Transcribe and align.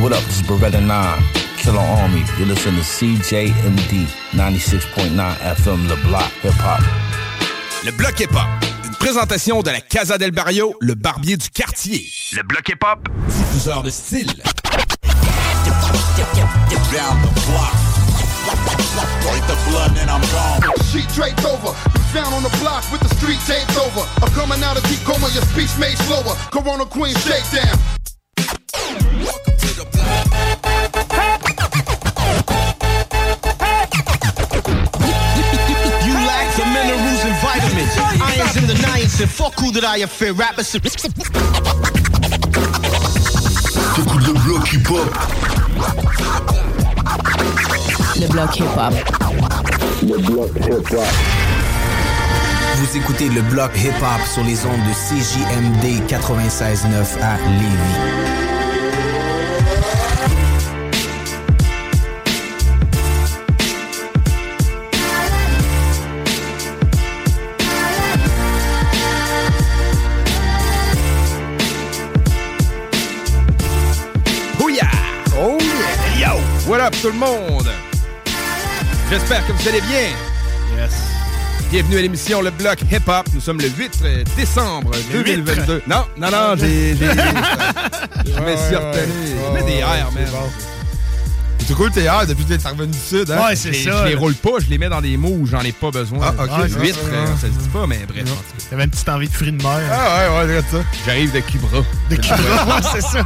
what 0.00 0.12
up? 0.12 0.22
This 0.24 0.40
is 0.40 0.46
Beretta 0.46 0.80
9, 0.80 1.22
Killer 1.58 1.78
Army. 1.78 2.24
You're 2.38 2.48
listening 2.48 2.76
to 2.76 2.82
CJMD 2.82 4.06
96.9 4.32 5.36
FM, 5.36 5.88
Le 5.88 5.96
Bloc 5.96 6.30
Hip 6.42 6.54
Hop. 6.64 6.80
Le 7.84 7.92
Bloc 7.92 8.18
Hip 8.18 8.32
Hop. 8.32 8.48
Une 8.86 8.94
présentation 8.94 9.62
de 9.62 9.70
la 9.70 9.80
Casa 9.80 10.16
del 10.16 10.30
Barrio, 10.30 10.74
le 10.80 10.94
barbier 10.94 11.36
du 11.36 11.50
quartier. 11.50 12.08
Le 12.34 12.42
Bloc 12.42 12.68
Hip 12.68 12.82
Hop, 12.82 13.08
diffuseur 13.26 13.82
de 13.82 13.90
style. 13.90 14.26
down 16.90 17.20
the 17.22 17.30
block. 17.46 17.74
Break 19.22 19.46
the 19.46 19.56
blood 19.68 19.96
and 20.00 20.10
I'm 20.10 20.22
gone. 20.32 20.60
Sheet 20.90 21.08
draped 21.14 21.44
over. 21.44 21.76
You 21.94 22.02
found 22.10 22.34
on 22.34 22.42
the 22.42 22.56
block 22.58 22.82
with 22.90 23.00
the 23.00 23.14
street 23.16 23.38
taped 23.46 23.76
over. 23.78 24.02
I'm 24.22 24.32
coming 24.32 24.62
out 24.64 24.76
of 24.76 24.82
deep 24.88 25.00
coma, 25.04 25.28
your 25.34 25.44
speech 25.52 25.70
made 25.78 25.98
slower. 25.98 26.34
Corona 26.50 26.84
Queen 26.86 27.14
shakedown. 27.14 27.78
You 36.02 36.14
lack 36.14 36.48
the 36.56 36.64
minerals 36.66 37.24
and 37.24 37.36
vitamins. 37.42 37.94
Irons 38.20 38.56
in 38.56 38.66
the 38.66 38.74
niacin. 38.74 39.28
Fuck 39.28 39.58
who 39.60 39.70
that 39.72 39.84
I 39.84 40.06
fear. 40.06 40.32
Rappers. 40.32 40.72
T'écoutes 43.94 44.26
le 44.26 44.32
bloc 44.32 44.72
hip-hop. 44.72 45.08
Le 48.18 48.26
bloc 48.28 48.56
hip-hop. 48.56 48.94
Le 50.02 50.18
bloc 50.18 50.50
hip-hop. 50.56 51.04
Vous 52.76 52.96
écoutez 52.96 53.28
le 53.28 53.42
bloc 53.42 53.70
hip-hop 53.76 54.26
sur 54.32 54.42
les 54.42 54.64
ondes 54.64 54.84
de 54.88 54.94
CJMD 54.94 56.02
96.9 56.08 57.20
à 57.20 57.36
Lévis. 57.58 58.49
Tout 77.02 77.08
le 77.08 77.12
monde? 77.14 77.68
J'espère 79.10 79.46
que 79.46 79.52
vous 79.52 79.68
allez 79.68 79.80
bien. 79.80 80.08
Yes. 80.76 80.92
Bienvenue 81.70 81.98
à 81.98 82.02
l'émission 82.02 82.42
Le 82.42 82.50
Bloc 82.50 82.78
Hip 82.90 83.08
Hop. 83.08 83.26
Nous 83.32 83.40
sommes 83.40 83.58
le 83.60 83.68
8 83.68 84.02
décembre 84.36 84.90
Le 85.12 85.18
8. 85.20 85.24
2022. 85.36 85.82
Non, 85.86 86.04
non, 86.18 86.30
non, 86.30 86.54
j'ai... 86.56 86.96
j'ai- 86.96 87.06
Je 87.06 88.40
me 88.40 88.56
suis 88.56 88.76
retenu. 88.76 89.12
Je 89.26 89.52
mets 89.54 89.62
des 89.70 89.78
airs, 89.78 90.10
man. 90.12 90.26
C'est 91.70 91.76
cool 91.76 91.92
tes 91.92 92.02
airs 92.02 92.26
depuis 92.26 92.44
que 92.44 92.52
t'es 92.52 92.68
revenu 92.68 92.90
du 92.90 92.98
sud, 92.98 93.30
hein? 93.30 93.46
Ouais, 93.46 93.54
c'est 93.54 93.72
ça. 93.72 94.02
Je 94.02 94.08
les 94.08 94.16
roule 94.16 94.34
pas, 94.34 94.58
je 94.58 94.68
les 94.68 94.76
mets 94.76 94.88
dans 94.88 95.00
des 95.00 95.16
mots 95.16 95.36
où 95.38 95.46
j'en 95.46 95.60
ai 95.60 95.70
pas 95.70 95.92
besoin. 95.92 96.34
Ah, 96.36 96.42
ok. 96.42 96.50
Ah, 96.52 96.66
8, 96.66 96.94
ça, 96.94 97.00
euh, 97.12 97.26
ça. 97.26 97.42
se 97.42 97.46
dit 97.46 97.68
pas, 97.68 97.86
mais 97.86 98.00
bref. 98.08 98.22
en 98.22 98.24
tout 98.24 98.32
cas. 98.32 98.64
T'avais 98.70 98.84
une 98.84 98.90
petite 98.90 99.08
envie 99.08 99.28
de 99.28 99.32
fruits 99.32 99.52
de 99.52 99.62
mer. 99.62 99.80
Ah 99.88 100.32
ouais, 100.32 100.34
ouais, 100.34 100.42
regarde 100.48 100.66
ça. 100.68 100.78
J'arrive 101.06 101.32
de 101.32 101.38
Cubra. 101.38 101.78
De 102.10 102.16
Cobra, 102.16 102.76
ouais, 102.76 102.82
c'est 102.92 103.02
ça. 103.02 103.24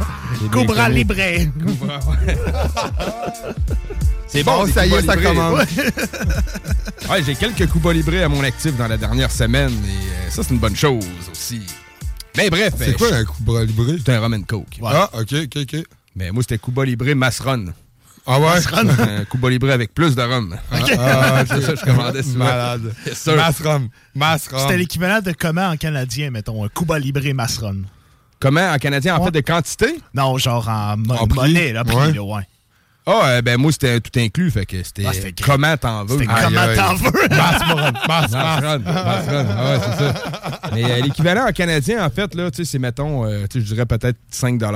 Cobra. 0.51 0.89
Libre. 0.89 1.15
Cubra, 1.15 1.99
ouais. 2.07 2.37
C'est 4.27 4.43
bon, 4.43 4.67
ça 4.67 4.85
y 4.85 4.93
est, 4.93 5.01
ça 5.01 5.17
commence. 5.17 5.61
Ouais, 7.09 7.23
j'ai 7.23 7.33
quelques 7.33 7.71
Cuba 7.71 7.93
Libre 7.93 8.23
à 8.23 8.29
mon 8.29 8.43
actif 8.43 8.77
dans 8.77 8.87
la 8.87 8.97
dernière 8.97 9.31
semaine 9.31 9.71
et 9.71 9.89
euh, 9.89 10.29
ça, 10.29 10.43
c'est 10.43 10.53
une 10.53 10.59
bonne 10.59 10.75
chose 10.75 11.03
aussi. 11.31 11.61
Mais 12.37 12.51
bref. 12.51 12.73
C'est 12.77 12.89
euh, 12.89 12.93
quoi 12.93 13.11
un 13.11 13.25
Cuba 13.25 13.63
Libre? 13.63 13.95
C'est 14.05 14.13
un 14.13 14.19
rum 14.19 14.33
and 14.35 14.43
coke. 14.43 14.79
Ah, 14.83 15.09
ok, 15.13 15.33
ok, 15.45 15.57
ok. 15.63 15.83
Mais 16.15 16.31
moi, 16.31 16.43
c'était 16.43 16.59
Cuba 16.59 16.85
Libre 16.85 17.11
Masron. 17.15 17.73
Ah 18.27 18.39
ouais? 18.39 18.47
un 19.19 19.25
Cuba 19.25 19.49
Libre 19.49 19.69
avec 19.71 19.93
plus 19.93 20.15
de 20.15 20.21
rhum. 20.21 20.55
Ah, 20.71 20.77
ah, 20.97 21.43
c'est 21.47 21.61
ça 21.61 21.73
que 21.73 21.79
je 21.79 21.85
commandais 21.85 22.23
souvent. 22.23 22.45
Malade. 22.45 22.93
Yes, 23.05 23.17
sir. 23.19 23.35
Masrom. 23.35 23.89
Masrom. 24.15 24.59
C'était 24.61 24.77
l'équivalent 24.77 25.21
de 25.21 25.31
comment 25.31 25.69
en 25.69 25.77
canadien, 25.77 26.31
mettons, 26.31 26.63
un 26.65 26.69
Cuba 26.69 26.97
Libre 26.97 27.21
Masron. 27.33 27.83
Comment 28.39 28.71
en 28.71 28.77
canadien, 28.77 29.15
en 29.15 29.19
Ouais. 29.19 29.25
fait, 29.25 29.31
de 29.31 29.39
quantité? 29.41 29.95
Non, 30.13 30.37
genre 30.37 30.67
en, 30.67 30.97
mo- 30.97 31.13
En 31.13 31.27
prix? 31.27 31.39
monnaie, 31.39 31.73
là, 31.73 31.83
prix, 31.83 31.95
Ouais. 31.95 32.11
là, 32.13 32.23
ouais. 32.23 32.43
Ah, 33.07 33.21
euh, 33.25 33.41
ben 33.43 33.57
moi, 33.59 33.71
c'était 33.71 33.99
tout 34.01 34.19
inclus, 34.19 34.49
fait 34.49 34.65
que 34.65 34.77
c'était 34.81 35.05
Ah, 35.07 35.11
comment 35.43 35.77
t'en 35.77 36.05
veux. 36.05 36.17
C'était 36.17 36.25
comment 36.25 36.75
t'en 36.75 36.95
veux? 36.95 37.11
Masrom. 37.29 37.91
Mas, 38.07 38.31
Masron, 38.31 38.79
Masron, 38.79 39.45
ah 39.51 39.63
ouais, 39.71 39.79
c'est 39.79 39.97
ça. 40.03 40.13
Mais 40.73 40.83
euh, 40.91 41.01
l'équivalent 41.01 41.47
en 41.47 41.51
canadien, 41.51 42.03
en 42.03 42.09
fait, 42.09 42.33
là, 42.33 42.49
tu 42.49 42.57
sais, 42.57 42.71
c'est, 42.71 42.79
mettons, 42.79 43.23
euh, 43.25 43.45
tu 43.47 43.59
sais, 43.59 43.65
je 43.67 43.73
dirais 43.73 43.85
peut-être 43.85 44.17
5 44.31 44.59
Parce 44.59 44.71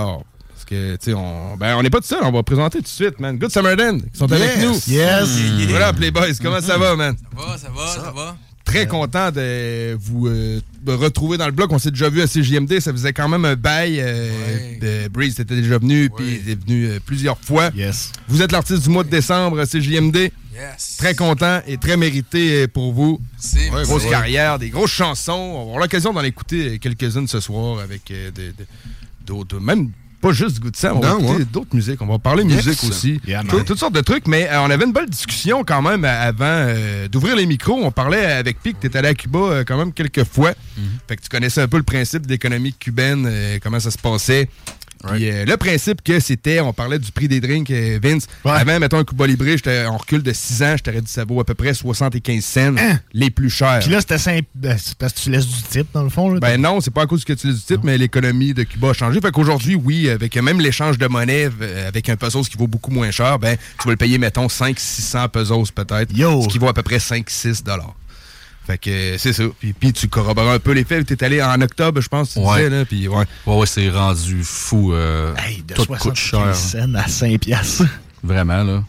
que, 0.70 0.94
tu 0.98 1.06
sais, 1.06 1.14
on 1.14 1.58
ben, 1.58 1.76
on 1.76 1.84
n'est 1.84 1.90
pas 1.90 2.00
tout 2.00 2.08
seul, 2.08 2.20
on 2.24 2.32
va 2.32 2.44
présenter 2.44 2.78
tout 2.80 2.84
de 2.84 2.88
suite, 2.88 3.20
man. 3.20 3.38
Good 3.38 3.52
Samaritan, 3.52 3.98
qui 4.00 4.18
sont 4.18 4.32
avec 4.32 4.56
Yes. 4.58 4.64
nous. 4.64 4.94
Yes. 4.94 5.68
Voilà, 5.70 5.94
Playboys, 5.94 6.36
comment 6.42 6.62
ça 6.62 6.78
va, 6.78 6.96
man? 6.96 7.16
Ça 7.18 7.46
va, 7.46 7.58
ça 7.58 7.70
va, 7.70 7.88
ça 8.06 8.12
va. 8.12 8.38
Très 8.66 8.86
content 8.88 9.32
de 9.32 9.96
vous 10.00 10.28
euh, 10.28 10.60
retrouver 10.86 11.38
dans 11.38 11.48
le 11.48 11.52
bloc. 11.52 11.72
On 11.72 11.80
s'est 11.80 11.90
déjà 11.90 12.08
vu 12.08 12.22
à 12.22 12.28
CJMD, 12.28 12.80
ça 12.80 12.92
faisait 12.92 13.14
quand 13.14 13.28
même 13.28 13.44
un 13.46 13.56
bail. 13.56 14.00
euh, 14.00 14.30
Ouais. 14.30 14.80
de 14.80 15.08
Breeze 15.08 15.40
était 15.40 15.56
déjà 15.56 15.80
venu, 15.80 16.10
puis 16.16 16.42
il 16.46 16.52
est 16.52 16.64
venu 16.64 16.86
euh, 16.86 17.00
plusieurs 17.04 17.40
fois. 17.40 17.72
Yes. 17.76 18.12
Vous 18.28 18.44
êtes 18.44 18.52
l'artiste 18.52 18.84
du 18.84 18.90
mois 18.90 19.04
de 19.04 19.10
décembre 19.10 19.60
à 19.60 19.66
CJMD. 19.66 20.32
Yes. 20.54 20.98
Très 21.00 21.16
content 21.16 21.62
et 21.68 21.78
très 21.78 21.98
mérité 21.98 22.68
pour 22.68 22.94
vous. 22.94 23.20
C'est 23.40 23.72
Ouais, 23.72 23.84
Grosse 23.84 24.06
carrière, 24.06 24.60
des 24.60 24.70
grosses 24.70 24.92
chansons. 24.92 25.32
On 25.32 25.56
va 25.56 25.62
avoir 25.62 25.80
l'occasion 25.80 26.14
d'en 26.14 26.22
écouter 26.24 26.78
quelques-unes 26.80 27.28
ce 27.28 27.40
soir 27.40 27.80
avec 27.80 28.12
euh, 28.12 28.30
de- 28.30 28.52
de- 28.52 28.68
d'autres, 29.26 29.60
même 29.60 29.90
pas 30.22 30.32
juste 30.34 30.56
du 30.56 30.60
goût 30.62 30.72
de 30.72 30.76
sang, 30.78 30.94
on 30.96 31.00
va 31.00 31.12
écouter 31.14 31.40
ouais. 31.40 31.46
d'autres 31.46 31.76
musiques. 31.76 32.02
On 32.02 32.06
va 32.08 32.20
parler 32.20 32.44
Yes. 32.44 32.66
musique 32.66 32.84
aussi. 32.90 33.22
Yeah. 33.28 33.44
Tout- 33.44 33.62
toutes 33.64 33.80
sortes 33.80 33.94
de 33.96 34.02
trucs, 34.02 34.28
mais 34.28 34.50
euh, 34.50 34.62
on 34.62 34.70
avait 34.70 34.86
une 34.86 34.92
belle 34.94 35.10
discussion 35.10 35.64
quand 35.64 35.82
même 35.82 36.04
euh, 36.06 36.28
avant 36.30 36.46
euh, 36.46 37.08
d'ouvrir 37.08 37.36
les 37.36 37.46
micros. 37.46 37.80
On 37.84 37.92
parlait 37.92 38.26
avec 38.26 38.62
Pic, 38.62 38.80
tu 38.80 38.88
es 38.88 38.98
allé 38.98 39.10
à 39.10 39.14
Cuba 39.14 39.40
euh, 39.40 39.64
quand 39.66 39.78
même 39.78 39.94
quelques 39.94 40.24
fois. 40.26 40.52
Mm-hmm. 40.52 40.82
Fait 41.08 41.16
que 41.18 41.22
tu 41.24 41.30
connaissais 41.30 41.62
un 41.62 41.68
peu 41.68 41.78
le 41.78 41.84
principe 41.84 42.26
d'économie 42.28 42.74
cubaine, 42.74 43.26
euh, 43.30 43.60
comment 43.62 43.80
ça 43.80 43.92
se 43.92 43.98
passait. 43.98 44.50
Puis 45.08 45.30
euh, 45.30 45.46
le 45.46 45.56
principe 45.58 46.02
que 46.04 46.20
c'était, 46.20 46.60
on 46.60 46.74
parlait 46.74 47.00
du 47.00 47.12
prix 47.12 47.28
des 47.28 47.40
drinks, 47.40 47.72
euh, 47.72 48.00
Vince. 48.04 48.28
Ouais. 48.44 48.52
Avant, 48.52 48.80
mettons 48.80 48.98
un 48.98 49.04
Cuba 49.06 49.26
Libre, 49.28 49.46
j'étais- 49.46 49.86
on 49.88 49.98
recule 49.98 50.22
de 50.24 50.34
6 50.34 50.62
ans, 50.64 50.76
je 50.78 50.84
t'aurais 50.84 51.02
dit 51.02 51.12
ça 51.12 51.24
vaut 51.26 51.40
à 51.40 51.46
peu 51.46 51.54
près 51.54 51.74
75 51.74 52.44
cents, 52.44 52.76
les 53.14 53.30
plus 53.30 53.50
chers. 53.50 53.68
Hein? 53.70 53.80
Puis 53.80 53.90
là, 53.92 54.02
c'était 54.02 54.18
simple. 54.18 54.46
ben, 54.56 54.78
parce 54.98 55.14
que 55.14 55.20
tu 55.20 55.30
laisses 55.32 55.48
du 55.48 55.62
type, 55.64 55.88
dans 55.94 56.04
le 56.04 56.10
fond. 56.10 56.30
Là. 56.34 56.40
Ben 56.40 56.60
non, 56.62 56.82
c'est 56.82 56.92
pas 56.94 57.04
à 57.04 57.06
cause 57.08 57.24
que 57.24 57.34
tu 57.34 57.48
l'as 57.48 57.54
du 57.54 57.62
type, 57.62 57.82
mais 57.84 57.98
l'économie 57.98 58.54
de 58.54 58.64
Cuba 58.64 58.90
a 58.90 58.94
changé. 58.94 59.20
Fait 59.22 59.32
qu'aujourd'hui, 59.32 59.76
oui, 59.76 60.10
avec 60.10 60.36
même 60.36 60.60
l'échange 60.60 60.98
de 60.98 61.08
monnaie, 61.08 61.50
euh, 61.62 61.88
avec 61.88 62.10
un 62.10 62.16
pesos 62.18 62.50
qui 62.50 62.58
vaut 62.58 62.68
beaucoup 62.68 62.92
moins 62.92 63.12
cher, 63.12 63.40
ben 63.40 63.56
tu 63.80 63.86
vas 63.86 63.92
le 63.92 63.98
payer, 63.98 64.18
mettons, 64.18 64.48
500-600 64.48 65.30
pesos 65.30 65.72
peut-être. 65.72 66.12
Ce 66.44 66.48
qui 66.50 66.58
vaut 66.60 66.68
à 66.70 66.74
peu 66.74 66.84
près 66.84 67.00
5-6 67.00 67.64
dollars. 67.64 67.96
Fait 68.70 68.78
que 68.78 68.90
euh, 68.92 69.18
c'est 69.18 69.34
ça. 69.34 69.44
Puis, 69.60 69.74
puis 69.74 69.94
tu 69.94 70.08
corrobores 70.08 70.52
un 70.52 70.60
peu 70.60 70.74
les 70.74 70.84
faits. 70.84 71.04
T'es 71.08 71.24
allé 71.24 71.42
en 71.42 71.60
octobre, 71.60 72.02
je 72.02 72.08
pense, 72.08 72.34
tu 72.34 72.40
Ouais. 72.40 72.58
disais, 72.58 72.70
là. 72.70 72.86
Puis 72.86 73.08
ouais. 73.08 73.26
Ouais, 73.48 73.56
ouais, 73.58 73.66
c'est 73.66 73.90
rendu 73.90 74.44
fou. 74.44 74.94
euh, 74.94 75.34
Hey, 75.38 75.64
de 75.64 75.74
tout 75.74 75.86
coûte 75.86 76.16
75 76.18 76.72
cher. 76.72 76.84
cents 76.84 76.94
à 76.96 77.08
5 77.08 77.40
piastres. 77.40 77.84
Vraiment, 78.22 78.64
là. 78.64 78.84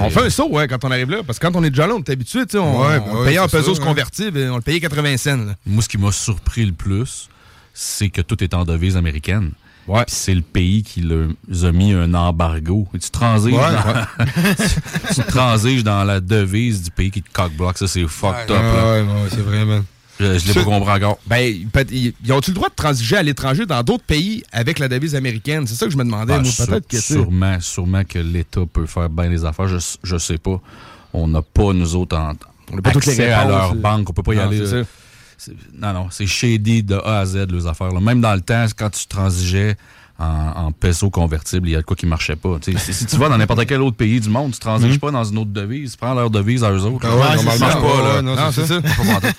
on 0.00 0.08
fait 0.10 0.26
un 0.26 0.30
saut, 0.30 0.48
ouais, 0.48 0.66
quand 0.68 0.82
on 0.84 0.90
arrive 0.90 1.10
là. 1.10 1.18
Parce 1.26 1.38
que 1.38 1.46
quand 1.46 1.54
on 1.56 1.64
est 1.64 1.70
déjà 1.70 1.86
là, 1.86 1.94
on 1.96 1.98
est 1.98 2.08
habitué, 2.08 2.46
tu 2.46 2.52
sais, 2.52 2.58
on, 2.58 2.80
Ouais, 2.86 2.98
ben 3.00 3.04
on 3.10 3.18
ouais, 3.18 3.24
payait 3.26 3.38
en 3.40 3.48
pesos 3.48 3.78
convertibles, 3.80 4.38
et 4.38 4.48
on 4.48 4.56
le 4.56 4.62
payait 4.62 4.80
80 4.80 5.16
cents. 5.18 5.36
là. 5.36 5.54
Moi, 5.66 5.82
ce 5.82 5.88
qui 5.88 5.98
m'a 5.98 6.12
surpris 6.12 6.64
le 6.64 6.72
plus, 6.72 7.28
c'est 7.74 8.08
que 8.08 8.22
tout 8.22 8.42
est 8.42 8.54
en 8.54 8.64
devise 8.64 8.96
américaine. 8.96 9.50
Puis 9.86 10.04
c'est 10.08 10.34
le 10.34 10.42
pays 10.42 10.82
qui 10.82 11.00
leur 11.00 11.28
a 11.62 11.72
mis 11.72 11.92
un 11.92 12.12
embargo. 12.14 12.86
Et 12.94 12.98
tu 12.98 13.10
transiges, 13.10 13.54
Ouais, 13.54 13.60
dans, 13.60 14.24
tu, 14.24 15.14
tu 15.14 15.26
transiges 15.28 15.84
dans 15.84 16.04
la 16.04 16.20
devise 16.20 16.82
du 16.82 16.90
pays 16.90 17.10
qui 17.10 17.22
te 17.22 17.32
cockblock. 17.32 17.78
Ça, 17.78 17.86
c'est 17.86 18.06
fucked 18.06 18.50
up. 18.50 18.62
là. 18.62 18.84
Ouais, 18.84 19.00
ouais, 19.02 19.28
c'est 19.30 19.40
vrai, 19.42 19.64
man. 19.64 19.84
Je, 20.18 20.38
je 20.38 20.46
l'ai 20.48 20.54
pas 20.54 20.64
compris 20.64 20.90
encore. 20.92 21.18
Ben, 21.26 21.54
ils 21.90 22.14
ils 22.24 22.32
ont-tu 22.32 22.50
le 22.50 22.54
droit 22.54 22.70
de 22.70 22.74
transiger 22.74 23.16
à 23.18 23.22
l'étranger 23.22 23.66
dans 23.66 23.82
d'autres 23.82 24.04
pays 24.04 24.42
avec 24.50 24.78
la 24.78 24.88
devise 24.88 25.14
américaine? 25.14 25.66
C'est 25.66 25.74
ça 25.74 25.86
que 25.86 25.92
je 25.92 25.98
me 25.98 26.04
demandais. 26.04 26.34
Ah, 26.34 26.64
peut-être 26.66 26.88
que 26.88 27.00
sûrement, 27.00 27.58
sûrement 27.60 28.02
que 28.04 28.18
l'État 28.18 28.62
peut 28.70 28.86
faire 28.86 29.10
bien 29.10 29.28
les 29.28 29.44
affaires. 29.44 29.68
Je, 29.68 29.76
je 30.02 30.16
sais 30.16 30.38
pas. 30.38 30.60
On 31.12 31.28
n'a 31.28 31.42
pas, 31.42 31.72
nous 31.74 31.94
autres, 31.96 32.16
en, 32.16 32.28
n'a 32.28 32.82
pas 32.82 32.90
les 32.90 32.96
accès 32.96 33.30
à 33.30 33.46
leur 33.46 33.72
euh. 33.72 33.74
banque. 33.74 34.08
On 34.08 34.12
peut 34.14 34.22
pas 34.22 34.34
y 34.34 34.36
Non, 34.38 34.42
aller. 34.44 34.84
Ça. 35.38 35.52
Non, 35.74 35.92
non, 35.92 36.06
c'est 36.10 36.26
shady 36.26 36.82
de 36.82 36.94
A 36.96 37.20
à 37.20 37.26
Z, 37.26 37.46
les 37.50 37.66
affaires. 37.66 37.92
là. 37.92 38.00
Même 38.00 38.20
dans 38.20 38.34
le 38.34 38.40
temps, 38.40 38.64
quand 38.76 38.90
tu 38.90 39.06
transigeais 39.06 39.76
en, 40.18 40.24
en 40.66 40.72
peso 40.72 41.10
convertible, 41.10 41.68
il 41.68 41.72
y 41.72 41.74
a 41.76 41.80
de 41.80 41.84
quoi 41.84 41.94
qui 41.94 42.06
marchait 42.06 42.36
pas. 42.36 42.56
Si, 42.62 42.74
si 42.94 43.04
tu 43.06 43.16
vas 43.16 43.28
dans 43.28 43.36
n'importe 43.36 43.66
quel 43.66 43.82
autre 43.82 43.98
pays 43.98 44.18
du 44.18 44.30
monde, 44.30 44.52
tu 44.52 44.58
transiges 44.58 44.92
Mhm. 44.94 44.98
pas 44.98 45.10
dans 45.10 45.24
une 45.24 45.36
autre 45.38 45.50
devise. 45.50 45.92
Tu 45.92 45.98
prends 45.98 46.14
leur 46.14 46.30
devise 46.30 46.64
à 46.64 46.70
eux 46.72 46.80
autres. 46.84 47.06
Ah 47.06 47.14
ouais, 47.14 47.20
là. 47.20 47.36
ça 47.36 47.42
marche 47.58 47.74
pas, 47.74 47.80
ouais, 47.80 48.02
là. 48.02 48.14
ouais, 48.16 48.22
non, 48.22 48.34
Non, 48.34 48.50
c'est 48.50 48.66
ça. 48.66 48.80
Pas 48.80 48.88
pantoute. 49.20 49.36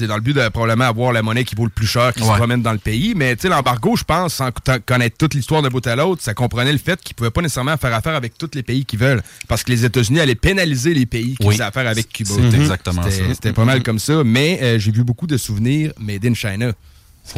C'est 0.00 0.06
dans 0.06 0.16
le 0.16 0.22
but 0.22 0.34
de 0.34 0.48
probablement 0.48 0.86
avoir 0.86 1.12
la 1.12 1.22
monnaie 1.22 1.44
qui 1.44 1.54
vaut 1.54 1.64
le 1.64 1.70
plus 1.70 1.86
cher 1.86 2.12
qui 2.14 2.22
se 2.22 2.28
promène 2.32 2.62
dans 2.62 2.72
le 2.72 2.78
pays. 2.78 3.12
Mais 3.14 3.36
tu 3.36 3.42
sais, 3.42 3.48
l'embargo, 3.48 3.96
je 3.96 4.04
pense, 4.04 4.34
sans 4.34 4.50
conna- 4.50 4.78
connaître 4.78 5.16
toute 5.18 5.34
l'histoire 5.34 5.60
de 5.62 5.68
bout 5.68 5.86
à 5.86 5.94
l'autre, 5.94 6.22
ça 6.22 6.34
comprenait 6.34 6.72
le 6.72 6.78
fait 6.78 6.98
qu'ils 7.00 7.14
pouvaient 7.14 7.30
pas 7.30 7.42
nécessairement 7.42 7.76
faire 7.76 7.94
affaire 7.94 8.14
avec 8.14 8.38
tous 8.38 8.50
les 8.54 8.62
pays 8.62 8.84
qu'ils 8.84 8.98
veulent. 8.98 9.22
Parce 9.46 9.62
que 9.62 9.70
les 9.70 9.84
États-Unis 9.84 10.20
allaient 10.20 10.34
pénaliser 10.34 10.94
les 10.94 11.06
pays 11.06 11.36
qui 11.36 11.46
Oui. 11.46 11.54
faisaient 11.54 11.64
affaire 11.64 11.86
avec 11.86 12.08
Cuba. 12.10 12.30
C'est 12.34 12.56
exactement 12.58 13.02
C'était- 13.02 13.28
ça. 13.28 13.34
C'était 13.34 13.52
pas 13.52 13.64
mal 13.64 13.82
comme 13.82 13.98
ça. 13.98 14.24
Mais 14.24 14.58
euh, 14.62 14.78
j'ai 14.78 14.90
vu 14.90 15.04
beaucoup 15.04 15.26
de 15.26 15.36
souvenirs 15.36 15.92
made 16.00 16.24
in 16.24 16.34
China. 16.34 16.72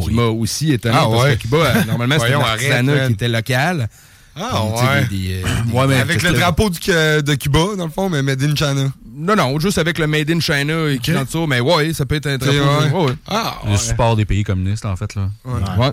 Qui 0.01 0.11
m'a 0.11 0.23
aussi 0.23 0.71
étonné. 0.71 0.95
Ah 0.97 1.05
parce 1.09 1.23
ouais. 1.23 1.35
que 1.35 1.41
Cuba, 1.41 1.57
euh, 1.57 1.83
normalement, 1.85 2.15
c'était 2.19 2.33
arrête, 2.33 2.83
man. 2.85 3.07
qui 3.07 3.13
était 3.13 3.27
local. 3.27 3.89
Ah, 4.35 4.63
ouais. 4.65 5.05
des- 5.09 5.17
des, 5.17 5.43
euh, 5.43 5.47
des- 5.65 5.71
Ouais, 5.73 5.87
mais 5.87 5.95
des- 5.95 6.01
avec 6.01 6.23
le 6.23 6.33
drapeau 6.33 6.69
du, 6.69 6.79
de 6.79 7.35
Cuba, 7.35 7.75
dans 7.77 7.85
le 7.85 7.91
fond, 7.91 8.09
mais 8.09 8.21
Made 8.21 8.41
in 8.43 8.55
China. 8.55 8.91
Non, 9.15 9.35
non, 9.35 9.59
juste 9.59 9.77
avec 9.77 9.99
le 9.99 10.07
Made 10.07 10.29
in 10.31 10.39
China 10.39 10.89
écrit 10.89 11.15
en 11.17 11.23
dessous. 11.23 11.45
Mais 11.45 11.59
ouais, 11.59 11.93
ça 11.93 12.05
peut 12.05 12.15
être 12.15 12.27
un 12.27 12.37
drapeau. 12.37 12.97
ouais, 12.97 13.05
ouais. 13.09 13.13
Ah, 13.27 13.59
Le 13.69 13.77
support 13.77 14.15
des 14.15 14.25
pays 14.25 14.43
communistes, 14.43 14.85
en 14.85 14.95
fait. 14.95 15.13
Là. 15.15 15.29
Ouais. 15.45 15.91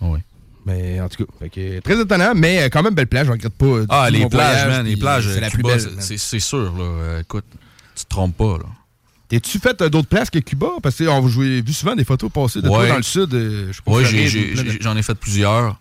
Ouais. 0.00 0.18
Mais 0.66 1.00
en 1.00 1.08
tout 1.08 1.24
cas, 1.24 1.32
fait 1.40 1.48
que, 1.48 1.80
très 1.80 1.98
étonnant, 2.00 2.32
mais 2.34 2.62
euh, 2.62 2.68
quand 2.70 2.82
même 2.82 2.94
belle 2.94 3.06
plage, 3.06 3.26
je 3.26 3.32
regrette 3.32 3.54
pas. 3.54 3.64
euh, 3.66 3.86
Ah, 3.88 4.10
les 4.10 4.26
plages, 4.26 4.64
voyage, 4.64 4.68
man. 4.68 4.86
Les 4.86 4.96
plages, 4.96 5.26
euh, 5.26 5.34
c'est 5.34 5.40
la 5.40 5.48
plus 5.48 5.62
Cuba, 5.62 5.76
belle. 5.76 5.88
c'est- 6.00 6.38
sûr. 6.40 6.72
Là. 6.76 6.84
Euh, 6.84 7.20
écoute, 7.20 7.44
tu 7.96 8.04
te 8.04 8.08
trompes 8.10 8.36
pas. 8.36 8.58
Là. 8.58 8.64
T'es-tu 9.30 9.58
fait 9.58 9.80
euh, 9.80 9.88
d'autres 9.88 10.08
places 10.08 10.28
que 10.30 10.38
Cuba? 10.40 10.68
Parce 10.82 10.96
que 10.96 11.04
on 11.04 11.26
j'ai 11.28 11.62
vu 11.62 11.72
souvent 11.72 11.94
des 11.96 12.04
photos 12.04 12.30
passer 12.30 12.60
de 12.60 12.66
toi 12.68 12.86
dans 12.86 12.96
le 12.98 13.02
sud. 13.02 13.32
euh, 13.34 13.72
Oui, 13.86 14.04
j'en 14.80 14.96
ai 14.96 15.02
fait 15.02 15.14
plusieurs, 15.14 15.78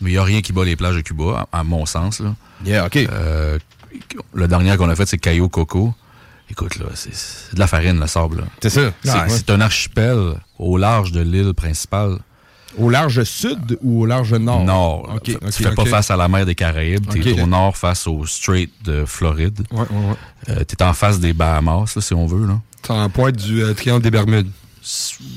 mais 0.00 0.10
il 0.10 0.12
n'y 0.14 0.18
a 0.18 0.24
rien 0.24 0.42
qui 0.42 0.52
bat 0.52 0.64
les 0.64 0.76
plages 0.76 0.96
de 0.96 1.00
Cuba, 1.00 1.46
à, 1.52 1.60
à 1.60 1.64
mon 1.64 1.86
sens. 1.86 2.20
Là. 2.20 2.34
Yeah, 2.64 2.86
OK. 2.86 2.96
Euh, 2.96 3.58
le 4.34 4.48
dernier 4.48 4.76
qu'on 4.76 4.88
a 4.88 4.94
fait, 4.96 5.06
c'est 5.06 5.18
Cayo 5.18 5.48
Coco. 5.48 5.94
Écoute, 6.50 6.78
là, 6.78 6.86
c'est 6.94 7.12
c'est 7.14 7.54
de 7.54 7.58
la 7.60 7.66
farine, 7.66 7.98
le 7.98 8.06
sable. 8.06 8.38
là. 8.38 8.44
C'est 8.62 8.70
ça. 8.70 8.92
C'est 9.28 9.50
un 9.50 9.60
archipel 9.60 10.34
au 10.58 10.76
large 10.78 11.12
de 11.12 11.20
l'île 11.20 11.54
principale. 11.54 12.18
Au 12.78 12.90
large 12.90 13.24
sud 13.24 13.78
ou 13.82 14.02
au 14.02 14.06
large 14.06 14.34
nord? 14.34 14.62
Nord. 14.64 15.12
OK, 15.16 15.22
Tu 15.22 15.34
OK, 15.36 15.50
fais 15.50 15.74
pas 15.74 15.86
face 15.86 16.10
à 16.10 16.16
la 16.16 16.28
mer 16.28 16.44
des 16.44 16.54
Caraïbes. 16.54 17.06
Tu 17.10 17.30
es 17.30 17.40
au 17.40 17.46
nord 17.46 17.74
face 17.76 18.06
au 18.06 18.26
Strait 18.26 18.68
de 18.84 19.04
Floride. 19.06 19.64
Ouais, 19.72 19.78
ouais, 19.80 19.86
ouais. 20.10 20.16
Euh, 20.50 20.62
tu 20.68 20.74
es 20.78 20.82
en 20.82 20.92
face 20.92 21.18
des 21.18 21.32
Bahamas, 21.32 21.94
là, 21.96 22.02
si 22.02 22.12
on 22.12 22.26
veut. 22.26 22.46
Là. 22.46 22.60
C'est 22.82 22.92
en 22.92 23.08
pointe 23.08 23.36
du 23.36 23.62
euh, 23.62 23.72
triangle 23.72 24.02
des 24.02 24.10
Bermudes. 24.10 24.50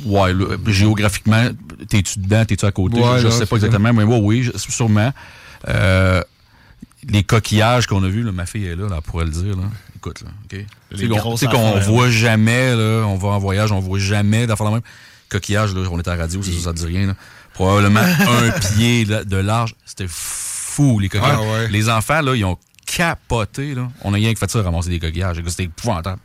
Ouais, 0.05 0.33
là, 0.33 0.45
géographiquement, 0.67 1.49
t'es-tu 1.87 2.19
dedans, 2.19 2.45
t'es-tu 2.45 2.65
à 2.65 2.71
côté? 2.71 2.97
Ouais, 2.99 3.19
je 3.19 3.25
non, 3.25 3.31
sais 3.31 3.39
c'est 3.39 3.45
pas 3.47 3.55
exactement, 3.55 3.93
mais 3.93 4.03
ouais, 4.03 4.19
oui, 4.21 4.51
sûrement. 4.55 5.11
Euh, 5.67 6.21
les 7.07 7.23
coquillages 7.23 7.87
qu'on 7.87 8.03
a 8.03 8.07
vus, 8.09 8.23
là, 8.23 8.31
ma 8.31 8.45
fille 8.45 8.65
est 8.67 8.75
là, 8.75 8.87
là, 8.89 8.95
elle 8.97 9.01
pourrait 9.01 9.25
le 9.25 9.31
dire. 9.31 9.55
Là. 9.55 9.63
Écoute, 9.95 10.21
là, 10.21 10.29
OK? 10.45 10.65
Sais 11.37 11.47
qu'on- 11.47 11.79
voit 11.79 12.09
jamais, 12.09 12.75
là, 12.75 13.03
on 13.07 13.15
va 13.15 13.29
en 13.29 13.39
voyage, 13.39 13.71
on 13.71 13.79
voit 13.79 13.99
jamais 13.99 14.45
d'affaires 14.47 14.65
la 14.67 14.73
même. 14.73 14.81
Coquillage, 15.29 15.73
là, 15.73 15.87
on 15.91 15.97
est 15.99 16.07
à 16.07 16.15
la 16.15 16.23
radio, 16.23 16.41
c'est 16.43 16.51
ça, 16.51 16.65
ça 16.65 16.73
dit 16.73 16.85
rien. 16.85 17.07
là. 17.07 17.15
Probablement 17.53 17.99
un 18.19 18.51
pied 18.51 19.05
de 19.05 19.35
large. 19.35 19.75
C'était 19.85 20.07
fou, 20.07 20.99
les 20.99 21.09
coquillages. 21.09 21.37
Ah, 21.39 21.43
ouais. 21.43 21.67
Les 21.69 21.89
enfants, 21.89 22.21
là, 22.21 22.35
ils 22.35 22.45
ont 22.45 22.57
capoté. 22.85 23.75
Là. 23.75 23.89
On 24.03 24.13
a 24.13 24.15
rien 24.17 24.33
que 24.33 24.39
fait 24.39 24.49
ça, 24.49 24.61
ramasser 24.61 24.89
des 24.89 24.99
coquillages. 24.99 25.41
C'était 25.47 25.63
épouvantable. 25.63 26.19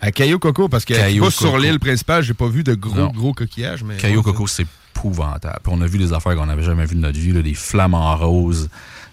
À 0.00 0.12
Cayo 0.12 0.38
Coco, 0.38 0.68
parce 0.68 0.84
que 0.84 0.94
Cuba, 0.94 1.30
sur 1.30 1.58
l'île 1.58 1.78
principale, 1.80 2.22
j'ai 2.22 2.34
pas 2.34 2.48
vu 2.48 2.62
de 2.62 2.74
gros, 2.74 2.94
Non. 2.94 3.08
gros 3.14 3.32
coquillages. 3.32 3.82
Mais 3.82 3.96
Caillou 3.96 4.22
Coco, 4.22 4.46
c'est 4.46 4.66
épouvantable. 4.94 5.58
Puis 5.62 5.72
on 5.74 5.80
a 5.80 5.86
vu 5.86 5.98
des 5.98 6.12
affaires 6.12 6.34
qu'on 6.36 6.46
n'avait 6.46 6.62
jamais 6.62 6.84
vues 6.86 6.96
de 6.96 7.00
notre 7.00 7.18
vie, 7.18 7.32
là, 7.32 7.42
des 7.42 7.54
flamants 7.54 8.16
roses, 8.16 8.68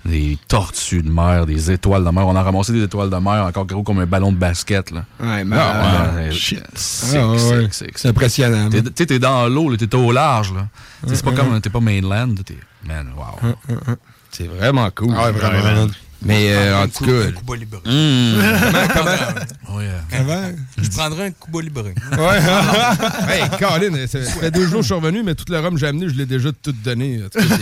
des 0.06 0.38
tortues 0.50 1.02
de 1.02 1.10
mer, 1.10 1.46
des 1.46 1.72
étoiles 1.72 2.04
de 2.04 2.10
mer. 2.10 2.28
On 2.28 2.36
a 2.36 2.44
ramassé 2.44 2.74
des 2.74 2.84
étoiles 2.84 3.10
de 3.10 3.16
mer 3.16 3.46
encore 3.46 3.66
gros 3.66 3.84
comme 3.84 4.00
un 4.00 4.06
ballon 4.06 4.32
de 4.34 4.38
basket. 4.38 4.92
Là. 4.92 5.06
Ouais, 5.22 5.44
mais. 5.46 5.56
Euh, 5.58 6.16
ouais, 6.28 6.32
shit. 6.32 6.62
c'est- 6.76 7.18
Ah, 7.18 7.30
ouais, 7.32 7.70
impressionnant. 8.10 8.70
T'es-. 8.70 8.82
Tu 8.84 8.92
sais, 8.98 9.06
t'es 9.06 9.20
dans 9.20 9.48
l'eau, 9.48 9.70
là, 9.70 9.78
t'es 9.78 9.94
au 9.96 10.12
large. 10.12 10.54
Là. 10.54 10.68
C'est 11.08 11.24
pas 11.24 11.32
comme, 11.32 11.60
t'es 11.62 11.70
pas 11.70 11.80
mainland. 11.80 12.36
T'es, 12.46 12.58
man, 12.86 13.08
wow. 13.18 13.54
C'est 14.32 14.48
vraiment 14.48 14.90
cool. 14.94 15.14
Ah 15.18 15.26
ouais, 15.28 15.32
vraiment. 15.32 15.88
Mais 16.26 16.54
euh, 16.54 16.84
en 16.84 16.88
tout 16.88 17.06
cas, 17.06 17.32
Cuba 17.38 17.56
libre. 17.56 17.82
Mmh. 17.86 17.90
Ouais, 19.76 19.86
euh, 19.88 20.20
Avant. 20.20 20.52
Je 20.82 20.90
prendrais 20.90 21.26
un 21.28 21.32
Cuba 21.32 21.62
libre. 21.62 21.84
Ouais. 21.84 22.40
hey, 23.34 23.50
Colin, 23.60 24.08
ça 24.08 24.20
fait 24.20 24.52
deux 24.52 24.64
jours 24.68 24.78
que 24.78 24.82
je 24.82 24.86
suis 24.86 24.94
revenu, 24.94 25.24
mais 25.24 25.36
tout 25.36 25.46
le 25.50 25.60
rhum 25.60 25.74
que 25.74 25.80
j'ai 25.80 25.88
amené, 25.88 26.08
je 26.10 26.14
l'ai 26.16 26.26
déjà 26.26 26.50
tout 26.62 26.72
donné. 26.84 27.22
En 27.26 27.30
tout 27.30 27.48
cas, 27.48 27.56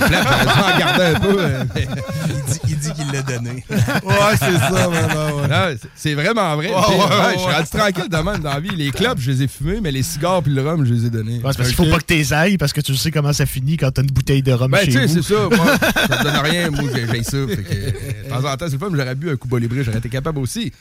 C'est 0.98 1.04
un 1.16 1.20
peu. 1.20 1.36
euh, 1.40 1.64
mais- 1.76 1.88
Il 2.28 2.36
dit, 2.46 2.60
il 2.70 2.78
dit 2.78 2.92
qu'il 2.94 3.12
l'a 3.12 3.22
donné. 3.22 3.64
Ouais, 4.04 4.38
c'est 4.40 4.58
ça, 4.58 4.88
vraiment. 4.88 5.42
Ouais. 5.48 5.78
C'est- 5.96 6.14
vraiment 6.14 6.56
vrai. 6.56 6.68
Ouais, 6.68 6.76
Puis, 6.88 6.96
ouais, 6.96 7.00
ouais, 7.02 7.26
ouais, 7.26 7.34
je 7.34 7.40
suis 7.40 7.52
rendu 7.52 7.70
tranquille 7.70 8.10
de 8.10 8.18
même 8.18 8.40
dans 8.42 8.54
la 8.54 8.60
vie. 8.60 8.70
Les 8.76 8.92
clubs, 8.92 9.18
je 9.20 9.32
les 9.32 9.44
ai 9.44 9.48
fumés, 9.48 9.80
mais 9.82 9.92
les 9.92 10.04
cigares 10.04 10.42
puis 10.44 10.54
le 10.54 10.62
rhum, 10.62 10.86
je 10.86 10.94
les 10.94 11.06
ai 11.06 11.10
donnés. 11.10 11.40
Parce 11.42 11.58
qu'il 11.58 11.74
faut 11.74 11.86
pas 11.86 11.98
que 11.98 12.04
t'es 12.06 12.34
ailles 12.34 12.58
parce 12.58 12.74
que 12.74 12.82
tu 12.82 12.96
sais 12.96 13.12
comment 13.12 13.34
ça 13.34 13.46
finit 13.46 13.78
quand 13.78 13.92
t'as 13.92 14.02
une 14.02 14.10
bouteille 14.12 14.42
de 14.44 14.52
rhum 14.52 14.72
Ben, 14.72 14.80
chez 14.86 14.92
tu 14.92 14.92
sais, 14.94 15.08
c'est 15.08 15.22
ça. 15.24 15.48
Moi, 15.50 15.66
ça 16.08 16.18
me 16.20 16.24
donne 16.24 16.38
rien. 16.44 16.70
Moi, 16.70 16.84
j'ai 16.94 17.08
j'ai 17.08 17.24
ça. 17.24 17.38
Fait 17.48 17.64
que, 17.64 18.34
c'est 18.60 18.74
le 18.74 18.78
fun, 18.80 18.90
mais 18.92 18.98
j'aurais 19.00 19.16
bu 19.16 19.30
un 19.30 19.60
Libre, 19.60 19.76
j'aurais 19.82 19.98
été 19.98 20.10
capable 20.10 20.40
aussi. 20.40 20.72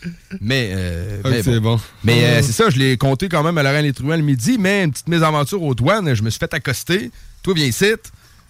Mais, 0.40 0.70
euh, 0.74 1.20
mais 1.24 1.42
c'est 1.42 1.60
bon. 1.60 1.78
Mais 2.04 2.24
euh, 2.24 2.42
c'est 2.42 2.52
ça, 2.52 2.70
je 2.70 2.78
l'ai 2.78 2.96
compté 2.96 3.28
quand 3.28 3.42
même 3.42 3.58
à 3.58 3.62
Lorraine 3.62 3.84
les 3.84 3.92
le 4.16 4.22
midi, 4.22 4.56
mais 4.58 4.84
une 4.84 4.90
petite 4.92 5.08
mésaventure 5.08 5.62
aux 5.62 5.74
douanes, 5.74 6.14
je 6.14 6.22
me 6.22 6.30
suis 6.30 6.38
fait 6.38 6.52
accoster. 6.54 7.10
Toi, 7.42 7.54
viens 7.54 7.66
ici. 7.66 7.86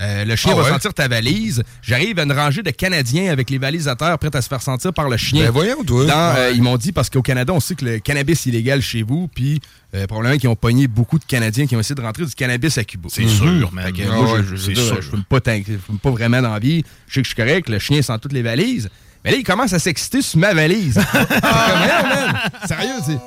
Euh, 0.03 0.25
le 0.25 0.35
chien 0.35 0.53
Ah 0.55 0.57
va 0.57 0.63
ouais? 0.63 0.71
sentir 0.71 0.95
ta 0.95 1.09
valise. 1.09 1.63
J'arrive 1.83 2.19
à 2.19 2.23
une 2.23 2.33
rangée 2.33 2.63
de 2.63 2.71
Canadiens 2.71 3.31
avec 3.31 3.51
les 3.51 3.59
valises 3.59 3.87
à 3.87 3.97
terre 3.97 4.19
prêtes 4.19 4.35
à 4.35 4.41
se 4.41 4.49
faire 4.49 4.63
sentir 4.63 4.95
par 4.95 5.11
le 5.11 5.19
chien. 5.19 5.45
Ben 5.45 5.51
voyons, 5.51 5.85
toi. 5.85 6.07
Dans, 6.07 6.15
euh, 6.15 6.35
Ouais. 6.49 6.57
ils 6.57 6.63
m'ont 6.63 6.79
dit, 6.79 6.91
parce 6.93 7.11
qu'au 7.11 7.21
Canada, 7.21 7.53
on 7.53 7.61
sait 7.61 7.75
que 7.75 7.85
le 7.85 7.99
cannabis 7.99 8.47
est 8.47 8.49
illégal 8.51 8.81
chez 8.81 9.03
vous, 9.03 9.29
puis 9.35 9.61
euh, 9.95 10.07
probablement 10.07 10.39
qu'ils 10.39 10.49
ont 10.49 10.57
pogné 10.57 10.87
beaucoup 10.87 11.19
de 11.19 11.25
Canadiens 11.25 11.67
qui 11.67 11.77
ont 11.77 11.81
essayé 11.81 11.95
de 11.95 12.01
rentrer 12.01 12.25
du 12.25 12.35
cannabis 12.35 12.79
à 12.79 12.85
Cuba. 12.85 13.09
C'est 13.13 13.29
sûr, 13.29 13.71
man. 13.73 13.85
Fait 13.85 13.93
que, 13.93 14.09
Ah 14.11 14.15
moi, 14.17 14.33
ouais, 14.37 14.43
je, 14.49 14.57
je, 14.57 14.71
je, 14.75 14.81
je 14.81 15.01
fume 15.03 15.25
pas, 15.29 15.41
pas 15.41 16.11
vraiment 16.11 16.41
dans 16.41 16.53
la 16.55 16.59
vie. 16.61 16.83
Je 17.07 17.15
sais 17.17 17.21
que 17.21 17.29
je 17.29 17.35
suis 17.35 17.37
correct, 17.37 17.69
le 17.69 17.79
chien 17.79 18.01
sent 18.01 18.19
toutes 18.23 18.33
les 18.33 18.43
valises. 18.43 18.89
Mais 19.25 19.33
là, 19.33 19.37
il 19.37 19.45
commence 19.45 19.73
à 19.73 19.79
s'exciter 19.79 20.23
sur 20.23 20.39
ma 20.39 20.55
valise. 20.55 20.95
Comme, 21.13 21.27
Voyons, 21.43 22.09
man, 22.09 22.37
Sérieux, 22.67 22.93
c'est. 23.05 23.19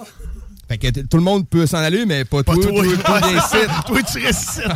Fait 0.67 0.77
que 0.77 1.01
tout 1.01 1.17
le 1.17 1.23
monde 1.23 1.47
peut 1.47 1.67
s'en 1.67 1.77
aller, 1.79 2.05
mais 2.05 2.23
pas, 2.25 2.41
Pas 2.41 2.53
toi. 2.55 2.65
toi. 2.65 3.21
Toi, 3.85 3.99
tu 4.11 4.25
restes. 4.25 4.61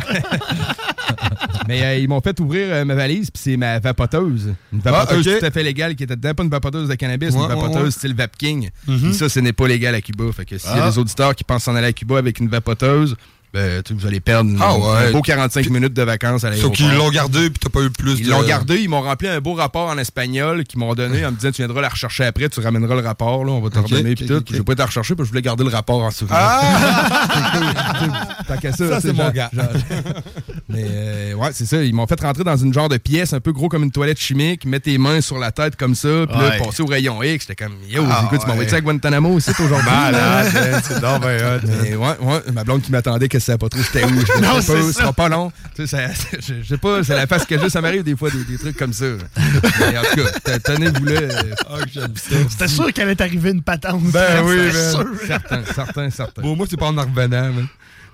Mais 1.66 1.82
euh, 1.82 1.96
ils 1.98 2.08
m'ont 2.08 2.20
fait 2.20 2.38
ouvrir 2.40 2.66
euh, 2.70 2.84
ma 2.84 2.94
valise, 2.94 3.30
puis 3.30 3.42
c'est 3.42 3.56
ma 3.56 3.78
vapoteuse. 3.78 4.54
Une 4.72 4.80
vapoteuse 4.80 5.26
Ah, 5.28 5.32
ok. 5.34 5.38
tout 5.40 5.44
à 5.46 5.50
fait 5.50 5.62
légale 5.62 5.94
qui 5.96 6.04
était 6.04 6.16
dedans. 6.16 6.32
Pas 6.34 6.42
une 6.42 6.48
vapoteuse 6.50 6.88
de 6.88 6.94
cannabis, 6.94 7.34
Ouais, 7.34 7.42
une 7.42 7.48
vapoteuse 7.48 7.76
ouais, 7.76 7.82
ouais. 7.84 7.90
style 7.90 8.14
Vapking. 8.14 8.70
Mhm. 8.86 8.98
Puis 9.00 9.14
ça, 9.14 9.28
ce 9.28 9.40
n'est 9.40 9.52
pas 9.52 9.68
légal 9.68 9.94
à 9.94 10.00
Cuba. 10.00 10.24
Fait 10.34 10.44
que 10.46 10.56
s'il 10.56 10.70
y 10.70 10.78
a 10.78 10.84
Ah. 10.86 10.90
des 10.90 10.98
auditeurs 10.98 11.34
qui 11.34 11.44
pensent 11.44 11.64
s'en 11.64 11.74
aller 11.74 11.88
à 11.88 11.92
Cuba 11.92 12.16
avec 12.18 12.38
une 12.40 12.48
vapoteuse, 12.48 13.16
ben, 13.54 13.82
tu- 13.82 13.94
vous 13.94 14.06
allez 14.06 14.20
perdre 14.20 14.50
Ah 14.60 14.76
ouais. 14.76 15.08
un 15.08 15.12
beau 15.12 15.22
45 15.22 15.70
minutes 15.70 15.94
de 15.94 16.02
vacances 16.02 16.44
à 16.44 16.48
Sauf 16.48 16.56
l'aéroport. 16.56 16.76
qu'ils 16.76 16.94
l'ont 16.94 17.10
gardé 17.10 17.50
puis 17.50 17.58
t'as 17.58 17.70
pas 17.70 17.80
eu 17.80 17.90
plus 17.90 18.18
Ils 18.20 18.26
de... 18.26 18.30
l'ont 18.30 18.42
gardé, 18.42 18.76
ils 18.76 18.88
m'ont 18.88 19.00
rempli 19.00 19.26
un 19.28 19.40
beau 19.40 19.54
rapport 19.54 19.88
en 19.88 19.96
espagnol 19.98 20.64
qu'ils 20.64 20.78
m'ont 20.78 20.94
donné 20.94 21.24
en 21.24 21.30
me 21.30 21.36
disant 21.36 21.50
tu 21.50 21.62
viendras 21.62 21.80
la 21.80 21.88
rechercher 21.88 22.24
après, 22.24 22.48
tu 22.48 22.60
ramèneras 22.60 22.94
le 22.94 23.00
rapport, 23.06 23.44
là, 23.44 23.52
on 23.52 23.60
va 23.60 23.70
te 23.70 23.78
Ok, 23.78 23.86
redonner 23.88 24.10
ok, 24.10 24.16
puis 24.16 24.26
tout. 24.26 24.44
vais 24.52 24.62
pas 24.62 24.74
te 24.74 24.82
rechercher 24.82 25.14
parce 25.14 25.24
que 25.24 25.28
je 25.28 25.30
voulais 25.32 25.42
garder 25.42 25.64
le 25.64 25.70
rapport 25.70 26.02
en 26.02 26.10
souvenir. 26.10 26.38
Ah! 26.40 27.26
Tant 28.48 28.56
qu'à 28.56 28.72
ça, 28.72 28.88
Ça, 28.88 29.00
c'est 29.00 29.12
mon 29.12 29.30
gars. 29.30 29.50
genre- 29.52 29.64
Mais 30.68 30.84
euh, 30.86 31.34
ouais, 31.34 31.48
c'est 31.52 31.64
ça. 31.64 31.82
Ils 31.82 31.94
m'ont 31.94 32.06
fait 32.06 32.20
rentrer 32.20 32.44
dans 32.44 32.56
une 32.56 32.74
genre 32.74 32.88
de 32.90 32.98
pièce 32.98 33.32
un 33.32 33.40
peu 33.40 33.52
gros 33.52 33.68
comme 33.70 33.82
une 33.84 33.90
toilette 33.90 34.18
chimique, 34.18 34.66
mettre 34.66 34.84
tes 34.84 34.98
mains 34.98 35.20
sur 35.22 35.38
la 35.38 35.50
tête 35.50 35.76
comme 35.76 35.94
ça, 35.94 36.08
puis 36.28 36.38
Ouais. 36.38 36.58
là, 36.58 36.64
passer 36.64 36.82
au 36.82 36.86
rayon 36.86 37.22
X. 37.22 37.46
J'étais 37.48 37.64
comme, 37.64 37.74
yo, 37.88 38.04
Ah, 38.08 38.24
écoute, 38.26 38.40
tu 38.40 38.46
m'as 38.46 38.48
ouais. 38.48 38.52
envoyé 38.52 38.68
ça 38.68 38.76
à 38.76 38.80
Guantanamo 38.82 39.30
aussi 39.30 39.50
aujourd'hui. 39.50 39.88
Malade, 39.90 40.52
man, 40.54 40.82
c'est 40.84 41.00
Mais 41.88 41.96
ouais, 41.96 42.06
ouais, 42.20 42.40
ma 42.52 42.64
blonde 42.64 42.82
qui 42.82 42.92
m'attendait 42.92 43.28
pas 43.56 43.68
trop 43.68 43.80
c'était 43.82 44.04
où. 44.04 44.08
Je 44.08 44.40
Non, 44.42 44.60
c'est 44.60 44.82
ce 44.82 44.92
ça. 44.92 45.00
sera 45.00 45.12
pas 45.12 45.28
long. 45.28 45.50
Tu 45.74 45.86
sais, 45.86 45.86
ça- 45.86 46.12
je 46.40 46.54
je 46.62 46.68
sais 46.68 46.76
pas, 46.76 47.02
c'est 47.04 47.14
la 47.14 47.26
face 47.26 47.46
que 47.46 47.58
j'ai, 47.58 47.70
ça 47.70 47.80
m'arrive 47.80 48.02
des 48.02 48.16
fois 48.16 48.28
des, 48.30 48.44
des 48.44 48.58
trucs 48.58 48.76
comme 48.76 48.92
ça. 48.92 49.06
Mais 49.80 49.96
en 49.96 50.02
tout 50.02 50.16
cas, 50.22 50.58
te- 50.58 50.58
tenez-vous 50.74 51.04
là. 51.04 51.20
C'était 52.48 52.68
sûr 52.68 52.92
qu'elle 52.92 53.08
allait 53.08 53.22
arriver 53.22 53.50
une 53.50 53.62
patente. 53.62 54.02
Ben 54.12 54.42
oui, 54.44 54.70
sûr. 54.72 55.06
Certain, 55.26 55.62
certain, 55.74 56.10
certain. 56.10 56.42
Pour 56.42 56.56
moi, 56.56 56.66
c'est 56.68 56.76
pas 56.78 56.86
en 56.88 56.98
en 56.98 57.02
revenant, 57.04 57.50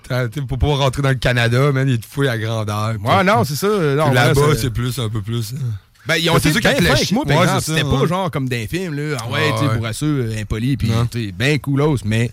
t'sais, 0.03 0.41
Pour 0.47 0.57
pouvoir 0.59 0.79
rentrer 0.79 1.01
dans 1.01 1.09
le 1.09 1.15
Canada, 1.15 1.71
man, 1.71 1.89
il 1.89 1.99
te 1.99 2.05
fouille 2.05 2.27
à 2.29 2.37
grandeur. 2.37 2.95
Ouais, 3.03 3.23
non, 3.23 3.43
c'est 3.43 3.55
ça. 3.55 3.67
Là-bas, 3.67 4.41
c'est 4.57 4.69
plus, 4.69 4.97
un 4.99 5.09
peu 5.09 5.21
plus. 5.21 5.53
hein. 5.53 5.59
Ben, 6.07 6.17
ils 6.17 6.29
ont 6.29 6.33
Mais 6.35 6.39
été 6.51 6.59
bien 6.59 6.71
fins 6.75 6.85
avec 6.93 7.11
moi, 7.13 7.25
par 7.25 7.61
C'était 7.63 7.81
pas 7.81 8.05
genre 8.05 8.29
comme 8.29 8.47
d'un 8.47 8.67
film, 8.67 8.93
là. 8.93 9.17
Ah 9.19 9.27
ouais, 9.31 9.49
Ah, 9.51 9.57
tu 9.59 9.67
sais, 9.67 9.75
pour 9.75 9.85
assurer, 9.87 10.39
impoli, 10.39 10.77
puis 10.77 10.89
Non. 10.89 11.07
tu 11.07 11.25
sais, 11.25 11.31
ben 11.31 11.57
coolos, 11.57 11.97
mais 12.05 12.29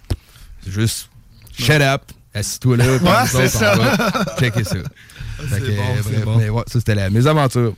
c'est 0.63 0.73
juste 0.73 1.09
shut 1.59 1.81
up, 1.81 2.03
assis-toi 2.35 2.77
là, 2.77 2.85
puis 2.99 3.07
Ouais, 3.07 3.13
nous 3.23 3.27
c'est 3.29 3.49
ça. 3.49 3.75
va 3.77 4.37
checker 4.39 4.65
ça. 4.65 4.77
Fait 5.49 5.61
que, 5.61 5.67
bon, 5.77 5.83
euh, 5.83 6.03
bref, 6.05 6.25
bon. 6.25 6.37
Mais 6.39 6.49
ouais, 6.51 6.63
ça, 6.67 6.79
c'était 6.79 6.95
la 6.95 7.11
mésaventure. 7.11 7.75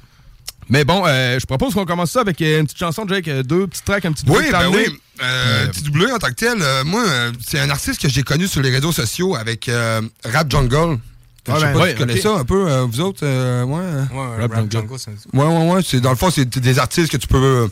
Mais 0.68 0.84
bon, 0.84 1.02
euh, 1.06 1.38
je 1.38 1.46
propose 1.46 1.74
qu'on 1.74 1.84
commence 1.84 2.10
ça 2.10 2.20
avec 2.20 2.40
euh, 2.42 2.60
une 2.60 2.66
petite 2.66 2.78
chanson, 2.78 3.06
Jake, 3.08 3.28
euh, 3.28 3.42
deux 3.42 3.66
petites 3.66 3.84
tracks, 3.84 4.04
un 4.04 4.12
petit 4.12 4.24
Oui, 4.26 4.36
double 4.38 4.50
ben 4.52 4.58
terminé. 4.60 4.84
oui. 4.88 5.00
Euh, 5.22 5.66
Petit 5.68 5.82
doublé 5.82 6.10
en 6.10 6.18
tant 6.18 6.28
que 6.28 6.32
tel, 6.34 6.56
euh, 6.60 6.84
moi, 6.84 7.04
c'est 7.46 7.60
un 7.60 7.70
artiste 7.70 8.00
que 8.00 8.08
j'ai 8.08 8.22
connu 8.22 8.48
sur 8.48 8.60
les 8.62 8.70
réseaux 8.70 8.90
sociaux 8.92 9.34
avec 9.36 9.68
euh, 9.68 10.00
Rap 10.24 10.50
Jungle. 10.50 10.98
Je 11.46 11.52
sais 11.52 11.60
ben, 11.60 11.72
pas 11.74 11.78
ouais, 11.80 11.88
si 11.90 11.94
tu 11.94 12.00
connais 12.00 12.20
ça 12.20 12.34
un 12.36 12.44
peu, 12.44 12.70
euh, 12.70 12.84
vous 12.84 13.00
autres. 13.00 13.20
euh, 13.22 13.62
ouais. 13.64 13.74
Ouais, 13.74 14.36
Rap 14.40 14.52
Rap, 14.54 14.70
Jungle. 14.72 14.88
Jungle, 14.98 15.16
ouais, 15.34 15.44
ouais, 15.46 15.72
ouais. 15.74 15.80
C'est, 15.86 16.00
dans 16.00 16.10
le 16.10 16.16
fond, 16.16 16.30
c'est 16.30 16.48
des 16.58 16.78
artistes 16.78 17.12
que 17.12 17.18
tu 17.18 17.28
peux. 17.28 17.68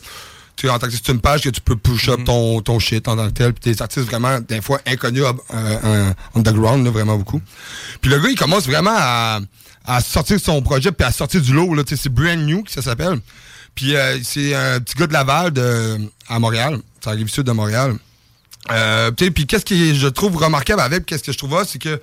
Tu 0.55 0.69
en 0.69 0.77
tant 0.77 0.87
que 0.87 0.93
c'est 0.93 1.09
une 1.09 1.19
page 1.19 1.41
que 1.41 1.49
tu 1.49 1.61
peux 1.61 1.75
push 1.75 2.09
up 2.09 2.23
ton, 2.25 2.61
ton 2.61 2.79
shit 2.79 3.07
en 3.07 3.15
tant 3.15 3.27
que 3.27 3.33
tel. 3.33 3.53
Puis 3.53 3.73
des 3.73 3.81
artistes 3.81 4.05
vraiment, 4.05 4.39
des 4.39 4.61
fois, 4.61 4.79
inconnus, 4.85 5.23
euh, 5.23 5.33
euh, 5.53 6.13
underground, 6.35 6.85
là, 6.85 6.91
vraiment 6.91 7.17
beaucoup. 7.17 7.41
Puis 8.01 8.11
le 8.11 8.19
gars, 8.19 8.29
il 8.29 8.37
commence 8.37 8.65
vraiment 8.65 8.95
à, 8.95 9.39
à 9.85 10.01
sortir 10.01 10.39
son 10.39 10.61
projet 10.61 10.91
puis 10.91 11.05
à 11.05 11.11
sortir 11.11 11.41
du 11.41 11.53
lot. 11.53 11.73
Là, 11.73 11.83
c'est 11.85 12.09
Brand 12.09 12.37
New, 12.37 12.63
que 12.63 12.71
ça 12.71 12.81
s'appelle. 12.81 13.19
Puis 13.75 13.95
euh, 13.95 14.19
c'est 14.23 14.53
un 14.53 14.79
petit 14.79 14.95
gars 14.95 15.07
de 15.07 15.13
Laval 15.13 15.51
de, 15.51 15.97
à 16.29 16.39
Montréal. 16.39 16.79
C'est 17.01 17.09
la 17.09 17.15
rive 17.15 17.29
sud 17.29 17.43
de 17.43 17.51
Montréal. 17.51 17.95
Euh, 18.71 19.11
puis 19.11 19.45
qu'est-ce 19.45 19.65
que 19.65 19.75
je 19.75 20.07
trouve 20.07 20.37
remarquable 20.37 20.81
avec, 20.81 21.05
qu'est-ce 21.05 21.23
que 21.23 21.31
je 21.31 21.37
trouve 21.37 21.55
là, 21.55 21.63
c'est 21.67 21.79
que 21.79 21.99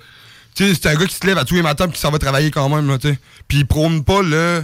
c'est 0.53 0.85
un 0.85 0.95
gars 0.95 1.05
qui 1.05 1.15
se 1.15 1.25
lève 1.25 1.37
à 1.37 1.45
tous 1.45 1.55
les 1.55 1.61
matins 1.61 1.85
puis 1.85 1.95
qui 1.95 2.01
s'en 2.01 2.11
va 2.11 2.19
travailler 2.19 2.51
quand 2.51 2.69
même, 2.69 2.87
là. 2.87 2.97
Puis 3.47 3.59
il 3.59 3.65
prône 3.65 4.03
pas 4.03 4.21
le, 4.21 4.63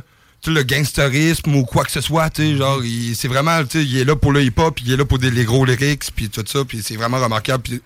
le 0.52 0.64
gangsterisme 0.64 1.56
ou 1.56 1.64
quoi 1.66 1.84
que 1.84 1.92
ce 1.92 2.02
soit, 2.02 2.30
tu 2.30 2.42
sais, 2.52 2.58
genre, 2.58 2.84
il- 2.84 3.16
c'est 3.16 3.28
vraiment, 3.28 3.64
tu 3.64 3.80
sais, 3.80 3.86
il 3.86 3.98
est 3.98 4.06
là 4.06 4.16
pour 4.16 4.32
le 4.32 4.44
hip-hop, 4.44 4.80
il 4.86 4.92
est 4.92 4.98
là 4.98 5.06
pour 5.06 5.20
des, 5.20 5.32
les 5.32 5.44
gros 5.46 5.66
lyrics, 5.66 6.04
puis 6.16 6.30
tout 6.30 6.44
ça, 6.46 6.64
puis 6.66 6.82
c'est 6.84 6.96
vraiment 6.96 7.20
remarquable. 7.20 7.64
Puis 7.64 7.82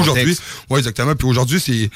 aujourd'hui, 0.00 0.36
ouais, 0.70 0.78
exactement, 0.78 1.14
puis 1.14 1.26
aujourd'hui, 1.28 1.60
c'est, 1.60 1.90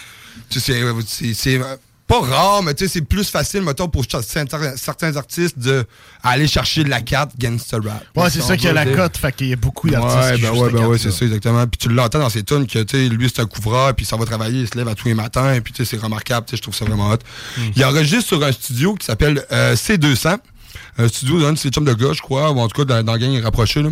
c'est- 1.34 1.60
pas 2.06 2.20
rare, 2.20 2.62
mais 2.62 2.74
tu 2.74 2.84
sais, 2.84 2.92
c'est 2.92 3.00
plus 3.00 3.28
facile, 3.30 3.62
mettons, 3.62 3.88
pour 3.88 4.04
certains, 4.04 4.76
certains 4.76 5.16
artistes 5.16 5.58
de 5.58 5.84
aller 6.22 6.46
chercher 6.46 6.84
de 6.84 6.90
la 6.90 7.00
carte 7.00 7.32
gangster 7.38 7.82
rap. 7.82 8.04
Ouais, 8.14 8.28
c'est 8.30 8.42
ça 8.42 8.56
qui 8.56 8.68
a 8.68 8.72
la 8.72 8.84
cote, 8.84 9.16
fait 9.16 9.34
qu'il 9.34 9.48
y 9.48 9.52
a 9.52 9.56
beaucoup 9.56 9.88
d'artistes. 9.88 10.30
Ouais, 10.30 10.36
qui 10.36 10.42
ben 10.42 10.50
ouais, 10.52 10.70
ben 10.70 10.86
ouais, 10.86 10.98
c'est 10.98 11.10
ça, 11.10 11.24
exactement. 11.24 11.66
Puis 11.66 11.78
tu 11.78 11.88
l'entends 11.88 12.18
dans 12.18 12.28
ses 12.28 12.42
tunes 12.42 12.66
que, 12.66 12.82
tu 12.82 12.96
sais, 12.96 13.08
lui, 13.08 13.30
c'est 13.34 13.42
un 13.42 13.46
couvreur, 13.46 13.94
puis 13.94 14.04
ça 14.04 14.16
va 14.16 14.24
travailler, 14.26 14.60
il 14.60 14.68
se 14.68 14.76
lève 14.76 14.88
à 14.88 14.94
tous 14.94 15.08
les 15.08 15.14
matins, 15.14 15.54
et 15.54 15.60
puis 15.60 15.72
tu 15.72 15.84
sais, 15.84 15.96
c'est 15.96 16.02
remarquable, 16.02 16.46
tu 16.46 16.50
sais, 16.52 16.56
je 16.58 16.62
trouve 16.62 16.74
ça 16.74 16.84
vraiment 16.84 17.10
hot. 17.10 17.18
Il 17.74 17.84
enregistre 17.84 18.26
sur 18.28 18.44
un 18.44 18.52
studio 18.52 18.94
qui 18.94 19.06
s'appelle 19.06 19.44
euh, 19.50 19.74
C200. 19.74 20.38
Un 20.96 21.08
studio 21.08 21.40
d'un 21.40 21.52
de 21.52 21.58
ses 21.58 21.70
chums 21.70 21.84
de 21.84 21.92
gars, 21.92 22.12
je 22.12 22.20
crois, 22.22 22.50
ou 22.52 22.60
en 22.60 22.68
tout 22.68 22.84
cas 22.84 22.84
dans, 22.84 23.02
dans 23.04 23.14
le 23.14 23.18
gang 23.18 23.42
rapproché. 23.42 23.82
Là. 23.82 23.88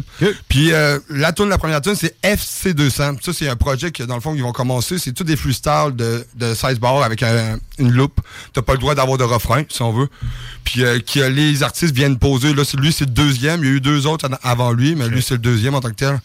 Puis 0.48 0.72
euh, 0.72 0.98
la 1.10 1.32
tune, 1.32 1.48
la 1.48 1.58
première 1.58 1.80
tune, 1.80 1.96
c'est 1.96 2.14
FC200. 2.22 3.16
Ça, 3.22 3.32
c'est 3.32 3.48
un 3.48 3.56
projet 3.56 3.90
que, 3.90 4.02
dans 4.04 4.14
le 4.14 4.20
fond, 4.20 4.34
ils 4.34 4.42
vont 4.42 4.52
commencer. 4.52 4.98
C'est 4.98 5.12
tout 5.12 5.24
des 5.24 5.36
freestyles 5.36 5.94
de, 5.96 6.24
de 6.36 6.54
16 6.54 6.78
bars 6.78 7.02
avec 7.02 7.22
un- 7.24 7.58
une 7.78 7.90
loupe. 7.90 8.20
T'as 8.52 8.62
pas 8.62 8.74
le 8.74 8.78
droit 8.78 8.94
d'avoir 8.94 9.18
de 9.18 9.24
refrain, 9.24 9.62
si 9.68 9.82
on 9.82 9.92
veut. 9.92 10.08
Puis 10.64 10.84
euh, 10.84 11.00
que 11.00 11.20
les 11.20 11.62
artistes 11.64 11.92
viennent 11.94 12.18
poser. 12.18 12.54
Là, 12.54 12.62
lui, 12.78 12.92
c'est 12.92 13.04
le 13.06 13.10
deuxième. 13.10 13.64
Il 13.64 13.66
y 13.66 13.72
a 13.72 13.74
eu 13.76 13.80
deux 13.80 14.06
autres 14.06 14.28
avant 14.44 14.72
lui, 14.72 14.94
mais 14.94 15.08
lui, 15.08 15.22
c'est 15.22 15.34
le 15.34 15.38
deuxième 15.38 15.74
en 15.74 15.80
tant 15.80 15.88
que 15.90 15.94
tel. 15.94 16.20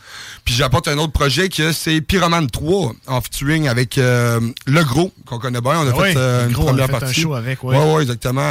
Puis 0.45 0.53
j'apporte 0.53 0.87
un 0.87 0.97
autre 0.99 1.13
projet 1.13 1.49
que 1.49 1.71
c'est 1.71 2.01
Pyroman 2.01 2.47
3 2.47 2.93
en 3.07 3.21
featuring 3.21 3.67
avec 3.67 3.97
euh, 3.97 4.39
Le 4.67 4.83
Gros, 4.83 5.11
qu'on 5.25 5.39
connaît 5.39 5.61
bien. 5.61 5.79
On 5.79 5.87
a 5.87 5.91
Ah 5.91 5.95
fait 5.95 6.09
oui, 6.09 6.13
euh, 6.17 6.47
une 6.47 6.53
Gros, 6.53 6.65
on 6.65 6.67
a 6.67 6.69
première 6.71 6.85
fait 6.87 6.95
un 6.95 6.99
partie. 6.99 7.21
show 7.21 7.33
avec, 7.33 7.63
ouais. 7.63 7.75
ouais, 7.77 7.93
ouais, 7.95 8.01
exactement. 8.03 8.41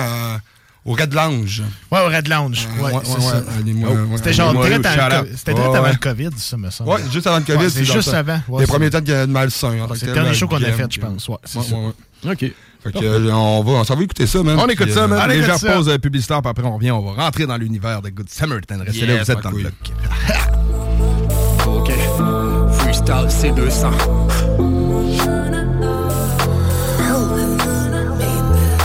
Euh, 0.87 0.91
au 0.91 0.95
Red 0.95 1.13
Lounge. 1.15 1.63
Ouais, 1.91 2.01
au 2.01 2.07
Red 2.07 2.29
Lounge. 2.29 2.69
Euh, 2.79 2.83
Ouais, 2.83 2.93
ouais, 2.93 3.01
c'est 3.05 3.15
ouais, 3.15 3.21
ça. 3.21 3.37
ouais, 3.37 3.43
allez-moi, 3.61 3.91
ouais, 3.91 4.17
C'était 4.17 4.33
genre 4.33 4.53
direct 4.53 4.87
avant 4.87 5.05
le 5.05 5.11
shout-out. 5.11 5.31
co- 5.31 5.37
c'était 5.37 5.55
direct 5.55 5.71
Ouais, 5.71 5.77
avant 5.79 5.87
ouais. 5.87 5.93
le 5.93 5.99
COVID, 5.99 6.29
ça 6.37 6.57
me 6.57 6.71
semble. 6.71 6.91
Ouais, 6.91 6.97
juste 7.13 7.27
avant 7.27 7.39
le 7.39 7.45
COVID. 7.45 7.59
Ouais, 7.59 7.71
c'est 7.71 7.85
juste 7.85 8.11
ça. 8.11 8.19
avant. 8.19 8.41
Ouais, 8.49 8.61
les 8.61 8.67
c'est- 8.67 8.73
premiers 8.73 8.91
temps 8.91 9.01
de 9.01 9.25
malsain. 9.27 9.73
C'est 9.95 10.07
le 10.07 10.13
dernier 10.15 10.35
show 10.35 10.47
qu'on 10.49 10.57
a 10.57 10.73
fait, 10.73 10.87
je 10.93 11.01
pense. 11.01 11.29
Ouais, 11.29 11.37
c'est 11.45 11.59
Ouais, 11.59 11.65
ça. 11.65 11.75
ouais, 11.77 11.93
ouais. 12.25 12.33
OK. 12.33 12.53
Fait 12.85 12.93
que, 12.93 13.05
euh, 13.05 13.33
on 13.33 13.63
va, 13.65 13.73
on 13.73 13.83
va 13.97 14.03
écouter 14.05 14.27
ça, 14.29 14.43
man. 14.45 14.57
On 14.61 14.67
écoute 14.69 14.87
Puis, 14.87 14.95
ça, 14.95 15.05
euh, 15.05 15.09
man. 15.09 15.29
Légère 15.29 15.59
ça. 15.59 15.73
pause 15.75 15.89
euh, 15.89 15.99
publicitaire, 15.99 16.41
puis 16.41 16.51
après, 16.51 16.65
on 16.65 16.77
revient, 16.77 16.93
on 16.93 17.01
va 17.13 17.21
rentrer 17.25 17.45
dans 17.47 17.57
l'univers 17.57 18.01
de 18.01 18.11
Good 18.11 18.29
Samaritan. 18.31 18.77
Restez 18.87 19.07
là, 19.07 19.23
vous 19.25 19.31
êtes 19.31 19.41
dans 19.43 19.51
le 19.51 19.57
bloc. 19.63 19.73
Ok, 21.67 21.91
freestyle 22.79 23.27
C200. 23.29 23.91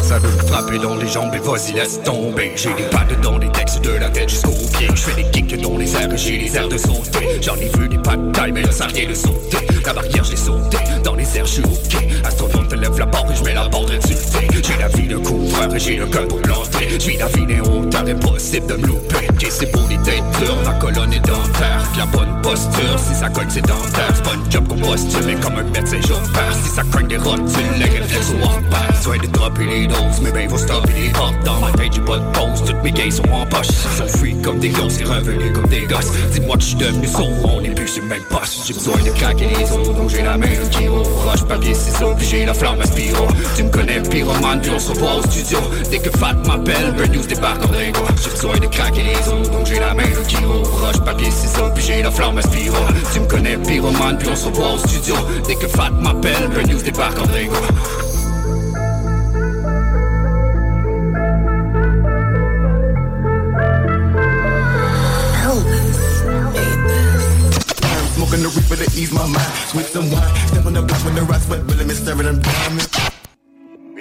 Ça 0.02 0.18
veut 0.20 0.30
dans 0.70 0.96
les 0.96 1.08
jambes 1.08 1.34
et 1.34 1.40
vas-y 1.40 1.74
laisse 1.74 2.02
tomber. 2.04 2.52
J'ai 2.56 2.74
des 2.74 2.84
pattes 2.84 3.20
dans 3.22 3.38
les 3.38 3.50
textes 3.50 3.82
de 3.84 3.92
la 3.92 4.10
tête 4.10 4.30
jusqu'aux 4.30 4.52
pieds 4.78 4.88
Je 4.94 5.02
fais 5.02 5.24
des 5.24 5.30
kicks 5.30 5.62
dans 5.62 5.78
les 5.78 5.94
airs 5.96 6.14
et 6.14 6.18
j'ai 6.18 6.38
les 6.38 6.56
airs 6.56 6.70
de 6.70 6.78
sauter. 6.78 7.40
J'en 7.42 7.56
ai 7.56 7.70
vu 7.78 7.90
des 7.90 7.98
pas 7.98 8.16
de 8.16 8.32
taille 8.32 8.52
mais 8.52 8.62
là 8.62 8.72
ça 8.72 8.88
vient 8.88 9.08
de 9.08 9.14
sauter. 9.14 9.58
La 9.86 9.94
barrière 9.94 10.24
je 10.24 10.32
l'ai 10.32 10.38
sauté, 10.38 10.78
dans 11.04 11.16
les 11.16 11.38
airs 11.38 11.46
je 11.46 11.52
suis 11.52 11.64
ok. 11.64 11.98
Astronome 12.24 12.68
te 12.68 12.76
lève 12.76 12.98
la 12.98 13.06
barre 13.06 13.32
et 13.32 13.36
je 13.36 13.44
mets 13.44 13.54
la 13.54 13.68
barre 13.68 13.86
dessus. 13.86 14.16
J'ai 14.64 14.78
la 14.78 14.88
vie 14.90 15.08
de 15.08 15.18
couvreur 15.18 15.76
et 15.76 15.80
j'ai 15.80 15.96
le 15.96 16.06
cœur 16.06 16.28
pour 16.28 16.42
planter. 16.42 16.88
J'ai 17.00 17.18
la 17.18 17.28
vie 17.28 17.60
hauteurs, 17.62 18.08
impossible 18.08 18.68
de 18.68 18.74
me 18.76 18.88
louper. 18.88 19.28
Ok 19.30 19.48
c'est 19.50 19.72
pour 19.72 19.88
les 19.90 19.98
têtes 19.98 20.24
ma 20.66 20.74
colonne 20.74 21.14
est 21.14 21.20
dentaire 21.20 21.84
La 21.98 22.06
bonne 22.06 22.42
posture, 22.42 22.98
si 22.98 23.16
ça 23.16 23.30
cogne 23.30 23.50
c'est 23.50 23.62
dentaire. 23.62 24.12
C'est 24.14 24.24
pas 24.24 24.34
une 24.34 24.52
job 24.52 24.68
qu'on 24.68 24.78
postule 24.78 25.26
mais 25.26 25.36
comme 25.36 25.58
un 25.58 25.64
médecin 25.64 26.00
j'opère 26.02 26.54
Si 26.64 26.70
ça 26.70 26.84
cogne 26.92 27.08
des 27.08 27.18
rotules, 27.18 27.46
les 27.78 28.00
réflexes 28.00 28.32
au 28.32 28.48
repère 28.48 29.02
Soit 29.02 29.18
de 29.18 29.28
dropper 29.28 29.66
les 29.66 29.88
doses, 29.88 30.22
mais 30.22 30.32
ben 30.32 30.50
faut 30.52 30.58
stopper 30.58 30.94
les 30.94 31.10
hop 31.10 31.34
Dans 31.46 31.60
ma 31.60 31.72
tête 31.72 31.94
j'ai 31.94 32.02
pas 32.02 32.18
de 32.18 32.32
pause, 32.34 32.64
toutes 32.66 32.84
mes 32.84 32.92
gays 32.92 33.12
sont 33.12 33.24
en 33.32 33.46
poche 33.46 33.68
Ils 33.70 33.98
sont 33.98 34.18
free 34.18 34.36
comme 34.42 34.60
des 34.60 34.70
gosses 34.70 35.00
et 35.00 35.04
revenus 35.06 35.54
comme 35.54 35.68
des 35.68 35.82
gosses 35.82 36.12
Dis-moi 36.34 36.58
que 36.58 36.62
je 36.62 36.68
suis 36.68 36.76
devenu 36.76 37.08
sourd, 37.08 37.30
on 37.46 37.62
est 37.62 37.74
plus 37.74 37.88
sur 37.88 38.04
le 38.04 38.10
même 38.10 38.24
poste 38.30 38.68
J'ai 38.68 38.74
besoin 38.74 38.98
de 38.98 39.10
craquer 39.12 39.48
les 39.48 39.72
os, 39.72 39.96
donc 39.96 40.10
j'ai 40.10 40.24
la 40.24 40.38
main 40.38 40.48
au 40.64 40.68
kilo 40.68 41.04
Roche, 41.04 41.44
papier, 41.48 41.74
ciseaux, 41.74 42.14
puis 42.18 42.28
j'ai 42.28 42.46
la 42.46 42.54
flamme 42.54 42.82
à 42.82 42.88
Tu 43.56 43.64
me 43.64 43.70
connais, 43.70 44.02
pyromane, 44.02 44.62
puis 44.62 44.72
on. 44.72 44.80
Se 44.82 44.90
revoit 44.90 45.18
au 45.18 45.22
studio. 45.24 45.60
Dès 45.90 46.00
que 46.00 46.10
Fat 46.18 46.34
m'appelle, 46.48 46.94
Bird 46.98 47.14
News 47.14 47.26
débarque 47.28 47.64
en 47.64 47.68
Ringo 47.68 48.00
J'ai 48.22 48.30
besoin 48.32 48.58
de 48.58 48.66
craquer 48.66 49.04
les 49.04 49.32
os, 49.32 49.50
donc 49.52 49.66
j'ai 49.68 49.80
la 49.80 49.94
main 49.94 50.04
au 50.20 50.26
kilo 50.26 50.64
Roche, 50.64 51.00
papier, 51.06 51.32
ciseaux, 51.32 51.70
puis 51.74 51.84
j'ai 51.86 52.02
la 52.02 52.12
flamme 52.12 52.38
à 52.38 52.42
Tu 52.42 53.20
me 53.20 53.28
connais, 53.28 53.58
pyromane, 53.58 54.18
puis 54.18 54.28
on. 54.30 54.36
Se 54.36 54.48
revoit 54.48 54.74
au 54.74 54.78
studio. 54.80 55.16
Dès 55.48 55.56
que 55.56 55.68
Fat 55.68 55.92
m'appelle, 55.92 56.50
Bird 56.54 56.70
News 56.70 56.82
débarque 56.82 57.20
en 57.20 57.32
Ringo 57.32 58.11
the 68.44 68.50
reaper 68.50 68.76
to 68.76 69.00
ease 69.00 69.12
my 69.12 69.26
mind. 69.26 69.52
With 69.76 69.90
some 69.90 70.10
wine, 70.12 70.36
step 70.48 70.66
on 70.66 70.74
the 70.74 70.82
block 70.82 71.04
with 71.06 71.16
the 71.16 71.22
rocks, 71.24 71.46
but 71.46 71.60
really 71.70 71.94
staring 71.94 72.26
them 72.26 72.40
diamonds. 72.42 73.21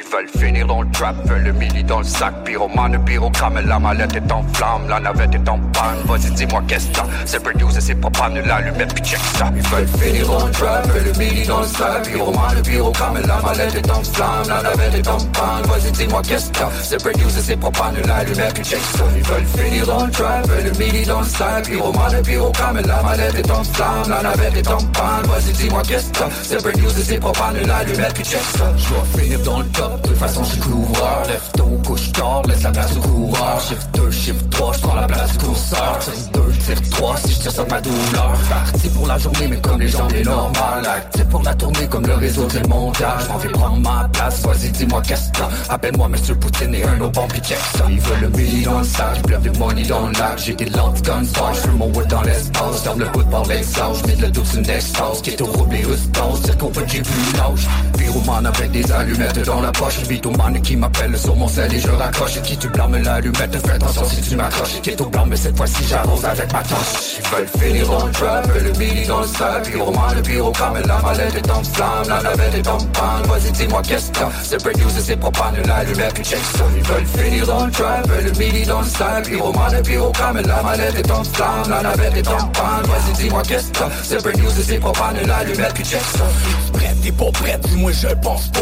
Ils 0.03 0.11
veulent 0.11 0.29
finir 0.29 0.67
dans 0.67 0.81
le 0.81 0.91
trap, 0.93 1.15
veulent 1.27 1.43
le 1.43 1.53
milli 1.53 1.85
dans 1.85 1.99
le 1.99 2.05
sac. 2.05 2.33
Pyromane, 2.45 3.05
pyrogramme, 3.05 3.61
la 3.67 3.79
mallette 3.79 4.17
est 4.17 4.33
en 4.33 4.43
flamme 4.55 4.89
La 4.89 4.99
navette 4.99 5.35
est 5.35 5.49
en 5.49 5.59
panne, 5.59 6.01
vas-y 6.07 6.31
dis-moi 6.31 6.63
qu'est-ce 6.67 6.87
que 6.87 7.01
C'est 7.27 7.57
News 7.57 7.77
et 7.77 7.81
c'est 7.81 7.95
propane, 7.97 8.41
l'allumette 8.41 8.95
puis 8.95 9.05
check 9.05 9.21
ça. 9.37 9.53
Ils 9.55 9.63
veulent 9.63 9.87
finir 9.87 10.27
dans 10.27 10.47
le 10.47 10.53
trap, 10.53 10.87
veulent 10.87 11.05
le 11.05 11.19
milli 11.19 11.47
dans 11.47 11.61
le 11.61 11.67
sac. 11.67 12.03
Pyromane, 12.05 12.63
pyrogramme, 12.63 13.19
la 13.27 13.41
mallette 13.41 13.75
est 13.75 13.91
en 13.91 14.03
flamme 14.03 14.49
La 14.49 14.63
navette 14.63 14.95
est 14.95 15.09
en 15.09 15.19
panne, 15.19 15.63
vas-y 15.67 15.93
dis-moi 15.93 16.23
qu'est-ce 16.27 16.51
que 16.51 16.65
C'est 16.83 17.05
News 17.05 17.39
et 17.39 17.43
c'est 17.43 17.57
propane, 17.57 17.97
l'allumette 18.07 18.55
puis 18.55 18.65
check 18.65 18.81
ça. 18.97 19.05
Ils 19.15 19.23
veulent 19.23 19.67
finir 19.67 19.87
dans 19.87 20.07
le 20.07 20.11
trap, 20.13 20.47
veulent 20.49 20.65
le 20.65 20.79
milli 20.79 21.05
dans 21.05 21.21
le 21.21 21.27
sac. 21.27 21.65
Pyromane, 21.69 22.23
pyrogramme, 22.23 22.81
la 22.87 23.03
mallette 23.03 23.35
est 23.35 23.51
en 23.51 23.65
flamme 23.65 24.09
La 24.09 24.23
navette 24.23 24.57
est 24.57 24.69
en 24.69 24.79
panne, 24.79 25.27
vas-y 25.27 25.53
dis-moi 25.53 25.83
qu'est-ce 25.87 26.11
que 26.11 26.25
C'est 26.43 26.77
News 26.79 26.99
et 26.99 27.03
c'est 27.03 27.19
propane, 27.19 27.57
l'allumette 27.67 28.15
puis 28.15 28.25
check 28.25 28.41
ça. 28.57 28.73
Je 28.79 28.95
vais 28.95 29.23
finir 29.25 29.41
dans 29.41 29.59
le 29.59 29.67
top 29.67 29.90
De 29.97 30.09
toute 30.09 30.17
façon, 30.17 30.43
je 30.45 30.61
couvreur. 30.61 31.23
Lève 31.27 31.51
tôt, 31.57 31.81
couche 31.87 32.13
tard, 32.13 32.43
laisse 32.49 32.63
la 32.63 32.71
place 32.71 32.97
au 32.97 33.01
coureur. 33.01 33.61
Shift 33.61 33.95
2, 33.95 34.11
shift 34.11 34.51
3, 34.51 34.73
je 34.73 34.81
prends 34.81 34.95
la 34.95 35.07
place 35.07 35.33
du 35.33 35.39
courseur. 35.39 35.99
Tire 36.01 36.13
2, 36.33 36.41
tire 36.65 36.91
3, 36.91 37.17
si 37.17 37.33
je 37.33 37.41
tire 37.41 37.53
sur 37.53 37.69
ma 37.69 37.81
douleur. 37.81 38.35
Parti 38.49 38.89
pour 38.89 39.07
la 39.07 39.19
journée, 39.19 39.47
mais 39.49 39.61
comme 39.61 39.81
les 39.81 39.89
gens, 39.89 40.09
les 40.09 40.23
normales. 40.23 40.87
Actif 40.87 41.25
pour 41.25 41.43
la 41.43 41.55
tournée, 41.55 41.87
comme 41.89 42.07
le 42.07 42.15
réseau 42.15 42.47
du 42.47 42.61
montage. 42.69 43.29
M'en 43.29 43.39
vais 43.39 43.49
prendre 43.49 43.77
ma 43.79 44.09
place, 44.13 44.43
vas-y, 44.43 44.71
dis-moi 44.71 45.03
qu'est-ce 45.07 45.31
que. 45.33 45.43
Appelle-moi 45.69 46.09
Monsieur 46.09 46.35
Poutine 46.35 46.75
et 46.75 46.85
un 46.85 47.01
autre 47.01 47.27
puis 47.29 47.41
check 47.41 47.59
ça. 47.77 47.85
Ils 47.89 48.01
veulent 48.01 48.21
le 48.21 48.29
milli 48.29 48.63
dans 48.63 48.79
le 48.79 48.85
sac, 48.85 49.23
pleuvent 49.23 49.43
du 49.43 49.59
money 49.59 49.83
dans 49.83 50.07
le. 50.07 50.13
J'ai 50.37 50.55
des 50.55 50.67
lances 50.67 51.03
guns, 51.03 51.23
je 51.25 51.61
fume 51.61 51.77
mon 51.79 51.93
wood 51.93 52.07
dans 52.09 52.23
l'espace. 52.23 52.83
Ferme 52.83 53.01
le 53.01 53.07
bout 53.07 53.25
par 53.31 53.45
l'exhaust, 53.47 54.03
je 54.03 54.07
mets 54.07 54.17
de 54.17 54.23
le 54.23 54.31
dos 54.31 54.45
sur 54.45 54.59
une 54.59 54.71
exhaust. 54.71 55.23
Qui 55.23 55.31
est 55.31 55.41
au 55.41 55.47
rouble 55.47 55.75
et 55.75 55.85
rustance, 55.85 56.43
dire 56.43 56.59
qu'on 56.59 56.69
peut 56.69 56.85
j'ai 56.87 57.03
plus 57.03 57.37
l'âge. 57.37 57.67
Pyromane 57.97 58.47
avec 58.47 58.71
des 58.71 58.93
allumettes 58.93 59.45
dans 59.45 59.61
la 59.61 59.73
poche. 59.81 59.99
Vitomane 60.09 60.61
qui 60.61 60.77
m'appelle 60.77 61.19
sur 61.19 61.35
mon 61.37 61.49
sel 61.49 61.73
et 61.75 61.81
je 61.81 61.91
raccroche. 61.91 62.41
Qui 62.43 62.57
tu 62.57 62.69
blâmes 62.69 63.03
l'allumette, 63.03 63.67
fais 63.67 63.73
attention 63.73 64.05
si 64.05 64.21
tu 64.21 64.37
m'accroches. 64.37 64.81
Qui 64.83 64.91
est 64.91 65.01
au 65.01 65.07
blanc, 65.07 65.25
mais 65.27 65.37
cette 65.37 65.57
fois-ci 65.57 65.83
j'avance 65.89 66.25
avec 66.25 66.53
ma 66.53 66.63
torche. 66.63 67.19
Ils 67.19 67.29
veulent 67.29 67.49
finir 67.59 67.89
dans 67.89 68.07
le 68.07 68.13
trap, 68.13 68.49
le 68.55 68.73
midi 68.79 69.07
dans 69.07 69.21
le 69.21 69.27
sac. 69.27 69.63
Pyromane, 69.65 70.17
le 70.17 70.23
pyrocam, 70.23 70.75
la 70.87 70.99
mallette 70.99 71.35
est 71.35 71.51
en 71.51 71.63
flamme, 71.65 72.09
la 72.09 72.23
navette 72.23 72.55
est 72.55 72.69
en 72.69 72.79
panne. 72.79 73.23
Vas-y, 73.29 73.53
dis-moi 73.53 73.83
qu'est-ce 73.83 74.11
que. 74.11 74.25
C'est 74.43 74.63
break 74.63 74.77
news 74.79 74.99
et 74.99 75.01
c'est 75.01 75.17
propane, 75.17 75.57
l'allumette 75.67 76.15
puis 76.15 76.25
check 76.25 76.41
ça. 76.57 76.65
Ils 76.77 76.85
veulent 76.85 77.07
finir 77.07 77.47
dans 77.47 77.67
le 77.67 77.73
trap, 77.73 78.09
le 78.23 78.31
midi 78.33 78.65
dans 78.67 78.81
le 78.81 78.87
sac. 78.87 79.25
Pyromane, 79.25 79.77
le 79.77 79.83
pyrocam, 79.83 80.37
la 80.37 80.63
mallette 80.63 80.99
est 80.99 81.11
en 81.11 81.25
flamme, 81.25 81.71
la 81.71 81.83
navette 81.83 82.17
est 82.17 82.29
en 82.29 82.47
panne. 82.49 82.85
Vas-y, 82.85 83.23
dis-moi 83.23 83.43
qu'est-ce 83.47 83.71
que. 83.73 83.85
C'est 84.03 84.23
break 84.23 84.37
news 84.39 84.61
et 84.61 84.63
c'est 84.63 84.79
propane, 84.79 85.17
l'allumette 85.27 85.75
puis 85.75 85.85
check 85.85 86.03
ça. 86.17 86.25
Prêt, 86.73 86.95
t'es 87.03 87.13
pas 87.13 87.31
prêt, 87.33 87.59
dis-moi 87.65 87.93
je 87.93 88.09
pense 88.23 88.49
pas. 88.49 88.61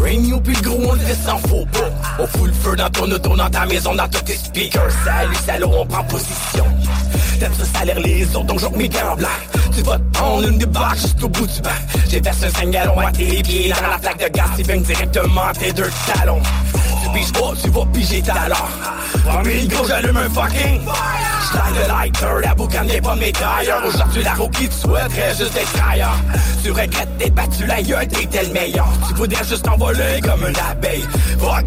Rain 0.00 0.24
you 0.24 0.40
puis 0.40 0.54
le 0.54 0.62
gros 0.62 0.90
on 0.90 0.94
le 0.94 1.00
fait 1.00 1.14
sans 1.26 1.38
faux 1.48 1.66
pas. 1.72 1.90
On 2.18 2.26
fout 2.26 2.46
le 2.46 2.52
feu 2.52 2.76
dans 2.76 2.90
ton 2.90 3.10
auto, 3.10 3.36
dans 3.36 3.50
ta 3.50 3.66
maison, 3.66 3.94
dans 3.94 4.08
tous 4.08 4.22
tes 4.22 4.36
speakers. 4.36 4.90
Salut, 5.04 5.34
salaud, 5.46 5.70
on 5.78 5.86
prend 5.86 6.04
position. 6.04 6.64
T'aimes 7.38 7.54
ça 7.54 7.78
salaire 7.78 8.00
les 8.00 8.24
autres, 8.34 8.44
donc 8.44 8.58
j'en 8.60 8.70
mes 8.70 8.88
gants 8.88 9.16
blancs. 9.16 9.30
Tu 9.74 9.82
vas 9.82 9.98
te 9.98 10.12
prendre 10.12 10.48
une 10.48 10.58
des 10.58 10.66
barres 10.66 10.94
juste 10.94 11.22
au 11.22 11.28
bout 11.28 11.46
du 11.46 11.60
banc. 11.60 11.70
J'ai 12.08 12.20
versé 12.20 12.46
un 12.46 12.50
5 12.50 12.70
gallons 12.70 12.98
à 12.98 13.12
tes 13.12 13.42
pieds 13.42 13.70
dans 13.70 13.88
la 13.88 13.98
flaque 13.98 14.22
de 14.22 14.28
gaz, 14.28 14.48
c'est 14.56 14.66
bien 14.66 14.76
directement 14.78 15.52
tes 15.58 15.72
deux 15.72 15.90
talons. 16.14 16.42
Piges 17.12 17.32
pas, 17.32 17.52
tu 17.62 17.70
vas 17.70 17.86
piger 17.92 18.22
ta 18.22 18.48
l'heure. 18.48 18.70
Mes 19.44 19.66
gros, 19.66 19.86
j'allume 19.86 20.16
un 20.16 20.28
fucking. 20.30 20.80
J'taille 21.44 21.82
le 21.82 21.88
lighter, 21.88 22.46
la 22.46 22.54
boucane 22.54 22.86
n'est 22.86 23.00
pas 23.00 23.16
mes 23.16 23.32
tailleurs. 23.32 23.82
Aujourd'hui, 23.86 24.22
la 24.22 24.34
roue 24.34 24.48
qui 24.48 24.68
te 24.68 24.74
souhaiterait 24.74 25.34
juste 25.36 25.56
être 25.56 25.88
ailleurs. 25.90 26.16
Tu 26.62 26.70
regrettes 26.70 27.18
t'es 27.18 27.30
battu 27.30 27.66
la 27.66 27.82
gueule, 27.82 28.08
t'étais 28.08 28.44
le 28.44 28.52
meilleur. 28.52 28.88
Tu 29.08 29.14
voudrais 29.14 29.44
juste 29.44 29.64
t'envoler 29.64 30.20
comme 30.22 30.46
une 30.46 30.56
abeille. 30.56 31.04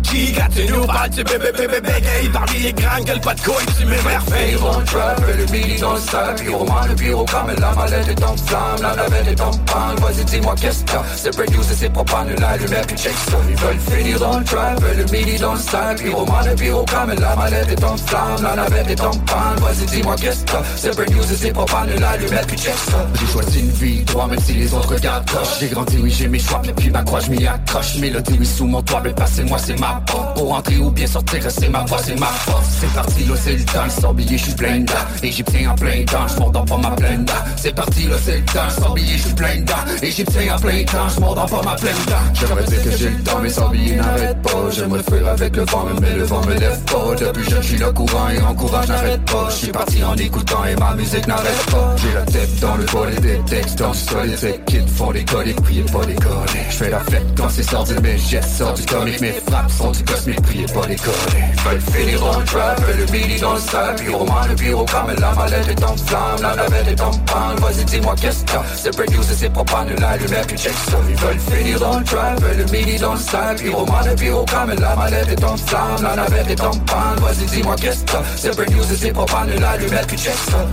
Qui, 0.04 0.34
quand 0.34 0.48
tu 0.54 0.72
nous 0.72 0.86
parles, 0.86 1.10
tu 1.10 1.24
bébé 1.24 1.52
bébé 1.52 1.82
bégaye. 1.82 2.30
Parmi 2.32 2.60
les 2.60 2.74
grands 2.74 3.02
gueules, 3.04 3.22
pas 3.22 3.34
de 3.34 3.42
couilles, 3.42 3.66
tu 3.78 3.86
m'émerveilles. 3.86 4.56
Vont 4.56 4.82
trap, 4.86 5.22
le 5.28 5.46
midi 5.52 5.80
dans 5.80 5.94
le 5.94 6.00
sac. 6.00 6.42
Pyromane, 6.42 6.90
le 6.90 6.96
pyrocam, 6.96 7.48
la 7.58 7.72
mallette 7.74 8.08
est 8.08 8.24
en 8.24 8.36
flamme, 8.38 8.82
la 8.82 8.96
navette 8.96 9.28
est 9.28 9.42
en 9.42 9.52
panne. 9.52 9.96
Vas-y, 9.98 10.26
dis-moi 10.26 10.56
qu'est-ce 10.60 10.84
que 10.84 10.92
t'as. 10.92 11.04
C'est 11.16 11.36
break 11.36 11.52
news 11.52 11.64
et 11.64 11.76
c'est 11.76 11.90
propane, 11.90 12.36
l'allumette 12.36 12.88
puis 12.88 12.98
check 12.98 13.14
ça. 13.30 13.38
Ils 13.50 13.56
veulent 13.56 13.80
finir 13.80 14.20
dans 14.20 14.40
le 14.40 14.46
trap, 14.46 14.80
le 14.96 15.04
midi 15.06 15.33
dans 15.40 15.54
le. 15.54 15.64
Pyromane, 15.96 16.56
pyrocam, 16.56 17.14
la 17.20 17.36
mallette 17.36 17.72
est 17.72 17.84
en 17.84 17.98
flamme, 17.98 18.44
la 18.44 18.56
navette 18.56 18.90
est 18.90 19.02
en 19.02 19.12
panne. 19.12 19.58
Vas-y, 19.60 19.86
dis-moi 19.88 20.16
qu'est-ce 20.16 20.46
que. 20.46 20.58
C'est 20.76 20.96
break 20.96 21.10
news 21.12 21.24
et 21.24 21.36
c'est 21.36 21.52
propane, 21.52 21.90
l'allumette 22.00 22.48
puis 22.48 22.58
check 22.58 22.76
ça. 22.76 23.08
J'ai 23.20 23.32
choisi 23.32 23.60
une 23.60 23.72
vie, 23.72 24.06
toi, 24.06 24.28
même 24.28 24.40
si 24.40 24.54
les 24.54 24.74
autres 24.74 24.94
regardent. 24.94 25.30
J'ai 25.60 25.68
grandi, 25.68 25.98
oui, 26.02 26.12
j'ai 26.12 26.28
mes 26.28 26.40
choix, 26.40 26.62
mais 26.66 26.74
puis 26.74 26.90
ma 26.90 27.04
croix, 27.04 27.20
je 27.22 27.32
m'y 27.32 27.46
accroche. 27.46 27.96
Mélodie, 27.98 28.36
oui, 28.40 28.46
sous 28.46 28.66
mon 28.66 28.82
toit, 28.82 29.02
mais 29.04 29.14
passez-moi, 29.14 29.58
c'est 29.58 29.80
ma 29.80 30.02
porte. 30.06 30.36
Pour 30.36 30.54
entrer 30.54 30.78
ou 30.78 30.92
bien 30.92 31.08
sortir, 31.08 31.42
c'est 31.50 31.70
ma 31.70 31.84
voix, 31.86 32.00
c'est 32.04 32.20
ma 32.20 32.28
force. 32.28 32.68
C'est 32.82 32.94
parti, 32.94 33.26
c'est 33.44 33.56
le 33.56 33.66
temps, 33.66 33.90
sort 33.90 34.14
billet, 34.14 34.38
je 34.38 34.44
suis 34.44 34.54
plein 34.54 34.80
dedans. 34.80 34.94
Égyptien 35.22 35.72
en 35.72 35.76
plein 35.76 36.06
temps, 36.06 36.28
je 36.28 36.52
dans 36.52 36.66
pas 36.66 36.78
ma 36.78 36.92
pleine. 36.92 37.26
C'est 37.56 37.76
parti, 37.76 38.08
c'est 38.24 38.38
le 38.38 38.46
temps, 38.46 38.70
sort 38.70 38.94
billet, 38.94 39.18
je 39.18 39.24
suis 39.24 39.34
plein 39.34 39.58
dedans. 39.58 39.74
Égyptien 40.02 40.56
en 40.56 40.60
plein 40.60 40.84
temps, 40.84 41.10
je 41.10 41.20
dans 41.20 41.46
pas 41.46 41.62
ma 41.64 41.76
pleine. 41.76 41.96
J'aimerais 42.34 42.64
dire 42.64 42.84
que 42.84 42.92
j'ai 42.98 43.10
le 43.10 43.24
temps, 43.24 43.40
mais 43.42 43.50
sans 43.50 43.70
billet 43.70 43.96
n'arrête 43.96 44.42
pas. 44.42 44.70
J'aimerais 44.72 45.04
avec 45.28 45.56
le 45.56 45.64
vent, 45.66 45.86
mais 46.02 46.14
le 46.14 46.24
vent 46.24 46.42
me 46.46 46.54
lève 46.54 46.80
pas. 46.86 47.16
Depuis 47.20 47.50
je 47.50 47.62
suis 47.62 47.78
le 47.78 47.92
courant 47.92 48.30
et 48.30 48.42
en 48.42 48.54
courage, 48.54 48.88
n'arrête 48.88 49.26
pas. 49.26 49.48
Je 49.50 49.56
suis 49.56 49.72
parti 49.72 50.04
en 50.04 50.16
écoutant 50.16 50.66
et 50.66 50.76
ma 50.76 50.94
musique 50.96 51.28
n'arrête 51.28 51.66
pas. 51.72 51.96
J'ai 51.98 52.14
la 52.14 52.22
tête 52.22 52.60
dans 52.60 52.76
le 52.76 52.86
bol 52.86 53.10
et 53.16 53.22
des 53.22 53.40
textes 53.46 53.80
dans 53.80 53.90
le 53.90 53.94
sol. 53.94 54.28
Les 54.42 54.60
kids 54.66 54.88
font 54.88 55.12
des 55.12 55.26
colis, 55.26 55.54
priez 55.54 55.84
pas 55.84 56.06
des 56.06 56.16
collés. 56.16 56.66
Je 56.70 56.76
fais 56.76 56.90
la 56.90 57.00
fête 57.00 57.24
quand 57.38 57.50
c'est 57.50 57.64
sorti, 57.64 57.94
mes 58.02 58.18
gestes 58.18 58.58
sortent 58.58 58.78
du 58.78 58.86
comique. 58.86 59.22
Mes 59.22 59.32
frappes 59.32 59.72
sont 59.72 59.92
du 59.92 60.04
cosmique, 60.04 60.42
priez 60.42 60.66
pas 60.66 60.86
des 60.88 60.96
collés. 60.96 61.44
Veulent 61.66 61.82
finir 61.82 62.20
dans 62.20 62.40
le 62.40 62.46
trap, 62.46 62.82
le 62.98 63.12
midi 63.12 63.40
dans 63.40 63.54
le 63.54 63.60
sac. 63.60 63.96
Pyromane, 64.04 64.50
le 64.50 64.56
pyrocam, 64.56 65.08
la 65.20 65.34
mallette 65.34 65.68
est 65.70 65.84
en 65.84 65.98
flamme, 65.98 66.42
la 66.42 66.56
navette 66.56 66.88
est 66.88 67.02
en 67.02 67.12
panne. 67.12 67.58
Vas-y, 67.60 67.86
dis-moi 67.86 68.16
qu'est-ce 68.20 68.44
que. 68.44 68.58
C'est 68.76 68.96
break 68.96 69.12
news 69.12 69.32
et 69.32 69.36
c'est 69.36 69.50
propane, 69.50 69.90
l'allumette 70.00 70.48
puis 70.48 70.58
check 70.58 70.74
ça. 70.90 70.98
Ils 71.10 71.16
veulent 71.16 71.40
finir 71.40 71.80
dans 71.80 72.00
le 72.00 72.04
trap, 72.04 72.42
le 72.58 72.66
midi 72.72 72.98
dans 73.00 73.14
le 73.14 73.20
sac. 73.20 73.58
Pyromane, 73.58 74.10
le 74.10 74.16
pyrocam, 74.16 74.70
la 74.80 74.96
mallette 74.96 75.13
est 75.14 75.44
en 75.44 75.58
flamme, 75.58 76.02
la 76.02 76.16
navette 76.16 76.50
est 76.50 76.62
en 76.62 76.72
panne. 76.72 77.20
Vas-y, 77.20 77.46
dis-moi 77.46 77.76
qu'est-ce 77.80 78.04
que. 78.04 78.18
C'est 78.36 78.56
break 78.56 78.72
news 78.72 78.92
et 78.92 78.96
c'est 78.96 79.12
propane, 79.12 79.50
l'allumette 79.60 80.08
puis 80.08 80.18
check 80.18 80.36
ça. 80.36 80.66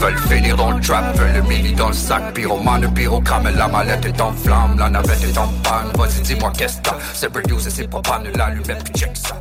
veulent 0.00 0.18
finir 0.18 0.56
dans 0.56 0.72
le 0.72 0.80
trap, 0.80 1.14
veulent 1.16 1.34
le 1.34 1.42
mini 1.42 1.72
dans 1.74 1.88
le 1.88 1.94
sac, 1.94 2.32
pyromane, 2.32 2.80
le 2.80 2.88
pyrocam, 2.88 3.46
la 3.54 3.68
mallette 3.68 4.06
est 4.06 4.20
en 4.20 4.32
flamme, 4.32 4.78
la 4.78 4.88
navette 4.88 5.22
est 5.22 5.36
en 5.36 5.46
panne, 5.62 5.92
vas-y 5.94 6.22
dis-moi 6.22 6.50
qu'est-ce 6.56 6.78
que 6.78 6.90
c'est 7.12 7.30
break 7.30 7.48
news 7.48 7.66
et 7.66 7.70
c'est 7.70 7.86
propane, 7.86 8.24
l'allumette 8.34 8.82
puis 8.84 8.94
check 8.94 9.14
ça. 9.14 9.36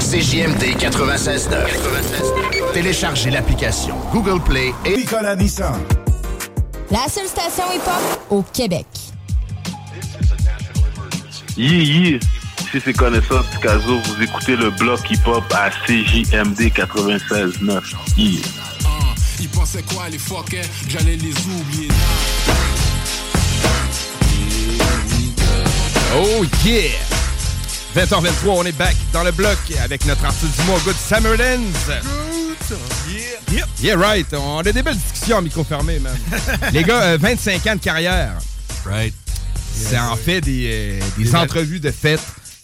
CJMD 0.00 0.62
96.9. 0.78 2.72
Téléchargez 2.72 3.30
l'application 3.30 3.96
Google 4.10 4.40
Play 4.40 4.72
et 4.86 4.96
Nicolas 4.96 5.36
Nissan. 5.36 5.74
La 6.90 7.06
seule 7.06 7.26
station 7.26 7.64
hip-hop 7.74 8.20
au 8.30 8.42
Québec. 8.42 8.86
Yeah, 11.54 11.82
yeah. 11.82 12.20
Si 12.72 12.80
c'est 12.82 12.94
connaisseur 12.94 13.44
Picasso, 13.50 13.98
vous 13.98 14.22
écoutez 14.22 14.56
le 14.56 14.70
bloc 14.70 15.00
hip-hop 15.10 15.44
à 15.54 15.68
CJMD 15.70 16.72
96.9. 16.72 17.82
Yeah. 18.16 18.40
Ils 19.40 19.48
pensaient 19.50 19.82
quoi 19.82 20.08
les 20.08 20.16
fuckers 20.18 20.64
J'allais 20.88 21.16
les 21.16 21.34
oublier. 21.46 21.88
Oh 26.16 26.44
yeah! 26.64 26.90
20h23, 27.94 28.48
on 28.48 28.64
est 28.64 28.72
back 28.72 28.96
dans 29.12 29.24
le 29.24 29.32
bloc 29.32 29.58
avec 29.82 30.06
notre 30.06 30.24
artiste 30.24 30.58
du 30.58 30.66
mois, 30.66 30.78
Good 30.86 30.96
Summerlands. 30.96 31.72
Yeah. 33.50 33.66
Yeah, 33.80 33.96
right. 33.96 34.26
On 34.34 34.58
a 34.58 34.62
des 34.62 34.82
belles 34.82 34.96
discussions 34.96 35.38
en 35.38 35.42
micro 35.42 35.64
fermé, 35.64 35.98
man. 35.98 36.16
Les 36.72 36.82
gars, 36.84 37.02
euh, 37.02 37.18
25 37.20 37.66
ans 37.66 37.74
de 37.76 37.80
carrière. 37.80 38.34
Right. 38.84 39.14
C'est 39.74 39.98
en 39.98 40.16
fait 40.16 40.40
des, 40.40 41.00
euh, 41.00 41.00
des 41.16 41.34
entrevues 41.34 41.80
de 41.80 41.90
fête. 41.90 42.20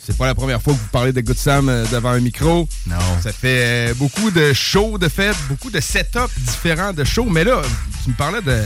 C'est 0.07 0.19
pas 0.19 0.27
la 0.27 0.35
première 0.35 0.61
fois 0.61 0.75
que 0.75 0.79
vous 0.79 0.89
parlez 0.93 1.13
de 1.13 1.21
Good 1.23 1.39
Sam 1.39 1.69
euh, 1.71 1.87
devant 1.91 2.11
un 2.11 2.21
micro. 2.21 2.69
Non. 2.87 2.97
Ça 3.23 3.33
fait 3.33 3.91
euh, 3.91 3.95
beaucoup 3.95 4.31
de 4.31 4.53
shows 4.53 4.99
de 4.99 5.09
fête, 5.09 5.37
beaucoup 5.49 5.71
de 5.71 5.81
setups 5.81 6.19
différents 6.39 6.93
de 6.93 7.05
shows. 7.05 7.29
Mais 7.31 7.43
là, 7.45 7.63
tu 8.03 8.11
me 8.11 8.15
parlais 8.15 8.43
de. 8.43 8.61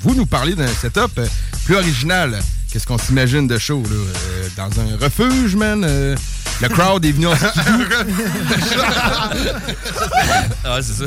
Vous 0.00 0.14
nous 0.14 0.26
parlez 0.26 0.54
d'un 0.54 0.68
setup 0.68 1.18
euh, 1.18 1.26
plus 1.64 1.76
original. 1.76 2.38
Qu'est-ce 2.76 2.86
qu'on 2.86 2.98
s'imagine 2.98 3.46
de 3.46 3.56
show, 3.56 3.82
là? 3.84 3.88
Euh, 3.88 4.48
dans 4.54 4.68
un 4.80 4.98
refuge, 4.98 5.56
man? 5.56 5.82
Euh, 5.82 6.14
le 6.60 6.68
crowd 6.68 7.02
est 7.06 7.12
venu 7.12 7.26
en 7.26 7.32
ah, 10.62 10.82
c'est 10.82 11.06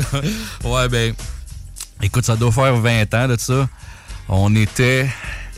Ouais, 0.64 0.88
ben. 0.88 1.14
Écoute, 2.02 2.24
ça 2.24 2.34
doit 2.34 2.50
faire 2.50 2.74
20 2.74 3.14
ans 3.14 3.28
de 3.28 3.36
ça. 3.38 3.68
On 4.28 4.52
était. 4.56 5.08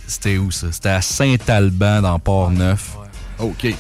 C'était 0.07 0.37
où 0.37 0.51
ça? 0.51 0.67
C'était 0.71 0.91
à 0.91 1.01
Saint-Alban, 1.01 2.03
dans 2.03 2.19
Port-Neuf. 2.19 2.91
OK. 3.39 3.75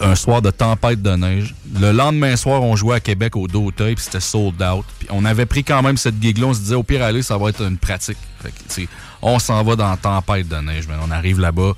Un 0.00 0.14
soir 0.14 0.40
de 0.40 0.50
tempête 0.50 1.02
de 1.02 1.14
neige. 1.14 1.54
Le 1.78 1.92
lendemain 1.92 2.36
soir, 2.36 2.62
on 2.62 2.76
jouait 2.76 2.96
à 2.96 3.00
Québec 3.00 3.36
au 3.36 3.46
Doteuil, 3.46 3.94
puis 3.94 4.04
c'était 4.04 4.20
sold 4.20 4.62
out. 4.62 4.86
Puis 5.00 5.08
on 5.10 5.26
avait 5.26 5.44
pris 5.44 5.62
quand 5.62 5.82
même 5.82 5.98
cette 5.98 6.14
gig-là. 6.18 6.46
On 6.46 6.54
se 6.54 6.60
disait, 6.60 6.76
au 6.76 6.82
pire, 6.82 7.02
aller, 7.02 7.20
ça 7.20 7.36
va 7.36 7.50
être 7.50 7.60
une 7.60 7.76
pratique. 7.76 8.16
Fait 8.42 8.52
que, 8.52 8.88
on 9.24 9.38
s'en 9.40 9.62
va 9.64 9.74
dans 9.74 9.90
la 9.90 9.96
tempête 9.96 10.46
de 10.48 10.56
neige. 10.56 10.84
Mais 10.88 10.94
on 11.04 11.10
arrive 11.10 11.40
là-bas, 11.40 11.72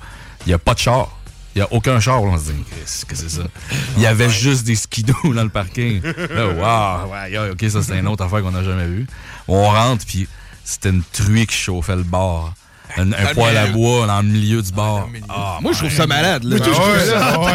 il 0.45 0.49
n'y 0.49 0.53
a 0.53 0.59
pas 0.59 0.73
de 0.75 0.79
char. 0.79 1.09
Il 1.55 1.59
n'y 1.59 1.63
a 1.63 1.73
aucun 1.73 1.99
char. 1.99 2.21
On 2.21 2.37
se 2.37 2.51
dit, 2.51 2.63
qu'est-ce 2.69 3.03
que 3.05 3.15
c'est 3.15 3.29
ça? 3.29 3.41
Il 3.95 4.03
y 4.03 4.05
avait 4.05 4.29
juste 4.29 4.63
des 4.65 4.75
skidoo 4.75 5.33
dans 5.33 5.43
le 5.43 5.49
parking. 5.49 6.01
Là, 6.29 6.47
wow, 6.49 7.11
ouais, 7.11 7.31
yeah, 7.31 7.51
OK, 7.51 7.65
ça, 7.69 7.81
c'est 7.81 7.97
une 7.97 8.07
autre 8.07 8.23
affaire 8.23 8.43
qu'on 8.43 8.51
n'a 8.51 8.63
jamais 8.63 8.85
vue. 8.85 9.07
On 9.47 9.63
rentre, 9.67 10.05
puis 10.05 10.27
c'était 10.63 10.89
une 10.89 11.01
truie 11.11 11.47
qui 11.47 11.55
chauffait 11.55 11.95
le 11.95 12.03
bar. 12.03 12.53
Un, 12.95 13.11
un 13.11 13.15
Ah, 13.17 13.33
poêle 13.33 13.57
à 13.57 13.67
bois 13.67 14.07
dans 14.07 14.21
le 14.21 14.27
milieu 14.27 14.61
du 14.61 14.71
bar. 14.71 15.07
Ah, 15.29 15.57
Moi, 15.61 15.73
je 15.73 15.79
trouve 15.79 15.91
ça 15.91 16.07
malade. 16.07 16.43
Là. 16.45 16.57
Moi, 16.57 16.65
tout, 16.65 16.73
je 16.73 16.79
trouve 16.79 16.99
ça- 16.99 17.39
ouais, 17.39 17.53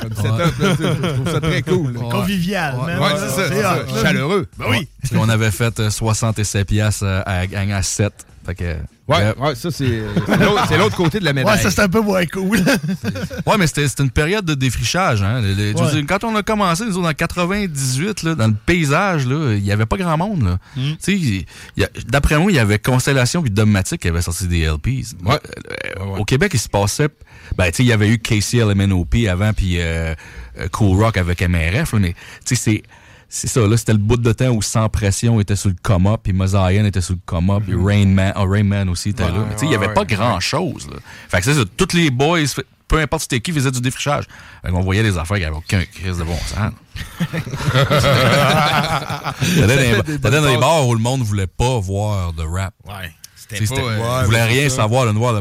je 0.00 1.12
trouve 1.14 1.32
ça 1.32 1.40
très 1.40 1.62
cool. 1.62 1.92
Convivial, 1.94 2.76
man. 2.76 2.98
Ouais, 2.98 3.10
c'est 3.18 3.28
ça, 3.28 3.62
ça. 3.62 4.02
Chaleureux. 4.02 4.46
Ben 4.58 4.66
oui. 4.70 4.88
Puis 5.02 5.12
on 5.16 5.28
avait 5.28 5.50
fait 5.50 5.78
euh, 5.80 5.90
67 5.90 6.66
piastres 6.66 7.04
euh, 7.04 7.22
à 7.26 7.46
gang 7.46 7.70
à 7.72 7.82
7. 7.82 8.12
Fait 8.44 8.54
que, 8.56 8.64
Ouais, 9.08 9.16
euh, 9.20 9.34
ouais, 9.38 9.54
ça, 9.54 9.70
c'est 9.70 10.00
c'est 10.68 10.78
l'autre 10.78 10.96
côté 10.96 11.20
de 11.20 11.24
la 11.24 11.32
médaille. 11.32 11.56
Ouais, 11.56 11.62
ça, 11.62 11.70
c'est 11.70 11.80
un 11.82 11.88
peu 11.88 12.00
moins 12.00 12.24
cool. 12.26 12.58
Ouais, 13.46 13.56
mais 13.58 13.66
c'était 13.66 13.86
c'était 13.88 14.02
une 14.04 14.10
période 14.10 14.44
de 14.44 14.54
défrichage. 14.54 15.22
Hein. 15.22 15.40
Le- 15.40 15.54
le- 15.54 15.72
je 15.72 15.76
veux 15.76 15.84
Ouais. 15.84 15.90
dire, 15.92 16.04
quand 16.08 16.24
on 16.24 16.34
a 16.36 16.42
commencé, 16.42 16.84
nous 16.84 16.96
autres, 16.98 17.08
en 17.08 17.12
98, 17.12 18.22
là, 18.22 18.34
dans 18.34 18.46
le 18.48 18.54
paysage, 18.54 19.26
là, 19.26 19.54
il 19.54 19.62
n'y 19.62 19.70
avait 19.72 19.86
pas 19.86 19.96
grand 19.96 20.16
monde. 20.16 20.42
là. 20.44 20.58
Mm. 20.76 20.92
D'après 22.08 22.38
moi, 22.38 22.50
il 22.52 22.54
y 22.54 22.58
avait 22.58 22.78
Constellation 22.78 23.42
puis 23.42 23.50
Dogmatic 23.50 24.00
qui 24.00 24.08
avaient 24.08 24.22
sorti 24.22 24.46
des 24.48 24.60
LPs. 24.62 25.14
Euh, 25.28 25.38
Au 26.18 26.24
Québec, 26.24 26.52
il 26.54 26.60
se 26.60 26.68
passait... 26.68 27.08
Ben, 27.56 27.66
tu 27.66 27.78
sais, 27.78 27.82
il 27.82 27.88
y 27.88 27.92
avait 27.92 28.08
eu 28.08 28.18
KCLMNOP 28.18 29.14
avant, 29.28 29.52
puis 29.52 29.76
euh, 29.78 30.14
euh, 30.58 30.68
Cool 30.70 30.96
Rock 31.02 31.16
avec 31.16 31.42
MRF. 31.42 31.92
là, 31.92 31.98
mais, 31.98 32.14
tu 32.46 32.54
sais, 32.54 32.56
c'est... 32.56 32.82
C'est 33.34 33.48
ça, 33.48 33.66
là, 33.66 33.78
c'était 33.78 33.92
le 33.94 33.98
bout 33.98 34.18
de 34.18 34.32
temps 34.34 34.50
où 34.50 34.60
Sans 34.60 34.90
Pression 34.90 35.40
était 35.40 35.56
sur 35.56 35.70
le 35.70 35.76
coma, 35.82 36.18
puis 36.22 36.34
Mosaïen 36.34 36.84
était 36.84 37.00
sur 37.00 37.14
le 37.14 37.20
coma, 37.24 37.60
puis 37.60 37.72
Rain 37.74 38.04
Man, 38.04 38.34
oh, 38.36 38.44
Rain 38.46 38.62
Man 38.62 38.90
aussi 38.90 39.08
était 39.08 39.22
Ouais, 39.24 39.30
là. 39.32 39.46
Mais 39.48 39.54
tu 39.54 39.60
sais, 39.60 39.66
il 39.66 39.70
n'y 39.70 39.76
ouais, 39.78 39.84
avait 39.86 39.94
pas 39.94 40.02
ouais. 40.02 40.06
grand-chose. 40.06 40.86
Fait 41.30 41.38
que 41.38 41.44
c'est 41.44 41.54
ça, 41.54 41.62
tous 41.78 41.94
les 41.94 42.10
boys, 42.10 42.40
peu 42.86 42.98
importe 42.98 43.22
c'était 43.22 43.40
qui, 43.40 43.50
faisaient 43.52 43.70
du 43.70 43.80
défrichage. 43.80 44.24
Fait 44.62 44.70
qu'on 44.70 44.82
voyait 44.82 45.02
des 45.02 45.16
affaires 45.16 45.38
qui 45.38 45.44
n'avaient 45.44 45.56
aucun 45.56 45.82
crise 45.82 46.18
de 46.18 46.24
bon 46.24 46.36
sens. 46.36 46.72
T'allais 50.20 50.40
dans 50.40 50.46
les- 50.48 50.58
bars 50.58 50.86
où 50.86 50.94
le 50.94 51.00
monde 51.00 51.22
voulait 51.22 51.46
pas 51.46 51.78
voir 51.78 52.34
de 52.34 52.42
rap. 52.42 52.74
Ouais. 52.86 53.10
Sais, 53.48 53.64
pas, 53.64 53.80
euh, 53.80 54.28
ouais, 54.28 54.44
rien 54.44 54.68
savoir. 54.68 55.06
Là, 55.06 55.14
noir, 55.14 55.32
là. 55.32 55.40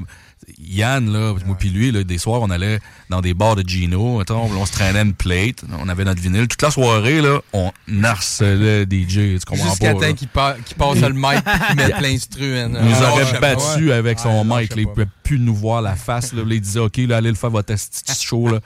Yann, 0.59 1.11
là, 1.11 1.33
moi 1.45 1.55
puis 1.59 1.69
lui, 1.69 1.91
là, 1.91 2.03
des 2.03 2.17
soirs, 2.17 2.41
on 2.41 2.49
allait 2.49 2.79
dans 3.09 3.21
des 3.21 3.33
bars 3.33 3.55
de 3.55 3.67
Gino, 3.67 4.17
mettons, 4.19 4.43
on 4.43 4.65
se 4.65 4.71
traînait 4.71 5.01
une 5.01 5.13
plate, 5.13 5.63
on 5.79 5.87
avait 5.89 6.03
notre 6.03 6.21
vinyle. 6.21 6.47
Toute 6.47 6.61
la 6.61 6.71
soirée, 6.71 7.21
là, 7.21 7.39
on 7.53 7.71
harcelait 8.03 8.83
DJ, 8.85 9.39
tu 9.39 9.39
comprends 9.47 9.69
Jusqu'à 9.69 9.87
pas. 9.93 9.99
temps 9.99 9.99
là. 10.07 10.13
qu'il 10.13 10.27
pa- 10.27 10.55
qu'il 10.65 10.77
passe 10.77 10.97
le 10.99 11.13
mic 11.13 11.37
et 11.37 11.65
qu'il 11.67 11.75
mette 11.75 11.99
l'instru. 12.01 12.57
hein. 12.57 12.71
Il 12.73 12.85
nous 12.89 12.95
Ah, 13.01 13.11
aurait 13.11 13.39
battu 13.39 13.91
avec 13.91 14.19
son 14.19 14.29
Ouais, 14.39 14.43
non, 14.43 14.57
mic. 14.57 14.75
là, 14.75 14.81
il 14.81 14.87
pouvait 14.87 15.07
plus 15.23 15.39
nous 15.39 15.55
voir 15.55 15.81
la 15.81 15.95
face. 15.95 16.33
Là, 16.33 16.43
il 16.49 16.61
disait, 16.61 16.79
OK, 16.79 16.97
là, 16.97 17.17
allez 17.17 17.29
le 17.29 17.35
faire 17.35 17.49
votre 17.49 17.73
petit 17.73 18.25
show. 18.25 18.47
Là. 18.47 18.59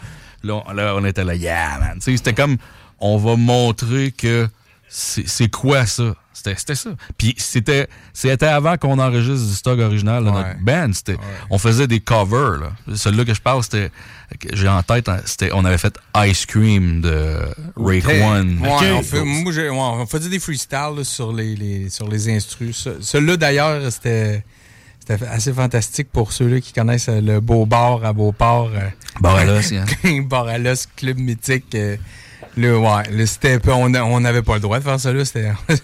Là, 0.43 0.61
on- 0.67 0.71
là, 0.73 0.93
on 0.95 1.05
était 1.05 1.23
là, 1.23 1.35
yeah, 1.35 1.79
man. 1.79 1.97
C'était 2.01 2.33
comme, 2.33 2.57
on 2.99 3.17
va 3.17 3.35
montrer 3.35 4.11
que 4.11 4.47
c'est 4.87 5.49
quoi 5.51 5.85
ça? 5.85 6.15
C'était 6.35 6.55
c'était 6.57 6.75
ça. 6.75 6.89
Puis 7.17 7.33
c'était 7.37 7.87
c'était 8.13 8.45
avant 8.47 8.75
qu'on 8.77 8.99
enregistre 8.99 9.47
du 9.47 9.53
stock 9.53 9.79
original 9.79 10.23
de 10.25 10.29
Ouais. 10.29 10.35
notre 10.35 10.59
band. 10.59 10.91
C'était- 10.93 11.17
On 11.49 11.57
faisait 11.57 11.87
des 11.87 12.01
covers. 12.01 12.59
là. 12.59 12.71
Celui-là 12.95 13.25
que 13.25 13.33
je 13.33 13.41
parle, 13.41 13.63
c'était 13.63 13.89
j'ai 14.53 14.67
en 14.67 14.83
tête, 14.83 15.07
hein, 15.07 15.19
c'était 15.25 15.49
on 15.53 15.63
avait 15.65 15.77
fait 15.77 15.95
Ice 16.27 16.45
Cream 16.45 16.99
de 17.01 17.37
Rake 17.77 18.05
Hey, 18.07 18.21
One. 18.21 18.59
ouais, 18.61 18.91
on, 18.91 19.01
fait- 19.01 19.23
moi, 19.23 19.51
j'ai- 19.53 19.69
ouais, 19.69 19.77
on 19.79 20.05
faisait 20.05 20.29
des 20.29 20.39
freestyles 20.39 20.95
là, 20.97 21.03
sur 21.03 21.31
les, 21.31 21.55
les- 21.55 21.89
sur 21.89 22.07
les 22.09 22.29
instrus. 22.35 22.75
Ce- 22.75 23.01
Celui-là, 23.01 23.37
d'ailleurs, 23.37 23.91
c'était 23.91 24.43
c'était 25.07 25.23
assez 25.27 25.53
fantastique 25.53 26.09
pour 26.11 26.33
ceux-là 26.33 26.59
qui 26.59 26.73
connaissent 26.73 27.09
euh, 27.09 27.21
le 27.21 27.39
Beau 27.39 27.65
Bar 27.67 28.03
à 28.03 28.11
Beauport. 28.11 28.71
euh, 28.73 28.89
Bar 29.21 29.35
à 29.35 29.45
l'os, 29.45 29.71
hein. 29.71 29.85
Bar 30.23 30.47
à 30.47 30.57
l'os, 30.57 30.87
club 30.97 31.17
mythique. 31.19 31.75
euh, 31.75 31.95
là, 32.57 32.77
ouais, 32.79 33.11
là, 33.11 33.25
c'était 33.27 33.59
pas- 33.59 33.75
on 33.75 33.93
on 33.93 34.19
n'avait 34.19 34.41
pas 34.41 34.55
le 34.55 34.61
droit 34.61 34.79
de 34.79 34.83
faire 34.83 34.99
ça 34.99 35.13
là. 35.13 35.23
c'était- 35.23 35.51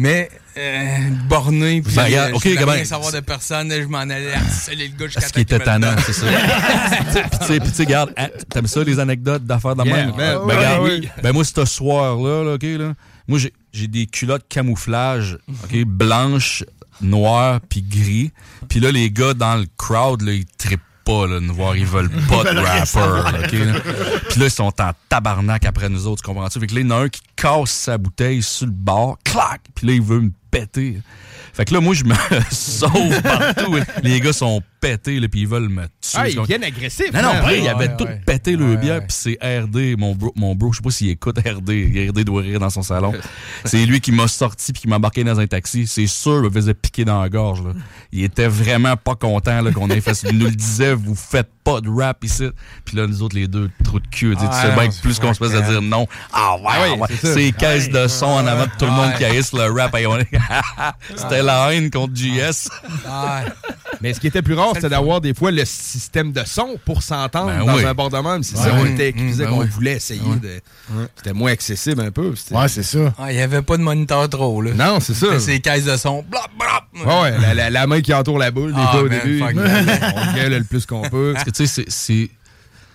Mais 0.00 0.30
euh, 0.56 0.98
borné, 1.28 1.82
puis 1.82 1.94
Ben, 1.94 2.04
euh, 2.04 2.32
je 2.42 2.48
voulais 2.48 2.64
rien 2.72 2.84
savoir 2.84 3.12
de 3.12 3.20
personne. 3.20 3.70
Je 3.70 3.86
m'en 3.86 3.98
allais 3.98 4.32
harceler 4.32 4.88
le 4.88 4.96
gars 4.96 5.06
jusqu'à 5.06 5.20
Ce 5.28 5.32
qui 5.32 5.40
était 5.42 5.58
tannant, 5.58 5.94
c'est 6.04 6.12
ça. 6.14 6.26
Puis 7.30 7.38
tu 7.40 7.46
sais, 7.46 7.60
puis 7.60 7.68
tu 7.70 7.74
sais, 7.76 7.84
regarde, 7.84 8.12
hein, 8.16 8.28
t'aimes 8.48 8.66
ça 8.66 8.82
les 8.82 8.98
anecdotes 8.98 9.44
d'affaires 9.44 9.76
de 9.76 9.84
Yeah, 9.84 9.94
même? 10.06 10.16
man. 10.16 10.16
Ben, 10.16 10.38
Ouais, 10.46 10.56
regarde, 10.56 10.82
oui. 10.84 11.08
ben 11.22 11.32
moi, 11.32 11.44
ce 11.44 11.64
soir-là, 11.64 12.44
là, 12.44 12.54
OK, 12.54 12.62
là, 12.62 12.94
moi, 13.28 13.38
j'ai- 13.38 13.52
j'ai 13.72 13.88
des 13.88 14.06
culottes 14.06 14.46
camouflage, 14.48 15.38
OK, 15.64 15.84
blanches, 15.84 16.64
noires, 17.02 17.60
puis 17.68 17.82
gris. 17.82 18.30
Puis 18.68 18.80
là, 18.80 18.90
les 18.90 19.10
gars 19.10 19.34
dans 19.34 19.56
le 19.56 19.66
crowd, 19.76 20.22
là, 20.22 20.32
ils 20.32 20.46
trippent 20.58 20.80
pas, 21.04 21.26
là, 21.26 21.40
nous 21.40 21.54
voir, 21.54 21.76
ils 21.76 21.86
veulent 21.86 22.10
pas 22.28 22.44
de 22.44 22.58
rapper, 22.58 23.64
là. 23.64 23.80
Puis 24.28 24.40
là, 24.40 24.46
ils 24.46 24.50
sont 24.50 24.80
en 24.80 24.92
tabarnak 25.08 25.64
après 25.64 25.88
nous 25.88 26.06
autres, 26.06 26.22
tu 26.22 26.28
comprends-tu? 26.28 26.60
Fait 26.60 26.66
que 26.66 26.74
là, 26.74 26.80
il 26.80 26.86
y 26.86 26.92
en 26.92 26.96
a 26.96 27.00
un 27.02 27.08
qui 27.08 27.20
casse 27.36 27.70
sa 27.70 27.98
bouteille 27.98 28.42
sur 28.42 28.66
le 28.66 28.72
bord, 28.72 29.18
clac, 29.24 29.60
puis 29.74 29.86
là, 29.86 29.92
il 29.94 30.02
veut 30.02 30.20
me 30.20 30.30
péter. 30.50 31.00
Fait 31.52 31.64
que 31.64 31.74
là, 31.74 31.80
moi, 31.80 31.94
je 31.94 32.04
me 32.04 32.14
sauve 32.50 33.22
partout. 33.22 33.76
Les 34.02 34.20
gars 34.20 34.32
sont 34.32 34.62
pétés, 34.80 35.20
là, 35.20 35.28
puis 35.28 35.40
ils 35.42 35.46
veulent 35.48 35.68
me 35.68 35.82
tuer. 36.00 36.14
Ah, 36.14 36.28
ils 36.28 36.40
viennent 36.42 36.64
agressifs. 36.64 37.12
Non, 37.12 37.22
non, 37.22 37.28
hein? 37.28 37.34
après, 37.38 37.58
il 37.58 37.62
Ouais, 37.62 37.68
avait 37.68 37.88
ouais, 37.88 37.96
tout 37.96 38.04
ouais. 38.04 38.20
pété 38.26 38.56
le 38.56 38.76
bière, 38.76 39.00
puis 39.00 39.08
c'est 39.16 39.38
RD, 39.42 39.98
mon 39.98 40.14
bro, 40.14 40.32
mon 40.36 40.54
bro, 40.54 40.72
je 40.72 40.78
sais 40.78 40.82
pas 40.82 40.90
s'il 40.90 41.10
écoute 41.10 41.38
RD, 41.38 42.10
RD 42.10 42.24
doit 42.24 42.42
rire 42.42 42.60
dans 42.60 42.70
son 42.70 42.82
salon. 42.82 43.12
c'est 43.64 43.84
lui 43.86 44.00
qui 44.00 44.12
m'a 44.12 44.26
sorti 44.28 44.72
puis 44.72 44.82
qui 44.82 44.88
m'a 44.88 44.96
embarqué 44.96 45.22
dans 45.24 45.38
un 45.38 45.46
taxi. 45.46 45.86
C'est 45.86 46.06
sûr, 46.06 46.38
il 46.38 46.42
me 46.44 46.50
faisait 46.50 46.74
piquer 46.74 47.04
dans 47.04 47.20
la 47.20 47.28
gorge. 47.28 47.62
Là. 47.62 47.72
Il 48.12 48.24
était 48.24 48.48
vraiment 48.48 48.96
pas 48.96 49.14
content 49.14 49.60
là, 49.60 49.70
qu'on 49.72 49.88
ait 49.90 50.00
fait 50.00 50.14
ça. 50.14 50.28
Il 50.30 50.38
nous 50.38 50.46
le 50.46 50.52
disait, 50.56 50.94
vous 50.94 51.14
faites 51.14 51.50
pas 51.62 51.80
de 51.80 51.88
rap 51.90 52.24
ici. 52.24 52.48
Puis 52.84 52.96
là, 52.96 53.06
nous 53.06 53.22
autres, 53.22 53.36
les 53.36 53.46
deux 53.48 53.70
trous 53.84 54.00
de 54.00 54.06
cul, 54.08 54.32
sais, 54.34 54.40
tu 54.40 54.46
Ah, 54.50 54.62
sais 54.62 54.74
bien 54.74 54.88
que 54.88 55.00
plus 55.02 55.18
qu'on 55.18 55.34
se 55.34 55.40
de 55.42 55.46
vrai. 55.48 55.62
dire 55.70 55.82
non. 55.82 56.06
Ah 56.32 56.56
ouais, 56.56 56.62
Ah 56.72 56.94
ouais. 56.94 57.08
c'est 57.22 57.52
caisses 57.52 57.90
de 57.90 58.08
son 58.08 58.26
en 58.26 58.46
avant 58.46 58.64
de 58.64 58.70
tout 58.78 58.86
le 58.86 58.90
monde 58.92 59.12
qui 59.18 59.24
haïsse 59.24 59.52
le 59.52 59.70
rap. 59.70 59.90
C'était 61.16 61.42
la 61.42 61.72
haine 61.72 61.90
contre 61.90 62.14
JS. 62.16 62.68
Ah, 63.06 63.42
Mais 64.00 64.14
ce 64.14 64.20
qui 64.20 64.28
était 64.28 64.42
plus 64.42 64.54
rare, 64.54 64.69
c'était 64.74 64.88
d'avoir 64.88 65.20
des 65.20 65.34
fois 65.34 65.50
le 65.50 65.64
système 65.64 66.32
de 66.32 66.42
son 66.46 66.78
pour 66.84 67.02
s'entendre 67.02 67.46
Ben 67.52 67.64
dans 67.66 67.76
oui. 67.76 67.84
un 67.84 67.94
bord 67.94 68.10
de 68.10 68.16
même. 68.18 68.42
C'est 68.42 68.56
Ouais. 68.56 68.64
ça, 68.64 68.74
on 68.74 68.86
était 68.86 69.12
faisait 69.12 69.44
ben 69.44 69.50
qu'on 69.50 69.60
oui. 69.60 69.68
voulait 69.68 69.92
essayer 69.94 70.20
de. 70.42 70.60
C'était 71.16 71.32
moins 71.32 71.52
accessible 71.52 72.00
un 72.02 72.10
peu. 72.10 72.34
Ouais, 72.50 72.68
c'est 72.68 72.82
ça. 72.82 73.12
ah, 73.18 73.32
il 73.32 73.36
n'y 73.36 73.42
avait 73.42 73.62
pas 73.62 73.76
de 73.76 73.82
moniteur 73.82 74.28
trop. 74.28 74.60
Là. 74.62 74.72
Non, 74.74 75.00
c'est 75.00 75.14
ça. 75.14 75.26
C'était 75.38 75.40
ces 75.40 75.60
caisses 75.60 75.84
de 75.84 75.96
son. 75.96 76.22
Blop, 76.22 76.42
blop. 76.58 77.06
Ouais, 77.06 77.38
la, 77.40 77.54
la- 77.54 77.70
la 77.70 77.86
main 77.86 78.00
qui 78.00 78.12
entoure 78.14 78.38
la 78.38 78.50
boule, 78.50 78.72
des 78.72 78.80
Ah, 78.80 78.88
fois 78.92 79.00
au 79.02 79.08
man, 79.08 79.20
début. 79.24 79.38
fuck 79.38 79.50
on 79.54 80.34
gueule 80.36 80.52
le 80.58 80.64
plus 80.64 80.86
qu'on 80.86 81.08
peut. 81.08 81.32
Parce 81.34 81.44
que 81.44 81.50
tu 81.50 81.66
sais, 81.66 81.82
c'est- 81.84 81.90
c'est. 81.90 82.30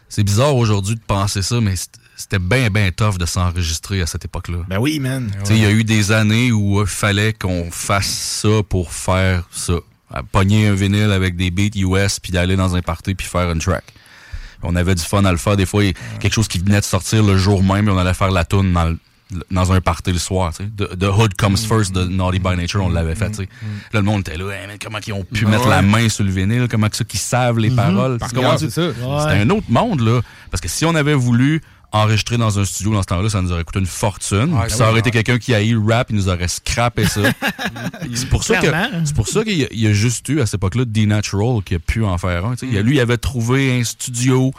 C'est 0.08 0.24
bizarre 0.24 0.56
aujourd'hui 0.56 0.96
de 0.96 1.02
penser 1.06 1.42
ça, 1.42 1.60
mais 1.60 1.74
c'était 2.16 2.40
bien, 2.40 2.70
bien 2.70 2.92
tough 2.96 3.18
de 3.18 3.26
s'enregistrer 3.26 4.02
à 4.02 4.06
cette 4.06 4.24
époque-là. 4.24 4.60
Ben 4.70 4.78
oui, 4.78 5.00
man. 5.00 5.30
Tu 5.40 5.48
sais, 5.48 5.58
Il 5.58 5.64
y 5.64 5.66
a 5.66 5.72
eu 5.72 5.84
des 5.84 6.12
années 6.12 6.52
où 6.52 6.80
il 6.80 6.86
fallait 6.88 7.34
qu'on 7.34 7.70
fasse 7.72 8.06
ça 8.08 8.62
pour 8.70 8.94
faire 8.94 9.44
ça. 9.52 9.74
À 10.14 10.22
Pogner 10.24 10.68
un 10.68 10.74
vinyle 10.74 11.12
avec 11.12 11.36
des 11.36 11.50
beats 11.52 11.76
US, 11.78 12.20
puis 12.20 12.32
d'aller 12.32 12.56
dans 12.56 12.76
un 12.76 12.82
party, 12.82 13.16
puis 13.16 13.26
faire 13.28 13.52
une 13.52 13.60
track. 13.60 13.84
On 14.64 14.76
avait 14.76 14.96
du 14.96 15.04
fun 15.04 15.24
à 15.26 15.32
le 15.32 15.38
faire. 15.38 15.58
Des 15.58 15.66
fois, 15.66 15.84
il 15.84 15.88
y 15.88 15.90
a 15.90 16.18
quelque 16.20 16.34
chose 16.34 16.48
qui 16.48 16.60
venait 16.60 16.80
de 16.80 16.86
sortir 16.86 17.24
le 17.24 17.38
jour 17.38 17.64
même, 17.64 17.88
et 17.88 17.92
on 17.92 17.98
allait 17.98 18.14
faire 18.14 18.32
la 18.32 18.46
tune 18.46 18.72
dans, 18.74 18.86
le- 18.86 18.98
dans 19.52 19.72
un 19.74 19.82
party 19.82 20.12
le 20.12 20.18
soir. 20.20 20.54
tu 20.56 20.64
sais. 20.64 20.70
The, 20.78 20.98
The 20.98 21.04
Hood 21.06 21.36
Comes 21.36 21.58
First 21.58 21.94
de 21.94 22.04
Naughty 22.06 22.40
by 22.40 22.56
Nature, 22.56 22.84
on 22.84 22.90
l'avait 22.90 23.16
fait. 23.16 23.30
tu 23.30 23.36
sais. 23.38 23.50
Là, 23.94 24.00
le 24.00 24.02
monde 24.04 24.22
était 24.22 24.38
là, 24.38 24.52
Hey, 24.52 24.68
man, 24.68 24.78
comment 24.82 25.00
ils 25.06 25.14
ont 25.14 25.24
pu 25.24 25.46
Ouais. 25.46 25.52
mettre 25.52 25.68
la 25.68 25.82
main 25.82 26.08
sur 26.10 26.24
le 26.24 26.32
vinyle, 26.32 26.68
comment 26.70 26.88
ça 26.92 27.04
qu'ils 27.04 27.20
savent 27.20 27.60
les 27.60 27.72
paroles? 27.72 28.18
Par 28.20 28.30
Tu 28.30 28.36
comprends? 28.36 28.58
cœur, 28.58 28.70
c'est 28.72 29.42
un 29.42 29.50
autre 29.50 29.68
monde, 29.70 30.00
là. 30.02 30.22
Parce 30.52 30.62
que 30.62 30.68
si 30.70 30.86
on 30.86 30.96
avait 30.96 31.14
voulu 31.16 31.62
enregistrer 31.96 32.38
dans 32.38 32.60
un 32.60 32.66
studio 32.66 32.94
dans 32.94 33.02
ce 33.02 33.08
temps-là, 33.08 33.30
ça 33.30 33.42
nous 33.42 33.52
aurait 33.52 33.64
coûté 33.64 33.80
une 33.80 33.86
fortune. 33.86 34.54
Ouais, 34.54 34.68
Puis 34.68 34.72
ça 34.76 34.84
aurait 34.86 34.94
ouais, 34.94 35.00
été 35.00 35.12
quelqu'un 35.12 35.38
qui 35.40 35.54
a 35.54 35.62
eu 35.62 35.74
le 35.80 35.94
rap, 35.94 36.08
il 36.10 36.16
nous 36.16 36.28
aurait 36.30 36.48
scrappé 36.48 37.06
ça. 37.06 37.22
c'est 38.14 38.30
pour 38.30 38.44
ça 38.44 38.58
que 38.58 39.14
pour 39.14 39.28
ça 39.28 39.44
qu'il 39.44 39.58
y, 39.58 39.64
a- 39.64 39.68
il 39.72 39.80
y 39.80 39.88
a 39.88 39.94
juste 39.94 40.28
eu 40.30 40.42
à 40.42 40.46
cette 40.46 40.56
époque-là 40.56 40.86
D-Natural 40.86 41.62
qui 41.64 41.76
a 41.76 41.80
pu 41.80 42.04
en 42.04 42.18
faire 42.18 42.46
un. 42.46 42.56
Lui, 42.62 42.96
il 42.96 43.00
avait 43.00 43.18
trouvé 43.18 43.80
un 43.80 43.84
studio. 43.84 44.54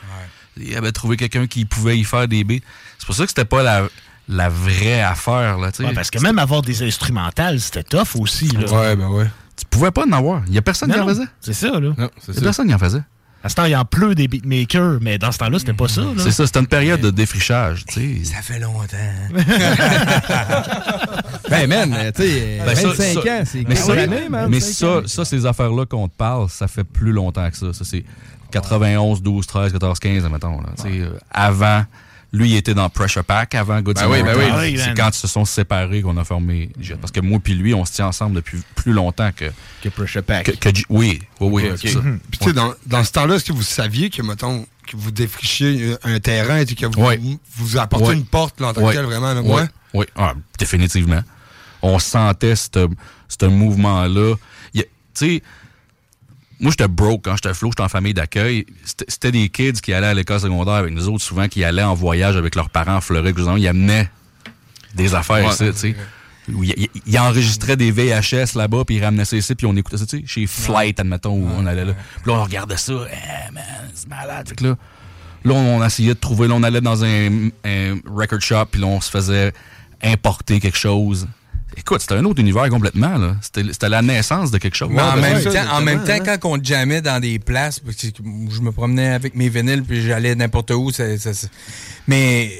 Il 0.58 0.74
avait 0.76 0.92
trouvé 0.92 1.16
quelqu'un 1.16 1.46
qui 1.46 1.64
pouvait 1.66 1.98
y 1.98 2.04
faire 2.04 2.26
des 2.28 2.42
beats. 2.44 2.64
C'est 2.98 3.06
pour 3.06 3.14
ça 3.14 3.24
que 3.24 3.28
c'était 3.28 3.44
pas 3.44 3.62
la, 3.62 3.86
la 4.28 4.48
vraie 4.48 5.02
affaire. 5.02 5.58
Là, 5.58 5.70
tu 5.70 5.78
sais. 5.82 5.84
Ouais, 5.88 5.94
parce 5.94 6.10
que 6.10 6.18
même 6.18 6.38
avoir 6.38 6.62
des 6.62 6.82
instrumentales, 6.82 7.60
c'était 7.60 7.82
tough 7.84 8.16
aussi. 8.18 8.48
Là. 8.48 8.66
Ouais, 8.72 8.96
ben 8.96 9.08
ouais. 9.08 9.26
Tu 9.56 9.64
pouvais 9.68 9.90
pas 9.90 10.04
en 10.06 10.12
avoir. 10.12 10.42
Il 10.48 10.54
y 10.54 10.58
a 10.58 10.62
personne 10.62 10.90
qui 10.92 10.98
en 10.98 11.06
faisait. 11.06 11.26
C'est 11.40 11.52
ça, 11.52 11.78
là. 11.78 11.92
Non, 11.98 12.10
c'est 12.20 12.28
Il 12.32 12.34
y 12.34 12.36
a 12.36 12.40
ça. 12.40 12.40
personne 12.42 12.68
qui 12.68 12.74
en 12.74 12.78
faisait. 12.78 13.02
À 13.46 13.48
ce 13.48 13.54
temps, 13.54 13.64
il 13.64 13.76
en 13.76 13.84
pleut 13.84 14.16
des 14.16 14.26
beatmakers, 14.26 14.98
mais 15.00 15.18
dans 15.18 15.30
ce 15.30 15.38
temps-là, 15.38 15.60
c'était 15.60 15.72
pas 15.72 15.86
ça. 15.86 16.02
C'est 16.18 16.32
ça, 16.32 16.46
c'était 16.46 16.58
une 16.58 16.66
période 16.66 17.00
de 17.00 17.10
défrichage. 17.10 17.84
tu 17.86 18.24
sais. 18.24 18.34
Ça 18.34 18.42
fait 18.42 18.58
longtemps. 18.58 18.96
Ben, 21.48 21.68
man, 21.68 21.94
tu 22.14 22.22
sais, 22.22 22.60
Ben, 22.66 22.74
ça- 22.74 22.88
25 22.88 23.14
ça- 23.14 23.20
ans, 23.20 23.42
c'est 23.44 23.58
mais 23.68 23.74
15 23.76 23.86
ça, 23.86 23.92
années, 23.92 24.28
man. 24.28 24.50
mais 24.50 24.58
25 24.58 25.02
ça, 25.06 25.08
ça, 25.08 25.24
ces 25.24 25.46
affaires-là 25.46 25.86
qu'on 25.86 26.08
te 26.08 26.16
parle, 26.16 26.48
ça 26.50 26.66
fait 26.66 26.82
plus 26.84 27.12
longtemps 27.12 27.48
que 27.48 27.56
ça. 27.56 27.72
Ça, 27.72 27.84
c'est 27.84 28.04
91, 28.50 29.22
12, 29.22 29.46
13, 29.46 29.72
14, 29.72 29.98
15, 30.00 30.24
mettons. 30.28 30.60
Là, 30.60 30.68
Tu 30.76 30.82
sais, 30.82 31.00
euh, 31.02 31.10
avant, 31.30 31.84
lui, 32.36 32.50
il 32.50 32.56
était 32.56 32.74
dans 32.74 32.88
Pressure 32.90 33.24
Pack 33.24 33.54
avant 33.54 33.80
Good 33.80 33.96
Ben 33.96 34.08
oui, 34.08 34.22
ben 34.22 34.36
oui. 34.58 34.78
C'est 34.78 34.94
quand 34.96 35.08
ils 35.08 35.18
se 35.18 35.26
sont 35.26 35.44
séparés 35.44 36.02
qu'on 36.02 36.16
a 36.16 36.24
formé 36.24 36.70
Jet. 36.80 36.96
Parce 36.96 37.10
que 37.12 37.20
moi 37.20 37.38
puis 37.42 37.54
lui, 37.54 37.72
on 37.74 37.84
se 37.84 37.92
tient 37.92 38.06
ensemble 38.08 38.36
depuis 38.36 38.58
plus 38.74 38.92
longtemps 38.92 39.30
que... 39.34 39.46
Que 39.82 39.88
Pressure 39.88 40.22
Pack. 40.22 40.44
que, 40.46 40.50
que 40.52 40.74
J- 40.74 40.84
oui, 40.88 41.22
oui, 41.40 41.70
oui, 41.70 41.90
ça. 41.90 42.00
Puis, 42.30 42.38
tu 42.38 42.44
sais, 42.46 42.52
dans, 42.52 42.74
dans 42.86 43.02
ce 43.04 43.12
temps-là, 43.12 43.36
est-ce 43.36 43.44
que 43.44 43.52
vous 43.52 43.62
saviez 43.62 44.10
que, 44.10 44.22
mettons, 44.22 44.66
que 44.86 44.96
vous 44.96 45.10
défrichiez 45.10 45.96
un 46.04 46.20
terrain 46.20 46.58
et 46.58 46.66
que 46.66 46.86
vous, 46.86 47.38
vous 47.56 47.78
apportez 47.78 48.12
une 48.12 48.26
porte, 48.26 48.60
là, 48.60 48.68
en 48.68 48.72
tant 48.74 48.90
que 48.90 48.98
vraiment, 48.98 49.32
là, 49.34 49.40
Oui, 49.42 49.62
oui. 49.94 50.04
Ah, 50.16 50.34
définitivement. 50.58 51.22
On 51.82 51.98
sentait 51.98 52.56
ce 52.56 52.68
ce 53.28 53.46
mouvement-là. 53.46 54.34
Tu 54.74 54.82
sais, 55.14 55.42
moi, 56.60 56.70
j'étais 56.70 56.88
broke 56.88 57.22
quand 57.24 57.34
j'étais 57.36 57.52
flow, 57.54 57.70
j'étais 57.70 57.82
en 57.82 57.88
famille 57.88 58.14
d'accueil. 58.14 58.66
C'était 58.84 59.32
des 59.32 59.48
kids 59.48 59.72
qui 59.82 59.92
allaient 59.92 60.06
à 60.06 60.14
l'école 60.14 60.40
secondaire 60.40 60.74
avec 60.74 60.92
nous 60.94 61.08
autres, 61.08 61.22
souvent 61.24 61.48
qui 61.48 61.62
allaient 61.64 61.82
en 61.82 61.94
voyage 61.94 62.36
avec 62.36 62.54
leurs 62.54 62.70
parents 62.70 62.96
en 62.96 63.00
Floride. 63.00 63.36
Ils 63.58 63.68
amenaient 63.68 64.08
des 64.94 65.14
affaires 65.14 65.44
Ouais. 65.46 65.52
ici, 65.52 65.64
tu 65.72 65.76
sais. 65.78 65.96
il, 66.48 66.74
il- 66.76 66.88
il 67.06 67.18
enregistrait 67.18 67.76
des 67.76 67.90
VHS 67.90 68.54
là-bas, 68.56 68.84
puis 68.86 68.96
il 68.96 69.04
ramenait 69.04 69.24
ça 69.24 69.36
ici, 69.36 69.54
puis 69.54 69.66
on 69.66 69.76
écoutait 69.76 69.98
ça, 69.98 70.06
tu 70.06 70.20
sais, 70.20 70.24
chez 70.26 70.46
Flight, 70.46 70.98
admettons, 71.00 71.32
où 71.34 71.48
on 71.58 71.66
allait 71.66 71.84
là. 71.84 71.92
Puis 72.22 72.30
là, 72.32 72.38
on 72.38 72.42
regardait 72.44 72.76
ça, 72.76 72.92
eh, 72.92 73.52
man, 73.52 73.64
c'est 73.94 74.08
malade. 74.08 74.48
Fait 74.48 74.54
que 74.54 74.64
là, 74.64 74.76
là, 75.44 75.52
on 75.54 75.84
essayait 75.84 76.14
de 76.14 76.18
trouver, 76.20 76.48
là, 76.48 76.54
on 76.54 76.62
allait 76.62 76.80
dans 76.80 77.04
un, 77.04 77.48
un 77.64 77.96
record 78.08 78.40
shop, 78.40 78.66
puis 78.72 78.80
là, 78.80 78.86
on 78.86 79.00
se 79.00 79.10
faisait 79.10 79.52
importer 80.02 80.60
quelque 80.60 80.78
chose. 80.78 81.26
Écoute, 81.78 82.00
c'était 82.00 82.14
un 82.14 82.24
autre 82.24 82.40
univers 82.40 82.68
complètement, 82.68 83.16
là. 83.18 83.36
C'était 83.42 83.62
c'était 83.72 83.88
la 83.88 84.02
naissance 84.02 84.50
de 84.50 84.58
quelque 84.58 84.76
chose. 84.76 84.88
Mais 84.90 85.00
en, 85.02 85.14
Ouais, 85.16 85.20
même 85.20 85.42
temps, 85.44 85.72
en 85.72 85.80
même 85.82 86.04
temps, 86.04 86.18
quand 86.40 86.58
on 86.58 86.62
jammait 86.62 87.00
dans 87.02 87.20
des 87.20 87.38
places, 87.38 87.78
parce 87.80 87.96
que 87.96 88.06
je 88.50 88.60
me 88.60 88.72
promenais 88.72 89.08
avec 89.10 89.34
mes 89.34 89.48
vinyles, 89.48 89.82
puis 89.82 90.02
j'allais 90.02 90.34
n'importe 90.34 90.70
où, 90.72 90.90
ça- 90.90 91.18
ça- 91.18 91.34
ça- 91.34 91.48
mais 92.08 92.50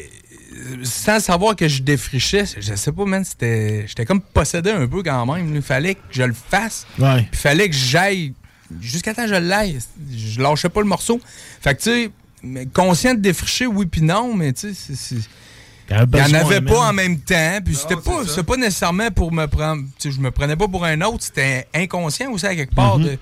euh, 0.55 0.77
sans 0.85 1.19
savoir 1.21 1.57
que 1.57 1.67
je 1.69 1.83
défrichais, 1.83 2.45
je 2.59 2.75
sais 2.75 2.93
pas, 2.93 3.05
man, 3.05 3.25
c'était, 3.25 3.85
j'étais 3.89 4.05
comme 4.05 4.21
possédé 4.21 4.71
un 4.71 4.87
peu 4.87 5.03
quand 5.03 5.27
même. 5.35 5.55
Il 5.55 5.63
fallait 5.63 5.95
que 5.95 6.01
je 6.11 6.23
le 6.23 6.35
fasse. 6.35 6.87
Ouais. 6.99 7.27
Puis 7.31 7.41
fallait 7.41 7.69
que 7.69 7.75
j'aille 7.77 8.33
jusqu'à 8.81 9.15
temps 9.15 9.23
que 9.25 9.29
je 9.31 9.35
l'aille. 9.35 9.79
Je 10.15 10.41
lâchais 10.41 10.69
pas 10.69 10.81
le 10.81 10.87
morceau. 10.89 11.21
Fait 11.61 11.75
que, 11.75 11.83
tu 11.83 11.91
sais, 11.91 12.67
conscient 12.73 13.15
de 13.15 13.21
défricher, 13.21 13.67
oui 13.67 13.87
puis 13.87 14.03
non, 14.03 14.35
mais 14.35 14.53
tu 14.53 14.69
sais, 14.69 14.75
c'est- 14.75 14.97
c'est... 14.97 15.17
Il 15.91 15.97
n'y 15.97 16.21
en 16.37 16.41
avait 16.47 16.61
pas 16.61 16.81
en 16.89 16.93
même 16.93 17.19
temps. 17.21 17.59
Puis 17.65 17.75
c'était 17.77 17.97
pas, 17.97 18.23
c'était 18.27 18.43
pas 18.43 18.57
nécessairement 18.57 19.11
pour 19.11 19.33
me 19.33 19.47
prendre. 19.47 19.83
tu 19.99 20.11
sais, 20.11 20.17
Je 20.17 20.21
me 20.21 20.31
prenais 20.31 20.57
pas 20.57 20.69
pour 20.69 20.85
un 20.85 21.01
autre. 21.03 21.19
C'était 21.25 21.67
inconscient 21.75 22.31
aussi 22.33 22.47
à 22.47 22.55
quelque 22.57 22.75
part. 22.75 22.99
Mhm. 22.99 23.05
de- 23.05 23.19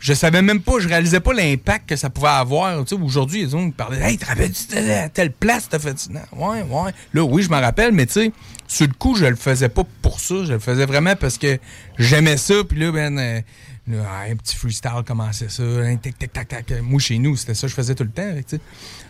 je 0.00 0.14
savais 0.14 0.42
même 0.42 0.60
pas, 0.60 0.74
je 0.78 0.86
réalisais 0.86 1.18
pas 1.18 1.32
l'impact 1.32 1.88
que 1.88 1.96
ça 1.96 2.08
pouvait 2.08 2.28
avoir. 2.28 2.84
Tu 2.84 2.94
sais, 2.96 3.02
Aujourd'hui, 3.02 3.40
ils 3.42 3.56
ont 3.56 3.68
parlé 3.72 3.98
Hey, 3.98 4.16
tu 4.16 4.26
te 4.26 4.90
à 4.92 5.08
telle 5.08 5.32
place, 5.32 5.68
t'as 5.68 5.80
fait? 5.80 5.96
Non, 6.10 6.20
Ouais, 6.50 6.62
ouais. 6.62 6.92
Là, 7.14 7.24
oui, 7.24 7.42
je 7.42 7.50
me 7.50 7.56
rappelle, 7.56 7.90
mais 7.92 8.06
tu 8.06 8.12
sais, 8.12 8.32
sur 8.68 8.86
le 8.86 8.92
coup, 8.92 9.16
je 9.16 9.24
le 9.26 9.34
faisais 9.34 9.68
pas 9.68 9.82
pour 10.00 10.20
ça. 10.20 10.36
Je 10.44 10.52
le 10.52 10.60
faisais 10.60 10.86
vraiment 10.86 11.16
parce 11.16 11.36
que 11.36 11.58
j'aimais 11.98 12.36
ça. 12.36 12.54
Puis 12.68 12.78
là, 12.78 12.92
ben, 12.92 13.18
euh, 13.18 13.40
un 13.94 14.36
petit 14.36 14.56
freestyle 14.56 15.02
commençait 15.06 15.48
ça. 15.48 15.62
un 15.62 15.96
tic, 15.96 16.18
tic, 16.18 16.32
tac, 16.32 16.48
tac. 16.48 16.72
Moi, 16.82 17.00
chez 17.00 17.18
nous, 17.18 17.36
c'était 17.36 17.54
ça 17.54 17.62
que 17.62 17.68
je 17.68 17.74
faisais 17.74 17.94
tout 17.94 18.04
le 18.04 18.10
temps. 18.10 18.30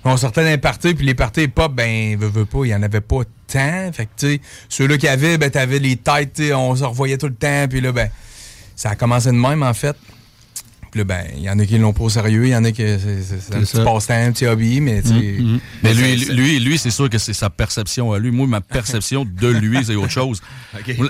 On 0.04 0.16
sortait 0.16 0.44
d'un 0.44 0.58
party, 0.58 0.94
puis 0.94 1.06
les 1.06 1.14
parties 1.14 1.48
pop, 1.48 1.72
ben, 1.72 2.16
veux, 2.16 2.28
veux 2.28 2.44
pas, 2.44 2.64
il 2.64 2.68
y 2.68 2.74
en 2.74 2.82
avait 2.82 3.00
pas 3.00 3.22
tant. 3.46 3.90
Fait 3.92 4.40
ceux-là 4.68 4.98
qui 4.98 5.08
avaient, 5.08 5.38
ben, 5.38 5.50
t'avais 5.50 5.78
les 5.78 5.96
têtes, 5.96 6.42
on 6.54 6.74
se 6.76 6.84
revoyait 6.84 7.18
tout 7.18 7.28
le 7.28 7.34
temps, 7.34 7.66
puis 7.68 7.80
là, 7.80 7.92
ben, 7.92 8.10
ça 8.76 8.90
a 8.90 8.96
commencé 8.96 9.28
de 9.28 9.36
même, 9.36 9.62
en 9.62 9.74
fait. 9.74 9.96
Puis 10.90 11.00
là, 11.00 11.04
ben, 11.04 11.24
il 11.36 11.42
y 11.42 11.50
en 11.50 11.58
a 11.58 11.66
qui 11.66 11.76
l'ont 11.78 11.92
pas 11.92 12.04
au 12.04 12.08
sérieux, 12.08 12.46
il 12.46 12.50
y 12.50 12.56
en 12.56 12.64
a 12.64 12.72
qui, 12.72 12.82
c'est 12.82 13.54
un 13.54 13.60
petit 13.60 13.76
passe-temps, 13.84 14.14
un 14.14 14.32
petit 14.32 14.46
hobby, 14.46 14.80
mais, 14.80 15.02
tu 15.02 15.08
sais. 15.08 15.36
Mais 15.82 15.92
lui, 15.94 16.18
c'est- 16.24 16.32
lui, 16.32 16.58
lui 16.60 16.78
c'est 16.78 16.90
sûr 16.90 17.10
que 17.10 17.18
c'est 17.18 17.34
sa 17.34 17.50
perception 17.50 18.12
à 18.12 18.18
lui. 18.18 18.30
Moi, 18.30 18.46
ma 18.46 18.60
perception 18.62 19.24
de 19.24 19.48
lui, 19.48 19.84
c'est 19.84 19.96
autre 19.96 20.08
chose. 20.10 20.40
Moi, 20.98 21.08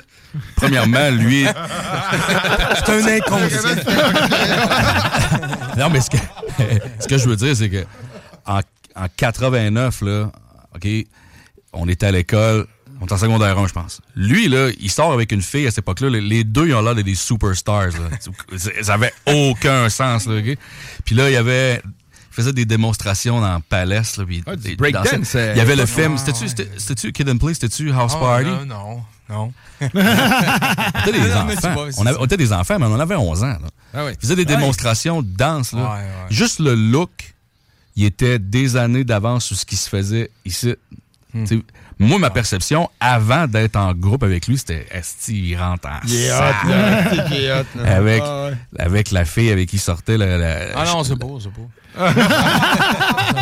Premièrement, 0.56 1.08
lui. 1.10 1.44
C'est 2.84 2.92
un 2.92 3.06
inconscient. 3.16 3.60
non, 5.76 5.90
mais 5.90 6.00
ce 6.00 6.10
que, 6.10 6.16
ce 7.00 7.08
que 7.08 7.18
je 7.18 7.28
veux 7.28 7.36
dire, 7.36 7.56
c'est 7.56 7.70
que 7.70 7.84
en, 8.46 8.60
en 8.96 9.06
89, 9.16 10.02
là, 10.02 10.30
OK, 10.74 10.86
on 11.72 11.88
était 11.88 12.06
à 12.06 12.12
l'école. 12.12 12.66
On 13.00 13.06
est 13.06 13.12
en 13.12 13.16
secondaire 13.18 13.58
1, 13.58 13.66
je 13.68 13.72
pense. 13.72 14.00
Lui, 14.16 14.48
là, 14.48 14.70
il 14.80 14.90
sort 14.90 15.12
avec 15.12 15.30
une 15.32 15.42
fille 15.42 15.66
à 15.66 15.70
cette 15.70 15.78
époque-là. 15.78 16.08
Les- 16.10 16.44
deux, 16.44 16.66
ils 16.68 16.74
ont 16.74 16.82
l'air 16.82 16.94
de 16.96 17.02
des 17.02 17.14
superstars. 17.14 17.88
là. 17.92 18.58
Ça 18.82 18.94
avait 18.94 19.12
aucun 19.26 19.88
sens. 19.88 20.26
Là, 20.26 20.38
OK? 20.40 20.56
Puis 21.04 21.14
là, 21.14 21.30
il 21.30 21.32
y 21.34 21.36
avait... 21.36 21.80
Faisait 22.30 22.52
des 22.52 22.64
démonstrations 22.66 23.40
dans 23.40 23.60
Palace. 23.60 24.16
Là, 24.16 24.24
puis 24.24 24.42
Ah, 24.46 24.52
il 24.64 24.70
y 24.70 25.60
avait 25.60 25.74
le 25.76 25.82
ah, 25.82 25.86
film. 25.86 26.16
C'était-tu 26.18 26.48
c'était- 26.48 26.70
c'était-tu 26.76 27.12
Kid 27.12 27.28
and 27.28 27.38
Play? 27.38 27.54
C'était-tu 27.54 27.90
House 27.92 28.12
Oh, 28.16 28.20
Party? 28.20 28.44
non, 28.48 28.64
non, 28.64 29.02
non. 29.28 29.52
on 29.80 29.86
était 29.86 31.12
des 31.12 31.18
Non, 31.28 31.36
enfants. 31.50 31.72
vois, 31.74 31.88
on, 31.98 32.06
avait- 32.06 32.12
ça. 32.14 32.20
on 32.20 32.24
était 32.24 32.36
des 32.36 32.52
enfants, 32.52 32.78
mais 32.78 32.86
on 32.86 32.94
en 32.94 33.00
avait 33.00 33.16
11 33.16 33.42
ans. 33.42 33.46
Là. 33.46 33.68
Ah. 33.94 34.04
Il 34.10 34.16
faisait 34.20 34.36
des 34.36 34.42
Ouais. 34.42 34.56
démonstrations 34.56 35.22
de 35.22 35.28
danse. 35.28 35.72
Là. 35.72 35.80
Ouais, 35.82 35.86
ouais. 36.02 36.06
Juste 36.30 36.60
le 36.60 36.74
look, 36.74 37.10
il 37.96 38.04
était 38.04 38.38
des 38.38 38.76
années 38.76 39.02
d'avance 39.04 39.44
sur 39.46 39.56
ce 39.56 39.64
qui 39.66 39.76
se 39.76 39.88
faisait 39.88 40.30
ici. 40.44 40.74
Hmm. 41.44 41.60
Moi, 42.00 42.18
ma 42.20 42.30
perception, 42.30 42.88
avant 43.00 43.48
d'être 43.48 43.74
en 43.74 43.92
groupe 43.92 44.22
avec 44.22 44.46
lui, 44.46 44.56
c'était 44.56 44.86
Esti, 44.92 45.50
il 45.50 45.56
rentre 45.56 45.88
en 45.88 45.98
Il 46.06 46.14
est 46.14 46.28
salle. 46.28 46.54
hot, 46.64 46.68
là. 46.68 47.00
Esti 47.12 47.24
qu'il 47.34 47.44
est 47.44 47.52
hot, 47.52 47.64
là. 47.74 47.82
avec, 47.96 48.22
Ah 48.24 48.44
ouais. 48.46 48.52
avec 48.78 49.10
la 49.10 49.24
fille 49.24 49.50
avec 49.50 49.68
qui 49.68 49.76
il 49.76 49.80
sortait. 49.80 50.16
la- 50.16 50.38
la- 50.38 50.58
Ah 50.76 50.84
non, 50.84 51.02
c'est 51.02 51.16
beau, 51.16 51.40
c'est 51.40 51.48
beau. 51.52 51.68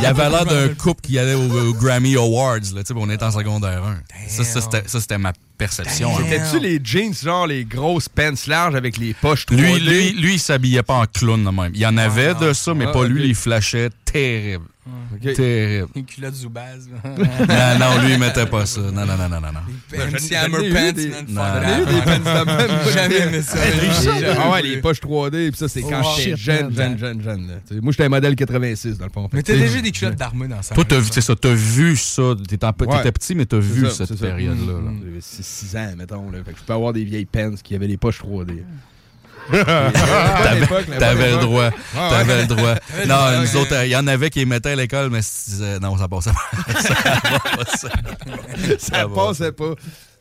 il 0.01 0.07
avait 0.07 0.31
l'air 0.31 0.47
d'un 0.47 0.69
couple 0.75 1.01
qui 1.03 1.19
allait 1.19 1.35
au, 1.35 1.69
au 1.69 1.75
Grammy 1.75 2.17
Awards. 2.17 2.57
Là, 2.75 2.83
tu 2.83 2.87
sais, 2.87 2.95
on 2.97 3.11
était 3.11 3.25
en 3.25 3.31
secondaire 3.31 3.83
1. 3.85 3.97
Ça, 4.29 4.45
ça, 4.45 4.61
c'était- 4.63 4.85
ça, 4.89 5.01
c'était 5.01 5.19
ma 5.19 5.33
perception. 5.59 6.17
hein. 6.17 6.23
C'était-tu 6.29 6.61
les 6.61 6.81
jeans, 6.83 7.13
genre 7.15 7.47
les 7.47 7.65
grosses 7.65 8.09
pants 8.09 8.31
larges 8.47 8.75
avec 8.75 8.97
les 8.99 9.15
poches 9.15 9.45
3D? 9.47 9.57
Lui, 9.57 9.81
lui, 9.81 10.13
lui, 10.13 10.35
il 10.35 10.39
s'habillait 10.41 10.83
pas 10.83 10.95
en 10.95 11.05
clown 11.07 11.43
même. 11.43 11.73
Il 11.75 11.81
y 11.81 11.87
en 11.87 11.97
avait 11.97 12.35
de 12.35 12.53
ça, 12.53 12.73
mais 12.75 12.87
Ah, 12.89 12.93
pas 12.93 13.05
lui. 13.05 13.29
Il 13.29 13.35
flashait 13.35 13.91
terrible. 14.05 14.65
Terrible. 15.35 15.89
Une 15.95 16.05
culotte 16.05 16.35
Zoubaz. 16.35 16.89
non, 17.05 17.79
non, 17.79 18.03
lui, 18.05 18.13
il 18.13 18.19
mettait 18.19 18.47
pas 18.47 18.67
ça. 18.67 18.81
Non, 18.81 18.93
non, 19.07 19.17
non, 19.17 19.29
non, 19.29 19.41
non. 19.41 19.61
Ben, 19.91 20.11
MC 20.11 20.31
j'en 20.33 20.39
Hammer 20.45 20.71
Pants, 20.71 20.93
des- 20.93 21.09
man, 21.09 21.25
des 21.27 22.93
Jamais 22.93 23.15
j'étais- 23.15 23.29
aimé 23.29 23.43
ça. 23.43 23.59
Ah 24.39 24.51
ouais, 24.53 24.63
les 24.63 24.77
poches 24.81 25.01
3D, 25.01 25.49
puis 25.51 25.57
ça, 25.59 25.69
c'est 25.69 25.83
quand 25.83 26.03
Oh, 26.05 26.09
j'étais 26.17 26.37
shit, 26.37 26.45
jeune, 26.45 26.73
jeune, 26.75 26.99
jeune, 26.99 27.21
jeune. 27.23 27.61
Moi, 27.83 27.93
j'étais 27.93 28.05
un 28.05 28.09
modèle 28.09 28.37
86, 28.37 28.99
dans 28.99 29.07
le 29.07 29.11
fond. 29.11 29.29
Mais 29.33 29.43
t'as 29.43 29.55
déjà 29.55 29.81
des 29.81 29.91
culottes 29.91 30.17
d'armure 30.17 30.49
dans 30.49 30.63
ça. 30.63 30.75
Toi, 30.75 30.85
t'as 30.87 30.99
vu, 30.99 31.09
c'est 31.11 31.21
ça, 31.21 31.35
t'as 31.35 31.55
vu 31.55 31.97
ça. 31.97 32.35
T'étais 32.49 33.13
petit, 33.13 33.35
mais 33.35 33.47
t'as 33.47 33.59
vu 33.59 33.87
ça, 33.87 34.07
cette 34.07 34.19
ça. 34.19 34.27
période-là. 34.27 34.73
là. 34.73 34.91
J'avais 35.05 35.21
6 35.21 35.77
ans, 35.77 35.93
mettons. 35.97 36.31
Fait 36.45 36.53
que 36.53 36.59
je 36.59 36.65
peux 36.65 36.73
avoir 36.73 36.93
des 36.93 37.05
vieilles 37.05 37.27
pants 37.27 37.55
qui 37.63 37.75
avaient 37.75 37.87
les 37.87 37.97
poches 37.97 38.21
3D. 38.23 38.63
T'avais 39.51 40.67
t'avais 40.99 41.31
le 41.33 41.39
droit. 41.39 41.71
Ah, 41.97 42.09
T'avais 42.11 42.43
le 42.43 42.47
droit. 42.47 42.75
Non, 43.07 43.41
nous 43.41 43.57
autres, 43.57 43.85
il 43.85 43.91
y 43.91 43.97
en 43.97 44.07
avait 44.07 44.29
qui 44.31 44.41
les 44.41 44.45
mettaient 44.45 44.71
à 44.71 44.77
l'école, 44.77 45.11
mais 45.11 45.21
tu 45.21 45.51
disais, 45.51 45.79
non, 45.79 45.97
ça 45.97 46.09
passait 46.09 46.31
pas. 46.31 47.65
Ça 48.79 49.09
passait 49.09 49.53
pas. 49.53 49.75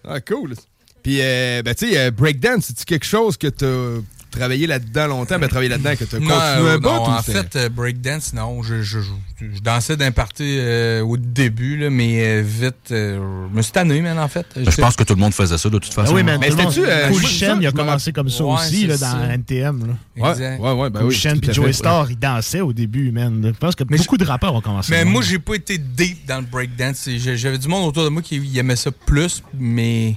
Ah, 0.08 0.22
cool. 0.22 0.56
Puis, 1.04 1.20
euh, 1.22 1.62
ben, 1.64 1.76
tu 1.76 1.92
sais, 1.92 2.00
euh, 2.00 2.12
breakdance, 2.12 2.66
c'est-tu 2.68 2.86
quelque 2.86 3.06
chose 3.06 3.38
que 3.38 3.48
t'as 3.48 4.02
travaillé 4.36 4.68
là-dedans 4.68 5.08
longtemps, 5.08 5.40
ben, 5.40 5.48
travaillé 5.48 5.70
là-dedans, 5.70 5.96
que 5.98 6.04
t'as 6.06 6.20
Non, 6.20 6.28
continué 6.30 6.70
euh, 6.70 6.76
un 6.76 6.80
non, 6.80 7.10
en 7.10 7.22
fait, 7.22 7.56
euh, 7.56 7.70
breakdance, 7.70 8.34
non. 8.34 8.62
Je, 8.64 8.82
je, 8.82 9.00
je, 9.00 9.12
je 9.56 9.60
dansais 9.62 9.98
d'un 9.98 10.12
party 10.12 10.44
euh, 10.60 11.02
au 11.02 11.18
début, 11.18 11.78
là, 11.78 11.90
mais 11.90 12.20
euh, 12.40 12.44
vite, 12.46 12.92
euh, 12.92 13.48
je 13.52 13.56
me 13.58 13.62
suis 13.62 13.72
tanné, 13.72 14.02
man, 14.02 14.20
en 14.20 14.28
fait. 14.28 14.46
Je 14.56 14.82
pense 14.82 14.96
que 14.96 15.04
tout 15.04 15.16
le 15.16 15.20
monde 15.20 15.34
faisait 15.34 15.58
ça, 15.58 15.70
de 15.70 15.80
toute 15.80 15.92
Ah 15.98 16.02
façon. 16.02 16.16
oui, 16.16 16.24
mais, 16.24 16.38
Mais 16.38 16.52
c'était-tu, 16.52 16.82
euh, 16.86 17.10
Cool 17.10 17.24
ça, 17.24 17.58
il 17.60 17.68
a 17.68 17.72
commencé 17.72 18.12
comme 18.12 18.30
ça 18.30 18.44
Ouais, 18.44 18.54
aussi 18.54 18.88
là, 18.88 18.98
ça. 18.98 19.14
dans 19.14 19.30
NTM. 19.32 19.88
Là. 19.88 20.32
Exact. 20.32 20.60
Ouais, 20.60 20.72
ouais, 20.72 20.90
ben 20.90 21.00
Cool 21.02 21.10
oui. 21.10 21.40
Puis 21.42 21.54
Joey. 21.54 21.74
Star, 21.74 22.10
ils 22.12 22.20
dansaient 22.20 22.62
au 22.62 22.74
début, 22.74 23.12
man. 23.12 23.42
Je 23.44 23.58
pense 23.60 23.76
que 23.76 23.84
beaucoup 23.84 24.18
de 24.18 24.26
rappeurs 24.26 24.54
ont 24.54 24.62
commencé. 24.62 24.92
Mais 24.92 25.06
moi, 25.06 25.22
j'ai 25.22 25.40
pas 25.40 25.56
été 25.56 25.78
deep 25.78 26.26
dans 26.28 26.38
le 26.38 26.46
breakdance. 26.46 27.10
J'avais 27.18 27.58
du 27.58 27.68
monde 27.68 27.88
autour 27.88 28.04
de 28.04 28.10
moi 28.10 28.22
qui 28.22 28.42
aimait 28.58 28.76
ça 28.76 28.92
plus, 28.92 29.42
mais 29.58 30.16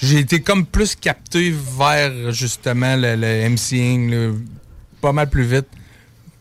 j'ai 0.00 0.18
été 0.18 0.40
comme 0.40 0.64
plus 0.66 0.94
capté 0.94 1.54
vers 1.78 2.32
justement 2.32 2.96
le, 2.96 3.16
le 3.16 3.48
MCing 3.50 4.34
pas 5.00 5.12
mal 5.12 5.28
plus 5.30 5.44
vite. 5.44 5.66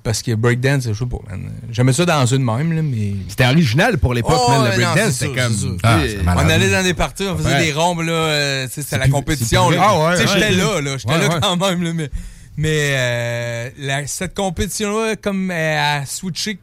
Parce 0.02 0.22
que 0.24 0.34
breakdance, 0.34 0.88
je 0.88 0.94
sais 0.94 1.06
pas, 1.06 1.18
man. 1.30 1.52
J'aimais 1.72 1.92
ça 1.92 2.06
dans 2.06 2.26
une 2.26 2.44
même, 2.44 2.72
là, 2.72 2.82
mais. 2.82 3.16
C'était 3.28 3.46
original 3.46 3.98
pour 3.98 4.14
l'époque, 4.14 4.40
Oh, 4.40 4.50
man, 4.50 4.72
le 4.72 4.76
breakdance. 4.78 5.12
C'était 5.16 5.36
comme. 5.42 5.78
Ah. 5.84 6.00
On 6.38 6.50
allait 6.50 6.72
dans 6.72 6.84
des 6.84 6.94
parties, 6.94 7.24
on 7.28 7.38
faisait 7.38 7.50
Ouais. 7.54 7.66
des 7.66 7.74
rombes, 7.74 8.00
là. 8.02 8.12
euh, 8.14 8.68
c'était 8.72 8.98
la 8.98 9.04
plus- 9.04 9.12
compétition. 9.12 9.70
là. 9.70 9.78
Ah 9.82 10.00
ouais, 10.00 10.18
ouais. 10.18 10.26
j'étais 10.28 10.52
là, 10.52 10.80
là. 10.82 10.98
J'étais 10.98 11.18
là 11.18 11.40
quand 11.42 11.58
même, 11.58 11.84
là, 11.84 11.94
mais. 11.94 12.10
Mais 12.56 12.92
euh, 12.94 13.70
la- 13.78 14.08
cette 14.08 14.34
compétition-là, 14.36 15.16
comme 15.18 15.52
elle 15.52 15.78
a 15.78 16.06
switché, 16.06 16.60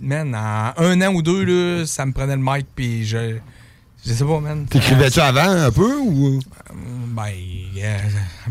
man, 0.00 0.34
en 0.34 0.72
un 0.82 1.00
an 1.02 1.12
ou 1.14 1.20
deux, 1.22 1.44
là, 1.44 1.86
ça 1.86 2.06
me 2.06 2.12
prenait 2.12 2.34
le 2.36 2.42
mic, 2.42 2.66
puis 2.74 3.06
je. 3.06 3.36
Je 4.06 4.12
sais 4.12 4.24
pas, 4.24 4.40
man. 4.40 4.64
T'écrivais-tu 4.66 5.20
avant 5.20 5.50
un 5.50 5.70
peu 5.70 5.96
ou? 5.98 6.40
Ben, 7.08 7.24
yeah, 7.74 7.96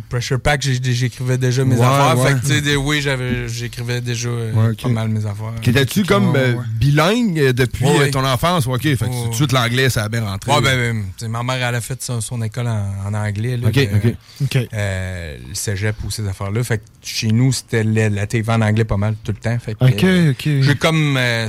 Pressure 0.09 0.39
Pack, 0.41 0.61
j'écrivais 0.61 1.37
déjà 1.37 1.63
mes 1.63 1.75
Ouais, 1.75 1.81
affaires. 1.85 2.17
ouais. 2.19 2.27
Fait 2.27 2.39
que, 2.39 2.45
tu 2.61 2.65
sais, 2.69 2.75
oui, 2.75 3.01
j'avais- 3.01 3.47
j'écrivais 3.47 4.01
déjà 4.01 4.27
euh, 4.29 4.51
Ouais, 4.53 4.73
pas 4.75 4.89
mal 4.89 5.07
mes 5.07 5.25
affaires. 5.25 5.53
T'étais-tu 5.61 6.03
comme 6.03 6.31
Ouais, 6.31 6.39
euh, 6.39 6.53
ouais. 6.55 6.63
bilingue 6.75 7.39
euh, 7.39 7.53
depuis 7.53 7.85
Ouais, 7.85 7.91
euh, 7.95 7.99
ouais. 7.99 8.11
ton 8.11 8.25
enfance? 8.25 8.67
OK, 8.67 8.81
fait 8.81 8.97
que 8.97 9.05
Ouais, 9.05 9.23
tout 9.23 9.29
de 9.29 9.35
suite 9.35 9.51
l'anglais, 9.53 9.89
ça 9.89 10.03
a 10.03 10.09
bien 10.09 10.25
rentré. 10.25 10.51
Ouais, 10.51 10.61
ben, 10.61 10.77
ben, 10.77 11.03
tu 11.17 11.25
sais, 11.25 11.27
ma 11.29 11.43
mère, 11.43 11.65
elle 11.69 11.75
a 11.75 11.81
fait 11.81 12.01
son, 12.03 12.19
son 12.19 12.41
école 12.41 12.67
en, 12.67 12.93
en 13.07 13.13
anglais. 13.13 13.55
Là, 13.57 13.67
Ok, 13.69 13.73
de- 13.75 14.09
ok. 14.09 14.15
OK. 14.43 14.67
euh, 14.73 15.37
le 15.47 15.55
cégep 15.55 15.95
ou 16.03 16.11
ces 16.11 16.27
affaires-là. 16.27 16.63
Fait 16.63 16.79
que 16.79 16.83
chez 17.01 17.29
nous, 17.29 17.53
c'était 17.53 17.83
la, 17.85 18.09
la 18.09 18.27
TV 18.27 18.51
en 18.51 18.61
anglais 18.61 18.83
pas 18.85 18.97
mal 18.97 19.15
tout 19.23 19.31
le 19.31 19.37
temps. 19.39 19.57
Fait 19.59 19.75
que, 19.75 19.85
OK, 19.85 20.03
euh, 20.03 20.31
OK. 20.31 20.43
J'ai 20.61 20.75
comme. 20.75 21.15
euh, 21.17 21.47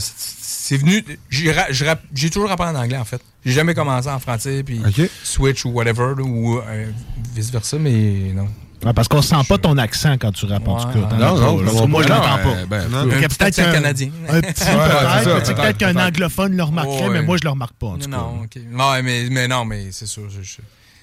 c'est- 0.69 0.77
venu. 0.77 1.05
J'ai 1.31 2.31
toujours 2.31 2.51
appris 2.51 2.69
en 2.69 2.75
anglais, 2.75 2.99
en 2.99 3.05
fait. 3.05 3.21
J'ai 3.45 3.53
jamais 3.53 3.75
commencé 3.75 4.09
en 4.09 4.19
français, 4.19 4.63
puis 4.63 4.81
Ok. 4.87 5.09
Switch 5.23 5.65
ou 5.65 5.71
whatever, 5.71 6.15
là, 6.17 6.23
ou 6.25 6.59
euh, 6.59 6.87
vice-versa, 7.35 7.79
mais 7.79 8.33
non. 8.35 8.49
Ouais, 8.85 8.93
parce 8.93 9.09
qu'on 9.09 9.23
sent 9.23 9.35
pas 9.49 9.59
ton 9.59 9.77
accent 9.77 10.13
quand 10.21 10.31
tu 10.31 10.47
rappes, 10.47 10.69
en 10.69 10.77
tout 10.81 11.01
cas. 11.01 11.17
Non, 11.17 11.37
non, 11.37 11.61
non, 11.63 11.89
moi, 11.89 12.03
je 12.05 12.09
l'entends 12.09 12.39
euh, 12.39 12.65
pas. 12.67 12.67
ben, 12.67 12.81
a 13.25 13.29
petit 13.29 13.37
peut-être 13.39 13.59
un- 13.59 13.73
canadien. 13.73 14.11
Un 14.29 14.41
petit 14.41 14.65
peut-être, 14.65 15.79
qu'un 15.79 15.97
anglophone 15.97 16.57
le 16.57 16.63
remarquerait, 16.63 17.09
Ouais. 17.09 17.15
mais 17.15 17.23
moi, 17.23 17.37
je 17.39 17.45
le 17.45 17.51
remarque 17.51 17.75
pas, 17.75 17.87
en 17.89 17.99
tout 17.99 18.09
cas. 18.09 18.17
Non, 18.17 18.43
ok. 18.45 18.57
Ouais, 18.57 19.03
mais, 19.03 19.29
mais 19.31 19.49
non, 19.49 19.65
mais 19.65 19.89
c'est 19.91 20.07
sûr. 20.07 20.31
je- 20.31 20.43
je- 20.43 20.59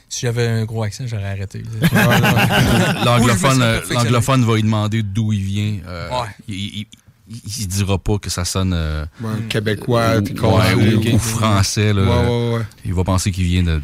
Si 0.08 0.22
j'avais 0.22 0.48
un 0.48 0.64
gros 0.66 0.84
accent, 0.84 1.04
j'aurais 1.08 1.32
arrêté. 1.32 1.64
Euh, 1.94 3.04
l'anglophone 3.04 4.46
va 4.46 4.56
lui 4.56 4.64
demander 4.64 5.04
d'où 5.04 5.34
il 5.34 5.42
vient. 5.42 5.78
euh, 5.88 6.10
Ouais. 6.10 6.28
il, 6.48 6.56
il, 6.56 6.86
il- 7.30 7.42
il 7.62 7.68
dira 7.68 7.98
pas 7.98 8.18
que 8.18 8.30
ça 8.30 8.46
sonne 8.46 8.74
euh, 8.74 9.06
Ouais, 9.22 9.30
québécois, 9.50 10.18
ou, 10.18 10.22
t'es 10.22 10.32
ouais, 10.34 10.40
carré, 10.40 10.96
ou- 10.96 11.16
ou 11.16 11.20
français. 11.20 11.94
Là. 11.94 12.02
Ouais, 12.04 12.28
ouais, 12.30 12.56
ouais. 12.58 12.66
Il 12.86 12.94
va 12.94 13.04
penser 13.04 13.32
qu'il 13.32 13.46
vient 13.46 13.64
de 13.64 13.82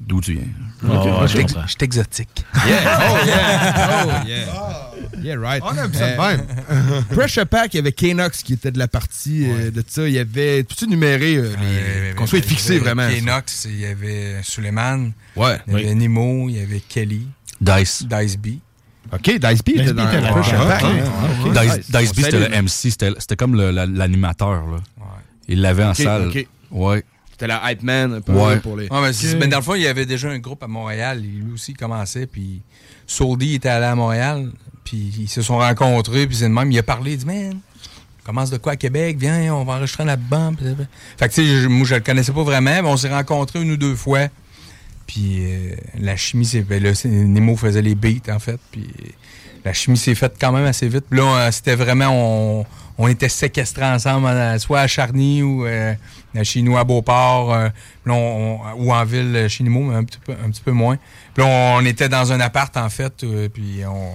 d'où 0.00 0.20
tu 0.20 0.32
viens. 0.32 0.42
Ok, 0.82 1.04
ouais, 1.04 1.28
je 1.28 1.68
suis 1.68 1.76
exotique. 1.80 2.44
Yeah. 2.66 2.98
Oh, 3.12 3.26
yeah. 3.26 4.04
Oh, 4.24 4.26
yeah. 4.26 4.46
Yeah, 5.22 5.36
right. 5.38 5.62
On 5.64 5.70
aime 5.76 5.92
ça 5.94 6.16
de 6.16 6.20
Euh, 6.20 6.36
même. 6.36 7.04
Pressure 7.10 7.46
Pack, 7.46 7.72
il 7.74 7.76
y 7.76 7.80
avait 7.80 7.92
Kenox 7.92 8.42
qui 8.42 8.54
était 8.54 8.72
de 8.72 8.78
la 8.78 8.88
partie 8.88 9.46
euh, 9.48 9.70
de 9.70 9.82
ça. 9.86 10.06
Il 10.06 10.12
y 10.12 10.18
avait. 10.18 10.64
Peux-tu 10.64 10.86
numérer 10.88 11.36
euh, 11.36 11.54
les. 12.10 12.14
Qu'on 12.14 12.26
soit 12.26 12.42
fixé 12.42 12.78
vraiment. 12.78 13.08
ça? 13.08 13.20
Knox, 13.20 13.66
il 13.70 13.80
y 13.80 13.86
avait 13.86 14.40
Suleiman. 14.42 15.12
Ouais. 15.36 15.58
Il 15.68 15.72
y 15.74 15.76
avait 15.76 15.94
Nemo, 15.94 16.48
il 16.48 16.56
y 16.56 16.60
avait 16.60 16.80
Kelly. 16.80 17.26
Dice. 17.60 18.04
Dice 18.06 18.36
B. 18.36 18.58
Ok, 19.14 19.38
Dice 19.38 19.62
B 19.64 19.68
était 19.70 19.82
Dice 19.82 19.92
B 19.92 19.96
dans 19.96 20.08
était 20.08 20.20
là. 20.20 20.28
Pressure 20.32 20.60
Ah. 20.60 21.62
Dice. 21.62 21.90
Dice 21.90 22.12
B, 22.12 22.20
c'était 22.20 22.48
le 22.48 22.54
MC, 22.54 22.90
c'était 22.90 23.36
comme 23.36 23.54
le- 23.54 23.70
la- 23.70 23.86
l'animateur. 23.86 24.66
là. 24.66 24.76
Il 25.48 25.60
l'avait 25.60 25.84
en 25.84 25.94
salle. 25.94 26.30
Ouais. 26.70 27.04
C'était 27.32 27.46
la 27.48 27.60
hype 27.70 27.82
man 27.82 28.14
un 28.14 28.20
peu 28.20 28.32
Ouais. 28.32 28.58
pour 28.60 28.76
les. 28.76 28.88
Ouais, 28.88 29.00
mais, 29.02 29.34
mais 29.40 29.46
dans 29.48 29.58
le 29.58 29.62
fond, 29.62 29.74
il 29.74 29.82
y 29.82 29.86
avait 29.88 30.06
déjà 30.06 30.28
un 30.30 30.38
groupe 30.38 30.62
à 30.62 30.68
Montréal. 30.68 31.20
Lui 31.20 31.52
aussi, 31.52 31.72
il 31.72 31.76
commençait. 31.76 32.26
Puis 32.26 32.62
Soldy 33.06 33.54
était 33.54 33.68
allé 33.68 33.86
à 33.86 33.94
Montréal. 33.94 34.50
Puis 34.84 35.12
ils 35.18 35.28
se 35.28 35.42
sont 35.42 35.58
rencontrés. 35.58 36.26
Puis 36.26 36.36
c'est 36.36 36.48
le 36.48 36.54
même. 36.54 36.70
Il 36.70 36.78
a 36.78 36.82
parlé. 36.82 37.12
Il 37.12 37.18
dit, 37.18 37.26
man, 37.26 37.58
commence 38.24 38.50
de 38.50 38.56
quoi 38.56 38.72
à 38.72 38.76
Québec? 38.76 39.16
Viens, 39.18 39.52
on 39.54 39.64
va 39.64 39.74
enregistrer 39.74 40.04
un 40.04 40.08
album. 40.08 40.56
Fait 40.56 41.28
que, 41.28 41.34
tu 41.34 41.44
sais, 41.44 41.62
je- 41.62 41.68
moi, 41.68 41.86
je 41.86 41.96
le 41.96 42.00
connaissais 42.00 42.32
pas 42.32 42.42
vraiment. 42.44 42.70
Mais 42.82 42.88
on 42.88 42.96
s'est 42.96 43.12
rencontrés 43.12 43.60
une 43.62 43.72
ou 43.72 43.76
deux 43.76 43.96
fois. 43.96 44.28
Puis 45.06 45.38
euh, 45.44 45.74
la 45.98 46.16
chimie, 46.16 46.44
c'est. 46.46 46.62
ben 46.62 46.82
là, 46.82 46.90
Nemo 47.04 47.56
faisait 47.56 47.82
les 47.82 47.94
beats, 47.94 48.32
en 48.32 48.38
fait. 48.38 48.58
Puis 48.72 48.88
la 49.64 49.72
chimie 49.72 49.96
s'est 49.96 50.14
faite 50.14 50.34
quand 50.40 50.52
même 50.52 50.64
assez 50.66 50.88
vite. 50.88 51.04
Puis 51.10 51.18
là, 51.20 51.24
euh, 51.46 51.50
c'était 51.50 51.74
vraiment. 51.76 52.08
On, 52.10 52.66
on 52.96 53.08
était 53.08 53.28
séquestrés 53.28 53.84
ensemble, 53.86 54.28
euh, 54.28 54.56
soit 54.60 54.80
à 54.80 54.86
Charny 54.86 55.42
ou 55.42 55.66
euh, 55.66 55.94
chez 56.44 56.62
nous 56.62 56.76
à 56.76 56.84
Beauport, 56.84 57.52
euh, 57.52 57.68
là, 58.06 58.12
on- 58.14 58.60
ou 58.76 58.92
en 58.92 59.04
ville 59.04 59.46
chez 59.48 59.64
Nemo, 59.64 59.80
mais 59.80 59.96
un 59.96 60.04
petit 60.04 60.20
peu, 60.24 60.32
un 60.32 60.48
petit 60.50 60.62
peu 60.62 60.70
moins. 60.72 60.96
Puis 61.34 61.42
là, 61.44 61.50
on, 61.78 61.84
était 61.84 62.08
dans 62.08 62.32
un 62.32 62.38
appart, 62.38 62.76
en 62.76 62.88
fait, 62.88 63.24
puis 63.52 63.80
on, 63.84 64.12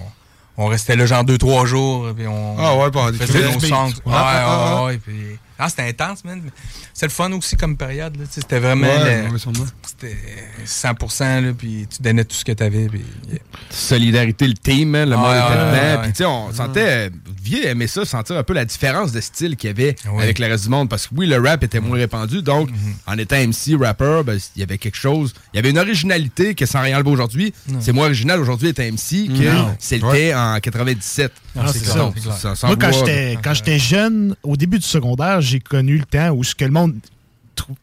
on 0.56 0.66
restait 0.66 0.96
là 0.96 1.04
genre 1.04 1.24
deux, 1.24 1.36
trois 1.36 1.66
jours, 1.66 2.08
puis 2.16 2.26
on 2.26 2.56
Ah 2.58 2.74
ouais, 2.76 2.90
faisait 3.18 3.52
nos 3.52 3.60
songs. 3.60 3.88
Ouais, 4.06 4.12
Ah, 4.14 4.24
ouais, 4.24 4.40
ah. 4.46 4.84
ouais, 4.86 4.98
puis- 4.98 5.38
c'était 5.68 5.82
intense, 5.88 6.24
man. 6.24 6.40
C'est 6.94 7.04
le 7.04 7.10
fun 7.12 7.30
aussi 7.32 7.54
comme 7.56 7.76
période, 7.76 8.16
c'était 8.30 8.60
vraiment... 8.60 8.86
Ouais, 8.86 9.24
le-. 9.28 9.38
C'était 10.00 10.16
100%, 10.66 11.44
là, 11.46 11.52
puis 11.56 11.86
tu 11.94 12.02
donnais 12.02 12.24
tout 12.24 12.34
ce 12.36 12.44
que 12.44 12.52
t'avais, 12.52 12.86
puis... 12.86 13.02
yeah. 13.30 13.38
Solidarité, 13.70 14.46
le 14.46 14.54
team, 14.54 14.90
man, 14.90 15.08
le 15.08 15.16
monde 15.16 15.26
Ouais, 15.26 15.38
était 15.38 15.48
ouais, 15.48 15.54
dedans. 15.54 15.72
ouais, 15.72 15.98
Puis, 16.02 16.12
tu 16.12 16.16
sais, 16.18 16.24
on 16.24 16.52
sentait. 16.52 17.10
Vieux 17.42 17.66
aimait 17.66 17.86
ça, 17.86 18.04
sentir 18.04 18.36
un 18.36 18.42
peu 18.42 18.52
la 18.52 18.64
différence 18.64 19.12
de 19.12 19.20
style 19.20 19.56
qu'il 19.56 19.68
y 19.68 19.70
avait 19.70 19.96
Ouais. 20.12 20.22
avec 20.24 20.38
le 20.38 20.46
reste 20.46 20.64
du 20.64 20.70
monde. 20.70 20.88
Parce 20.88 21.06
que 21.06 21.14
oui, 21.16 21.26
le 21.26 21.38
rap 21.38 21.62
était 21.62 21.80
moins 21.80 21.96
répandu. 21.98 22.42
Donc, 22.42 22.70
Mm-hmm. 22.70 22.74
en 23.12 23.18
étant 23.18 23.36
MC, 23.36 23.76
rapper, 23.80 24.22
ben, 24.24 24.38
il 24.56 24.60
y 24.60 24.62
avait 24.62 24.78
quelque 24.78 24.96
chose. 24.96 25.32
Il 25.52 25.56
y 25.56 25.58
avait 25.60 25.70
une 25.70 25.78
originalité 25.78 26.54
que 26.54 26.66
sans 26.66 26.82
rien 26.82 26.96
enlever 26.96 27.10
aujourd'hui. 27.10 27.54
C'est 27.80 27.92
moins 27.92 28.06
original 28.06 28.40
aujourd'hui 28.40 28.72
d'être 28.72 28.80
MC 28.92 29.28
que 29.28 29.50
Non. 29.52 29.74
c'était 29.78 30.34
en 30.34 30.58
97. 30.60 31.32
Ah, 31.56 31.66
c'est 31.72 31.84
ça. 31.84 32.12
Moi, 32.66 32.76
quand 32.76 32.92
j'étais 32.92 33.38
quand 33.42 33.54
j'étais 33.54 33.78
jeune, 33.78 34.34
au 34.42 34.56
début 34.56 34.78
du 34.78 34.86
secondaire, 34.86 35.40
j'ai 35.40 35.60
connu 35.60 35.96
le 35.98 36.04
temps 36.04 36.30
où 36.30 36.44
ce 36.44 36.54
que 36.54 36.64
le 36.64 36.70
monde 36.70 36.94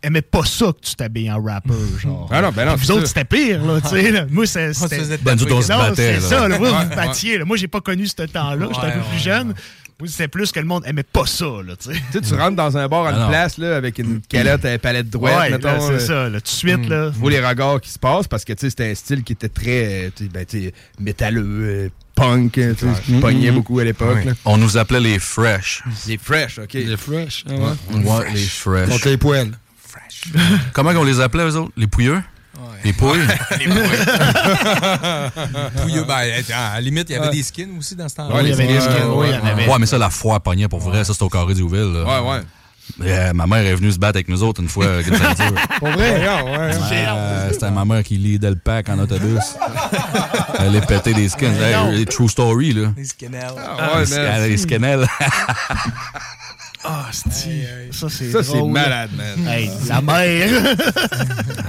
aimait 0.03 0.21
pas 0.21 0.43
ça 0.45 0.67
que 0.67 0.85
tu 0.87 0.95
t'habilles 0.95 1.31
en 1.31 1.41
rapper, 1.41 1.73
genre. 2.01 2.27
Ah 2.31 2.41
non, 2.41 2.51
ben 2.51 2.65
non, 2.65 2.75
c'est 2.77 2.85
vous 2.85 2.91
autres, 2.91 3.01
ça. 3.01 3.07
c'était 3.07 3.25
pire, 3.25 3.63
là, 3.65 3.81
tu 3.81 3.89
sais. 3.89 4.11
là. 4.11 4.25
Moi, 4.29 4.45
c'est- 4.45 4.73
faisait 4.73 5.03
c'était... 5.03 5.17
Ben, 5.17 5.35
nous 5.35 5.43
autres, 5.43 5.55
on 5.55 5.61
se 5.61 5.71
Non, 5.71 5.77
battait, 5.79 6.19
c'est 6.19 6.31
là. 6.31 6.39
ça, 6.39 6.47
là. 6.47 6.57
Vous, 6.57 6.65
vous 6.65 6.95
battiez, 6.95 7.37
là. 7.37 7.45
Moi, 7.45 7.57
j'ai 7.57 7.67
pas 7.67 7.81
connu 7.81 8.07
ce 8.07 8.13
temps-là. 8.15 8.67
J'étais 8.73 8.85
un 8.87 8.91
peu 8.91 8.97
Ouais, 8.99 9.05
plus 9.11 9.19
jeune. 9.23 9.53
Moi, 9.99 10.07
c'était 10.09 10.27
plus 10.27 10.51
que 10.51 10.59
le 10.59 10.67
monde 10.67 10.83
aimait 10.85 11.01
pas 11.01 11.25
ça, 11.25 11.45
là, 11.65 11.73
tu 11.75 11.91
sais. 11.91 12.21
Tu 12.21 12.33
rentres 12.35 12.55
dans 12.55 12.77
un 12.77 12.87
bar 12.87 13.07
à 13.07 13.09
Ah 13.15 13.23
une 13.23 13.29
place 13.29 13.57
là, 13.57 13.75
avec 13.75 13.97
une 13.97 14.21
calotte 14.21 14.63
à 14.63 14.77
palette 14.77 15.09
droite, 15.09 15.35
Ouais, 15.39 15.49
mettons. 15.49 15.69
là, 15.69 15.79
c'est 15.79 15.93
euh, 15.93 15.99
ça, 15.99 16.29
là. 16.29 16.39
Tout 16.39 16.43
de 16.43 16.47
suite, 16.49 16.87
là. 16.87 17.09
Tu 17.11 17.19
vois 17.19 17.31
les 17.31 17.39
regards 17.39 17.81
qui 17.81 17.89
se 17.89 17.97
passent 17.97 18.27
parce 18.27 18.45
que 18.45 18.53
tu 18.53 18.59
sais, 18.61 18.69
c'était 18.69 18.91
un 18.91 18.93
style 18.93 19.23
qui 19.23 19.33
était 19.33 19.49
très 19.49 20.05
euh, 20.05 20.09
tu 20.15 20.25
sais, 20.25 20.29
ben, 20.31 20.45
tu 20.45 20.65
sais, 20.65 20.73
métalleux, 20.99 21.45
euh, 21.63 21.89
punk, 22.13 22.51
tu 22.53 22.61
sais, 22.61 22.75
qui 23.05 23.13
pognait 23.13 23.49
beaucoup 23.49 23.79
à 23.79 23.83
l'époque. 23.85 24.23
là. 24.23 24.33
On 24.45 24.57
nous 24.57 24.77
appelait 24.77 24.99
les 24.99 25.17
Fresh. 25.17 25.81
C'est 25.95 26.19
fresh, 26.21 26.59
ok. 26.59 26.73
Les 26.73 26.95
fresh. 26.95 27.43
ah 27.49 27.53
Ouais, 27.53 28.03
ouais. 28.03 28.33
les 28.35 28.39
Fresh. 28.45 28.89
Contre 28.89 29.09
les 29.09 29.17
poêles. 29.17 29.51
Comment 30.73 30.91
on 30.91 31.03
les 31.03 31.19
appelait, 31.21 31.43
eux 31.45 31.55
autres? 31.55 31.71
Les 31.77 31.87
pouilleux? 31.87 32.21
Les 32.83 32.93
pouilles? 32.93 33.19
Pouilleux, 35.81 36.03
ben, 36.03 36.15
à 36.53 36.75
la 36.75 36.81
limite, 36.81 37.09
il 37.09 37.13
y 37.13 37.15
avait 37.15 37.29
des 37.31 37.43
skins 37.43 37.69
aussi 37.77 37.95
dans 37.95 38.07
ce 38.09 38.15
temps-là. 38.15 38.35
Ouais, 38.35 38.43
il 38.43 38.49
y 38.49 38.53
avait 38.53 38.67
des 38.67 38.79
skins, 38.79 39.07
ouais, 39.15 39.29
oui, 39.67 39.75
mais 39.79 39.85
ça, 39.85 39.97
la 39.97 40.09
foire 40.09 40.41
pognait 40.41 40.67
pour 40.67 40.79
vrai. 40.79 41.03
Ça, 41.03 41.13
c'était 41.13 41.25
au 41.25 41.29
carré 41.29 41.53
d'Youville. 41.53 41.93
là. 41.93 42.21
Ouais, 42.21 42.29
ouais. 42.31 42.41
Euh, 43.01 43.33
ma 43.33 43.45
mère 43.47 43.65
est 43.65 43.75
venue 43.75 43.91
se 43.91 43.99
battre 43.99 44.15
avec 44.15 44.29
nous 44.29 44.43
autres 44.43 44.61
une 44.61 44.69
fois. 44.69 44.85
euh. 44.85 45.03
Pour 45.79 45.89
vrai? 45.89 46.25
Ah, 46.25 46.43
ouais. 46.45 46.71
Euh, 46.93 47.49
C'était 47.51 47.69
ma 47.69 47.83
mère 47.83 48.01
qui 48.01 48.15
lidait 48.15 48.49
le 48.49 48.55
pack 48.55 48.87
en 48.87 48.97
autobus. 48.99 49.43
Elle 50.59 50.67
allait 50.67 50.79
péter 50.81 51.13
des 51.13 51.27
skins. 51.27 51.51
Hey, 51.61 52.05
true 52.05 52.29
story, 52.29 52.71
là. 52.73 52.93
Les 52.95 53.03
skinheads. 53.03 53.55
Ah, 53.57 53.97
ouais, 53.99 54.05
Les- 54.05 54.49
les. 54.49 54.57
Ah, 56.89 57.09
c'est 57.11 57.89
Ça, 57.91 58.07
c'est 58.09 58.31
Ça, 58.31 58.43
c'est 58.43 58.57
drôle. 58.57 58.71
malade, 58.71 59.09
man. 59.17 59.47
Hey, 59.47 59.69
la 59.87 60.01
mère. 60.01 60.75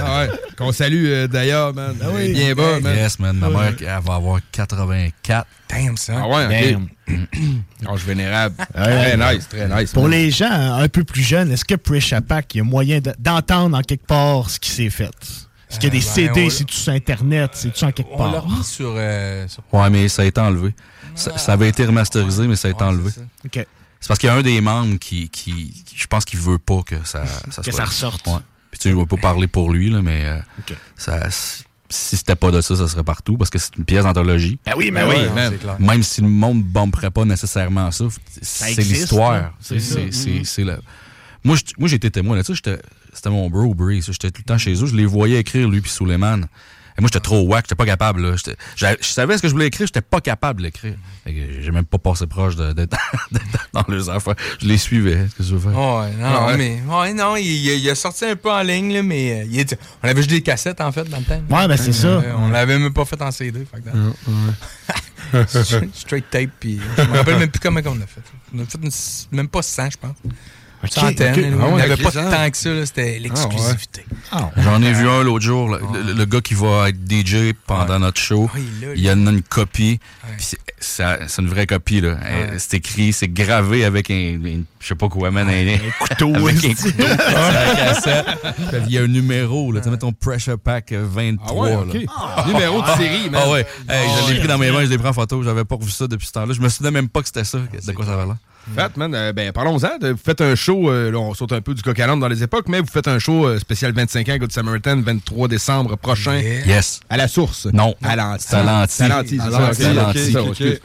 Ah 0.00 0.20
ouais. 0.20 0.30
Qu'on 0.56 0.70
salue 0.70 1.06
euh, 1.06 1.26
d'ailleurs, 1.26 1.74
man. 1.74 1.96
Ah 2.00 2.06
oui. 2.12 2.20
Elle 2.26 2.30
est 2.30 2.34
Bien 2.34 2.54
bas, 2.54 2.78
man. 2.80 2.96
Yes, 2.96 3.18
man. 3.18 3.36
Ma 3.36 3.48
mère, 3.48 3.74
elle 3.80 3.86
va 4.04 4.14
avoir 4.14 4.40
84. 4.52 5.46
Damn, 5.68 5.96
ça. 5.96 6.14
Ah 6.22 6.28
ouais, 6.28 6.48
Damn. 6.48 6.88
ok. 7.08 7.88
Âge 7.92 8.04
vénérable. 8.04 8.54
Ouais. 8.76 9.16
Très 9.16 9.34
nice, 9.34 9.48
très 9.48 9.68
nice. 9.68 9.92
Pour 9.92 10.04
man. 10.04 10.12
les 10.12 10.30
gens 10.30 10.50
un 10.50 10.88
peu 10.88 11.02
plus 11.04 11.22
jeunes, 11.22 11.50
est-ce 11.50 11.64
que 11.64 11.74
Pressure 11.74 12.22
Pack, 12.22 12.54
il 12.54 12.58
y 12.58 12.60
a 12.60 12.64
moyen 12.64 13.00
de- 13.00 13.14
d'entendre 13.18 13.76
en 13.76 13.82
quelque 13.82 14.06
part 14.06 14.48
ce 14.50 14.60
qui 14.60 14.70
s'est 14.70 14.90
fait? 14.90 15.10
Est-ce 15.70 15.80
qu'il 15.80 15.92
y 15.92 15.96
a 15.96 16.00
des 16.00 16.06
Euh, 16.06 16.08
ben, 16.08 16.14
CD, 16.34 16.46
on- 16.46 16.50
c'est-tu 16.50 16.74
sur 16.76 16.92
Internet, 16.92 17.50
c'est-tu 17.54 17.84
en 17.84 17.90
quelque 17.92 18.08
On 18.12 18.24
l'a 18.26 18.32
part? 18.32 18.44
remis 18.44 18.64
sur... 18.64 18.94
euh, 18.96 19.46
sur- 19.48 19.62
Ouais, 19.72 19.90
mais 19.90 20.08
ça 20.08 20.22
a 20.22 20.24
été 20.26 20.40
enlevé. 20.40 20.74
Ça, 21.16 21.36
ça 21.36 21.52
avait 21.54 21.68
été 21.68 21.84
remasterisé, 21.84 22.46
mais 22.46 22.54
ça 22.56 22.68
a 22.68 22.70
été 22.70 22.82
Ouais, 22.84 22.88
enlevé. 22.90 23.10
OK. 23.44 23.66
C'est 24.00 24.08
parce 24.08 24.20
qu'il 24.20 24.28
y 24.28 24.30
a 24.30 24.34
un 24.36 24.42
des 24.42 24.60
membres 24.60 24.98
qui, 24.98 25.28
qui, 25.28 25.72
qui- 25.84 25.96
je 25.96 26.06
pense 26.06 26.24
qu'il 26.24 26.38
veut 26.38 26.58
pas 26.58 26.82
que 26.82 26.96
ça, 27.04 27.24
ça 27.50 27.62
Que 27.62 27.70
soit- 27.70 27.80
ça 27.80 27.84
ressorte. 27.86 28.26
Ouais. 28.26 28.34
Puis 28.70 28.78
tu 28.78 28.82
sais, 28.84 28.90
je 28.90 28.96
vais 28.96 29.06
pas 29.06 29.16
parler 29.16 29.46
pour 29.48 29.72
lui, 29.72 29.90
là, 29.90 30.02
mais 30.02 30.22
euh, 30.24 30.40
ça, 30.96 31.28
si 31.30 32.16
c'était 32.16 32.36
pas 32.36 32.50
de 32.50 32.60
ça, 32.60 32.76
ça 32.76 32.86
serait 32.86 33.02
partout 33.02 33.36
parce 33.38 33.50
que 33.50 33.58
c'est 33.58 33.76
une 33.76 33.84
pièce 33.84 34.04
d'anthologie. 34.04 34.58
Ben 34.66 34.74
oui, 34.76 34.90
mais 34.92 35.00
Ben 35.04 35.08
oui. 35.08 35.16
ouais, 35.16 35.30
man. 35.30 35.52
C'est 35.52 35.58
clair. 35.58 35.80
Même 35.80 36.02
si 36.02 36.20
le 36.20 36.28
monde 36.28 36.62
bomberait 36.62 37.10
pas 37.10 37.24
nécessairement 37.24 37.90
ça, 37.90 38.04
c'est 38.42 38.72
existe, 38.72 38.90
l'histoire. 39.00 39.32
là. 39.32 39.52
C'est 39.60 39.80
C'est- 39.80 39.94
ça. 39.94 40.00
c'est- 40.00 40.12
c'est- 40.12 40.44
c'est 40.44 40.64
la- 40.64 40.78
Moi, 41.44 41.56
j'étais 41.86 42.10
témoin 42.10 42.36
là-dessus. 42.36 42.56
J'étais- 42.56 42.80
C'était 43.14 43.30
mon 43.30 43.48
bro, 43.48 43.74
Bree. 43.74 44.02
ça. 44.02 44.12
J'étais 44.12 44.30
tout 44.30 44.42
le 44.44 44.48
temps 44.48 44.58
chez 44.58 44.74
eux. 44.82 44.86
Je 44.86 44.94
les 44.94 45.06
voyais 45.06 45.40
écrire, 45.40 45.66
lui 45.68 45.80
puis 45.80 45.90
Suleiman. 45.90 46.46
Et 46.98 47.00
moi, 47.00 47.08
j'étais 47.12 47.20
trop 47.22 47.40
whack. 47.42 47.64
J'étais 47.66 47.76
pas 47.76 47.86
capable. 47.86 48.20
là. 48.28 48.34
Je 48.76 48.94
savais 49.02 49.36
ce 49.36 49.42
que 49.42 49.46
je 49.48 49.52
voulais 49.52 49.68
écrire. 49.68 49.86
J'étais 49.86 50.00
pas 50.00 50.20
capable 50.20 50.58
de 50.58 50.64
l'écrire. 50.64 50.94
Fait 51.24 51.32
que 51.32 51.62
J'ai 51.62 51.70
même 51.70 51.84
pas 51.84 51.98
passé 51.98 52.26
proche 52.26 52.56
d'être 52.74 52.96
dans 53.72 53.84
les 53.88 54.08
affaires. 54.08 54.34
Je 54.60 54.66
les 54.66 54.78
suivais. 54.78 55.14
Qu'est-ce 55.16 55.34
que 55.36 55.42
je 55.44 55.54
veux 55.54 55.60
faire? 55.70 55.78
Ouais, 55.78 56.10
non, 56.18 56.46
ouais. 56.46 56.56
mais 56.56 56.82
ouais, 56.88 57.14
non, 57.14 57.36
il, 57.36 57.46
il 57.46 57.88
a- 57.90 57.94
sorti 57.94 58.24
un 58.24 58.34
peu 58.36 58.50
en 58.50 58.62
ligne, 58.62 58.92
là, 58.92 59.02
mais 59.04 59.42
euh, 59.42 59.44
il 59.48 59.60
est- 59.60 59.78
on 60.02 60.08
avait 60.08 60.16
juste 60.22 60.30
des 60.30 60.42
cassettes, 60.42 60.80
en 60.80 60.90
fait, 60.90 61.04
dans 61.04 61.18
le 61.18 61.24
temps. 61.24 61.40
Ouais, 61.50 61.68
ben 61.68 61.76
c'est 61.76 61.92
ça. 61.92 62.08
Euh, 62.08 62.32
on 62.36 62.48
l'avait 62.48 62.78
même 62.78 62.92
pas 62.92 63.04
fait 63.04 63.20
en 63.22 63.30
CD. 63.30 63.64
Fait 63.64 63.80
que, 63.80 65.46
Straight- 65.46 65.90
Straight 65.94 66.30
tape, 66.30 66.50
puis 66.58 66.80
je 66.96 67.02
me 67.02 67.16
rappelle 67.16 67.38
même 67.38 67.50
plus 67.50 67.60
comment 67.60 67.80
on 67.84 68.00
a 68.00 68.06
fait. 68.06 68.22
On 68.54 68.58
a 68.60 68.64
fait 68.64 68.78
une- 68.82 69.36
même 69.36 69.48
pas 69.48 69.62
100, 69.62 69.90
je 69.90 69.96
pense. 69.98 70.16
Centaine. 70.86 71.50
Là, 71.50 71.56
Ah 71.60 71.64
on 71.66 71.74
ouais, 71.74 71.78
n'avait 71.80 71.94
ok, 71.94 72.02
pas 72.02 72.10
ça. 72.12 72.24
tant 72.30 72.50
que 72.50 72.56
ça, 72.56 72.86
c'était 72.86 73.18
l'exclusivité. 73.18 74.04
Ah, 74.30 74.50
J'en 74.58 74.80
ai 74.82 74.92
vu 74.92 75.08
un 75.08 75.22
l'autre 75.24 75.44
jour, 75.44 75.68
le, 75.68 75.80
le- 76.06 76.12
le 76.12 76.24
gars 76.24 76.40
qui 76.40 76.54
va 76.54 76.88
être 76.90 76.98
DJ 77.08 77.52
pendant 77.66 77.98
notre 77.98 78.20
show. 78.20 78.48
Ah, 78.54 78.58
il 78.58 78.92
il 78.96 79.02
y 79.02 79.08
a 79.08 79.12
une, 79.14 79.26
une 79.28 79.42
copie, 79.42 79.98
c'est- 80.38 80.58
ça- 80.78 81.18
c'est 81.26 81.42
une 81.42 81.48
vraie 81.48 81.66
copie. 81.66 82.00
là. 82.00 82.16
Euh, 82.24 82.54
C'est 82.58 82.76
écrit, 82.76 83.12
c'est 83.12 83.28
gravé 83.28 83.84
avec 83.84 84.10
un, 84.10 84.38
un- 84.44 84.62
je 84.80 84.86
sais 84.86 84.94
pas 84.94 85.08
quoi, 85.08 85.30
man, 85.30 85.48
un, 85.48 85.78
couteau. 85.98 86.34
avec 86.36 86.64
un 86.64 86.68
couteau 86.74 86.88
sur 87.28 87.52
la 87.52 87.74
cassette. 87.74 88.26
Puis 88.70 88.80
Il 88.86 88.92
y 88.92 88.98
a 88.98 89.02
un 89.02 89.06
numéro, 89.08 89.72
là, 89.72 89.80
tu 89.80 89.84
sais, 89.86 89.90
mettons 89.90 90.12
Pressure 90.12 90.58
Pack 90.58 90.92
euh, 90.92 91.04
23. 91.08 91.48
Ah 91.48 91.54
ouais, 91.54 91.70
là. 91.94 92.44
Numéro 92.46 92.82
de 92.82 92.86
série, 92.96 93.30
man. 93.30 93.42
Ah 93.44 93.50
ouais, 93.50 93.66
Hey, 93.88 94.08
je 94.28 94.32
l'ai 94.32 94.38
pris 94.38 94.48
dans 94.48 94.58
mes 94.58 94.70
mains, 94.70 94.84
je 94.84 94.90
l'ai 94.90 94.98
pris 94.98 95.08
en 95.08 95.12
photo, 95.12 95.42
j'avais 95.42 95.64
pas 95.64 95.74
revu 95.76 95.90
ça 95.90 96.06
depuis 96.06 96.26
ce 96.26 96.32
temps-là. 96.32 96.52
Je 96.54 96.60
me 96.60 96.68
souvenais 96.68 96.90
même 96.92 97.08
pas 97.08 97.20
que 97.20 97.26
c'était 97.26 97.44
ça, 97.44 97.58
de 97.58 97.92
quoi 97.92 98.04
ça 98.06 98.12
avait 98.14 98.26
l'air. 98.26 98.36
Fait, 98.74 98.96
man, 98.96 99.14
euh, 99.14 99.32
ben, 99.32 99.52
parlons-en. 99.52 99.98
Vous 100.00 100.16
faites 100.22 100.40
un 100.40 100.54
show, 100.54 100.90
euh, 100.90 101.10
là, 101.10 101.18
on 101.18 101.34
saute 101.34 101.52
un 101.52 101.60
peu 101.60 101.74
du 101.74 101.82
coq 101.82 101.98
à 101.98 102.06
dans 102.06 102.28
les 102.28 102.42
époques, 102.42 102.68
mais 102.68 102.80
vous 102.80 102.86
faites 102.86 103.08
un 103.08 103.18
show 103.18 103.46
euh, 103.46 103.58
spécial 103.58 103.92
25 103.92 104.28
ans, 104.28 104.36
Good 104.38 104.52
Samaritan, 104.52 105.00
23 105.00 105.48
décembre 105.48 105.96
prochain. 105.96 106.38
Yes. 106.38 107.00
À 107.08 107.16
la 107.16 107.28
source. 107.28 107.66
Non. 107.72 107.94
À 108.02 108.16
l'anti. 108.16 108.46
C'est 108.48 108.56
à 108.56 108.62
l'anti. 108.62 109.38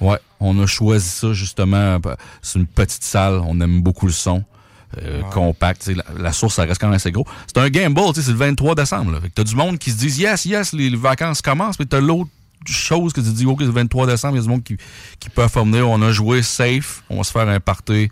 À. 0.02 0.04
Ouais, 0.04 0.18
on 0.40 0.62
a 0.62 0.66
choisi 0.66 1.08
ça 1.08 1.34
justement. 1.34 2.00
C'est 2.42 2.60
une 2.60 2.68
petite 2.68 3.04
salle, 3.04 3.42
on 3.46 3.60
aime 3.62 3.82
beaucoup 3.82 4.08
le 4.08 4.14
son. 4.14 4.44
euh, 5.02 5.22
compact. 5.32 5.88
La, 5.88 6.04
la 6.20 6.32
source, 6.32 6.56
ça 6.56 6.64
reste 6.64 6.80
quand 6.80 6.88
même 6.88 6.96
assez 6.96 7.12
gros. 7.12 7.26
C'est 7.48 7.60
un 7.60 7.70
tu 7.70 7.80
sais, 7.80 8.22
c'est 8.22 8.32
le 8.32 8.38
23 8.38 8.76
décembre. 8.76 9.12
Là. 9.12 9.22
Fait 9.22 9.30
que 9.30 9.34
t'as 9.34 9.44
du 9.44 9.56
monde 9.56 9.80
qui 9.80 9.92
se 9.92 9.98
dit 9.98 10.22
yes, 10.22 10.46
yes, 10.46 10.74
les 10.74 10.96
vacances 10.96 11.42
commencent, 11.42 11.80
mais 11.80 11.86
t'as 11.86 12.00
l'autre 12.00 12.30
chose 12.72 13.14
que 13.14 13.22
tu 13.22 13.30
dis, 13.32 13.46
OK, 13.46 13.58
c'est 13.60 13.66
le 13.66 13.72
23 13.72 14.08
décembre, 14.08 14.36
il 14.36 14.38
y 14.38 14.40
a 14.40 14.44
du 14.44 14.50
monde 14.50 14.64
qui, 14.64 14.78
qui 15.20 15.30
peut 15.30 15.46
venir, 15.56 15.90
on 15.90 16.02
a 16.02 16.12
joué 16.12 16.42
safe, 16.44 17.04
on 17.10 17.18
va 17.18 17.24
se 17.24 17.32
faire 17.32 17.48
un 17.48 17.60
party. 17.60 18.10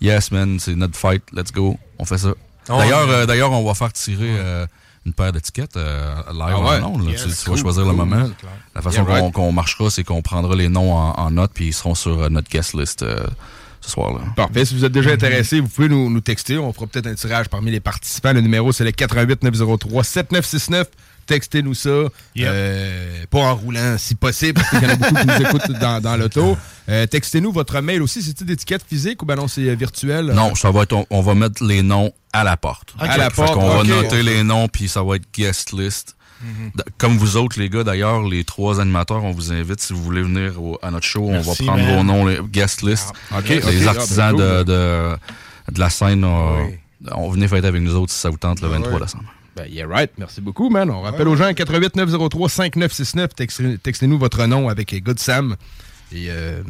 Yes, 0.00 0.30
man, 0.30 0.58
c'est 0.60 0.74
notre 0.74 0.96
fight, 0.96 1.22
let's 1.32 1.52
go, 1.52 1.78
on 1.98 2.04
fait 2.04 2.18
ça. 2.18 2.34
Oh, 2.68 2.78
D'ailleurs, 2.78 3.08
euh, 3.08 3.26
d'ailleurs, 3.26 3.52
on 3.52 3.64
va 3.64 3.74
faire 3.74 3.92
tirer 3.92 4.36
euh, 4.38 4.66
une 5.06 5.12
paire 5.12 5.32
d'étiquettes 5.32 5.76
euh, 5.76 6.16
live 6.32 6.42
Ah 6.56 6.60
ouais? 6.60 6.82
en. 6.82 7.00
Yes, 7.02 7.22
tu, 7.22 7.28
tu 7.28 7.34
vas 7.34 7.44
cool, 7.52 7.58
choisir 7.58 7.86
le 7.86 7.92
moment. 7.92 8.28
La 8.74 8.82
façon 8.82 9.06
Yeah, 9.08 9.30
qu'on 9.30 9.42
right. 9.44 9.54
marchera, 9.54 9.88
c'est 9.88 10.04
qu'on 10.04 10.20
prendra 10.20 10.54
les 10.56 10.68
noms 10.68 10.92
en, 10.92 11.12
en 11.12 11.30
note, 11.30 11.52
puis 11.54 11.68
ils 11.68 11.72
seront 11.72 11.94
sur 11.94 12.20
euh, 12.22 12.28
notre 12.28 12.50
guest 12.50 12.74
list 12.74 13.04
ce 13.80 13.90
soir-là. 13.90 14.18
Parfait. 14.34 14.64
Si 14.64 14.74
vous 14.74 14.84
êtes 14.84 14.92
déjà 14.92 15.12
intéressé, 15.12 15.60
vous 15.60 15.68
pouvez 15.68 15.88
nous, 15.88 16.10
nous 16.10 16.20
texter. 16.20 16.58
On 16.58 16.72
fera 16.72 16.86
peut-être 16.88 17.06
un 17.06 17.14
tirage 17.14 17.48
parmi 17.48 17.70
les 17.70 17.78
participants. 17.80 18.32
Le 18.32 18.40
numéro, 18.40 18.72
c'est 18.72 18.84
le 18.84 18.90
88 18.90 19.44
903 19.44 20.02
7969. 20.02 20.88
Textez-nous 21.26 21.74
ça. 21.74 21.88
Euh, 22.38 23.24
pas 23.30 23.38
en 23.38 23.54
roulant, 23.56 23.96
si 23.98 24.14
possible, 24.14 24.54
parce 24.54 24.70
qu'il 24.70 24.82
y 24.82 24.86
en 24.86 24.90
a 24.90 24.96
beaucoup 24.96 25.14
qui 25.14 25.26
nous 25.26 25.46
écoutent 25.46 25.72
dans, 25.80 26.00
dans 26.00 26.16
l'auto. 26.16 26.56
Euh, 26.88 27.06
Textez-nous 27.06 27.52
votre 27.52 27.80
mail 27.80 28.02
aussi. 28.02 28.22
C'est-tu 28.22 28.44
d'étiquette 28.44 28.82
physique 28.88 29.22
ou 29.22 29.26
ben 29.26 29.34
non, 29.36 29.48
c'est 29.48 29.68
euh, 29.68 29.74
virtuel? 29.74 30.26
Non, 30.26 30.54
ça 30.54 30.70
va 30.70 30.82
être, 30.82 30.92
on, 30.92 31.06
on 31.10 31.20
va 31.20 31.34
mettre 31.34 31.64
les 31.64 31.82
noms 31.82 32.12
à 32.32 32.44
la 32.44 32.56
porte. 32.56 32.94
À 32.98 33.16
la 33.16 33.30
Fait 33.30 33.36
porte, 33.42 33.56
ok. 33.56 33.62
va 33.62 33.82
noter 33.84 34.22
les 34.22 34.42
noms, 34.42 34.68
puis 34.68 34.88
ça 34.88 35.02
va 35.02 35.16
être 35.16 35.26
guest 35.34 35.72
list. 35.72 36.14
D- 36.74 36.82
Comme 36.98 37.16
vous 37.16 37.36
autres, 37.38 37.58
les 37.58 37.70
gars, 37.70 37.82
d'ailleurs, 37.82 38.22
les 38.22 38.44
trois 38.44 38.78
animateurs, 38.80 39.24
on 39.24 39.32
vous 39.32 39.52
invite, 39.52 39.80
si 39.80 39.94
vous 39.94 40.02
voulez 40.02 40.20
venir 40.22 40.62
au- 40.62 40.78
à 40.82 40.90
notre 40.90 41.06
show, 41.06 41.28
Merci, 41.30 41.48
on 41.48 41.52
va 41.64 41.72
prendre 41.72 41.84
man. 41.86 41.96
vos 41.96 42.04
noms, 42.04 42.26
les 42.26 42.38
guest 42.52 42.82
list. 42.82 43.12
Ah, 43.32 43.40
les. 43.40 43.62
Ah, 43.62 43.66
ben, 43.70 43.88
artisans 43.88 44.30
cool. 44.32 44.40
de, 44.42 44.62
de, 44.64 45.16
de 45.72 45.80
la 45.80 45.88
scène, 45.90 46.24
euh, 46.24 46.66
on 47.12 47.30
venez 47.30 47.48
fêter 47.48 47.66
avec 47.66 47.80
nous 47.80 47.94
autres 47.96 48.12
si 48.12 48.18
ça 48.20 48.28
vous 48.28 48.36
tente 48.36 48.60
le 48.60 48.68
23 48.68 48.92
ouais. 48.92 49.00
décembre. 49.00 49.24
Ben, 49.56 49.66
yeah, 49.70 49.86
right. 49.88 50.10
Merci 50.18 50.40
beaucoup, 50.42 50.68
man. 50.68 50.90
On 50.90 51.00
rappelle 51.00 51.26
aux 51.28 51.34
gens 51.36 51.52
88 51.52 51.96
903 51.96 52.48
5969. 52.50 53.30
Textez- 53.34 53.78
Textez-nous 53.78 54.18
votre 54.18 54.44
nom 54.46 54.68
avec 54.68 54.94
Good 55.02 55.18
Sam. 55.18 55.56
Et 56.12 56.26
euh, 56.30 56.62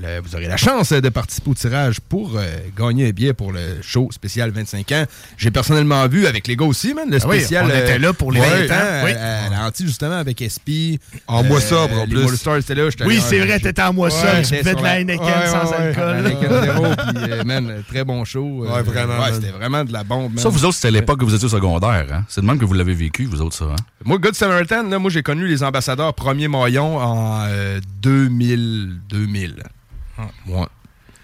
le- 0.00 0.20
vous 0.20 0.34
aurez 0.34 0.46
la 0.46 0.56
chance 0.56 0.92
euh, 0.92 1.00
de 1.00 1.08
participer 1.08 1.50
au 1.50 1.54
tirage 1.54 2.00
pour 2.00 2.32
euh, 2.36 2.44
gagner 2.76 3.08
un 3.08 3.10
billet 3.10 3.32
pour 3.32 3.52
le 3.52 3.60
show 3.82 4.08
spécial 4.12 4.50
25 4.50 4.90
ans. 4.92 5.04
J'ai 5.36 5.50
personnellement 5.50 6.06
vu 6.08 6.26
avec 6.26 6.46
les 6.46 6.56
gars 6.56 6.64
aussi, 6.66 6.94
man, 6.94 7.08
le 7.10 7.18
Ah 7.22 7.26
oui, 7.28 7.38
spécial. 7.38 7.66
on 7.66 7.68
était 7.68 7.98
là 7.98 8.12
pour 8.12 8.32
les 8.32 8.40
20 8.40 8.46
ans, 8.46 8.50
à- 8.70 9.04
oui. 9.04 9.12
À, 9.12 9.70
justement, 9.80 10.16
avec 10.16 10.40
SP. 10.42 10.98
En 11.26 11.42
mois 11.44 11.60
sobre, 11.60 12.00
en 12.00 12.06
plus. 12.06 12.36
Stars 12.36 12.58
là. 12.68 12.88
Oui, 13.06 13.20
c'est 13.20 13.38
vrai, 13.40 13.58
t'étais 13.60 13.82
en 13.82 13.92
mois 13.92 14.08
Ouais, 14.08 14.14
sobre, 14.14 14.38
tu 14.42 14.64
sur 14.64 14.76
de 14.76 14.82
la 14.82 15.00
Heineken 15.00 15.24
Ouais, 15.26 15.46
sans 15.46 15.70
ouais, 15.70 15.76
ouais, 15.78 15.86
alcool. 15.88 16.16
Heineken 16.26 16.62
zéro, 16.62 16.84
puis, 16.84 17.32
euh, 17.32 17.44
man, 17.44 17.84
très 17.88 18.04
bon 18.04 18.24
show. 18.24 18.64
euh, 18.64 18.74
Ouais, 18.74 18.82
vraiment, 18.82 19.18
Ouais, 19.20 19.32
c'était 19.34 19.50
vraiment 19.50 19.84
de 19.84 19.92
la 19.92 20.04
bombe, 20.04 20.34
man. 20.34 20.42
Ça, 20.42 20.48
vous 20.48 20.64
autres, 20.64 20.74
c'était 20.76 20.90
l'époque 20.90 21.20
que 21.20 21.24
vous 21.24 21.34
étiez 21.34 21.46
au 21.46 21.50
secondaire. 21.50 22.06
Hein? 22.12 22.24
C'est 22.28 22.40
de 22.40 22.46
même 22.46 22.58
que 22.58 22.64
vous 22.64 22.74
l'avez 22.74 22.94
vécu, 22.94 23.24
vous 23.26 23.40
autres, 23.42 23.56
ça. 23.56 23.64
Hein? 23.66 23.76
Moi, 24.04 24.18
Good 24.18 24.34
Samaritan, 24.34 24.82
là, 24.88 24.98
moi, 24.98 25.10
j'ai 25.10 25.22
connu 25.22 25.46
les 25.46 25.62
ambassadeurs 25.62 26.14
premier 26.14 26.48
maillon 26.48 26.98
en 26.98 27.44
euh, 27.48 27.80
2000. 28.02 28.96
2000. 29.08 29.62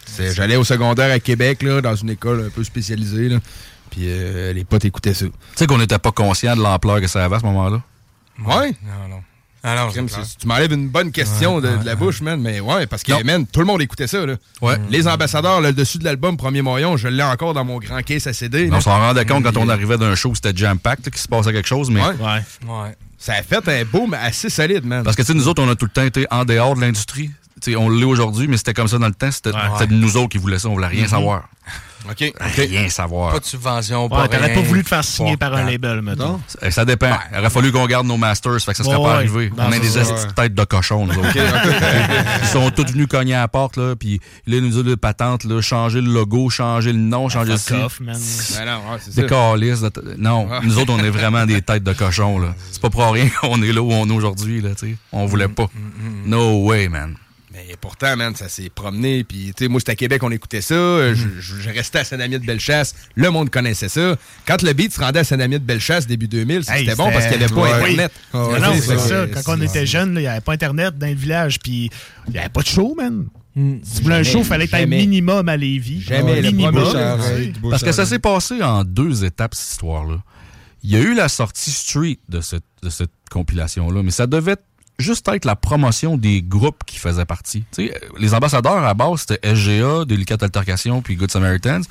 C'est- 0.06 0.34
J'allais 0.34 0.56
au 0.56 0.64
secondaire 0.64 1.12
à 1.12 1.18
Québec, 1.20 1.62
là, 1.62 1.80
dans 1.80 1.94
une 1.94 2.10
école 2.10 2.44
un 2.46 2.50
peu 2.50 2.64
spécialisée. 2.64 3.28
Là. 3.28 3.38
Puis 3.90 4.02
euh, 4.06 4.52
les 4.52 4.64
potes 4.64 4.84
écoutaient 4.84 5.14
ça. 5.14 5.26
Tu 5.26 5.32
sais 5.56 5.66
qu'on 5.66 5.78
n'était 5.78 5.98
pas 5.98 6.12
conscient 6.12 6.56
de 6.56 6.62
l'ampleur 6.62 7.00
que 7.00 7.06
ça 7.06 7.24
avait 7.24 7.36
à 7.36 7.40
ce 7.40 7.44
moment-là? 7.44 7.82
Ouais. 8.44 8.70
Non, 8.84 9.08
non. 9.10 9.22
Ah 9.64 9.88
c'est 9.92 10.06
clair. 10.06 10.24
c'est- 10.24 10.38
tu 10.38 10.46
m'enlèves 10.46 10.72
une 10.72 10.88
bonne 10.88 11.10
question 11.10 11.56
Ouais, 11.56 11.62
de, 11.62 11.66
de 11.68 11.76
ouais, 11.78 11.84
la 11.84 11.94
bouche, 11.96 12.20
man. 12.22 12.40
Mais 12.40 12.60
ouais, 12.60 12.86
parce 12.86 13.02
que, 13.02 13.22
man, 13.24 13.44
tout 13.46 13.58
le 13.60 13.66
monde 13.66 13.82
écoutait 13.82 14.06
ça. 14.06 14.24
Là. 14.24 14.36
Ouais. 14.62 14.76
Les 14.88 15.08
ambassadeurs, 15.08 15.60
le 15.60 15.72
dessus 15.72 15.98
de 15.98 16.04
l'album 16.04 16.36
Premier 16.36 16.62
Maillon, 16.62 16.96
je 16.96 17.08
l'ai 17.08 17.24
encore 17.24 17.54
dans 17.54 17.64
mon 17.64 17.78
grand 17.78 18.00
case 18.02 18.26
à 18.28 18.32
CD. 18.32 18.70
On 18.72 18.80
s'en 18.80 18.98
rendait 18.98 19.24
compte 19.26 19.42
quand 19.44 19.56
on 19.56 19.68
arrivait 19.68 19.98
d'un 19.98 20.14
show 20.14 20.30
où 20.30 20.34
c'était 20.34 20.56
jam-packed, 20.56 21.10
qu'il 21.10 21.20
se 21.20 21.26
passait 21.28 21.52
quelque 21.52 21.68
chose, 21.68 21.90
mais. 21.90 22.00
Ouais. 22.00 22.14
Ouais. 22.66 22.96
Ça 23.18 23.32
a 23.34 23.42
fait 23.42 23.68
un 23.68 23.84
boom 23.84 24.14
assez 24.14 24.48
solide, 24.48 24.84
man. 24.86 25.02
Parce 25.02 25.16
que, 25.16 25.22
tu 25.22 25.26
sais, 25.28 25.34
nous 25.34 25.48
autres, 25.48 25.60
on 25.60 25.68
a 25.68 25.74
tout 25.74 25.86
le 25.86 25.90
temps 25.90 26.04
été 26.04 26.24
en 26.30 26.44
dehors 26.44 26.76
de 26.76 26.80
l'industrie. 26.80 27.30
Tu 27.60 27.72
sais, 27.72 27.76
on 27.76 27.88
l'est 27.90 28.04
aujourd'hui, 28.04 28.46
mais 28.48 28.56
c'était 28.56 28.74
comme 28.74 28.88
ça 28.88 28.98
dans 28.98 29.08
le 29.08 29.14
temps. 29.14 29.30
C'était 29.30 29.50
nous 29.90 30.16
autres 30.16 30.28
qui 30.30 30.38
voulaient 30.38 30.58
ça. 30.58 30.68
On 30.68 30.74
voulait 30.74 30.86
rien 30.86 31.02
Mhm. 31.02 31.08
savoir. 31.08 31.48
OK. 32.08 32.32
Rien 32.56 32.88
savoir. 32.88 33.32
Pas 33.32 33.40
de 33.40 33.44
subvention, 33.44 34.08
pas 34.08 34.22
Ouais, 34.22 34.28
T'aurais 34.28 34.54
pas 34.54 34.60
voulu 34.62 34.82
te 34.84 34.88
faire 34.88 35.04
signer 35.04 35.36
par 35.36 35.52
un 35.54 35.64
label, 35.68 36.00
mettons. 36.00 36.40
Ça, 36.46 36.70
ça 36.70 36.84
dépend. 36.84 37.10
Il 37.32 37.38
aurait 37.38 37.50
fallu 37.50 37.72
qu'on 37.72 37.86
garde 37.86 38.06
nos 38.06 38.16
masters, 38.16 38.58
fait 38.60 38.70
que 38.70 38.76
ça 38.78 38.84
serait 38.84 38.96
Ouais, 38.96 39.02
pas 39.04 39.14
arrivé. 39.16 39.52
On 39.58 39.60
a 39.72 39.78
des 39.78 39.88
de 39.90 40.32
têtes 40.32 40.54
de 40.54 40.64
cochon, 40.64 41.06
nous 41.06 41.12
autres. 41.18 41.28
Ils 42.42 42.46
sont 42.48 42.70
tous 42.70 42.86
venus 42.92 43.08
cogner 43.08 43.34
à 43.34 43.40
la 43.40 43.48
porte, 43.48 43.76
là, 43.76 43.94
puis 43.96 44.20
là, 44.46 44.56
ils 44.56 44.62
nous 44.64 44.78
ont 44.78 44.82
dit 44.82 44.96
patente, 44.96 45.44
là, 45.44 45.60
changer 45.60 46.00
le 46.00 46.10
logo, 46.12 46.48
changer 46.50 46.92
le 46.92 46.98
nom, 46.98 47.28
changer 47.28 47.52
le 47.52 48.04
man. 48.04 48.16
Ben 48.54 48.64
non, 48.64 48.92
ouais. 48.92 48.98
Des 49.14 49.26
calices 49.26 49.80
de- 49.80 50.14
Non, 50.16 50.48
Ah. 50.50 50.60
nous 50.62 50.78
autres, 50.78 50.92
on 50.92 50.98
est 51.04 51.10
vraiment 51.10 51.44
des 51.46 51.60
têtes 51.62 51.82
de 51.84 51.92
cochon, 51.92 52.38
là. 52.38 52.54
C'est 52.70 52.80
pas 52.80 52.90
pour 52.90 53.10
rien 53.12 53.28
qu'on 53.40 53.60
est 53.62 53.72
là 53.72 53.82
où 53.82 53.92
on 53.92 54.08
est 54.08 54.12
aujourd'hui, 54.14 54.60
là, 54.62 54.70
tu 54.70 54.90
sais. 54.90 54.96
On 55.12 55.26
voulait 55.26 55.48
pas. 55.48 55.68
No 56.24 56.64
way, 56.64 56.88
man. 56.88 57.16
Mais 57.66 57.74
pourtant, 57.80 58.16
man, 58.16 58.34
ça 58.36 58.48
s'est 58.48 58.70
promené. 58.70 59.24
Puis, 59.24 59.52
tu 59.56 59.64
sais, 59.64 59.68
moi, 59.68 59.80
j'étais 59.80 59.92
à 59.92 59.96
Québec, 59.96 60.22
on 60.22 60.30
écoutait 60.30 60.60
ça. 60.60 60.74
euh, 60.74 61.14
Je, 61.14 61.68
restais 61.70 61.98
à 61.98 62.04
Saint-Damien 62.04 62.38
de 62.38 62.44
Bellechasse. 62.46 62.94
Le 63.16 63.30
monde 63.30 63.50
connaissait 63.50 63.88
ça. 63.88 64.16
Quand 64.46 64.62
le 64.62 64.72
beat 64.72 64.92
se 64.92 65.00
rendait 65.00 65.20
à 65.20 65.24
Saint-Damien 65.24 65.58
de 65.58 65.64
Bellechasse 65.64 66.06
début 66.06 66.28
2000, 66.28 66.64
c'était 66.64 66.94
bon 66.94 67.10
parce 67.10 67.26
qu'il 67.26 67.38
n'y 67.38 67.44
avait 67.44 67.54
pas 67.54 67.60
Ouais. 67.62 67.72
Internet. 67.72 68.12
Oui. 68.32 68.40
Ouais, 68.40 68.60
non, 68.60 68.74
c'est 68.80 68.98
ça. 68.98 69.26
Quand 69.26 69.56
on 69.56 69.60
était 69.60 69.86
jeunes, 69.86 70.14
il 70.16 70.20
n'y 70.20 70.26
avait 70.28 70.40
pas 70.40 70.52
Internet 70.52 70.96
dans 70.96 71.06
le 71.08 71.14
village, 71.14 71.58
puis 71.58 71.90
il 72.28 72.32
n'y 72.32 72.38
avait 72.38 72.48
pas 72.48 72.62
de 72.62 72.66
show, 72.68 72.94
man. 72.96 73.26
Si 73.82 73.96
tu 73.96 74.02
voulais 74.04 74.14
un 74.16 74.22
show, 74.22 74.38
il 74.38 74.44
fallait 74.44 74.66
que 74.66 74.70
tu 74.70 74.76
un 74.76 74.80
jamais. 74.80 74.98
minimum 74.98 75.48
à 75.48 75.56
Lévis. 75.56 76.02
Jamais, 76.02 76.40
le 76.40 76.52
minimum. 76.52 76.92
Parce 77.70 77.82
que 77.82 77.90
ça 77.90 78.06
s'est 78.06 78.20
passé 78.20 78.62
en 78.62 78.84
deux 78.84 79.24
étapes, 79.24 79.54
cette 79.56 79.70
histoire-là. 79.72 80.22
Il 80.84 80.90
y 80.92 80.96
a 80.96 81.00
eu 81.00 81.12
la 81.14 81.28
sortie 81.28 81.72
street 81.72 82.18
de 82.28 82.40
cette, 82.40 82.62
de 82.84 82.88
cette 82.90 83.10
compilation-là, 83.32 84.04
mais 84.04 84.12
ça 84.12 84.28
devait 84.28 84.54
juste 84.98 85.28
être 85.28 85.44
la 85.44 85.56
promotion 85.56 86.16
des 86.16 86.42
groupes 86.42 86.82
qui 86.84 86.98
faisaient 86.98 87.24
partie. 87.24 87.64
Tu 87.72 87.86
sais, 87.86 87.94
euh, 87.94 88.08
les 88.18 88.34
ambassadeurs, 88.34 88.84
à 88.84 88.94
base, 88.94 89.26
c'était 89.26 89.54
SGA, 89.54 90.04
Délicate 90.04 90.42
Altercation, 90.42 91.02
puis 91.02 91.16
Good 91.16 91.30
Samaritans. 91.30 91.82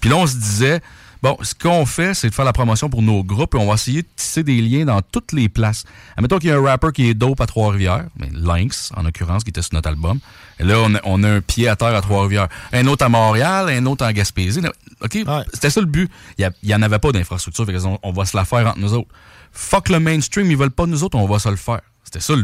Puis 0.00 0.10
là, 0.10 0.16
on 0.16 0.26
se 0.26 0.36
disait, 0.36 0.80
bon, 1.22 1.36
ce 1.42 1.54
qu'on 1.54 1.84
fait, 1.84 2.14
c'est 2.14 2.30
de 2.30 2.34
faire 2.34 2.44
la 2.44 2.54
promotion 2.54 2.88
pour 2.88 3.02
nos 3.02 3.22
groupes, 3.22 3.54
et 3.54 3.58
on 3.58 3.68
va 3.68 3.74
essayer 3.74 4.02
de 4.02 4.08
tisser 4.16 4.42
des 4.42 4.62
liens 4.62 4.86
dans 4.86 5.02
toutes 5.02 5.32
les 5.32 5.48
places. 5.50 5.84
Admettons 6.16 6.38
qu'il 6.38 6.48
y 6.48 6.52
a 6.52 6.56
un 6.56 6.62
rapper 6.62 6.88
qui 6.94 7.08
est 7.08 7.14
dope 7.14 7.40
à 7.40 7.46
Trois-Rivières, 7.46 8.06
mais 8.16 8.28
Lynx, 8.32 8.92
en 8.96 9.02
l'occurrence, 9.02 9.44
qui 9.44 9.50
était 9.50 9.62
sur 9.62 9.74
notre 9.74 9.90
album. 9.90 10.18
Et 10.58 10.64
là, 10.64 10.78
on 10.78 10.94
a, 10.94 11.00
on 11.04 11.22
a 11.22 11.28
un 11.28 11.40
pied 11.42 11.68
à 11.68 11.76
terre 11.76 11.94
à 11.94 12.00
Trois-Rivières. 12.00 12.48
Un 12.72 12.86
autre 12.86 13.04
à 13.04 13.08
Montréal, 13.10 13.68
un 13.68 13.84
autre 13.86 14.06
en 14.06 14.12
Gaspésie. 14.12 14.60
OK? 15.02 15.18
C'était 15.52 15.70
ça 15.70 15.80
le 15.80 15.86
but. 15.86 16.10
Il 16.38 16.50
n'y 16.62 16.74
en 16.74 16.82
avait 16.82 16.98
pas 16.98 17.12
d'infrastructure. 17.12 17.66
On, 17.84 17.98
on 18.02 18.12
va 18.12 18.24
se 18.24 18.36
la 18.36 18.44
faire 18.46 18.66
entre 18.66 18.78
nous 18.78 18.94
autres. 18.94 19.08
Fuck 19.52 19.90
le 19.90 20.00
mainstream, 20.00 20.50
ils 20.50 20.56
veulent 20.56 20.70
pas 20.70 20.86
nous 20.86 21.04
autres, 21.04 21.16
on 21.16 21.26
va 21.26 21.38
se 21.38 21.48
le 21.48 21.56
faire. 21.56 21.80
C'était 22.04 22.20
ça 22.20 22.34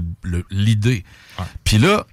l'idée. 0.51 1.05
Puis 1.65 1.79
là, 1.79 2.07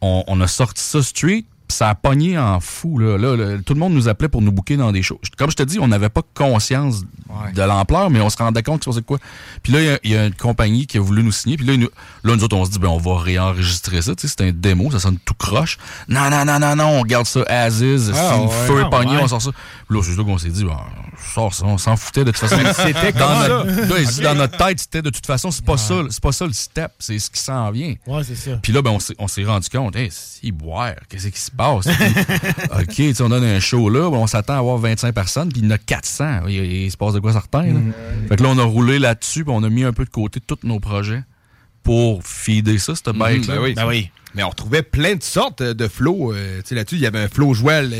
on, 0.00 0.24
on 0.26 0.40
a 0.40 0.46
sorti 0.46 0.82
ça 0.82 1.02
street, 1.02 1.44
puis 1.66 1.76
ça 1.76 1.90
a 1.90 1.94
pogné 1.94 2.38
en 2.38 2.60
fou. 2.60 2.98
Là. 2.98 3.18
Là, 3.18 3.36
là, 3.36 3.58
tout 3.64 3.74
le 3.74 3.80
monde 3.80 3.92
nous 3.92 4.08
appelait 4.08 4.28
pour 4.28 4.40
nous 4.42 4.52
booker 4.52 4.76
dans 4.78 4.90
des 4.90 5.02
shows. 5.02 5.20
Comme 5.36 5.50
je 5.50 5.56
te 5.56 5.62
dis, 5.62 5.78
on 5.78 5.88
n'avait 5.88 6.08
pas 6.08 6.22
conscience 6.34 7.02
de 7.54 7.62
l'ampleur, 7.62 8.08
mais 8.08 8.20
on 8.22 8.30
se 8.30 8.36
rendait 8.38 8.62
compte 8.62 8.84
que 8.84 8.90
c'est 8.92 9.04
quoi. 9.04 9.18
Puis 9.62 9.72
là, 9.72 9.80
il 9.82 9.86
y 9.86 9.90
a- 9.90 9.98
il 10.04 10.10
y, 10.12 10.16
a 10.16 10.26
une 10.26 10.34
compagnie 10.34 10.86
qui 10.86 10.96
a 10.96 11.00
voulu 11.00 11.22
nous 11.22 11.32
signer. 11.32 11.56
Puis 11.58 11.66
là, 11.66 11.76
nous, 11.76 11.88
là, 12.24 12.36
nous 12.36 12.42
autres, 12.44 12.56
on 12.56 12.64
se 12.64 12.70
dit, 12.70 12.78
ben, 12.78 12.88
on 12.88 12.96
va 12.96 13.18
réenregistrer 13.18 14.00
ça. 14.00 14.12
C'est 14.16 14.40
un 14.40 14.52
démo, 14.52 14.90
ça 14.90 14.98
sonne 14.98 15.18
tout 15.24 15.34
croche. 15.34 15.76
Non, 16.08 16.30
non, 16.30 16.44
non, 16.46 16.58
non, 16.58 16.74
non, 16.74 17.00
on 17.00 17.02
garde 17.02 17.26
ça 17.26 17.42
as 17.48 17.80
is. 17.82 18.10
Ah, 18.14 18.38
ouais. 18.40 18.48
feu 18.66 18.80
est 18.80 18.84
Ah, 18.84 18.90
pogné, 18.90 19.16
ouais. 19.16 19.22
on 19.22 19.28
sort 19.28 19.42
ça. 19.42 19.50
Puis 19.88 19.98
là, 19.98 20.02
c'est 20.04 20.16
là 20.16 20.24
qu'on 20.24 20.38
s'est 20.38 20.48
dit, 20.48 20.64
ben, 20.64 20.78
on 21.20 21.32
sort 21.34 21.54
ça, 21.54 21.64
on 21.66 21.78
s'en 21.78 21.96
foutait 21.96 22.24
de 22.24 22.30
toute 22.30 22.40
façon. 22.40 22.56
C'était 22.86 23.12
dans 23.12 23.38
notre, 23.48 23.66
là, 24.22 24.22
dans 24.32 24.34
notre 24.38 24.56
tête, 24.56 24.80
c'était 24.80 25.02
de 25.02 25.10
toute 25.10 25.26
façon, 25.26 25.50
c'est 25.50 25.64
pas 25.64 25.76
ça, 25.76 26.02
c'est 26.10 26.22
pas 26.22 26.32
ça 26.32 26.46
le 26.46 26.52
step, 26.52 26.92
c'est 26.98 27.18
ce 27.18 27.30
qui 27.30 27.40
s'en 27.40 27.70
vient. 27.70 27.94
Ouais, 28.06 28.22
c'est 28.24 28.34
ça. 28.36 28.58
Puis 28.62 28.72
là, 28.72 28.82
ben, 28.82 28.96
on 29.18 29.28
s'est- 29.28 29.44
rendu 29.44 29.68
compte, 29.68 29.96
hey, 29.96 30.08
si 30.10 30.52
boire, 30.52 30.94
qu'est-ce 31.08 31.28
qui 31.28 31.40
se 31.40 31.50
passe? 31.50 31.86
OK, 32.80 33.02
on 33.20 33.28
donne 33.28 33.44
un 33.44 33.60
show 33.60 33.88
là, 33.88 34.08
on 34.08 34.26
s'attend 34.26 34.54
à 34.54 34.58
avoir 34.58 34.78
25 34.78 35.14
personnes, 35.14 35.48
puis 35.50 35.60
il 35.60 35.64
y 35.66 35.68
en 35.68 35.72
a 35.72 35.78
400. 35.78 36.46
Il, 36.48 36.54
il 36.54 36.90
se 36.90 36.96
passe 36.96 37.14
de 37.14 37.20
quoi 37.20 37.32
certain? 37.32 37.62
Là? 37.64 37.80
Fait 38.28 38.36
que 38.36 38.42
là, 38.42 38.48
on 38.50 38.58
a 38.58 38.64
roulé 38.64 38.98
là-dessus, 38.98 39.44
puis 39.44 39.52
on 39.56 39.62
a 39.62 39.68
mis 39.68 39.84
un 39.84 39.92
peu 39.92 40.04
de 40.04 40.10
côté 40.10 40.40
tous 40.40 40.58
nos 40.64 40.80
projets 40.80 41.22
pour 41.82 42.22
feeder 42.24 42.78
ça, 42.78 42.94
cette 42.94 43.08
Mhm, 43.08 43.18
bête 43.18 43.46
ben 43.46 43.86
oui. 43.86 44.10
Mais 44.34 44.42
on 44.42 44.50
retrouvait 44.50 44.82
plein 44.82 45.14
de 45.14 45.22
sortes 45.22 45.62
de 45.62 45.88
flows. 45.88 46.32
euh, 46.34 46.58
tu 46.60 46.68
sais, 46.68 46.74
là-dessus, 46.74 46.96
il 46.96 47.00
y 47.00 47.06
avait 47.06 47.20
un 47.22 47.28
flow 47.28 47.54
Joël 47.54 47.94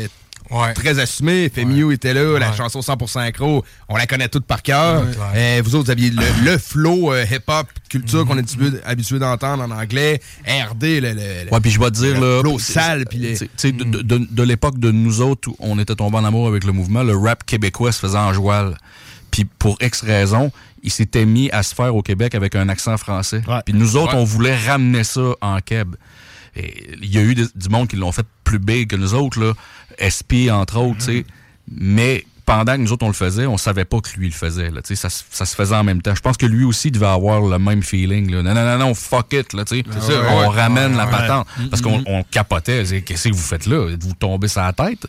euh, 0.51 0.73
très 0.73 0.99
assumé. 0.99 1.49
Femiu 1.53 1.91
était 1.93 2.13
là, 2.13 2.37
la 2.39 2.51
chanson 2.53 2.79
100% 2.79 3.19
accro. 3.19 3.63
On 3.87 3.95
la 3.97 4.07
connaît 4.07 4.29
toute 4.29 4.45
par 4.45 4.61
cœur. 4.63 5.03
Euh, 5.35 5.61
vous 5.63 5.75
autres, 5.75 5.85
vous 5.85 5.91
aviez 5.91 6.09
le, 6.09 6.23
le 6.43 6.57
flow 6.57 7.13
euh, 7.13 7.25
hip-hop 7.29 7.67
culture 7.89 8.25
qu'on 8.25 8.35
est 8.37 8.39
habitué, 8.39 8.79
habitué 8.85 9.19
d'entendre 9.19 9.63
en 9.63 9.71
anglais. 9.71 10.21
RD, 10.47 10.83
le, 10.83 10.99
le- 10.99 11.13
le- 11.13 11.51
Ouais, 11.53 11.59
puis 11.59 11.71
je 11.71 11.79
vais 11.79 11.91
te 11.91 11.95
dire, 11.97 12.19
le 12.19 12.39
flow 12.41 12.59
sale. 12.59 13.05
Puis 13.09 13.17
les... 13.19 13.37
Tu 13.37 13.49
sais, 13.57 13.71
de, 13.71 13.83
de- 13.83 14.01
de- 14.01 14.27
de 14.29 14.43
l'époque 14.43 14.79
de 14.79 14.91
nous 14.91 15.21
autres 15.21 15.49
où 15.49 15.55
on 15.59 15.77
était 15.79 15.95
tombés 15.95 16.17
en 16.17 16.25
amour 16.25 16.47
avec 16.47 16.63
le 16.63 16.71
mouvement, 16.71 17.03
le 17.03 17.15
rap 17.17 17.45
québécois 17.45 17.91
se 17.91 17.99
faisait 17.99 18.17
en 18.17 18.33
joual. 18.33 18.77
Puis 19.31 19.45
pour 19.45 19.77
X 19.81 20.01
raison, 20.01 20.51
il 20.81 20.91
s'était 20.91 21.25
mis 21.25 21.49
à 21.51 21.61
se 21.63 21.75
faire 21.75 21.95
au 21.95 22.01
Québec 22.01 22.33
avec 22.35 22.55
un 22.55 22.69
accent 22.69 22.97
français. 22.97 23.41
Puis 23.65 23.73
nous 23.75 23.95
autres, 23.97 24.13
Ouais. 24.15 24.19
on 24.21 24.23
voulait 24.23 24.55
ramener 24.57 25.03
ça 25.03 25.21
en 25.41 25.59
Québec. 25.59 25.99
Et 26.55 26.89
Il 27.01 27.13
y 27.13 27.17
a 27.19 27.21
eu 27.21 27.35
des- 27.35 27.45
du 27.55 27.69
monde 27.69 27.87
qui 27.87 27.95
l'ont 27.95 28.11
fait 28.11 28.25
plus 28.43 28.57
big 28.59 28.89
que 28.89 28.95
nous 28.95 29.13
autres, 29.13 29.39
là. 29.39 29.53
SP, 29.99 30.49
entre 30.51 30.77
autres, 30.77 30.99
tu 30.99 31.05
sais. 31.05 31.25
Mais 31.71 32.25
pendant 32.45 32.73
que 32.73 32.77
nous 32.81 32.91
autres, 32.91 33.05
on 33.05 33.09
le 33.09 33.13
faisait, 33.13 33.45
on 33.45 33.57
savait 33.57 33.85
pas 33.85 33.99
que 34.01 34.09
lui 34.17 34.25
le 34.27 34.33
faisait. 34.33 34.71
Là, 34.71 34.81
Tu 34.81 34.95
sais, 34.95 34.95
ça, 34.95 35.09
se- 35.11 35.23
ça 35.29 35.45
se 35.45 35.55
faisait 35.55 35.75
en 35.75 35.83
même 35.83 36.01
temps. 36.01 36.15
Je 36.15 36.21
pense 36.21 36.35
que 36.35 36.47
lui 36.47 36.63
aussi 36.63 36.89
devait 36.89 37.05
avoir 37.05 37.41
le 37.41 37.59
même 37.59 37.83
feeling. 37.83 38.31
Là. 38.31 38.41
Non, 38.41 38.55
non, 38.55 38.65
non, 38.65 38.77
non, 38.87 38.93
fuck 38.95 39.33
it. 39.33 39.53
Là, 39.53 39.65
tu 39.65 39.77
sais. 39.77 39.83
C'est 39.91 40.01
ça, 40.13 40.19
on 40.31 40.39
ouais. 40.39 40.47
ramène 40.47 40.97
la 40.97 41.05
patente. 41.05 41.47
Parce 41.69 41.81
qu'on 41.83 42.01
on 42.07 42.23
capotait. 42.23 42.83
Qu'est-ce 43.05 43.29
que 43.29 43.33
vous 43.35 43.39
faites 43.39 43.67
là? 43.67 43.89
Êtes-vous 43.91 44.13
tombé 44.15 44.47
sur 44.47 44.61
la 44.61 44.73
tête? 44.73 45.05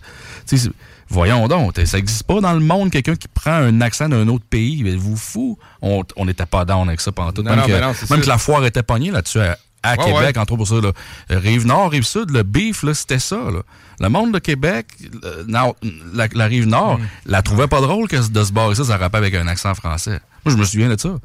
Voyons 1.09 1.49
donc. 1.49 1.73
Ça 1.87 1.97
n'existe 1.97 2.23
pas 2.23 2.41
dans 2.41 2.53
le 2.53 2.61
monde 2.61 2.91
quelqu'un 2.91 3.17
qui 3.17 3.27
prend 3.27 3.51
un 3.53 3.81
accent 3.81 4.09
d'un 4.09 4.29
autre 4.29 4.45
pays. 4.49 4.87
Êtes-vous 4.87 5.17
fou? 5.17 5.59
On 5.83 6.05
on 6.17 6.25
n'était 6.27 6.47
pas 6.47 6.65
down 6.65 6.87
avec 6.89 7.01
ça 7.01 7.11
pendant 7.11 7.33
tout. 7.33 7.43
Non, 7.43 7.51
Même, 7.51 7.61
non, 7.61 7.67
que, 7.67 7.73
ben 7.73 7.81
non, 7.81 7.93
même 8.11 8.21
que 8.21 8.29
la 8.29 8.39
foire 8.39 8.65
était 8.65 8.83
pognée 8.85 9.11
là-dessus 9.11 9.41
à, 9.41 9.59
à 9.83 9.93
Ouais, 9.93 10.05
Québec, 10.05 10.21
ouais. 10.37 10.39
entre 10.39 10.53
autres 10.53 10.57
pour 10.57 10.69
ça. 10.69 10.81
Là. 10.81 10.93
Rive 11.31 11.67
nord, 11.67 11.91
rive 11.91 12.05
sud, 12.05 12.31
le 12.31 12.43
beef, 12.43 12.85
c'était 12.95 13.19
ça. 13.19 13.37
Là. 13.37 13.63
Le 14.01 14.09
monde 14.09 14.33
de 14.33 14.39
Québec, 14.39 14.87
euh, 15.25 15.45
non, 15.49 15.75
la, 16.15 16.29
la 16.33 16.47
rive 16.47 16.67
nord, 16.67 16.99
Mm. 16.99 17.07
la 17.27 17.43
trouvait 17.43 17.67
pas 17.69 17.81
drôle 17.81 18.09
que 18.09 18.17
de 18.17 18.45
se 18.45 18.53
barrer 18.53 18.75
ça, 18.75 18.85
ça 18.85 18.97
rappelle 18.97 19.23
avec 19.25 19.35
un 19.35 19.47
accent 19.47 19.75
français. 19.75 20.21
Moi, 20.45 20.55
je 20.55 20.57
me 20.61 20.65
souviens 20.65 20.89
de 20.89 20.99
ça. 20.99 21.19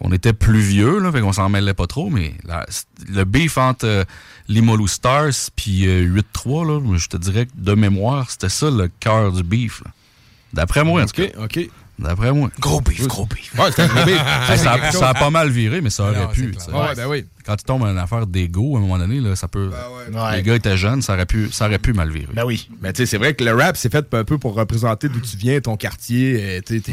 On 0.00 0.12
était 0.12 0.32
plus 0.32 0.60
vieux, 0.60 1.00
là, 1.00 1.10
fait 1.10 1.20
qu'on 1.20 1.32
s'en 1.32 1.48
mêlait 1.48 1.74
pas 1.74 1.86
trop, 1.88 2.08
mais 2.08 2.34
la- 2.44 2.66
le 3.08 3.24
beef 3.24 3.58
entre 3.58 3.84
euh, 3.86 4.04
Limolu 4.48 4.86
Stars 4.86 5.32
puis 5.56 5.86
euh, 5.88 6.02
8-3, 6.04 6.64
là, 6.66 6.80
moi, 6.80 6.96
je 6.98 7.08
te 7.08 7.16
dirais 7.16 7.46
que 7.46 7.50
de 7.56 7.74
mémoire, 7.74 8.30
c'était 8.30 8.48
ça 8.48 8.70
le 8.70 8.88
cœur 9.00 9.32
du 9.32 9.42
beef. 9.42 9.82
D'après 10.52 10.84
moi, 10.84 11.02
en 11.02 11.06
tout 11.06 11.20
cas. 11.22 11.28
OK. 11.44 11.68
D'après 11.98 12.32
moi. 12.32 12.48
Gros 12.60 12.80
beef, 12.80 13.06
gros 13.08 13.26
beef. 13.26 13.52
Ouais, 13.58 13.70
c'était 13.70 13.82
un 13.82 13.86
gros 13.88 14.04
beef. 14.04 14.16
Ça, 14.46 14.56
ça 14.56 14.72
a- 14.74 14.92
ça 14.92 15.08
a 15.10 15.14
pas 15.14 15.30
mal 15.30 15.50
viré, 15.50 15.80
mais 15.80 15.90
ça 15.90 16.04
aurait 16.04 16.20
Non, 16.20 16.28
pu. 16.28 16.54
Ouais, 16.72 16.94
ben 16.96 17.06
oui. 17.08 17.24
Quand 17.44 17.56
tu 17.56 17.64
tombes 17.64 17.80
dans 17.82 17.90
une 17.90 17.98
affaire 17.98 18.26
d'ego, 18.26 18.76
à 18.76 18.78
un 18.78 18.82
moment 18.82 18.98
donné, 18.98 19.20
là, 19.20 19.34
ça 19.34 19.48
peut. 19.48 19.68
Ouais. 20.12 20.36
Les 20.36 20.42
gars 20.42 20.54
étaient 20.54 20.76
jeunes, 20.76 21.02
ça 21.02 21.14
aurait 21.14 21.26
pu, 21.26 21.48
ça 21.50 21.66
aurait 21.66 21.78
pu 21.78 21.92
mal 21.92 22.10
virer. 22.10 22.28
Ben 22.34 22.44
oui. 22.44 22.68
Mais 22.82 22.92
tu 22.92 22.98
sais, 22.98 23.06
c'est 23.06 23.18
vrai 23.18 23.34
que 23.34 23.42
le 23.42 23.52
rap, 23.54 23.76
c'est 23.76 23.90
fait 23.90 24.06
un 24.14 24.24
peu 24.24 24.38
pour 24.38 24.54
représenter 24.54 25.08
d'où 25.08 25.20
tu 25.20 25.36
viens, 25.36 25.60
ton 25.60 25.76
quartier. 25.76 26.38
euh, 26.40 26.60
tu 26.64 26.76
sais, 26.76 26.80
t'es- 26.82 26.92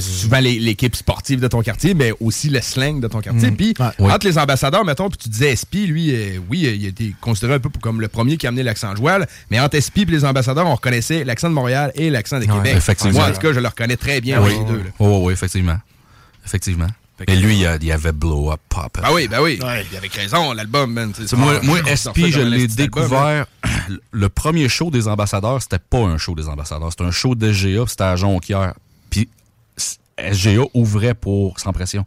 Souvent 0.00 0.38
les- 0.40 0.58
l'équipe 0.58 0.96
sportive 0.96 1.40
de 1.40 1.48
ton 1.48 1.62
quartier, 1.62 1.94
mais 1.94 2.12
aussi 2.20 2.48
le 2.48 2.60
slang 2.60 3.00
de 3.00 3.08
ton 3.08 3.20
quartier. 3.20 3.50
Mhm. 3.50 3.56
Puis, 3.56 3.74
Oui. 3.98 4.10
entre 4.12 4.26
les 4.26 4.38
ambassadeurs, 4.38 4.84
mettons, 4.84 5.08
puis 5.08 5.18
tu 5.18 5.28
disais 5.28 5.52
SP, 5.54 5.86
lui, 5.86 6.14
euh, 6.14 6.38
oui, 6.48 6.66
euh, 6.66 6.74
il 6.74 6.84
a 6.86 6.88
été 6.88 7.14
considéré 7.20 7.54
un 7.54 7.58
peu 7.58 7.68
comme 7.82 8.00
le 8.00 8.08
premier 8.08 8.36
qui 8.36 8.46
a 8.46 8.48
amené 8.48 8.62
l'accent 8.62 8.94
joual, 8.96 9.26
mais 9.50 9.60
entre 9.60 9.76
SP 9.76 10.02
et 10.02 10.04
les 10.06 10.24
ambassadeurs, 10.24 10.66
on 10.66 10.74
reconnaissait 10.74 11.24
l'accent 11.24 11.48
de 11.48 11.54
Montréal 11.54 11.92
et 11.94 12.10
l'accent 12.10 12.38
de 12.38 12.46
Ouais, 12.46 12.52
Québec. 12.54 12.74
effectivement. 12.76 13.20
Moi, 13.20 13.28
en 13.28 13.32
tout 13.32 13.40
cas, 13.40 13.52
je 13.52 13.60
le 13.60 13.68
reconnais 13.68 13.96
très 13.96 14.20
bien, 14.20 14.42
oui, 14.42 14.50
les 14.58 14.64
deux. 14.64 14.78
là. 14.78 14.90
oui, 15.00 15.18
oui, 15.22 15.32
effectivement. 15.32 15.78
Effectivement. 16.44 16.88
Lui, 17.28 17.60
il, 17.62 17.78
il 17.80 17.92
avait 17.92 18.12
Blow 18.12 18.52
Up 18.52 18.60
Pop. 18.68 18.98
Ah 19.02 19.10
oui, 19.12 19.26
ben 19.26 19.40
oui. 19.40 19.56
Puis 19.58 19.96
avec 19.96 20.12
raison, 20.12 20.52
l'album, 20.52 20.92
man. 20.92 21.12
moi, 21.36 21.60
moi, 21.62 21.78
SP, 21.88 22.28
je 22.28 22.40
l'ai 22.40 22.62
album, 22.64 22.70
hein. 22.70 22.74
découvert. 22.76 23.46
Le 24.12 24.28
premier 24.28 24.68
show 24.68 24.90
des 24.90 25.08
ambassadeurs, 25.08 25.62
c'était 25.62 25.78
pas 25.78 26.00
un 26.00 26.18
show 26.18 26.34
des 26.34 26.46
ambassadeurs. 26.48 26.90
C'était 26.90 27.04
un 27.04 27.10
show 27.10 27.34
de 27.34 27.50
puis 27.50 27.84
c'était 27.88 28.04
à 28.04 28.16
Jonquière. 28.16 28.74
Puis 29.08 29.30
SGA 30.18 30.62
ouvrait 30.74 31.14
pour 31.14 31.58
Sans 31.60 31.72
Pression. 31.72 32.04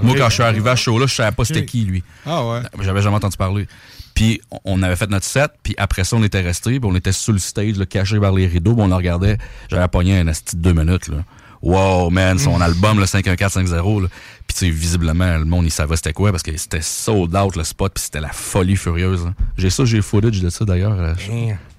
Moi, 0.00 0.14
quand 0.16 0.28
je 0.28 0.34
suis 0.34 0.42
arrivé 0.44 0.70
à 0.70 0.76
ce 0.76 0.82
show-là, 0.84 1.06
je 1.06 1.14
savais 1.14 1.32
pas 1.34 1.44
c'était 1.44 1.64
qui, 1.64 1.84
lui. 1.84 2.04
Ah 2.24 2.46
ouais. 2.46 2.60
J'avais 2.80 3.02
jamais 3.02 3.16
entendu 3.16 3.36
parler. 3.36 3.66
Puis 4.14 4.40
on- 4.64 4.80
avait 4.82 4.94
fait 4.94 5.10
notre 5.10 5.24
set, 5.26 5.50
puis 5.62 5.74
après 5.76 6.04
ça, 6.04 6.14
on 6.16 6.22
était 6.22 6.40
resté, 6.40 6.78
puis 6.78 6.88
on 6.90 6.94
était 6.94 7.10
sur 7.12 7.32
le 7.32 7.38
stage, 7.40 7.76
là, 7.76 7.84
caché 7.86 8.18
vers 8.18 8.32
les 8.32 8.46
rideaux, 8.46 8.74
puis 8.74 8.82
on 8.84 8.86
le 8.88 8.94
regardait. 8.94 9.38
J'avais 9.68 9.88
pogné 9.88 10.18
un 10.20 10.28
asti 10.28 10.54
de 10.56 10.62
deux 10.62 10.72
minutes. 10.72 11.08
Là. 11.08 11.16
Wow, 11.62 12.10
man, 12.10 12.38
son 12.38 12.58
Mm. 12.58 12.62
album, 12.62 13.00
le 13.00 13.06
51450. 13.06 14.02
Là. 14.02 14.08
Puis 14.46 14.56
tu 14.56 14.66
sais, 14.66 14.70
visiblement, 14.70 15.36
le 15.36 15.44
monde, 15.44 15.64
il 15.64 15.70
savait 15.72 15.96
c'était 15.96 16.12
quoi, 16.12 16.30
parce 16.30 16.44
que 16.44 16.56
c'était 16.56 16.80
sold 16.80 17.34
out, 17.34 17.56
le 17.56 17.64
spot, 17.64 17.92
puis 17.94 18.04
c'était 18.04 18.20
la 18.20 18.28
folie 18.32 18.76
furieuse. 18.76 19.24
hein. 19.26 19.34
J'ai 19.56 19.70
ça, 19.70 19.84
j'ai 19.84 20.00
footage 20.00 20.40
de 20.40 20.48
ça, 20.50 20.64
d'ailleurs. 20.64 20.92
euh, 20.98 21.14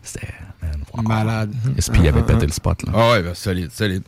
C'était... 0.04 0.28
man, 0.62 0.72
wow. 0.94 1.02
Malade. 1.04 1.54
SP 1.80 2.06
avait 2.08 2.24
pété 2.24 2.46
le 2.46 2.52
spot, 2.52 2.84
là. 2.84 2.92
Ah 2.94 3.12
ouais, 3.12 3.24
ben, 3.24 3.34
solide, 3.34 3.72
solide. 3.72 4.04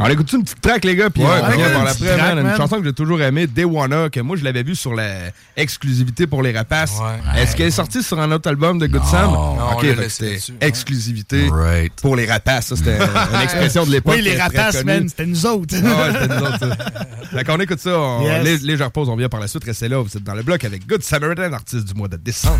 On 0.00 0.06
écoute 0.08 0.32
une 0.32 0.44
petite 0.44 0.60
track, 0.60 0.84
les 0.84 0.94
gars, 0.94 1.10
puis 1.10 1.22
Ouais, 1.24 1.28
on 1.28 1.32
ouais, 1.32 1.40
revient 1.48 1.62
ouais, 1.64 1.72
par 1.72 1.80
une 1.80 1.84
l'après, 1.86 2.34
man. 2.42 2.56
chanson 2.56 2.76
que 2.78 2.84
j'ai 2.84 2.92
toujours 2.92 3.20
aimée, 3.20 3.48
Day 3.48 3.64
Wanna, 3.64 4.08
que 4.08 4.20
moi, 4.20 4.36
je 4.36 4.44
l'avais 4.44 4.62
vue 4.62 4.76
sur 4.76 4.94
la 4.94 5.08
exclusivité 5.56 6.28
pour 6.28 6.42
les 6.42 6.52
rapaces. 6.56 6.94
Est-ce 7.36 7.56
qu'elle 7.56 7.66
est 7.66 7.70
sortie 7.72 8.02
sur 8.04 8.20
un 8.20 8.30
autre 8.30 8.48
album 8.48 8.78
de 8.78 8.86
Good 8.86 9.04
Sam? 9.04 9.32
Non, 9.32 9.72
ok, 9.72 9.86
c'était 10.08 10.38
exclusivité 10.60 11.48
Right. 11.50 11.92
pour 12.00 12.14
les 12.14 12.26
rapaces. 12.26 12.66
Ça, 12.68 12.76
c'était 12.76 12.96
une 12.98 13.40
expression 13.42 13.84
de 13.84 13.90
l'époque. 13.90 14.14
Oui, 14.16 14.22
les 14.22 14.36
rapaces, 14.40 14.84
man, 14.84 15.08
c'était 15.08 15.26
nous 15.26 15.44
autres. 15.46 15.74
Ah 15.84 15.88
ouais, 15.88 16.12
c'était 16.20 16.34
nous 16.34 16.46
autres, 16.46 16.58
ça. 16.60 16.76
Fait 17.36 17.44
qu'on 17.44 17.58
écoute 17.60 17.80
ça, 17.80 17.98
on, 17.98 18.22
Yes. 18.22 18.44
lé- 18.44 18.58
légère 18.58 18.90
pause, 18.92 19.08
on 19.08 19.16
vient 19.16 19.28
par 19.28 19.40
la 19.40 19.48
suite. 19.48 19.64
Restez 19.64 19.88
là, 19.88 19.98
vous 20.00 20.16
êtes 20.16 20.22
dans 20.24 20.34
le 20.34 20.42
bloc 20.42 20.62
avec 20.64 20.86
Good 20.86 21.02
Samaritan, 21.02 21.52
artiste 21.52 21.86
du 21.86 21.94
mois 21.94 22.08
de 22.08 22.16
décembre. 22.16 22.58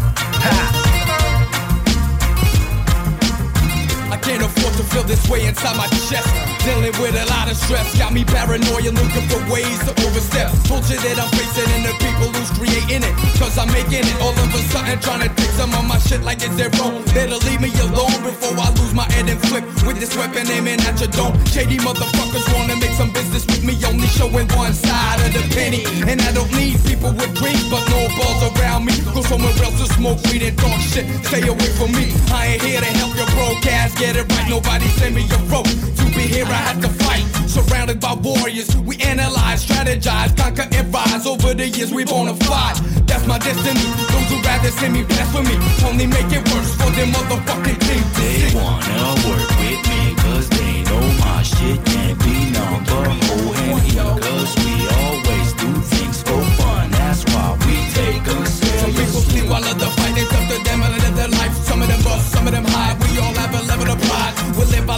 I 4.13 4.17
can't 4.23 4.43
afford 4.43 4.70
to 4.81 4.87
feel 4.89 5.05
this 5.05 5.29
way 5.29 5.45
inside 5.47 5.77
my 5.77 5.87
chest. 6.09 6.29
Dealing 6.65 6.95
with 7.01 7.17
a 7.17 7.27
lot 7.29 7.51
of 7.51 7.57
stress 7.57 7.87
got 7.99 8.13
me 8.13 8.25
paranoid 8.25 8.93
looking 8.97 9.27
for 9.29 9.41
ways 9.53 9.79
to 9.85 9.93
overstep. 10.07 10.49
Bullshit 10.69 11.01
that 11.05 11.21
I'm 11.21 11.29
facing 11.37 11.69
and 11.77 11.85
the 11.85 11.95
people 12.01 12.29
who's 12.33 12.51
creating 12.57 13.05
it. 13.05 13.15
Cause 13.37 13.57
I'm 13.59 13.69
making 13.73 14.05
it 14.09 14.17
all 14.21 14.33
of 14.33 14.49
a 14.49 14.61
sudden 14.73 14.99
trying 15.01 15.25
to 15.29 15.31
take 15.37 15.53
some 15.61 15.73
of 15.77 15.85
my 15.85 15.99
shit 15.99 16.23
like 16.23 16.41
it's 16.41 16.57
their 16.57 16.73
own. 16.81 17.05
Better 17.13 17.37
leave 17.45 17.61
me 17.61 17.73
alone 17.85 18.17
before 18.25 18.57
I 18.57 18.69
lose 18.81 18.95
my 18.95 19.05
head 19.13 19.29
and 19.29 19.41
flip 19.49 19.65
with 19.85 20.01
this 20.01 20.17
weapon 20.17 20.49
aiming 20.49 20.81
at 20.89 20.97
your 21.01 21.13
dome. 21.13 21.37
Shady 21.47 21.77
motherfuckers 21.77 22.47
wanna 22.57 22.77
make 22.77 22.95
some 22.97 23.13
business 23.13 23.45
with 23.47 23.65
me, 23.65 23.77
only 23.85 24.09
showing 24.09 24.49
one 24.57 24.73
side 24.73 25.21
of 25.21 25.31
the 25.37 25.45
penny. 25.53 25.85
And 26.09 26.21
I 26.25 26.33
don't 26.33 26.53
need 26.57 26.81
people 26.89 27.13
with 27.13 27.33
dreams, 27.37 27.69
but 27.69 27.85
no 27.93 28.09
balls 28.17 28.43
around 28.57 28.85
me. 28.89 28.97
Go 29.13 29.21
somewhere 29.23 29.53
else 29.65 29.77
to 29.81 29.87
smoke 29.93 30.21
weed 30.29 30.45
and 30.45 30.57
talk 30.57 30.81
shit. 30.81 31.05
Stay 31.29 31.45
away 31.45 31.71
from 31.77 31.93
me. 31.93 32.13
I 32.33 32.57
ain't 32.57 32.63
here 32.63 32.81
to 32.81 32.93
help 33.01 33.13
your 33.17 33.29
broke 33.37 33.67
ass 33.67 33.93
get 33.99 34.17
it 34.17 34.25
right. 34.33 34.49
Nobody 34.49 34.70
send 34.79 35.15
me 35.15 35.27
a 35.31 35.39
rope. 35.51 35.67
To 35.67 36.05
be 36.15 36.23
here, 36.23 36.47
I 36.47 36.61
had 36.71 36.83
to 36.83 36.89
fight. 37.03 37.25
Surrounded 37.49 37.99
by 38.01 38.15
warriors, 38.15 38.77
we 38.77 38.97
analyze, 38.99 39.67
strategize, 39.67 40.37
conquer 40.37 40.69
and 40.71 40.93
rise. 40.95 41.27
Over 41.27 41.55
the 41.55 41.69
years, 41.69 41.93
we 41.93 42.05
bona 42.05 42.35
fide. 42.47 42.77
That's 43.09 43.27
my 43.27 43.39
destiny. 43.39 43.87
Those 44.13 44.29
who 44.31 44.37
rather 44.43 44.71
see 44.71 44.89
me 44.89 45.03
blasphemy 45.05 45.57
only 45.89 46.07
make 46.07 46.31
it 46.31 46.45
worse 46.53 46.73
for 46.79 46.91
them 46.95 47.11
motherfucking 47.11 47.81
team. 47.87 48.05
They 48.17 48.55
wanna 48.55 49.15
work 49.27 49.49
with 49.59 49.83
me 49.91 50.15
cause 50.23 50.49
they 50.49 50.83
know 50.85 51.03
my 51.25 51.43
shit 51.43 51.85
can't 51.85 52.19
be 52.21 52.51
number 52.51 53.03
whole 53.25 53.55
and 53.65 53.87
eat 53.87 53.99
cause 54.25 54.53
we 54.63 54.75
always 55.01 55.49
do 55.55 55.71
things 55.93 56.23
for 56.23 56.43
fun 56.59 56.91
that's 56.91 57.25
why 57.33 57.57
we 57.67 57.75
take 57.99 58.25
them 58.25 58.47
Some 58.47 58.93
people 58.93 59.23
sleep 59.29 59.47
while 59.51 59.65
others 59.65 59.90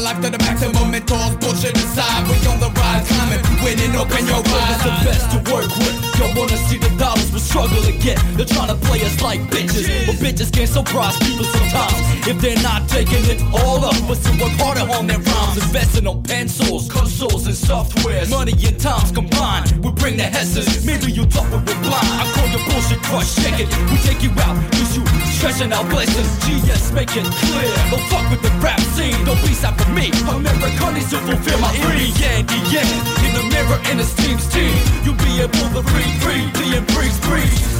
life 0.02 0.20
to 0.20 0.30
the 0.30 0.38
maximum 0.38 0.92
and 0.92 1.06
toss 1.06 1.34
bullshit 1.36 1.76
aside. 1.76 2.26
We 2.26 2.34
on 2.50 2.58
the 2.58 2.70
rise, 2.74 3.06
climbing, 3.06 3.42
winning, 3.62 3.94
open 3.94 4.26
your 4.26 4.42
eyes. 4.42 4.82
the 4.82 4.92
best 5.06 5.30
to 5.30 5.38
work 5.52 5.70
with. 5.78 5.96
Y'all 6.18 6.34
wanna 6.34 6.58
see 6.66 6.78
the 6.78 6.90
dollars 6.98 7.21
we 7.32 7.40
struggle 7.40 7.82
get. 8.02 8.18
They're 8.36 8.46
trying 8.46 8.68
to 8.68 8.78
play 8.86 9.00
us 9.02 9.22
like 9.22 9.40
bitches, 9.48 9.86
but 10.06 10.16
bitches 10.16 10.52
can't 10.52 10.68
surprise 10.68 11.16
people 11.18 11.44
sometimes 11.44 12.26
if 12.26 12.38
they're 12.40 12.62
not 12.62 12.88
taking 12.88 13.24
it 13.30 13.40
all 13.54 13.84
up. 13.84 13.96
But 14.06 14.18
to 14.26 14.30
work 14.42 14.52
harder 14.58 14.86
on 14.92 15.06
their 15.06 15.18
rhymes, 15.18 15.56
investing 15.56 16.06
on 16.06 16.22
pencils, 16.22 16.90
consoles, 16.90 17.46
and 17.46 17.56
software. 17.56 18.26
Money 18.26 18.52
and 18.66 18.78
times 18.78 19.10
combined, 19.12 19.72
we 19.84 19.90
bring 19.92 20.16
the 20.16 20.28
hesses. 20.28 20.84
Maybe 20.84 21.12
you 21.12 21.24
thought 21.24 21.48
we 21.48 21.58
were 21.62 21.80
blind. 21.80 22.12
I 22.20 22.24
call 22.34 22.48
your 22.52 22.62
bullshit 22.68 23.00
crush, 23.02 23.30
shake 23.32 23.60
it. 23.64 23.68
We 23.90 23.96
take 24.02 24.22
you 24.22 24.30
out, 24.42 24.56
cause 24.72 24.96
you 24.96 25.02
stretching 25.38 25.72
our 25.72 25.86
blessings. 25.88 26.28
GS, 26.44 26.92
make 26.92 27.14
it 27.16 27.24
clear. 27.24 27.72
Don't 27.90 28.04
fuck 28.10 28.26
with 28.30 28.42
the 28.42 28.52
rap 28.60 28.80
scene, 28.94 29.16
don't 29.24 29.40
be 29.42 29.54
sad 29.54 29.78
for 29.80 29.88
me. 29.90 30.10
America 30.28 30.92
needs 30.92 31.10
to 31.10 31.18
fulfill 31.22 31.58
my 31.60 31.72
dream. 31.80 32.12
In 32.12 32.46
the 32.46 32.60
the 32.60 33.12
in 33.24 33.32
the 33.38 33.44
mirror, 33.54 33.78
in 33.90 33.96
the 33.98 34.06
team's 34.20 34.46
team. 34.52 34.74
You'll 35.04 35.18
be 35.22 35.40
able 35.40 35.70
to 35.74 35.82
being 35.90 36.18
breeze, 36.20 36.50
breeze. 36.94 37.21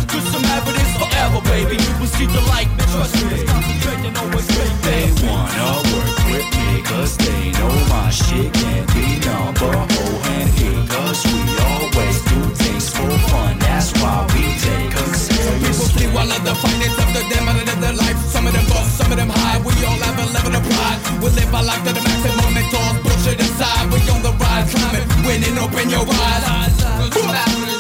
Cause 0.07 0.27
some 0.31 0.45
evidence 0.45 0.93
forever, 1.01 1.41
baby. 1.49 1.77
We 2.01 2.07
see 2.07 2.27
the 2.27 2.43
light, 2.53 2.69
man, 2.77 2.89
trust 2.93 3.15
me. 3.27 3.45
Concentrating 3.45 4.17
always 4.17 4.47
great 4.47 4.75
They 4.87 5.05
wanna 5.25 5.71
work 5.91 6.19
with 6.31 6.49
me 6.57 6.83
cause 6.83 7.17
they 7.17 7.51
know 7.57 7.73
my 7.89 8.11
shit 8.11 8.53
can't 8.53 8.87
be 8.95 9.19
number 9.25 9.73
whole 9.73 10.19
and 10.37 10.49
eat 10.61 10.89
Cause 10.91 11.25
we 11.27 11.41
always 11.71 12.17
do 12.31 12.41
things 12.61 12.91
for 12.91 13.11
fun, 13.31 13.59
that's 13.59 13.93
why 14.01 14.27
we 14.35 14.45
take 14.61 14.91
them 14.95 15.11
People 15.11 15.15
seriously 15.17 15.87
sleep 15.93 16.15
while 16.15 16.29
fight. 16.29 16.79
It's 16.85 16.99
up 16.99 17.09
to 17.17 17.23
them 17.33 17.49
and 17.49 17.59
live 17.67 17.81
their 17.81 17.97
life. 17.97 18.19
Some 18.29 18.47
of 18.47 18.53
them 18.53 18.67
bust, 18.69 18.99
some 18.99 19.11
of 19.11 19.17
them 19.17 19.31
hide. 19.31 19.65
We 19.65 19.73
all 19.85 20.01
have 20.07 20.19
a 20.19 20.27
level 20.33 20.55
of 20.55 20.63
pride. 20.63 20.99
We 21.23 21.29
live 21.31 21.55
our 21.55 21.65
life 21.65 21.83
to 21.87 21.93
the 21.93 22.03
maximum 22.03 22.57
and 22.57 22.69
toss 22.71 22.97
bullshit 23.03 23.41
aside. 23.41 23.87
We 23.93 23.99
on 24.13 24.23
the 24.23 24.33
rise, 24.37 24.69
climbing, 24.75 25.09
winning, 25.27 25.57
open 25.59 25.89
your 25.91 26.05
eyes. 26.05 26.75
Number 27.15 27.72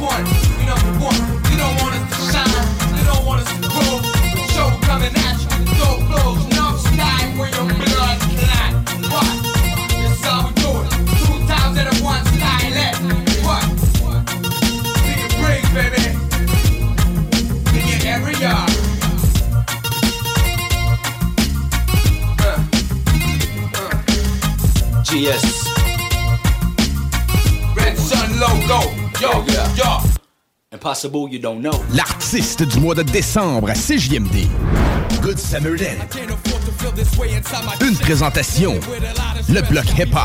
one. 0.00 0.24
We 0.58 0.64
number 0.66 0.92
one. 1.04 1.20
Don't 1.56 1.76
want 1.80 1.94
us 1.96 2.04
to 2.12 2.20
shine. 2.32 2.66
You 2.96 3.04
don't 3.04 3.24
want 3.24 3.40
us 3.42 3.50
to 3.52 3.58
grow. 3.68 4.00
Show 4.52 4.68
coming 4.84 5.14
at 5.16 5.36
you. 5.40 5.48
Door 5.78 7.48
your. 7.48 7.66
What? 9.10 9.30
That's 10.02 10.24
how 10.24 10.46
we 10.46 10.52
do 10.60 10.70
it. 10.80 10.88
Two 11.20 11.36
times. 11.48 11.76
What? 12.02 12.22
Baby. 15.74 16.02
In. 17.74 17.84
Uh. 18.42 18.66
Uh. 23.74 23.92
GS. 25.04 25.46
Red 27.76 27.96
Sun 27.98 28.40
logo. 28.40 29.05
Impossible, 30.72 31.28
you 31.28 31.38
don't 31.38 31.60
know. 31.60 31.72
L'artiste 31.94 32.62
du 32.62 32.78
mois 32.78 32.94
de 32.94 33.02
décembre 33.02 33.70
à 33.70 33.74
CJMD. 33.74 34.46
Good 35.22 35.38
Samaritan. 35.38 36.55
Une 37.80 37.96
présentation. 37.96 38.80
Le 39.48 39.60
bloc 39.62 39.84
hip-hop. 39.98 40.20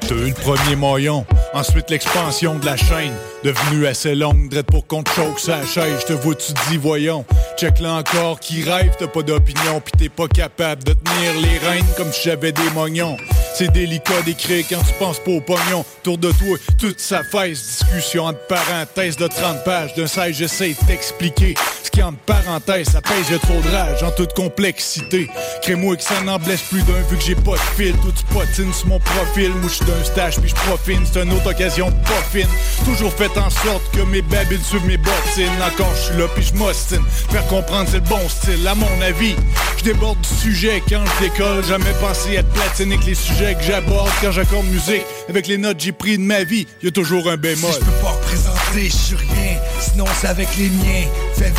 T'as 0.00 0.14
eu 0.14 0.28
le 0.28 0.34
premier 0.34 0.76
maillon, 0.76 1.24
ensuite 1.54 1.90
l'expansion 1.90 2.56
de 2.58 2.66
la 2.66 2.76
chaîne. 2.76 3.12
Devenue 3.44 3.86
assez 3.86 4.14
longue, 4.14 4.48
drette 4.48 4.66
pour 4.66 4.86
qu'on 4.86 5.02
te 5.02 5.10
choque 5.10 5.38
sa 5.38 5.64
chaise. 5.64 6.00
Je 6.00 6.06
te 6.06 6.12
vois, 6.12 6.34
tu 6.34 6.52
dis, 6.68 6.76
voyons. 6.76 7.24
Check 7.58 7.78
là 7.80 7.94
encore 7.94 8.40
qui 8.40 8.62
rêve, 8.62 8.92
t'as 8.98 9.06
pas 9.06 9.22
d'opinion, 9.22 9.80
pis 9.80 9.92
t'es 9.92 10.08
pas 10.08 10.28
capable 10.28 10.82
de 10.84 10.92
tenir 10.92 11.40
les 11.40 11.58
rênes 11.58 11.86
comme 11.96 12.12
si 12.12 12.28
j'avais 12.28 12.52
des 12.52 12.70
mognons. 12.74 13.16
C'est 13.54 13.70
délicat 13.70 14.22
d'écrire 14.22 14.64
quand 14.68 14.82
tu 14.82 14.92
penses 14.98 15.18
pas 15.18 15.30
au 15.30 15.40
pognon. 15.40 15.84
Tour 16.02 16.18
de 16.18 16.32
toi, 16.32 16.56
toute 16.78 17.00
sa 17.00 17.22
face, 17.22 17.80
discussion 17.80 18.24
entre 18.24 18.46
parenthèses 18.46 19.16
de 19.16 19.26
30 19.26 19.64
pages. 19.64 19.94
D'un 19.94 20.06
sage, 20.06 20.36
j'essaie 20.36 20.70
de 20.70 20.86
t'expliquer. 20.86 21.54
Qui 21.92 22.02
entre 22.02 22.18
parenthèses, 22.20 22.88
ça 22.88 23.02
pèse 23.02 23.28
de 23.30 23.36
trop 23.36 23.60
de 23.60 23.68
rage 23.68 24.02
en 24.02 24.10
toute 24.10 24.32
complexité. 24.32 25.28
Crée-moi 25.62 25.96
que 25.96 26.02
ça 26.02 26.20
n'en 26.22 26.38
blesse 26.38 26.62
plus 26.62 26.82
d'un 26.82 27.00
vu 27.10 27.16
que 27.18 27.22
j'ai 27.22 27.34
pas 27.34 27.52
de 27.52 27.76
fil. 27.76 27.94
Tout 27.98 28.12
tu 28.12 28.24
potines 28.32 28.72
sur 28.72 28.88
mon 28.88 28.98
profil. 28.98 29.50
Moi, 29.60 29.70
d'un 29.86 30.04
stage 30.04 30.40
puis 30.40 30.48
j'profine. 30.48 31.04
C'est 31.04 31.22
une 31.22 31.32
autre 31.32 31.50
occasion 31.50 31.90
pas 31.90 32.22
fine. 32.32 32.48
Toujours 32.84 33.12
fait 33.12 33.36
en 33.36 33.50
sorte 33.50 33.82
que 33.92 34.02
mes 34.02 34.22
babiles 34.22 34.62
suivent 34.62 34.86
mes 34.86 34.96
bottines. 34.96 35.50
Encore, 35.62 35.92
j'suis 35.94 36.18
là 36.18 36.26
puis 36.34 36.44
j'm'ostine. 36.44 37.02
Faire 37.30 37.46
comprendre, 37.48 37.88
c'est 37.90 37.98
le 37.98 38.08
bon 38.08 38.28
style. 38.28 38.66
À 38.66 38.74
mon 38.74 39.02
avis, 39.02 39.36
je 39.78 39.84
déborde 39.84 40.18
du 40.20 40.28
sujet 40.28 40.82
quand 40.88 41.04
je 41.04 41.24
décolle. 41.24 41.64
Jamais 41.64 41.92
pensé 42.00 42.34
être 42.34 42.48
platinique 42.50 43.04
les 43.04 43.14
sujets 43.14 43.54
que 43.54 43.64
j'aborde 43.64 44.10
quand 44.22 44.32
j'accorde 44.32 44.66
musique. 44.66 45.04
Avec 45.28 45.46
les 45.46 45.58
notes 45.58 45.78
j'ai 45.78 45.92
pris 45.92 46.16
de 46.16 46.22
ma 46.22 46.44
vie, 46.44 46.66
y 46.82 46.88
a 46.88 46.90
toujours 46.90 47.28
un 47.28 47.36
bémol. 47.36 47.70
Si 47.70 47.80
je 47.80 47.84
peux 47.84 48.02
pas 48.02 48.10
représenter, 48.10 48.84
je 48.84 48.96
suis 48.96 49.16
rien. 49.16 49.58
Sinon, 49.80 50.06
c'est 50.20 50.28
avec 50.28 50.48
les 50.56 50.70
miens. 50.70 51.06
Fait 51.34 51.50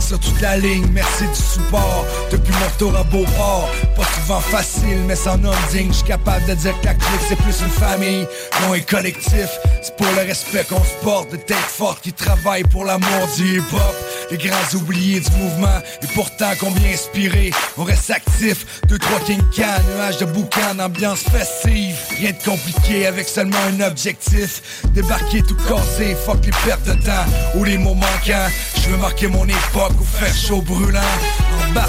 sur 0.00 0.18
toute 0.18 0.40
la 0.40 0.56
ligne. 0.56 0.86
Merci 0.92 1.24
du 1.24 1.34
support. 1.34 2.04
Depuis 2.30 2.52
mon 2.52 2.66
retour 2.66 2.96
à 2.96 3.04
Beauport. 3.04 3.68
Pas 3.96 4.04
souvent 4.14 4.40
facile, 4.40 4.98
mais 5.06 5.14
sans 5.14 5.34
homme 5.34 5.54
digne. 5.70 5.88
Je 5.88 5.98
suis 5.98 6.06
capable 6.06 6.44
de 6.46 6.54
dire 6.54 6.74
que 6.80 6.86
la 6.86 6.94
clique, 6.94 7.20
c'est 7.28 7.36
plus 7.36 7.60
une 7.60 7.70
famille. 7.70 8.26
Non, 8.62 8.72
un 8.72 8.80
collectif. 8.80 9.48
C'est 9.82 9.94
pour 9.96 10.06
le 10.16 10.26
respect 10.26 10.64
qu'on 10.68 10.82
se 10.82 11.04
porte. 11.04 11.30
De 11.30 11.36
têtes 11.36 11.56
fortes 11.56 12.00
qui 12.02 12.12
travaillent 12.12 12.64
pour 12.64 12.84
l'amour 12.84 13.28
du 13.36 13.58
hip-hop. 13.58 13.94
Les 14.30 14.38
grands 14.38 14.74
oubliés 14.74 15.20
du 15.20 15.30
mouvement. 15.36 15.78
Et 16.02 16.06
pourtant, 16.14 16.50
combien 16.58 16.92
inspirés. 16.92 17.52
On 17.76 17.84
reste 17.84 18.10
actif. 18.10 18.80
Deux, 18.88 18.98
trois 18.98 19.20
King 19.20 19.42
Can. 19.54 19.64
Nuages 19.94 20.18
de 20.18 20.24
boucan, 20.24 20.78
ambiance 20.80 21.20
festive. 21.20 21.96
Rien 22.18 22.32
de 22.32 22.44
compliqué 22.44 23.06
avec 23.06 23.28
seulement 23.28 23.58
un 23.70 23.86
objectif. 23.86 24.82
Débarquer 24.92 25.42
tout 25.42 25.56
cassé. 25.68 26.16
Fuck 26.26 26.44
les 26.44 26.50
pertes 26.66 26.84
de 26.84 26.94
temps 26.94 27.26
ou 27.54 27.64
les 27.64 27.78
mots 27.78 27.94
manquants. 27.94 28.48
Je 28.82 28.90
veux 28.90 28.96
marquer 28.96 29.28
mon 29.28 29.44
époque 29.44 29.67
ou 29.76 30.04
faire 30.04 30.34
chaud 30.34 30.62
brûlant. 30.62 31.00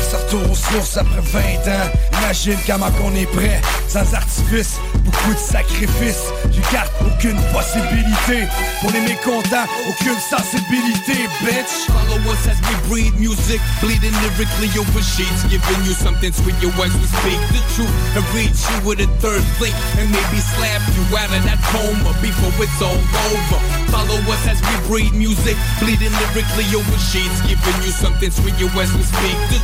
Ça 0.10 0.18
retourne 0.18 0.50
aux 0.50 0.56
sources 0.56 0.98
après 0.98 1.22
20 1.22 1.42
ans. 1.70 1.90
Imagine 2.20 2.58
comment 2.66 2.90
qu'on 2.92 3.14
est 3.16 3.26
prêt, 3.28 3.62
sans 3.88 4.14
artifice, 4.14 4.80
beaucoup 5.06 5.34
de 5.34 5.40
sacrifices. 5.40 6.34
Je 6.52 6.62
garde 6.74 6.90
aucune 7.06 7.38
possibilité. 7.54 8.48
Pour 8.82 8.92
les 8.92 9.02
mécontents, 9.02 9.70
aucune 9.88 10.18
sensibilité, 10.18 11.30
bitch. 11.46 11.86
Follow 11.88 12.18
us 12.32 12.48
as 12.48 12.58
we 12.66 12.76
breathe 12.90 13.16
music, 13.20 13.62
bleeding 13.82 14.14
lyrically 14.26 14.70
over 14.80 15.02
sheets, 15.02 15.44
giving 15.50 15.82
you 15.86 15.94
something 15.94 16.34
sweet. 16.34 16.56
Your 16.62 16.74
words 16.78 16.96
we 16.98 17.06
speak 17.06 17.40
the 17.54 17.62
truth 17.76 17.94
and 18.18 18.26
reach 18.34 18.58
you 18.66 18.78
with 18.88 19.00
a 19.00 19.10
third 19.22 19.44
link, 19.62 19.76
and 20.00 20.10
maybe 20.10 20.42
slap 20.58 20.82
you 20.98 21.04
out 21.18 21.30
of 21.30 21.44
that 21.46 21.62
coma 21.70 22.14
before 22.22 22.54
it's 22.66 22.82
all 22.82 22.98
over. 22.98 23.60
Follow 23.94 24.20
us 24.34 24.44
as 24.48 24.60
we 24.62 24.76
breathe 24.90 25.14
music, 25.14 25.56
bleeding 25.80 26.14
lyrically 26.18 26.66
over 26.74 26.98
sheets, 26.98 27.42
giving 27.46 27.78
you 27.86 27.94
something 27.94 28.32
sweet. 28.32 28.58
Your 28.58 28.74
words 28.76 28.92
we 28.98 29.04
speak 29.06 29.38
the 29.54 29.59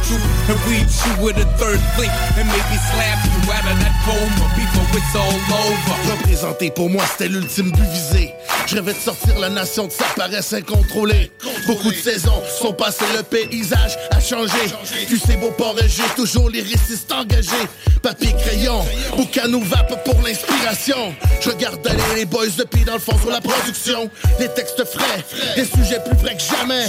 Représenter 6.12 6.72
pour 6.72 6.90
moi 6.90 7.04
c'était 7.12 7.30
l'ultime 7.30 7.72
but 7.72 7.90
visé. 7.92 8.34
Je 8.68 8.76
rêvais 8.76 8.94
de 8.94 9.00
sortir 9.00 9.38
la 9.40 9.50
nation 9.50 9.86
de 9.86 9.92
sa 9.92 10.06
paresse 10.16 10.54
incontrôlée. 10.54 11.32
Beaucoup 11.68 11.92
de 11.92 11.96
saisons 11.96 12.42
sont 12.60 12.74
passées, 12.74 13.06
le 13.16 13.24
paysage 13.24 13.98
a 14.12 14.20
changé. 14.20 14.58
Tu 15.08 15.18
sais, 15.18 15.38
beau 15.38 15.54
juste 15.84 16.16
toujours 16.16 16.50
les 16.50 16.62
récistes 16.62 17.12
engagés. 17.12 17.52
Papier, 18.02 18.34
crayon, 18.34 18.84
boucan 19.16 19.52
ou 19.54 19.64
vape 19.64 20.04
pour 20.04 20.22
l'inspiration. 20.22 21.16
Je 21.42 21.50
regarde 21.50 21.86
aller 21.88 22.04
les 22.16 22.26
boys 22.26 22.46
depuis 22.58 22.84
dans 22.84 22.94
le 22.94 23.00
fond 23.00 23.18
sur 23.20 23.32
la 23.32 23.42
production. 23.42 24.10
Des 24.40 24.48
textes 24.50 24.84
frais, 24.86 25.24
des 25.56 25.66
sujets 25.66 26.02
plus 26.04 26.18
vrais 26.18 26.36
que 26.36 26.42
jamais. 26.42 26.86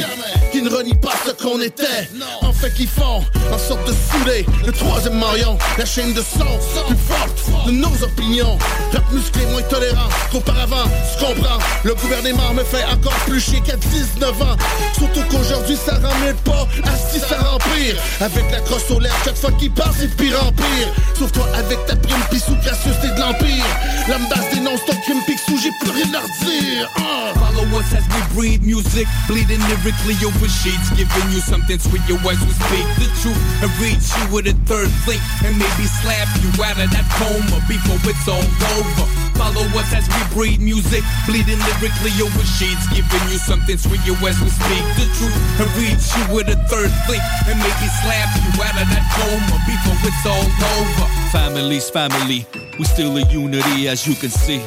Qui 0.52 0.62
ne 0.62 0.70
renient 0.70 0.94
pas 0.94 1.14
ce 1.26 1.32
qu'on 1.32 1.60
était. 1.60 2.08
En 2.42 2.52
fait, 2.52 2.72
qui 2.74 2.86
en 3.02 3.58
sorte 3.58 3.86
de 3.86 3.92
saouler 3.92 4.46
le 4.64 4.72
troisième 4.72 5.18
maillon. 5.18 5.58
La 5.78 5.84
chaîne 5.84 6.12
de 6.12 6.20
son 6.20 6.44
plus 6.86 6.96
forte 6.96 7.66
de 7.66 7.72
nos 7.72 8.02
opinions. 8.02 8.58
Rap 8.92 9.12
musclé, 9.12 9.44
moins 9.46 9.62
tolérant 9.62 10.08
qu'auparavant. 10.30 10.84
Tu 10.84 11.24
comprends, 11.24 11.58
le 11.84 11.94
gouvernement 11.94 12.54
me 12.54 12.64
fait 12.64 12.84
encore 12.84 13.18
plus 13.26 13.40
chier 13.40 13.60
qu'à 13.60 13.76
19 13.76 14.42
ans. 14.42 14.56
Surtout 14.96 15.22
qu'aujourd'hui, 15.30 15.76
ça 15.76 15.94
ramène 15.94 16.36
pas 16.44 16.66
assis 16.84 17.20
ça 17.20 17.36
remplir. 17.38 17.96
Avec 18.20 18.50
la 18.50 18.60
crosse 18.60 18.90
lèvres, 18.90 19.14
chaque 19.24 19.36
fois 19.36 19.52
qu'il 19.52 19.70
passe, 19.72 19.96
c'est 20.00 20.16
pire 20.16 20.42
en 20.42 20.52
pire. 20.52 20.88
Sauf 21.18 21.32
toi 21.32 21.46
avec 21.54 21.84
ta 21.86 21.96
prime, 21.96 22.22
pis 22.30 22.40
sous 22.40 22.56
gracieuseté 22.56 23.08
de 23.08 23.20
l'Empire. 23.20 23.64
L'ambasse 24.08 24.54
dénonce 24.54 24.84
ton 24.86 24.96
crime, 25.02 25.20
pis 25.26 25.38
sous 25.46 25.58
j'ai 25.58 25.70
plus 25.80 25.90
rien 25.90 26.12
à 26.14 26.20
redire. 26.20 26.90
Ah. 26.96 27.32
Follow 27.34 27.78
us 27.78 27.92
as 27.92 28.04
we 28.14 28.34
breathe 28.34 28.62
music, 28.62 29.06
bleeding 29.28 29.60
lyrically 29.68 30.16
over 30.24 30.48
sheets, 30.48 30.90
giving 30.96 31.32
you 31.32 31.40
something 31.40 31.78
sweet. 31.78 32.02
Your 32.08 32.18
words 32.22 32.40
will 32.40 32.54
speak 32.66 32.85
the 32.98 33.08
truth 33.20 33.38
and 33.62 33.70
reach 33.82 34.06
you 34.16 34.24
with 34.32 34.46
a 34.46 34.56
third 34.68 34.90
link, 35.06 35.22
and 35.44 35.58
maybe 35.58 35.86
slap 36.02 36.28
you 36.42 36.50
out 36.62 36.78
of 36.78 36.88
that 36.90 37.06
coma 37.18 37.58
before 37.66 37.98
it's 38.06 38.26
all 38.28 38.46
over. 38.78 39.06
Follow 39.36 39.66
us 39.76 39.92
as 39.92 40.08
we 40.08 40.22
breathe 40.32 40.60
music, 40.60 41.04
bleeding 41.26 41.60
lyrically 41.60 42.14
over 42.22 42.44
sheets, 42.56 42.86
giving 42.94 43.24
you 43.28 43.36
something 43.36 43.76
sweet. 43.76 44.00
Words 44.22 44.40
will 44.40 44.54
speak 44.54 44.86
the 44.96 45.06
truth 45.18 45.36
and 45.60 45.68
reach 45.76 46.06
you 46.14 46.24
with 46.32 46.48
a 46.48 46.58
third 46.70 46.92
link, 47.10 47.22
and 47.50 47.58
maybe 47.58 47.88
slap 48.00 48.30
you 48.38 48.50
out 48.62 48.76
of 48.78 48.86
that 48.88 49.04
coma 49.12 49.56
before 49.66 49.98
it's 50.06 50.24
all 50.24 50.46
over. 50.78 51.06
Family's 51.30 51.90
family, 51.90 52.46
we 52.78 52.84
still 52.84 53.16
a 53.16 53.22
unity 53.32 53.88
as 53.88 54.06
you 54.06 54.14
can 54.14 54.30
see. 54.30 54.62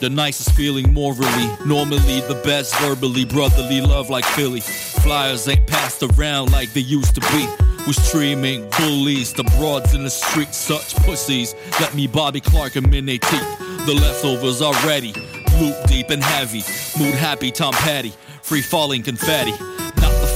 The 0.00 0.08
nicest 0.08 0.52
feeling 0.52 0.92
morally, 0.94 1.50
normally 1.66 2.20
the 2.20 2.40
best 2.44 2.72
verbally, 2.78 3.24
brotherly 3.24 3.80
love 3.80 4.10
like 4.10 4.24
Philly. 4.24 4.60
Flyers 4.60 5.48
ain't 5.48 5.66
passed 5.66 6.04
around 6.04 6.52
like 6.52 6.72
they 6.72 6.80
used 6.80 7.16
to 7.16 7.20
be. 7.20 7.48
We 7.84 7.92
streaming 7.94 8.70
bullies, 8.78 9.32
the 9.32 9.42
broads 9.58 9.94
in 9.94 10.04
the 10.04 10.10
street, 10.10 10.54
such 10.54 10.94
pussies. 11.04 11.56
Let 11.80 11.96
me 11.96 12.06
Bobby 12.06 12.40
Clarke 12.40 12.76
and 12.76 12.94
in 12.94 13.06
they 13.06 13.18
teeth. 13.18 13.58
The 13.86 13.94
leftovers 13.94 14.62
are 14.62 14.74
ready, 14.86 15.12
loop 15.58 15.74
deep 15.88 16.10
and 16.10 16.22
heavy. 16.22 16.62
Mood 16.96 17.14
happy, 17.14 17.50
Tom 17.50 17.72
Petty, 17.72 18.12
free 18.42 18.62
falling 18.62 19.02
confetti. 19.02 19.54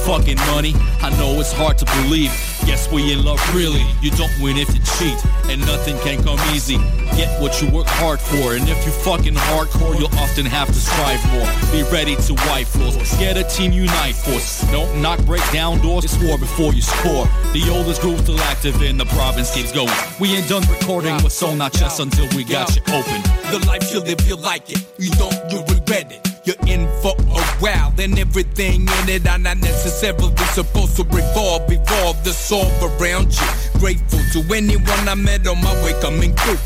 Not 0.05 0.19
fucking 0.19 0.37
money, 0.51 0.73
I 1.01 1.09
know 1.17 1.39
it's 1.39 1.51
hard 1.53 1.77
to 1.77 1.85
believe. 1.85 2.31
Yes, 2.65 2.91
we 2.91 3.13
in 3.13 3.23
love 3.23 3.39
really. 3.55 3.85
You 4.01 4.11
don't 4.11 4.31
win 4.41 4.57
if 4.57 4.67
you 4.73 4.81
cheat, 4.97 5.17
and 5.49 5.61
nothing 5.61 5.97
can 5.99 6.23
come 6.23 6.39
easy. 6.53 6.77
Get 7.15 7.41
what 7.41 7.61
you 7.61 7.69
work 7.69 7.87
hard 7.87 8.19
for, 8.19 8.55
and 8.55 8.67
if 8.67 8.85
you 8.85 8.91
fucking 8.91 9.35
hardcore, 9.35 9.97
you'll 9.97 10.13
often 10.19 10.45
have 10.45 10.67
to 10.67 10.73
strive 10.73 11.23
more. 11.31 11.47
Be 11.71 11.83
ready 11.91 12.15
to 12.15 12.33
wipe 12.47 12.67
floors, 12.67 13.13
get 13.17 13.37
a 13.37 13.43
team 13.43 13.71
unite 13.71 14.15
force. 14.15 14.61
Don't 14.71 15.01
knock, 15.01 15.23
break 15.25 15.43
down 15.51 15.79
doors, 15.81 16.05
it's 16.05 16.21
war 16.23 16.37
before 16.37 16.73
you 16.73 16.81
score. 16.81 17.25
The 17.53 17.69
oldest 17.71 18.01
group 18.01 18.19
still 18.19 18.39
active 18.41 18.81
and 18.81 18.99
the 18.99 19.05
province 19.05 19.53
keeps 19.53 19.71
going. 19.71 19.93
We 20.19 20.35
ain't 20.35 20.49
done 20.49 20.63
recording 20.69 21.15
what's 21.23 21.41
on 21.43 21.61
our 21.61 21.69
chest 21.69 21.99
until 21.99 22.27
we 22.35 22.43
got 22.43 22.75
you 22.75 22.81
open. 22.93 23.21
The 23.51 23.63
life 23.67 23.91
you 23.93 23.99
live, 23.99 24.21
you 24.27 24.35
like 24.35 24.69
it. 24.69 24.83
You 24.97 25.11
don't, 25.11 25.51
you 25.51 25.59
regret 25.73 26.11
it. 26.11 26.32
You're 26.45 26.55
in 26.67 26.89
for 27.01 27.15
a 27.17 27.41
while, 27.63 27.93
and 27.97 28.19
everything 28.19 28.81
in 28.81 29.07
it 29.07 29.25
are 29.27 29.37
not 29.37 29.59
necessarily 29.59 30.35
supposed 30.51 30.97
to 30.97 31.03
revolve, 31.03 31.71
evolve 31.71 32.21
the 32.25 32.33
solve 32.33 32.67
around 32.83 33.31
you. 33.31 33.47
Grateful 33.79 34.19
to 34.33 34.53
anyone 34.53 35.07
I 35.07 35.15
met 35.15 35.47
on 35.47 35.63
my 35.63 35.73
way 35.81 35.93
coming 36.01 36.35
through. 36.35 36.59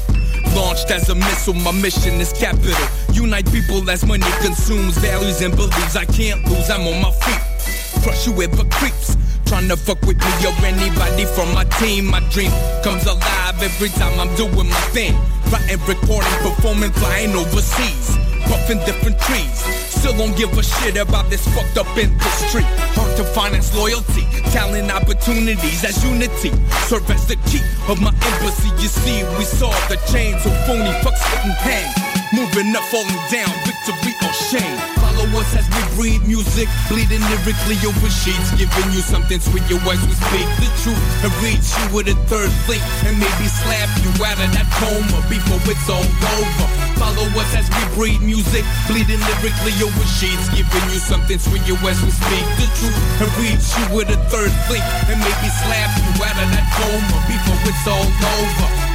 Launched 0.55 0.89
as 0.89 1.09
a 1.09 1.15
missile, 1.15 1.53
my 1.53 1.71
mission 1.71 2.15
is 2.19 2.34
capital. 2.34 2.88
Unite 3.13 3.45
people 3.51 3.88
as 3.88 4.03
money 4.03 4.25
consumes 4.41 4.97
values 4.97 5.41
and 5.41 5.55
beliefs. 5.55 5.95
I 5.95 6.05
can't 6.05 6.43
lose, 6.49 6.71
I'm 6.71 6.82
on 6.88 6.99
my 6.99 7.11
feet. 7.11 8.01
Crush 8.01 8.25
whoever 8.25 8.63
creeps. 8.71 9.15
Tryna 9.48 9.80
fuck 9.80 10.02
with 10.02 10.20
me 10.20 10.32
or 10.43 10.52
anybody 10.66 11.24
from 11.24 11.54
my 11.54 11.64
team. 11.80 12.08
My 12.08 12.20
dream 12.36 12.52
comes 12.84 13.06
alive 13.06 13.56
every 13.64 13.88
time 13.88 14.20
I'm 14.20 14.36
doing 14.36 14.68
my 14.68 14.84
thing. 14.91 15.16
Writing, 15.48 15.80
recording, 15.88 16.36
performing, 16.43 16.91
flying 16.91 17.32
overseas. 17.32 18.20
Puffing 18.43 18.80
different 18.84 19.18
trees. 19.22 19.64
Still 19.88 20.18
don't 20.18 20.36
give 20.36 20.52
a 20.58 20.64
shit 20.64 20.98
about 20.98 21.30
this 21.30 21.48
fucked 21.56 21.78
up 21.78 21.88
industry. 21.98 22.64
Hard 23.00 23.16
to 23.16 23.24
finance 23.24 23.74
loyalty, 23.74 24.28
talent 24.52 24.91
opportunities 24.91 25.84
as 25.86 26.04
unity. 26.04 26.52
Serve 26.91 27.10
as 27.10 27.26
the 27.26 27.38
key 27.48 27.64
of 27.88 28.02
my 28.02 28.12
embassy. 28.12 28.68
You 28.84 28.91
see, 28.91 29.24
we 29.39 29.45
saw 29.45 29.72
the 29.88 29.95
chains 30.12 30.45
of 30.45 30.52
phony 30.68 30.91
fucks 31.00 31.24
getting 31.32 31.56
hanged. 31.64 31.95
Moving 32.36 32.76
up, 32.76 32.84
falling 32.91 33.24
down, 33.32 33.48
victory 33.64 34.12
or 34.28 34.34
shame. 34.34 35.07
Follow 35.18 35.41
us 35.41 35.49
as 35.57 35.65
we 35.74 35.82
breathe 35.97 36.22
music, 36.30 36.70
bleeding 36.93 37.26
lyrically 37.26 37.74
over 37.82 38.05
sheets, 38.05 38.53
giving 38.53 38.86
you 38.93 39.01
something 39.01 39.41
sweet. 39.41 39.65
Your 39.65 39.82
as 39.89 39.97
we 40.05 40.13
speak 40.13 40.45
the 40.61 40.70
truth 40.86 41.01
and 41.26 41.34
reach 41.41 41.65
you 41.74 41.86
with 41.89 42.05
a 42.05 42.18
third 42.30 42.53
link, 42.70 42.86
and 43.01 43.18
maybe 43.18 43.49
slap 43.49 43.89
you 44.05 44.13
out 44.22 44.38
of 44.38 44.49
that 44.53 44.70
coma 44.78 45.18
before 45.26 45.57
it's 45.74 45.89
all 45.89 46.05
over. 46.05 46.65
Follow 47.01 47.26
us 47.34 47.49
as 47.57 47.65
we 47.65 47.82
breathe 47.97 48.22
music, 48.22 48.61
bleeding 48.86 49.18
lyrically 49.18 49.74
over 49.82 50.05
sheets, 50.05 50.53
giving 50.53 50.86
you 50.93 51.01
something 51.01 51.41
sweet. 51.41 51.65
Your 51.65 51.82
as 51.89 51.97
we 52.05 52.13
speak 52.13 52.45
the 52.61 52.70
truth 52.78 53.01
and 53.18 53.30
reach 53.41 53.65
you 53.74 53.86
with 53.97 54.13
a 54.13 54.20
third 54.30 54.53
link, 54.70 54.86
and 55.09 55.18
maybe 55.18 55.49
slap 55.65 55.97
you 55.97 56.13
out 56.30 56.38
of 56.38 56.47
that 56.53 56.65
coma 56.78 57.18
before 57.26 57.57
it's 57.65 57.89
all 57.89 58.05
over. 58.05 58.87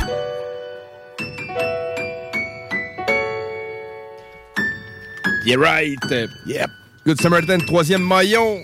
Yeah, 5.45 5.57
right. 5.59 5.99
Yep. 6.47 6.70
Good 7.07 7.20
Samaritan, 7.20 7.59
troisième 7.66 8.03
maillon. 8.07 8.61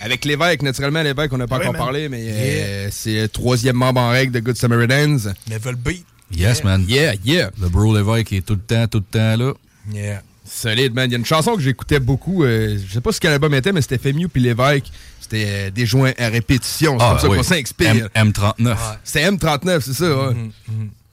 Avec 0.00 0.24
l'évêque, 0.24 0.62
naturellement, 0.62 1.02
l'évêque, 1.02 1.32
on 1.32 1.38
n'a 1.38 1.46
pas 1.46 1.56
Ouais, 1.56 1.62
encore 1.62 1.72
man. 1.72 1.82
parlé, 1.82 2.08
mais 2.08 2.22
euh, 2.28 2.88
c'est 2.92 3.22
le 3.22 3.28
troisième 3.28 3.76
membre 3.76 4.00
en 4.00 4.10
règle 4.10 4.32
de 4.32 4.40
Good 4.40 4.56
Samaritans. 4.56 5.34
Level 5.50 5.74
beat. 5.76 6.04
Yes, 6.36 6.62
man. 6.62 6.84
Yeah, 6.88 7.14
yeah. 7.24 7.50
Le 7.60 7.68
bro 7.68 7.94
Lévesque 7.96 8.32
est 8.32 8.44
tout 8.46 8.54
le 8.54 8.60
temps, 8.60 8.86
tout 8.86 8.98
le 8.98 9.04
temps 9.18 9.36
là. 9.36 9.52
Yeah. 9.92 10.22
Solide, 10.44 10.94
man. 10.94 11.08
Il 11.08 11.12
y 11.12 11.14
a 11.16 11.18
une 11.18 11.24
chanson 11.24 11.56
que 11.56 11.62
j'écoutais 11.62 12.00
beaucoup. 12.00 12.44
euh, 12.44 12.78
je 12.86 12.92
sais 12.92 13.00
pas 13.00 13.12
ce 13.12 13.20
quel 13.20 13.32
album 13.32 13.54
était, 13.54 13.72
mais 13.72 13.80
c'était 13.82 13.98
Femiu 13.98 14.28
puis 14.28 14.42
l'évêque. 14.42 14.90
C'était 15.20 15.46
euh, 15.48 15.70
des 15.70 15.86
joints 15.86 16.12
à 16.18 16.28
répétition. 16.28 16.98
C'est 16.98 17.04
Ah, 17.04 17.10
comme 17.12 17.18
ça 17.20 17.28
oui. 17.28 17.36
qu'on 17.38 17.42
s'inspire. 17.42 18.08
M- 18.14 18.32
M39. 18.32 18.76
C'était 19.04 19.30
M39, 19.30 19.80
c'est 19.80 19.94
ça, 19.94 20.04
ouais. 20.28 20.34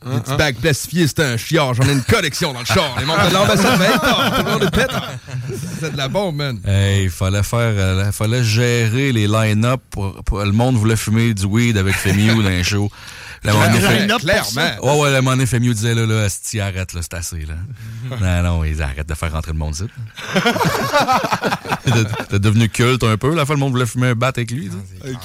Les 0.03 0.19
petits 0.19 0.35
bacs 0.35 0.55
plastifiés, 0.57 1.07
c'était 1.07 1.23
un 1.23 1.37
chiard. 1.37 1.73
J'en 1.75 1.83
ai 1.83 1.91
une 1.91 2.01
collection 2.01 2.53
dans 2.53 2.61
le 2.61 2.65
char. 2.65 2.95
Les 2.99 3.05
membres 3.05 3.27
de 3.29 3.33
l'ambassade 3.33 3.79
le 4.45 4.51
monde 4.51 4.63
est 4.63 4.71
pétard. 4.75 5.11
C'est 5.79 5.91
de 5.91 5.97
la 5.97 6.07
bombe, 6.07 6.35
man. 6.37 6.59
Hey, 6.65 7.03
il 7.03 7.09
fallait 7.11 7.43
faire, 7.43 7.59
euh, 7.75 8.11
fallait 8.11 8.43
gérer 8.43 9.11
les 9.11 9.27
line-up. 9.27 9.81
Pour, 9.91 10.23
pour- 10.23 10.43
le 10.43 10.51
monde 10.51 10.75
voulait 10.75 10.95
fumer 10.95 11.33
du 11.35 11.45
weed 11.45 11.77
avec 11.77 11.93
Femiu 11.95 12.41
dans 12.41 12.49
les 12.49 12.63
shows. 12.63 12.89
La 13.43 13.53
monnaie 13.53 14.07
pour 14.07 14.19
clairement. 14.19 14.71
Ouais, 14.83 14.99
ouais, 15.01 15.11
la 15.11 15.21
monnaie 15.21 15.45
Femiu 15.47 15.73
disait 15.73 15.95
là, 15.95 16.05
là, 16.05 16.23
asti, 16.25 16.59
arrête, 16.59 16.93
là, 16.93 17.01
c'est 17.01 17.13
assez, 17.15 17.39
là. 17.45 17.55
non, 18.43 18.57
non, 18.57 18.63
ils 18.63 18.81
arrêtent 18.81 19.09
de 19.09 19.15
faire 19.15 19.31
rentrer 19.31 19.51
le 19.53 19.57
monde, 19.57 19.73
ça. 19.73 19.85
T'es 22.29 22.39
devenu 22.39 22.69
culte 22.69 23.03
un 23.03 23.17
peu. 23.17 23.33
La 23.33 23.45
fois, 23.45 23.55
le 23.55 23.59
monde 23.59 23.71
voulait 23.71 23.85
fumer 23.85 24.07
un 24.09 24.15
bat 24.15 24.27
avec 24.27 24.51
lui. 24.51 24.69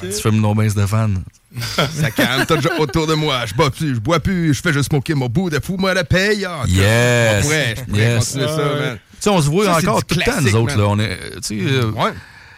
Tu 0.00 0.08
Tu 0.10 0.20
fumes 0.22 0.40
non 0.40 0.54
bien 0.54 0.68
Stéphane. 0.68 1.22
Ça 1.92 2.10
calme, 2.10 2.44
t'as 2.46 2.56
déjà 2.56 2.70
autour 2.78 3.06
de 3.06 3.14
moi. 3.14 3.46
Je 3.46 3.54
bois 3.54 3.70
plus, 3.70 3.94
je 3.94 4.00
bois 4.00 4.20
plus, 4.20 4.52
je 4.52 4.60
fais 4.60 4.72
juste 4.74 4.90
smoker 4.90 5.16
mon 5.16 5.28
bout 5.28 5.48
de 5.48 5.58
fou, 5.62 5.76
moi 5.78 5.94
la 5.94 6.04
paye. 6.04 6.44
Ah, 6.44 6.64
Yes! 6.66 7.44
Je 7.44 7.48
pourrais 7.48 7.74
yes. 7.94 8.18
continuer 8.28 8.46
ça, 8.48 8.56
man. 8.56 8.98
Tu 8.98 9.16
sais, 9.20 9.30
on 9.30 9.40
se 9.40 9.48
voit 9.48 9.74
encore 9.76 10.04
tout 10.04 10.18
le 10.18 10.24
temps, 10.24 10.40
nous 10.42 10.54
autres. 10.54 10.76
man. 10.76 10.78
Là. 10.78 10.84
On 10.88 10.98
est, 10.98 11.10
euh, 11.12 11.30
tu 11.36 11.40
sais, 11.42 11.56
euh, 11.72 11.90
Ouais. 11.92 12.10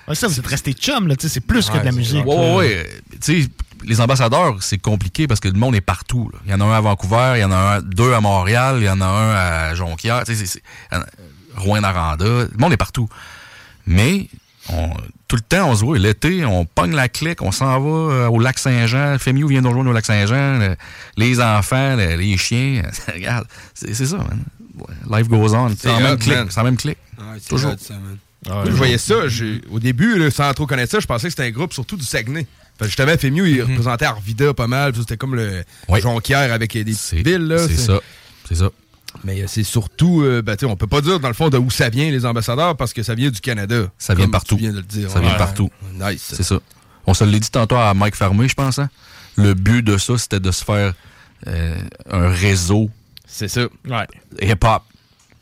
Ouais, 0.09 0.14
ça, 0.14 0.26
vous 0.26 0.38
êtes 0.38 0.46
restés 0.46 0.72
chum, 0.72 1.06
là. 1.06 1.14
tu 1.16 1.28
sais, 1.28 1.34
C'est 1.34 1.40
plus 1.40 1.68
que 1.70 1.78
de 1.78 1.84
la 1.84 1.92
musique. 1.92 2.24
Ouais, 2.26 2.34
ouais, 2.34 2.54
ouais. 2.56 3.00
Tu 3.22 3.42
sais, 3.42 3.48
les 3.85 4.01
ambassadeurs, 4.01 4.57
c'est 4.62 4.79
compliqué 4.79 5.26
parce 5.26 5.41
que 5.41 5.49
le 5.49 5.59
monde 5.59 5.74
est 5.74 5.81
partout. 5.81 6.31
là. 6.33 6.39
Il 6.47 6.51
y 6.51 6.55
en 6.55 6.61
a 6.61 6.64
un 6.64 6.72
à 6.76 6.81
Vancouver, 6.81 7.33
il 7.37 7.41
y 7.41 7.45
en 7.45 7.53
a 7.53 7.57
un, 7.76 7.81
deux 7.83 8.12
à 8.12 8.20
Montréal, 8.20 8.76
il 8.81 8.85
y 8.85 8.91
en 8.91 9.01
a 9.01 9.07
un 9.07 9.31
à 9.35 9.74
Jonquière, 9.74 10.24
tu 10.24 10.35
sais, 10.35 10.47
c'est- 10.47 10.61
c'est- 10.91 10.99
Rouen-Noranda. 11.57 12.24
Le 12.24 12.51
monde 12.59 12.72
est 12.72 12.76
partout. 12.79 13.09
Mais 13.87 14.29
on- 14.70 14.91
tout 15.26 15.37
le 15.37 15.43
temps, 15.43 15.70
on 15.70 15.74
se 15.74 15.85
voit. 15.85 15.99
L'été, 15.99 16.45
on 16.45 16.64
pogne 16.64 16.95
la 16.95 17.09
clique, 17.09 17.43
on 17.43 17.53
s'en 17.53 17.81
va 17.81 17.89
euh, 18.12 18.26
au 18.29 18.39
lac 18.39 18.59
Saint-Jean. 18.59 19.18
Fémiou 19.18 19.49
vient 19.49 19.61
nous 19.61 19.68
rejoindre 19.70 19.91
au 19.91 19.93
lac 19.93 20.05
Saint-Jean. 20.07 20.59
le- 20.59 20.76
les 21.16 21.41
enfants, 21.41 21.97
le- 21.97 22.16
les 22.16 22.37
chiens. 22.37 22.83
Regarde, 23.14 23.47
c'est 23.74 23.95
c'est 23.95 24.07
ça, 24.07 24.18
man. 24.18 24.43
Life 25.11 25.29
goes 25.29 25.55
on. 25.55 25.74
C'est 25.76 25.91
en 25.91 25.97
même 26.01 26.05
man. 26.18 26.47
C'est 26.51 26.62
même 26.62 26.76
c'est 26.79 27.49
Toujours. 27.49 27.72
hot, 27.72 27.76
ça, 27.79 27.95
man. 27.95 28.16
Moi, 28.47 28.64
je 28.66 28.70
voyais 28.70 28.99
ça. 28.99 29.26
j'ai- 29.29 29.61
Au 29.70 29.81
début, 29.81 30.16
là, 30.18 30.31
sans 30.31 30.53
trop 30.55 30.66
connaître 30.66 30.93
ça, 30.93 31.01
je 31.01 31.07
pensais 31.07 31.26
que 31.26 31.31
c'était 31.31 31.43
un 31.45 31.51
groupe 31.51 31.72
surtout 31.72 31.97
du 31.97 32.05
Saguenay. 32.05 32.47
Justement, 32.83 33.16
Femiu, 33.18 33.49
il 33.49 33.62
représentait 33.62 34.05
Arvida 34.05 34.55
pas 34.55 34.66
mal. 34.66 34.95
C'était 34.97 35.16
comme 35.16 35.35
le 35.35 35.64
Jonquière 36.01 36.53
avec 36.53 36.72
des 36.72 36.85
petites 36.85 37.14
villes. 37.26 37.47
là, 37.49 37.66
C'est 37.66 37.76
ça. 37.76 38.01
C'est 38.49 38.55
ça. 38.57 38.70
Mais 39.24 39.43
euh, 39.43 39.47
c'est 39.49 39.62
surtout, 39.64 40.22
euh, 40.22 40.43
ben, 40.43 40.55
tu 40.55 40.66
sais, 40.66 40.70
on 40.70 40.76
peut 40.76 40.87
pas 40.87 41.01
dire 41.01 41.18
dans 41.18 41.29
le 41.29 41.35
fond 41.35 41.49
de 41.49 41.57
où 41.59 41.70
ça 41.70 41.89
vient 41.89 42.11
les 42.11 42.24
ambassadeurs 42.26 42.76
parce 42.76 42.93
que 42.93 43.03
ça 43.03 43.14
vient 43.14 43.31
du 43.31 43.41
Canada. 43.41 43.91
Ça 43.99 44.14
vient 44.14 44.29
partout. 44.29 44.57
Tu 44.57 44.62
viens 44.62 44.72
de 44.72 44.76
le 44.76 44.83
dire. 44.83 45.11
Ça 45.11 45.20
vient 45.20 45.31
Ouais. 45.33 45.39
partout. 45.39 45.70
Nice. 45.95 46.33
C'est 46.35 46.43
ça. 46.43 46.61
On 47.07 47.14
se 47.14 47.24
l'a 47.24 47.39
dit 47.39 47.51
tantôt 47.51 47.76
à 47.76 47.95
Mike 47.95 48.14
Fermé, 48.16 48.47
je 48.49 48.55
pense. 48.55 48.79
Hein? 48.79 48.91
Le 49.37 49.55
but 49.55 49.83
de 49.83 49.97
ça, 49.97 50.18
c'était 50.18 50.41
de 50.41 50.51
se 50.51 50.62
faire 50.64 50.93
euh, 51.47 51.79
un 52.11 52.29
réseau. 52.29 52.91
C'est 53.26 53.49
ça. 53.49 53.62
Hip-hop. 54.43 54.83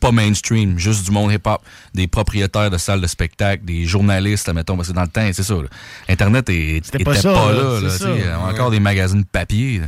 Pas 0.06 0.12
mainstream, 0.12 0.78
juste 0.78 1.04
du 1.04 1.10
monde 1.10 1.32
hip-hop. 1.32 1.60
Des 1.94 2.06
propriétaires 2.06 2.70
de 2.70 2.78
salles 2.78 3.00
de 3.00 3.06
spectacle, 3.06 3.64
des 3.64 3.84
journalistes, 3.86 4.48
mettons, 4.52 4.76
parce 4.76 4.88
que 4.88 4.92
dans 4.94 5.02
le 5.02 5.08
temps, 5.08 5.28
c'est 5.32 5.42
ça. 5.42 5.54
là. 5.54 5.68
Internet 6.08 6.48
est- 6.50 6.76
était 6.78 7.04
pas 7.04 7.14
pas, 7.14 7.20
ça, 7.20 7.30
là. 7.52 7.80
là, 7.80 7.90
ça. 7.90 8.40
Encore 8.48 8.70
des 8.70 8.80
magazines 8.80 9.24
papier. 9.24 9.78
là. 9.80 9.86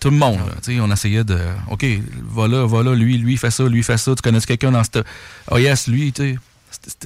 Tout 0.00 0.08
le 0.10 0.16
monde, 0.16 0.38
sais, 0.62 0.80
on 0.80 0.90
essayait 0.90 1.24
de. 1.24 1.38
OK, 1.70 1.84
voilà, 2.24 2.64
voilà, 2.64 2.94
lui, 2.94 3.18
lui 3.18 3.36
fait 3.36 3.50
ça, 3.50 3.64
lui 3.64 3.82
fait 3.82 3.98
ça. 3.98 4.14
Tu 4.14 4.22
connais 4.22 4.40
quelqu'un 4.40 4.70
dans 4.72 4.82
cette. 4.82 5.04
Oh 5.50 5.58
yes, 5.58 5.88
lui, 5.88 6.10
tu 6.12 6.22
sais. 6.22 6.38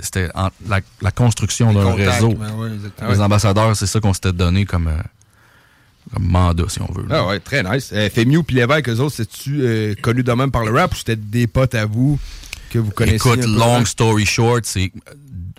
C'était- 0.00 0.28
la, 0.68 0.80
la 1.02 1.11
construction 1.11 1.72
d'un 1.72 1.94
réseau. 1.94 2.34
ben 2.34 2.55
ouais. 2.55 2.70
Les 3.11 3.20
ambassadeurs, 3.20 3.74
c'est 3.74 3.86
ça 3.88 3.98
qu'on 3.98 4.12
s'était 4.12 4.32
donné 4.32 4.64
comme, 4.64 4.86
euh, 4.86 4.92
comme 6.12 6.26
mandat, 6.26 6.64
si 6.68 6.80
on 6.82 6.92
veut. 6.92 7.07
là. 7.09 7.22
Ah 7.22 7.26
ouais, 7.26 7.40
très 7.40 7.62
nice. 7.64 7.90
Euh, 7.92 8.09
Femiu 8.11 8.42
puis 8.44 8.55
l'évêque, 8.57 8.88
eux 8.88 9.00
autres, 9.00 9.16
c'est-tu 9.16 9.62
euh, 9.62 9.94
connu 10.00 10.22
de 10.22 10.32
même 10.32 10.50
par 10.52 10.64
le 10.64 10.70
rap 10.70 10.92
ou 10.92 10.96
c'était 10.96 11.16
des 11.16 11.46
potes 11.48 11.74
à 11.74 11.86
vous? 11.86 12.20
Que 12.75 12.79
vous 12.79 12.91
connaissez? 12.91 13.16
Écoute, 13.16 13.41
peu? 13.41 13.47
long 13.59 13.85
story 13.85 14.27
short, 14.27 14.64
c'est 14.66 14.93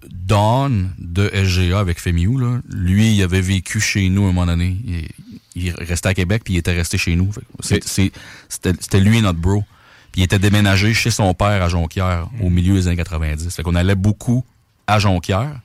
Don 0.09 0.89
de 0.97 1.29
SGA 1.33 1.79
avec 1.79 1.99
Femiu, 1.99 2.39
là, 2.39 2.59
lui, 2.69 3.15
il 3.15 3.23
avait 3.23 3.41
vécu 3.41 3.79
chez 3.79 4.09
nous 4.09 4.23
à 4.25 4.29
un 4.29 4.31
moment 4.31 4.45
donné. 4.47 4.75
Il, 4.85 5.07
il 5.55 5.71
restait 5.71 6.09
à 6.09 6.13
Québec, 6.13 6.41
puis 6.43 6.55
il 6.55 6.57
était 6.57 6.73
resté 6.73 6.97
chez 6.97 7.15
nous. 7.15 7.29
C'était 7.61 8.11
c'était 8.49 8.99
lui 8.99 9.21
notre 9.21 9.39
bro. 9.39 9.63
Puis 10.11 10.21
il 10.21 10.23
était 10.23 10.39
déménagé 10.39 10.93
chez 10.93 11.11
son 11.11 11.33
père 11.33 11.61
à 11.61 11.69
Jonquière 11.69 12.27
au 12.41 12.49
milieu 12.49 12.73
des 12.75 12.87
années 12.87 12.95
90. 12.97 13.53
Fait 13.55 13.63
qu'on 13.63 13.75
allait 13.75 13.95
beaucoup 13.95 14.43
à 14.87 14.97
Jonquière. 14.99 15.59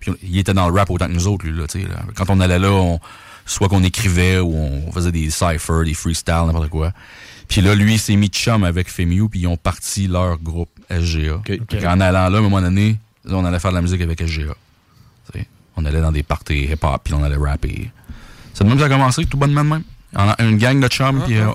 Puis 0.00 0.12
il 0.22 0.38
était 0.38 0.52
dans 0.54 0.68
le 0.68 0.74
rap 0.74 0.90
autant 0.90 1.06
que 1.06 1.12
nous 1.12 1.26
autres, 1.26 1.46
lui. 1.46 1.58
Là. 1.58 1.66
Quand 2.14 2.28
on 2.30 2.40
allait 2.40 2.58
là, 2.58 2.70
on- 2.70 3.00
soit 3.46 3.68
qu'on 3.68 3.82
écrivait 3.82 4.38
ou 4.38 4.54
on 4.54 4.92
faisait 4.92 5.12
des 5.12 5.28
cyphers, 5.30 5.84
des 5.84 5.94
freestyles, 5.94 6.44
n'importe 6.46 6.68
quoi. 6.70 6.92
Puis 7.48 7.60
là, 7.60 7.74
lui, 7.74 7.94
il 7.94 7.98
s'est 7.98 8.16
mis 8.16 8.28
de 8.28 8.34
chum 8.34 8.64
avec 8.64 8.88
Femiu, 8.88 9.28
puis 9.28 9.40
ils 9.40 9.46
ont 9.46 9.56
parti 9.56 10.06
leur 10.06 10.38
groupe 10.38 10.70
SGA. 10.90 11.40
Fait 11.46 11.58
qu'en 11.80 12.00
allant 12.00 12.28
là, 12.28 12.36
à 12.36 12.40
un 12.40 12.42
moment 12.42 12.60
donné, 12.60 12.96
là, 13.24 13.36
on 13.36 13.44
allait 13.44 13.58
faire 13.58 13.70
de 13.70 13.76
la 13.76 13.82
musique 13.82 14.00
avec 14.00 14.20
SGA. 14.20 14.54
On 15.76 15.84
allait 15.84 16.00
dans 16.00 16.12
des 16.12 16.22
parties 16.22 16.66
hip-hop, 16.66 17.00
puis 17.02 17.14
on 17.14 17.22
allait 17.24 17.36
rapper. 17.36 17.90
C'est 18.52 18.62
de 18.62 18.68
même 18.68 18.78
que 18.78 18.84
ça 18.84 18.86
a 18.86 18.88
commencé, 18.88 19.24
tout 19.26 19.36
bonnement 19.36 19.64
de 19.64 19.70
même. 19.70 19.82
On 20.14 20.28
a 20.28 20.36
une 20.42 20.56
gang 20.56 20.78
de 20.78 20.86
chums, 20.86 21.20
puis 21.24 21.36
euh, 21.36 21.48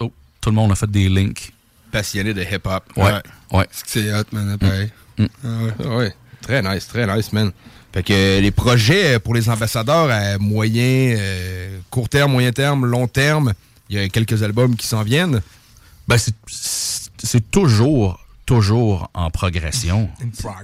oh, 0.00 0.10
tout 0.40 0.48
le 0.48 0.56
monde 0.56 0.72
a 0.72 0.74
fait 0.74 0.90
des 0.90 1.10
links. 1.10 1.52
Passionné 1.92 2.32
de 2.32 2.42
hip-hop. 2.42 2.84
Ouais, 2.96 3.12
ouais. 3.52 3.66
C'est 3.70 4.12
hot, 4.14 4.24
man, 4.32 4.56
pareil. 4.56 4.90
Ah 5.18 5.24
ouais. 5.44 5.86
ouais. 5.86 6.14
Très 6.40 6.62
nice, 6.62 6.86
très 6.86 7.06
nice, 7.06 7.32
man. 7.32 7.52
Fait 7.92 8.02
que 8.02 8.12
euh, 8.12 8.40
les 8.40 8.50
projets 8.50 9.18
pour 9.18 9.34
les 9.34 9.48
ambassadeurs 9.48 10.10
à 10.10 10.38
moyen, 10.38 11.14
euh, 11.18 11.78
court 11.90 12.08
terme, 12.08 12.32
moyen 12.32 12.52
terme, 12.52 12.86
long 12.86 13.08
terme, 13.08 13.52
il 13.88 13.96
y 13.96 13.98
a 13.98 14.08
quelques 14.08 14.42
albums 14.42 14.76
qui 14.76 14.86
s'en 14.86 15.02
viennent. 15.02 15.40
Ben, 16.08 16.16
c'est- 16.18 17.50
toujours, 17.50 18.20
toujours 18.44 19.10
en 19.14 19.30
progression. 19.30 20.08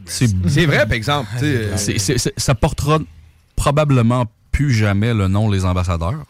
C'est 0.06 0.66
vrai, 0.66 0.86
par 0.86 0.92
exemple. 0.92 1.28
ça 2.36 2.54
portera 2.54 2.98
probablement 3.56 4.26
plus 4.50 4.72
jamais 4.72 5.14
le 5.14 5.28
nom 5.28 5.50
les 5.50 5.64
ambassadeurs. 5.64 6.24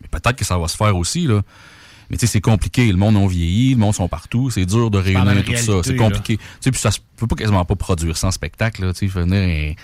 Mais 0.00 0.08
Peut-être 0.10 0.36
que 0.36 0.44
ça 0.44 0.56
va 0.58 0.68
se 0.68 0.76
faire 0.76 0.96
aussi, 0.96 1.26
là. 1.26 1.42
Mais 2.10 2.16
tu 2.16 2.26
sais, 2.26 2.32
c'est 2.32 2.40
compliqué. 2.40 2.90
Le 2.90 2.96
monde 2.96 3.16
a 3.18 3.26
vieilli, 3.26 3.72
le 3.72 3.76
monde 3.80 3.94
sont 3.94 4.08
partout. 4.08 4.48
C'est 4.48 4.64
dur 4.64 4.90
de 4.90 4.96
réunir 4.98 5.44
tout 5.44 5.56
ça. 5.56 5.72
C'est 5.84 5.96
compliqué. 5.96 6.38
Tu 6.38 6.42
sais, 6.60 6.70
puis 6.70 6.80
ça 6.80 6.90
se 6.90 7.00
peut 7.16 7.26
pas 7.26 7.36
quasiment 7.36 7.64
pas 7.66 7.76
produire 7.76 8.16
sans 8.16 8.30
spectacle, 8.30 8.86
là. 8.86 8.92
Tu 8.94 9.00
sais, 9.00 9.06
il 9.06 9.10
faut 9.10 9.20
venir 9.20 9.36
un, 9.40 9.74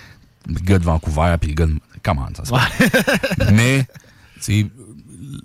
le 0.51 0.59
gars 0.61 0.79
de 0.79 0.83
Vancouver, 0.85 1.35
puis 1.39 1.49
le 1.51 1.55
gars 1.55 1.65
de... 1.67 1.75
Comment 2.01 2.27
ça 2.35 2.45
se 2.45 2.53
fait? 2.55 3.51
Mais, 3.51 3.85
tu 4.35 4.41
sais, 4.41 4.65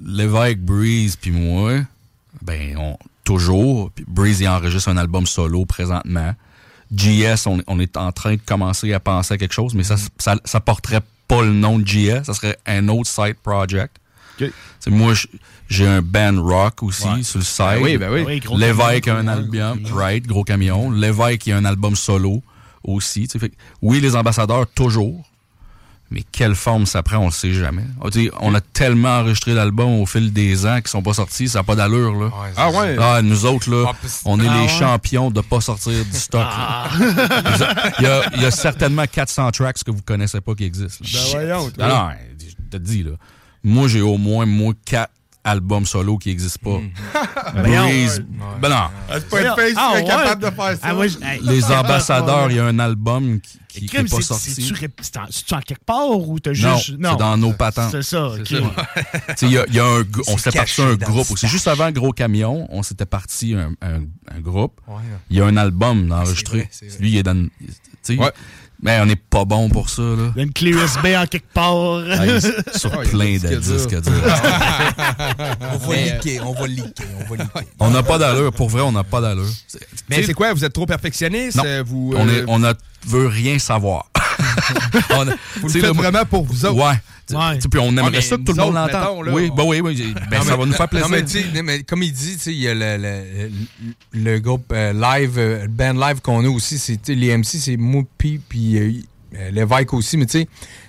l'évêque 0.05 0.61
Breeze 0.61 1.16
puis 1.16 1.30
moi, 1.30 1.80
ben, 2.43 2.76
on, 2.78 2.97
toujours. 3.24 3.91
Puis 3.91 4.05
Breeze, 4.09 4.41
il 4.41 4.49
enregistre 4.49 4.88
un 4.88 4.97
album 4.97 5.26
solo 5.26 5.64
présentement. 5.64 6.34
GS, 6.93 7.47
on, 7.47 7.62
on 7.66 7.78
est 7.78 7.97
en 7.97 8.11
train 8.12 8.34
de 8.34 8.41
commencer 8.45 8.93
à 8.93 9.01
penser 9.01 9.34
à 9.34 9.38
quelque 9.38 9.55
chose, 9.55 9.74
mais 9.74 9.84
ça, 9.84 9.97
ça, 10.18 10.36
ça 10.45 10.61
porterait 10.61 11.03
pas 11.28 11.43
le 11.43 11.53
nom 11.53 11.78
de 11.78 11.84
GS, 11.86 12.24
ça 12.24 12.34
serait 12.34 12.57
un 12.66 12.88
autre 12.88 13.09
side 13.09 13.36
project. 13.43 13.97
C'est 14.80 14.91
moi, 14.91 15.12
j'ai 15.68 15.86
un 15.86 16.01
band 16.01 16.43
rock 16.43 16.82
aussi 16.82 17.07
Ouais. 17.07 17.22
sur 17.22 17.38
le 17.41 17.45
site. 17.45 17.59
Ben 17.59 17.82
oui, 17.82 17.99
ben 17.99 18.11
oui. 18.11 18.22
Oui, 18.51 18.59
L'évêque 18.59 19.07
a 19.07 19.16
un 19.16 19.28
album, 19.28 19.80
right, 19.93 20.26
gros 20.26 20.45
camion. 20.45 20.91
L'évêque 20.91 21.47
il 21.47 21.53
a 21.53 21.59
un 21.59 21.64
album 21.66 21.95
solo. 21.95 22.43
aussi. 22.82 23.28
Fait 23.28 23.53
oui, 23.82 24.01
les 24.01 24.16
ambassadeurs, 24.16 24.66
toujours. 24.68 25.22
Mais 26.12 26.24
quelle 26.32 26.56
forme 26.56 26.86
ça 26.86 27.04
prend, 27.04 27.18
on 27.18 27.26
le 27.26 27.30
sait 27.30 27.52
jamais. 27.52 27.84
Ah, 28.02 28.08
tu 28.11 28.24
sais, 28.24 28.30
on 28.40 28.52
a 28.56 28.61
tellement 28.61 29.20
enregistré 29.20 29.54
d'albums 29.54 30.00
au 30.00 30.06
fil 30.06 30.32
des 30.32 30.66
ans 30.66 30.80
qui 30.80 30.90
sont 30.90 31.02
pas 31.02 31.14
sortis, 31.14 31.48
ça 31.48 31.61
n'a 31.61 31.62
pas 31.62 31.76
d'allure. 31.76 32.14
Là. 32.20 32.30
Ah 32.56 32.70
ouais? 32.70 32.96
Ah, 32.98 33.22
nous 33.22 33.46
autres, 33.46 33.70
là, 33.70 33.92
on 34.24 34.40
est 34.40 34.48
Ah 34.48 34.54
les 34.56 34.62
ouais? 34.62 34.68
champions 34.68 35.30
de 35.30 35.40
pas 35.40 35.61
sortir 35.61 36.04
du 36.04 36.18
stock. 36.18 36.40
là. 36.42 36.88
Il 38.00 38.04
y, 38.04 38.06
a, 38.08 38.22
il 38.34 38.42
y 38.42 38.44
a 38.44 38.50
certainement 38.50 39.04
400 39.06 39.52
tracks 39.52 39.84
que 39.84 39.90
vous 39.92 40.02
connaissez 40.02 40.40
pas 40.40 40.54
qui 40.56 40.64
existent. 40.64 41.04
là. 41.04 41.20
Ben 41.22 41.30
voyons, 41.46 41.70
toi. 41.70 41.86
Non, 41.88 41.94
non, 41.94 42.08
je 42.40 42.54
te 42.70 42.82
dis, 42.82 43.02
là. 43.04 43.12
Moi, 43.62 43.86
j'ai 43.88 44.00
au 44.00 44.16
moins, 44.18 44.46
moi, 44.46 44.72
4 44.86 45.11
albums 45.45 45.86
solo 45.86 46.18
qui 46.18 46.28
n'existent 46.30 46.61
pas. 46.62 46.80
Breeze. 47.62 48.24
Ben 48.61 48.68
non. 48.68 48.76
C'est 49.11 49.28
pas 49.30 49.41
une 49.41 49.47
face 49.57 49.72
Ah, 49.76 49.91
qui 49.95 49.99
est 49.99 50.03
ouais? 50.03 50.07
capable 50.09 50.43
de 50.43 50.51
faire 50.51 50.70
ça. 50.72 50.78
Ah, 50.82 50.93
moi, 50.95 51.07
je- 51.09 51.16
hey. 51.22 51.41
Les 51.43 51.64
ambassadeurs, 51.64 52.51
il 52.51 52.57
y 52.57 52.59
a 52.61 52.66
un 52.66 52.78
album 52.78 53.41
qui, 53.41 53.59
qui, 53.68 53.80
qui 53.80 53.86
Crime, 53.86 54.07
est 54.07 54.11
pas 54.11 54.16
c'est- 54.16 54.22
sorti. 54.22 54.51
c'est-tu 54.51 54.74
C'est 55.30 55.53
en, 55.55 55.61
quelque 55.61 55.84
part 55.84 56.11
ou 56.11 56.38
t'as 56.38 56.51
Non, 56.51 56.76
juste. 56.76 56.97
c'est 57.01 57.16
dans 57.16 57.36
nos 57.38 57.53
patentes. 57.55 57.91
C'est 57.93 58.03
ça, 58.03 58.26
ok. 58.28 58.43
Tu 58.45 58.57
sais, 59.36 59.47
il 59.47 59.53
y 59.53 59.59
a, 59.59 59.64
il 59.68 59.74
y 59.74 59.80
a 59.80 59.84
un, 59.86 60.01
on 60.28 60.36
C'est 60.36 60.51
s'était 60.51 60.59
parti 60.59 60.82
un 60.82 60.95
groupe 60.97 61.30
aussi. 61.30 61.49
Juste 61.49 61.68
avant 61.68 61.91
Gros 61.91 62.12
Camion, 62.12 62.66
on 62.70 62.82
s'était 62.82 63.07
parti 63.07 63.55
un, 63.55 63.72
un, 63.80 64.01
un 64.34 64.41
groupe. 64.41 64.78
Ouais. 64.86 64.97
Il 65.30 65.38
y 65.38 65.41
a 65.41 65.47
un 65.47 65.57
album 65.57 66.12
enregistré. 66.12 66.68
Lui, 66.99 67.12
il 67.12 67.16
est 67.16 67.22
dans. 67.22 67.49
tu 68.03 68.16
sais, 68.16 68.18
Mais 68.83 68.99
on 69.01 69.07
n'est 69.07 69.16
pas 69.16 69.45
bon 69.45 69.68
pour 69.68 69.91
ça, 69.91 70.01
là. 70.01 70.33
Il 70.35 70.39
y 70.39 70.41
a 70.41 70.43
une 70.45 70.53
clé 70.53 70.70
USB 70.70 71.07
en 71.16 71.26
quelque 71.26 71.53
part. 71.53 72.01
Ah, 72.11 72.41
sur 72.78 72.93
Ah, 72.95 73.03
plein 73.03 73.37
de 73.37 73.57
disques. 73.57 73.95
On 75.72 75.76
va 75.78 75.89
Mais, 75.91 76.11
liker, 76.12 76.41
on 76.41 76.53
va 76.53 76.66
liker, 76.66 77.05
on 77.31 77.35
va. 77.35 77.45
On 77.78 77.91
n'a 77.91 78.03
pas 78.03 78.18
d'allure. 78.18 78.53
Pour 78.53 78.68
vrai, 78.68 78.83
on 78.83 78.93
n'a 78.93 79.05
pas 79.05 79.20
d'allure. 79.20 79.45
Mais 80.09 80.22
c'est 80.22 80.35
quoi? 80.35 80.53
Vous 80.55 80.64
êtes 80.64 80.72
trop 80.72 80.87
perfectionniste? 80.87 81.57
Non. 81.59 81.64
euh, 81.66 81.83
Vous, 81.87 82.14
on, 82.16 82.28
euh, 82.28 82.41
est, 82.43 82.45
on 82.49 82.64
a, 82.64 82.74
veut 83.07 83.26
rien 83.26 83.59
savoir. 83.59 84.11
on, 85.11 85.28
a- 85.28 85.34
Vous 85.61 85.68
le 85.68 85.80
faites 85.80 85.94
vraiment 85.96 86.24
pour 86.24 86.44
vous 86.44 86.64
autres. 86.66 86.76
Ouais. 86.84 86.94
Tu 87.26 87.36
sais, 87.36 87.68
Puis 87.68 87.78
on 87.80 87.90
aimerait 87.90 88.11
mais 88.11 88.20
ça 88.22 88.36
que 88.36 88.42
tout 88.42 88.53
le 88.53 88.62
monde 88.64 88.74
l'entende. 88.74 89.28
Oui, 89.32 89.51
on- 89.53 89.55
ben 89.55 89.64
oui, 89.64 89.80
oui. 89.80 90.14
Ben, 90.30 90.38
Non, 90.38 90.44
ça 90.44 90.51
mais- 90.53 90.57
va 90.59 90.66
nous 90.66 90.72
faire 90.72 90.88
plaisir. 90.88 91.09
Non, 91.09 91.14
mais, 91.16 91.24
tu 91.24 91.40
sais, 91.42 91.62
mais 91.62 91.82
comme 91.84 92.03
il 92.03 92.12
dit, 92.12 92.32
tu 92.34 92.38
sais, 92.40 92.53
il 92.53 92.59
y 92.61 92.68
a 92.68 92.74
le, 92.74 92.96
le, 92.96 93.51
le- 94.12 94.38
groupe 94.40 94.72
euh, 94.72 94.92
live, 94.92 95.34
euh, 95.38 95.62
le 95.62 95.68
band 95.68 95.92
live 95.92 96.20
qu'on 96.22 96.44
a 96.44 96.48
aussi, 96.48 96.98
les 97.09 97.36
MC, 97.36 97.59
c'est 97.59 97.76
moi, 97.76 98.03
puis, 98.18 98.40
euh, 98.78 98.92
euh, 99.36 99.51
Lévesque 99.53 99.94
aussi. 99.94 100.16
Mais 100.16 100.26
tu 100.26 100.40
sais, 100.40 100.48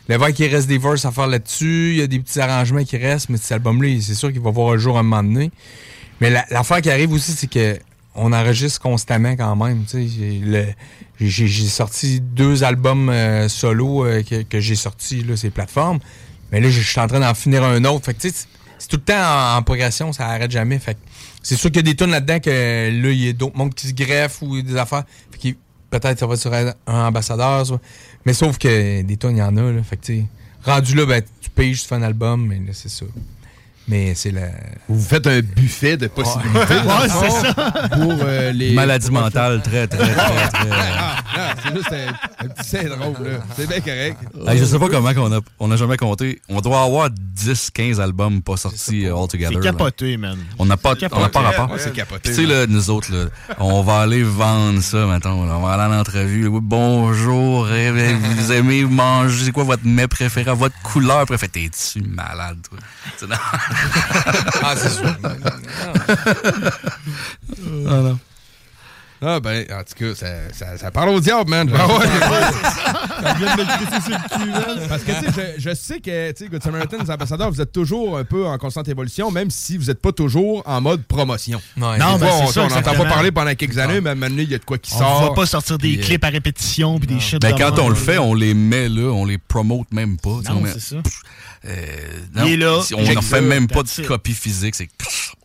Lévesque, 0.10 0.40
il 0.40 0.48
reste 0.48 0.68
des 0.68 0.80
verses 0.80 1.06
à 1.06 1.12
faire 1.12 1.28
là-dessus. 1.28 1.92
Il 1.92 1.98
y 1.98 2.02
a 2.02 2.08
des 2.08 2.18
petits 2.20 2.40
arrangements 2.40 2.84
qui 2.84 2.98
restent, 2.98 3.30
mais 3.30 3.38
cet 3.38 3.52
album-là, 3.52 3.90
c'est 4.02 4.16
sûr 4.16 4.32
qu'il 4.32 4.42
va 4.42 4.50
voir 4.50 4.74
un 4.74 4.78
jour 4.78 4.98
un 4.98 5.04
moment 5.04 5.22
donné. 5.22 5.52
Mais 6.22 6.32
la- 6.32 6.46
l'affaire 6.50 6.82
qui 6.82 6.90
arrive 6.90 7.12
aussi, 7.14 7.34
c'est 7.34 7.48
que 7.50 7.78
on 8.16 8.34
enregistre 8.34 8.80
constamment 8.82 9.36
quand 9.38 9.56
même. 9.56 9.84
tu 9.86 9.92
sais. 9.92 10.08
J'ai 10.08 10.40
le- 10.44 10.66
J'ai 11.28 11.48
sorti 11.68 12.20
deux 12.20 12.64
albums 12.64 13.10
euh, 13.10 13.48
solo 13.48 14.06
euh, 14.06 14.24
que, 14.24 14.60
j'ai 14.60 14.76
sortis 14.76 15.24
là, 15.24 15.38
ces 15.38 15.52
plateformes. 15.52 16.00
Mais 16.52 16.60
là, 16.60 16.70
je 16.70 16.82
suis 16.82 17.00
en 17.00 17.08
train 17.08 17.20
d'en 17.20 17.34
finir 17.36 17.64
un 17.64 17.84
autre. 17.86 18.06
Fait 18.06 18.14
que, 18.14 18.22
c'est 18.22 18.88
tout 18.88 18.98
le 18.98 19.04
temps 19.04 19.58
en, 19.58 19.62
progression, 19.62 20.12
ça 20.14 20.28
arrête 20.28 20.50
jamais. 20.50 20.80
Fait 20.80 20.98
c'est 21.44 21.56
sûr 21.56 21.72
qu'il 21.72 21.78
y 21.78 21.90
a 21.90 21.94
des 21.94 21.96
tunes 21.96 22.12
là-dedans 22.12 22.40
que 22.40 22.50
là, 22.50 23.10
il 23.12 23.24
y 23.24 23.30
a 23.30 23.34
d'autres 23.34 23.58
mondes 23.58 23.74
qui 23.74 23.88
se 23.88 23.94
greffent 23.94 24.42
ou 24.42 24.62
des 24.62 24.76
affaires. 24.76 25.04
Peut-être 25.90 26.20
ça 26.20 26.26
va 26.26 26.38
sur 26.38 26.54
un, 26.54 26.74
ambassadeur. 26.88 27.66
Mais 28.26 28.34
sauf 28.34 28.58
que 28.58 29.02
des 29.02 29.18
tunes, 29.18 29.32
il 29.32 29.40
y 29.40 29.42
en 29.42 29.58
a. 29.58 29.84
Fait 29.84 29.98
que, 29.98 30.14
rendu 30.64 30.96
là, 30.96 31.06
ben, 31.06 31.22
tu 31.42 31.50
piges, 31.50 31.82
tu 31.82 31.88
fais 31.88 31.96
un 31.96 32.04
album, 32.04 32.48
mais 32.48 32.56
là, 32.56 32.72
c'est 32.74 32.90
ça. 32.90 33.06
Mais 33.88 34.14
c'est 34.16 34.32
la. 34.32 34.48
Vous 34.88 35.02
faites 35.02 35.28
un 35.28 35.42
buffet 35.42 35.98
de 35.98 36.08
possibilités. 36.08 36.60
Ouais, 36.60 37.10
ça. 37.10 37.54
Pour 37.90 38.14
euh, 38.24 38.52
les. 38.52 38.74
Maladie 38.74 39.12
mentale, 39.12 39.62
très, 39.62 39.88
très, 39.88 39.98
très, 39.98 40.50
très. 40.50 40.70
Ah, 40.74 41.16
non, 41.36 41.42
c'est 41.64 41.76
juste 41.76 41.92
un, 41.92 42.46
un 42.46 42.48
petit 42.50 42.70
syndrome, 42.70 43.14
là. 43.24 43.40
C'est 43.56 43.68
bien 43.68 43.80
correct. 43.80 44.18
Hey, 44.48 44.58
je 44.58 44.66
sais 44.66 44.80
pas 44.80 44.90
comment 44.90 45.14
qu'on 45.14 45.32
a, 45.36 45.40
on 45.60 45.72
a 45.72 45.76
jamais 45.76 45.98
compté. 45.98 46.42
On 46.50 46.62
doit 46.62 46.84
avoir 46.84 47.10
10-15 47.10 48.00
albums 48.00 48.42
pas 48.42 48.58
sortis 48.58 49.06
euh, 49.06 49.16
all 49.16 49.28
together. 49.28 49.50
C'est 49.54 49.66
là. 49.66 49.72
capoté, 49.72 50.18
man. 50.18 50.38
On 50.60 50.66
n'a 50.66 50.78
pas, 50.78 50.94
on 51.12 51.20
n'a 51.20 51.30
pas 51.30 51.40
capoté. 51.40 51.40
rapport. 51.40 51.72
Ouais, 51.72 51.80
c'est 51.80 51.94
capoté, 51.94 52.22
Puis, 52.30 52.34
Tu 52.36 52.42
sais, 52.42 52.48
là, 52.48 52.68
nous 52.68 52.90
autres, 52.90 53.12
là, 53.12 53.26
on 53.60 53.82
va 53.82 54.02
aller 54.02 54.24
vendre 54.24 54.82
ça, 54.82 55.06
maintenant. 55.06 55.36
On 55.36 55.62
va 55.62 55.74
aller 55.74 55.94
en 55.96 56.00
entrevue. 56.00 56.48
Oui, 56.48 56.60
bonjour, 56.62 57.66
vous 57.66 58.52
aimez 58.52 58.84
manger, 58.86 59.46
c'est 59.46 59.52
quoi 59.52 59.64
votre 59.64 59.86
mets 59.86 60.08
préféré, 60.08 60.54
votre 60.54 60.80
couleur 60.82 61.26
préférée? 61.26 61.52
T'es-tu 61.52 62.02
malade, 62.02 62.58
toi? 62.70 62.78
Ah, 64.64 64.76
c'est 64.76 64.90
sûr. 64.90 65.08
Ah, 69.22 69.26
non. 69.26 69.40
Ben, 69.40 69.66
en 69.72 69.84
tout 69.84 69.94
cas, 69.98 70.16
ça, 70.16 70.28
ça, 70.54 70.78
ça 70.78 70.92
parle 70.92 71.10
au 71.10 71.20
diable, 71.20 71.50
man. 71.50 71.72
Ah 71.78 71.88
ouais, 71.88 72.06
Ça 73.22 73.34
vient 73.36 73.56
de 73.56 73.62
me 73.62 74.02
sur 74.02 74.10
le 74.10 74.44
cul, 74.44 74.50
man. 74.50 74.88
Parce 74.90 75.04
que, 75.04 75.12
tu 75.12 75.32
sais, 75.32 75.54
je, 75.58 75.70
je 75.70 75.76
sais 75.76 76.00
que, 76.00 76.32
tu 76.32 76.44
sais, 76.44 76.50
Good 76.50 76.64
Samaritan, 76.64 76.98
les 77.04 77.12
ambassadeurs, 77.12 77.52
vous 77.52 77.62
êtes 77.62 77.72
toujours 77.72 78.18
un 78.18 78.24
peu 78.24 78.48
en 78.48 78.58
constante 78.58 78.88
évolution, 78.88 79.30
même 79.30 79.52
si 79.52 79.78
vous 79.78 79.86
n'êtes 79.86 80.02
pas 80.02 80.12
toujours 80.12 80.64
en 80.66 80.82
mode 80.82 81.04
promotion. 81.04 81.62
Non, 81.78 81.94
Des 81.94 82.00
ben, 82.00 82.18
c'est 82.20 82.26
on 82.26 82.48
ça, 82.48 82.62
on 82.64 82.70
n'entend 82.70 82.96
pas 82.96 83.06
parler 83.06 83.32
pendant 83.32 83.54
quelques 83.54 83.78
années, 83.78 84.02
mais 84.02 84.10
à 84.10 84.14
un 84.14 84.16
moment 84.16 84.30
donné, 84.30 84.44
il 84.44 84.52
y 84.52 84.56
a 84.56 84.58
de 84.58 84.66
quoi 84.66 84.78
qui 84.80 84.92
On 84.96 85.00
sort. 85.00 85.24
va 85.30 85.34
pas 85.34 85.46
sortir 85.46 85.78
des 85.78 85.90
Puis, 85.90 86.00
euh, 86.02 86.04
clips 86.04 86.24
à 86.24 86.30
répétition 86.30 86.98
puis 86.98 87.08
des 87.08 87.20
shit 87.20 87.40
Ben, 87.42 87.56
quand 87.56 87.78
on 87.80 87.90
le 87.90 87.96
fait, 87.96 88.18
on 88.18 88.34
les 88.34 88.54
met 88.56 88.90
là, 88.90 89.12
on 89.12 89.26
les 89.26 89.38
promote 89.38 89.92
même 89.92 90.18
pas. 90.18 90.30
Non, 90.50 90.62
on 90.64 90.66
c'est 90.66 90.80
ça. 90.80 90.98
Euh, 91.64 91.86
Il 92.38 92.54
est 92.54 92.58
là, 92.58 92.82
si 92.82 92.96
on 92.96 93.04
n'en 93.04 93.22
fait 93.22 93.42
même 93.42 93.68
pas 93.68 93.84
de 93.84 94.08
copie 94.08 94.34
physique, 94.34 94.74
c'est 94.74 94.90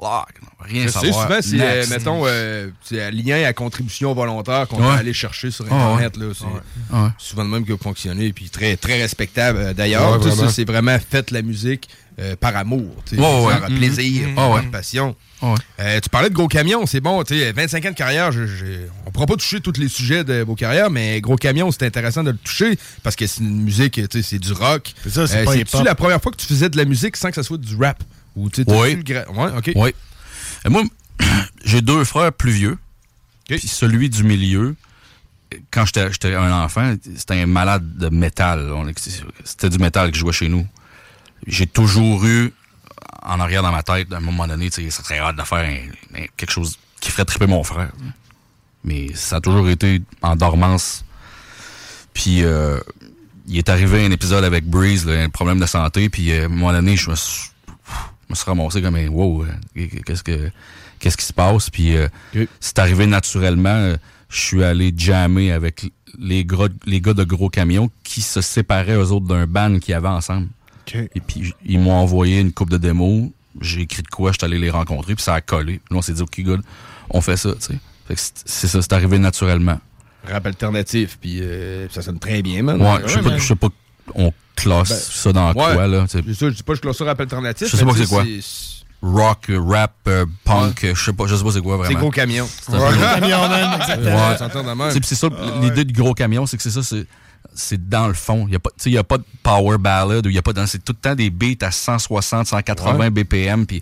ah, 0.03 0.25
rien 0.61 0.89
savoir. 0.89 1.23
souvent, 1.23 1.39
c'est, 1.43 1.61
euh, 1.61 1.87
mettons, 1.91 2.23
euh, 2.27 2.69
c'est 2.83 3.03
un 3.03 3.11
lien 3.11 3.43
à 3.45 3.53
contribution 3.71 4.15
volontaire 4.15 4.69
qu'on 4.69 4.77
Ouais. 4.81 4.87
va 4.87 4.95
aller 4.95 5.13
chercher 5.13 5.51
sur 5.51 5.65
Ah, 5.71 5.75
Internet. 5.95 6.17
ouais. 6.17 6.27
là, 6.27 6.33
c'est 6.39 6.45
Ah, 6.93 7.05
ouais. 7.05 7.11
souvent 7.19 7.43
le 7.43 7.49
même 7.51 7.65
qui 7.67 7.73
a 7.73 7.77
fonctionné, 7.77 8.33
puis 8.33 8.49
très, 8.49 8.77
très 8.77 9.01
respectable. 9.01 9.59
euh, 9.59 9.75
D'ailleurs, 9.75 10.21
Ouais, 10.25 10.31
ça, 10.31 10.49
c'est 10.51 10.65
vraiment 10.65 10.97
fait 10.99 11.31
la 11.33 11.43
musique 11.43 11.89
euh, 12.19 12.35
par 12.35 12.57
amour, 12.57 12.95
Ouais, 13.13 13.19
ouais. 13.19 13.59
par 13.61 13.69
Mhm. 13.71 13.77
plaisir, 13.79 14.29
Mhm. 14.29 14.35
par 14.37 14.45
Ah, 14.45 14.55
ouais. 14.55 14.63
passion. 14.73 15.15
Ah, 15.43 15.53
ouais. 15.53 15.59
Euh, 15.81 16.01
tu 16.01 16.09
parlais 16.09 16.31
de 16.31 16.35
Gros 16.35 16.49
Camion, 16.49 16.87
c'est 16.87 17.01
bon, 17.01 17.23
tu 17.25 17.35
sais, 17.39 17.53
25 17.53 17.85
ans 17.85 17.91
de 17.91 17.95
carrière, 17.95 18.33
je, 18.33 18.47
je- 18.47 18.65
on 19.05 19.11
pourra 19.11 19.27
pas 19.27 19.35
toucher 19.37 19.61
tous 19.61 19.75
les 19.79 19.89
sujets 19.89 20.25
de 20.25 20.43
vos 20.43 20.55
carrières, 20.55 20.89
mais 20.89 21.21
Gros 21.21 21.37
Camion, 21.37 21.71
c'est 21.71 21.83
intéressant 21.85 22.23
de 22.25 22.31
le 22.31 22.39
toucher 22.39 22.79
parce 23.03 23.17
que 23.17 23.27
c'est 23.27 23.41
une 23.43 23.61
musique, 23.63 23.95
tu 23.95 24.07
sais, 24.11 24.23
c'est 24.23 24.39
du 24.39 24.53
rock. 24.53 24.95
C'est 25.03 25.11
ça, 25.11 25.27
c'est 25.27 25.47
Euh, 25.47 25.83
la 25.85 25.95
première 25.95 26.23
fois 26.23 26.33
que 26.33 26.39
tu 26.39 26.47
faisais 26.47 26.71
de 26.71 26.77
la 26.79 26.87
musique 26.87 27.17
sans 27.19 27.29
que 27.29 27.35
ça 27.35 27.43
soit 27.43 27.59
du 27.59 27.77
rap? 27.77 28.03
Ou, 28.35 28.49
tu 28.49 28.63
sais, 28.63 28.65
t'as-tu 28.65 28.81
Oui. 28.81 28.95
le 28.97 29.03
gra- 29.03 29.29
Ouais, 29.35 29.51
OK. 29.59 29.73
Oui. 29.75 29.91
Et 30.65 30.69
moi, 30.71 30.85
j'ai 31.67 31.83
deux 31.83 32.03
frères 32.05 32.33
plus 32.33 32.53
vieux. 32.53 32.79
Puis 33.49 33.69
celui 33.69 34.11
du 34.11 34.25
milieu, 34.25 34.75
quand 35.71 35.85
j'étais 35.87 36.35
un 36.35 36.53
enfant, 36.53 36.95
c'était 37.17 37.41
un 37.41 37.47
malade 37.47 37.97
de 37.97 38.09
métal. 38.09 38.73
C'était 39.45 39.69
du 39.69 39.79
métal 39.79 40.11
qui 40.11 40.19
jouait 40.19 40.33
chez 40.33 40.49
nous. 40.49 40.67
J'ai 41.47 41.67
toujours 41.67 42.25
eu, 42.25 42.53
en 43.23 43.39
arrière 43.41 43.63
dans 43.63 43.73
ma 43.73 43.83
tête, 43.83 44.13
à 44.13 44.17
un 44.17 44.21
moment 44.21 44.47
donné, 44.47 44.71
ça 44.71 45.03
serait 45.03 45.19
hâte 45.19 45.37
de 45.37 45.43
faire 45.43 45.69
quelque 46.37 46.51
chose 46.51 46.79
qui 47.01 47.11
ferait 47.11 47.25
triper 47.25 47.47
mon 47.47 47.63
frère. 47.63 47.93
Mais 48.85 49.15
ça 49.15 49.37
a 49.37 49.41
toujours 49.41 49.69
été 49.69 50.03
en 50.23 50.37
dormance. 50.37 51.05
Puis 52.15 52.43
euh, 52.43 52.81
il 53.47 53.59
est 53.59 53.69
arrivé 53.69 54.07
un 54.07 54.11
épisode 54.11 54.45
avec 54.45 54.65
Breeze, 54.65 55.07
là, 55.07 55.23
un 55.23 55.29
problème 55.29 55.61
de 55.61 55.67
santé, 55.67 56.09
puis 56.09 56.33
euh, 56.33 56.43
à 56.43 56.45
un 56.47 56.49
moment 56.49 56.73
donné, 56.73 56.97
je 56.97 57.11
me 57.11 57.15
suis, 57.15 57.51
je 57.69 58.31
me 58.31 58.35
suis 58.35 58.45
ramassé 58.45 58.81
comme 58.81 58.97
un 58.97 59.09
wow, 59.09 59.45
euh, 59.45 59.87
qu'est-ce 60.05 60.23
que 60.23 60.51
qu'est-ce 60.99 61.17
qui 61.17 61.25
se 61.25 61.33
passe? 61.33 61.71
Puis 61.71 61.97
euh, 61.97 62.09
c'est 62.61 62.79
arrivé 62.79 63.07
naturellement. 63.07 63.69
euh, 63.71 63.97
Je 64.29 64.41
suis 64.41 64.65
allé 64.65 64.93
jammer 64.97 65.53
avec 65.53 65.91
les, 66.19 66.45
gros, 66.45 66.69
les 66.87 67.01
gars 67.01 67.15
de 67.15 67.25
gros 67.25 67.49
camions 67.49 67.91
qui 68.03 68.23
se 68.23 68.41
séparaient 68.41 68.97
eux 68.97 69.11
autres 69.13 69.27
d'un 69.27 69.47
band 69.47 69.79
qu'ils 69.79 69.95
avaient 69.95 70.09
ensemble. 70.09 70.49
Et 70.95 71.21
puis 71.21 71.53
ils 71.65 71.79
m'ont 71.81 71.95
envoyé 71.95 72.41
une 72.41 72.53
coupe 72.53 72.71
de 72.71 72.77
démos. 72.79 73.31
J'ai 73.61 73.81
écrit 73.83 74.03
de 74.03 74.09
quoi, 74.09 74.33
je 74.33 74.37
suis 74.39 74.45
allé 74.45 74.59
les 74.59 74.71
rencontrer, 74.71 75.15
puis 75.15 75.23
ça 75.25 75.35
a 75.35 75.41
collé. 75.41 75.81
Là, 75.91 75.97
on 75.97 76.03
s'est 76.03 76.13
dit, 76.13 76.23
OK, 76.23 76.41
good, 76.41 76.61
on 77.11 77.21
fait 77.21 77.37
ça, 77.39 77.53
tu 77.55 77.61
sais. 77.61 77.79
Fait 78.07 78.15
que 78.15 78.21
c'est 78.45 78.69
ça, 78.69 78.83
c'est 78.83 78.93
arrivé 78.93 79.19
naturellement. 79.19 79.81
Rap 80.29 80.47
alternatif, 80.47 81.19
puis 81.21 81.39
euh, 81.41 81.89
ça 81.89 82.03
sonne 82.03 82.19
très 82.19 82.43
bien, 82.43 82.63
man. 82.63 82.81
Ouais, 82.81 83.01
je 83.07 83.15
sais 83.43 83.55
pas, 83.57 83.69
pas, 83.69 83.75
on 84.15 84.33
classe 84.57 84.91
Ben, 84.91 84.97
ça 84.97 85.33
dans 85.33 85.49
ouais. 85.49 85.55
quoi, 85.55 85.87
là. 85.87 86.05
C'est 86.09 86.19
ça, 86.35 86.51
je 86.51 86.55
dis 86.55 86.63
pas 86.63 86.73
que 86.75 86.77
je 86.77 86.83
classe 86.83 86.99
ça 86.99 87.05
rap 87.05 87.19
alternatif. 87.21 87.69
Je 87.71 87.77
sais 87.77 87.85
pas 87.85 87.95
c'est 87.97 88.07
quoi. 88.07 88.25
Rock, 89.03 89.51
rap, 89.51 89.93
euh, 90.09 90.25
punk, 90.45 90.87
je 90.95 91.05
sais 91.05 91.13
pas, 91.13 91.27
je 91.27 91.37
sais 91.37 91.45
pas 91.45 91.53
c'est 91.53 91.61
quoi 91.61 91.77
vraiment. 91.77 91.91
C'est 91.93 92.01
gros 92.01 92.11
camion. 92.11 92.49
C'est 92.63 92.73
Gros 92.77 92.89
camion, 92.91 93.49
man, 93.49 93.81
exactement. 93.81 94.29
Ouais. 94.31 94.91
C'est 95.03 95.15
ça, 95.15 95.29
l'idée 95.63 95.85
du 95.85 95.93
gros 95.93 96.15
camion, 96.15 96.47
c'est 96.47 96.57
que 96.57 96.63
c'est 96.63 96.71
ça, 96.71 96.83
c'est 96.83 97.07
c'est 97.55 97.89
dans 97.89 98.09
le 98.09 98.15
fond. 98.15 98.45
Il 98.47 98.51
n'y 98.51 98.57
a, 98.57 98.59
pas- 98.59 98.71
tu 98.71 98.83
sais, 98.85 98.91
il 98.91 98.95
y 98.95 98.99
a 98.99 99.05
pas 99.05 99.19
de 99.19 99.25
power 99.43 99.79
ballad, 99.79 100.27
ou 100.27 100.29
il 100.29 100.35
y 100.35 100.39
a 100.39 100.43
pas 100.43 100.53
dans- 100.53 100.67
c'est 100.67 100.85
tout 100.85 100.93
le 100.93 100.99
temps 100.99 101.15
des 101.15 101.31
beats 101.31 101.65
à 101.65 101.71
160, 101.71 102.47
180 102.49 102.99
Ouais. 102.99 103.11
BPM, 103.11 103.67
puis 103.67 103.81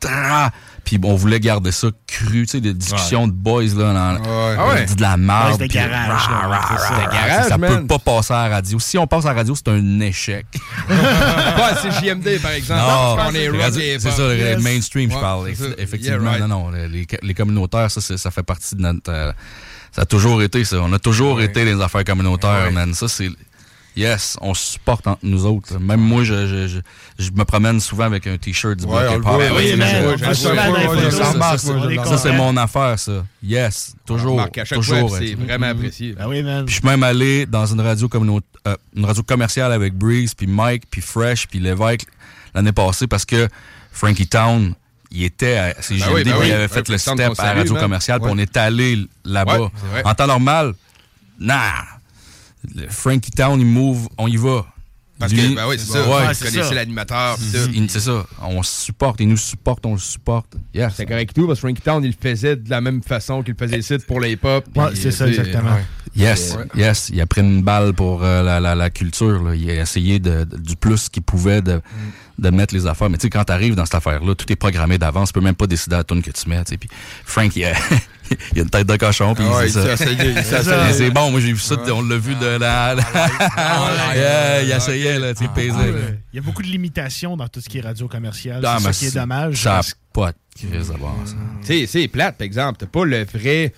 tra- 0.00 0.50
puis 0.98 1.10
on 1.10 1.14
voulait 1.14 1.40
garder 1.40 1.70
ça 1.72 1.88
cru, 2.06 2.42
tu 2.42 2.46
sais, 2.48 2.60
des 2.60 2.74
discussions 2.74 3.26
de 3.28 3.32
boys, 3.32 3.62
là, 3.76 3.92
dans, 3.92 4.22
Ah 4.58 4.68
ouais. 4.68 4.84
dit 4.86 4.96
de 4.96 5.02
la 5.02 5.16
merde. 5.16 5.46
Ouais, 5.46 5.52
c'était 5.52 5.68
puis 5.68 5.74
garage, 5.78 6.22
rah, 6.26 6.48
là, 6.48 6.58
rah, 6.58 6.68
c'est 6.68 6.78
ça. 6.82 6.88
rah, 6.94 7.00
C'était 7.04 7.16
rah, 7.18 7.28
garage, 7.28 7.48
Ça 7.48 7.58
man. 7.58 7.80
peut 7.80 7.86
pas 7.86 7.98
passer 7.98 8.32
à 8.34 8.48
la 8.48 8.54
radio. 8.56 8.78
Si 8.78 8.98
on 8.98 9.06
passe 9.06 9.24
à 9.24 9.28
la 9.28 9.34
radio, 9.34 9.54
c'est 9.54 9.68
un 9.68 10.00
échec. 10.00 10.46
Pas 10.88 11.74
c'est 11.82 11.90
JMD, 12.04 12.40
par 12.42 12.50
exemple. 12.52 12.80
Non, 12.80 13.16
c'est 13.72 13.98
ça, 14.00 14.28
le 14.28 14.36
Yes. 14.36 14.62
mainstream, 14.62 15.10
je 15.10 15.16
parle. 15.18 15.48
Effectivement, 15.78 16.00
Yeah, 16.22 16.30
right. 16.30 16.40
non, 16.40 16.48
non. 16.48 16.70
Les, 16.70 17.06
les 17.22 17.34
communautaires, 17.34 17.90
ça, 17.90 18.00
ça 18.00 18.30
fait 18.30 18.42
partie 18.42 18.74
de 18.74 18.80
notre, 18.82 19.10
euh, 19.12 19.32
Ça 19.92 20.02
a 20.02 20.04
toujours 20.06 20.42
été 20.42 20.64
ça. 20.64 20.76
On 20.82 20.92
a 20.92 20.98
toujours 20.98 21.40
été 21.42 21.64
les 21.64 21.80
affaires 21.80 22.04
communautaires, 22.04 22.70
man. 22.72 22.94
Ça, 22.94 23.08
c'est. 23.08 23.28
Yes, 23.96 24.36
on 24.40 24.54
se 24.54 24.72
supporte 24.72 25.06
entre 25.06 25.20
nous 25.24 25.44
autres. 25.46 25.78
Même 25.78 26.00
moi, 26.00 26.22
je, 26.22 26.46
je, 26.46 26.68
je, 26.68 26.78
je 27.18 27.30
me 27.32 27.44
promène 27.44 27.80
souvent 27.80 28.04
avec 28.04 28.26
un 28.26 28.36
t-shirt 28.38 28.78
du 28.78 28.84
Ouais, 28.86 29.18
Bloc 29.18 29.24
Hip 29.26 29.52
oui, 29.56 29.76
les 29.76 31.10
ça, 32.04 32.18
c'est 32.18 32.32
mon 32.32 32.56
affaire, 32.56 32.98
ça. 32.98 33.24
Yes, 33.42 33.94
toujours. 34.06 34.32
remarque 34.32 34.58
à 34.58 34.64
chaque 34.64 34.78
toujours. 34.78 35.16
c'est 35.16 35.30
être- 35.30 35.40
vraiment 35.40 35.66
apprécié. 35.66 36.14
Ah 36.18 36.28
oui, 36.28 36.42
man. 36.42 36.64
Puis 36.64 36.74
je 36.76 36.80
suis 36.80 36.88
même 36.88 37.02
allé 37.02 37.46
dans 37.46 37.66
une 37.66 37.80
radio 37.80 38.08
euh, 38.66 38.76
une 38.94 39.04
radio 39.04 39.22
commerciale 39.22 39.72
avec 39.72 39.94
Breeze, 39.94 40.34
puis 40.34 40.46
Mike, 40.46 40.84
puis 40.90 41.00
Fresh, 41.00 41.46
puis 41.48 41.58
Lévesque 41.58 42.06
l'année 42.54 42.72
passée 42.72 43.06
parce 43.06 43.24
que 43.24 43.48
Frankie 43.92 44.26
Town, 44.26 44.74
il 45.10 45.24
était 45.24 45.56
à 45.56 45.82
CGMD, 45.82 46.04
Ben 46.08 46.14
oui, 46.14 46.24
ben 46.24 46.34
oui. 46.40 46.46
il 46.48 46.52
avait 46.52 46.68
fait 46.68 46.88
le 46.88 46.98
step 46.98 47.32
à 47.38 47.44
la 47.44 47.54
radio 47.54 47.74
commerciale, 47.74 48.20
puis 48.20 48.30
on 48.32 48.38
est 48.38 48.56
allé 48.56 49.04
là-bas. 49.24 49.58
Ouais, 49.60 49.68
c'est 49.74 49.86
vrai. 49.90 50.02
en 50.04 50.14
temps 50.14 50.26
normal, 50.26 50.74
nah. 51.38 51.72
Le 52.74 52.88
Frankie 52.88 53.30
Town, 53.30 53.58
il 53.60 53.66
move, 53.66 54.08
on 54.18 54.26
y 54.28 54.36
va. 54.36 54.66
Parce 55.18 55.32
Lui- 55.34 55.50
que, 55.50 55.54
ben 55.56 55.68
oui, 55.68 55.76
c'est 55.78 55.92
ça. 55.92 55.98
Ouais, 56.08 56.32
Vous 56.32 56.44
connaissez 56.46 56.74
l'animateur. 56.74 57.36
Il- 57.74 57.90
C'est 57.90 58.00
ça. 58.00 58.24
On 58.42 58.62
se 58.62 58.84
supporte, 58.84 59.20
il 59.20 59.28
nous 59.28 59.36
supporte, 59.36 59.84
on 59.84 59.92
le 59.92 59.98
supporte. 59.98 60.54
Yes. 60.74 60.94
C'est 60.96 61.04
correct 61.04 61.34
tout, 61.34 61.46
parce 61.46 61.58
que 61.58 61.66
Frankie 61.66 61.82
Town, 61.82 62.02
il 62.02 62.08
le 62.08 62.14
faisait 62.18 62.56
de 62.56 62.70
la 62.70 62.80
même 62.80 63.02
façon 63.02 63.42
qu'il 63.42 63.54
le 63.58 63.66
faisait 63.66 63.78
ici 63.80 63.98
pour 64.06 64.18
les 64.20 64.32
hip-hop. 64.32 64.64
Ouais, 64.74 64.86
c'est 64.94 65.10
ça, 65.10 65.28
exactement. 65.28 65.74
ouais. 65.74 65.84
Yes, 66.16 66.56
Ouais. 66.56 66.64
yes. 66.82 67.10
Il 67.12 67.20
a 67.20 67.26
pris 67.26 67.42
une 67.42 67.62
balle 67.62 67.92
pour 67.92 68.24
euh, 68.24 68.42
la, 68.42 68.60
la, 68.60 68.74
la 68.74 68.88
culture. 68.90 69.42
là. 69.42 69.54
Il 69.54 69.68
a 69.70 69.82
essayé 69.82 70.18
de, 70.18 70.44
de- 70.44 70.56
du 70.56 70.74
plus 70.74 71.08
qu'il 71.10 71.22
pouvait 71.22 71.60
de, 71.60 71.80
de 72.38 72.50
mettre 72.50 72.74
les 72.74 72.86
affaires. 72.86 73.10
Mais 73.10 73.18
tu 73.18 73.22
sais, 73.26 73.30
quand 73.30 73.44
tu 73.44 73.52
arrives 73.52 73.74
dans 73.74 73.84
cette 73.84 73.94
affaire-là, 73.96 74.34
tout 74.34 74.50
est 74.50 74.56
programmé 74.56 74.96
d'avance. 74.98 75.28
Tu 75.28 75.34
peux 75.34 75.44
même 75.44 75.54
pas 75.54 75.66
décider 75.66 75.94
à 75.96 75.98
la 75.98 76.04
tune 76.04 76.22
que 76.22 76.30
tu 76.30 76.48
mets. 76.48 76.62
Puis 76.64 76.88
Frank, 77.26 77.54
il 77.54 77.64
a, 77.66 77.74
il 78.52 78.60
a 78.60 78.62
une 78.62 78.70
tête 78.70 78.86
de 78.86 78.96
cochon. 78.96 79.34
Puis 79.34 79.44
Ah 79.48 79.56
ouais, 79.58 79.68
c'est 79.68 79.80
il 79.80 80.44
ça. 80.44 80.92
C'est 80.92 81.10
bon. 81.10 81.30
Moi, 81.30 81.40
j'ai 81.40 81.52
vu 81.52 81.58
ça. 81.58 81.76
On 81.92 82.02
l'a 82.02 82.16
vu 82.16 82.34
de 82.34 82.58
la... 82.58 82.96
Yeah, 84.14 84.62
il 84.62 84.70
essayait, 84.70 85.18
là, 85.18 85.34
tu 85.34 85.44
sais. 85.44 85.50
Il 86.32 86.36
y 86.36 86.38
a 86.38 86.42
beaucoup 86.42 86.62
de 86.62 86.68
limitations 86.68 87.36
dans 87.36 87.48
tout 87.48 87.60
ce 87.60 87.68
qui 87.68 87.78
est 87.78 87.82
radio 87.82 88.08
commercial. 88.08 88.62
Ah, 88.64 88.76
c'est 88.78 88.84
ça 88.84 88.92
qui 88.92 89.06
est 89.06 89.14
dommage. 89.14 89.62
Ça 89.62 89.80
pas 90.12 90.32
de 90.32 90.68
crise 90.68 90.90
à 90.90 90.96
voir, 90.96 91.14
ça. 91.24 91.34
Tu 91.60 91.66
sais, 91.66 91.86
c'est 91.86 92.08
plate, 92.08 92.36
par 92.36 92.44
exemple. 92.44 92.78
T'as 92.80 92.86
pas 92.86 93.04
le 93.04 93.24
vrai. 93.24 93.72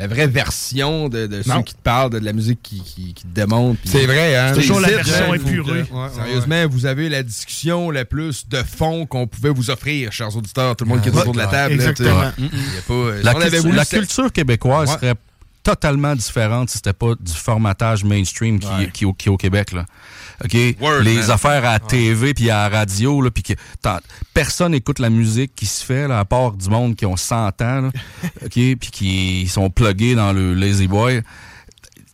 La 0.00 0.06
vraie 0.06 0.26
version 0.26 1.08
de, 1.10 1.26
de 1.26 1.42
ceux 1.42 1.62
qui 1.62 1.74
te 1.74 1.82
parlent 1.82 2.08
de, 2.10 2.18
de 2.18 2.24
la 2.24 2.32
musique 2.32 2.60
qui, 2.62 2.82
qui, 2.82 3.12
qui 3.12 3.22
te 3.24 3.28
démontre. 3.34 3.78
C'est 3.84 4.06
vrai, 4.06 4.34
hein? 4.34 4.52
C'est 4.54 4.62
Toujours 4.62 4.80
la 4.80 4.88
version 4.88 5.30
là, 5.32 5.36
épurée. 5.36 5.84
Sérieusement, 6.14 6.66
vous 6.70 6.86
avez 6.86 7.08
la 7.10 7.22
discussion 7.22 7.90
la 7.90 8.04
plus 8.06 8.48
de 8.48 8.62
fond 8.62 9.04
qu'on 9.04 9.26
pouvait 9.26 9.50
vous 9.50 9.70
offrir, 9.70 10.10
chers 10.10 10.34
auditeurs, 10.34 10.74
tout 10.74 10.84
le 10.84 10.88
monde 10.90 11.02
qui 11.02 11.10
est 11.10 11.16
autour 11.16 11.32
de 11.34 11.38
la 11.38 11.48
table. 11.48 11.74
exactement. 11.74 12.32
Pas, 12.88 12.94
euh, 12.94 13.20
La, 13.22 13.34
culture, 13.34 13.60
voulu 13.62 13.76
la 13.76 13.84
se- 13.84 13.96
culture 13.96 14.32
québécoise 14.32 14.88
Ouais. 14.88 14.94
serait 14.94 15.14
totalement 15.62 16.14
différente 16.16 16.70
si 16.70 16.76
c'était 16.78 16.94
pas 16.94 17.12
du 17.20 17.32
formatage 17.34 18.02
mainstream 18.02 18.58
qui, 18.58 18.68
qui, 18.94 19.04
est 19.04 19.06
au- 19.06 19.12
qui 19.12 19.28
est 19.28 19.30
au 19.30 19.36
Québec. 19.36 19.72
Là. 19.72 19.84
OK? 20.44 20.56
Word, 20.80 21.02
les 21.02 21.16
man. 21.16 21.30
affaires 21.30 21.64
à 21.68 21.78
TV 21.78 22.32
puis 22.34 22.48
à 22.50 22.68
la 22.68 22.78
radio, 22.78 23.20
là, 23.20 23.30
puis 23.30 23.42
que 23.42 23.52
personne 24.32 24.74
écoute 24.74 24.98
la 24.98 25.10
musique 25.10 25.54
qui 25.54 25.66
se 25.66 25.84
fait, 25.84 26.08
là, 26.08 26.18
à 26.20 26.24
part 26.24 26.52
du 26.52 26.68
monde 26.68 26.96
qui 26.96 27.04
ont 27.06 27.16
100 27.16 27.36
ans, 27.62 27.80
là, 27.80 27.90
OK? 28.44 28.50
Puis 28.52 28.76
qui 28.90 29.48
sont 29.48 29.68
plugués 29.70 30.14
dans 30.14 30.32
le 30.32 30.54
Lazy 30.54 30.88
Boy. 30.88 31.22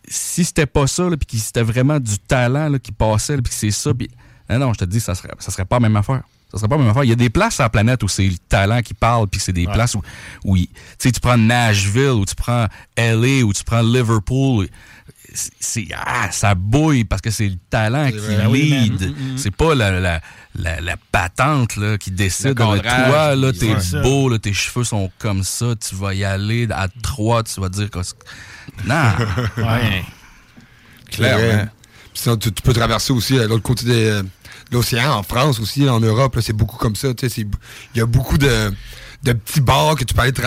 Si 0.09 0.45
c'était 0.45 0.65
pas 0.65 0.87
ça, 0.87 1.03
là, 1.09 1.17
puis 1.17 1.37
que 1.37 1.43
c'était 1.43 1.63
vraiment 1.63 1.99
du 1.99 2.17
talent 2.19 2.69
là, 2.69 2.79
qui 2.79 2.91
passait, 2.91 3.35
puis 3.35 3.43
que 3.51 3.53
c'est 3.53 3.71
ça, 3.71 3.93
puis... 3.93 4.09
Non, 4.49 4.59
non, 4.59 4.73
je 4.73 4.79
te 4.79 4.85
dis, 4.85 5.01
ça 5.01 5.13
serait, 5.15 5.29
ça 5.39 5.51
serait 5.51 5.65
pas 5.65 5.75
la 5.77 5.81
même 5.81 5.97
affaire. 5.97 6.21
Ça 6.49 6.57
serait 6.57 6.69
pas 6.69 6.75
la 6.77 6.81
même 6.83 6.91
affaire. 6.91 7.03
Il 7.03 7.09
y 7.09 7.13
a 7.13 7.15
des 7.17 7.29
places 7.29 7.55
sur 7.55 7.63
la 7.63 7.69
planète 7.69 8.01
où 8.03 8.07
c'est 8.07 8.25
le 8.27 8.37
talent 8.47 8.81
qui 8.81 8.93
parle, 8.93 9.27
puis 9.27 9.41
c'est 9.41 9.51
des 9.51 9.65
places 9.65 9.95
où, 9.95 10.01
où 10.45 10.55
il- 10.55 10.67
tu 10.67 10.73
sais, 10.99 11.11
tu 11.11 11.19
prends 11.19 11.37
Nashville, 11.37 12.11
ou 12.11 12.23
tu 12.25 12.35
prends 12.35 12.67
LA, 12.95 13.43
ou 13.43 13.51
tu 13.51 13.65
prends 13.65 13.81
Liverpool. 13.81 14.69
C'est- 15.59 15.87
ah, 15.95 16.29
ça 16.31 16.55
bouille 16.55 17.03
parce 17.03 17.21
que 17.21 17.29
c'est 17.31 17.47
le 17.47 17.57
talent 17.69 18.09
qui 18.11 18.17
vrai. 18.17 18.37
Ben 18.37 18.47
oui, 18.47 18.69
man. 18.71 18.83
lead. 18.97 19.15
C'est 19.37 19.55
pas 19.55 19.75
la, 19.75 19.99
la, 19.99 20.21
la, 20.55 20.81
la 20.81 20.95
patente 21.11 21.75
là, 21.77 21.97
qui 21.97 22.11
décide. 22.11 22.47
Le 22.47 22.53
là, 22.83 23.05
toi, 23.07 23.35
là, 23.35 23.51
t'es 23.53 23.73
beau, 24.01 24.29
là, 24.29 24.39
tes 24.39 24.53
cheveux 24.53 24.83
sont 24.83 25.11
comme 25.19 25.43
ça, 25.43 25.73
tu 25.75 25.95
vas 25.95 26.13
y 26.13 26.23
aller 26.23 26.67
à 26.71 26.87
trois, 27.03 27.43
tu 27.43 27.59
vas 27.61 27.69
dire 27.69 27.89
que... 27.89 27.99
Non! 28.85 29.11
Ouais. 29.57 30.03
Clairement. 31.11 31.69
Sinon, 32.13 32.37
tu, 32.37 32.51
tu 32.51 32.61
peux 32.63 32.73
traverser 32.73 33.13
aussi 33.13 33.37
à 33.39 33.45
l'autre 33.47 33.61
côté 33.63 33.83
euh, 33.87 34.23
de 34.23 34.29
l'océan, 34.71 35.13
en 35.13 35.23
France 35.23 35.59
aussi, 35.59 35.87
en 35.87 35.99
Europe, 35.99 36.37
c'est 36.41 36.53
beaucoup 36.53 36.77
comme 36.77 36.95
ça. 36.95 37.13
tu 37.13 37.27
sais, 37.29 37.33
c'est- 37.35 37.47
Il 37.93 37.97
y 37.99 38.01
a 38.01 38.05
beaucoup 38.05 38.37
de, 38.37 38.73
de 39.23 39.33
petits 39.33 39.61
bars 39.61 39.95
que 39.95 40.03
tu 40.03 40.13
peux 40.13 40.21
aller 40.21 40.31
te, 40.31 40.41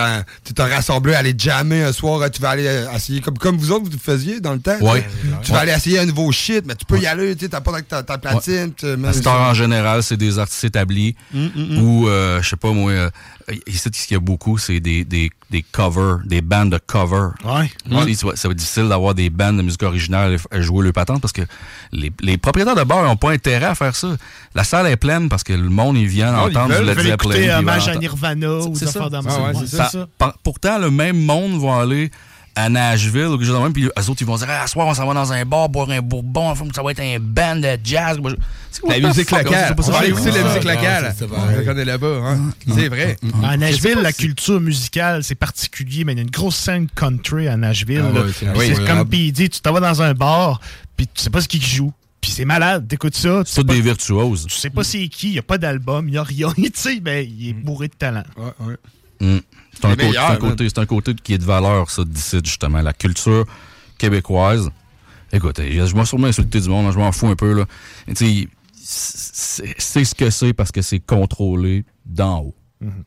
tu 0.45 0.53
te 0.53 0.61
rassembler, 0.61 1.13
aller 1.13 1.35
jammer 1.37 1.83
un 1.83 1.91
soir, 1.91 2.29
tu 2.31 2.41
vas 2.41 2.49
aller 2.51 2.65
euh, 2.67 2.91
essayer, 2.95 3.21
comme, 3.21 3.37
comme 3.37 3.57
vous 3.57 3.71
autres, 3.71 3.85
vous 3.91 3.97
faisiez 3.99 4.39
dans 4.39 4.53
le 4.53 4.59
temps. 4.59 4.77
Ouais. 4.81 5.05
tu 5.43 5.51
vas 5.51 5.59
aller 5.59 5.71
essayer 5.73 5.99
un 5.99 6.05
nouveau 6.05 6.31
shit, 6.31 6.65
mais 6.65 6.75
tu 6.75 6.85
peux 6.85 6.99
y 6.99 7.05
aller, 7.05 7.35
tu 7.35 7.45
sais, 7.45 7.49
t'as 7.49 7.61
pas 7.61 7.81
ta, 7.81 8.01
ta 8.03 8.17
platine. 8.17 8.73
À 9.05 9.13
cette 9.13 9.27
heure, 9.27 9.41
en 9.41 9.53
général, 9.53 10.01
c'est 10.03 10.17
des 10.17 10.39
artistes 10.39 10.63
établis 10.63 11.15
ou, 11.33 12.07
euh, 12.07 12.41
je 12.41 12.49
sais 12.49 12.55
pas 12.55 12.71
moi, 12.71 12.91
euh, 12.91 13.09
ici, 13.67 13.79
ce 13.93 14.07
qu'il 14.07 14.13
y 14.13 14.17
a 14.17 14.19
beaucoup, 14.19 14.57
c'est 14.57 14.79
des, 14.79 15.03
des, 15.03 15.29
des 15.49 15.63
covers, 15.71 16.19
des 16.25 16.41
bandes 16.41 16.71
de 16.71 16.77
covers. 16.79 17.31
Ouais. 17.43 17.69
Ça 18.15 18.27
va- 18.27 18.33
être 18.33 18.53
difficile 18.53 18.87
d'avoir 18.87 19.13
des 19.13 19.29
bandes 19.29 19.57
de 19.57 19.61
musique 19.63 19.83
originale 19.83 20.37
à 20.49 20.61
jouer 20.61 20.83
le 20.85 20.93
patente 20.93 21.21
parce 21.21 21.33
que 21.33 21.41
les, 21.91 22.11
les 22.21 22.37
propriétaires 22.37 22.75
de 22.75 22.83
bars 22.83 23.03
n'ont 23.03 23.17
pas 23.17 23.31
intérêt 23.31 23.65
à 23.65 23.75
faire 23.75 23.95
ça. 23.95 24.15
La 24.55 24.63
salle 24.63 24.87
est 24.87 24.95
pleine 24.95 25.27
parce 25.29 25.43
que 25.43 25.53
le 25.53 25.69
monde, 25.69 25.97
il 25.97 26.07
vient 26.07 26.31
Non, 26.31 26.47
ils 26.47 26.57
entendre 26.57 26.73
veulent- 26.73 26.77
du 26.77 26.83
ils 26.83 26.87
Led 26.87 26.97
veulent 26.97 27.05
Zeppelin. 27.07 27.31
écouter 27.35 27.53
hommage 27.53 27.81
à 27.87 27.91
entendre- 27.91 27.99
Nirvana 27.99 28.60
ou 28.67 28.73
des 28.73 28.83
affaires 28.87 29.09
Ah 29.13 29.19
ouais, 29.19 29.27
ouais, 29.47 29.53
c'est 29.61 29.67
c'est 29.67 29.77
ça. 29.77 29.89
ça. 29.89 30.07
Par- 30.17 30.37
Pourtant, 30.43 30.77
le 30.79 30.89
même 30.91 31.17
monde 31.17 31.61
va 31.61 31.81
aller 31.81 32.11
à 32.53 32.67
Nashville 32.67 33.27
ou 33.27 33.37
quelque 33.37 33.47
chose 33.47 33.55
de 33.57 33.63
même, 33.63 33.71
puis 33.71 33.85
eux 33.85 34.09
autres, 34.09 34.21
ils 34.21 34.27
vont 34.27 34.35
dire, 34.35 34.47
ah, 34.49 34.67
soir, 34.67 34.85
on 34.85 34.93
s'en 34.93 35.07
va 35.07 35.13
dans 35.13 35.31
un 35.31 35.45
bar, 35.45 35.69
boire 35.69 35.89
un 35.89 36.01
bourbon, 36.01 36.53
ça 36.75 36.83
va 36.83 36.91
être 36.91 36.99
un 36.99 37.17
band 37.17 37.55
de 37.55 37.77
jazz. 37.81 38.17
La 38.89 38.99
musique 38.99 39.31
locale. 39.31 39.73
On 39.77 39.81
va 39.83 39.97
aller 39.99 40.09
écouter 40.09 40.31
la 40.31 40.37
Ouais. 40.37 40.43
musique 40.49 40.63
locale. 40.65 41.15
On 41.31 41.73
là-bas. 41.85 42.07
hein. 42.25 42.39
C'est 42.67 42.89
vrai. 42.89 43.15
À 43.43 43.55
Nashville, 43.55 43.99
la 44.01 44.11
culture 44.11 44.59
musicale, 44.59 45.23
c'est 45.23 45.35
particulier, 45.35 46.03
mais 46.03 46.11
il 46.11 46.17
y 46.17 46.19
a 46.19 46.23
une 46.23 46.29
grosse 46.29 46.57
scène 46.57 46.87
country 46.93 47.47
à 47.47 47.55
Nashville. 47.55 48.03
Ah 48.13 48.53
c'est 48.59 48.85
comme 48.85 49.07
puis 49.07 49.27
il 49.27 49.31
dit, 49.31 49.49
tu 49.49 49.61
t'en 49.61 49.71
vas 49.71 49.79
dans 49.79 50.01
un 50.01 50.13
bar, 50.13 50.59
puis 50.97 51.07
tu 51.07 51.21
sais 51.23 51.29
pas 51.29 51.39
ce 51.41 51.47
qui 51.47 51.61
joue. 51.61 51.93
Puis 52.21 52.31
c'est 52.31 52.45
malade, 52.45 52.87
t'écoutes 52.87 53.15
ça. 53.15 53.43
Pas, 53.55 53.63
des 53.63 53.81
virtuoses. 53.81 54.45
tu 54.47 54.55
sais 54.55 54.69
pas 54.69 54.83
c'est 54.83 55.07
qui, 55.07 55.29
il 55.29 55.33
n'y 55.33 55.39
a 55.39 55.43
pas 55.43 55.57
d'album, 55.57 56.07
il 56.07 56.11
n'y 56.11 56.17
a 56.17 56.23
rien. 56.23 56.53
Tu 56.55 56.71
sais, 56.75 56.99
ben, 56.99 57.27
il 57.27 57.49
est 57.49 57.53
bourré 57.53 57.87
de 57.87 57.93
talent. 57.95 58.23
Mm. 59.19 59.37
C'est 59.73 59.85
un, 59.85 59.89
Les 59.89 59.95
côté- 59.95 60.05
meilleurs, 60.07 60.27
c'est 60.27 60.33
un 60.33 60.37
côté, 60.37 60.69
c'est 60.69 60.79
un 60.79 60.85
côté 60.85 61.15
qui 61.15 61.33
est 61.33 61.37
de 61.39 61.43
valeur, 61.43 61.89
ça, 61.89 62.03
d'ici, 62.05 62.37
justement. 62.43 62.81
La 62.81 62.93
culture 62.93 63.45
québécoise. 63.97 64.69
Écoutez, 65.33 65.71
je 65.73 65.95
vais 65.95 66.05
sûrement 66.05 66.27
insulter 66.27 66.59
du 66.59 66.69
monde, 66.69 66.87
hein, 66.87 66.91
je 66.91 66.97
m'en 66.99 67.11
fous 67.11 67.27
un 67.27 67.35
peu, 67.35 67.53
là. 67.53 67.65
Tu 68.07 68.15
sais, 68.15 68.47
c'est 68.83 69.75
c'est 69.77 70.03
ce 70.05 70.13
que 70.15 70.29
c'est 70.29 70.53
parce 70.53 70.71
que 70.71 70.81
c'est 70.81 70.99
contrôlé 70.99 71.85
d'en 72.05 72.39
haut. 72.39 72.55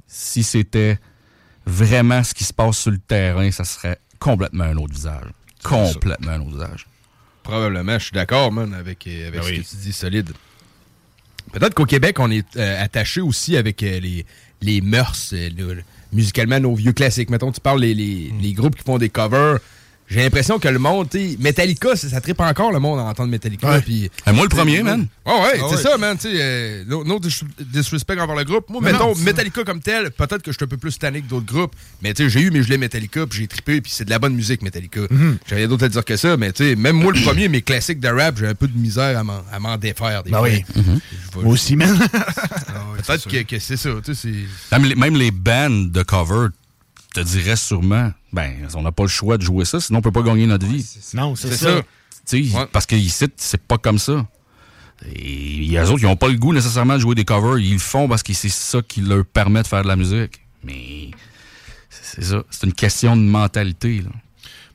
Si 0.07 0.43
c'était 0.43 0.99
vraiment 1.67 2.23
ce 2.25 2.33
qui 2.33 2.45
se 2.45 2.53
passe 2.53 2.79
sur 2.79 2.91
le 2.93 2.99
terrain, 2.99 3.51
ça 3.51 3.65
serait 3.65 3.99
complètement 4.19 4.65
un 4.65 4.77
autre 4.77 4.95
visage. 4.95 5.27
Complètement 5.63 6.33
un 6.33 6.41
autre 6.41 6.53
visage. 6.53 6.87
Probablement, 7.45 7.99
je 7.99 8.05
suis 8.07 8.13
d'accord, 8.13 8.51
man, 8.51 8.75
avec, 8.75 9.07
euh, 9.07 9.29
avec 9.29 9.41
Ben 9.41 9.47
ce 9.47 9.51
que 9.61 9.69
tu 9.71 9.77
dis, 9.77 9.93
solide. 9.93 10.31
Peut-être 11.53 11.75
qu'au 11.75 11.85
Québec, 11.85 12.19
on 12.19 12.31
est 12.31 12.45
euh, 12.57 12.83
attaché 12.83 13.21
aussi 13.21 13.57
avec 13.57 13.83
euh, 13.85 14.01
les, 14.01 14.27
les 14.63 14.81
mœurs, 14.81 15.31
euh, 15.35 15.51
le- 15.57 15.83
musicalement, 16.13 16.59
nos 16.59 16.75
vieux 16.75 16.93
classiques. 16.93 17.31
Mettons, 17.31 17.53
tu 17.53 17.61
parles 17.61 17.81
les, 17.81 17.95
les, 17.95 18.33
les 18.41 18.53
groupes 18.55 18.75
qui 18.75 18.83
font 18.83 18.99
des 18.99 19.11
covers. 19.11 19.59
J'ai 20.07 20.23
l'impression 20.23 20.59
que 20.59 20.69
le 20.69 20.79
monde, 20.79 21.09
tu 21.09 21.19
sais, 21.31 21.37
Metallica, 21.41 21.97
ça, 21.97 22.09
ça 22.11 22.21
tripe 22.21 22.39
encore 22.41 22.71
le 22.73 22.79
monde 22.79 23.01
à 23.01 23.05
entendre 23.05 23.31
Metallica. 23.31 23.71
Ouais. 23.71 23.83
Et 23.89 24.33
moi, 24.33 24.43
le 24.45 24.49
premier, 24.51 24.83
man. 24.83 25.07
Ouais, 25.25 25.33
ouais, 25.33 25.41
Ah 25.55 25.67
c'est 25.71 25.77
ouais. 25.77 25.83
ça, 25.83 25.97
man. 25.97 26.17
Tu 26.19 26.29
euh, 26.31 26.85
no, 26.87 27.05
no 27.05 27.19
dis- 27.19 27.41
disrespect 27.59 28.21
envers 28.21 28.37
le 28.37 28.45
groupe. 28.45 28.69
Moi, 28.69 28.81
Mais 28.83 28.93
mettons, 28.93 29.15
non, 29.15 29.21
Metallica 29.23 29.65
comme 29.65 29.81
tel, 29.81 30.11
peut-être 30.11 30.43
que 30.43 30.53
je 30.53 30.57
suis 30.59 30.65
un 30.65 30.69
peu 30.69 30.77
plus 30.77 30.99
tanné 30.99 31.23
que 31.23 31.29
d'autres 31.29 31.47
groupes. 31.47 31.75
Mais 32.03 32.13
tu 32.13 32.25
sais, 32.25 32.29
j'ai 32.29 32.41
eu 32.43 32.51
mes 32.51 32.63
gelées 32.63 32.77
Metallica, 32.79 33.27
puis 33.27 33.39
j'ai 33.41 33.47
trippé, 33.49 33.81
puis 33.81 33.91
c'est 33.95 34.05
de 34.05 34.11
la 34.11 34.19
bonne 34.19 34.35
musique, 34.35 34.61
Metallica. 34.63 35.01
Mhm. 35.11 35.39
J'ai 35.47 35.55
rien 35.57 35.69
d'autre 35.69 35.85
à 35.85 35.89
dire 35.89 36.05
que 36.05 36.17
ça, 36.17 36.37
mais 36.37 36.53
tu 36.53 36.65
sais, 36.65 36.77
même 36.77 36.97
moi, 36.97 37.11
le 37.13 37.23
premier, 37.23 37.49
mes 37.49 37.63
classiques 37.63 38.01
de 38.01 38.09
rap, 38.09 38.37
j'ai 38.39 38.47
un 38.47 38.55
peu 38.55 38.69
de 38.69 38.77
misère 38.79 39.19
à 39.19 39.25
m'en- 39.59 39.77
défaire. 39.79 40.23
Des 40.23 40.31
Ben 40.31 40.39
fois. 40.39 40.49
oui. 40.49 40.65
Je 40.77 40.81
vais- 41.39 41.45
Moi 41.45 41.53
aussi, 41.55 41.77
man. 41.77 41.99
Peut-être 43.07 43.29
que, 43.29 43.43
que 43.43 43.59
c'est 43.59 43.77
ça, 43.77 43.91
tu 44.05 44.15
sais. 44.15 44.33
Même 44.73 44.85
les, 44.85 44.95
même 44.95 45.17
les 45.17 45.31
bands 45.31 45.71
de 45.71 46.03
cover, 46.03 46.49
te 47.13 47.21
dirais 47.21 47.57
sûrement, 47.57 48.13
ben, 48.35 48.69
on 48.75 48.83
n'a 48.83 48.93
pas 48.93 49.05
le 49.05 49.09
choix 49.09 49.39
de 49.39 49.43
jouer 49.43 49.65
ça, 49.65 49.81
sinon 49.81 50.01
on 50.01 50.03
peut 50.03 50.13
pas 50.13 50.23
gagner 50.23 50.47
notre 50.47 50.67
vie. 50.67 50.85
non, 51.15 51.37
c'est 51.37 51.53
ça. 51.53 51.77
ça. 51.77 51.83
Tu 52.27 52.45
sais, 52.51 52.67
Parce 52.73 52.87
qu'ici, 52.87 53.27
c'est 53.37 53.63
pas 53.63 53.79
comme 53.79 53.99
ça. 53.99 54.27
Et 55.15 55.55
il 55.57 55.71
y 55.71 55.77
a 55.79 55.85
eux 55.85 55.91
autres 55.91 56.01
qui 56.01 56.07
n'ont 56.07 56.17
pas 56.17 56.29
le 56.29 56.37
goût 56.37 56.53
nécessairement 56.53 56.95
de 56.95 57.01
jouer 57.01 57.15
des 57.15 57.25
covers. 57.25 57.59
Ils 57.59 57.75
le 57.75 57.79
font 57.79 58.09
parce 58.09 58.23
que 58.23 58.33
c'est 58.33 58.49
ça 58.49 58.81
qui 58.83 59.01
leur 59.03 59.25
permet 59.25 59.63
de 59.63 59.67
faire 59.67 59.83
de 59.83 59.89
la 59.89 59.97
musique. 59.97 60.41
Mais 60.63 61.11
c'est 61.91 62.25
ça. 62.25 62.43
C'est 62.51 62.67
une 62.67 62.73
question 62.73 63.17
de 63.17 63.23
mentalité. 63.23 64.01
là. 64.01 64.11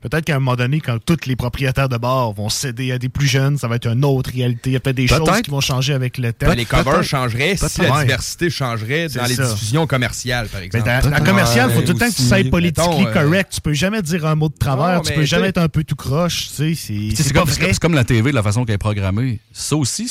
Peut-être 0.01 0.23
qu'à 0.23 0.35
un 0.37 0.39
moment 0.39 0.55
donné, 0.55 0.79
quand 0.79 0.97
tous 1.03 1.25
les 1.25 1.35
propriétaires 1.35 1.89
de 1.89 1.97
bars 1.97 2.31
vont 2.31 2.47
céder 2.47 2.93
à 2.93 2.97
des 2.97 3.09
plus 3.09 3.27
jeunes, 3.27 3.57
ça 3.57 3.67
va 3.67 3.75
être 3.75 3.87
une 3.87 4.05
autre 4.05 4.31
réalité. 4.33 4.69
Il 4.69 4.73
y 4.73 4.75
a 4.77 4.79
peut-être 4.79 4.95
des 4.95 5.07
choses 5.07 5.41
qui 5.43 5.51
vont 5.51 5.59
changer 5.59 5.93
avec 5.93 6.17
le 6.17 6.31
temps. 6.31 6.53
les 6.53 6.65
covers 6.65 7.03
changeraient 7.03 7.57
si 7.57 7.81
la 7.81 8.03
diversité 8.03 8.49
changerait 8.49 9.09
dans 9.09 9.25
les 9.25 9.35
ça. 9.35 9.51
diffusions 9.51 9.87
commerciales, 9.87 10.47
par 10.47 10.61
exemple. 10.61 10.85
dans 10.85 11.09
la 11.09 11.19
commerciale, 11.19 11.69
il 11.71 11.75
faut 11.75 11.81
tout 11.81 11.93
le 11.93 11.99
temps 11.99 12.09
que 12.09 12.15
tu 12.15 12.23
sois 12.23 12.43
politiquement 12.49 13.07
euh, 13.07 13.13
correct. 13.13 13.51
Tu 13.53 13.61
peux 13.61 13.73
jamais 13.73 14.01
dire 14.01 14.25
un 14.25 14.35
mot 14.35 14.49
de 14.49 14.57
travers. 14.57 14.97
Non, 14.97 15.01
tu 15.01 15.13
peux 15.13 15.25
jamais 15.25 15.49
être 15.49 15.57
un 15.57 15.69
peu 15.69 15.83
tout 15.83 15.95
croche. 15.95 16.49
Tu 16.55 16.75
sais, 16.75 17.13
c'est 17.15 17.33
comme, 17.33 17.49
comme 17.81 17.93
la 17.93 18.03
TV, 18.03 18.31
de 18.31 18.35
la 18.35 18.43
façon 18.43 18.63
qu'elle 18.63 18.75
est 18.75 18.77
programmée. 18.77 19.39
Ça 19.51 19.75
aussi, 19.75 20.09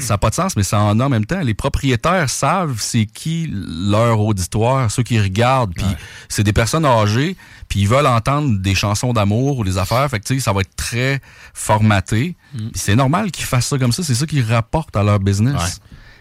ça 0.00 0.14
n'a 0.14 0.18
pas 0.18 0.30
de 0.30 0.34
sens, 0.34 0.56
mais 0.56 0.62
ça 0.62 0.80
en 0.80 0.98
a 1.00 1.04
en 1.04 1.08
même 1.08 1.26
temps. 1.26 1.40
Les 1.40 1.54
propriétaires 1.54 2.30
savent 2.30 2.76
c'est 2.80 3.06
qui 3.06 3.50
leur 3.52 4.20
auditoire, 4.20 4.90
ceux 4.90 5.02
qui 5.02 5.20
regardent. 5.20 5.74
Puis 5.74 5.84
c'est 6.28 6.44
des 6.44 6.52
personnes 6.52 6.84
âgées, 6.86 7.36
puis 7.68 7.80
ils 7.80 7.88
veulent 7.88 8.06
entendre 8.06 8.58
des 8.58 8.74
chansons 8.74 9.12
d'amour 9.12 9.58
ou 9.58 9.64
des 9.64 9.78
affaires. 9.78 10.08
Fait 10.08 10.20
que 10.20 10.24
tu 10.24 10.34
sais, 10.34 10.40
ça 10.40 10.52
va 10.52 10.60
être 10.60 10.74
très 10.76 11.20
formaté. 11.52 12.36
Puis 12.54 12.70
c'est 12.74 12.96
normal 12.96 13.30
qu'ils 13.30 13.46
fassent 13.46 13.66
ça 13.66 13.78
comme 13.78 13.92
ça. 13.92 14.02
C'est 14.02 14.14
ça 14.14 14.26
qu'ils 14.26 14.44
rapportent 14.44 14.96
à 14.96 15.02
leur 15.02 15.18
business. 15.18 15.80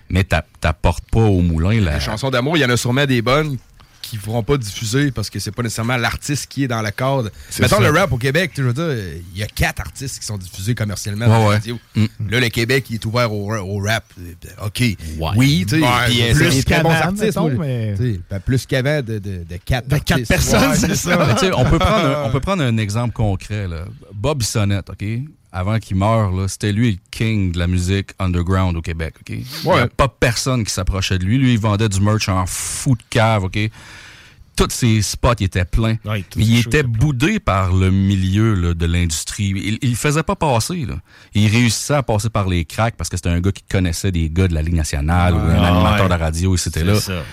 Mais 0.09 0.23
t'a- 0.25 0.45
t'apportes 0.59 1.05
pas 1.09 1.21
au 1.21 1.41
moulin 1.41 1.79
la... 1.79 1.93
Les 1.93 1.99
chansons 2.01 2.29
d'amour, 2.29 2.57
il 2.57 2.59
y 2.59 2.65
en 2.65 2.69
a 2.69 2.75
sûrement 2.75 3.05
des 3.05 3.21
bonnes 3.21 3.57
qui 4.11 4.17
ne 4.17 4.21
feront 4.21 4.43
pas 4.43 4.57
diffuser 4.57 5.11
parce 5.11 5.29
que 5.29 5.39
c'est 5.39 5.51
pas 5.51 5.63
nécessairement 5.63 5.95
l'artiste 5.97 6.47
qui 6.47 6.63
est 6.65 6.67
dans 6.67 6.81
le 6.81 6.91
cadre. 6.91 7.29
Mettons 7.59 7.77
ça. 7.77 7.89
le 7.91 7.97
rap 7.97 8.11
au 8.11 8.17
Québec, 8.17 8.51
tu 8.53 8.57
sais, 8.57 8.61
je 8.63 8.67
veux 8.67 8.73
dire, 8.73 9.05
il 9.33 9.39
y 9.39 9.43
a 9.43 9.47
quatre 9.47 9.79
artistes 9.79 10.19
qui 10.19 10.25
sont 10.25 10.37
diffusés 10.37 10.75
commercialement 10.75 11.25
Ouais, 11.25 11.31
dans 11.31 11.39
la 11.43 11.47
ouais. 11.47 11.55
radio. 11.55 11.79
Mm. 11.95 12.05
Là, 12.29 12.39
le 12.41 12.49
Québec, 12.49 12.85
il 12.89 12.95
est 12.95 13.05
ouvert 13.05 13.31
au, 13.31 13.53
au 13.55 13.77
rap. 13.79 14.03
OK. 14.65 14.83
Oui, 15.37 15.65
tu 15.67 15.79
sais. 15.79 15.85
Euh, 15.85 16.33
plus 16.33 16.63
qu'avant, 16.65 16.89
artistes. 16.91 17.23
mettons, 17.23 17.49
mais- 17.57 17.95
ben, 18.29 18.39
plus 18.41 18.65
qu'avant 18.65 18.97
de, 19.01 19.19
de, 19.19 19.43
de 19.43 19.57
quatre 19.63 19.87
De 19.87 19.97
quatre 19.97 20.11
artistes. 20.11 20.29
personnes, 20.31 20.69
Ouais, 20.71 20.75
c'est 20.75 20.95
ça. 20.95 21.17
On, 21.57 21.65
peut 21.69 21.79
prendre 21.79 22.05
un, 22.05 22.23
on 22.25 22.31
peut 22.31 22.39
prendre 22.41 22.63
un 22.63 22.77
exemple 22.77 23.13
concret. 23.13 23.67
Là. 23.67 23.85
Bob 24.13 24.39
Bissonnette, 24.39 24.89
OK? 24.89 25.03
Avant 25.53 25.79
qu'il 25.79 25.97
meure, 25.97 26.31
c'était 26.49 26.71
lui 26.71 26.91
le 26.93 26.97
king 27.11 27.51
de 27.51 27.59
la 27.59 27.67
musique 27.67 28.11
underground 28.19 28.77
au 28.77 28.81
Québec, 28.81 29.15
OK? 29.19 29.29
Il 29.35 29.69
n'y 29.69 29.71
a 29.79 29.87
pas 29.87 30.07
personne 30.07 30.63
qui 30.63 30.71
s'approchait 30.71 31.17
de 31.19 31.25
lui. 31.25 31.37
Lui, 31.37 31.53
il 31.53 31.59
vendait 31.59 31.89
du 31.89 31.99
merch 31.99 32.29
en 32.29 32.45
fou 32.45 32.95
de 32.95 33.03
cave, 33.09 33.43
OK? 33.43 33.59
Tous 34.55 34.67
ses 34.69 35.01
spots 35.01 35.33
étaient 35.39 35.65
pleins. 35.65 35.95
Mais 36.05 36.23
il 36.37 36.59
était 36.59 36.83
boudé 36.83 37.39
par 37.39 37.73
le 37.73 37.89
milieu 37.89 38.53
là, 38.53 38.73
de 38.73 38.85
l'industrie. 38.85 39.77
Il, 39.81 39.89
le 39.89 39.95
faisait 39.95 40.23
pas 40.23 40.35
passer. 40.35 40.85
Là. 40.85 40.95
Il 41.33 41.47
réussissait 41.49 41.95
à 41.95 42.03
passer 42.03 42.29
par 42.29 42.47
les 42.47 42.63
cracks 42.65 42.95
parce 42.95 43.09
que 43.09 43.17
c'était 43.17 43.29
un 43.29 43.39
gars 43.41 43.51
qui 43.51 43.63
connaissait 43.69 44.11
des 44.11 44.29
gars 44.29 44.47
de 44.47 44.53
la 44.53 44.61
Ligue 44.61 44.75
nationale 44.75 45.33
ou 45.35 45.37
un 45.39 45.55
Ah, 45.55 45.67
animateur 45.73 46.09
ouais. 46.09 46.17
de 46.17 46.21
radio, 46.21 46.53
et 46.55 46.57
c'était 46.57 46.83
là. 46.83 46.95
C'est 46.95 47.11
ça. 47.13 47.23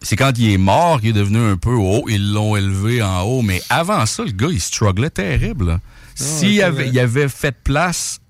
C'est 0.00 0.16
quand 0.16 0.32
il 0.38 0.50
est 0.52 0.58
mort 0.58 1.00
qu'il 1.00 1.10
est 1.10 1.12
devenu 1.12 1.38
un 1.38 1.56
peu 1.56 1.74
haut. 1.74 2.04
Ils 2.08 2.32
l'ont 2.32 2.56
élevé 2.56 3.02
en 3.02 3.22
haut. 3.22 3.42
Mais 3.42 3.60
avant 3.68 4.06
ça, 4.06 4.24
le 4.24 4.30
gars, 4.32 4.48
il 4.50 4.60
strugglait 4.60 5.10
terrible. 5.10 5.66
là. 5.66 5.80
S'il 6.14 6.62
avait, 6.62 6.88
il 6.88 6.98
avait 6.98 7.28
fait 7.28 7.56
place 7.62 8.20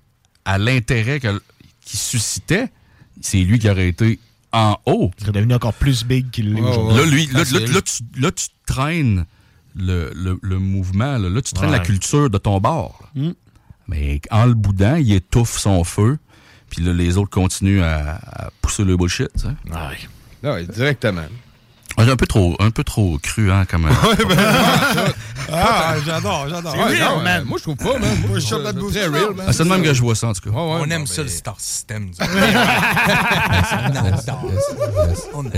à 0.45 0.57
l'intérêt 0.57 1.19
qu'il 1.19 1.39
suscitait, 1.99 2.69
c'est 3.21 3.37
lui 3.39 3.59
qui 3.59 3.69
aurait 3.69 3.87
été 3.89 4.19
en 4.51 4.77
haut. 4.85 5.11
Il 5.17 5.21
serait 5.25 5.31
devenu 5.33 5.53
encore 5.53 5.73
plus 5.73 6.03
big 6.05 6.29
qu'il 6.31 6.53
l'est 6.53 6.61
aujourd'hui. 6.61 6.97
Là, 6.97 7.05
lui, 7.05 7.25
là, 7.27 7.43
là, 7.51 7.59
là, 7.73 7.81
tu, 7.81 8.03
là, 8.21 8.31
tu 8.31 8.45
traînes 8.65 9.25
le, 9.75 10.11
le- 10.15 10.39
le 10.41 10.59
mouvement. 10.59 11.17
Là, 11.17 11.29
Là, 11.29 11.41
tu 11.41 11.53
traînes 11.53 11.69
Ouais. 11.71 11.77
la 11.77 11.83
culture 11.83 12.29
de 12.29 12.37
ton 12.37 12.59
bord. 12.59 13.09
Mm. 13.15 13.31
Mais 13.87 14.21
en 14.31 14.45
le 14.45 14.53
boudant, 14.53 14.95
il 14.95 15.11
étouffe 15.13 15.57
son 15.59 15.83
feu. 15.83 16.17
Puis 16.69 16.81
là, 16.83 16.93
les 16.93 17.17
autres 17.17 17.29
continuent 17.29 17.83
à, 17.83 18.15
à 18.25 18.49
pousser 18.61 18.83
le 18.83 18.97
bullshit. 18.97 19.29
tu 19.35 19.41
sais. 19.41 20.47
Ouais, 20.49 20.65
directement. 20.65 21.25
Ah, 21.97 22.03
j'ai 22.05 22.11
un 22.11 22.15
peu 22.17 22.27
trop, 22.27 22.55
un 22.59 22.71
peu 22.71 22.83
trop 22.83 23.17
cru, 23.19 23.51
hein, 23.51 23.65
comme. 23.65 23.89
Ah, 25.51 25.95
j'adore, 26.03 26.47
j'adore. 26.49 26.73
C'est 26.75 26.83
real, 26.97 27.23
man. 27.23 27.43
Moi, 27.45 27.57
je 27.59 27.63
trouve 27.63 27.75
pas, 27.75 27.99
man. 27.99 28.17
Moi, 28.27 28.39
je 28.39 28.45
suis 28.45 28.55
de 28.55 28.89
très 28.91 29.05
real, 29.07 29.33
man. 29.35 29.45
Ah, 29.47 29.53
c'est 29.53 29.63
de 29.63 29.69
même 29.69 29.83
que 29.83 29.93
je 29.93 30.01
vois 30.01 30.15
ça, 30.15 30.27
en 30.27 30.33
tout 30.33 30.41
cas. 30.41 30.55
On 30.55 30.89
aime 30.89 31.07
ça, 31.07 31.23
le 31.23 31.29
Star 31.29 31.59
System. 31.59 32.11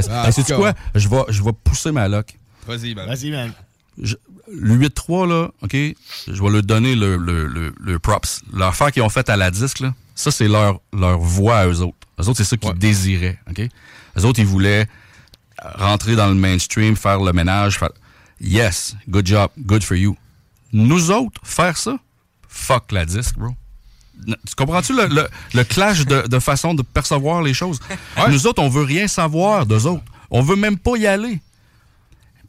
Ah, 0.10 0.32
sais-tu 0.32 0.54
en 0.54 0.56
tout 0.58 0.62
quoi? 0.62 0.74
Je 0.96 1.08
vais, 1.08 1.24
je 1.30 1.44
vais 1.44 1.52
pousser 1.64 1.92
ma 1.92 2.08
loc. 2.08 2.36
Vas-y, 2.68 2.96
man. 2.96 3.08
Vas-y, 3.08 3.32
man. 3.32 3.52
Je- 4.02 4.16
le 4.52 4.76
8-3, 4.76 5.28
là, 5.28 5.50
OK, 5.62 5.74
je 5.74 6.42
vais 6.42 6.50
leur 6.50 6.64
donner 6.64 6.96
le, 6.96 7.18
le, 7.18 7.48
le, 7.48 7.74
le 7.80 8.00
props. 8.00 8.42
L'affaire 8.54 8.92
qu'ils 8.92 9.02
ont 9.04 9.10
faite 9.10 9.30
à 9.30 9.36
la 9.36 9.52
disque, 9.52 9.82
là, 9.82 9.94
ça, 10.16 10.32
c'est 10.32 10.48
leur, 10.48 10.80
leur 10.94 11.20
voix 11.20 11.58
à 11.60 11.68
eux 11.68 11.82
autres. 11.82 11.98
Eux 12.20 12.28
autres, 12.28 12.38
c'est 12.38 12.44
ça 12.46 12.56
qu'ils 12.58 12.74
désiraient, 12.74 13.38
OK? 13.50 13.60
Eux 14.18 14.26
autres, 14.26 14.40
ils 14.40 14.46
voulaient 14.46 14.88
rentrer 15.64 16.16
dans 16.16 16.28
le 16.28 16.36
mainstream, 16.36 16.95
faire 16.95 17.20
le 17.20 17.34
ménage, 17.34 17.78
faire... 17.80 17.89
Yes, 18.39 18.95
good 19.10 19.26
job, 19.26 19.49
good 19.60 19.84
for 19.84 19.97
you. 19.97 20.16
Nous 20.74 21.10
autres, 21.12 21.41
faire 21.43 21.76
ça, 21.78 21.97
fuck 22.47 22.91
la 22.91 23.05
disque, 23.05 23.36
bro. 23.38 23.49
Tu 24.26 24.55
comprends-tu 24.55 24.95
le, 24.95 25.08
le, 25.08 25.28
le 25.53 25.64
clash 25.64 26.05
de, 26.05 26.28
de 26.28 26.39
façon 26.39 26.74
de 26.74 26.82
percevoir 26.82 27.41
les 27.41 27.53
choses? 27.53 27.80
Nous 28.30 28.47
autres, 28.47 28.62
on 28.62 28.70
veut 28.70 28.84
rien 28.84 29.08
savoir 29.08 29.66
d'eux 29.66 29.86
autres. 29.86 30.03
On 30.32 30.41
veut 30.41 30.55
même 30.55 30.78
pas 30.78 30.97
y 30.97 31.05
aller. 31.08 31.39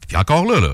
Puis 0.07 0.17
encore 0.17 0.45
là, 0.45 0.59
là, 0.59 0.73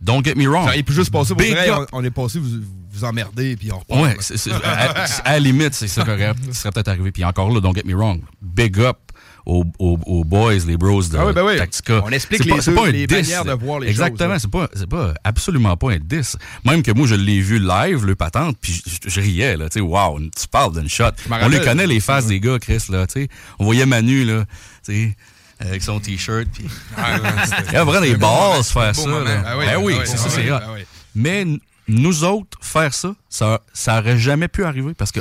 don't 0.00 0.24
get 0.24 0.34
me 0.34 0.46
wrong. 0.48 0.68
Il 0.76 0.84
peut 0.84 0.92
juste 0.92 1.10
passer 1.12 1.34
pour 1.34 1.44
up. 1.44 1.88
on, 1.92 1.98
on 2.00 2.04
est 2.04 2.10
passé, 2.10 2.38
vous 2.40 2.48
vous 2.92 3.04
emmerdez, 3.04 3.56
puis 3.56 3.72
on 3.72 3.78
repart. 3.80 4.00
Ouais, 4.02 4.16
à, 4.52 5.04
à 5.24 5.32
la 5.32 5.40
limite, 5.40 5.74
c'est 5.74 5.88
ça 5.88 6.02
aurait- 6.02 6.34
qui 6.48 6.54
serait 6.54 6.70
peut-être 6.70 6.88
arrivé. 6.88 7.10
Puis 7.10 7.24
encore 7.24 7.50
là, 7.50 7.60
don't 7.60 7.74
get 7.74 7.82
me 7.84 7.94
wrong. 7.94 8.20
Big 8.40 8.78
up 8.78 8.98
aux, 9.46 9.64
aux- 9.78 9.98
aux 10.06 10.24
boys, 10.24 10.54
les 10.66 10.76
bros 10.76 11.02
de 11.02 11.16
Ah 11.18 11.26
oui, 11.26 11.32
ben 11.32 11.44
oui. 11.44 11.56
Tactica. 11.58 12.00
On 12.04 12.10
explique 12.10 12.48
pas- 12.48 12.54
les 12.56 12.60
c'est 12.62 12.70
deux- 12.70 12.76
pas 12.76 12.86
un 12.86 12.90
les 12.90 13.06
diss. 13.06 13.16
manières 13.18 13.44
de 13.44 13.52
voir 13.52 13.80
les 13.80 13.88
Exactement, 13.88 14.32
choses, 14.34 14.40
c'est 14.42 14.50
pas, 14.50 14.68
c'est 14.74 14.88
pas 14.88 15.14
absolument 15.24 15.76
pas 15.76 15.92
un 15.92 15.98
10. 15.98 16.36
Même 16.64 16.82
que 16.82 16.90
moi, 16.92 17.06
je 17.06 17.14
l'ai 17.14 17.40
vu 17.40 17.58
live, 17.58 18.04
le 18.06 18.14
patente, 18.14 18.56
puis 18.60 18.82
je, 18.86 19.08
je 19.10 19.20
riais, 19.20 19.56
là, 19.56 19.68
tu 19.68 19.74
sais, 19.74 19.80
wow, 19.80 20.18
tu 20.20 20.48
parles 20.50 20.72
d'une 20.78 20.88
shot. 20.88 21.10
On 21.30 21.48
les 21.48 21.60
connaît, 21.60 21.86
les 21.86 22.00
faces 22.00 22.26
des 22.26 22.40
gars, 22.40 22.58
Chris, 22.58 22.84
là, 22.88 23.06
tu 23.06 23.22
sais. 23.22 23.28
On 23.58 23.64
voyait 23.64 23.86
Manu, 23.86 24.24
là, 24.24 24.44
tu 24.84 24.92
sais, 25.10 25.16
avec 25.60 25.82
son 25.82 26.00
t-shirt, 26.00 26.46
puis... 26.52 26.64
Il 27.68 27.72
y 27.74 27.76
a 27.76 27.84
vraiment 27.84 28.00
des 28.04 28.16
balls 28.16 28.62
faire 28.64 28.94
ça, 28.96 29.08
là. 29.08 29.42
Ah 29.46 29.56
oui, 29.58 29.66
Ben 29.66 29.76
oui, 29.78 29.94
ah 29.96 29.98
oui, 30.00 30.06
c'est 30.06 30.14
ah 30.14 30.16
ça, 30.16 30.24
oui, 30.26 30.32
c'est 30.34 30.50
hot. 30.50 30.58
ah 30.62 30.72
oui. 30.74 30.80
Mais 31.14 31.46
nous 31.86 32.24
autres, 32.24 32.58
faire 32.60 32.92
ça, 32.94 33.14
ça, 33.28 33.60
ça 33.72 33.98
aurait 34.00 34.18
jamais 34.18 34.48
pu 34.48 34.64
arriver 34.64 34.94
parce 34.94 35.12
que 35.12 35.20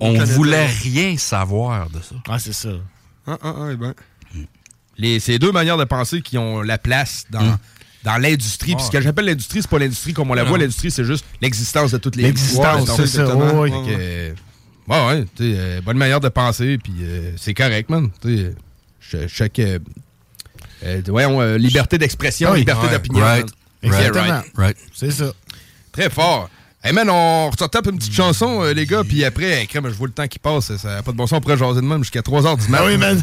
on 0.00 0.12
voulait 0.24 0.66
rien 0.66 1.16
savoir 1.18 1.90
de 1.90 2.00
ça. 2.00 2.14
Ah, 2.28 2.38
c'est 2.38 2.52
ça. 2.52 2.70
Ah, 3.30 3.38
ah, 3.42 3.54
ah, 3.58 3.68
eh 3.72 3.76
ben. 3.76 3.94
Les, 4.96 5.20
c'est 5.20 5.38
deux 5.38 5.52
manières 5.52 5.76
de 5.76 5.84
penser 5.84 6.22
qui 6.22 6.38
ont 6.38 6.60
la 6.62 6.78
place 6.78 7.24
dans, 7.30 7.42
Mm. 7.42 7.58
dans 8.04 8.16
l'industrie. 8.16 8.74
Puis 8.74 8.84
ce 8.84 8.90
que 8.90 9.00
j'appelle 9.00 9.26
l'industrie, 9.26 9.60
c'est 9.62 9.70
pas 9.70 9.78
l'industrie 9.78 10.12
comme 10.12 10.30
on 10.30 10.34
la 10.34 10.42
Non. 10.42 10.48
voit. 10.48 10.58
L'industrie, 10.58 10.90
c'est 10.90 11.04
juste 11.04 11.24
l'existence 11.40 11.92
de 11.92 11.98
toutes 11.98 12.16
les 12.16 12.24
L'existence, 12.24 12.90
c'est 12.96 13.22
donc, 13.22 13.42
ça, 13.42 13.54
oui. 13.60 13.70
Que, 13.70 13.76
euh, 13.90 14.32
ouais, 14.88 15.06
ouais, 15.06 15.24
euh, 15.42 15.80
bonne 15.82 15.98
manière 15.98 16.20
de 16.20 16.28
penser, 16.28 16.78
puis 16.82 16.94
euh, 17.02 17.32
c'est 17.36 17.54
correct, 17.54 17.90
man. 17.90 18.10
Chaque. 19.28 19.60
voyons, 21.06 21.54
liberté 21.56 21.98
d'expression, 21.98 22.52
Oui. 22.52 22.60
liberté 22.60 22.86
Ouais. 22.86 22.92
d'opinion. 22.92 23.20
Right. 23.24 23.46
Exactement. 23.82 24.24
right. 24.24 24.52
Right. 24.56 24.76
C'est 24.94 25.10
ça. 25.12 25.32
Très 25.92 26.10
fort. 26.10 26.50
Hey 26.84 26.92
man, 26.92 27.10
on 27.10 27.50
se 27.50 27.64
tape 27.64 27.88
une 27.88 27.98
petite 27.98 28.14
chanson, 28.14 28.62
euh, 28.62 28.72
les 28.72 28.86
gars, 28.86 29.02
puis 29.02 29.24
après, 29.24 29.46
hey, 29.46 29.66
crème, 29.66 29.88
je 29.88 29.94
vois 29.94 30.06
le 30.06 30.12
temps 30.12 30.28
qui 30.28 30.38
passe, 30.38 30.76
ça 30.76 30.94
n'a 30.94 31.02
pas 31.02 31.10
de 31.10 31.16
bon 31.16 31.26
sens, 31.26 31.38
on 31.38 31.40
pourrait 31.40 31.56
jaser 31.56 31.80
de 31.80 31.86
même 31.86 32.04
jusqu'à 32.04 32.20
3h 32.20 32.56
du 32.56 32.70
matin. 32.70 32.84
Ah 32.86 32.86
oui, 32.86 32.96
man. 32.96 33.20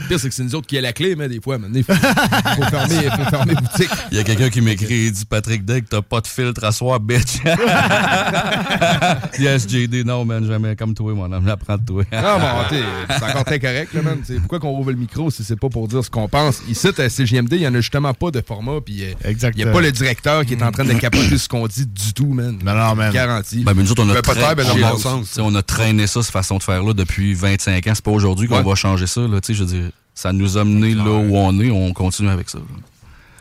Le 0.00 0.06
pire, 0.06 0.20
c'est 0.20 0.28
que 0.28 0.34
c'est 0.34 0.44
nous 0.44 0.54
autres 0.54 0.68
qui 0.68 0.78
a 0.78 0.80
la 0.80 0.92
clé, 0.92 1.16
mais 1.16 1.28
des 1.28 1.40
fois, 1.40 1.58
man, 1.58 1.72
il 1.74 1.82
faut, 1.82 1.92
faut 1.92 2.62
fermer, 2.70 3.10
faut 3.16 3.30
fermer 3.30 3.54
boutique. 3.54 3.90
Il 4.12 4.16
y 4.16 4.20
a 4.20 4.24
quelqu'un 4.24 4.48
qui 4.48 4.60
m'écrit, 4.60 5.06
il 5.06 5.12
dit 5.12 5.24
Patrick 5.24 5.64
Deck, 5.64 5.86
t'as 5.90 6.02
pas 6.02 6.20
de 6.20 6.28
filtre 6.28 6.62
à 6.62 6.70
soir, 6.70 7.00
bitch. 7.00 7.40
yes, 9.40 9.66
JD, 9.68 10.06
non, 10.06 10.24
man, 10.24 10.46
jamais 10.46 10.76
comme 10.76 10.94
toi, 10.94 11.12
mon 11.14 11.32
homme, 11.32 11.44
j'apprends 11.44 11.78
de 11.78 11.84
toi. 11.84 12.04
Non, 12.12 12.38
bon, 12.38 12.68
t'sais, 12.68 12.84
c'est 13.08 13.24
encore 13.24 13.44
très 13.44 13.58
correct, 13.58 13.92
là, 13.92 14.02
man. 14.02 14.20
T'sais, 14.22 14.36
pourquoi 14.36 14.60
qu'on 14.60 14.70
rouvre 14.70 14.92
le 14.92 14.98
micro 14.98 15.32
si 15.32 15.42
c'est 15.42 15.58
pas 15.58 15.68
pour 15.68 15.88
dire 15.88 16.04
ce 16.04 16.10
qu'on 16.10 16.28
pense? 16.28 16.62
Ici, 16.68 16.88
à 16.96 17.08
CGMD, 17.08 17.54
il 17.54 17.62
y 17.62 17.66
en 17.66 17.74
a 17.74 17.80
justement 17.80 18.14
pas 18.14 18.30
de 18.30 18.40
format, 18.40 18.80
puis 18.80 19.02
euh, 19.02 19.14
il 19.28 19.56
n'y 19.56 19.64
a 19.64 19.72
pas 19.72 19.80
le 19.80 19.90
directeur 19.90 20.46
qui 20.46 20.54
est 20.54 20.62
en 20.62 20.70
train 20.70 20.84
de 20.84 20.92
capoter 20.94 21.36
ce 21.36 21.48
qu'on 21.48 21.66
dit 21.66 21.86
du 21.86 22.14
tout, 22.14 22.32
man. 22.32 22.51
Non, 22.64 22.74
non, 22.74 22.94
man. 22.94 23.12
Garanti. 23.12 23.64
Ben, 23.64 23.72
mais 23.74 23.82
nous 23.82 23.90
autres, 23.92 24.02
on 24.04 24.08
a, 24.10 24.14
Ben, 24.14 24.20
tra- 24.20 24.34
peut-être, 24.34 24.54
ben, 24.56 24.66
dans 24.82 24.90
bon 24.92 24.98
sens. 24.98 25.30
t'sais, 25.30 25.40
on 25.42 25.54
a 25.54 25.62
traîné 25.62 26.06
ça, 26.06 26.22
cette 26.22 26.32
façon 26.32 26.58
de 26.58 26.62
faire-là, 26.62 26.92
depuis 26.92 27.34
25 27.34 27.86
ans. 27.86 27.92
C'est 27.94 28.04
pas 28.04 28.10
aujourd'hui 28.10 28.48
qu'on 28.48 28.56
Ouais. 28.56 28.62
va 28.62 28.74
changer 28.74 29.06
ça. 29.06 29.20
Là, 29.22 29.40
t'sais, 29.40 29.54
je 29.54 29.64
veux 29.64 29.70
dire, 29.80 29.90
ça 30.14 30.32
nous 30.32 30.56
a 30.58 30.64
menés 30.64 30.94
là 30.94 31.10
où 31.10 31.36
on 31.36 31.58
est, 31.60 31.70
on 31.70 31.92
continue 31.92 32.28
avec 32.28 32.48
ça. 32.50 32.58
là. 32.58 32.64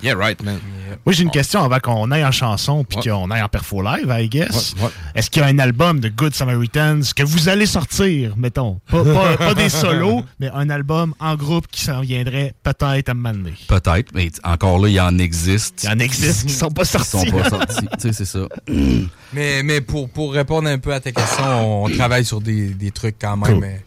Yeah, 0.04 0.16
right, 0.16 0.42
man. 0.44 0.60
Moi, 1.06 1.14
j'ai 1.14 1.24
une 1.24 1.32
question 1.32 1.64
avant 1.64 1.80
qu'on 1.80 2.12
aille 2.12 2.26
en 2.26 2.32
chanson 2.32 2.84
puis 2.84 2.98
qu'on 3.00 3.32
aille 3.32 3.42
en 3.42 3.48
perfo 3.48 3.82
live, 3.82 4.14
I 4.16 4.28
guess. 4.28 4.76
Est-ce 5.16 5.30
qu'il 5.30 5.42
y 5.42 5.46
a 5.46 5.48
un 5.48 5.60
album 5.60 6.00
de 6.00 6.10
Good 6.10 6.36
Samaritans 6.36 7.02
que 7.16 7.24
vous 7.24 7.50
allez 7.50 7.66
sortir, 7.66 8.36
mettons? 8.36 8.80
Pas, 8.90 9.04
pas- 9.04 9.38
pas 9.38 9.54
des 9.54 9.70
solos, 9.70 10.24
mais 10.40 10.50
un 10.54 10.70
album 10.70 11.14
en 11.20 11.36
groupe 11.36 11.68
qui 11.68 11.82
s'en 11.84 12.02
viendrait 12.02 12.54
peut-être 12.64 13.10
à 13.10 13.14
m'amener. 13.14 13.54
Peut-être, 13.68 14.12
mais 14.14 14.30
encore 14.44 14.80
là, 14.80 14.90
il 14.90 15.00
en 15.00 15.18
existe. 15.18 15.84
Il 15.84 15.90
y 15.90 15.94
en 15.94 16.00
existe 16.00 16.48
qui 16.48 16.54
sont 16.54 16.70
pas 16.72 16.84
Qui 16.84 16.90
sont 16.92 17.00
sortis. 17.04 17.32
pas 17.32 17.50
sortis. 17.50 17.88
Tu 17.94 18.00
sais, 18.00 18.14
c'est 18.14 18.26
ça. 18.26 18.48
Mais, 19.34 19.64
mais 19.64 19.80
pour, 19.80 20.10
pour 20.10 20.34
répondre 20.34 20.68
un 20.68 20.78
peu 20.78 20.94
à 20.94 21.00
ta 21.00 21.12
question, 21.14 21.84
on 21.86 21.90
travaille 21.90 22.26
sur 22.26 22.42
des, 22.42 22.68
des 22.74 22.92
trucs 22.92 23.16
quand 23.18 23.38
même. 23.38 23.50
Cool. 23.54 23.62
mais 23.62 23.82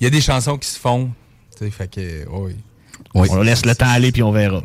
Il 0.00 0.04
y 0.04 0.06
a 0.06 0.10
des 0.10 0.20
chansons 0.20 0.56
qui 0.58 0.68
se 0.68 0.78
font. 0.78 1.10
tu 1.58 1.64
sais, 1.64 1.70
Fait 1.72 1.90
que, 1.92 2.24
oui. 2.30 2.54
Oui. 3.14 3.28
On 3.32 3.42
laisse 3.42 3.66
le 3.66 3.74
temps 3.74 3.88
aller 3.88 4.12
puis 4.12 4.22
on 4.22 4.30
verra. 4.30 4.62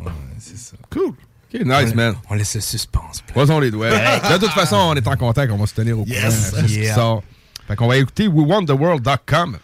Ça. 0.72 0.76
Cool. 0.90 1.08
OK, 1.54 1.60
nice, 1.64 1.94
man. 1.94 2.14
On 2.30 2.34
laisse 2.34 2.54
le 2.54 2.60
suspense. 2.62 3.22
Croisons 3.30 3.60
les 3.60 3.70
doigts. 3.70 3.90
de 3.90 4.38
toute 4.38 4.50
façon, 4.52 4.76
on 4.76 4.94
est 4.94 5.06
en 5.06 5.16
contact, 5.16 5.52
on 5.52 5.58
va 5.58 5.66
se 5.66 5.74
tenir 5.74 5.98
au 5.98 6.04
courant 6.04 6.16
Yes. 6.16 6.52
de 6.52 6.56
ce 6.60 6.64
qui 6.64 6.80
Yeah. 6.80 6.94
sort. 6.94 7.22
Fait 7.68 7.76
qu'on 7.76 7.86
va 7.88 7.96
écouter 7.98 8.26
WeWantTheWorld.com. 8.28 9.58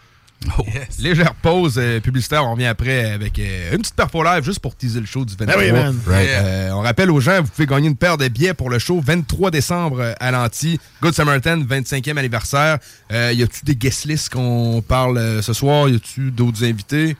Oh. 0.57 0.63
Légère 0.99 1.33
pause 1.35 1.75
euh, 1.77 1.99
publicitaire, 1.99 2.45
on 2.45 2.53
revient 2.53 2.67
après 2.67 3.11
avec 3.11 3.37
euh, 3.39 3.73
une 3.73 3.79
petite 3.79 3.95
perfo 3.95 4.23
live 4.23 4.41
juste 4.45 4.59
pour 4.61 4.73
teaser 4.73 5.01
le 5.01 5.05
show 5.05 5.25
du 5.25 5.35
23. 5.35 5.53
Ah 5.53 5.57
oui, 5.65 5.71
man. 5.73 5.99
Right. 6.07 6.29
Euh, 6.31 6.71
on 6.71 6.79
rappelle 6.79 7.11
aux 7.11 7.19
gens, 7.19 7.41
vous 7.41 7.49
pouvez 7.49 7.65
gagner 7.67 7.89
une 7.89 7.97
paire 7.97 8.15
de 8.17 8.25
billets 8.29 8.53
pour 8.53 8.69
le 8.69 8.79
show 8.79 9.01
23 9.05 9.51
décembre 9.51 10.15
à 10.17 10.31
l'Anti. 10.31 10.79
Good 11.01 11.13
Samaritan, 11.13 11.57
25e 11.57 12.17
anniversaire. 12.17 12.77
Euh, 13.11 13.33
y 13.33 13.43
a-tu 13.43 13.65
des 13.65 13.75
guest 13.75 14.05
lists 14.05 14.29
qu'on 14.29 14.81
parle 14.87 15.17
euh, 15.17 15.41
ce 15.41 15.51
soir? 15.51 15.89
Y 15.89 15.95
a-tu 15.97 16.31
d'autres 16.31 16.63
invités? 16.63 17.17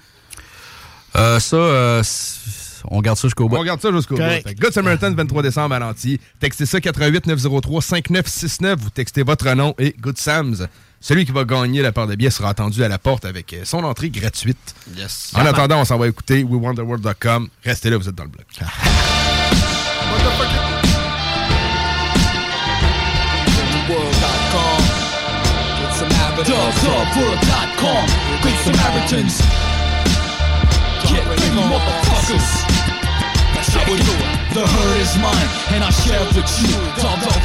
Euh, 1.18 1.40
ça, 1.42 1.58
euh, 1.58 2.02
on 2.90 3.02
garde 3.02 3.18
ça 3.18 3.28
jusqu'au 3.28 3.48
bout. 3.48 3.56
On 3.56 3.60
regarde 3.60 3.82
ça 3.82 3.92
jusqu'au 3.92 4.16
bout. 4.16 4.24
Good 4.60 4.74
Samaritan, 4.74 5.14
23 5.14 5.44
décembre 5.44 5.76
à 5.76 5.80
l'anti. 5.80 6.20
Textez 6.40 6.66
ça 6.66 6.82
88 6.82 7.28
903 7.28 7.82
5969. 7.82 8.80
Vous 8.80 8.90
textez 8.90 9.24
votre 9.24 9.50
nom 9.54 9.76
et 9.78 9.96
Good 10.00 10.18
Sams. 10.18 10.68
Celui 11.02 11.26
qui 11.26 11.32
va 11.32 11.46
gagner 11.46 11.82
la 11.82 11.92
part 11.92 12.08
de 12.08 12.16
billets 12.16 12.30
sera 12.30 12.50
attendu 12.50 12.84
à 12.84 12.90
la 12.90 12.98
porte 12.98 13.24
avec 13.24 13.54
euh, 13.54 13.62
son 13.64 13.84
entrée 13.86 14.10
gratuite. 14.10 14.76
Yes. 14.98 15.32
En 15.34 15.46
attendant, 15.46 15.80
on 15.80 15.86
s'en 15.86 15.98
va 15.98 16.08
écouter 16.08 16.44
WeWonderWorld.com. 16.44 17.48
Restez 17.64 17.90
là, 17.90 17.98
vous 17.98 18.10
êtes 18.10 18.16
dans 18.16 18.26
le 18.26 18.30
bloc. 18.30 18.48
Good 28.42 28.54
Samaritans. 28.64 29.42
Get 31.06 31.26
ready, 31.28 31.50
motherfuckers. 31.56 32.69
That's 33.72 33.86
how 33.86 33.94
we 33.94 34.00
do 34.00 34.26
it. 34.26 34.39
The 34.50 34.66
herd 34.66 34.98
is 34.98 35.14
mine, 35.22 35.50
and 35.78 35.84
I 35.86 35.92
share 35.94 36.18
it 36.18 36.34
with 36.34 36.50
you. 36.66 36.74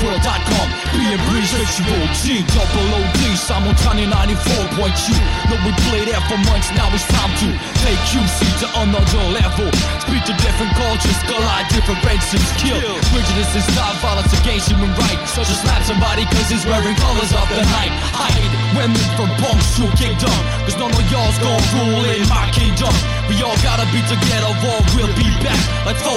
World.com. 0.04 0.68
Being 0.92 1.20
breeze 1.28 1.52
visual 1.52 2.04
G. 2.16 2.44
Double 2.52 2.88
OD. 2.96 3.36
Simultaneous 3.36 4.12
94.2. 4.12 5.16
No, 5.48 5.56
we 5.64 5.72
played 5.88 6.08
there 6.08 6.20
for 6.28 6.36
months. 6.48 6.68
Now 6.76 6.88
it's 6.92 7.04
time 7.08 7.32
to 7.44 7.48
take 7.84 8.00
QC 8.08 8.44
to 8.64 8.66
another 8.84 9.24
level. 9.32 9.68
Speak 10.04 10.24
to 10.28 10.34
different 10.44 10.72
cultures, 10.76 11.16
collide 11.28 11.68
different 11.72 12.00
races. 12.04 12.40
Kill 12.60 12.80
prejudice 13.12 13.52
and 13.52 13.64
stop 13.68 13.96
violence 14.00 14.32
against 14.40 14.68
human 14.68 14.92
rights. 14.96 15.32
Such 15.32 15.48
as 15.48 15.60
slap 15.60 15.84
somebody 15.84 16.24
cause 16.32 16.48
he's 16.52 16.64
wearing 16.64 16.96
colors 17.00 17.32
of 17.32 17.48
the 17.52 17.64
night. 17.64 17.92
Hide 18.16 18.48
women 18.76 19.04
from 19.16 19.28
punks 19.40 19.76
to 19.80 19.88
kingdom. 19.96 20.36
Cause 20.68 20.76
none 20.76 20.92
of 20.92 21.04
y'all's 21.08 21.36
gonna 21.40 21.64
rule 21.76 22.04
in 22.12 22.28
my 22.28 22.48
kingdom. 22.52 22.92
We 23.28 23.40
all 23.40 23.56
gotta 23.64 23.88
be 23.88 24.04
together 24.04 24.52
or 24.68 24.80
we'll 24.96 25.12
be 25.16 25.28
back 25.40 25.60
like 25.88 25.96
14, 26.00 26.16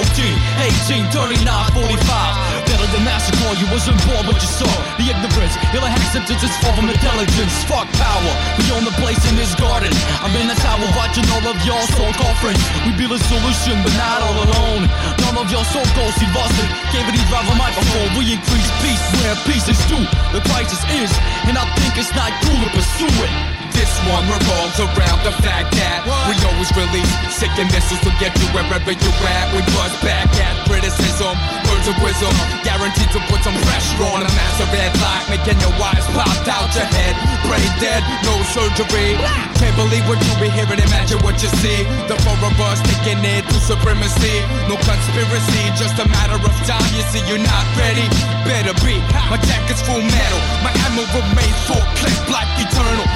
18, 0.86 1.10
39, 1.10 1.42
45. 1.42 2.68
Better 2.70 2.88
than 2.94 3.02
massacre, 3.02 3.50
you 3.58 3.66
wasn't 3.74 3.98
born 4.06 4.22
but 4.30 4.38
you 4.38 4.46
saw 4.46 4.70
the 4.94 5.10
ignorance. 5.10 5.54
Ill 5.74 5.82
acceptance 5.82 6.42
is 6.44 6.54
far 6.62 6.70
from 6.78 6.86
intelligence. 6.86 7.54
Fuck 7.66 7.90
power, 7.98 8.32
we 8.54 8.64
own 8.70 8.86
the 8.86 8.94
place 9.02 9.18
in 9.26 9.34
this 9.34 9.54
garden. 9.58 9.90
I'm 10.22 10.30
in 10.38 10.46
the 10.46 10.58
tower 10.62 10.86
watching 10.94 11.26
all 11.34 11.42
of 11.50 11.58
y'all 11.66 11.82
soul 11.98 12.12
conference. 12.14 12.62
We 12.86 12.94
be 12.94 13.10
the 13.10 13.18
solution, 13.18 13.82
but 13.82 13.92
not 13.98 14.22
all 14.22 14.38
alone. 14.46 14.86
None 15.26 15.36
of 15.42 15.50
y'all 15.50 15.66
so 15.66 15.82
close, 15.98 16.14
see 16.14 16.30
Boston. 16.30 16.68
Gave 16.94 17.10
it 17.10 17.18
drive 17.26 17.48
a 17.50 17.56
microphone. 17.58 18.08
We 18.14 18.38
increase 18.38 18.70
peace 18.78 19.02
where 19.18 19.34
peace 19.50 19.66
is 19.66 19.80
due. 19.90 20.06
The 20.30 20.40
crisis 20.46 20.80
is, 20.94 21.10
and 21.50 21.58
I 21.58 21.66
think 21.74 21.98
it's 21.98 22.14
not 22.14 22.30
cool 22.46 22.58
to 22.62 22.70
pursue 22.70 23.10
it. 23.26 23.57
This 23.78 23.94
one 24.10 24.26
revolves 24.26 24.74
around 24.82 25.22
the 25.22 25.30
fact 25.38 25.70
that 25.78 26.02
we 26.26 26.34
always 26.50 26.66
release 26.74 27.14
sick 27.30 27.54
and 27.62 27.70
missiles 27.70 28.02
to 28.02 28.10
get 28.18 28.34
you 28.34 28.50
wherever 28.50 28.90
you 28.90 29.10
at. 29.22 29.46
We 29.54 29.62
buzz 29.70 29.94
back 30.02 30.26
at 30.34 30.66
criticism, 30.66 31.38
words 31.70 31.86
of 31.86 31.94
wisdom, 32.02 32.34
guaranteed 32.66 33.06
to 33.14 33.22
put 33.30 33.38
some 33.46 33.54
pressure 33.54 34.02
on 34.10 34.26
a 34.26 34.30
massive 34.34 34.66
headlock, 34.74 35.30
making 35.30 35.62
your 35.62 35.70
eyes 35.78 36.02
popped 36.10 36.50
out 36.50 36.66
your 36.74 36.90
head. 36.90 37.14
Brain 37.46 37.70
dead, 37.78 38.02
no 38.26 38.34
surgery. 38.50 39.14
Can't 39.62 39.78
believe 39.78 40.02
what 40.10 40.18
you 40.26 40.34
be 40.42 40.50
hearing, 40.50 40.82
imagine 40.82 41.22
what 41.22 41.38
you 41.38 41.46
see. 41.62 41.86
The 42.10 42.18
four 42.26 42.34
of 42.34 42.58
us 42.58 42.82
taking 42.82 43.22
it 43.22 43.46
to 43.46 43.62
supremacy. 43.62 44.42
No 44.66 44.74
conspiracy, 44.82 45.70
just 45.78 45.94
a 46.02 46.06
matter 46.10 46.34
of 46.34 46.50
time. 46.66 46.82
You 46.98 47.06
see, 47.14 47.22
you're 47.30 47.38
not 47.38 47.64
ready. 47.78 48.10
Better 48.42 48.74
be. 48.82 48.98
My 49.30 49.38
jacket's 49.38 49.86
full 49.86 50.02
metal, 50.02 50.42
my 50.66 50.74
ammo 50.82 51.06
remains 51.14 51.58
full 51.70 51.84
clip, 52.02 52.18
black 52.26 52.50
eternal. 52.58 53.06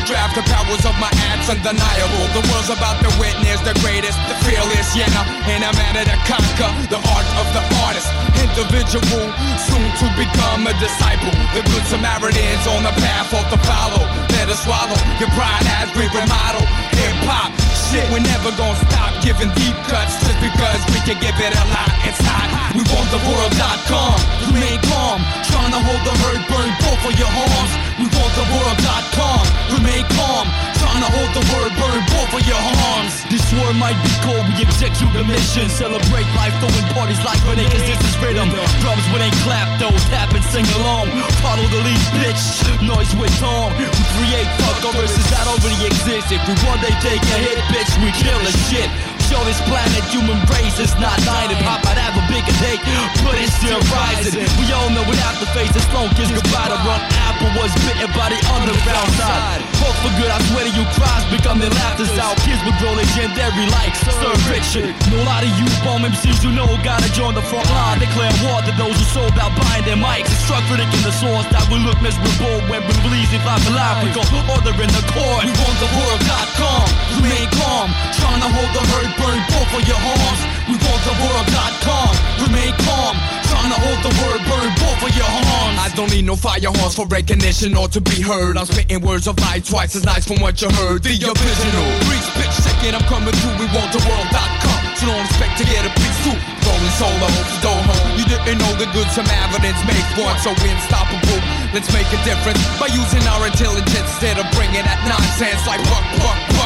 Backdraft, 0.00 0.34
the 0.34 0.42
powers 0.48 0.84
of 0.88 0.96
my 0.96 1.12
acts 1.28 1.50
undeniable. 1.50 2.24
The 2.32 2.40
world's 2.48 2.72
about 2.72 2.96
to 3.04 3.10
witness 3.20 3.60
the 3.60 3.76
greatest, 3.84 4.16
the 4.28 4.36
fearless, 4.48 4.96
yeah, 4.96 5.12
and 5.44 5.60
a 5.60 5.72
man 5.76 6.00
to 6.08 6.16
conquer 6.24 6.72
the 6.88 6.96
art 6.96 7.28
of 7.36 7.46
the 7.52 7.60
artist. 7.84 8.08
Individual, 8.40 9.28
soon 9.68 9.88
to 10.00 10.06
become 10.16 10.64
a 10.64 10.72
disciple. 10.80 11.36
The 11.52 11.60
good 11.68 11.84
Samaritans 11.84 12.64
on 12.72 12.82
the 12.82 12.96
path 12.96 13.28
of 13.36 13.44
the 13.52 13.60
follow. 13.68 14.08
Us 14.50 14.66
swallow 14.66 14.98
your 15.22 15.30
pride 15.38 15.62
as 15.78 15.94
we 15.94 16.10
remodel 16.10 16.66
hip 16.98 17.14
hop. 17.22 17.54
Shit, 17.86 18.02
we're 18.10 18.18
never 18.18 18.50
gonna 18.58 18.74
stop 18.82 19.14
giving 19.22 19.46
deep 19.54 19.78
cuts 19.86 20.18
just 20.26 20.42
because 20.42 20.80
we 20.90 20.98
can 21.06 21.22
give 21.22 21.38
it 21.38 21.54
a 21.54 21.64
lot 21.70 21.92
It's 22.02 22.18
hot. 22.26 22.50
We 22.74 22.82
want 22.90 23.06
the 23.14 23.22
world.com. 23.30 24.18
Remain 24.50 24.82
calm, 24.90 25.22
trying 25.46 25.70
to 25.70 25.78
hold 25.86 26.02
the 26.02 26.14
herd 26.18 26.42
burn 26.50 26.70
both 26.82 27.02
of 27.06 27.14
your 27.14 27.30
horns. 27.30 27.72
We 28.02 28.09
want 28.30 28.46
the 28.46 28.46
world.com. 28.54 29.42
Remain 29.74 30.04
calm, 30.14 30.46
trying 30.78 31.02
to 31.02 31.10
hold 31.10 31.30
the 31.34 31.44
word 31.54 31.70
burn 31.78 32.00
both 32.10 32.32
of 32.34 32.42
your 32.46 32.58
horns. 32.58 33.22
This 33.30 33.42
war 33.54 33.72
might 33.74 33.98
be 34.02 34.10
cold, 34.22 34.42
we 34.50 34.62
execute 34.62 35.12
the 35.12 35.24
mission. 35.24 35.68
Celebrate 35.70 36.26
life, 36.34 36.54
throwing 36.58 36.86
parties 36.94 37.22
like 37.24 37.38
when 37.46 37.58
cause 37.70 37.86
this 37.86 38.00
is 38.02 38.14
rhythm. 38.18 38.50
Drums 38.82 39.06
when 39.10 39.22
they 39.22 39.32
clap, 39.46 39.66
those 39.78 40.02
tap 40.10 40.32
and 40.34 40.44
sing 40.50 40.66
along. 40.82 41.10
Follow 41.42 41.66
the 41.70 41.80
lead, 41.82 42.02
bitch. 42.18 42.42
Noise 42.82 43.14
with 43.16 43.32
tone. 43.38 43.72
We 43.78 44.04
create 44.18 44.48
fuck 44.62 44.94
verses 44.94 45.26
that 45.30 45.46
already 45.46 45.78
exist. 45.86 46.30
If 46.30 46.42
we 46.46 46.54
one 46.66 46.80
day 46.82 46.94
take 47.02 47.22
a 47.22 47.38
hit, 47.46 47.58
bitch, 47.70 47.92
we 48.02 48.10
kill 48.18 48.38
the 48.42 48.54
shit. 48.68 48.90
Show 49.30 49.46
this 49.46 49.62
planet 49.70 50.02
human 50.10 50.42
race 50.50 50.82
is 50.82 50.90
not 50.98 51.14
dying. 51.22 51.54
Pop 51.62 51.86
I'd 51.86 52.02
have 52.02 52.18
a 52.18 52.24
bigger 52.26 52.50
take, 52.58 52.82
but 53.22 53.38
it's 53.38 53.54
still 53.62 53.78
rising. 53.94 54.42
We 54.58 54.66
all 54.74 54.90
know 54.90 55.06
have 55.06 55.38
to 55.38 55.46
face 55.54 55.70
this 55.70 55.86
long 55.94 56.10
kiss 56.18 56.34
goodbye 56.34 56.66
to 56.66 56.78
run. 56.82 56.98
Apple 57.30 57.54
was 57.54 57.70
bitten 57.86 58.10
by 58.18 58.34
the 58.34 58.40
underground 58.50 59.10
side. 59.14 59.62
Hope 59.78 59.94
for 60.02 60.10
good, 60.18 60.34
I 60.34 60.38
swear 60.50 60.66
to 60.66 60.72
you, 60.74 60.82
cries 60.98 61.22
become 61.30 61.62
their 61.62 61.70
laughter 61.70 62.10
out. 62.18 62.34
Kids 62.42 62.58
would 62.66 62.74
grow 62.82 62.90
legendary 62.98 63.70
like 63.70 63.94
Sir 64.02 64.34
Richard. 64.50 64.98
A 64.98 65.22
lot 65.22 65.46
of 65.46 65.52
you 65.54 65.66
bomb 65.86 66.02
MCs 66.02 66.42
you 66.42 66.50
know 66.50 66.66
gotta 66.82 67.06
join 67.14 67.38
the 67.38 67.46
front 67.46 67.70
line. 67.70 68.02
Declare 68.02 68.34
war 68.42 68.58
to 68.66 68.74
those 68.74 68.98
who 68.98 69.06
sold 69.14 69.38
out 69.38 69.54
buying 69.54 69.86
their 69.86 69.94
mics. 69.94 70.26
Instruct 70.26 70.66
critic 70.66 70.90
in 70.90 71.06
the 71.06 71.14
source 71.14 71.46
that 71.54 71.62
will 71.70 71.86
look 71.86 72.02
miserable 72.02 72.66
when 72.66 72.82
we 72.82 72.92
release 73.06 73.30
it 73.30 73.46
live 73.46 73.62
alive. 73.70 74.02
We 74.02 74.10
go 74.10 74.26
order 74.50 74.74
in 74.74 74.90
the 74.90 75.04
court. 75.14 75.46
We 75.46 75.54
want 75.54 75.78
the 75.78 75.90
world.com. 75.94 76.86
Remain 77.22 77.46
calm, 77.54 77.88
trying 78.18 78.42
to 78.42 78.50
hold 78.50 78.70
the 78.74 78.82
herd 78.90 79.19
burn 79.20 79.38
both 79.52 79.70
of 79.76 79.84
your 79.84 80.00
horns. 80.00 80.40
We 80.68 80.74
the 80.80 81.14
world.com. 81.24 82.12
Remain 82.44 82.72
calm, 82.84 83.14
trying 83.48 83.72
to 83.72 83.78
hold 83.78 84.00
the 84.04 84.12
word 84.20 84.40
burn 84.48 84.70
both 84.80 85.00
of 85.04 85.12
your 85.16 85.28
horns. 85.28 85.76
I 85.80 85.88
don't 85.94 86.10
need 86.10 86.24
no 86.24 86.36
fire 86.36 86.72
horns 86.80 86.94
for 86.96 87.06
recognition 87.06 87.76
or 87.76 87.88
to 87.88 88.00
be 88.00 88.20
heard. 88.20 88.56
I'm 88.56 88.66
spitting 88.66 89.00
words 89.00 89.26
of 89.28 89.38
light 89.40 89.64
twice 89.64 89.94
as 89.96 90.04
nice 90.04 90.26
from 90.26 90.40
what 90.40 90.60
you 90.60 90.68
heard. 90.70 91.02
The 91.02 91.16
original. 91.20 91.88
Breach, 92.08 92.28
bitch, 92.36 92.54
second, 92.64 92.96
I'm 92.96 93.06
coming 93.08 93.34
through. 93.34 93.56
We 93.60 93.66
want 93.76 93.92
the 93.92 94.02
world.com. 94.04 94.80
So 94.96 95.06
don't 95.08 95.24
expect 95.24 95.56
to 95.60 95.64
get 95.64 95.84
a 95.88 95.92
piece 95.96 96.18
too. 96.24 96.36
Rolling 96.64 96.94
solo, 97.00 97.28
go 97.64 97.72
home. 97.72 98.20
You 98.20 98.24
didn't 98.28 98.60
know 98.60 98.72
the 98.76 98.88
good 98.92 99.08
Samaritans 99.16 99.80
make 99.88 100.06
one 100.20 100.36
so 100.44 100.52
unstoppable. 100.52 101.40
Let's 101.72 101.88
make 101.92 102.08
a 102.12 102.20
difference 102.22 102.60
by 102.76 102.92
using 102.92 103.24
our 103.32 103.48
intelligence 103.48 103.96
instead 103.96 104.36
of 104.36 104.44
bringing 104.52 104.84
that 104.84 105.00
nonsense 105.08 105.64
like 105.64 105.80
buck, 105.88 106.04
buck, 106.20 106.40
buck. 106.52 106.59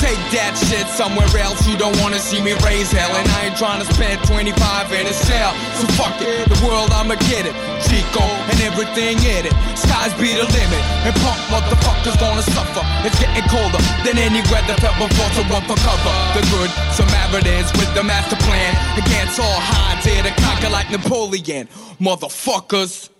Take 0.00 0.16
that 0.32 0.56
shit 0.56 0.88
somewhere 0.96 1.28
else. 1.36 1.60
You 1.68 1.76
don't 1.76 1.92
wanna 2.00 2.18
see 2.18 2.40
me 2.40 2.56
raise 2.64 2.88
hell, 2.88 3.12
and 3.12 3.28
I 3.36 3.52
ain't 3.52 3.56
trying 3.60 3.84
to 3.84 3.88
spend 3.92 4.16
25 4.24 4.56
in 4.96 5.04
a 5.04 5.12
cell. 5.12 5.52
So 5.76 5.84
fuck 6.00 6.16
it, 6.24 6.48
the 6.48 6.56
world 6.64 6.88
I'ma 6.96 7.20
get 7.28 7.44
it. 7.44 7.52
Chico 7.84 8.24
and 8.48 8.58
everything 8.64 9.20
in 9.20 9.44
it. 9.44 9.54
Skies 9.76 10.16
be 10.16 10.32
the 10.32 10.48
limit, 10.48 10.82
and 11.04 11.12
punk 11.20 11.36
motherfuckers 11.52 12.16
gonna 12.16 12.40
suffer. 12.40 12.80
It's 13.04 13.20
getting 13.20 13.44
colder 13.52 13.76
than 14.08 14.16
any 14.16 14.40
weather 14.48 14.72
felt 14.80 14.96
before 14.96 15.30
to 15.36 15.42
run 15.52 15.68
for 15.68 15.76
cover. 15.84 16.12
The 16.32 16.48
good 16.48 16.70
Samaritans 16.96 17.68
with 17.76 17.92
the 17.92 18.02
master 18.02 18.40
plan 18.40 18.72
against 18.96 19.36
all 19.36 19.60
odds 19.60 20.08
here 20.08 20.22
to 20.24 20.32
conquer 20.40 20.70
like 20.70 20.88
Napoleon. 20.90 21.68
Motherfuckers. 22.00 23.10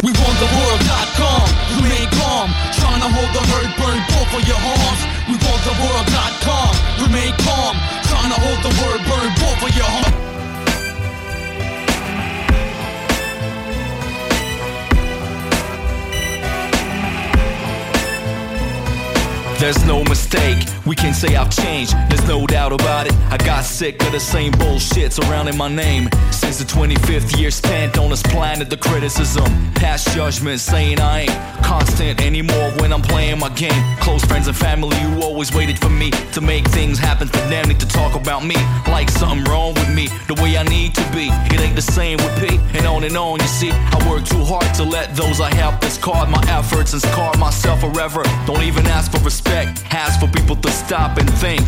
We 0.00 0.08
want 0.08 0.36
the 0.40 0.48
world.com. 0.56 1.73
Remain 1.84 2.08
calm. 2.16 2.48
Trying 2.80 3.00
to 3.04 3.10
hold 3.12 3.30
the 3.36 3.44
herd 3.44 3.68
burn 3.76 4.00
both 4.08 4.32
of 4.32 4.48
your 4.48 4.56
horns. 4.56 5.00
We 5.28 5.36
want 5.36 5.60
the 5.68 5.76
world.com. 5.84 6.72
Remain 7.04 7.36
calm. 7.44 7.76
Trying 8.08 8.32
to 8.32 8.40
hold 8.40 8.60
the 8.64 8.72
word 8.80 9.00
burn 9.04 9.28
both 9.36 9.68
of 9.68 9.76
your 9.76 9.84
horns. 9.84 10.33
There's 19.64 19.86
no 19.86 20.04
mistake, 20.04 20.58
we 20.84 20.94
can 20.94 21.14
say 21.14 21.36
I've 21.36 21.48
changed, 21.48 21.94
there's 22.10 22.28
no 22.28 22.46
doubt 22.46 22.74
about 22.74 23.06
it. 23.06 23.14
I 23.30 23.38
got 23.38 23.64
sick 23.64 23.98
of 24.02 24.12
the 24.12 24.20
same 24.20 24.52
bullshit 24.52 25.14
surrounding 25.14 25.56
my 25.56 25.68
name. 25.68 26.10
Since 26.30 26.58
the 26.58 26.66
25th 26.66 27.38
year 27.38 27.50
spent 27.50 27.96
on 27.96 28.10
this 28.10 28.22
planet, 28.22 28.68
the 28.68 28.76
criticism, 28.76 29.72
past 29.72 30.14
judgment 30.14 30.60
saying 30.60 31.00
I 31.00 31.20
ain't 31.20 31.64
constant 31.64 32.20
anymore 32.20 32.72
when 32.80 32.92
I'm 32.92 33.00
playing 33.00 33.38
my 33.38 33.48
game. 33.48 33.82
Close 34.00 34.22
friends 34.26 34.48
and 34.48 34.56
family 34.56 34.98
who 34.98 35.22
always 35.22 35.54
waited 35.54 35.78
for 35.78 35.88
me 35.88 36.10
to 36.34 36.42
make 36.42 36.68
things 36.68 36.98
happen 36.98 37.26
for 37.28 37.44
them 37.48 37.66
need 37.68 37.80
to 37.80 37.88
talk 37.88 38.14
about 38.14 38.44
me 38.44 38.56
like 38.88 39.08
something 39.08 39.44
wrong 39.44 39.72
with 39.72 39.88
me, 39.94 40.08
the 40.28 40.34
way 40.42 40.58
I 40.58 40.64
need 40.64 40.94
to 40.94 41.04
be. 41.16 41.28
It 41.54 41.60
ain't 41.60 41.76
the 41.76 41.88
same 41.98 42.18
with 42.18 42.34
P, 42.38 42.60
and 42.76 42.86
on 42.86 43.04
and 43.04 43.16
on. 43.16 43.40
You 43.40 43.46
see, 43.46 43.70
I 43.72 43.96
work 44.10 44.24
too 44.26 44.44
hard 44.44 44.68
to 44.74 44.84
let 44.84 45.16
those 45.16 45.40
I 45.40 45.50
help 45.54 45.80
discard 45.80 46.28
my 46.28 46.42
efforts 46.48 46.92
and 46.92 47.00
scar 47.00 47.34
myself 47.38 47.80
forever. 47.80 48.22
Don't 48.46 48.62
even 48.62 48.86
ask 48.86 49.10
for 49.10 49.22
respect, 49.24 49.53
ask 49.54 50.20
for 50.20 50.26
people 50.26 50.56
to 50.56 50.70
stop 50.70 51.18
and 51.18 51.30
think 51.34 51.62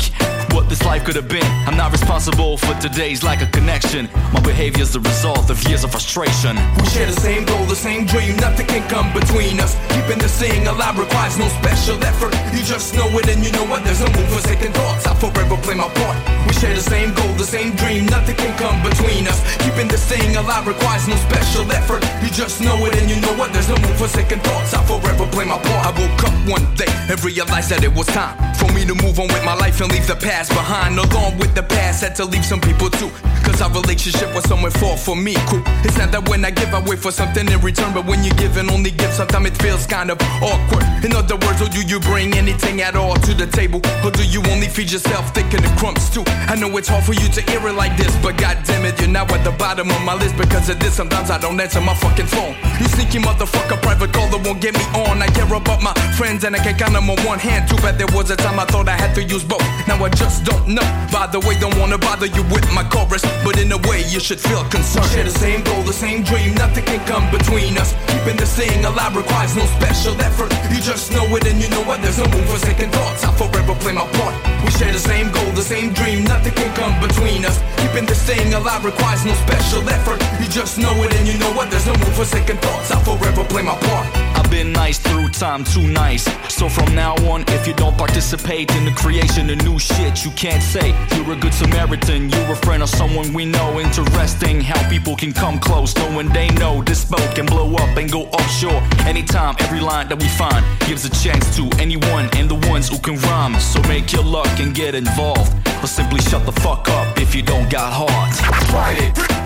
what 0.52 0.68
this 0.68 0.82
life 0.84 1.04
could 1.04 1.16
have 1.16 1.28
been. 1.28 1.46
I'm 1.68 1.76
not 1.76 1.92
responsible 1.92 2.56
for 2.56 2.74
today's 2.80 3.22
lack 3.22 3.42
of 3.42 3.52
connection. 3.52 4.08
My 4.32 4.40
behavior's 4.40 4.92
the 4.92 5.00
result 5.00 5.50
of 5.50 5.62
years 5.68 5.84
of 5.84 5.90
frustration. 5.90 6.56
We 6.80 6.86
share 6.88 7.06
the 7.06 7.20
same 7.20 7.44
goal, 7.44 7.64
the 7.66 7.76
same 7.76 8.06
dream, 8.06 8.36
nothing 8.36 8.66
can 8.66 8.88
come 8.88 9.12
between 9.12 9.60
us. 9.60 9.76
Keeping 9.92 10.18
this 10.18 10.38
thing 10.40 10.66
alive 10.66 10.98
requires 10.98 11.38
no 11.38 11.46
special 11.60 12.02
effort. 12.02 12.32
You 12.56 12.64
just 12.64 12.94
know 12.94 13.06
it 13.18 13.28
and 13.28 13.44
you 13.44 13.52
know 13.52 13.66
what, 13.66 13.84
there's 13.84 14.00
no 14.00 14.06
room 14.06 14.26
for 14.32 14.40
second 14.48 14.72
thoughts. 14.74 15.06
I 15.06 15.14
forever 15.14 15.56
play 15.60 15.74
my 15.74 15.88
part. 15.88 16.16
We 16.46 16.52
share 16.54 16.74
the 16.74 16.80
same 16.80 17.12
goal, 17.12 17.32
the 17.34 17.44
same 17.44 17.76
dream, 17.76 18.06
nothing 18.06 18.36
can 18.36 18.56
come 18.56 18.82
between 18.82 19.28
us. 19.28 19.38
Keeping 19.62 19.88
this 19.88 20.04
thing 20.08 20.36
alive 20.36 20.66
requires 20.66 21.06
no 21.06 21.16
special 21.28 21.70
effort. 21.70 22.02
You 22.22 22.30
just 22.30 22.62
know 22.62 22.76
it 22.86 22.96
and 22.96 23.10
you 23.10 23.20
know 23.20 23.34
what, 23.36 23.52
there's 23.52 23.68
no 23.68 23.76
room 23.76 23.96
for 24.00 24.08
second 24.08 24.42
thoughts. 24.42 24.72
I 24.72 24.80
forever 24.88 25.26
play 25.28 25.44
my 25.44 25.58
part. 25.58 25.84
I 25.84 25.92
woke 25.92 26.24
up 26.24 26.34
one 26.48 26.64
day 26.74 26.88
and 27.10 27.22
realized 27.22 27.65
that 27.68 27.82
it 27.82 27.92
was 27.94 28.06
time 28.06 28.36
for 28.54 28.70
me 28.72 28.84
to 28.84 28.94
move 28.94 29.18
on 29.18 29.26
with 29.28 29.44
my 29.44 29.54
life 29.54 29.80
and 29.80 29.90
leave 29.90 30.06
the 30.06 30.14
past 30.14 30.50
behind. 30.50 30.98
Along 30.98 31.36
with 31.38 31.54
the 31.54 31.62
past, 31.62 32.02
had 32.02 32.14
to 32.16 32.24
leave 32.24 32.44
some 32.44 32.60
people 32.60 32.90
too. 32.90 33.10
Cause 33.42 33.60
our 33.62 33.70
relationship 33.70 34.34
was 34.34 34.44
someone 34.44 34.70
fall 34.70 34.96
for 34.96 35.16
me. 35.16 35.34
Cool. 35.46 35.62
It's 35.86 35.98
not 35.98 36.10
that 36.12 36.28
when 36.28 36.44
I 36.44 36.50
give, 36.50 36.74
I 36.74 36.82
wait 36.82 36.98
for 36.98 37.10
something 37.12 37.46
in 37.46 37.60
return. 37.60 37.94
But 37.94 38.06
when 38.06 38.22
you 38.22 38.30
give 38.34 38.56
and 38.56 38.70
only 38.70 38.90
give, 38.90 39.12
sometimes 39.12 39.46
it 39.48 39.56
feels 39.62 39.86
kind 39.86 40.10
of 40.10 40.18
awkward. 40.42 40.84
In 41.04 41.14
other 41.14 41.36
words, 41.36 41.62
or 41.62 41.68
do 41.68 41.82
you 41.82 42.00
bring 42.00 42.34
anything 42.34 42.82
at 42.82 42.96
all 42.96 43.14
to 43.14 43.34
the 43.34 43.46
table? 43.46 43.80
Or 44.04 44.10
do 44.10 44.26
you 44.26 44.42
only 44.50 44.68
feed 44.68 44.90
yourself 44.90 45.34
thinking 45.34 45.62
the 45.62 45.72
crumbs 45.78 46.10
too? 46.10 46.24
I 46.50 46.54
know 46.56 46.70
it's 46.76 46.88
hard 46.88 47.04
for 47.04 47.14
you 47.14 47.28
to 47.28 47.40
hear 47.50 47.62
it 47.66 47.74
like 47.74 47.96
this, 47.96 48.14
but 48.22 48.36
goddamn 48.36 48.84
it, 48.84 48.98
you're 49.00 49.08
now 49.08 49.26
at 49.26 49.42
the 49.44 49.52
bottom 49.52 49.90
of 49.90 50.02
my 50.02 50.14
list 50.14 50.36
because 50.36 50.68
of 50.68 50.78
this. 50.78 50.94
Sometimes 50.94 51.30
I 51.30 51.38
don't 51.38 51.58
answer 51.60 51.80
my 51.80 51.94
fucking 51.94 52.26
phone. 52.26 52.54
You 52.80 52.86
sneaky 52.88 53.18
motherfucker, 53.18 53.80
private 53.82 54.12
caller 54.12 54.38
won't 54.42 54.60
get 54.60 54.74
me 54.74 54.84
on. 55.06 55.22
I 55.22 55.28
care 55.28 55.46
about 55.46 55.82
my 55.82 55.94
friends 56.18 56.44
and 56.44 56.54
I 56.54 56.58
can 56.58 56.76
count 56.76 56.94
them 56.94 57.08
on 57.10 57.18
one 57.24 57.38
hand. 57.38 57.55
Too 57.64 57.80
bad 57.82 57.96
there 57.98 58.10
was 58.12 58.30
a 58.30 58.36
time 58.36 58.60
I 58.60 58.64
thought 58.66 58.88
I 58.88 58.96
had 58.96 59.14
to 59.16 59.22
use 59.24 59.42
both. 59.42 59.64
Now 59.88 59.96
I 60.04 60.10
just 60.10 60.44
don't 60.44 60.68
know. 60.68 60.84
By 61.10 61.26
the 61.26 61.40
way, 61.40 61.58
don't 61.58 61.76
wanna 61.78 61.98
bother 61.98 62.26
you 62.26 62.42
with 62.52 62.66
my 62.72 62.84
chorus, 62.92 63.24
but 63.44 63.58
in 63.58 63.72
a 63.72 63.80
way 63.88 64.04
you 64.12 64.20
should 64.20 64.40
feel 64.40 64.62
concerned. 64.68 65.10
Share 65.10 65.24
the 65.24 65.34
same 65.34 65.64
goal, 65.64 65.82
the 65.82 65.92
same 65.92 66.22
dream, 66.22 66.54
nothing 66.54 66.84
can 66.84 67.00
come 67.06 67.24
between 67.30 67.78
us. 67.78 67.94
Keeping 68.06 68.36
this 68.36 68.54
thing 68.56 68.84
alive 68.84 69.16
requires 69.16 69.56
no 69.56 69.64
special 69.80 70.14
effort. 70.20 70.52
You 70.70 70.80
just 70.80 71.12
know 71.12 71.24
it 71.36 71.46
and 71.46 71.60
you 71.62 71.68
know 71.70 71.82
what, 71.84 72.02
there's 72.02 72.18
no 72.18 72.26
room 72.30 72.46
for 72.46 72.58
second 72.58 72.92
thoughts. 72.92 73.24
I'll 73.24 73.32
forever 73.32 73.74
play 73.80 73.92
my 73.92 74.06
part. 74.18 74.34
We 74.64 74.70
share 74.72 74.92
the 74.92 74.98
same 74.98 75.30
goal, 75.32 75.50
the 75.52 75.62
same 75.62 75.92
dream, 75.92 76.24
nothing 76.24 76.54
can 76.54 76.70
come 76.76 76.94
between 77.00 77.44
us. 77.44 77.58
Keeping 77.78 78.06
this 78.06 78.22
thing 78.26 78.52
alive 78.54 78.84
requires 78.84 79.24
no 79.24 79.34
special 79.46 79.82
effort. 79.88 80.20
You 80.40 80.48
just 80.48 80.78
know 80.78 80.92
it 81.04 81.14
and 81.18 81.26
you 81.26 81.38
know 81.38 81.52
what, 81.52 81.70
there's 81.70 81.86
no 81.86 81.94
room 81.94 82.12
for 82.12 82.24
second 82.24 82.60
thoughts. 82.60 82.90
I'll 82.90 83.04
forever 83.04 83.44
play 83.44 83.62
my 83.62 83.76
part. 83.90 84.15
I've 84.46 84.52
been 84.52 84.72
nice 84.72 84.98
through 84.98 85.30
time, 85.30 85.64
too 85.64 85.88
nice. 85.88 86.22
So 86.54 86.68
from 86.68 86.94
now 86.94 87.16
on, 87.28 87.42
if 87.48 87.66
you 87.66 87.74
don't 87.74 87.98
participate 87.98 88.72
in 88.76 88.84
the 88.84 88.92
creation 88.92 89.50
of 89.50 89.60
new 89.64 89.76
shit, 89.76 90.24
you 90.24 90.30
can't 90.30 90.62
say 90.62 90.94
you're 91.16 91.32
a 91.32 91.36
good 91.36 91.52
Samaritan. 91.52 92.30
You're 92.30 92.52
a 92.52 92.54
friend 92.54 92.80
or 92.80 92.86
someone 92.86 93.32
we 93.32 93.44
know. 93.44 93.80
Interesting 93.80 94.60
how 94.60 94.88
people 94.88 95.16
can 95.16 95.32
come 95.32 95.58
close, 95.58 95.96
knowing 95.96 96.28
they 96.28 96.48
know 96.50 96.80
this 96.84 97.04
boat 97.04 97.28
can 97.34 97.46
blow 97.46 97.74
up 97.74 97.96
and 97.96 98.08
go 98.08 98.26
offshore. 98.26 98.80
Anytime, 99.00 99.56
every 99.58 99.80
line 99.80 100.08
that 100.10 100.22
we 100.22 100.28
find 100.28 100.64
gives 100.86 101.04
a 101.04 101.10
chance 101.10 101.56
to 101.56 101.68
anyone 101.80 102.30
and 102.36 102.48
the 102.48 102.68
ones 102.70 102.88
who 102.88 102.98
can 103.00 103.16
rhyme. 103.22 103.58
So 103.58 103.82
make 103.88 104.12
your 104.12 104.22
luck 104.22 104.60
and 104.60 104.72
get 104.72 104.94
involved, 104.94 105.52
or 105.82 105.88
simply 105.88 106.20
shut 106.20 106.46
the 106.46 106.52
fuck 106.60 106.88
up 106.88 107.18
if 107.18 107.34
you 107.34 107.42
don't 107.42 107.68
got 107.68 107.92
heart. 107.92 108.32
Fight 108.70 108.98
it, 109.00 109.45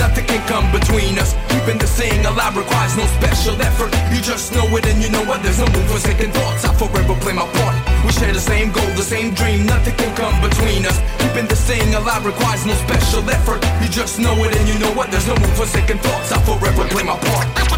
nothing 0.00 0.24
can 0.24 0.42
come 0.48 0.66
between 0.72 1.18
us. 1.20 1.36
Keeping 1.52 1.78
the 1.78 1.86
thing 1.86 2.24
alive 2.24 2.56
requires 2.56 2.96
no 2.96 3.04
special 3.20 3.54
effort. 3.60 3.92
You 4.12 4.20
just 4.24 4.52
know 4.56 4.64
it 4.76 4.86
and 4.88 4.98
you 5.02 5.10
know 5.10 5.22
what, 5.28 5.42
there's 5.42 5.60
no 5.60 5.66
room 5.66 5.86
for 5.92 6.00
second 6.00 6.32
thoughts. 6.32 6.64
I 6.64 6.72
forever 6.74 7.14
play 7.20 7.34
my 7.34 7.46
part. 7.60 7.76
We 8.04 8.10
share 8.12 8.32
the 8.32 8.40
same 8.40 8.72
goal, 8.72 8.90
the 8.96 9.04
same 9.04 9.34
dream, 9.34 9.66
nothing 9.66 9.94
can 9.94 10.12
come 10.16 10.36
between 10.40 10.86
us. 10.86 10.98
Keeping 11.20 11.46
the 11.46 11.56
thing 11.56 11.94
alive 11.94 12.24
requires 12.24 12.64
no 12.64 12.74
special 12.86 13.28
effort. 13.28 13.60
You 13.82 13.88
just 13.88 14.18
know 14.18 14.34
it 14.44 14.56
and 14.56 14.66
you 14.66 14.78
know 14.80 14.92
what, 14.96 15.10
there's 15.10 15.26
no 15.28 15.34
room 15.36 15.54
for 15.54 15.66
second 15.66 16.00
thoughts. 16.00 16.32
I 16.32 16.38
forever 16.48 16.88
play 16.88 17.04
my 17.04 17.16
part. 17.28 17.70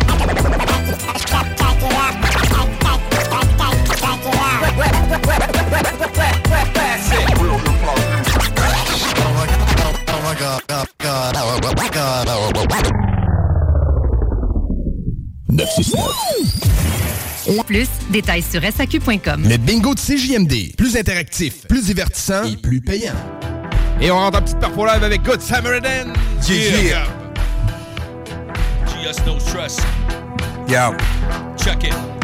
La 17.49 17.65
plus, 17.65 17.89
détails 18.11 18.43
sur 18.43 18.61
SAQ.com. 18.63 19.49
Le 19.49 19.57
bingo 19.57 19.95
de 19.95 20.01
CJMD. 20.01 20.77
Plus 20.77 20.97
interactif, 20.97 21.67
plus 21.67 21.87
divertissant 21.87 22.45
et 22.45 22.57
plus 22.57 22.81
payant. 22.81 23.15
Et 24.01 24.11
on 24.11 24.17
rentre 24.17 24.39
en 24.39 24.43
petite 24.43 24.59
perfo 24.59 24.85
live 24.85 25.03
avec 25.03 25.23
Good 25.23 25.41
Samaritan. 25.41 26.13
Yeah. 26.47 27.05
GS 28.87 29.25
no 29.27 29.39
stress. 29.41 29.79
Yo. 30.69 30.95
Check 31.57 31.85
it. 31.85 32.22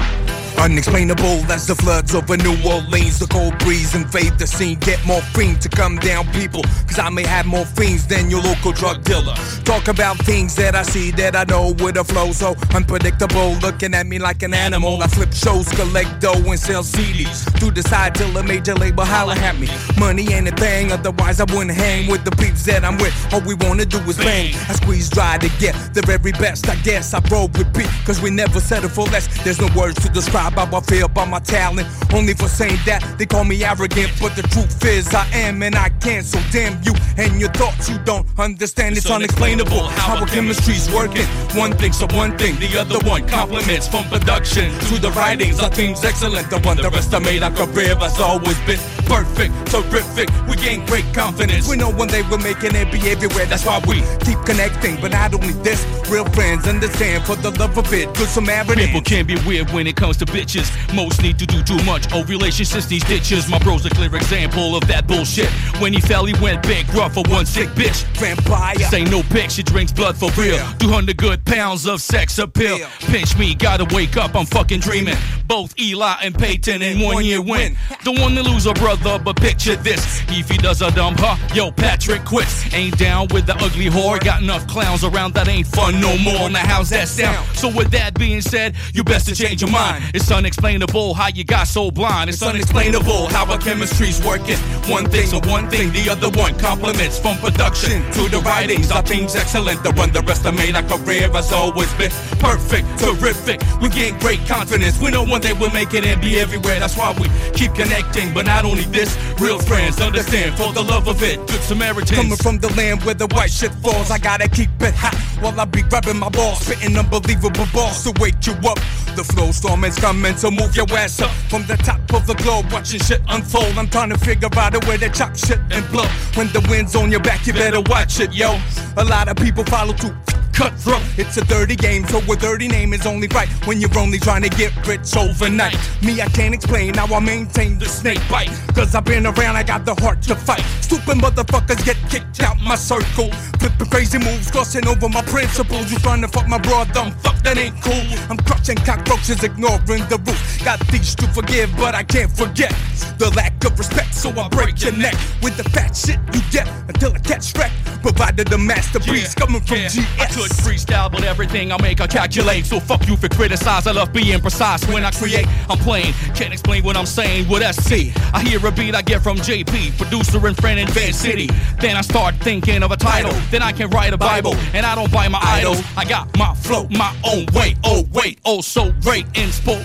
Unexplainable 0.61 1.51
as 1.53 1.69
the 1.69 1.75
floods 1.75 2.15
over 2.15 2.37
New 2.37 2.57
Orleans. 2.67 3.19
The 3.21 3.27
cold 3.29 3.57
breeze 3.59 3.95
invade 3.95 4.39
the 4.39 4.47
scene. 4.47 4.79
Get 4.81 5.05
more 5.07 5.23
fiend 5.33 5.63
to 5.63 5.69
come 5.69 5.97
down, 5.99 6.27
people. 6.33 6.63
Cause 6.87 6.99
I 6.99 7.11
may 7.11 7.25
have 7.25 7.47
more 7.47 7.65
fiends 7.65 8.07
than 8.07 8.29
your 8.29 8.43
local 8.43 8.73
drug 8.73 9.05
dealer. 9.05 9.35
Talk 9.65 9.87
about 9.87 10.19
things 10.19 10.57
that 10.57 10.75
I 10.75 10.83
see 10.83 11.13
that 11.13 11.37
I 11.37 11.45
know 11.45 11.75
with 11.79 11.97
a 11.97 12.05
flow 12.05 12.33
so 12.33 12.57
unpredictable. 12.75 13.55
Looking 13.63 13.95
at 13.95 14.07
me 14.07 14.19
like 14.19 14.43
an 14.43 14.53
animal. 14.53 15.01
I 15.03 15.07
flip 15.07 15.33
shows, 15.33 15.69
collect 15.69 16.21
dough, 16.21 16.33
and 16.33 16.59
sell 16.59 16.83
CDs. 16.83 17.45
To 17.61 17.71
decide 17.71 18.17
till 18.17 18.37
a 18.37 18.43
major 18.43 18.75
label 18.75 19.05
holler 19.05 19.35
at 19.35 19.59
me. 19.59 19.69
Money 19.97 20.33
ain't 20.33 20.49
a 20.49 20.57
thing, 20.57 20.91
otherwise 20.91 21.41
I 21.41 21.45
wouldn't 21.45 21.71
hang 21.71 22.11
with 22.11 22.25
the 22.25 22.33
peeps 22.33 22.65
that 22.65 22.85
I'm 22.85 22.99
with. 22.99 23.15
All 23.33 23.43
we 23.43 23.55
wanna 23.55 23.85
do 23.85 23.99
is 24.11 24.17
bang. 24.17 24.55
I 24.69 24.75
squeeze 24.75 25.09
dry 25.09 25.39
to 25.39 25.49
get 25.61 25.75
the 25.95 26.03
very 26.03 26.33
best. 26.33 26.69
I 26.69 26.75
guess 26.83 27.15
I 27.15 27.21
roll 27.31 27.47
with 27.49 27.73
beat, 27.73 27.91
cause 28.05 28.21
we 28.21 28.31
never 28.31 28.59
settle 28.59 28.91
for 28.91 29.05
less. 29.07 29.29
There's 29.45 29.61
no 29.61 29.69
words 29.77 29.95
to 30.03 30.09
describe 30.09 30.48
how 30.55 30.77
I 30.77 30.81
feel 30.81 31.07
about 31.07 31.29
my 31.29 31.41
talent. 31.41 31.87
Only 32.13 32.35
for 32.35 32.49
saying 32.49 32.79
that 32.87 33.03
they 33.19 33.27
call 33.27 33.45
me 33.45 33.63
arrogant, 33.65 34.13
but 34.21 34.35
the 34.37 34.43
truth 34.43 34.85
is 34.85 35.13
I 35.15 35.27
am 35.33 35.63
and 35.63 35.75
I 35.75 35.91
can't. 36.01 36.25
So 36.25 36.41
damn 36.51 36.83
you 36.83 36.93
and 37.17 37.41
your 37.41 37.51
thoughts 37.51 37.89
you 37.89 37.99
don't 37.99 38.27
understand. 38.39 38.97
It's, 38.97 39.09
unexplainable 39.09 39.85
how 39.89 40.19
our 40.19 40.27
chemistry's 40.27 40.91
working. 40.93 41.27
One 41.55 41.73
thinks 41.73 42.01
of 42.03 42.13
one 42.13 42.37
thing, 42.39 42.59
the 42.61 42.79
other 42.79 42.99
one 43.09 43.27
compliments 43.27 43.89
from 43.89 44.05
production 44.05 44.73
to 44.89 44.99
the 44.99 45.11
writings. 45.13 45.61
Our 45.61 45.71
team's 45.71 46.05
excellent. 46.05 46.51
The 46.51 46.59
one 46.61 46.79
underestimate 46.79 47.43
our 47.43 47.51
career 47.51 47.97
has 47.97 48.21
always 48.21 48.59
been 48.61 48.79
perfect, 49.07 49.53
terrific. 49.67 50.29
We 50.49 50.57
gain 50.57 50.85
great 50.87 51.07
confidence. 51.15 51.69
We 51.69 51.77
know 51.77 51.91
one 51.91 52.09
day 52.09 52.23
we're 52.31 52.39
making 52.39 52.75
it 52.75 52.93
be 52.93 53.01
everywhere. 53.11 53.47
That's 53.47 53.65
why 53.65 53.81
we 53.87 54.03
keep 54.25 54.39
connecting. 54.45 55.01
But 55.01 55.13
not 55.13 55.35
only 55.35 55.55
this, 55.65 55.85
real 56.09 56.25
friends 56.27 56.67
understand 56.67 57.25
for 57.25 57.37
the 57.37 57.51
love 57.59 57.77
of 57.77 57.93
it. 57.93 58.15
Good 58.15 58.29
Samaritan. 58.29 58.77
People 58.77 59.03
can 59.03 59.27
be 59.27 59.37
weird 59.47 59.71
when 59.71 59.87
it 59.87 59.97
comes 59.97 60.17
to 60.19 60.27
bitches. 60.39 60.69
Most 60.95 61.23
need 61.23 61.39
to 61.39 61.47
do 61.47 61.63
too 61.63 61.83
much. 61.85 62.07
Oh, 62.13 62.25
relationships 62.25 62.87
these 62.87 63.05
ditches. 63.05 63.49
My 63.49 63.59
bro's 63.59 63.87
a 63.87 63.91
clear 63.91 64.15
example 64.15 64.77
of 64.77 64.87
that 64.89 65.07
bullshit. 65.07 65.51
When 65.81 65.93
he 65.93 66.01
fell, 66.01 66.25
he 66.25 66.35
went 66.41 66.63
bankrupt 66.63 67.15
for 67.15 67.25
one 67.29 67.47
sick 67.47 67.69
bitch. 67.71 68.05
Vampire. 68.19 68.77
This 68.77 68.93
ain't 68.93 69.11
no 69.11 69.23
bitch, 69.23 69.53
she 69.53 69.63
drinks 69.63 69.93
blood 69.93 70.17
for 70.17 70.31
real. 70.33 70.59
200 70.79 71.17
good 71.17 71.45
pounds 71.45 71.87
of 71.87 72.01
sex 72.01 72.39
appeal. 72.39 72.79
Pinch 73.01 73.37
me, 73.39 73.55
gotta 73.55 73.87
wake 73.95 74.17
up, 74.17 74.35
I'm 74.35 74.47
fucking 74.47 74.81
dreaming. 74.81 75.17
Both 75.47 75.79
Eli 75.81 76.17
and 76.23 76.35
Peyton 76.39 76.83
in 76.83 77.01
one 77.01 77.25
year 77.25 77.41
win. 77.41 77.77
Don't 78.05 78.21
wanna 78.21 78.43
lose 78.43 78.67
a 78.67 78.75
brother 78.75 78.99
brother, 78.99 79.23
but 79.23 79.37
picture 79.37 79.77
this. 79.77 80.23
If 80.29 80.49
he 80.49 80.57
does 80.59 80.83
a 80.83 80.91
dumb 80.91 81.15
huh, 81.19 81.37
yo, 81.55 81.71
Patrick 81.71 82.25
quits. 82.25 82.73
Ain't 82.75 82.99
down 82.99 83.29
with 83.29 83.47
the 83.47 83.55
ugly 83.57 83.87
whore. 83.87 84.23
Got 84.23 84.43
enough 84.43 84.67
clowns 84.67 85.05
around 85.05 85.35
that 85.35 85.49
ain't 85.49 85.67
fun 85.67 86.01
no 86.01 86.17
more. 86.19 86.49
Now 86.51 86.67
how's 86.67 86.91
that 86.91 87.09
sound? 87.09 87.47
So 87.57 87.69
with 87.69 87.91
that 87.93 88.19
being 88.19 88.41
said, 88.41 88.75
you 88.95 89.05
best 89.05 89.27
to 89.29 89.35
change 89.35 89.63
your 89.63 89.71
mind. 89.71 90.05
It's 90.15 90.28
unexplainable 90.31 91.15
how 91.15 91.29
you 91.29 91.45
got 91.45 91.67
so 91.67 91.91
blind. 91.91 92.31
It's 92.31 92.43
unexplainable 92.43 93.29
how 93.29 93.51
our 93.51 93.59
chemistry's 93.59 94.23
working. 94.25 94.59
One 94.87 95.07
thing's 95.07 95.33
a 95.33 95.41
one 95.41 95.69
thing, 95.69 95.93
the 95.93 96.09
other 96.11 96.31
one 96.31 96.59
compliments 96.59 97.19
from 97.19 97.37
production 97.39 98.03
to 98.13 98.29
the 98.29 98.43
writings. 98.45 98.91
Our 98.91 99.03
team's 99.03 99.35
excellent. 99.35 99.83
The 99.83 99.93
rest 99.93 100.45
of 100.45 100.55
me 100.55 100.69
underestimate 100.69 100.75
our 100.77 100.99
career 100.99 101.31
has 101.33 101.53
always 101.53 101.93
been 101.95 102.11
perfect, 102.39 102.87
terrific. 102.99 103.61
We 103.81 103.89
gain 103.89 104.19
great 104.19 104.41
confidence. 104.47 105.01
We 105.01 105.11
know 105.11 105.25
one 105.25 105.41
day 105.41 105.53
we'll 105.53 105.71
make 105.71 105.95
it 105.95 106.05
and 106.05 106.21
be 106.21 106.39
everywhere. 106.39 106.81
That's 106.81 106.97
why 106.97 107.15
we 107.19 107.29
keep 107.53 107.75
connecting. 107.75 108.35
But 108.35 108.47
not 108.47 108.65
only 108.65 108.85
this, 108.85 109.17
real 109.41 109.59
friends 109.59 110.01
understand 110.01 110.57
for 110.57 110.73
the 110.73 110.83
love 110.83 111.09
of 111.09 111.23
it. 111.23 111.39
Good 111.47 111.63
Samaritans. 111.63 112.19
Coming 112.19 112.37
from 112.37 112.59
the 112.59 112.69
land 112.75 113.03
where 113.05 113.15
the 113.15 113.27
white 113.29 113.51
shit 113.51 113.73
falls, 113.83 114.11
I 114.11 114.19
gotta 114.19 114.49
keep 114.49 114.71
it 114.81 114.95
hot 114.95 115.15
while 115.43 115.59
I 115.59 115.65
be 115.65 115.83
rubbing 115.91 116.19
my 116.19 116.29
balls, 116.29 116.61
spitting 116.61 116.97
unbelievable 116.97 117.67
balls 117.73 118.05
to 118.05 118.13
wake 118.21 118.47
you 118.47 118.55
up. 118.69 118.79
The 119.17 119.25
flow 119.25 119.51
storm 119.51 119.85
is 119.85 119.97
coming 119.97 120.08
to 120.09 120.51
move 120.51 120.75
your 120.75 120.87
ass 120.93 121.21
up 121.21 121.31
from 121.51 121.67
the 121.67 121.77
top 121.77 122.01
of 122.15 122.27
the 122.27 122.33
globe, 122.37 122.65
watching 122.73 122.99
shit 122.99 123.21
unfold. 123.29 123.77
I'm 123.77 123.89
trying 123.89 124.09
to 124.09 124.17
figure 124.17 124.49
out 124.57 124.75
a 124.75 124.89
way 124.89 124.97
to 124.97 125.11
chop 125.11 125.37
shit 125.37 125.59
and 125.71 125.87
blow. 125.93 126.07
When 126.35 126.47
the 126.49 126.67
wind's 126.71 126.97
on 126.97 127.11
your 127.11 127.21
back, 127.21 127.47
you 127.47 127.53
better 127.53 127.83
watch 127.83 128.19
it, 128.19 128.33
yo. 128.33 128.59
A 128.97 129.05
lot 129.05 129.29
of 129.29 129.37
people 129.37 129.65
follow 129.65 129.93
too 129.93 130.15
cutthroat. 130.59 131.03
It's 131.17 131.37
a 131.37 131.45
dirty 131.45 131.77
game, 131.77 132.05
so 132.09 132.19
a 132.19 132.37
dirty 132.37 132.67
name 132.67 132.93
is 132.93 133.07
only 133.07 133.29
right 133.29 133.49
when 133.65 133.81
you're 133.81 133.97
only 133.97 134.19
trying 134.19 134.43
to 134.43 134.49
get 134.49 134.73
rich 134.89 135.17
overnight. 135.17 135.79
Me, 136.03 136.21
I 136.21 136.27
can't 136.27 136.53
explain 136.53 136.95
how 136.95 137.15
I 137.15 137.21
maintain 137.21 137.79
the 137.79 137.87
snake 137.87 138.21
bite. 138.29 138.51
Cause 138.75 138.95
I've 138.97 139.05
been 139.05 139.25
around, 139.25 139.55
I 139.55 139.63
got 139.63 139.85
the 139.85 139.95
heart 139.95 140.21
to 140.23 140.35
fight. 140.35 140.65
Stupid 140.81 141.19
motherfuckers 141.19 141.85
get 141.85 141.97
kicked 142.11 142.43
out 142.43 142.57
my 142.61 142.75
circle. 142.75 143.31
Flipping 143.61 143.87
crazy 143.87 144.19
moves, 144.19 144.51
crossing 144.51 144.87
over 144.89 145.09
my 145.09 145.23
principles. 145.23 145.93
You 145.93 145.99
trying 146.01 146.23
to 146.23 146.29
fuck 146.29 146.49
my 146.49 146.59
bro, 146.59 146.85
dumb 146.93 147.13
fuck, 147.23 147.39
that 147.45 147.57
ain't 147.57 147.81
cool. 147.81 148.07
I'm 148.29 148.39
crushing 148.39 148.79
cockroaches, 148.79 149.45
ignoring 149.45 149.98
the 150.09 150.19
rules. 150.19 150.63
Got 150.65 150.81
things 150.89 151.15
to 151.17 151.27
forgive, 151.29 151.75
but 151.77 151.95
I 151.95 152.03
can't 152.03 152.31
forget 152.31 152.75
the 153.19 153.31
lack 153.31 153.65
of 153.65 153.79
respect, 153.79 154.15
so 154.15 154.31
I 154.31 154.49
break 154.49 154.83
your 154.83 154.93
neck 154.93 155.15
with 155.43 155.57
the 155.57 155.65
fat 155.71 155.97
shit 155.97 156.19
you 156.33 156.41
get 156.51 156.69
until 156.89 157.13
I 157.13 157.19
catch 157.19 157.57
wreck. 157.57 157.73
Provided 158.03 158.47
the 158.47 158.59
masterpiece 158.59 159.35
coming 159.35 159.61
from 159.61 159.79
GS. 159.79 159.99
I 160.21 160.27
could 160.27 160.51
freestyle, 160.53 161.11
but 161.11 161.25
everything 161.25 161.73
I 161.73 161.83
make 161.83 162.01
I 162.01 162.07
calculate. 162.07 162.67
So 162.67 162.79
fuck 162.79 163.07
you 163.09 163.17
for 163.17 163.29
criticize. 163.29 163.87
I 163.87 163.93
love 163.93 164.13
being 164.13 164.41
precise 164.41 164.87
when 164.89 165.05
I 165.05 165.11
create. 165.11 165.47
I'm 165.69 165.79
playing, 165.79 166.13
can't 166.35 166.53
explain 166.53 166.85
what 166.85 166.97
I'm 166.97 167.07
saying 167.07 167.49
with 167.49 167.63
SC. 167.75 168.15
I 168.33 168.43
hear 168.43 168.65
a 168.65 168.71
beat 168.71 168.95
I 168.95 169.03
get 169.03 169.23
from 169.23 169.39
JP, 169.39 169.99
producer 169.99 170.47
and 170.47 170.57
friend 170.57 170.79
in 170.79 170.89
Van 170.89 171.13
City. 171.13 171.49
Then 171.81 171.97
I 171.97 172.03
start 172.03 172.37
thinking 172.37 172.83
of 172.83 172.93
a 172.93 172.97
title. 172.97 173.33
Then 173.51 173.63
I 173.63 173.73
can 173.73 173.91
write 173.91 174.13
a 174.13 174.19
Bible, 174.19 174.55
and 174.75 174.87
I 174.87 174.95
don't 174.95 175.13
buy 175.13 175.29
my 175.29 175.41
idols. 175.43 175.83
I 175.97 176.05
got 176.05 176.37
my 176.39 176.55
flow, 176.55 176.87
my 176.91 177.15
own 177.25 177.47
way. 177.55 177.75
Oh 177.85 178.07
wait, 178.13 178.39
oh 178.45 178.61
so 178.61 178.93
great, 179.03 179.27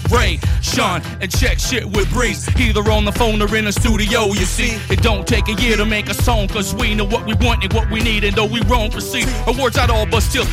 inspiration 0.03 0.43
and 1.21 1.31
check 1.31 1.59
shit 1.59 1.85
with 1.85 2.09
Breeze. 2.11 2.47
Either 2.59 2.91
on 2.91 3.05
the 3.05 3.11
phone 3.11 3.41
or 3.41 3.55
in 3.55 3.65
the 3.65 3.71
studio. 3.71 4.25
You 4.27 4.45
see, 4.45 4.77
it 4.91 5.01
don't 5.01 5.27
take 5.27 5.47
a 5.47 5.53
year 5.53 5.77
to 5.77 5.85
make 5.85 6.09
a 6.09 6.13
song, 6.13 6.47
cause 6.47 6.73
we 6.75 6.95
know 6.95 7.05
what 7.05 7.25
we 7.25 7.33
want 7.35 7.63
and 7.63 7.73
what 7.73 7.89
we 7.89 8.01
need, 8.01 8.23
and 8.23 8.35
though 8.35 8.45
we 8.45 8.61
won't 8.61 8.91
proceed 8.91 9.27
awards 9.47 9.77
out 9.77 9.89
all, 9.89 10.05
but 10.05 10.21
still. 10.21 10.45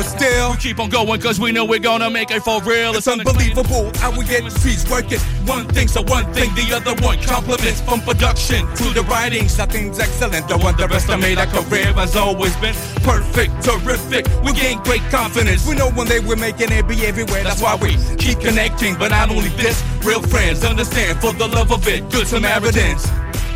But 0.00 0.06
still, 0.06 0.52
we 0.52 0.56
keep 0.56 0.78
on 0.78 0.88
going 0.88 1.20
cause 1.20 1.38
we 1.38 1.52
know 1.52 1.66
we're 1.66 1.78
gonna 1.78 2.08
make 2.08 2.30
it 2.30 2.42
for 2.42 2.62
real. 2.62 2.94
It's 2.94 3.06
unbelievable 3.06 3.92
how 3.96 4.10
we 4.16 4.24
get 4.24 4.50
trees 4.50 4.88
working. 4.88 5.18
One 5.44 5.66
thing's 5.66 5.94
a 5.94 6.00
one 6.00 6.24
thing, 6.32 6.54
the 6.54 6.72
other 6.74 6.94
one 7.04 7.18
compliments 7.20 7.82
from 7.82 8.00
production 8.00 8.66
to 8.76 8.84
the 8.94 9.02
writings. 9.10 9.58
Nothing's 9.58 9.98
excellent, 9.98 10.48
don't 10.48 10.64
underestimate 10.64 11.36
our 11.36 11.46
career 11.48 11.92
has 11.92 12.16
always 12.16 12.56
been 12.56 12.74
perfect, 13.02 13.62
terrific. 13.62 14.24
We 14.42 14.54
gain 14.54 14.78
great 14.84 15.02
confidence. 15.10 15.68
We 15.68 15.74
know 15.74 15.90
one 15.90 16.06
day 16.06 16.20
we're 16.20 16.34
making 16.34 16.72
it 16.72 16.88
be 16.88 17.04
everywhere. 17.04 17.44
That's 17.44 17.60
why 17.60 17.74
we 17.76 17.98
keep 18.16 18.40
connecting. 18.40 18.96
But 18.96 19.10
not 19.10 19.28
only 19.28 19.50
this, 19.50 19.84
real 20.02 20.22
friends 20.22 20.64
understand 20.64 21.20
for 21.20 21.34
the 21.34 21.46
love 21.46 21.72
of 21.72 21.86
it. 21.86 22.10
Good 22.10 22.26
Samaritans. 22.26 23.06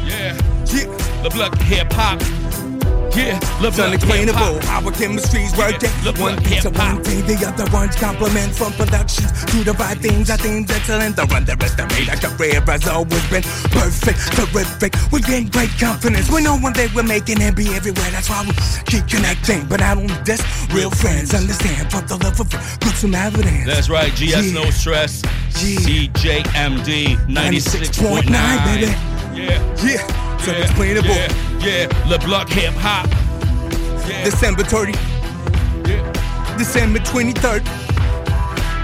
Yeah. 0.04 0.36
Yeah. 0.66 0.92
The 1.22 1.30
blood 1.32 1.56
hip 1.62 1.90
hop. 1.90 2.20
Yeah, 3.14 3.38
it's 3.62 3.78
unexplainable 3.78 4.60
how 4.66 4.82
our 4.82 4.90
chemistry's 4.90 5.56
working. 5.56 5.90
one 6.18 6.36
thing's 6.42 6.64
a 6.64 6.70
one 6.70 7.02
thing, 7.04 7.24
the 7.26 7.46
other 7.46 7.70
one's 7.72 7.94
compliments 7.94 8.58
from 8.58 8.72
productions. 8.72 9.30
Do 9.54 9.62
the 9.62 9.72
right 9.74 9.96
things, 9.96 10.30
I 10.30 10.36
think 10.36 10.68
excellent. 10.68 11.14
The 11.14 11.22
underestimate 11.22 12.10
our 12.10 12.18
career 12.18 12.60
has 12.60 12.88
always 12.88 13.22
been 13.30 13.42
perfect, 13.70 14.18
terrific. 14.34 14.94
We 15.12 15.20
gain 15.20 15.46
great 15.46 15.70
confidence. 15.78 16.28
We 16.28 16.42
know 16.42 16.58
one 16.58 16.72
day 16.72 16.88
we're 16.92 17.04
making 17.04 17.40
it 17.40 17.54
be 17.54 17.68
everywhere. 17.74 18.10
That's 18.10 18.28
why 18.28 18.42
we 18.42 18.52
keep 18.86 19.06
connecting. 19.06 19.66
But 19.66 19.80
I 19.80 19.94
don't 19.94 20.10
this, 20.26 20.42
real 20.74 20.90
friends 20.90 21.34
understand 21.34 21.92
for 21.92 22.02
the 22.02 22.16
love 22.18 22.40
of 22.40 22.52
it. 22.52 22.60
Good 22.80 22.96
Samaritans. 22.98 23.66
That's 23.66 23.88
right, 23.88 24.12
GS 24.12 24.50
yeah. 24.50 24.58
No 24.58 24.70
Stress. 24.70 25.22
Yeah. 25.62 26.10
CJMD 26.10 27.16
96.9, 27.30 28.26
baby. 28.66 29.23
Yeah. 29.34 29.58
Yeah. 29.82 30.36
It's 30.38 30.48
unexplainable. 30.48 31.08
Yeah, 31.08 31.28
yeah. 31.58 32.08
Le 32.08 32.18
Block 32.18 32.48
Hip 32.50 32.74
Hop. 32.78 33.08
Yeah. 34.08 34.24
December 34.24 34.62
30. 34.62 34.92
Yeah. 35.88 36.56
December 36.56 37.00
23rd. 37.00 37.62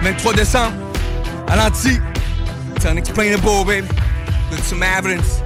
23 0.03 0.33
décembre. 0.35 0.75
À 1.47 1.57
l'anti. 1.57 1.99
It's 2.75 2.85
unexplainable, 2.85 3.65
baby. 3.65 3.87
With 4.51 4.65
some 4.67 4.83
evidence. 4.83 5.41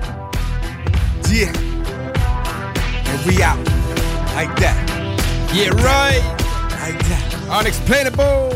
Yeah. 1.30 1.52
And 3.06 3.26
we 3.26 3.42
out. 3.42 3.58
Like 4.34 4.54
that. 4.60 4.76
Yeah, 5.52 5.70
right. 5.82 6.22
Like 6.80 6.98
that. 7.08 7.60
Unexplainable. 7.60 8.50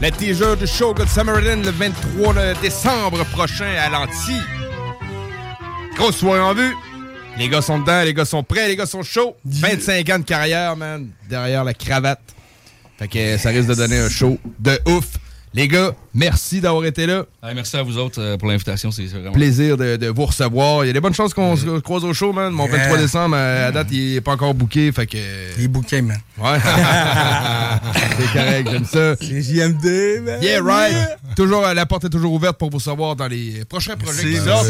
Le 0.00 0.10
teaser 0.10 0.56
du 0.56 0.66
show 0.66 0.94
Good 0.94 1.08
Samaritan 1.08 1.62
le 1.62 1.70
23 1.70 2.54
décembre 2.62 3.24
prochain 3.26 3.74
à 3.78 3.90
l'anti. 3.90 4.40
Grosse 5.96 6.16
soirée 6.16 6.40
en 6.40 6.54
vue. 6.54 6.74
Les 7.38 7.48
gars 7.48 7.62
sont 7.62 7.78
dedans, 7.78 8.02
les 8.02 8.14
gars 8.14 8.24
sont 8.24 8.42
prêts, 8.42 8.68
les 8.68 8.76
gars 8.76 8.86
sont 8.86 9.02
chauds. 9.02 9.36
25 9.44 10.08
ans 10.10 10.18
de 10.18 10.24
carrière, 10.24 10.76
man, 10.76 11.08
derrière 11.28 11.64
la 11.64 11.74
cravate. 11.74 12.20
Fait 12.98 13.08
que 13.08 13.38
ça 13.38 13.50
risque 13.50 13.68
de 13.68 13.74
donner 13.74 13.98
un 13.98 14.08
show 14.08 14.38
de 14.58 14.78
ouf. 14.86 15.06
Les 15.52 15.66
gars, 15.68 15.92
merci 16.14 16.60
d'avoir 16.60 16.84
été 16.84 17.06
là. 17.06 17.24
merci 17.54 17.76
à 17.76 17.82
vous 17.82 17.98
autres 17.98 18.20
euh, 18.20 18.36
pour 18.36 18.48
l'invitation. 18.48 18.90
C'est 18.90 19.06
vraiment 19.06 19.32
plaisir 19.32 19.76
de, 19.76 19.96
de, 19.96 20.08
vous 20.08 20.26
recevoir. 20.26 20.84
Il 20.84 20.88
y 20.88 20.90
a 20.90 20.92
des 20.92 21.00
bonnes 21.00 21.14
chances 21.14 21.34
qu'on 21.34 21.56
se 21.56 21.80
croise 21.80 22.04
au 22.04 22.14
show, 22.14 22.32
man. 22.32 22.52
Mon 22.52 22.66
23 22.66 22.98
décembre, 22.98 23.36
à 23.36 23.70
date, 23.70 23.88
il 23.90 24.16
est 24.16 24.20
pas 24.20 24.32
encore 24.32 24.54
booké. 24.54 24.92
Fait 24.92 25.06
que... 25.06 25.18
Il 25.58 25.64
est 25.64 25.68
booké, 25.68 26.02
man. 26.02 26.18
Ouais. 26.38 26.58
c'est 28.18 28.32
correct, 28.32 28.68
j'aime 28.70 28.84
ça. 28.84 29.16
C'est 29.20 29.42
JMD, 29.42 30.24
man. 30.24 30.42
Yeah, 30.42 30.62
right. 30.62 31.18
Toujours, 31.36 31.62
la 31.62 31.86
porte 31.86 32.04
est 32.04 32.10
toujours 32.10 32.32
ouverte 32.32 32.58
pour 32.58 32.70
vous 32.70 32.80
savoir 32.80 33.16
dans 33.16 33.26
les 33.26 33.64
prochains 33.64 33.96
projets 33.96 34.24
qui 34.24 34.36
sortent. 34.36 34.68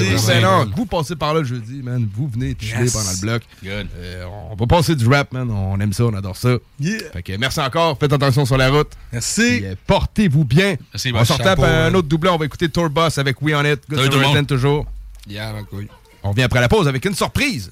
Vous 0.76 0.86
passez 0.86 1.16
par 1.16 1.34
là 1.34 1.40
le 1.40 1.46
jeudi, 1.46 1.82
man. 1.82 2.08
Vous 2.14 2.28
venez 2.28 2.56
chiller 2.58 2.84
yes. 2.84 2.92
pendant 2.92 3.10
le 3.10 3.20
bloc. 3.20 3.42
Good. 3.62 3.86
Euh, 3.98 4.24
on 4.50 4.56
va 4.56 4.66
passer 4.66 4.94
du 4.94 5.06
rap, 5.06 5.32
man. 5.32 5.50
On 5.50 5.78
aime 5.80 5.92
ça, 5.92 6.04
on 6.04 6.14
adore 6.14 6.36
ça. 6.36 6.56
Yeah. 6.80 6.98
Fait 7.12 7.22
que 7.22 7.36
merci 7.36 7.60
encore. 7.60 7.98
Faites 7.98 8.12
attention 8.12 8.44
sur 8.44 8.56
la 8.56 8.70
route. 8.70 8.90
Merci. 9.12 9.62
Portez-vous 9.86 10.44
bien. 10.44 10.76
Merci, 10.92 11.12
on 11.14 11.33
s'en 11.36 11.44
tape 11.44 11.60
un 11.60 11.94
autre 11.94 12.08
doublé. 12.08 12.30
On 12.30 12.36
va 12.36 12.44
écouter 12.46 12.68
Tour 12.68 12.90
Boss 12.90 13.18
avec 13.18 13.40
We 13.42 13.54
On 13.54 13.64
It. 13.64 13.80
Good 13.88 14.46
toujours. 14.46 14.86
Yeah, 15.26 15.52
cool. 15.70 15.88
On 16.22 16.30
revient 16.30 16.42
après 16.42 16.60
la 16.60 16.68
pause 16.68 16.88
avec 16.88 17.04
une 17.04 17.14
surprise 17.14 17.70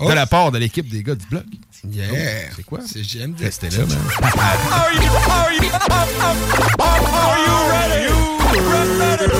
oh. 0.00 0.08
de 0.08 0.14
la 0.14 0.26
part 0.26 0.50
de 0.50 0.58
l'équipe 0.58 0.88
des 0.88 1.02
gars 1.02 1.14
du 1.14 1.26
bloc. 1.26 1.44
Yeah. 1.88 2.50
C'est 2.54 2.64
quoi? 2.64 2.80
C'est 2.86 3.02
GMD. 3.02 3.40
Restez 3.40 3.70
là, 3.70 3.78
man. 3.78 3.88
Are 4.22 4.92
you, 4.92 5.00
are 5.28 5.52
you, 5.52 5.60
are 6.78 7.38
you 7.38 7.54
ready? 7.70 8.06
Ready? 8.62 9.32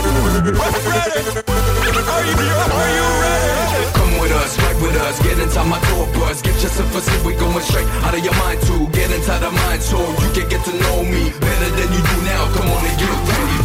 Are 1.93 2.24
you, 2.24 2.35
are 2.73 2.90
you 2.97 3.07
ready? 3.23 3.86
Come 3.94 4.19
with 4.19 4.32
us, 4.32 4.59
right 4.59 4.77
with 4.82 4.97
us, 4.97 5.23
get 5.23 5.39
inside 5.39 5.69
my 5.69 5.78
tour 5.86 6.07
bus. 6.15 6.43
Get 6.43 6.55
yourself 6.62 6.94
a 6.97 7.01
seat, 7.01 7.24
we 7.24 7.35
going 7.35 7.62
straight 7.62 7.86
out 8.03 8.15
of 8.15 8.24
your 8.24 8.35
mind 8.35 8.61
too. 8.62 8.89
Get 8.90 9.11
inside 9.12 9.43
of 9.43 9.53
mine 9.53 9.81
so 9.81 9.99
you 9.99 10.31
can 10.35 10.49
get 10.49 10.65
to 10.65 10.73
know 10.82 11.05
me 11.05 11.31
better 11.39 11.70
than 11.77 11.93
you 11.93 12.01
do 12.03 12.16
now. 12.24 12.53
Come 12.55 12.70
on 12.70 12.85
and 12.85 12.99
get 12.99 13.11
ready. 13.28 13.61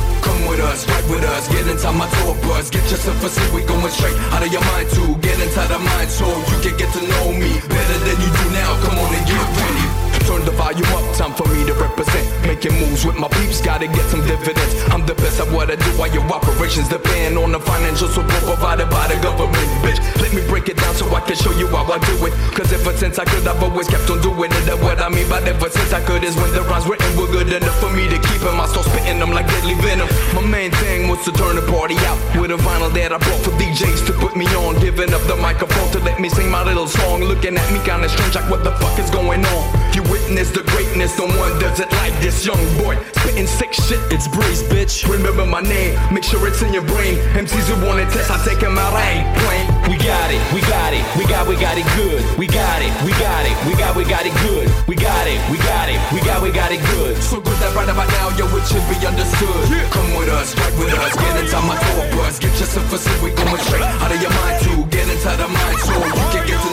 With 0.47 0.61
us, 0.61 0.87
right 0.87 1.03
with 1.09 1.23
us, 1.23 1.47
get 1.49 1.67
inside 1.67 1.95
my 1.95 2.07
tour 2.07 2.33
bus. 2.47 2.69
Get 2.69 2.83
yourself 2.89 3.23
a 3.23 3.29
seat, 3.29 3.53
we 3.53 3.63
going 3.63 3.91
straight 3.91 4.15
out 4.31 4.41
of 4.45 4.51
your 4.51 4.63
mind 4.63 4.89
too. 4.89 5.15
Get 5.19 5.39
inside 5.41 5.71
of 5.71 5.81
mine 5.81 6.07
so 6.07 6.25
you 6.25 6.57
can 6.63 6.77
get 6.77 6.93
to 6.93 7.01
know 7.05 7.33
me 7.33 7.51
better 7.67 7.97
than 8.05 8.17
you 8.23 8.29
do 8.31 8.45
now. 8.55 8.71
Come 8.83 8.97
on 8.97 9.13
and 9.13 9.27
get 9.27 9.43
ready. 9.59 9.86
Turn 10.27 10.43
the 10.43 10.51
volume 10.51 10.91
up, 10.91 11.07
time 11.15 11.31
for 11.31 11.47
me 11.55 11.63
to 11.63 11.73
represent. 11.73 12.27
Making 12.43 12.75
moves 12.83 13.05
with 13.05 13.15
my 13.15 13.29
peeps, 13.39 13.61
gotta 13.61 13.87
get 13.87 14.03
some 14.11 14.19
dividends. 14.27 14.75
I'm 14.91 15.05
the 15.07 15.15
best 15.15 15.39
at 15.39 15.47
what 15.55 15.71
I 15.71 15.79
do 15.79 15.87
while 15.95 16.11
your 16.11 16.27
operations 16.27 16.89
depend 16.89 17.37
on 17.37 17.53
the 17.55 17.61
financial 17.61 18.09
support 18.09 18.43
provided 18.43 18.89
by 18.89 19.07
the 19.07 19.15
government, 19.23 19.67
bitch. 19.79 20.03
Let 20.19 20.35
me 20.35 20.43
break 20.51 20.67
it 20.67 20.75
down 20.75 20.95
so 20.95 21.07
I 21.15 21.21
can 21.21 21.37
show 21.39 21.55
you 21.55 21.67
how 21.71 21.87
I 21.87 21.99
do 22.03 22.25
it. 22.27 22.33
Cause 22.51 22.67
ever 22.75 22.91
since 22.97 23.19
I 23.19 23.23
could, 23.23 23.47
I've 23.47 23.63
always 23.63 23.87
kept 23.87 24.09
on 24.09 24.19
doing 24.19 24.51
it. 24.51 24.63
That's 24.67 24.81
what 24.83 24.99
I 24.99 25.07
mean 25.07 25.29
by 25.29 25.39
ever 25.47 25.69
since 25.69 25.93
I 25.93 26.03
could 26.03 26.23
is 26.25 26.35
when 26.35 26.51
the 26.51 26.61
rhymes 26.67 26.87
written 26.87 27.07
were 27.15 27.31
good 27.31 27.47
enough 27.47 27.79
for 27.79 27.91
me 27.95 28.09
to 28.11 28.19
keep 28.27 28.43
them. 28.43 28.59
I 28.59 28.67
start 28.67 28.85
spitting 28.91 29.19
them 29.19 29.31
like 29.31 29.47
deadly 29.47 29.79
venom. 29.79 30.11
My 30.35 30.43
main 30.43 30.71
thing 30.83 31.07
was 31.07 31.23
to 31.23 31.31
turn 31.31 31.55
the 31.55 31.63
party 31.71 31.95
out 32.03 32.19
with 32.35 32.51
a 32.51 32.59
vinyl 32.67 32.91
that 32.99 33.15
I 33.15 33.17
brought 33.17 33.41
for 33.47 33.55
DJs 33.55 34.05
to 34.07 34.13
put 34.19 34.35
me 34.35 34.43
on. 34.59 34.75
Giving 34.83 35.13
up 35.15 35.23
the 35.23 35.37
microphone 35.39 35.87
to 35.95 35.99
let 36.03 36.19
me 36.19 36.27
sing 36.27 36.51
my 36.51 36.67
little 36.67 36.87
song. 36.87 37.23
Looking 37.23 37.55
at 37.55 37.67
me 37.71 37.79
kinda 37.87 38.09
strange, 38.09 38.35
like 38.35 38.49
what 38.51 38.65
the 38.65 38.75
fuck 38.83 38.99
is 38.99 39.09
going 39.09 39.45
on? 39.45 39.63
You 39.95 40.03
witness 40.17 40.49
the 40.51 40.63
greatness, 40.73 41.17
no 41.17 41.25
one 41.25 41.53
does 41.59 41.79
it 41.79 41.91
like 42.01 42.13
this 42.19 42.45
young 42.45 42.61
boy. 42.81 42.97
Spitting 43.21 43.47
sick 43.47 43.73
shit, 43.73 44.01
it's 44.11 44.27
Breeze, 44.27 44.63
bitch. 44.63 45.07
Remember 45.07 45.45
my 45.45 45.61
name, 45.61 45.93
make 46.13 46.23
sure 46.23 46.41
it's 46.47 46.61
in 46.61 46.73
your 46.73 46.85
brain. 46.85 47.17
MCs 47.37 47.69
who 47.69 47.85
want 47.85 47.99
it 47.99 48.09
test, 48.09 48.31
I 48.31 48.37
take 48.43 48.59
them 48.59 48.77
out, 48.77 48.93
I 48.93 49.21
ain't 49.21 49.29
playing. 49.45 49.67
We 49.89 49.95
got 50.01 50.29
it, 50.33 50.41
we 50.53 50.61
got 50.61 50.93
it, 50.93 51.03
we 51.17 51.23
got, 51.29 51.47
we 51.47 51.55
got 51.55 51.77
it 51.77 51.87
good. 51.95 52.21
We 52.37 52.47
got 52.47 52.81
it, 52.81 52.91
we 53.05 53.11
got 53.21 53.45
it, 53.45 53.55
we 53.67 53.73
got, 53.77 53.95
we 53.95 54.03
got 54.03 54.25
it 54.25 54.35
good. 54.47 54.65
We 54.87 54.95
got 54.95 55.27
it, 55.27 55.39
we 55.51 55.57
got 55.61 55.87
it, 55.89 55.99
we 56.11 56.19
got, 56.21 56.41
we 56.41 56.49
got 56.51 56.71
it 56.71 56.81
good. 56.97 57.13
So 57.21 57.39
good 57.39 57.57
that 57.61 57.75
right 57.75 57.89
about 57.89 58.09
now, 58.17 58.33
yo, 58.37 58.49
it 58.57 58.65
should 58.65 58.85
be 58.89 58.97
understood. 59.05 59.63
Come 59.93 60.09
with 60.17 60.29
us, 60.33 60.57
right 60.57 60.73
with 60.81 60.93
us, 60.97 61.13
get 61.15 61.33
inside 61.37 61.65
my 61.67 61.77
tour 61.77 62.07
bus. 62.17 62.39
Get 62.39 62.53
yourself 62.57 62.91
a 62.91 62.97
seat, 62.97 63.19
we 63.21 63.29
going 63.31 63.61
straight 63.69 63.85
out 63.85 64.11
of 64.11 64.19
your 64.21 64.33
mind 64.33 64.57
too. 64.65 64.79
Get 64.89 65.05
inside 65.07 65.39
of 65.39 65.51
mine 65.51 65.77
so 65.77 65.93
you 65.93 66.25
can 66.33 66.43
get 66.47 66.57
to 66.57 66.66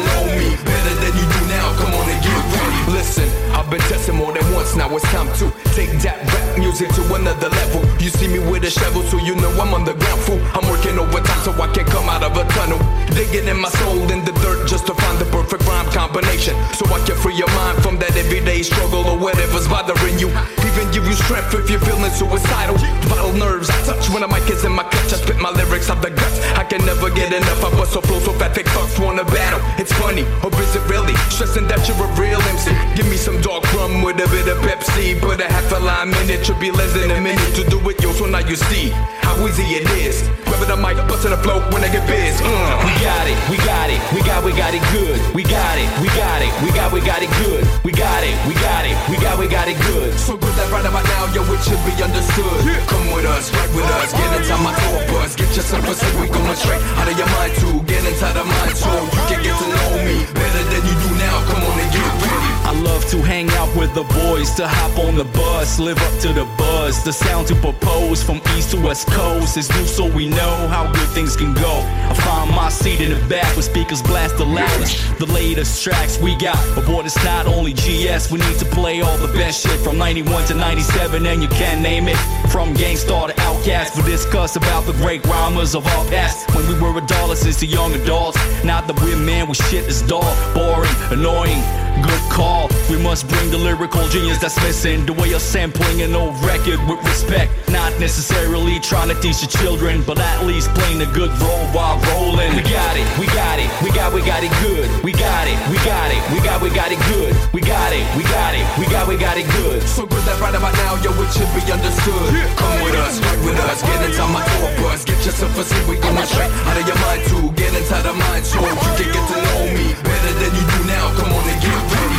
Listen, 2.86 3.44
I've 3.65 3.70
been 3.70 3.81
testing 3.89 4.16
more 4.16 4.31
than 4.31 4.45
once, 4.53 4.77
now 4.77 4.93
it's 4.95 5.09
time 5.09 5.24
to 5.41 5.49
take 5.73 5.89
that 6.05 6.20
rap 6.20 6.59
music 6.59 6.93
to 7.01 7.03
another 7.16 7.49
level. 7.49 7.81
You 7.97 8.12
see 8.12 8.28
me 8.28 8.36
with 8.36 8.69
a 8.69 8.70
shovel, 8.70 9.01
so 9.09 9.16
you 9.16 9.32
know 9.41 9.49
I'm 9.57 9.73
on 9.73 9.89
the 9.89 9.97
ground 9.97 10.20
fool. 10.28 10.36
I'm 10.53 10.69
working 10.69 11.01
overtime 11.01 11.41
so 11.41 11.57
I 11.57 11.73
can 11.73 11.89
come 11.89 12.05
out 12.12 12.20
of 12.20 12.36
a 12.36 12.45
tunnel. 12.53 12.77
Digging 13.16 13.49
in 13.49 13.57
my 13.57 13.73
soul 13.81 14.05
in 14.12 14.20
the 14.28 14.36
dirt 14.45 14.69
just 14.69 14.85
to 14.89 14.95
find 14.95 15.16
the 15.16 15.24
perfect 15.32 15.65
rhyme 15.65 15.89
combination. 15.97 16.53
So 16.77 16.85
I 16.93 17.01
can 17.09 17.16
free 17.16 17.41
your 17.41 17.49
mind 17.57 17.81
from 17.81 17.97
that 18.05 18.12
everyday 18.20 18.61
struggle 18.61 19.09
or 19.09 19.16
whatever's 19.16 19.65
bothering 19.65 20.20
you. 20.20 20.28
Even 20.61 20.85
give 20.93 21.09
you 21.09 21.16
strength 21.16 21.57
if 21.57 21.65
you're 21.73 21.81
feeling 21.81 22.12
suicidal. 22.12 22.77
Vital 23.09 23.32
nerves 23.32 23.73
I 23.73 23.81
touch 23.89 24.12
when 24.12 24.20
the 24.20 24.28
mic 24.28 24.45
is 24.53 24.69
in 24.69 24.77
my 24.77 24.85
clutch. 24.85 25.16
I 25.16 25.24
spit 25.24 25.41
my 25.41 25.49
lyrics 25.57 25.89
out 25.89 26.05
the 26.05 26.12
guts. 26.12 26.36
I 26.53 26.65
can 26.69 26.85
never 26.85 27.09
get 27.09 27.32
enough. 27.32 27.65
I 27.65 27.73
bust 27.81 27.97
so 27.97 28.05
flow 28.05 28.20
so 28.20 28.36
fat 28.36 28.53
fake 28.53 28.69
fucks 28.77 29.01
wanna 29.01 29.24
battle. 29.24 29.65
It's 29.81 29.93
funny, 29.97 30.28
or 30.45 30.53
is 30.61 30.77
it 30.77 30.85
really? 30.85 31.16
Stressing 31.32 31.65
that 31.73 31.81
you're 31.89 31.97
a 31.97 32.09
real 32.20 32.43
MC. 32.53 32.69
Give 32.93 33.09
me 33.09 33.16
some 33.16 33.41
dark 33.55 33.72
rum 33.74 34.02
with 34.02 34.16
a 34.16 34.28
bit 34.31 34.48
of 34.48 34.59
Pepsi. 34.66 35.20
Put 35.20 35.40
a 35.40 35.47
half 35.47 35.70
a 35.72 35.78
lime 35.78 36.12
in 36.14 36.31
it, 36.31 36.44
should 36.44 36.59
be 36.59 36.70
less 36.70 36.93
than 36.94 37.10
a 37.10 37.20
minute 37.20 37.55
to 37.55 37.62
do 37.70 37.78
it, 37.89 38.02
yo. 38.02 38.12
So 38.12 38.26
now 38.26 38.43
you 38.43 38.56
see 38.56 38.90
how 39.22 39.35
easy 39.47 39.62
it 39.78 39.86
is. 39.94 40.22
Grabbing 40.44 40.68
the 40.68 40.76
mic, 40.76 40.97
busting 41.06 41.31
the 41.31 41.39
flow 41.39 41.60
when 41.70 41.82
I 41.85 41.90
get 41.90 42.06
biz. 42.06 42.40
Uh. 42.43 42.47
We 42.82 42.93
got 43.02 43.26
it, 43.31 43.39
we 43.51 43.56
got 43.62 43.90
it, 43.90 44.01
we 44.14 44.20
got, 44.26 44.44
we 44.44 44.52
got 44.52 44.74
it 44.74 44.82
good. 44.90 45.18
We 45.35 45.43
got 45.43 45.78
it, 45.78 45.89
we 46.02 46.09
got 46.18 46.43
it, 46.43 46.51
we 46.62 46.70
got, 46.74 46.90
we 46.93 47.01
got 47.01 47.22
it 47.22 47.31
good. 47.43 47.62
We 47.85 47.93
got 47.93 48.22
it, 48.26 48.35
we 48.47 48.55
got 48.59 48.85
it, 48.86 48.97
we 49.10 49.16
got, 49.22 49.39
we 49.39 49.47
got 49.47 49.68
it 49.68 49.78
good. 49.86 50.10
So 50.18 50.36
good 50.36 50.55
that 50.59 50.70
right 50.70 50.86
about 50.86 51.05
now, 51.05 51.31
yo, 51.31 51.43
it 51.47 51.62
should 51.62 51.82
be 51.86 51.94
understood. 52.02 52.59
Come 52.90 53.06
with 53.14 53.26
us, 53.26 53.55
right 53.55 53.70
with 53.74 53.86
us, 54.02 54.10
get 54.12 54.31
inside 54.35 54.62
my 54.62 54.74
tour 54.74 55.02
bus. 55.14 55.36
Get 55.36 55.51
yourself 55.55 55.86
a 55.86 55.94
seat, 55.94 56.14
we 56.18 56.26
going 56.26 56.59
straight 56.59 56.82
out 56.98 57.06
of 57.06 57.14
your 57.14 57.31
mind 57.39 57.55
too. 57.62 57.78
Get 57.86 58.02
inside 58.02 58.35
of 58.35 58.47
mine 58.47 58.74
so 58.74 58.90
you 58.90 59.22
can 59.31 59.40
get 59.47 59.55
to 59.55 59.66
know 59.70 59.90
me 60.02 60.26
better 60.35 60.64
than 60.74 60.82
you 60.86 60.94
do 61.06 61.10
now. 61.22 61.39
Come 61.47 61.62
on 61.62 61.78
and 61.78 61.90
get 61.94 62.09
ready. 62.18 62.55
I 62.64 62.72
love 62.81 63.05
to 63.10 63.20
hang 63.20 63.44
out 63.51 63.75
with 63.77 63.95
the 63.95 64.03
boys, 64.03 64.55
to 64.55 64.66
hop 64.66 64.99
on 64.99 65.16
the 65.16 65.25
bus, 65.25 65.79
live 65.79 65.99
up 65.99 66.21
to 66.21 66.33
the 66.33 66.45
buzz. 66.57 67.03
The 67.05 67.12
sound 67.12 67.47
to 67.49 67.55
propose 67.55 68.23
from 68.23 68.41
east 68.57 68.71
to 68.73 68.81
west 68.81 69.07
coast 69.09 69.57
is 69.57 69.69
new, 69.71 69.87
so 69.87 70.07
we 70.07 70.29
know 70.29 70.69
how 70.69 70.91
good 70.93 71.09
things 71.11 71.37
can 71.37 71.55
go. 71.55 71.83
I 72.11 72.15
find 72.15 72.51
my 72.51 72.69
seat 72.69 73.01
in 73.01 73.11
the 73.11 73.29
back 73.29 73.57
with 73.57 73.65
speakers 73.65 74.03
blast 74.03 74.37
the 74.37 74.45
loudest. 74.45 75.19
The 75.19 75.27
latest 75.27 75.83
tracks 75.83 76.19
we 76.19 76.37
got, 76.37 76.59
boy, 76.87 77.03
it's 77.05 77.23
not 77.25 77.47
only 77.47 77.73
GS. 77.73 78.31
We 78.31 78.39
need 78.39 78.59
to 78.59 78.66
play 78.66 79.01
all 79.01 79.19
the 79.19 79.33
best 79.33 79.66
shit 79.66 79.79
from 79.81 79.99
91 79.99 80.47
to 80.47 80.55
97, 80.55 81.27
and 81.27 81.43
you 81.43 81.49
can 81.49 81.83
name 81.83 82.09
it. 82.09 82.16
From 82.51 82.75
Gang 82.75 82.97
Starr 82.97 83.29
to 83.29 83.35
OutKast, 83.35 83.97
we 83.97 84.11
discuss 84.11 84.57
about 84.57 84.87
the 84.87 84.93
great 84.93 85.25
rhymers 85.27 85.75
of 85.75 85.87
our 85.87 86.05
past. 86.07 86.49
When 86.55 86.66
we 86.69 86.75
were 86.81 86.97
adolescents 86.97 87.61
to 87.61 87.66
young 87.66 87.95
adults, 87.95 88.39
now 88.65 88.81
that 88.81 89.01
we're 89.01 89.16
men 89.16 89.49
with 89.49 89.59
shit 89.69 89.85
is 89.85 90.03
dull, 90.03 90.23
boring, 90.55 90.91
annoying. 91.11 91.84
Good 92.03 92.25
call. 92.31 92.69
We 92.91 92.99
must 92.99 93.29
bring 93.29 93.51
the 93.51 93.59
lyrical 93.59 94.07
genius 94.09 94.39
that's 94.39 94.61
missing. 94.62 95.07
The 95.07 95.12
way 95.12 95.33
of 95.33 95.41
sampling 95.41 96.03
an 96.03 96.15
old 96.15 96.35
record 96.45 96.81
with 96.89 97.03
respect. 97.05 97.53
Not 97.71 97.99
necessarily 97.99 98.79
trying 98.81 99.09
to 99.09 99.19
teach 99.21 99.41
the 99.41 99.47
children, 99.47 100.03
but 100.07 100.19
at 100.19 100.45
least 100.45 100.71
playing 100.75 101.01
a 101.03 101.11
good 101.12 101.31
role 101.41 101.66
while 101.73 101.99
rolling. 102.12 102.55
We 102.55 102.62
got 102.62 102.97
it, 102.97 103.07
we 103.19 103.27
got 103.27 103.59
it, 103.59 103.71
we 103.83 103.91
got, 103.91 104.12
we 104.12 104.21
got 104.23 104.43
it 104.43 104.53
good. 104.62 104.87
We 105.03 105.12
got 105.12 105.47
it, 105.49 105.59
we 105.71 105.77
got 105.87 106.11
it, 106.11 106.21
we 106.33 106.39
got, 106.41 106.62
we 106.62 106.71
got 106.71 106.91
it 106.93 107.01
good. 107.11 107.33
We 107.53 107.61
got 107.61 107.93
it, 107.93 108.05
we 108.16 108.23
got 108.25 108.55
it, 108.55 108.65
we 108.79 108.87
got, 108.87 109.09
we 109.09 109.16
got 109.16 109.37
it 109.37 109.47
good. 109.59 109.83
So 109.83 110.07
good 110.07 110.23
that 110.27 110.39
right 110.41 110.55
about 110.55 110.75
now, 110.75 110.97
yo, 111.03 111.11
it 111.15 111.31
should 111.33 111.51
be 111.55 111.62
understood. 111.71 112.31
Come 112.59 112.77
with 112.83 112.95
us, 112.95 113.21
right 113.21 113.41
with 113.47 113.59
us, 113.71 113.83
get 113.83 114.01
inside 114.05 114.31
my 114.31 114.43
tour 114.59 114.71
bus. 114.83 115.05
Get 115.05 115.19
yourself 115.25 115.57
a 115.59 115.65
seat, 115.65 115.85
we 115.89 115.97
going 115.99 116.27
straight 116.27 116.51
out 116.51 116.77
of 116.77 116.85
your 116.87 116.99
mind 117.01 117.23
too. 117.31 117.47
Get 117.55 117.73
inside 117.75 118.07
of 118.07 118.16
mine 118.16 118.45
so 118.45 118.61
you 118.61 118.75
can 118.99 119.09
get 119.09 119.25
to 119.31 119.37
know 119.39 119.62
me 119.73 119.87
better 120.05 120.33
than 120.39 120.51
you 120.55 120.65
do 120.69 120.81
now. 120.87 121.11
Come 121.16 121.33
on 121.33 121.45
and 121.49 121.61
get 121.62 121.84
ready. 121.93 122.14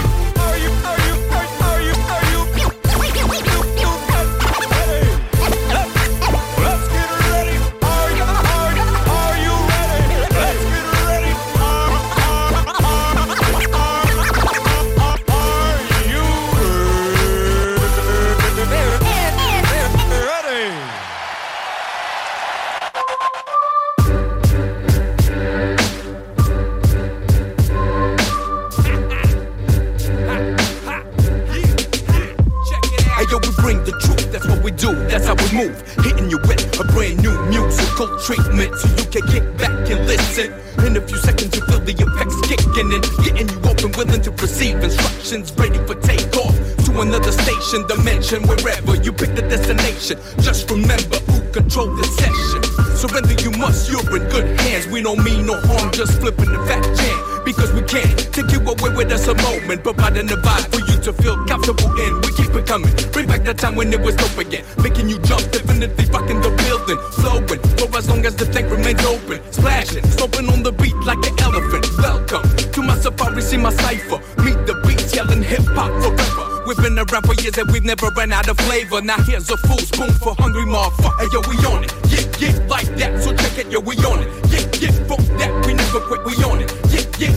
We 34.65 34.71
do, 34.71 34.95
that's 35.05 35.27
how 35.27 35.35
we 35.35 35.45
move. 35.53 35.77
Hitting 36.03 36.27
you 36.27 36.39
with 36.49 36.79
a 36.79 36.83
brand 36.85 37.21
new 37.21 37.37
musical 37.45 38.09
treatment 38.25 38.73
so 38.73 38.89
you 38.97 39.05
can 39.13 39.21
kick 39.29 39.45
back 39.61 39.69
and 39.93 40.07
listen. 40.07 40.51
In 40.83 40.97
a 40.97 41.01
few 41.05 41.17
seconds, 41.17 41.55
you 41.55 41.61
feel 41.69 41.79
the 41.81 41.93
effects 41.93 42.41
kicking 42.49 42.89
in, 42.89 43.01
getting 43.21 43.47
you 43.47 43.59
open, 43.69 43.91
willing 43.93 44.23
to 44.23 44.31
receive 44.31 44.81
instructions, 44.83 45.53
ready 45.53 45.77
for 45.85 45.93
takeoff 46.01 46.57
to 46.85 46.99
another 46.99 47.31
station, 47.31 47.85
dimension, 47.85 48.41
wherever 48.47 48.95
you 48.95 49.13
pick 49.13 49.35
the 49.35 49.43
destination. 49.43 50.17
Just 50.41 50.67
remember 50.71 51.21
who 51.29 51.45
control 51.53 51.93
the 51.93 52.03
session. 52.17 52.63
Surrender 52.97 53.37
you 53.43 53.51
must, 53.61 53.91
you're 53.91 54.17
in 54.17 54.27
good 54.29 54.59
hands. 54.61 54.87
We 54.87 55.03
don't 55.03 55.23
mean 55.23 55.45
no 55.45 55.61
harm, 55.61 55.91
just 55.91 56.19
flipping 56.19 56.51
the 56.51 56.57
fat 56.65 56.81
jam. 56.97 57.24
Because 57.45 57.71
we 57.73 57.81
can't 57.83 58.17
take 58.33 58.51
you 58.51 58.59
away 58.59 58.89
with 58.97 59.11
us 59.11 59.27
a 59.27 59.35
moment, 59.35 59.83
providing 59.83 60.25
a 60.31 60.35
vibe 60.35 60.65
for 60.73 60.81
you 60.91 60.99
to 61.03 61.13
feel 61.13 61.37
comfortable 61.45 61.93
in. 62.01 62.19
We 62.21 62.33
keep 62.33 62.49
it 62.55 62.65
coming, 62.65 62.91
bring 63.13 63.27
back 63.27 63.43
the 63.43 63.53
time 63.53 63.75
when 63.75 63.93
it 63.93 64.01
was 64.01 64.15
dope 64.15 64.37
again. 64.39 64.65
Making 64.81 65.09
you 65.09 65.19
jump, 65.19 65.45
definitely 65.51 66.05
rocking 66.09 66.41
the 66.41 66.49
building, 66.49 66.97
flowing 67.21 67.61
for 67.77 67.97
as 67.97 68.09
long 68.09 68.25
as 68.25 68.35
the 68.35 68.45
tank 68.45 68.71
remains 68.71 69.05
open. 69.05 69.39
Splashing, 69.53 70.03
stomping 70.09 70.49
on 70.49 70.63
the 70.63 70.71
beat 70.71 70.95
like 71.05 71.21
an 71.21 71.37
elephant. 71.39 71.85
Welcome 71.99 72.43
to 72.73 72.81
my 72.81 72.97
safari, 72.97 73.41
see 73.41 73.57
my 73.57 73.69
cipher. 73.69 74.17
Meet 74.41 74.65
the 74.65 74.81
beats, 74.87 75.15
yelling 75.15 75.43
hip 75.43 75.61
hop 75.77 75.93
forever. 76.01 76.65
We've 76.65 76.77
been 76.77 76.97
around 76.97 77.29
for 77.29 77.35
years 77.41 77.57
and 77.59 77.71
we've 77.71 77.85
never 77.85 78.09
ran 78.17 78.33
out 78.33 78.49
of 78.49 78.57
flavor. 78.65 79.01
Now 79.01 79.21
here's 79.21 79.49
a 79.51 79.57
full 79.69 79.77
spoon 79.77 80.11
for 80.17 80.33
hungry 80.39 80.65
motherfucker. 80.65 81.13
Hey, 81.21 81.29
yo, 81.31 81.39
we 81.45 81.55
on 81.69 81.83
it. 81.85 81.93
Yeah, 82.09 82.25
yeah, 82.41 82.67
like 82.67 82.89
that. 82.97 83.21
So 83.21 83.37
check 83.37 83.59
it, 83.59 83.71
yo, 83.71 83.79
we 83.81 83.95
on 84.01 84.25
it. 84.25 84.29
Yeah, 84.49 84.65
yeah, 84.81 84.91
fuck 85.05 85.21
that. 85.37 85.53
We 85.67 85.75
never 85.75 86.01
quit, 86.01 86.25
we 86.25 86.33
on 86.43 86.61
it. 86.61 86.84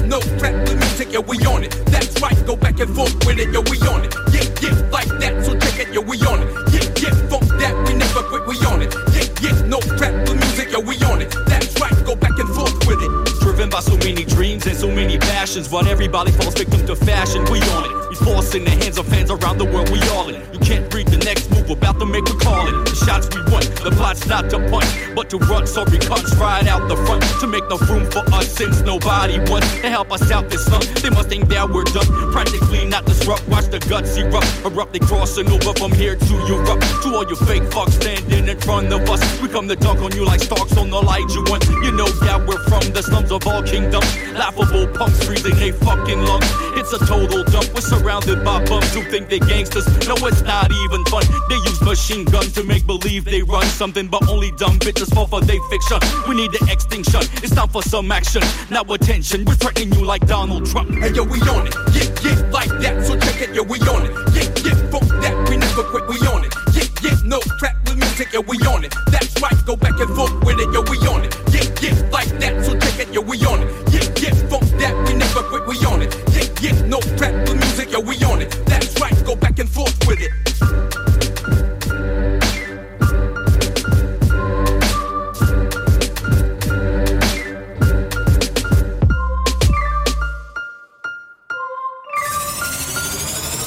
Yeah, 0.09 0.17
yeah, 0.17 0.33
no 0.33 0.41
rap, 0.41 0.67
the 0.67 0.75
music, 0.77 1.13
yo, 1.13 1.21
we 1.21 1.37
on 1.45 1.65
it. 1.65 1.71
That's 1.87 2.21
right, 2.21 2.47
go 2.47 2.57
back 2.57 2.81
and 2.81 2.95
forth 2.95 3.15
with 3.27 3.39
it, 3.39 3.53
yo, 3.53 3.61
we 3.61 3.79
on 3.89 4.05
it. 4.05 4.15
Yeah, 4.33 4.45
yeah, 4.63 4.91
like 4.91 5.09
that. 5.21 5.45
So 5.45 5.59
check 5.59 5.79
it, 5.81 5.93
yo, 5.93 6.01
we 6.01 6.17
on 6.23 6.43
it. 6.43 6.49
Yeah, 6.73 6.89
yeah, 7.03 7.15
fuck 7.29 7.45
that. 7.61 7.75
We 7.87 7.95
never 7.95 8.23
quit, 8.23 8.47
we 8.47 8.57
on 8.67 8.83
it. 8.83 8.95
Yeah, 9.13 9.29
yeah, 9.43 9.61
no 9.67 9.79
rap, 10.01 10.27
the 10.27 10.35
music, 10.35 10.73
yo, 10.73 10.81
we 10.81 10.97
on 11.05 11.23
it. 11.23 11.31
That's 11.47 11.79
right, 11.81 11.95
go 12.05 12.17
back 12.17 12.39
and 12.39 12.49
forth 12.55 12.77
with 12.87 13.01
it. 13.03 13.41
Driven 13.41 13.71
by 13.71 13.81
so 13.81 13.97
many 13.99 14.25
so 14.89 14.95
many 14.95 15.19
passions, 15.19 15.69
but 15.69 15.87
everybody 15.87 16.33
falls 16.33 16.55
victim 16.55 16.87
to 16.87 16.97
fashion. 16.97 17.45
We 17.51 17.61
on 17.77 17.85
it. 17.85 18.09
We 18.09 18.15
force 18.17 18.55
in 18.55 18.65
the 18.65 18.71
hands 18.71 18.97
of 18.99 19.07
fans 19.07 19.31
around 19.31 19.59
the 19.59 19.65
world. 19.65 19.91
We 19.91 20.01
all 20.11 20.29
in. 20.29 20.41
You 20.53 20.59
can't 20.61 20.93
read 20.95 21.09
the 21.09 21.19
next 21.19 21.51
move 21.51 21.71
about 21.71 21.99
to 22.01 22.07
make 22.07 22.25
we 22.25 22.37
call 22.39 22.67
it. 22.67 22.73
The 22.89 22.97
shots 23.05 23.29
we 23.35 23.43
want, 23.53 23.67
the 23.85 23.91
plot's 23.91 24.27
not 24.27 24.49
to 24.51 24.59
punch, 24.71 24.89
but 25.15 25.29
to 25.31 25.39
run. 25.39 25.65
We 25.93 25.99
comes 25.99 26.35
right 26.37 26.67
out 26.67 26.89
the 26.89 26.97
front 27.05 27.23
to 27.41 27.47
make 27.47 27.65
enough 27.65 27.89
room 27.91 28.11
for 28.11 28.25
us 28.33 28.49
since 28.49 28.81
nobody 28.81 29.39
wants 29.51 29.69
to 29.81 29.91
help 29.91 30.11
us 30.11 30.31
out 30.31 30.49
this 30.49 30.69
month. 30.71 30.89
They 31.03 31.11
must 31.11 31.29
think 31.29 31.49
that 31.49 31.69
we're 31.69 31.85
done. 31.85 32.09
Practically 32.33 32.87
not 32.87 33.05
disrupt. 33.05 33.47
Watch 33.49 33.67
the 33.67 33.81
guts 33.81 34.17
erupt, 34.17 34.49
abruptly 34.65 35.01
crossing 35.01 35.49
over 35.51 35.73
from 35.75 35.93
here 35.93 36.17
to 36.17 36.35
Europe. 36.49 36.81
To 37.03 37.09
all 37.15 37.27
you 37.29 37.37
fake 37.37 37.65
fucks 37.75 38.01
standing 38.01 38.49
in 38.49 38.59
front 38.61 38.93
of 38.93 39.09
us, 39.11 39.21
we 39.41 39.49
come 39.49 39.69
to 39.69 39.77
dunk 39.77 40.01
on 40.01 40.13
you 40.17 40.25
like 40.25 40.41
stalks 40.41 40.77
on 40.77 40.91
the 40.91 41.01
light 41.01 41.29
you 41.35 41.45
want. 41.49 41.65
You 41.85 41.93
know 41.93 42.09
that 42.25 42.47
we're 42.47 42.63
from 42.65 42.93
the 42.93 43.03
slums 43.03 43.31
of 43.31 43.47
all 43.47 43.63
kingdoms. 43.63 44.09
Laughable 44.33 44.78
punks 44.87 45.25
freezing 45.25 45.57
they 45.57 45.73
fucking 45.73 46.21
lungs. 46.23 46.47
It's 46.79 46.93
a 46.93 46.99
total 46.99 47.43
dump. 47.45 47.75
We're 47.75 47.81
surrounded 47.81 48.45
by 48.45 48.65
bums 48.65 48.95
who 48.95 49.03
think 49.03 49.29
they 49.29 49.41
gangsters. 49.41 49.87
No, 50.07 50.15
it's 50.27 50.43
not 50.43 50.71
even 50.71 51.05
fun. 51.07 51.25
They 51.49 51.57
use 51.57 51.81
machine 51.83 52.25
guns 52.25 52.53
to 52.55 52.63
make 52.63 52.87
believe 52.87 53.25
they 53.25 53.43
run 53.43 53.67
something, 53.67 54.09
but 54.09 54.29
only 54.29 54.53
dumb 54.53 54.79
bitches 54.79 55.13
fall 55.15 55.27
for 55.27 55.41
they 55.41 55.59
fiction. 55.71 55.99
We 56.29 56.37
need 56.37 56.53
the 56.53 56.69
extinction. 56.71 57.21
It's 57.43 57.55
time 57.55 57.69
for 57.69 57.83
some 57.83 58.11
action. 58.13 58.43
Now 58.71 58.83
attention, 58.83 59.45
we're 59.45 59.55
threatening 59.55 59.93
you 59.93 60.05
like 60.05 60.27
Donald 60.27 60.67
Trump. 60.67 60.91
Hey 60.91 61.13
yo, 61.13 61.25
we 61.25 61.41
on 61.43 61.67
it. 61.67 61.75
Yeah, 61.93 62.09
yeah, 62.23 62.51
like 62.51 62.71
that. 62.81 63.05
So 63.07 63.19
check 63.19 63.43
it, 63.43 63.55
yo, 63.55 63.63
we 63.63 63.79
on 63.81 64.07
it. 64.07 64.13
Yeah, 64.35 64.49
yeah, 64.65 64.91
fuck 64.91 65.07
that. 65.23 65.49
We 65.49 65.57
never 65.57 65.83
quit, 65.85 66.07
we 66.09 66.17
on 66.29 66.45
it. 66.45 66.55
Yeah, 66.73 66.85
yeah, 67.03 67.17
no 67.25 67.41
crap 67.59 67.77
with 67.85 67.97
music, 67.97 68.33
yo, 68.33 68.41
we 68.41 68.57
on 68.67 68.85
it. 68.85 68.95
That's 69.07 69.41
right, 69.43 69.57
go 69.67 69.77
back 69.77 69.99
and 69.99 70.15
forth 70.15 70.33
with 70.45 70.59
it, 70.61 70.73
yo, 70.73 70.83
we 70.83 70.99
on 71.09 71.25
it. 71.25 71.35
Yeah, 71.53 71.67
yeah, 71.83 72.11
like 72.11 72.29
that. 72.39 72.65
So 72.65 72.79
check 72.79 73.01
it, 73.01 73.13
yo, 73.13 73.21
we 73.21 73.45
on 73.45 73.63
it. 73.63 73.78
Yeah, 76.61 76.73
no 76.87 76.99
crap 77.17 77.33
with 77.49 77.55
music, 77.55 77.93
yo, 77.93 78.01
we 78.01 78.17
on 78.25 78.43
it. 78.43 78.51
That's 78.67 78.99
right, 79.01 79.15
go 79.25 79.37
back 79.37 79.61
and 79.61 79.69
forth 79.69 79.97
with 80.09 80.19
it. 80.21 80.33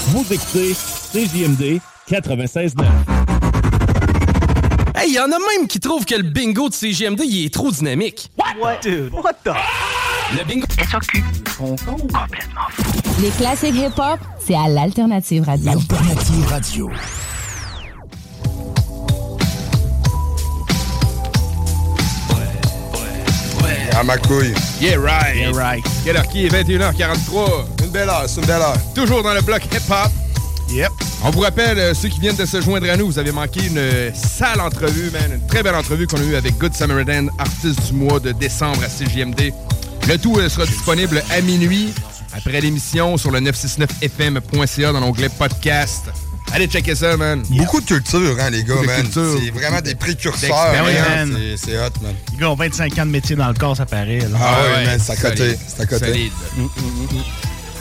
Vous 0.08 0.34
écoutez 0.34 0.74
CJMD 1.14 1.80
96.9. 2.10 2.84
Hey, 4.98 5.14
y 5.14 5.20
en 5.20 5.32
a 5.32 5.40
même 5.40 5.68
qui 5.70 5.80
trouvent 5.80 6.04
que 6.04 6.16
le 6.16 6.24
bingo 6.24 6.68
de 6.68 6.74
CGMD 6.74 7.22
il 7.24 7.46
est 7.46 7.54
trop 7.54 7.72
dynamique. 7.72 8.30
What? 8.38 8.82
Dude, 8.82 9.14
what 9.14 9.36
the? 9.46 9.54
Le 10.38 10.46
bingo 10.46 10.66
SAQ. 10.78 11.24
Complètement 11.58 11.98
fou. 12.70 12.84
Les 13.22 13.30
classiques 13.32 13.76
hip-hop, 13.76 14.20
c'est 14.40 14.56
à 14.56 14.70
l'Alternative 14.70 15.44
Radio. 15.44 15.72
Alternative 15.72 16.46
Radio. 16.48 16.90
À 23.94 24.04
ma 24.04 24.18
couille. 24.18 24.54
Yeah, 24.80 24.98
right. 25.00 25.36
Yeah, 25.36 25.52
right. 25.52 25.84
Quelle 26.06 26.16
heure 26.16 26.28
qui 26.28 26.46
est? 26.46 26.50
21h43. 26.50 27.84
Une 27.84 27.90
belle 27.90 28.08
heure, 28.08 28.24
c'est 28.28 28.40
une 28.40 28.48
belle 28.48 28.62
heure. 28.62 28.78
Toujours 28.96 29.24
dans 29.24 29.34
le 29.34 29.42
bloc 29.42 29.66
hip-hop. 29.66 30.12
Yep. 30.70 30.92
On 31.24 31.30
vous 31.32 31.42
rappelle, 31.42 31.78
euh, 31.78 31.94
ceux 31.94 32.08
qui 32.08 32.22
viennent 32.22 32.38
de 32.38 32.46
se 32.46 32.62
joindre 32.62 32.90
à 32.90 32.96
nous, 32.96 33.06
vous 33.08 33.20
avez 33.20 33.34
manqué 33.34 33.68
une 33.68 33.78
euh, 33.78 34.12
sale 34.14 34.62
entrevue, 34.62 35.12
man. 35.12 35.34
Une 35.34 35.46
très 35.48 35.62
belle 35.62 35.76
entrevue 35.76 36.08
qu'on 36.08 36.18
a 36.18 36.24
eue 36.24 36.36
avec 36.36 36.58
Good 36.58 36.74
Samaritan, 36.74 37.28
artiste 37.38 37.88
du 37.88 37.94
mois 37.94 38.22
de 38.22 38.32
décembre 38.32 38.82
à 38.84 38.88
CGMD. 38.90 39.52
Le 40.12 40.18
tout 40.18 40.36
euh, 40.38 40.50
sera 40.50 40.66
disponible 40.66 41.24
à 41.32 41.40
minuit, 41.40 41.94
après 42.34 42.60
l'émission, 42.60 43.16
sur 43.16 43.32
le 43.32 43.40
969fm.ca 43.40 44.92
dans 44.92 45.00
l'onglet 45.00 45.30
podcast. 45.30 46.08
Allez 46.52 46.68
checker 46.68 46.96
ça, 46.96 47.16
man. 47.16 47.42
Beaucoup 47.52 47.80
de 47.80 47.86
culture, 47.86 48.36
hein, 48.42 48.50
les 48.50 48.66
gars, 48.66 48.74
Beaucoup 48.76 48.88
man. 48.88 49.08
C'est 49.14 49.52
vraiment 49.52 49.80
des 49.80 49.96
précurseurs. 49.96 50.50
D'expérience. 50.74 51.08
man. 51.30 51.38
C'est- 51.56 51.78
hot, 51.78 51.92
man. 52.02 52.14
Les 52.34 52.38
gars 52.40 52.50
ont 52.50 52.56
25 52.56 53.00
ans 53.00 53.06
de 53.06 53.12
métier 53.12 53.38
dans 53.38 53.48
le 53.48 53.54
corps, 53.54 53.78
ça 53.78 53.86
paraît. 53.86 54.20
là. 54.20 54.38
Ah 54.38 54.62
ouais, 54.64 54.86
man, 54.86 55.00
c'est 55.02 55.14
à 55.14 55.16
côté. 55.16 55.56
C'est 55.66 55.82
à 55.82 55.86
côté. 55.86 56.06
Solide. 56.08 56.32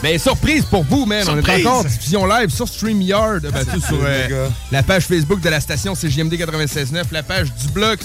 Mais 0.01 0.17
surprise 0.17 0.63
pour 0.63 0.85
vous, 0.85 1.05
man. 1.05 1.23
On 1.27 1.33
Surprise. 1.33 1.59
est 1.59 1.67
encore 1.67 1.79
en 1.79 1.83
diffusion 1.83 2.25
live 2.25 2.49
sur 2.49 2.65
StreamYard, 2.65 3.41
ben, 3.41 3.65
tout 3.65 3.81
sur 3.81 3.99
euh, 4.01 4.47
la 4.71 4.83
page 4.83 5.03
Facebook 5.03 5.41
de 5.41 5.49
la 5.49 5.59
station 5.59 5.95
CGMD 5.95 6.35
96.9, 6.35 7.03
la 7.11 7.23
page 7.23 7.53
du 7.53 7.67
bloc. 7.73 7.99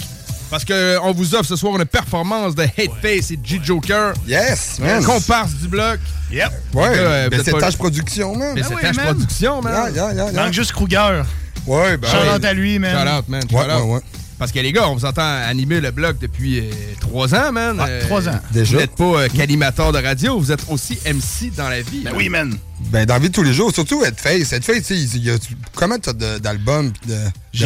Parce 0.49 0.63
qu'on 0.63 1.11
vous 1.13 1.35
offre 1.35 1.45
ce 1.45 1.55
soir 1.57 1.75
une 1.77 1.85
performance 1.85 2.55
de 2.55 2.63
Hateface 2.63 3.31
et 3.31 3.39
G-Joker. 3.43 4.13
Yes, 4.27 4.79
man. 4.79 5.03
comparse 5.03 5.53
du 5.55 5.67
bloc. 5.67 5.99
Yep. 6.31 6.51
Ouais, 6.73 6.83
euh, 6.95 7.29
c'est 7.43 7.51
pas- 7.51 7.59
tâche 7.59 7.75
production, 7.77 8.35
man. 8.35 8.53
Mais 8.55 8.61
Ben 8.61 8.67
c'est 8.69 8.75
oui, 8.75 8.81
Tâche. 8.81 8.97
Production, 8.97 9.61
man. 9.61 9.73
Yeah, 9.73 9.89
yeah, 9.89 10.13
yeah, 10.13 10.31
yeah. 10.31 10.43
Manque 10.43 10.53
juste 10.53 10.71
Kruger. 10.71 11.23
Ouais, 11.65 11.97
ben. 11.97 12.07
Shout-out 12.09 12.45
à 12.45 12.53
lui, 12.53 12.79
man. 12.79 12.95
Shout 12.97 13.17
out, 13.19 13.27
man. 13.27 13.43
Ouais, 13.51 13.63
Shout 13.63 13.71
out. 13.71 13.83
ouais, 13.85 13.93
ouais. 13.95 14.01
Parce 14.39 14.51
que 14.51 14.59
les 14.59 14.71
gars, 14.71 14.87
on 14.87 14.95
vous 14.95 15.03
entend 15.05 15.23
animer 15.47 15.81
le 15.81 15.89
blog 15.91 16.17
depuis 16.21 16.59
euh, 16.59 16.71
trois 17.01 17.33
ans, 17.33 17.51
man. 17.51 17.79
Ouais, 17.81 17.99
trois 18.01 18.29
ans. 18.29 18.39
Déjà. 18.51 18.71
Vous 18.73 18.77
n'êtes 18.81 18.95
pas 18.95 19.03
euh, 19.23 19.27
qu'animateur 19.35 19.91
de 19.91 19.97
radio, 19.97 20.39
vous 20.39 20.51
êtes 20.51 20.63
aussi 20.69 20.97
MC 21.05 21.51
dans 21.57 21.67
la 21.67 21.81
vie. 21.81 22.01
Ben 22.03 22.11
man. 22.11 22.13
oui, 22.15 22.29
man. 22.29 22.57
Ben, 22.91 23.05
dans 23.05 23.15
la 23.15 23.19
vie 23.19 23.29
de 23.29 23.33
tous 23.33 23.41
les 23.43 23.53
jours, 23.53 23.73
surtout 23.73 24.03
Headface. 24.05 24.53
Headface, 24.53 24.77
tu 24.77 24.83
sais, 24.83 24.95
il 25.17 25.23
y 25.25 25.31
a 25.31 25.37
combien 25.75 25.97
t'as 25.97 26.13
de- 26.13 26.37
d'albums 26.37 26.93
de, 27.07 27.17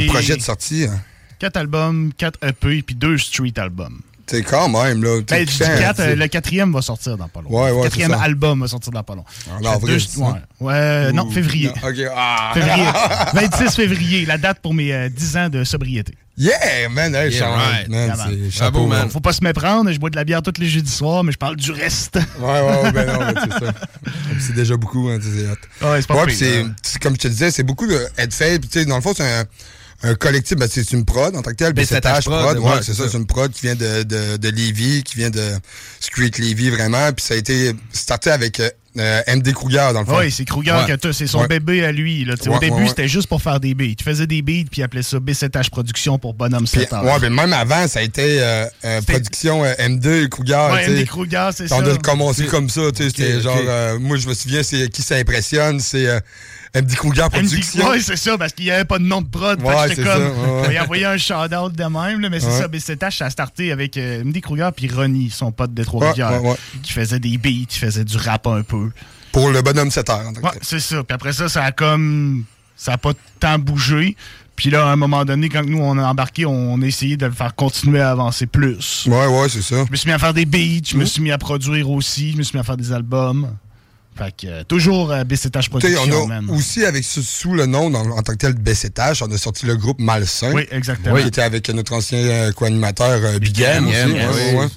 de 0.01 0.07
projets 0.07 0.37
de 0.37 0.41
sortie? 0.41 0.85
hein? 0.85 0.97
4 1.41 1.57
albums, 1.57 2.11
4 2.17 2.37
EP, 2.47 2.83
puis 2.83 2.93
2 2.95 3.17
street 3.17 3.53
albums. 3.57 3.99
Tu 4.27 4.37
sais, 4.37 4.43
quand 4.43 4.69
même, 4.69 5.03
là. 5.03 5.19
Ben, 5.27 5.39
tu 5.39 5.45
du 5.45 5.51
sais, 5.53 5.65
4, 5.79 5.95
tu 5.95 6.01
sais. 6.03 6.15
le 6.15 6.27
quatrième 6.27 6.71
va 6.71 6.81
sortir 6.83 7.17
dans 7.17 7.27
pas 7.27 7.41
long. 7.41 7.49
Ouais, 7.49 7.71
ouais, 7.71 7.77
Le 7.77 7.83
quatrième 7.85 8.11
c'est 8.15 8.23
album 8.23 8.61
va 8.61 8.67
sortir 8.67 8.91
dans 8.93 9.01
pas 9.03 9.15
long. 9.15 9.25
En 9.51 9.59
Fait 9.59 9.67
avril, 9.67 9.93
deux- 9.95 9.99
c'est 9.99 10.19
ouais, 10.19 10.31
ouais, 10.59 11.11
non, 11.11 11.29
février. 11.31 11.69
non. 11.69 11.91
Ah. 12.15 12.51
Février. 12.53 12.85
26 13.49 13.75
février, 13.75 14.25
la 14.27 14.37
date 14.37 14.59
pour 14.61 14.75
mes 14.75 14.93
euh, 14.93 15.09
10 15.09 15.37
ans 15.37 15.49
de 15.49 15.63
sobriété. 15.63 16.13
Yeah, 16.37 16.87
man. 16.91 17.13
Hey, 17.15 17.33
Yeah, 17.33 17.49
right. 17.49 17.89
man, 17.89 18.13
c'est 18.15 18.35
man. 18.37 18.51
chapeau, 18.51 18.85
man. 18.85 19.09
Faut 19.09 19.19
pas 19.19 19.33
se 19.33 19.43
méprendre, 19.43 19.91
je 19.91 19.99
bois 19.99 20.11
de 20.11 20.15
la 20.15 20.23
bière 20.23 20.43
tous 20.43 20.53
les 20.61 20.67
jeudis 20.69 20.91
soirs, 20.91 21.23
mais 21.23 21.31
je 21.31 21.37
parle 21.39 21.55
du 21.55 21.71
reste. 21.71 22.19
Ouais, 22.39 22.45
ouais, 22.61 22.83
ouais, 22.83 22.91
ben 22.91 23.07
non, 23.07 23.33
c'est 23.43 23.65
ça. 23.65 23.73
C'est 24.39 24.53
déjà 24.53 24.77
beaucoup, 24.77 25.09
hein, 25.09 25.17
tu 25.19 25.25
sais, 25.25 25.47
c'est. 25.81 25.85
Ouais, 25.85 26.01
c'est 26.01 26.07
pas 26.07 26.23
Ouais, 26.23 26.31
c'est, 26.33 26.61
hein. 26.61 26.73
c'est- 26.83 26.99
comme 27.01 27.15
je 27.15 27.19
te 27.21 27.27
disais, 27.27 27.49
c'est 27.51 27.63
beaucoup 27.63 27.87
de. 27.87 27.97
Puis, 28.15 28.27
tu 28.29 28.67
sais, 28.69 28.85
dans 28.85 28.95
le 28.95 29.01
fond, 29.01 29.13
c'est 29.17 29.23
un, 29.23 29.43
un 30.03 30.15
collectif, 30.15 30.57
ben, 30.57 30.67
c'est 30.71 30.91
une 30.91 31.05
prod 31.05 31.35
en 31.35 31.41
tant 31.41 31.51
que 31.51 31.55
tel. 31.55 31.73
Ben, 31.73 31.83
BCTH 31.83 31.91
c'est 32.15 32.21
prod, 32.29 32.57
prod, 32.57 32.57
ouais, 32.59 32.71
c'est 32.81 32.93
ça, 32.93 33.03
ça. 33.03 33.09
c'est 33.09 33.17
une 33.17 33.27
prod 33.27 33.51
qui 33.51 33.61
vient 33.67 33.75
de, 33.75 34.03
de, 34.03 34.37
de 34.37 34.49
Lévis, 34.49 35.03
qui 35.03 35.17
vient 35.17 35.29
de 35.29 35.43
Street 35.99 36.31
Lévis, 36.39 36.69
vraiment. 36.71 37.11
Puis 37.13 37.25
ça 37.25 37.33
a 37.35 37.37
été 37.37 37.73
starté 37.93 38.31
avec 38.31 38.59
euh, 38.59 38.69
euh, 38.97 39.21
MD 39.35 39.53
Kruger, 39.53 39.91
dans 39.93 40.01
le 40.01 40.05
fond. 40.05 40.17
Oui, 40.19 40.31
c'est 40.31 40.43
Kruger 40.43 40.71
Ouais. 40.71 40.97
C'est 41.13 41.27
son 41.27 41.41
Ouais. 41.41 41.47
bébé 41.47 41.85
à 41.85 41.91
lui. 41.91 42.25
Là. 42.25 42.35
Tu 42.35 42.49
Au 42.49 42.59
début, 42.59 42.87
c'était 42.87 43.07
juste 43.07 43.27
pour 43.27 43.41
faire 43.41 43.59
des 43.59 43.73
beats. 43.73 43.95
Il 43.99 44.03
faisait 44.03 44.27
des 44.27 44.41
beats, 44.41 44.67
puis 44.69 44.81
il 44.81 44.83
appelait 44.83 45.03
ça 45.03 45.17
B7H 45.17 45.69
Production 45.69 46.17
pour 46.19 46.33
Bonhomme 46.33 46.65
Puis, 46.67 46.81
7 46.81 46.93
ans. 46.93 47.03
ouais, 47.05 47.19
mais 47.21 47.29
même 47.29 47.53
avant, 47.53 47.87
ça 47.87 47.99
a 47.99 48.01
été 48.01 48.41
euh, 48.41 48.65
euh, 48.83 49.01
production 49.03 49.63
euh, 49.63 49.73
M2 49.79 50.27
Kruger. 50.29 50.67
Ouais, 50.73 50.85
tu. 50.85 50.91
MD 50.91 51.05
Kruger, 51.05 51.49
c'est 51.55 51.71
On 51.71 51.85
ça. 51.85 51.93
a 51.93 51.97
commencé 51.97 52.45
comme 52.47 52.69
ça, 52.69 52.91
tu 52.91 53.03
sais, 53.03 53.09
c'était 53.09 53.39
genre, 53.41 53.57
euh, 53.65 53.97
moi 53.99 54.17
je 54.17 54.27
me 54.27 54.33
souviens, 54.33 54.63
c'est 54.63 54.89
qui 54.89 55.01
ça 55.03 55.15
impressionne, 55.15 55.79
c'est 55.79 56.07
euh, 56.07 56.19
MD 56.73 56.95
Kruger 56.95 57.27
Production. 57.29 57.89
Oui, 57.89 58.01
c'est 58.01 58.15
ça, 58.15 58.37
parce 58.37 58.53
qu'il 58.53 58.65
n'y 58.65 58.71
avait 58.71 58.85
pas 58.85 58.97
de 58.97 59.03
nom 59.03 59.21
de 59.21 59.27
prod. 59.27 59.61
Ouais, 59.61 59.75
j'étais 59.89 60.03
comme. 60.03 60.23
ça, 60.63 60.69
ouais, 60.69 60.79
envoyé 60.81 61.05
un 61.05 61.17
shout-out 61.17 61.73
de 61.73 61.83
même, 61.83 62.21
là, 62.21 62.29
mais 62.29 62.39
c'est 62.39 62.47
Ouais. 62.47 62.59
ça. 62.59 62.67
B7H, 62.67 63.17
ça 63.17 63.25
a 63.25 63.29
starté 63.29 63.71
avec 63.71 63.97
euh, 63.97 64.23
MD 64.23 64.39
Kruger 64.41 64.69
puis 64.75 64.87
Ronnie, 64.89 65.29
son 65.29 65.51
pote 65.51 65.73
de 65.73 65.83
Trois-Rivières, 65.83 66.39
qui 66.81 66.93
faisait 66.93 67.19
des 67.19 67.37
beats, 67.37 67.65
qui 67.67 67.77
faisait 67.79 68.05
du 68.05 68.15
rap 68.17 68.47
un 68.47 68.63
peu. 68.63 68.89
Pour 69.33 69.49
le 69.49 69.61
bonhomme 69.61 69.91
7 69.91 70.09
heures. 70.09 70.31
Ouais, 70.43 70.49
c'est 70.61 70.79
ça. 70.79 71.03
Puis 71.03 71.13
après 71.13 71.33
ça, 71.33 71.49
ça 71.49 71.63
a 71.63 71.71
comme. 71.71 72.45
Ça 72.77 72.93
a 72.93 72.97
pas 72.97 73.11
tant 73.39 73.59
bougé. 73.59 74.15
Puis 74.55 74.69
là, 74.69 74.87
à 74.87 74.91
un 74.91 74.95
moment 74.95 75.25
donné, 75.25 75.49
quand 75.49 75.65
nous, 75.65 75.79
on 75.79 75.97
a 75.97 76.03
embarqué, 76.03 76.45
on 76.45 76.81
a 76.81 76.85
essayé 76.85 77.17
de 77.17 77.25
le 77.25 77.31
faire 77.31 77.53
continuer 77.55 77.99
à 77.99 78.11
avancer 78.11 78.45
plus. 78.45 79.07
Ouais, 79.07 79.25
ouais, 79.27 79.49
c'est 79.49 79.61
ça. 79.61 79.83
Je 79.87 79.91
me 79.91 79.95
suis 79.95 80.07
mis 80.07 80.13
à 80.13 80.19
faire 80.19 80.33
des 80.33 80.45
beats, 80.45 80.85
je 80.87 80.97
me 80.97 81.05
suis 81.05 81.21
mis 81.21 81.31
à 81.31 81.37
produire 81.37 81.89
aussi, 81.89 82.31
je 82.33 82.37
me 82.37 82.43
suis 82.43 82.55
mis 82.55 82.59
à 82.61 82.63
faire 82.63 82.77
des 82.77 82.91
albums. 82.91 83.55
Fait 84.23 84.31
que 84.31 84.47
euh, 84.47 84.63
toujours 84.63 85.11
euh, 85.11 85.23
Production, 85.23 86.01
on 86.11 86.23
a 86.25 86.41
man. 86.41 86.49
aussi, 86.51 86.85
avec 86.85 87.03
sous, 87.03 87.23
sous 87.23 87.53
le 87.53 87.65
nom, 87.65 87.89
dans- 87.89 88.01
en 88.11 88.21
tant 88.21 88.33
que 88.33 88.37
tel, 88.37 88.53
BCTH, 88.53 89.21
on 89.21 89.31
a 89.31 89.37
sorti 89.37 89.65
le 89.65 89.75
groupe 89.75 89.99
Malsain. 89.99 90.51
Oui, 90.53 90.67
exactement. 90.71 91.15
Qui 91.15 91.27
était 91.27 91.41
avec 91.41 91.67
notre 91.69 91.93
ancien 91.93 92.19
euh, 92.19 92.51
co-animateur 92.51 93.19
euh, 93.23 93.39
Big 93.39 93.59
M, 93.61 93.87
aussi. 93.87 93.95
yes. 93.95 94.07
ouais, 94.07 94.55
ouais. 94.59 94.67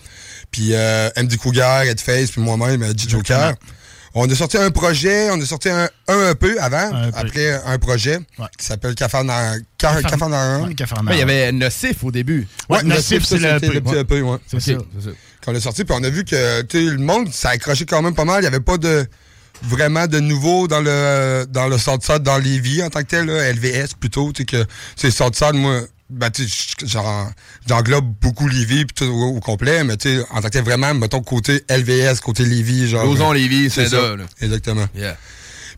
Puis 0.51 0.71
euh, 0.73 1.11
MD 1.17 1.37
Kruger, 1.37 1.83
Headface, 1.87 2.31
puis 2.31 2.41
moi-même, 2.41 2.83
G 2.97 3.09
Joker. 3.09 3.55
On 4.17 4.31
a 4.31 4.35
sorti 4.37 4.57
un 4.59 4.71
projet, 4.71 5.29
on 5.33 5.41
a 5.41 5.45
sorti 5.45 5.69
un, 5.69 5.89
un 6.07 6.31
EP 6.31 6.57
avant, 6.61 6.95
Un 6.95 7.09
EP. 7.09 7.17
après 7.19 7.61
un 7.67 7.79
projet 7.79 8.21
qui 8.57 8.65
s'appelle 8.65 8.95
Cafarnaum. 8.95 9.61
Il 11.11 11.19
y 11.19 11.23
avait 11.23 11.51
Nocif 11.51 12.05
au 12.05 12.13
début. 12.13 12.47
Ouais, 12.69 12.83
Nocif, 12.85 13.25
c'est 13.25 13.39
le 13.39 13.55
le 13.55 13.81
petit 13.81 13.91
Ouais. 13.95 14.01
EP, 14.01 14.23
ouais. 14.23 14.37
C'est 14.47 14.77
Ok, 14.77 14.85
ça. 15.45 15.53
l'a 15.53 15.61
sorti, 15.61 15.85
puis 15.85 15.95
on 15.99 16.05
a 16.05 16.09
vu 16.11 16.25
que 16.25 16.63
le 16.79 16.97
monde, 16.99 17.29
ça 17.33 17.49
a 17.49 17.53
accroché 17.55 17.85
quand 17.87 18.01
même 18.03 18.15
pas 18.15 18.25
mal. 18.25 18.39
Il 18.39 18.43
n'y 18.43 18.47
avait 18.47 18.61
pas 18.61 18.79
de 18.79 19.05
vraiment 19.69 20.07
de 20.07 20.21
nouveau 20.21 20.69
dans 20.69 20.81
le 20.81 21.47
dans 21.49 21.69
le 21.69 21.79
Southside, 21.79 22.23
dans 22.23 22.39
Lévis 22.39 22.83
en 22.83 22.91
tant 22.91 23.01
que 23.01 23.07
tel, 23.07 23.27
là, 23.27 23.53
LVS 23.53 23.95
plutôt. 23.99 24.33
Tu 24.33 24.43
sais, 24.43 24.47
que 24.47 24.67
c'est 24.97 25.11
Southside, 25.11 25.55
moi, 25.55 25.81
ben, 26.11 26.31
tu 26.31 26.47
j'englobe 27.67 28.13
beaucoup 28.21 28.49
Lévis 28.49 28.85
puis 28.85 28.95
tout 28.95 29.05
au, 29.05 29.37
au 29.37 29.41
complet, 29.41 29.85
mais 29.85 29.97
tu 29.97 30.17
sais, 30.17 30.25
en 30.31 30.41
tant 30.41 30.49
que 30.49 30.53
tel, 30.53 30.65
vraiment, 30.65 30.95
mettons, 30.95 31.23
côté 31.23 31.65
LVS, 31.69 32.21
côté 32.21 32.45
Lévis, 32.45 32.89
genre. 32.89 33.33
Lévis, 33.33 33.71
c'est 33.71 33.89
ça. 33.89 34.17
là. 34.17 34.25
Exactement. 34.41 34.87
Yeah. 34.95 35.17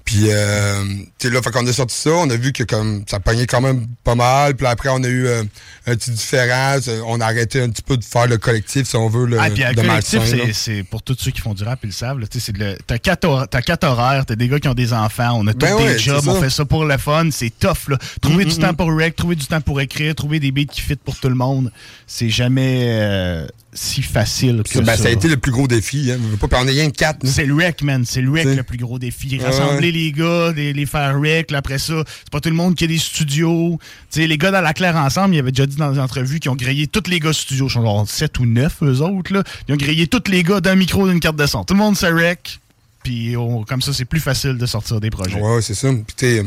Puis, 0.06 0.30
euh, 0.30 0.84
tu 1.18 1.26
sais, 1.26 1.30
là, 1.34 1.42
fait 1.42 1.50
qu'on 1.50 1.66
a 1.66 1.72
sorti 1.72 1.96
ça, 1.96 2.10
on 2.10 2.30
a 2.30 2.36
vu 2.36 2.52
que 2.52 2.62
comme 2.62 3.02
ça 3.08 3.18
pognait 3.18 3.46
quand 3.46 3.60
même 3.60 3.88
pas 4.04 4.14
mal. 4.14 4.54
Puis 4.54 4.64
après, 4.64 4.88
on 4.88 5.02
a 5.02 5.08
eu 5.08 5.26
euh, 5.26 5.42
un 5.88 5.96
petit 5.96 6.12
différent. 6.12 6.76
On 7.06 7.20
a 7.20 7.24
arrêté 7.26 7.60
un 7.60 7.68
petit 7.70 7.82
peu 7.82 7.96
de 7.96 8.04
faire 8.04 8.28
le 8.28 8.38
collectif, 8.38 8.86
si 8.86 8.94
on 8.94 9.08
veut, 9.08 9.26
le, 9.26 9.36
Ah, 9.40 9.50
puis 9.50 9.64
de 9.64 9.74
collectif, 9.74 10.20
c'est- 10.54 10.84
pour 10.84 11.02
tous 11.02 11.16
ceux 11.18 11.32
qui 11.32 11.40
font 11.40 11.54
du 11.54 11.64
rap, 11.64 11.80
ils 11.82 11.88
le 11.88 11.92
savent. 11.92 12.18
le- 12.20 12.76
T'as 12.86 12.98
quatre, 12.98 13.24
hor- 13.24 13.48
quatre 13.48 13.84
horaires, 13.84 14.24
t'as 14.24 14.36
des 14.36 14.46
gars 14.48 14.60
qui 14.60 14.68
ont 14.68 14.74
des 14.74 14.92
enfants, 14.92 15.32
on 15.40 15.46
a 15.48 15.52
tous 15.52 15.58
Ben 15.66 15.76
des 15.76 15.98
jobs, 15.98 16.22
on 16.28 16.40
fait 16.40 16.50
ça 16.50 16.64
pour 16.64 16.84
le 16.84 16.96
fun, 16.98 17.28
c'est 17.32 17.50
tough. 17.58 17.88
Là. 17.88 17.98
Trouver 18.20 18.44
Mm, 18.44 18.48
du 18.48 18.54
mm, 18.54 18.58
temps 18.62 18.72
mm. 18.72 18.76
pour 18.76 18.94
rec, 18.96 19.16
trouver 19.16 19.34
du 19.34 19.46
temps 19.46 19.60
pour 19.60 19.80
écrire, 19.80 20.14
trouver 20.14 20.38
des 20.38 20.52
beats 20.52 20.66
qui 20.72 20.82
fit 20.82 20.94
pour 20.94 21.16
tout 21.16 21.28
le 21.28 21.34
monde, 21.34 21.72
c'est 22.06 22.30
jamais 22.30 22.84
euh, 22.90 23.46
si 23.76 24.02
facile 24.02 24.62
que 24.68 24.78
Ben, 24.80 24.96
ça. 24.96 25.04
ça 25.04 25.08
a 25.08 25.10
été 25.12 25.28
le 25.28 25.36
plus 25.36 25.52
gros 25.52 25.68
défi. 25.68 26.10
Hein. 26.10 26.16
Veux 26.20 26.36
pas, 26.48 26.58
on 26.60 26.66
est 26.66 26.70
rien 26.72 26.90
que 26.90 26.96
quatre. 26.96 27.22
là. 27.22 27.30
C'est 27.30 27.44
le 27.46 27.54
rec, 27.54 27.82
man. 27.82 28.04
C'est 28.04 28.20
le 28.22 28.30
rec 28.32 28.44
le 28.46 28.62
plus 28.62 28.78
gros 28.78 28.98
défi. 28.98 29.38
Rassembler 29.38 29.92
les 29.92 30.10
gars, 30.12 30.52
les, 30.56 30.72
les 30.72 30.86
faire 30.86 31.20
rec. 31.20 31.50
là, 31.50 31.58
après 31.58 31.78
ça, 31.78 32.02
c'est 32.06 32.30
pas 32.30 32.40
tout 32.40 32.48
le 32.48 32.54
monde 32.56 32.74
qui 32.74 32.84
a 32.84 32.86
des 32.86 32.98
studios. 32.98 33.78
T'sais, 34.10 34.26
les 34.26 34.38
gars 34.38 34.50
dans 34.50 34.60
la 34.62 34.72
claire 34.74 34.96
ensemble, 34.96 35.34
ils 35.34 35.38
avaient 35.38 35.52
déjà 35.52 35.66
dit 35.66 35.76
dans 35.76 35.92
des 35.92 35.98
entrevues 35.98 36.40
qu'ils 36.40 36.50
ont 36.50 36.56
grillé 36.56 36.86
tous 36.86 37.08
les 37.08 37.20
gars 37.20 37.32
studios. 37.32 37.66
Ils 37.68 37.72
sont 37.72 37.82
genre 37.82 38.08
7 38.08 38.38
ou 38.38 38.46
9, 38.46 38.82
eux 38.82 39.00
autres. 39.02 39.32
Là. 39.32 39.44
Ils 39.68 39.74
ont 39.74 39.78
grillé 39.78 40.06
tous 40.06 40.30
les 40.30 40.42
gars 40.42 40.60
d'un 40.60 40.74
micro 40.74 41.08
d'une 41.08 41.20
carte 41.20 41.36
de 41.36 41.46
son. 41.46 41.64
Tout 41.64 41.74
le 41.74 41.78
monde 41.80 41.96
se 41.96 42.06
rec. 42.06 42.58
Puis 43.02 43.36
on- 43.36 43.62
comme 43.62 43.82
ça, 43.82 43.92
c'est 43.92 44.04
plus 44.04 44.18
facile 44.20 44.56
de 44.58 44.66
sortir 44.66 45.00
des 45.00 45.10
projets. 45.10 45.40
Ouais, 45.40 45.56
ouais, 45.56 45.62
c'est 45.62 45.74
ça. 45.74 45.88
Puis, 46.16 46.40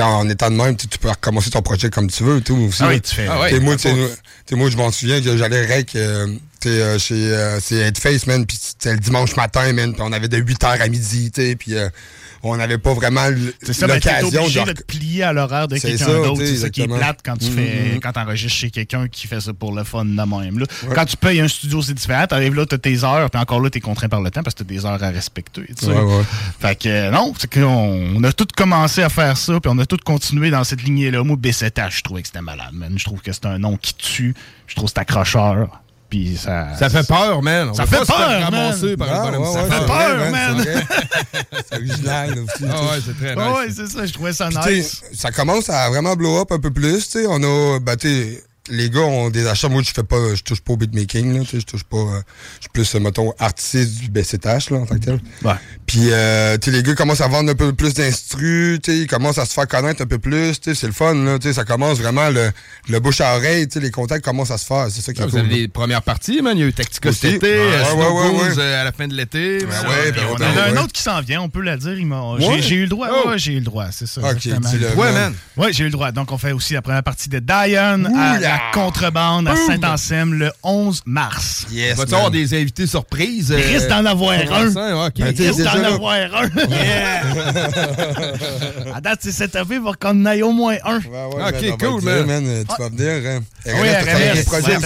en 0.00 0.28
étant 0.28 0.50
de 0.50 0.56
même, 0.56 0.76
tu 0.76 0.86
peux 0.98 1.08
recommencer 1.08 1.50
ton 1.50 1.62
projet 1.62 1.90
comme 1.90 2.10
tu 2.10 2.22
veux. 2.24 2.40
aussi, 2.68 2.82
Ah 2.82 2.88
oui, 2.88 3.00
tu 3.00 3.14
fais- 3.14 3.26
Ah 3.28 3.40
ouais, 3.40 3.50
moi, 4.56 4.70
je 4.70 4.76
m'en 4.76 4.90
souviens 4.90 5.20
que 5.20 5.36
j'allais 5.36 5.64
rec 5.66 5.94
euh, 5.96 6.26
euh, 6.66 6.98
chez 6.98 7.14
euh, 7.32 7.60
Headface, 7.86 8.26
man. 8.26 8.44
Puis 8.46 8.58
c'était 8.60 8.92
le 8.92 8.98
dimanche 8.98 9.36
matin, 9.36 9.72
man. 9.72 9.92
Puis 9.92 10.02
on 10.04 10.12
avait 10.12 10.28
de 10.28 10.38
8h 10.38 10.80
à 10.80 10.88
midi, 10.88 11.30
tu 11.30 11.40
sais. 11.42 11.56
Puis 11.56 11.74
euh, 11.74 11.88
on 12.50 12.56
n'avait 12.56 12.78
pas 12.78 12.94
vraiment 12.94 13.26
t'es 13.60 13.86
l'occasion 13.86 14.42
obligé 14.42 14.60
de 14.60 14.66
de 14.66 14.72
te 14.72 14.82
plier 14.82 15.22
à 15.22 15.32
l'horaire 15.32 15.68
de 15.68 15.78
quelqu'un 15.78 16.06
d'autre. 16.06 16.44
C'est 16.44 16.56
ça 16.56 16.70
qui 16.70 16.82
est 16.82 16.88
plate 16.88 17.20
quand 17.24 17.36
tu 17.36 17.50
fais, 17.50 17.94
mhm. 17.94 18.00
quand 18.00 18.12
t'enregistres 18.12 18.58
chez 18.58 18.70
quelqu'un 18.70 19.08
qui 19.08 19.26
fait 19.26 19.40
ça 19.40 19.52
pour 19.52 19.74
le 19.74 19.84
fun 19.84 20.04
de 20.04 20.10
même. 20.10 20.58
Là. 20.58 20.66
Quand 20.94 21.04
tu 21.04 21.16
payes 21.16 21.40
un 21.40 21.48
studio, 21.48 21.82
c'est 21.82 21.94
différent. 21.94 22.26
T'arrives 22.26 22.54
là, 22.54 22.66
t'as 22.66 22.78
tes 22.78 23.04
heures, 23.04 23.30
puis 23.30 23.40
encore 23.40 23.60
là, 23.60 23.70
t'es 23.70 23.80
contraint 23.80 24.08
par 24.08 24.20
le 24.20 24.30
temps 24.30 24.42
parce 24.42 24.54
que 24.54 24.62
t'as 24.62 24.68
des 24.68 24.84
heures 24.84 25.02
à 25.02 25.10
respecter. 25.10 25.66
tu 25.66 25.86
sais. 25.86 25.92
Ouais, 25.92 26.00
ouais. 26.00 26.24
Fait 26.60 26.76
que 26.76 26.88
euh, 26.88 27.10
non, 27.10 27.32
c'est 27.38 27.52
qu'on 27.52 28.16
on 28.16 28.24
a 28.24 28.32
tous 28.32 28.48
commencé 28.56 29.02
à 29.02 29.08
faire 29.08 29.36
ça, 29.36 29.60
puis 29.60 29.70
on 29.72 29.78
a 29.78 29.86
tous 29.86 29.98
continué 30.04 30.50
dans 30.50 30.64
cette 30.64 30.82
lignée-là. 30.82 31.22
Moi, 31.24 31.36
B7H, 31.36 31.98
je 31.98 32.02
trouvais 32.02 32.22
que 32.22 32.28
c'était 32.28 32.42
malade, 32.42 32.72
man. 32.72 32.92
Je 32.96 33.04
trouve 33.04 33.20
que 33.20 33.32
c'est 33.32 33.46
un 33.46 33.58
nom 33.58 33.76
qui 33.76 33.94
tue. 33.94 34.34
Je 34.66 34.74
trouve 34.74 34.88
que 34.88 34.94
c'est 34.94 35.00
accrocheur. 35.00 35.83
Puis 36.10 36.36
ça. 36.36 36.68
Ça 36.78 36.88
fait 36.90 37.06
peur, 37.06 37.42
man. 37.42 37.70
On 37.70 37.74
Ça 37.74 37.86
fait 37.86 38.04
peur, 38.06 38.50
man. 38.50 38.54
Ah, 38.54 38.72
Ça 38.72 38.86
fait 38.86 39.86
peur, 39.86 40.30
man. 40.30 40.64
c'est 41.68 41.74
original 41.76 42.30
aussi. 42.38 42.64
Ah 42.70 42.82
ouais, 42.82 42.98
c'est 43.04 43.16
très 43.18 43.34
Ouais, 43.34 43.48
nice. 43.48 43.56
ouais, 43.56 43.68
c'est 43.86 43.86
ça. 43.98 44.06
Je 44.06 44.12
trouvais 44.12 44.32
ça 44.32 44.48
nice. 44.48 45.02
ça 45.14 45.32
commence 45.32 45.68
à 45.70 45.88
vraiment 45.90 46.14
blow 46.14 46.40
up 46.40 46.52
un 46.52 46.58
peu 46.60 46.70
plus. 46.70 47.08
tu 47.08 47.20
sais. 47.20 47.26
On 47.28 47.42
a, 47.42 47.80
ben, 47.80 47.96
tu 47.96 48.08
sais, 48.08 48.44
les 48.70 48.88
gars 48.90 49.00
ont 49.00 49.30
des 49.30 49.46
achats. 49.46 49.68
Moi, 49.68 49.82
je 49.82 49.92
fais 49.92 50.02
pas, 50.02 50.34
je 50.34 50.42
touche 50.42 50.60
pas 50.60 50.72
au 50.72 50.76
beatmaking. 50.76 51.34
Là, 51.38 51.40
tu 51.44 51.46
sais, 51.50 51.60
je 51.60 51.66
touche 51.66 51.84
pas. 51.84 51.96
euh, 51.98 52.20
je 52.56 52.62
suis 52.62 52.70
plus, 52.72 52.94
euh, 52.94 53.00
mettons, 53.00 53.32
artiste 53.38 54.00
du 54.00 54.08
BCTH 54.10 54.70
là, 54.70 54.78
en 54.78 54.86
tant 54.86 54.94
que 54.94 55.04
tel. 55.04 55.20
Ouais. 55.42 55.52
Puis, 55.86 56.08
euh, 56.10 56.56
tu 56.58 56.70
sais, 56.70 56.76
les 56.76 56.82
gars 56.82 56.94
commencent 56.94 57.20
à 57.20 57.28
vendre 57.28 57.50
un 57.50 57.54
peu 57.54 57.72
plus 57.74 57.92
d'instru. 57.94 58.78
tu 58.82 58.90
sais, 58.92 58.98
Ils 59.00 59.06
commencent 59.06 59.38
à 59.38 59.44
se 59.44 59.52
faire 59.52 59.68
connaître 59.68 60.02
un 60.02 60.06
peu 60.06 60.18
plus. 60.18 60.60
tu 60.60 60.70
sais, 60.70 60.74
C'est 60.74 60.86
le 60.86 60.92
fun. 60.92 61.14
Là, 61.14 61.38
tu 61.38 61.48
sais, 61.48 61.54
ça 61.54 61.64
commence 61.64 61.98
vraiment 61.98 62.30
le, 62.30 62.50
le 62.88 63.00
bouche 63.00 63.20
à 63.20 63.36
oreille. 63.36 63.68
tu 63.68 63.74
sais, 63.74 63.80
Les 63.80 63.90
contacts 63.90 64.24
commencent 64.24 64.50
à 64.50 64.58
se 64.58 64.64
faire. 64.66 64.86
C'est 64.90 65.02
ça 65.02 65.12
qui 65.12 65.20
est 65.20 65.24
Vous 65.24 65.30
cool. 65.30 65.40
avez 65.40 65.48
là. 65.50 65.56
les 65.56 65.68
premières 65.68 66.02
parties, 66.02 66.40
man. 66.40 66.56
Il 66.56 66.60
y 66.60 66.64
a 66.64 66.66
eu 66.66 66.72
Tactica 66.72 67.12
cet 67.12 67.34
été, 67.34 67.46
Ouais, 67.46 67.52
euh, 67.58 67.94
ouais, 67.94 68.06
ouais, 68.30 68.40
ouais. 68.48 68.58
euh, 68.58 68.80
à 68.80 68.84
la 68.84 68.92
fin 68.92 69.06
de 69.06 69.14
l'été. 69.14 69.58
Ben 69.58 69.66
ouais, 69.66 70.12
puis 70.12 70.20
ben 70.22 70.26
on 70.30 70.36
ouais, 70.36 70.44
a 70.58 70.64
un 70.68 70.72
ouais. 70.72 70.78
autre 70.80 70.92
qui 70.92 71.02
s'en 71.02 71.20
vient, 71.20 71.42
on 71.42 71.48
peut 71.50 71.60
la 71.62 71.76
dire. 71.76 71.92
Ouais. 71.94 72.62
J'ai 72.62 72.76
eu 72.76 72.82
le 72.82 72.88
droit. 72.88 73.08
Oh. 73.12 73.28
Ouais, 73.28 73.38
j'ai 73.38 73.52
eu 73.52 73.58
le 73.58 73.64
droit, 73.64 73.86
c'est 73.90 74.06
ça. 74.06 74.20
Ok, 74.22 74.36
exactement. 74.46 74.70
dis-le, 74.70 74.88
Ouais, 74.94 75.12
man. 75.12 75.34
Oui, 75.56 75.68
j'ai 75.72 75.82
eu 75.82 75.86
le 75.86 75.92
droit. 75.92 76.10
Donc, 76.12 76.32
on 76.32 76.38
fait 76.38 76.52
aussi 76.52 76.72
la 76.74 76.82
première 76.82 77.02
partie 77.02 77.28
de 77.28 77.38
Diane 77.38 78.06
à 78.16 78.38
la 78.56 78.64
là. 78.64 78.70
contrebande 78.72 79.48
à. 79.48 79.56
Saint-Anselme 79.56 80.34
le 80.34 80.52
11 80.62 81.02
mars. 81.06 81.66
Yes, 81.70 81.96
Va-tu 81.96 82.10
man. 82.10 82.18
avoir 82.18 82.30
des 82.30 82.54
invités 82.54 82.86
surprises? 82.86 83.54
Il 83.56 83.74
risque 83.74 83.88
d'en 83.88 84.04
avoir 84.04 84.32
un. 84.32 84.76
un. 84.76 85.06
OK. 85.06 85.12
Ben, 85.18 85.34
risque 85.36 85.62
d'en 85.62 85.74
là. 85.74 85.94
avoir 85.94 86.14
un. 86.14 86.50
à 88.94 89.00
date, 89.00 89.20
c'est 89.22 89.32
cette 89.32 89.56
année, 89.56 89.76
il 89.76 89.80
va 89.80 89.92
qu'on 90.00 90.10
en 90.10 90.26
ait 90.26 90.42
au 90.42 90.52
moins 90.52 90.76
un. 90.84 90.98
Ouais, 90.98 91.04
ouais, 91.08 91.44
Ok, 91.48 91.52
man, 91.52 91.64
on 91.64 91.76
va 91.76 91.76
cool, 91.88 92.00
dire, 92.00 92.26
man. 92.26 92.44
euh, 92.46 92.64
Tu 92.64 92.82
vas 92.82 92.88
venir. 92.88 93.30
Hein. 93.30 93.40
oui, 93.66 93.72
RMS, 93.72 94.34
des 94.34 94.42
projets 94.44 94.76
On 94.76 94.80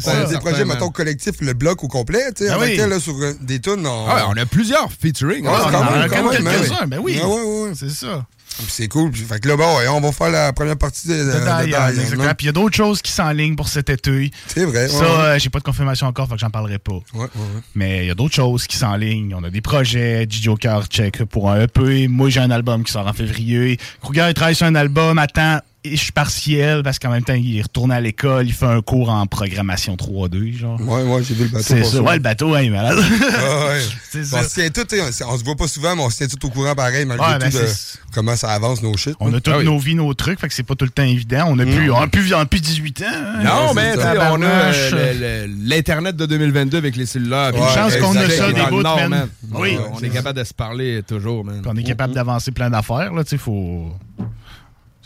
ça. 0.00 0.24
des 0.26 0.38
projets, 0.38 0.64
man. 0.64 0.68
mettons, 0.76 0.90
collectif, 0.90 1.34
le 1.40 1.52
bloc 1.54 1.82
au 1.84 1.88
complet, 1.88 2.32
tu 2.36 2.44
sais, 2.44 2.50
Ah 2.50 2.54
avec 2.56 2.70
oui. 2.74 2.80
elle, 2.80 2.90
là, 2.90 3.00
sur 3.00 3.14
euh, 3.20 3.32
des 3.40 3.60
tunes. 3.60 3.86
On... 3.86 4.06
Ah, 4.08 4.26
on 4.28 4.36
a 4.36 4.46
plusieurs 4.46 4.88
featuring. 4.92 5.44
Ouais, 5.46 5.52
hein, 5.52 5.62
on 5.70 5.74
en 5.74 5.84
même, 5.92 6.00
a 6.02 6.08
quand 6.08 6.30
même 6.30 6.44
quelques-uns, 6.44 6.86
ben 6.86 6.98
oui. 7.02 7.18
Ouais, 7.18 7.24
ouais, 7.24 7.62
ouais. 7.68 7.72
C'est 7.74 7.90
ça. 7.90 8.24
C'est 8.68 8.88
cool. 8.88 9.10
Puis, 9.10 9.22
fait 9.22 9.40
que 9.40 9.48
là, 9.48 9.56
bon, 9.56 9.76
ouais, 9.78 9.88
on 9.88 10.00
va 10.00 10.12
faire 10.12 10.30
la 10.30 10.52
première 10.52 10.76
partie 10.76 11.08
de, 11.08 11.14
de, 11.14 11.22
De 11.24 11.30
exactement. 11.30 12.24
hein. 12.24 12.34
Puis 12.34 12.44
il 12.44 12.46
y 12.46 12.48
a 12.48 12.52
d'autres 12.52 12.76
choses 12.76 13.02
qui 13.02 13.12
s'enlignent 13.12 13.56
pour 13.56 13.68
cet 13.68 13.90
été. 13.90 14.30
C'est 14.46 14.64
vrai. 14.64 14.88
Ça, 14.88 14.98
ouais, 14.98 15.02
ouais. 15.04 15.08
euh, 15.24 15.38
j'ai 15.38 15.50
pas 15.50 15.58
de 15.58 15.64
confirmation 15.64 16.06
encore, 16.06 16.28
fait 16.28 16.34
que 16.34 16.40
j'en 16.40 16.50
parlerai 16.50 16.78
pas. 16.78 16.92
Ouais, 16.92 17.00
ouais, 17.14 17.26
ouais. 17.34 17.60
Mais 17.74 18.04
il 18.04 18.08
y 18.08 18.10
a 18.10 18.14
d'autres 18.14 18.34
choses 18.34 18.66
qui 18.66 18.76
s'enlignent. 18.76 19.34
On 19.34 19.44
a 19.44 19.50
des 19.50 19.60
projets. 19.60 20.26
Joker 20.28 20.86
check 20.86 21.24
pour 21.24 21.50
un 21.50 21.62
EP. 21.62 22.08
Moi, 22.08 22.30
j'ai 22.30 22.40
un 22.40 22.50
album 22.50 22.84
qui 22.84 22.92
sort 22.92 23.06
en 23.06 23.12
février. 23.12 23.78
Kruger, 24.02 24.26
il 24.28 24.34
travaille 24.34 24.54
sur 24.54 24.66
un 24.66 24.74
album. 24.74 25.18
Attends, 25.18 25.60
je 25.92 25.96
suis 26.02 26.12
partiel 26.12 26.82
parce 26.82 26.98
qu'en 26.98 27.10
même 27.10 27.22
temps, 27.22 27.34
il 27.34 27.60
retourne 27.62 27.92
à 27.92 28.00
l'école. 28.00 28.46
Il 28.46 28.52
fait 28.52 28.66
un 28.66 28.80
cours 28.80 29.10
en 29.10 29.26
programmation 29.26 29.94
3-2, 29.96 30.56
genre. 30.56 30.80
Ouais, 30.80 31.02
ouais, 31.02 31.22
j'ai 31.22 31.34
vu 31.34 31.44
le 31.44 31.50
bateau. 31.50 31.64
C'est 31.66 31.84
ça. 31.84 32.02
Ouais, 32.02 32.14
le 32.14 32.20
bateau, 32.20 32.52
ouais, 32.52 32.64
il 32.64 32.68
est 32.68 32.70
malade. 32.70 32.96
Ouais, 32.98 33.68
ouais. 33.68 33.80
C'est 34.10 34.34
On 34.34 34.42
se 34.42 34.54
tient 34.54 34.70
tout, 34.70 34.86
on, 35.28 35.38
se 35.38 35.44
voit 35.44 35.56
pas 35.56 35.68
souvent, 35.68 35.94
mais 35.94 36.02
on 36.02 36.10
se 36.10 36.16
tient 36.18 36.26
tout 36.26 36.46
au 36.46 36.50
courant 36.50 36.74
pareil, 36.74 37.04
malgré 37.04 37.26
Ouais, 37.26 37.38
ben, 37.38 37.50
tout 37.50 37.58
de 37.58 37.66
comment 38.14 38.34
ça 38.34 38.50
avance 38.50 38.82
nos 38.82 38.96
shit. 38.96 39.14
On 39.20 39.28
a 39.34 39.40
toutes 39.40 39.52
Ah 39.54 39.58
oui. 39.58 39.64
nos 39.66 39.78
vies, 39.78 39.94
nos 39.94 40.12
trucs, 40.14 40.40
fait 40.40 40.48
que 40.48 40.54
c'est 40.54 40.62
pas 40.62 40.74
tout 40.74 40.86
le 40.86 40.90
temps 40.90 41.02
évident. 41.02 41.44
On 41.48 41.58
a 41.58 41.64
plus, 41.64 41.90
on 41.90 42.00
a 42.00 42.06
plus, 42.08 42.32
on 42.34 42.38
a 42.38 42.46
plus 42.46 42.60
18 42.60 43.02
ans. 43.02 43.04
hein. 43.12 43.42
Non, 43.44 43.74
mais 43.74 43.92
on 43.96 44.42
a 44.42 44.46
euh, 44.46 45.46
l'Internet 45.64 46.16
de 46.16 46.24
2022 46.26 46.78
avec 46.78 46.96
les 46.96 47.06
cellulaires. 47.06 47.52
Ouais, 47.54 47.60
Une 47.60 47.74
chance 47.74 47.96
qu'on 47.96 48.16
a 48.16 48.28
ça 48.30 48.50
Dans 48.50 48.64
des 48.64 48.70
bouts, 48.70 48.82
man. 48.82 49.08
man. 49.08 49.28
Oui. 49.52 49.76
Ouais, 49.76 49.78
on 49.92 50.00
est 50.00 50.08
capable 50.08 50.38
de 50.38 50.44
se 50.44 50.54
parler 50.54 51.02
toujours, 51.06 51.44
man. 51.44 51.60
Puis 51.62 51.70
on 51.72 51.76
est 51.76 51.82
capable 51.84 52.14
d'avancer 52.14 52.52
plein 52.52 52.70
d'affaires, 52.70 53.12
là, 53.12 53.22
tu 53.24 53.30
sais, 53.30 53.38
faut... 53.38 53.92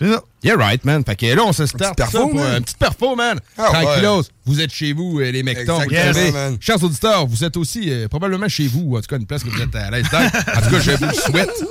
C'est 0.01 0.09
ça. 0.11 0.23
Yeah, 0.43 0.57
right, 0.57 0.83
man. 0.85 1.05
Fait 1.05 1.15
que 1.15 1.27
là, 1.27 1.43
on 1.45 1.53
se 1.53 1.67
start 1.67 1.95
petite 1.95 2.11
ça 2.11 2.19
perfo, 2.19 2.29
pour 2.29 2.43
un 2.43 2.61
petit 2.63 2.75
perfo, 2.75 3.15
man. 3.17 3.39
Ah, 3.59 3.69
Tranquillos. 3.73 4.23
Vous 4.47 4.61
êtes 4.61 4.73
chez 4.73 4.95
vous, 4.95 5.21
euh, 5.21 5.31
les 5.31 5.43
mectons. 5.43 5.79
Man. 5.79 6.57
Chers 6.59 6.83
auditeurs, 6.83 7.27
vous 7.27 7.45
êtes 7.45 7.57
aussi 7.59 7.91
euh, 7.91 8.09
probablement 8.09 8.49
chez 8.49 8.67
vous, 8.67 8.81
ou 8.87 8.97
en 8.97 9.01
tout 9.01 9.09
cas 9.09 9.19
une 9.19 9.27
place 9.27 9.45
que 9.45 9.51
vous 9.51 9.61
êtes 9.61 9.75
à 9.77 9.91
l'aise. 9.91 10.07
En 10.13 10.61
tout 10.63 10.71
cas, 10.71 10.81
je 10.81 10.91
vous 10.93 11.05
le 11.05 11.13
souhaite. 11.13 11.65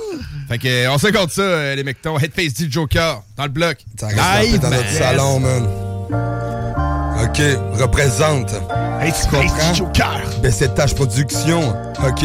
Fait 0.48 0.58
que, 0.58 0.68
euh, 0.68 0.92
on 0.92 0.98
se 0.98 1.08
compte 1.08 1.32
ça, 1.32 1.74
les 1.74 1.82
mectons. 1.82 2.18
Headface 2.18 2.54
du 2.54 2.70
Joker, 2.70 3.22
dans 3.36 3.44
le 3.44 3.50
bloc. 3.50 3.78
Ça 3.98 4.06
reste 4.06 4.54
un 4.54 4.58
dans 4.58 4.70
notre 4.70 4.90
salon, 4.90 5.40
man. 5.40 5.68
OK, 7.24 7.40
représente. 7.80 8.52
Hey, 9.00 9.12
Tu 9.12 9.28
comprends? 9.28 9.74
Joker. 9.74 10.20
Ben, 10.42 10.52
production. 10.94 11.70
OK. 12.06 12.24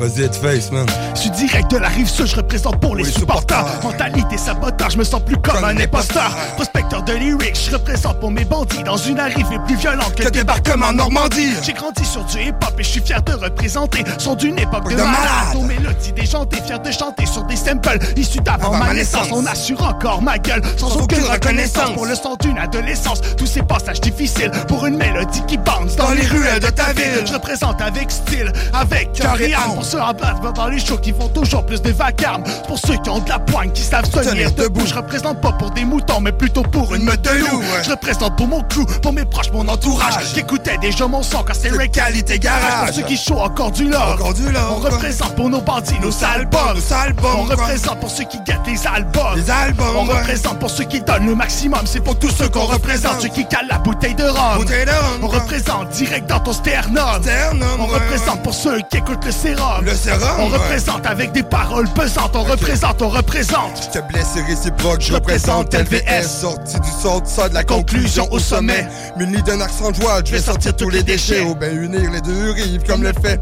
Vas-y, 0.00 0.22
Headface, 0.22 0.70
man. 0.70 0.86
Je 1.14 1.20
suis 1.22 1.30
direct 1.30 1.70
de 1.72 1.78
la 1.78 1.88
rive 1.88 2.08
sud, 2.08 2.26
je 2.26 2.36
représente 2.36 2.80
pour 2.80 2.94
les 2.94 3.04
Oui, 3.04 3.12
supporters. 3.12 3.64
Mentalité 3.82 4.38
sabotage, 4.38 4.92
je 4.92 4.98
me 4.98 5.04
sens 5.04 5.20
plus 5.24 5.36
comme, 5.36 5.54
Comme 5.56 5.64
un 5.64 5.76
imposteur. 5.76 6.30
Prospecteur 6.54 7.02
de 7.02 7.14
lyrics, 7.14 7.58
je 7.68 7.72
représente 7.76 8.20
pour 8.20 8.30
mes 8.30 8.44
bandits 8.44 8.82
dans 8.84 8.96
une 8.96 9.18
arrivée 9.18 9.58
plus 9.66 9.76
violente 9.76 10.14
que, 10.14 10.22
le 10.24 10.30
débarquement 10.30 10.86
en 10.86 10.92
Normandie. 10.92 11.50
J'ai 11.62 11.72
grandi 11.72 12.04
sur 12.04 12.24
du 12.24 12.38
hip-hop 12.42 12.74
et 12.78 12.82
je 12.84 12.88
suis 12.88 13.00
fier 13.00 13.20
de 13.22 13.32
représenter 13.32 14.04
son 14.18 14.34
d'une 14.36 14.58
époque 14.58 14.84
de, 14.90 14.96
De 14.96 15.02
malade. 15.02 15.54
Nos 15.54 15.62
mélodies 15.62 16.12
déjantées, 16.12 16.60
fier 16.64 16.78
de 16.78 16.90
chanter 16.92 17.26
sur 17.26 17.42
des 17.44 17.56
samples 17.56 17.98
issus 18.16 18.38
d'avant 18.40 18.68
Avant 18.68 18.78
ma 18.78 18.86
ma 18.86 18.94
naissance. 18.94 19.28
On 19.32 19.44
assure 19.46 19.82
encore 19.84 20.22
ma 20.22 20.38
gueule 20.38 20.62
sans, 20.76 20.90
Sans 20.90 21.00
aucune 21.00 21.18
aucune 21.18 21.32
reconnaissance 21.32 21.90
pour 21.94 22.06
le 22.06 22.14
son 22.14 22.36
d'une 22.40 22.58
adolescence. 22.58 23.20
Tous 23.36 23.46
ces 23.46 23.62
passages 23.62 24.00
difficiles 24.00 24.52
pour 24.68 24.86
une 24.86 24.96
mélodie 24.96 25.42
qui 25.48 25.58
bounce 25.58 25.96
dans, 25.96 26.04
Dans 26.04 26.10
les 26.12 26.20
les 26.22 26.26
ruelles 26.28 26.60
de 26.60 26.68
ta 26.68 26.92
ville. 26.92 27.04
ville. 27.04 27.26
Je 27.26 27.32
représente 27.32 27.80
avec 27.80 28.10
style, 28.10 28.52
avec 28.72 29.12
cœur 29.12 29.40
et 29.40 29.54
âme. 29.54 29.74
Pour 29.74 29.84
ceux 29.88 30.00
en 30.00 30.12
place 30.12 30.36
dans 30.54 30.68
les 30.68 30.78
shows 30.78 30.98
qui 30.98 31.12
font 31.12 31.28
toujours 31.28 31.64
plus 31.64 31.80
de 31.80 31.90
vacarme. 31.90 32.42
Pour 32.66 32.78
ceux 32.78 32.96
qui 32.96 33.08
ont 33.08 33.20
de 33.20 33.28
la 33.28 33.38
poigne, 33.38 33.70
qui 33.72 33.82
savent 33.82 34.08
tenir 34.10 34.30
Tenir 34.30 34.52
debout. 34.52 34.86
Je 34.86 34.94
représente 34.94 35.40
pas 35.40 35.52
pour 35.52 35.70
des 35.70 35.84
moutons, 35.84 36.20
mais 36.20 36.32
plutôt 36.32 36.62
pour 36.62 36.94
une 36.94 37.04
meute 37.04 37.22
de 37.22 37.30
loups. 37.30 37.62
Je 37.82 37.90
représente 37.90 38.36
pour 38.36 38.48
mon 38.48 38.62
crew, 38.62 38.84
pour 39.02 39.12
mes 39.12 39.24
proches, 39.24 39.50
mon 39.52 39.66
entourage. 39.66 40.32
Qui 40.34 40.40
écoutaient 40.40 40.78
déjà 40.78 41.06
mon 41.06 41.22
son 41.22 41.42
quand 41.42 41.54
c'est 41.54 41.70
qualité 41.90 42.38
garage. 42.38 42.86
Pour 42.86 42.94
ceux 42.94 43.02
qui 43.02 43.16
show 43.16 43.38
encore 43.38 43.70
du 43.70 43.88
love. 43.88 44.14
Encore 44.14 44.34
du 44.34 44.50
love, 44.50 44.72
On 44.72 44.76
représente 44.76 45.34
pour 45.34 45.48
nos 45.48 45.60
bandits, 45.60 45.98
nos 46.02 46.10
bombes, 46.10 46.78
On 47.22 47.42
représente 47.44 48.00
pour 48.00 48.10
ceux 48.10 48.24
qui 48.24 48.38
guettent 48.40 48.66
les 48.66 48.86
albums. 48.86 49.36
Les 49.36 49.50
albums, 49.50 49.96
On 49.96 50.04
représente 50.04 50.58
pour 50.58 50.70
ceux 50.70 50.84
qui 50.84 51.00
donnent 51.00 51.26
le 51.26 51.34
maximum. 51.34 51.80
C'est 51.86 52.00
pour 52.00 52.18
tous 52.18 52.30
ceux 52.30 52.48
qu'on 52.48 52.66
représente. 52.66 53.22
Ceux 53.22 53.28
qui 53.28 53.46
calent 53.46 53.68
la 53.68 53.78
bouteille 53.78 54.14
de 54.14 54.24
rhum. 54.24 54.58
Bouteille 54.58 54.84
de 54.84 54.90
rhum, 54.90 55.22
On 55.22 55.28
représente 55.28 55.88
direct 55.90 56.28
dans 56.28 56.40
ton 56.40 56.52
sternum. 56.52 57.22
Sternum, 57.22 57.80
On 57.80 57.86
représente 57.86 58.42
pour 58.42 58.54
ceux 58.54 58.80
qui 58.90 58.98
écoutent 58.98 59.24
le 59.24 59.32
sérum. 59.32 59.77
Sérum. 59.78 59.84
Le 59.84 59.94
sérum, 59.94 60.40
On 60.40 60.46
représente 60.46 61.06
avec 61.06 61.32
des 61.32 61.42
paroles 61.42 61.88
pesantes. 61.88 62.34
On 62.34 62.42
représente, 62.42 63.02
on 63.02 63.08
représente. 63.08 63.88
Je 63.92 63.98
te 63.98 64.06
blesse, 64.06 64.34
réciproque, 64.46 65.00
je 65.00 65.12
représente 65.12 65.74
LVS 65.74 66.40
Sorti 66.40 66.78
du 66.80 66.90
sort, 67.02 67.22
ça 67.24 67.48
de 67.48 67.54
la 67.54 67.64
conclusion 67.64 68.28
au 68.30 68.38
sommet. 68.38 68.86
Muni 69.16 69.42
d'un 69.42 69.60
accent 69.60 69.90
de 69.90 69.96
joie, 69.96 70.20
je 70.24 70.32
vais 70.32 70.40
sortir 70.40 70.74
tous 70.76 70.90
les 70.90 71.02
déchets. 71.02 71.42
Ou 71.42 71.54
bien 71.54 71.70
unir 71.70 72.10
les 72.10 72.20
deux 72.20 72.50
rives 72.52 72.82
comme 72.86 73.02
le 73.02 73.12
fait. 73.22 73.40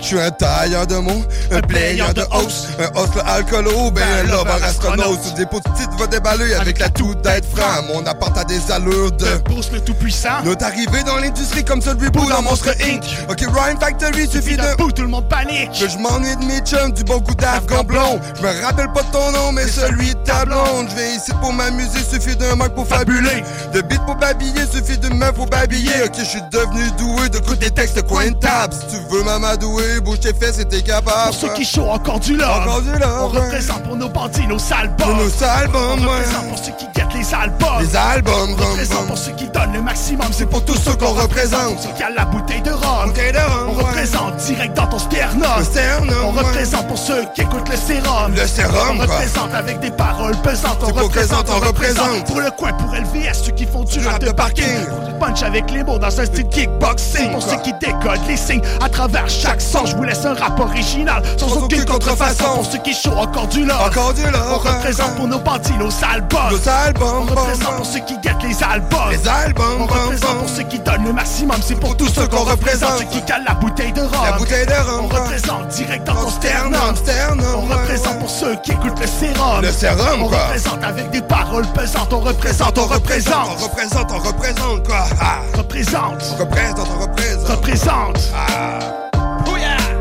Je 0.00 0.04
suis 0.04 0.20
un 0.20 0.30
tailleur 0.30 0.86
de 0.86 0.96
mots, 0.96 1.24
un 1.50 1.60
player 1.60 2.04
de 2.14 2.22
hausse 2.32 2.68
Un 2.78 3.02
hustle 3.02 3.22
alcoolo, 3.26 3.90
ben 3.90 4.02
un 4.20 4.22
lover 4.24 4.62
astronaute. 4.62 5.22
Sous 5.22 5.34
des 5.34 5.46
petites 5.46 5.90
va 5.98 6.06
déballer 6.06 6.54
avec 6.54 6.78
la 6.78 6.88
toute 6.88 7.20
d'être 7.22 7.46
franc. 7.56 7.82
Mon 7.88 8.04
appart 8.06 8.36
a 8.36 8.44
des 8.44 8.70
allures 8.70 9.12
de 9.12 9.36
Bruce 9.44 9.70
le 9.72 9.80
tout-puissant. 9.80 10.42
Notre 10.44 10.64
arrivée 10.64 11.02
dans 11.04 11.16
l'industrie 11.16 11.64
comme 11.64 11.80
de 11.80 11.88
reboot 11.88 12.28
dans 12.28 12.42
Monstre 12.42 12.70
Inc. 12.82 13.04
Ok, 13.28 13.40
Rhyme 13.40 13.78
Factory 13.80 14.28
suffit 14.28 14.56
bout, 14.78 14.92
tout 14.92 15.02
le 15.02 15.08
monde 15.08 15.28
panique 15.28 15.53
Que 15.54 15.88
je 15.88 15.98
m'ennuie 15.98 16.36
de 16.36 16.44
mes 16.44 16.58
chums, 16.60 16.92
du 16.92 17.04
bon 17.04 17.18
goût 17.18 17.34
d'Afghan 17.34 17.84
blond 17.84 18.20
Je 18.36 18.42
me 18.42 18.64
rappelle 18.64 18.92
pas 18.92 19.02
ton 19.12 19.30
nom, 19.30 19.52
mais 19.52 19.66
celui 19.68 20.08
de 20.08 20.18
ta 20.24 20.44
blonde 20.44 20.88
Je 20.90 20.96
vais 20.96 21.14
ici 21.14 21.30
pour 21.40 21.52
m'amuser, 21.52 22.00
suffit 22.10 22.34
d'un 22.36 22.56
mec 22.56 22.74
pour 22.74 22.86
fabuler 22.86 23.42
De 23.72 23.80
beat 23.82 24.00
pour 24.04 24.16
babiller, 24.16 24.62
suffit 24.72 24.98
de 24.98 25.08
meuf 25.14 25.32
pour 25.32 25.46
babiller 25.46 26.02
Ok, 26.04 26.14
je 26.18 26.24
suis 26.24 26.42
devenu 26.50 26.90
doué 26.98 27.28
de 27.28 27.38
coups 27.38 27.58
des 27.58 27.70
textes 27.70 28.02
coin 28.06 28.30
de 28.30 28.34
table 28.36 28.74
Si 28.74 28.96
tu 28.96 29.02
veux 29.10 29.22
m'amadouer, 29.22 30.00
bouge 30.00 30.20
tes 30.20 30.34
fesses 30.34 30.58
et 30.58 30.64
t'es 30.64 30.82
capable 30.82 31.30
Pour 31.30 31.34
ceux 31.34 31.52
qui 31.54 31.64
chaud 31.64 31.88
encore 31.88 32.18
du 32.20 32.36
love. 32.36 32.62
Encore 32.62 32.82
du 32.82 32.92
love, 32.92 33.20
On 33.22 33.28
représente 33.28 33.82
pour 33.84 33.96
nos 33.96 34.08
bandits, 34.08 34.46
nos 34.48 34.58
sales. 34.58 34.94
Pour 34.96 35.14
nos 35.14 35.28
sales 35.28 35.70
On 35.72 35.98
ouais. 35.98 36.04
représente 36.06 36.48
pour 36.48 36.58
ceux 36.58 36.72
qui 36.72 36.86
guettent 36.94 37.14
les 37.14 37.34
albums. 37.34 37.80
Les 37.80 37.96
albums, 37.96 38.56
On 38.58 38.64
représente 38.70 39.06
pour 39.06 39.18
ceux 39.18 39.32
qui 39.32 39.48
donnent 39.48 39.72
le 39.72 39.82
maximum. 39.82 40.26
C'est 40.32 40.46
pour 40.46 40.64
tous 40.64 40.76
ceux 40.76 40.94
qu'on 40.94 41.12
représente. 41.12 41.80
Ceux 41.80 41.92
qui 41.96 42.02
a 42.02 42.10
la 42.10 42.24
bouteille 42.24 42.62
de 42.62 42.70
rhum. 42.72 43.06
Bouteille 43.08 43.32
de 43.32 43.38
rhum, 43.38 43.68
On 43.68 43.72
représente 43.72 44.36
direct 44.36 44.74
dans 44.76 44.86
ton 44.86 44.98
sternum. 44.98 45.43
On 45.46 46.32
ouais. 46.32 46.38
représente 46.42 46.88
pour 46.88 46.96
ceux 46.98 47.24
qui 47.34 47.42
écoutent 47.42 47.68
le 47.68 47.76
sérum. 47.76 48.34
Le 48.34 48.46
sérum, 48.46 48.74
On 48.92 48.96
quoi. 48.96 49.14
représente 49.16 49.54
avec 49.54 49.78
des 49.80 49.90
paroles 49.90 50.36
pesantes. 50.38 50.78
On 50.82 50.86
représente, 50.86 51.10
présente, 51.44 51.50
on 51.50 51.66
représente. 51.66 52.24
Pour 52.26 52.40
le 52.40 52.50
coin, 52.50 52.72
pour 52.72 52.94
LVS, 52.94 53.44
ceux 53.44 53.52
qui 53.52 53.66
font 53.66 53.84
du 53.84 54.06
rap 54.06 54.20
de 54.24 54.30
parking. 54.32 54.64
Du 55.06 55.12
punch 55.20 55.42
avec 55.42 55.70
les 55.70 55.84
mots 55.84 55.98
dans 55.98 56.18
un 56.20 56.24
style 56.24 56.48
kickboxing. 56.48 57.30
Pour 57.32 57.44
quoi. 57.44 57.52
ceux 57.54 57.60
qui 57.62 57.72
décodent 57.74 58.26
les 58.26 58.36
signes 58.38 58.62
à 58.82 58.88
travers 58.88 59.28
chaque 59.28 59.60
son. 59.60 59.84
Je 59.84 59.94
vous 59.96 60.02
laisse 60.04 60.24
un 60.24 60.34
rap 60.34 60.58
original 60.58 61.22
sans, 61.38 61.48
Sans 61.48 61.56
aucune 61.56 61.80
aucune 61.80 61.92
contrefaçon. 61.92 62.54
Pour 62.54 62.64
ceux 62.64 62.78
qui 62.78 62.94
chaud 62.94 63.12
encore 63.16 63.46
du 63.48 63.64
love. 63.66 63.80
Encore 63.86 64.14
du 64.14 64.22
On 64.22 64.26
ouais. 64.32 64.70
représente 64.70 65.14
pour 65.16 65.28
nos 65.28 65.38
bandits, 65.38 65.76
nos 65.78 65.90
albums. 66.10 66.50
Nos 66.52 66.68
albums, 66.68 67.28
On 67.28 67.34
représente 67.34 67.76
pour 67.76 67.86
ceux 67.86 68.00
qui 68.00 68.16
guettent 68.18 68.42
les 68.42 68.62
albums. 68.62 69.10
Les 69.10 69.28
albums, 69.28 69.64
On 69.80 69.86
représente 69.86 70.38
pour 70.38 70.48
ceux 70.48 70.62
qui 70.64 70.78
donnent 70.78 71.04
le 71.04 71.12
maximum. 71.12 71.56
C'est 71.62 71.78
pour 71.78 71.96
tous 71.96 72.08
ceux 72.08 72.26
qu'on 72.28 72.44
représente. 72.44 72.98
Ceux 72.98 73.04
qui 73.04 73.22
calent 73.22 73.44
la 73.46 73.54
bouteille 73.54 73.92
de 73.92 74.00
rhum. 74.00 74.24
La 74.24 74.32
bouteille 74.32 74.66
de 74.66 74.72
rhum. 74.72 75.08
Représente 75.34 75.68
direct 75.68 76.06
dans 76.06 76.14
ton 76.14 76.28
sternum, 76.30 76.72
sternum. 76.72 76.96
sternum, 76.96 77.46
On 77.56 77.66
ouais, 77.68 77.74
représente 77.74 78.06
ouais. 78.14 78.18
pour 78.20 78.30
ceux 78.30 78.56
qui 78.62 78.72
écoutent 78.72 79.00
le 79.00 79.06
sérum. 79.06 79.62
Le 79.62 79.70
sérum, 79.72 80.22
On 80.22 80.28
quoi. 80.28 80.38
représente 80.46 80.84
avec 80.84 81.10
des 81.10 81.22
paroles 81.22 81.66
pesantes. 81.68 82.12
On 82.12 82.20
représente, 82.20 82.78
on 82.78 82.82
On 82.82 82.86
représente. 82.86 83.60
représente, 83.60 84.10
on 84.12 84.18
représente, 84.18 84.86
quoi 84.86 85.04
Ah. 85.20 85.38
Représente. 85.56 86.22
On 86.32 86.36
représente, 86.44 86.78
on 86.78 87.02
représente 87.02 87.48
Représente. 87.48 88.18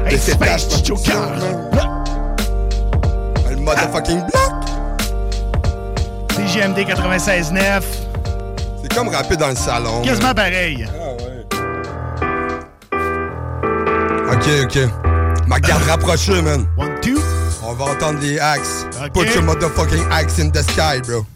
Hey, 0.05 0.15
Et 0.15 0.17
c'est 0.17 0.37
Dash 0.39 0.83
Joker. 0.83 1.31
Le 3.49 3.55
motherfucking 3.57 4.19
block 4.19 4.53
CGMD 6.35 6.79
96.9. 6.85 7.81
C'est 8.81 8.93
comme 8.93 9.07
rapper 9.09 9.37
dans 9.37 9.47
le 9.49 9.55
salon 9.55 10.01
Quasiment 10.01 10.33
pareil. 10.33 10.87
Ok, 14.31 14.47
ok. 14.65 15.12
Ma 15.53 15.59
garde 15.59 15.83
rapprochée, 15.83 16.41
man. 16.41 16.65
One, 16.77 16.99
two. 16.99 17.19
On 17.63 17.73
va 17.73 17.85
entendre 17.85 18.19
les 18.21 18.39
axes. 18.39 18.87
Put 19.13 19.27
your 19.35 19.43
motherfucking 19.43 20.09
axe 20.09 20.39
in 20.39 20.49
the 20.49 20.63
sky, 20.63 20.99
bro. 20.99 21.27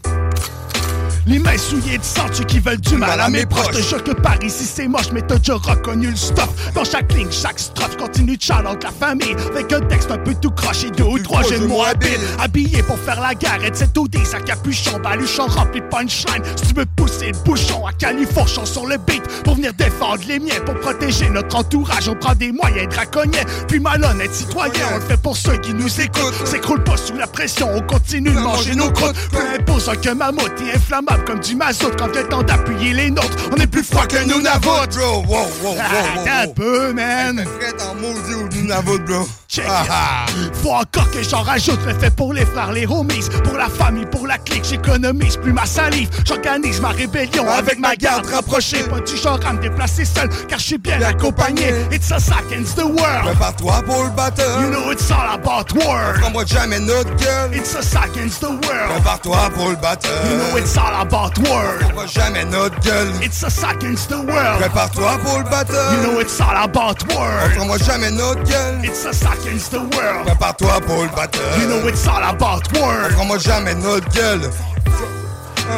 Les 1.28 1.38
mains 1.38 1.58
souillées 1.58 1.98
de 1.98 2.04
sang, 2.04 2.22
ceux 2.32 2.44
qui 2.44 2.58
veulent 2.58 2.80
du 2.80 2.96
mal 2.96 3.20
à 3.20 3.28
mes 3.28 3.44
proches. 3.44 3.76
Te 3.76 3.82
jure 3.82 4.02
que 4.02 4.12
par 4.12 4.42
ici 4.42 4.64
c'est 4.64 4.88
moche, 4.88 5.12
mais 5.12 5.20
t'as 5.20 5.36
déjà 5.36 5.56
reconnu 5.56 6.08
le 6.08 6.16
stuff. 6.16 6.48
Dans 6.74 6.84
chaque 6.84 7.12
ligne, 7.12 7.30
chaque 7.30 7.58
strophe, 7.58 7.98
continue 7.98 8.38
de 8.38 8.42
challenge 8.42 8.78
la 8.82 8.90
famille. 8.90 9.36
Avec 9.50 9.70
un 9.74 9.80
texte 9.80 10.10
un 10.10 10.16
peu 10.16 10.34
tout 10.40 10.50
croche 10.50 10.84
et 10.84 10.90
deux 10.90 11.04
ou 11.04 11.18
trois 11.18 11.42
jeux 11.42 11.58
de 11.58 11.66
mots 11.66 11.84
habiles. 11.84 12.18
Habillé 12.38 12.82
pour 12.82 12.98
faire 12.98 13.20
la 13.20 13.34
guerre, 13.34 13.62
et 13.62 13.70
de 13.70 13.76
cette 13.76 13.96
OD, 13.98 14.16
sa 14.24 14.40
capuchon, 14.40 14.98
baluchon 15.00 15.46
rempli 15.48 15.82
punchline. 15.90 16.42
Si 16.56 16.68
tu 16.68 16.74
veux 16.74 16.86
pousser 16.96 17.32
le 17.32 17.38
bouchon 17.44 17.84
à 17.86 17.92
califourchon 17.92 18.64
sur 18.64 18.86
le 18.86 18.96
beat, 18.96 19.22
pour 19.44 19.56
venir 19.56 19.74
défendre 19.74 20.22
les 20.26 20.38
miens, 20.38 20.60
pour 20.64 20.80
protéger 20.80 21.28
notre 21.28 21.56
entourage, 21.56 22.08
on 22.08 22.14
prend 22.14 22.34
des 22.34 22.52
moyens 22.52 22.88
draconiens. 22.88 23.44
Puis 23.68 23.80
malhonnête 23.80 24.34
citoyen, 24.34 24.86
on 24.92 24.94
le 24.94 25.02
fait 25.02 25.20
pour 25.20 25.36
ceux 25.36 25.58
qui 25.58 25.74
nous 25.74 26.00
écoutent. 26.00 26.46
S'écroule 26.46 26.82
pas 26.84 26.96
sous 26.96 27.16
la 27.16 27.26
pression, 27.26 27.68
on 27.74 27.82
continue 27.82 28.30
de 28.30 28.40
manger 28.40 28.74
nos 28.74 28.90
croûtes. 28.90 29.16
Peu 29.30 29.42
impose 29.58 29.90
qu'un 30.00 30.14
mammouth 30.14 30.52
est 30.62 30.74
inflammable 30.74 31.17
comme 31.26 31.40
du 31.40 31.54
mazout 31.56 31.92
quand 31.98 32.10
vient 32.12 32.22
le 32.22 32.28
temps 32.28 32.42
d'appuyer 32.42 32.92
les 32.94 33.10
nôtres. 33.10 33.36
On 33.52 33.56
est 33.60 33.66
plus 33.66 33.82
froid 33.84 34.06
que 34.06 34.22
nous 34.26 34.40
navoutes. 34.42 34.96
Bro, 34.96 35.24
wow, 35.26 35.26
wow, 35.28 35.46
wow, 35.62 35.76
Ah, 35.80 36.18
wow, 36.18 36.24
un 36.42 36.48
peu, 36.48 36.92
man. 36.92 37.44
Prête 37.58 37.82
en 37.82 37.94
maudit 37.94 38.34
ou 38.34 38.48
du 38.48 38.62
navoute, 38.62 39.04
bro. 39.04 39.26
Check 39.48 39.64
Ah, 39.68 39.82
it. 39.84 39.90
ah. 39.90 40.26
Faut 40.62 40.72
encore 40.72 41.10
que 41.10 41.22
j'en 41.22 41.42
rajoute 41.42 41.78
le 41.86 41.94
fait 41.94 42.14
pour 42.14 42.32
les 42.34 42.44
frères, 42.44 42.72
les 42.72 42.86
homies, 42.86 43.20
pour 43.44 43.56
la 43.56 43.68
famille, 43.68 44.04
pour 44.06 44.26
la 44.26 44.36
clique, 44.38 44.64
j'économise 44.68 45.36
plus 45.38 45.52
ma 45.52 45.64
salive. 45.64 46.08
J'organise 46.26 46.80
ma 46.80 46.88
rébellion 46.90 47.48
avec 47.48 47.78
ma 47.78 47.96
garde 47.96 48.26
rapprochée. 48.26 48.82
Pas 48.84 49.00
du 49.00 49.16
genre 49.16 49.40
à 49.46 49.52
me 49.54 49.62
déplacer 49.62 50.04
seul, 50.04 50.28
car 50.48 50.58
je 50.58 50.64
suis 50.64 50.78
bien 50.78 51.00
accompagné. 51.02 51.72
It's 51.90 52.10
a 52.12 52.16
against 52.16 52.76
the 52.76 52.84
world. 52.84 53.24
Prépare-toi 53.24 53.82
pour 53.86 54.04
le 54.04 54.10
batteur. 54.10 54.60
You 54.60 54.70
know 54.70 54.92
it's 54.92 55.10
all 55.10 55.34
about 55.34 55.72
word. 55.74 56.20
Prends-moi 56.20 56.44
jamais 56.46 56.78
notre 56.80 57.14
gueule. 57.16 57.50
It's 57.54 57.74
a 57.74 57.80
against 58.04 58.40
the 58.40 58.50
world. 58.50 58.90
Prépare-toi 58.92 59.38
pour 59.54 59.70
le 59.70 59.76
batteur. 59.76 60.10
You 60.30 60.36
know 60.36 60.58
it's 60.58 60.76
all 60.76 60.94
about 61.00 61.07
word. 61.12 61.80
Prends-moi 61.80 62.06
jamais 62.06 62.44
notre 62.44 62.78
gueule. 62.80 63.08
It's 63.22 63.42
a 63.42 63.68
against 63.68 64.08
the 64.08 64.18
world. 64.18 64.60
Prépare-toi 64.60 65.18
pour 65.24 65.38
le 65.38 65.44
batteur. 65.44 65.92
You 65.92 66.02
know 66.02 66.20
it's 66.20 66.40
all 66.40 66.56
about 66.56 67.02
word. 67.14 67.54
Prends-moi 67.54 67.78
jamais 67.78 68.10
notre 68.10 68.42
gueule. 68.44 68.84
It's 68.84 69.04
a 69.04 69.10
against 69.10 69.70
the 69.70 69.80
world. 69.80 70.26
Prépare-toi 70.26 70.80
pour 70.86 71.02
le 71.04 71.08
batteur. 71.14 71.58
You 71.60 71.68
know 71.68 71.88
it's 71.88 72.06
all 72.06 72.22
about 72.22 72.62
word. 72.74 73.12
Prends-moi 73.14 73.38
jamais 73.38 73.74
notre 73.74 74.08
gueule. 74.10 74.50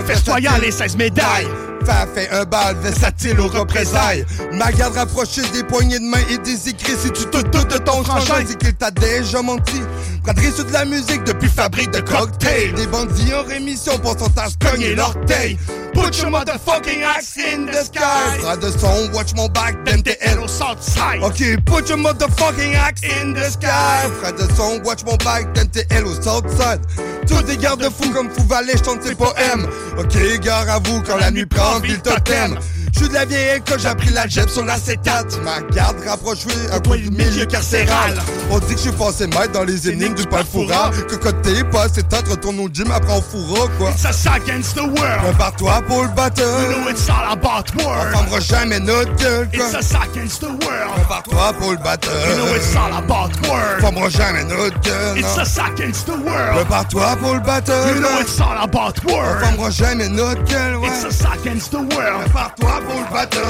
Festoyant 0.06 0.58
les 0.60 0.70
16 0.70 0.96
médailles. 0.96 1.48
Ça 1.86 2.06
fait 2.14 2.28
un 2.30 2.44
bal 2.44 2.76
versatile 2.82 3.40
aux 3.40 3.48
représailles. 3.48 4.24
Ma 4.52 4.70
garde 4.72 4.96
rapprochée 4.96 5.42
des 5.52 5.62
poignées 5.64 5.98
de 5.98 6.04
main 6.04 6.20
et 6.30 6.38
des 6.38 6.68
écrits. 6.68 6.96
Si 6.98 7.10
tu 7.10 7.24
te 7.26 7.38
doutes 7.38 7.70
de 7.70 7.78
ton 7.78 8.04
frangin, 8.04 8.44
c'est 8.46 8.58
qu'il 8.58 8.74
t'a 8.74 8.90
déjà 8.90 9.42
menti. 9.42 9.80
Cadré 10.24 10.50
sur 10.52 10.64
de 10.64 10.72
la 10.72 10.84
musique 10.84 11.24
depuis 11.24 11.48
fabrique 11.48 11.90
de 11.90 12.00
cocktails. 12.00 12.74
Des 12.74 12.86
bandits 12.86 13.32
en 13.34 13.42
rémission 13.48 13.98
pour 13.98 14.18
son 14.18 14.28
tâche 14.28 14.52
cogner 14.60 14.94
l'orteil. 14.94 15.58
Put 15.94 16.16
your 16.20 16.30
motherfucking 16.30 17.02
axe 17.02 17.36
in 17.38 17.66
the 17.66 17.84
sky. 17.84 18.38
Frère 18.40 18.58
de 18.58 18.70
son, 18.70 19.10
watch 19.12 19.34
mon 19.34 19.48
back, 19.48 19.76
MTL 19.86 20.38
au 20.38 20.46
Southside. 20.46 21.22
Ok, 21.22 21.38
put 21.64 21.88
your 21.88 21.98
motherfucking 21.98 22.76
axe 22.76 23.02
in 23.04 23.32
the 23.32 23.50
sky. 23.50 24.08
Frère 24.20 24.34
de 24.34 24.54
son, 24.54 24.80
watch 24.84 25.02
mon 25.04 25.16
back, 25.16 25.46
MTL 25.56 26.06
au 26.06 26.14
Southside. 26.14 26.80
Tous 27.26 27.42
des 27.42 27.56
garde-fous 27.56 28.10
comme 28.10 28.30
Fou 28.30 28.44
Valley, 28.44 28.74
j'tente 28.76 29.02
ses 29.02 29.14
poèmes. 29.14 29.66
Ok, 29.98 30.16
gare 30.40 30.68
à 30.68 30.78
vous 30.78 31.02
quand 31.02 31.16
la 31.16 31.30
nuit 31.30 31.46
prend 31.46 31.69
ville 31.78 32.00
totem. 32.00 32.58
J'suis 32.92 33.08
de 33.08 33.14
la 33.14 33.24
vieille 33.24 33.56
école, 33.58 33.78
j'ai 33.78 33.88
appris 33.88 34.10
la 34.10 34.26
jette 34.26 34.50
sur 34.50 34.64
l'acétate. 34.64 35.38
Ma 35.44 35.60
garde 35.74 35.96
rapprochée, 36.06 36.48
un 36.72 36.80
point 36.80 36.96
du 36.98 37.10
milieu 37.10 37.46
carcéral. 37.46 38.14
On 38.50 38.58
dit 38.58 38.66
que 38.66 38.72
je 38.72 38.76
suis 38.78 38.92
passé 38.92 39.26
maître 39.28 39.52
dans 39.52 39.62
les 39.62 39.88
énigmes 39.88 40.14
du 40.14 40.24
palfoura. 40.26 40.90
Que 41.08 41.14
côté 41.14 41.62
pas, 41.70 41.86
c'est 41.92 42.08
tête, 42.08 42.28
retourne 42.28 42.58
au 42.58 42.68
gym, 42.68 42.90
après 42.90 43.12
on 43.12 43.22
fourra 43.22 43.68
quoi. 43.78 43.90
It's 43.90 44.04
a 44.26 44.32
against 44.34 44.74
the 44.74 44.80
world. 44.82 45.22
Prépare-toi 45.22 45.82
pour 45.86 46.02
le 46.02 46.08
batteur. 46.08 46.60
You 46.62 46.68
know 46.82 46.90
it's 46.90 47.08
all 47.08 47.32
about 47.32 47.64
On 47.78 47.84
word. 47.88 48.10
fermera 48.12 48.40
jamais 48.40 48.80
notre 48.80 49.14
gueule 49.16 49.48
quoi. 49.54 49.66
It's 49.66 49.94
a 49.94 50.00
against 50.02 50.40
the 50.40 50.46
world. 50.46 50.94
Prépare-toi 50.96 51.52
pour 51.60 51.70
le 51.72 51.78
batteur. 51.78 52.12
You 52.28 52.34
know 52.36 52.54
it's 52.56 52.74
all 52.76 52.92
about 52.92 53.30
On 53.46 53.50
word. 53.52 53.80
fermera 53.80 54.08
jamais 54.10 54.44
notre 54.44 54.80
gueule. 54.80 55.16
It's 55.18 55.38
a 55.58 55.64
against 55.64 56.06
the 56.06 56.10
world. 56.10 56.54
Prépare-toi 56.56 57.16
pour 57.22 57.34
le 57.34 57.40
batteur. 57.40 57.86
You 57.94 58.00
know 58.00 58.20
it's 58.20 58.40
all 58.40 58.58
about 58.62 58.94
On 59.08 59.12
word. 59.14 59.40
fermera 59.40 59.70
jamais 59.70 60.08
notre 60.08 60.42
gueule, 60.44 60.76
ouais. 60.76 60.88
It's 60.88 61.24
a 61.24 61.32
against 61.40 61.59
the 61.68 61.78
world. 61.78 62.24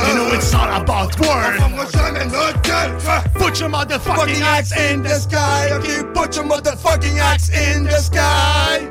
You 0.08 0.14
know 0.14 0.28
it's 0.32 0.54
all 0.54 0.82
about 0.82 1.14
On 1.20 1.26
word. 1.26 1.58
fermera 1.60 1.86
jamais 1.92 2.26
notre 2.26 2.60
gueule. 2.62 2.98
Put 3.34 3.60
your 3.60 3.68
motherfucking 3.70 4.42
axe 4.42 4.72
in 4.72 5.02
the 5.02 5.18
sky. 5.18 5.70
Okay, 5.72 6.02
put 6.14 6.34
your 6.36 6.44
motherfucking 6.44 7.18
axe 7.18 7.48
in 7.50 7.84
the 7.84 7.98
sky. 7.98 8.88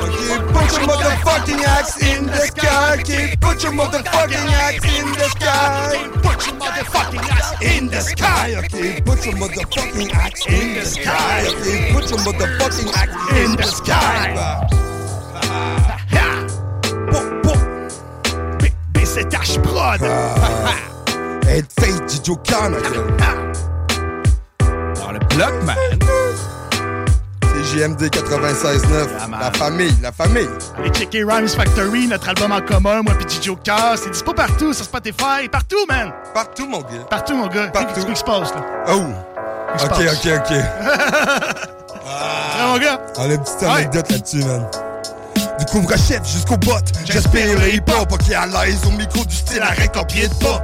Okay, 0.00 0.38
put 0.52 0.72
your 0.72 0.86
motherfucking 0.86 1.64
axe 1.64 1.96
in 2.02 2.26
the 2.26 2.38
sky. 2.38 3.00
Okay, 3.00 3.36
put 3.40 3.62
your 3.62 3.72
motherfucking 3.72 4.48
axe 4.52 4.84
in 4.84 5.12
the 5.12 5.28
sky. 5.28 6.08
Put 6.22 6.46
your 6.46 6.54
motherfucking 6.56 7.28
axe 7.30 7.62
In 7.62 7.88
the 7.88 8.00
sky, 8.00 8.54
okay, 8.56 9.00
put 9.00 9.24
your 9.26 9.34
motherfucking 9.34 10.12
axe 10.14 10.46
in 10.46 10.74
the 10.74 10.84
sky. 10.84 11.44
Okay, 11.48 11.92
put 11.92 12.08
your 12.10 12.18
motherfucking 12.20 12.92
axe 12.94 13.32
in 13.36 13.56
the 13.56 13.64
sky. 13.64 14.68
Ha! 19.08 19.20
B- 19.20 19.24
BCTH 19.24 19.62
Prod. 19.62 20.00
Head 21.46 21.66
face, 21.80 22.20
Joe 22.22 22.36
Khan, 22.44 22.72
Ha! 23.20 23.34
bloc, 25.36 25.52
man. 25.64 25.76
C'est 27.42 27.78
JMD 27.78 28.02
96.9. 28.10 29.30
la 29.40 29.50
famille, 29.52 29.94
la 30.02 30.12
famille. 30.12 30.48
Allez 30.78 30.90
checker 30.90 31.24
Rhymes 31.24 31.48
Factory, 31.48 32.06
notre 32.06 32.28
album 32.28 32.52
en 32.52 32.60
commun, 32.60 33.02
moi 33.02 33.14
pis 33.14 33.24
DJ 33.36 33.44
Joker. 33.46 33.94
C'est 33.96 34.10
dispo 34.10 34.32
partout, 34.32 34.72
sur 34.72 34.84
Spotify, 34.84 35.48
partout, 35.50 35.84
man. 35.88 36.12
Partout, 36.34 36.66
mon 36.68 36.80
gars. 36.80 37.04
Partout, 37.08 37.36
mon 37.36 37.46
gars. 37.48 37.68
Partout. 37.68 37.94
Qu'est-ce 37.94 38.06
qui 38.06 38.16
se 38.16 38.24
passe, 38.24 38.52
là? 38.54 38.64
Oh. 38.88 39.02
Ok, 39.84 40.00
ok, 40.00 40.32
ok. 40.36 40.56
Ah, 42.06 42.66
mon 42.66 42.78
gars. 42.78 43.00
On 43.16 43.22
a 43.30 43.34
une 43.34 43.42
petite 43.42 43.62
anecdote 43.62 44.10
là-dessus, 44.10 44.44
man. 44.44 44.66
Du 45.58 45.64
couvre-chef 45.66 46.20
jusqu'au 46.24 46.56
bot. 46.56 46.72
J'espère 47.04 47.58
le 47.58 47.74
hip-hop, 47.74 48.12
ok 48.12 48.32
à 48.32 48.46
l'aise 48.46 48.80
au 48.86 48.90
micro 48.92 49.24
du 49.24 49.34
style 49.34 49.62
arrête 49.62 49.96
en 49.96 50.04
pied 50.04 50.28
de 50.28 50.34
pas. 50.34 50.62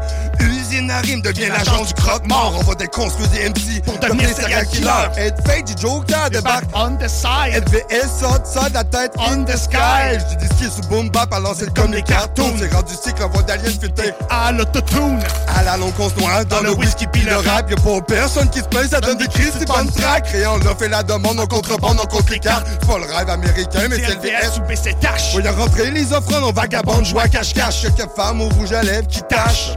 Rime 0.75 1.23
devient 1.23 1.49
l'agent 1.49 1.85
du 1.85 1.95
croque-mort. 1.95 2.55
On 2.59 2.63
va 2.63 2.75
déconstruire 2.75 3.29
des 3.29 3.49
MC 3.49 3.81
pour 3.85 3.97
devenir 3.99 4.29
serial 4.35 4.67
killer. 4.67 4.91
Head 5.17 5.35
fake 5.47 5.67
du 5.67 5.81
Joker 5.81 6.29
back 6.43 6.65
on 6.75 6.97
the 6.97 7.09
side. 7.09 7.63
LVS 7.65 8.21
sort 8.21 8.41
ça 8.45 8.69
de 8.69 8.75
la 8.75 8.83
tête 8.83 9.13
in 9.19 9.45
the 9.45 9.57
sky. 9.57 10.19
J'ai 10.29 10.37
des 10.37 10.47
skills 10.47 10.71
sous 10.75 10.89
boom 10.89 11.11
bap 11.11 11.33
à 11.33 11.39
lancer 11.39 11.67
comme 11.77 11.93
les 11.93 12.03
cartoons. 12.03 12.55
C'est 12.59 12.73
rendu 12.73 12.93
cycle 12.93 13.23
en 13.23 13.29
voix 13.29 13.43
d'alien 13.43 13.71
filtré 13.71 14.13
à 14.31 14.51
l'autotune. 14.51 15.21
À 15.57 15.63
la 15.63 15.77
longue 15.77 15.93
on 16.01 16.09
se 16.09 16.17
noie 16.17 16.45
dans 16.45 16.61
le 16.61 16.73
whisky 16.73 17.07
pis 17.07 17.21
le 17.21 17.37
rap. 17.37 17.71
Y'a 17.71 17.77
pas 17.77 18.01
personne 18.01 18.51
qui 18.51 18.59
se 18.59 18.65
plaint, 18.65 18.91
ça 18.91 19.01
donne 19.01 19.19
des 19.19 19.29
crises, 19.29 19.53
c'est 19.57 19.69
bonne 19.69 19.91
track. 19.93 20.27
Et 20.35 20.45
on 20.47 20.59
l'a 20.59 20.75
fait 20.75 20.89
la 20.89 21.05
demande, 21.05 21.39
on 21.39 21.47
contrebande, 21.47 21.99
on 22.03 22.07
contre 22.07 22.33
les 22.33 22.41
cartes. 22.41 22.67
Pas 22.85 22.99
le 22.99 23.05
rêve 23.05 23.31
américain, 23.31 23.87
mais 23.89 23.97
c'est 23.97 24.15
LVS 24.15 24.59
ou 24.59 24.67
BC 24.67 24.97
tâche. 25.01 25.35
On 25.37 25.41
y 25.41 25.47
a 25.47 25.53
rentré 25.53 25.93
les 25.93 26.13
offrandes, 26.13 26.43
on 26.45 26.53
vagabonde, 26.53 27.05
joie 27.05 27.29
cache-cache. 27.29 27.83
Quelques 27.83 28.11
femmes 28.17 28.41
au 28.41 28.49
rouge 28.49 28.73
à 28.73 28.83
lèvres 28.83 29.07
qui 29.07 29.23
tâchent. 29.23 29.73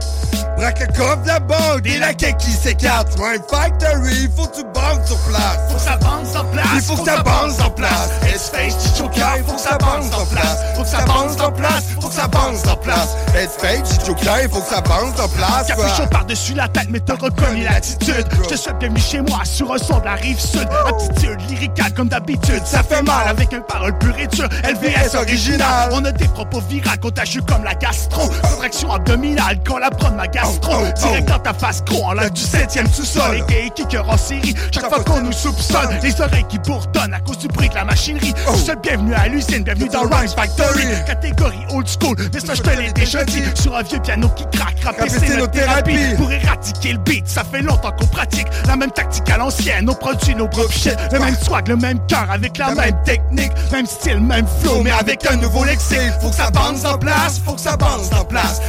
Braque 0.56 0.87
coffre 0.96 1.22
de 1.22 1.28
la 1.28 1.40
banque, 1.40 1.82
des 1.82 1.98
laquais 1.98 2.34
qui 2.38 2.50
s'écartent. 2.50 3.14
Rhyme 3.18 3.42
Factory, 3.48 4.28
faut 4.36 4.46
que 4.46 4.56
tu 4.56 4.64
banques 4.64 5.06
sur 5.06 5.18
place. 5.28 5.58
Faut 5.68 5.74
que 5.74 5.80
ça 5.80 5.96
bande 5.96 6.26
sur 6.26 6.44
place. 6.50 6.66
Il 6.74 6.82
faut 6.82 6.96
que 6.96 7.10
ça 7.10 7.22
bande 7.22 7.52
sur 7.52 7.74
place. 7.74 8.10
Headspace, 8.22 8.92
du 8.92 8.98
Joker, 8.98 9.38
faut 9.46 9.54
que 9.54 9.60
ça 9.60 9.78
bande 9.78 10.04
sur 10.04 10.26
place. 10.26 10.58
Faut 10.76 10.82
que 10.82 10.88
ça 10.88 11.04
bande 11.04 11.30
sur 11.36 11.52
place. 11.52 11.84
Faut 12.00 12.08
que 12.08 12.14
ça 12.14 12.28
bande 12.28 12.56
sur 12.56 12.80
place. 12.80 13.08
Headspace, 13.34 13.98
il 14.42 14.48
faut 14.48 14.60
que 14.60 14.68
ça 14.68 14.80
bande 14.80 15.16
sur 15.16 15.28
place. 15.30 15.68
Chaud 15.96 16.06
par-dessus 16.10 16.54
la 16.54 16.68
tête, 16.68 16.88
mais 16.90 17.00
t'as 17.00 17.16
reconnu 17.16 17.64
l'attitude. 17.64 18.26
Je 18.44 18.48
te 18.48 18.56
souhaite 18.56 18.78
bienvenue 18.78 19.00
chez 19.00 19.20
moi 19.20 19.40
sur 19.44 19.72
un 19.72 19.78
son 19.78 19.98
de 19.98 20.04
la 20.04 20.14
rive 20.14 20.40
sud. 20.40 20.68
Attitude 20.86 21.40
lyricale 21.48 21.92
comme 21.94 22.08
d'habitude. 22.08 22.62
Ça 22.64 22.82
fait 22.82 23.02
mal 23.02 23.28
avec 23.28 23.52
une 23.52 23.62
parole 23.62 23.96
pure 23.98 24.18
et 24.18 24.26
dure. 24.26 24.48
LVS 24.64 25.14
original. 25.16 25.90
On 25.92 26.04
a 26.04 26.12
des 26.12 26.28
propos 26.28 26.60
virales, 26.68 26.98
contagieux 27.00 27.42
comme 27.46 27.64
la 27.64 27.74
gastro. 27.74 28.28
Contraction 28.42 28.92
abdominale 28.92 29.58
quand 29.66 29.78
la 29.78 29.90
prod 29.90 30.14
ma 30.14 30.26
gastro. 30.26 30.77
Direct 30.96 31.28
dans 31.28 31.38
ta 31.38 31.52
face 31.54 31.82
gros 31.84 32.04
en 32.04 32.12
l'air 32.12 32.30
du 32.30 32.42
7ème 32.42 32.92
sous-sol. 32.92 33.34
Les 33.34 33.54
gays 33.54 33.70
kickers 33.74 34.08
en 34.08 34.16
série. 34.16 34.54
Chaque 34.72 34.88
fois 34.88 35.02
qu'on 35.04 35.22
nous 35.22 35.32
soupçonne, 35.32 35.98
les 36.02 36.20
oreilles 36.20 36.46
qui 36.48 36.58
bourdonnent 36.58 37.14
à 37.14 37.20
cause 37.20 37.38
du 37.38 37.48
bruit 37.48 37.68
de 37.68 37.74
la 37.74 37.84
machinerie. 37.84 38.34
Je 38.46 38.52
te 38.52 38.58
souhaite 38.58 38.82
bienvenue 38.82 39.14
à 39.14 39.28
l'usine, 39.28 39.62
bienvenue 39.62 39.88
dans 39.88 40.02
Rhymes 40.02 40.28
Factory. 40.34 40.84
Catégorie 41.06 41.64
old 41.70 41.86
school, 41.88 42.16
mais 42.32 42.40
ça 42.40 42.54
je 42.54 42.62
te 42.62 42.70
l'ai 42.70 42.92
déjà 42.92 43.24
dit. 43.24 43.42
Sur 43.54 43.76
un 43.76 43.82
vieux 43.82 44.00
piano 44.00 44.28
qui 44.30 44.44
craque, 44.56 44.80
rapper 44.84 45.08
c'est 45.08 45.36
notre 45.36 45.50
thérapie. 45.50 45.98
Pour 46.16 46.30
éradiquer 46.30 46.92
le 46.92 46.98
beat, 46.98 47.28
ça 47.28 47.42
fait 47.44 47.62
longtemps 47.62 47.92
qu'on 47.92 48.06
pratique 48.06 48.46
la 48.66 48.76
même 48.76 48.90
tactique 48.90 49.28
à 49.30 49.38
l'ancienne. 49.38 49.84
Nos 49.84 49.94
produits, 49.94 50.34
nos 50.34 50.48
gros 50.48 50.68
shit, 50.68 50.96
le 51.12 51.18
même 51.18 51.36
swag, 51.42 51.68
le 51.68 51.76
même 51.76 51.98
cœur, 52.06 52.26
avec 52.30 52.58
la 52.58 52.74
même 52.74 52.96
technique, 53.04 53.52
même 53.72 53.86
style, 53.86 54.20
même 54.20 54.46
flow, 54.60 54.82
mais 54.82 54.90
avec 54.90 55.26
un 55.30 55.36
nouveau 55.36 55.64
lexique. 55.64 55.98
Faut 56.20 56.30
que 56.30 56.36
ça 56.36 56.50
bounce 56.50 56.84
en 56.84 56.98
place, 56.98 57.40
faut 57.44 57.54
que 57.54 57.60
ça 57.60 57.76
bounce 57.76 58.12
en 58.12 58.24
place. 58.24 58.60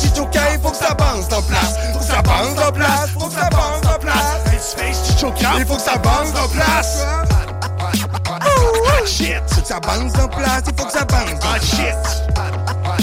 Du 0.00 0.06
Joker, 0.16 0.58
faut 0.62 0.70
que 0.70 0.76
ça 0.76 0.94
bounce 0.94 1.28
en 1.34 1.42
place. 1.42 1.74
Faut 1.92 1.98
que 1.98 2.04
ça 2.04 2.22
bounce 2.22 2.58
en 2.58 2.72
place, 2.72 3.10
faut 3.18 3.26
que 3.26 3.34
ça 3.34 3.50
bounce 3.50 3.84
en 3.86 3.98
place. 6.48 7.04
Il. 7.92 8.43
Ah, 8.86 9.06
shit. 9.06 9.36
Faut 9.48 9.60
que 9.60 9.66
ça 9.66 9.80
bounce 9.80 10.12
en 10.18 10.28
place, 10.28 10.62
il 10.66 10.78
faut 10.78 10.86
que 10.86 10.92
ça 10.92 11.04
bounce 11.04 11.40
Ah, 11.42 11.60
shit. 11.60 11.94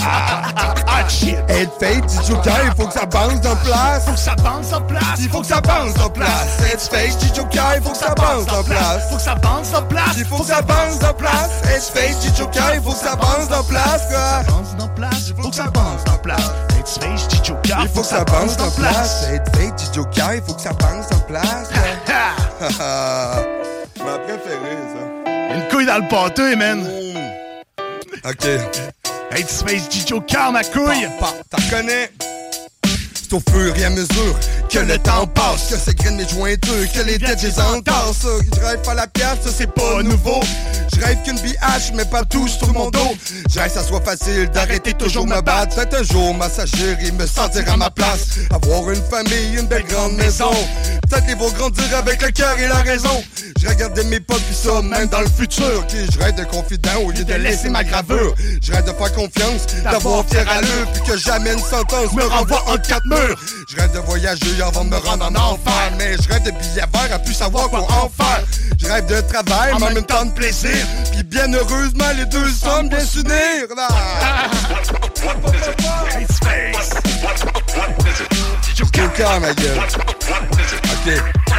Ah, 0.04 0.42
ah, 0.56 0.74
ah, 0.88 1.10
shit. 1.10 1.38
Head 1.48 1.70
fake, 1.80 2.06
du 2.06 2.28
Joker, 2.28 2.54
il 2.66 2.72
faut 2.76 2.88
que 2.88 2.94
ça 2.94 3.06
bounce 3.06 3.46
en 3.46 3.56
place. 3.58 4.06
Faut 4.06 4.12
que 4.14 4.20
ça 4.20 4.36
bounce 4.36 4.74
en 4.74 4.82
place. 4.82 5.20
Il 5.20 5.30
faut 5.30 5.42
que 5.42 5.48
ça 5.48 5.62
bounce 5.62 6.00
en 6.00 6.10
place. 6.10 6.60
Head 6.60 6.80
fake, 6.80 7.18
du 7.20 7.36
Joker, 7.36 7.76
il 7.78 7.84
faut 7.84 7.92
que 7.92 7.98
ça 7.98 8.14
bounce 8.16 8.52
en 8.52 8.64
place. 8.64 9.10
Faut 9.10 9.18
que 9.18 9.22
ça 9.22 9.36
bounce 9.36 9.74
en 9.74 9.84
place. 9.84 10.16
Il 10.18 10.26
faut 10.26 10.40
que 10.40 10.48
ça 10.48 10.62
bounce 10.62 11.04
en 11.04 11.14
place. 11.14 11.50
Head 11.66 11.82
fake, 11.82 12.20
du 12.20 12.36
Joker, 12.36 12.76
il 12.76 12.82
faut 12.82 12.92
que 12.92 12.98
ça 12.98 13.16
bounce 13.16 13.52
en 13.52 13.64
place. 13.64 14.02
faut 15.42 15.50
que 15.50 15.56
ça 15.56 15.70
bounce 15.70 16.02
en 16.12 16.18
place. 16.18 16.52
Face, 17.00 17.28
Joker. 17.44 17.78
Il 17.84 17.90
faut 17.90 18.02
que 18.02 18.08
ça 18.08 18.24
bounce 18.26 18.58
en 18.60 18.72
place. 18.72 19.28
Du 19.54 19.94
Joker, 19.94 20.34
il 20.36 20.42
faut 20.42 20.54
que 20.54 20.62
ça 20.62 20.74
bounce 20.74 21.06
en 21.14 21.20
place. 21.20 21.70
Dans 25.92 25.98
le 25.98 26.08
pâté, 26.08 26.56
man. 26.56 26.88
Ok. 28.24 28.46
Hey, 29.32 29.46
Space 29.48 29.90
du 29.90 30.00
Joker, 30.08 30.52
ma 30.52 30.64
couille. 30.64 31.08
T'en 31.50 31.70
connais? 31.70 32.10
C'est 33.14 33.34
au 33.34 33.42
fur 33.52 33.76
et 33.76 33.86
à 33.86 33.90
mesure 33.90 34.40
que 34.70 34.80
le 34.80 34.98
temps 35.00 35.28
passe, 35.28 35.68
que 35.70 35.76
c'est 35.76 35.96
graine 35.98 36.16
mes 36.16 36.28
jointeux, 36.28 36.88
que 36.94 37.02
les 37.02 37.18
têtes 37.20 37.42
les 37.44 37.60
entassent. 37.60 38.26
Je 38.56 38.60
rêve 38.62 38.82
pas 38.84 38.94
la 38.94 39.08
pièce, 39.08 39.40
ça 39.44 39.50
c'est 39.54 39.72
pas 39.72 40.02
nouveau. 40.04 40.40
Je 40.94 41.02
rêve 41.02 41.18
qu'une 41.24 41.40
BH, 41.40 41.94
mais 41.94 42.06
pas 42.06 42.24
touche 42.24 42.52
sur 42.52 42.72
mon 42.72 42.90
dos. 42.90 43.16
Je 43.54 43.60
rêve 43.60 43.72
ça 43.72 43.84
soit 43.84 44.02
facile 44.02 44.50
d'arrêter 44.50 44.94
toujours 44.94 45.28
me 45.28 45.42
battre. 45.42 45.76
Peut-être 45.76 46.00
un 46.00 46.04
jour 46.04 46.34
m'assagir 46.34 46.98
et 47.02 47.12
me 47.12 47.26
sentir 47.26 47.70
à 47.72 47.76
ma 47.76 47.90
place. 47.90 48.28
Avoir 48.54 48.90
une 48.92 49.04
famille, 49.04 49.58
une 49.60 49.68
belle 49.68 49.86
grande 49.86 50.14
maison. 50.14 50.52
Qu'ils 51.20 51.36
vont 51.36 51.52
grandir 51.52 51.84
avec 51.98 52.22
le 52.22 52.32
cœur 52.32 52.58
et 52.58 52.68
la 52.68 52.78
raison. 52.78 53.22
Je 53.62 53.68
regardais 53.68 54.06
mes 54.06 54.22
potes 54.22 54.42
puis 54.44 54.56
ça, 54.56 54.82
même 54.82 55.08
dans 55.08 55.20
le 55.20 55.28
futur. 55.28 55.86
Qui 55.88 55.98
je 56.10 56.18
rêve 56.18 56.36
de 56.36 56.46
confident 56.46 57.02
au 57.04 57.12
lieu 57.12 57.26
de 57.26 57.34
laisser 57.34 57.68
ma 57.68 57.84
gravure. 57.84 58.34
Je 58.64 58.72
rêve 58.72 58.86
de 58.86 58.92
faire 58.92 59.14
confiance, 59.14 59.68
d'avoir 59.84 60.26
fier 60.26 60.48
à 60.50 60.62
l'heure, 60.62 60.88
puis 60.94 61.04
que 61.04 61.18
jamais 61.18 61.52
une 61.52 61.60
sentence 61.60 62.14
me 62.14 62.24
renvoie 62.24 62.64
en 62.68 62.78
quatre 62.78 63.06
murs. 63.06 63.38
Je 63.70 63.76
rêve 63.76 63.92
de 63.92 64.00
voyager 64.00 64.62
avant 64.62 64.86
de 64.86 64.90
me 64.90 64.98
rendre 64.98 65.26
en 65.26 65.36
enfer. 65.36 65.92
Mais 65.98 66.16
je 66.16 66.30
rêve 66.30 66.44
de 66.44 66.52
billets 66.52 66.88
verts 66.94 67.14
à 67.14 67.20
plus 67.20 67.34
savoir 67.34 67.70
quoi 67.70 67.82
en 67.82 68.10
faire. 68.10 68.44
Je 68.80 68.88
rêve 68.88 69.06
de 69.08 69.20
travail, 69.22 69.74
mais 69.80 69.88
en 69.88 69.92
même 69.92 70.06
temps 70.06 70.26
de 70.26 70.32
plaisir. 70.32 70.86
Puis 71.12 71.24
bien 71.24 71.52
heureusement, 71.54 72.12
les 72.18 72.26
deux 72.26 72.50
sommes 72.50 72.88
bien 72.88 73.06
s'unir. 73.06 73.68
là. 73.76 73.88
Ma 79.40 79.54
gueule. 79.54 79.80
Ok. 81.04 81.51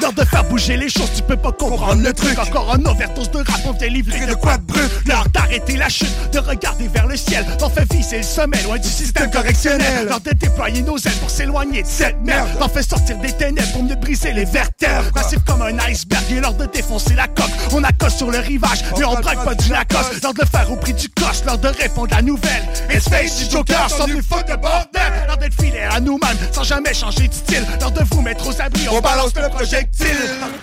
L'heure 0.00 0.12
de 0.12 0.24
faire 0.24 0.44
bouger 0.44 0.76
les 0.76 0.88
choses, 0.88 1.10
tu 1.14 1.22
peux 1.22 1.36
pas 1.36 1.52
comprendre 1.52 2.02
le 2.02 2.12
truc. 2.12 2.38
Encore 2.38 2.74
un 2.74 2.84
overdose 2.84 3.30
de 3.30 3.38
rap, 3.38 3.60
on 3.66 3.74
t'est 3.74 3.88
livré 3.88 4.26
de 4.26 4.34
quoi 4.34 4.58
de 4.58 4.62
brut. 4.64 4.90
L'heure 5.06 5.26
d'arrêter 5.32 5.76
la 5.76 5.88
chute, 5.88 6.30
de 6.32 6.38
regarder 6.38 6.88
vers 6.88 7.06
le 7.06 7.16
ciel. 7.16 7.44
D'en 7.58 7.70
fait 7.70 7.90
visser 7.92 8.18
le 8.18 8.22
sommet, 8.22 8.62
loin 8.62 8.78
du 8.78 8.88
système 8.88 9.30
correctionnel. 9.30 10.06
L'heure 10.08 10.20
de 10.20 10.32
déployer 10.32 10.82
nos 10.82 10.98
ailes 10.98 11.18
pour 11.20 11.30
s'éloigner 11.30 11.82
de 11.82 11.88
cette 11.88 12.20
merde. 12.20 12.48
D'en 12.58 12.68
fait 12.68 12.82
sortir 12.82 13.16
des 13.18 13.32
ténèbres 13.32 13.72
pour 13.72 13.82
mieux 13.82 13.96
briser 13.96 14.32
les 14.32 14.44
vertèbres. 14.44 15.10
Massif 15.14 15.38
comme 15.46 15.62
un 15.62 15.78
iceberg, 15.78 16.24
il 16.30 16.36
est 16.36 16.40
l'heure 16.40 16.54
de 16.54 16.66
défoncer 16.66 17.14
la 17.14 17.28
coque. 17.28 17.50
On 17.72 17.82
accoste 17.84 18.18
sur 18.18 18.30
le 18.30 18.38
rivage, 18.38 18.84
mais 18.98 19.04
on 19.04 19.14
braque 19.14 19.44
pas 19.44 19.54
du 19.54 19.70
Lacoste. 19.70 20.22
L'heure 20.22 20.34
de 20.34 20.40
le 20.40 20.46
faire 20.46 20.70
au 20.70 20.76
prix 20.76 20.92
du 20.94 21.08
coche, 21.08 21.44
l'heure 21.46 21.58
de 21.58 21.68
répondre 21.68 22.12
à 22.12 22.16
la 22.16 22.22
nouvelle. 22.22 22.64
It's 22.92 23.08
face 23.08 23.38
du 23.38 23.50
Joker, 23.50 23.88
sans 23.90 24.06
du 24.06 24.22
faux 24.22 24.42
de 24.42 24.56
bordel. 24.56 25.12
L'heure 25.26 25.38
d'être 25.38 25.60
fidèle 25.60 25.88
à 25.90 26.00
nous-mêmes, 26.00 26.36
sans 26.52 26.62
jamais 26.62 26.92
changer 26.92 27.28
de 27.28 27.34
style. 27.34 27.64
L'heure 27.80 27.90
de 27.90 28.02
vous 28.10 28.20
mettre 28.20 28.46
aux 28.54 28.62
abris, 28.62 28.88
on 28.90 29.00
balance 29.00 29.32
le 29.34 29.48
projectile. 29.48 30.06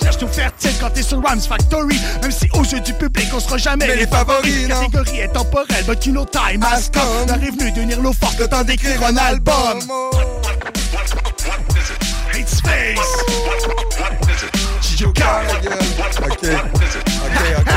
Cherche 0.01 0.17
tout 0.17 0.27
fertile 0.27 0.71
quand 0.79 0.89
t'es 0.89 1.03
sur 1.03 1.21
Rhymes 1.23 1.41
Factory. 1.41 1.99
Même 2.21 2.31
si 2.31 2.49
aux 2.53 2.63
yeux 2.63 2.79
du 2.79 2.93
public, 2.93 3.27
on 3.33 3.39
sera 3.39 3.57
jamais 3.57 3.87
Mais 3.87 3.95
les 3.95 4.07
favoris, 4.07 4.67
non. 4.67 4.81
Catégorie 4.81 5.19
est 5.19 5.27
temporelle, 5.29 5.85
but 5.87 6.05
you 6.05 6.11
know 6.11 6.25
time 6.25 6.63
has 6.63 6.89
come. 6.91 7.27
L'heure 7.27 7.43
est 7.43 7.51
venue 7.51 7.71
d'unir 7.71 8.01
l'eau 8.01 8.13
forte, 8.13 8.39
le 8.39 8.47
temps 8.47 8.63
d'écrire 8.63 9.03
un 9.03 9.17
album. 9.17 9.79
Joker. 14.97 15.41
Ok. 16.29 16.43
Ok, 16.43 17.41
ok. 17.57 17.71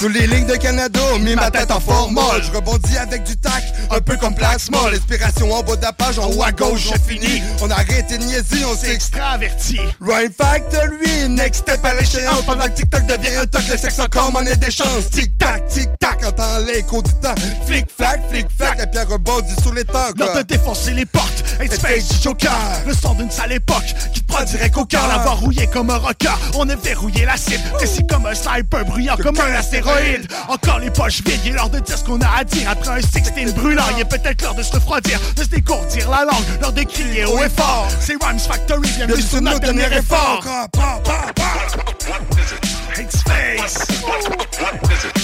Sous 0.00 0.08
les 0.08 0.26
lignes 0.26 0.46
de 0.46 0.56
Canada, 0.56 1.00
mis 1.20 1.34
ma 1.34 1.50
tête 1.50 1.70
en 1.70 1.78
formol. 1.78 2.42
Je 2.42 2.50
rebondis 2.52 2.96
avec 2.96 3.24
du 3.24 3.36
tac, 3.36 3.62
un 3.90 4.00
peu 4.00 4.16
comme 4.16 4.34
plasma. 4.34 4.78
L'inspiration 4.90 5.52
en 5.52 5.62
bas 5.62 5.76
de 5.76 5.82
la 5.82 5.92
page, 5.92 6.18
en 6.18 6.30
haut 6.30 6.42
à 6.42 6.52
gauche, 6.52 6.88
j'ai 6.88 6.98
fini. 6.98 7.42
On 7.60 7.70
a 7.70 7.79
arrêté 7.80 8.18
de 8.18 8.24
niaiser, 8.24 8.64
on 8.64 8.76
s'est 8.76 8.94
extraverti. 8.94 9.80
Rhyme 10.00 10.32
Factory, 10.36 11.28
next 11.28 11.62
step 11.62 11.84
à 11.84 11.94
l'échéance. 11.94 12.42
Pendant 12.46 12.64
que 12.64 12.70
TikTok 12.70 13.06
devient 13.06 13.36
un 13.36 13.46
toc, 13.46 13.62
le 13.70 13.76
sexe 13.76 13.98
encore 13.98 14.32
monnaie 14.32 14.56
des 14.56 14.70
chances. 14.70 15.10
Tic-tac, 15.10 15.66
tic-tac, 15.68 16.24
entend 16.26 16.58
l'écho 16.66 17.02
du 17.02 17.12
temps. 17.14 17.34
Flic-flac, 17.66 18.20
flic-flac, 18.30 18.78
la 18.78 18.86
pierre 18.86 19.08
rebondit 19.08 19.54
sous 19.62 19.72
les 19.72 19.84
temps. 19.84 20.10
L'heure 20.18 20.36
de 20.36 20.42
défoncer 20.42 20.92
les 20.92 21.06
portes, 21.06 21.44
face 21.80 22.08
du 22.08 22.22
Joker. 22.22 22.52
Le 22.86 22.94
son 22.94 23.14
d'une 23.14 23.30
sale 23.30 23.52
époque 23.52 23.94
qui 24.12 24.22
te 24.22 24.32
prend 24.32 24.44
direct 24.44 24.76
au 24.76 24.84
cœur. 24.84 25.06
L'avoir 25.08 25.38
rouillé 25.38 25.66
comme 25.66 25.90
un 25.90 25.98
rocker, 25.98 26.36
on 26.54 26.68
a 26.68 26.76
verrouillé 26.76 27.24
la 27.24 27.36
cible. 27.36 27.62
Précis 27.74 28.06
comme 28.08 28.26
un 28.26 28.34
sniper, 28.34 28.84
bruyant 28.84 29.16
comme 29.16 29.38
un 29.40 29.54
astéroïde. 29.54 30.30
Encore 30.48 30.78
les 30.78 30.90
poches 30.90 31.22
vides, 31.24 31.40
il 31.44 31.52
est 31.52 31.54
l'heure 31.54 31.70
de 31.70 31.80
dire 31.80 31.96
ce 31.96 32.04
qu'on 32.04 32.20
a 32.20 32.38
à 32.38 32.44
dire. 32.44 32.68
Après 32.70 32.90
un 32.90 33.00
16 33.00 33.54
brûlant, 33.54 33.84
il 33.94 34.00
est 34.00 34.04
peut-être 34.04 34.42
l'heure 34.42 34.54
de 34.54 34.62
se 34.62 34.72
refroidir, 34.72 35.18
de 35.36 35.42
se 35.42 35.48
décourtir 35.48 36.10
la 36.10 36.24
langue, 36.24 36.44
l'heure 36.60 36.72
de 36.72 36.82
crier 36.82 37.24
haut 37.24 37.42
et 37.42 37.48
fort 37.48 37.69
mort. 37.70 37.90
Ces 38.00 38.16
Rhymes 38.20 38.38
Factory 38.38 38.88
viennent 38.88 39.10
de 39.10 39.40
notre 39.40 39.60
dernier 39.60 39.92
effort. 39.96 40.42
What, 40.44 40.68
what 40.74 42.22
is 42.38 42.52
it? 42.52 42.64
Hate 42.96 43.12
space. 43.12 44.02
What, 44.02 44.28
what 44.60 44.92
is 44.92 45.04
it? 45.04 45.16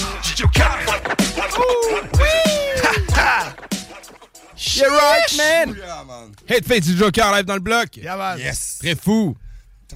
You're 4.77 4.91
right, 4.91 5.37
man. 5.37 5.75
Headface 6.47 6.85
du 6.85 6.95
Joker 6.95 7.31
live 7.31 7.45
dans 7.45 7.55
le 7.55 7.59
bloc. 7.59 7.97
Yeah, 7.97 8.15
man. 8.15 8.37
Yes. 8.37 8.77
Très 8.79 8.95
fou. 8.95 9.35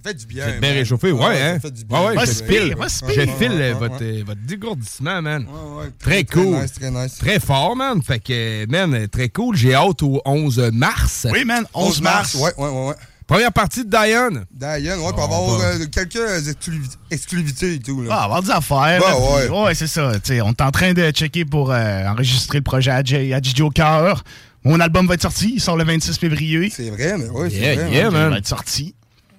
Ça 0.04 0.10
fait 0.10 0.14
du 0.16 0.26
bien. 0.26 0.46
Vous 0.46 0.50
êtes 0.54 0.60
bien 0.62 0.70
man. 0.70 0.78
réchauffé, 0.80 1.12
ouais, 1.12 1.26
Ouais, 1.28 1.42
hein? 1.42 1.54
Ça 1.56 1.60
fait 1.60 1.72
du 1.72 1.86
bien. 1.86 2.00
Ouais, 2.02 2.18
ouais, 2.18 2.26
je 2.26 2.32
file. 2.32 2.46
Je 2.48 2.56
Ouais, 2.56 2.76
euh, 2.76 3.74
ouais, 3.74 3.74
votre, 3.74 4.00
ouais. 4.00 4.20
euh, 4.20 4.24
votre 4.26 4.42
dégourdissement, 4.42 5.22
man. 5.22 5.44
Ouais, 5.46 5.84
ouais, 5.84 5.92
Très 6.00 6.24
très 6.24 6.42
cool. 6.44 6.60
nice, 6.62 6.72
très 6.74 6.92
nice. 6.92 7.18
Très 7.20 7.40
fort, 7.40 7.76
man. 7.76 8.02
Fait 8.02 8.20
que, 8.20 8.66
man, 8.68 9.08
très 9.10 9.30
cool. 9.30 9.56
J'ai 9.56 9.76
hâte 9.76 10.02
au 10.04 10.22
11 10.26 10.58
mars. 10.74 11.28
Oui, 11.32 11.46
man, 11.46 11.66
11 11.74 12.02
mars. 12.02 12.36
Ouais, 12.36 12.52
ouais, 12.58 12.70
ouais. 12.70 12.88
ouais. 12.90 12.96
Première 13.28 13.54
partie 13.54 13.86
de 13.86 13.90
Diane. 13.90 14.46
Diane, 14.52 15.00
ouais, 15.00 15.12
pour 15.14 15.20
On 15.20 15.24
avoir 15.24 15.58
va- 15.60 15.66
euh, 15.76 15.86
quelques 15.90 16.16
exclusiv- 16.18 16.98
exclusivités 17.12 17.76
et 17.76 17.80
tout. 17.80 18.02
Là. 18.02 18.10
Ah, 18.20 18.24
avoir 18.26 18.42
des 18.44 18.50
affaires. 18.52 19.00
Bah, 19.00 19.12
là, 19.12 19.18
ouais. 19.20 19.46
puis- 19.48 19.56
ouais, 19.56 19.76
c'est 19.76 19.88
ça. 19.88 20.12
Tu 20.16 20.34
sais, 20.34 20.42
on 20.42 20.50
est 20.50 20.62
en 20.62 20.72
train 20.72 20.94
de 20.94 21.12
checker 21.12 21.46
pour 21.46 21.72
euh, 21.72 22.06
enregistrer 22.08 22.58
le 22.58 22.64
projet 22.64 22.92
à, 22.92 23.04
J- 23.04 23.34
à 23.34 23.40
DJ 23.42 23.56
Joker. 23.56 24.24
Mon 24.66 24.80
album 24.82 25.08
va 25.08 25.14
être 25.14 25.22
sorti. 25.22 25.54
Il 25.56 25.62
sort 25.62 25.78
le 25.78 25.86
26 25.86 26.18
février. 26.18 26.70
C'est 26.76 26.90
vrai, 26.90 27.16
mais 27.18 27.30
ouais, 27.30 27.50
c'est 27.50 27.56
Yeah, 27.58 27.76
vrai. 27.76 27.92
yeah, 27.92 28.08
hein. 28.08 28.12
man. 28.12 28.28
Il 28.28 28.32
va 28.32 28.38
être 28.40 28.48
sorti. 28.48 28.96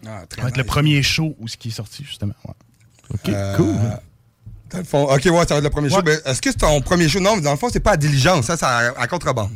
Ah, 0.07 0.23
très 0.29 0.37
Ça 0.41 0.43
va 0.43 0.49
être 0.49 0.55
nice. 0.57 0.59
le 0.59 0.65
premier 0.65 1.03
show 1.03 1.37
où 1.41 1.49
ce 1.49 1.57
qui 1.57 1.69
est 1.69 1.73
sorti, 1.73 2.05
justement. 2.05 2.35
Ouais. 2.45 2.55
OK, 3.15 3.29
Euh, 3.29 3.57
cool. 3.57 3.75
Dans 4.71 4.79
le 4.79 4.85
fond, 4.85 5.03
ok, 5.05 5.23
ouais, 5.27 5.31
ça 5.47 5.55
va 5.55 5.57
être 5.59 5.65
le 5.65 5.71
premier 5.71 5.89
Ouais. 5.89 5.95
show. 5.97 6.03
Ben, 6.03 6.19
Est-ce 6.25 6.41
que 6.41 6.51
c'est 6.51 6.57
ton 6.59 6.81
premier 6.81 7.09
show? 7.09 7.21
Non, 7.21 7.37
mais 7.37 7.43
dans 7.43 7.51
le 7.51 7.57
fond, 7.59 7.69
c'est 7.73 7.81
pas 7.81 7.93
à 7.93 7.97
diligence, 7.97 8.47
ça, 8.47 8.57
c'est 8.57 8.65
à, 8.65 8.95
à 8.99 9.07
contrebande. 9.07 9.51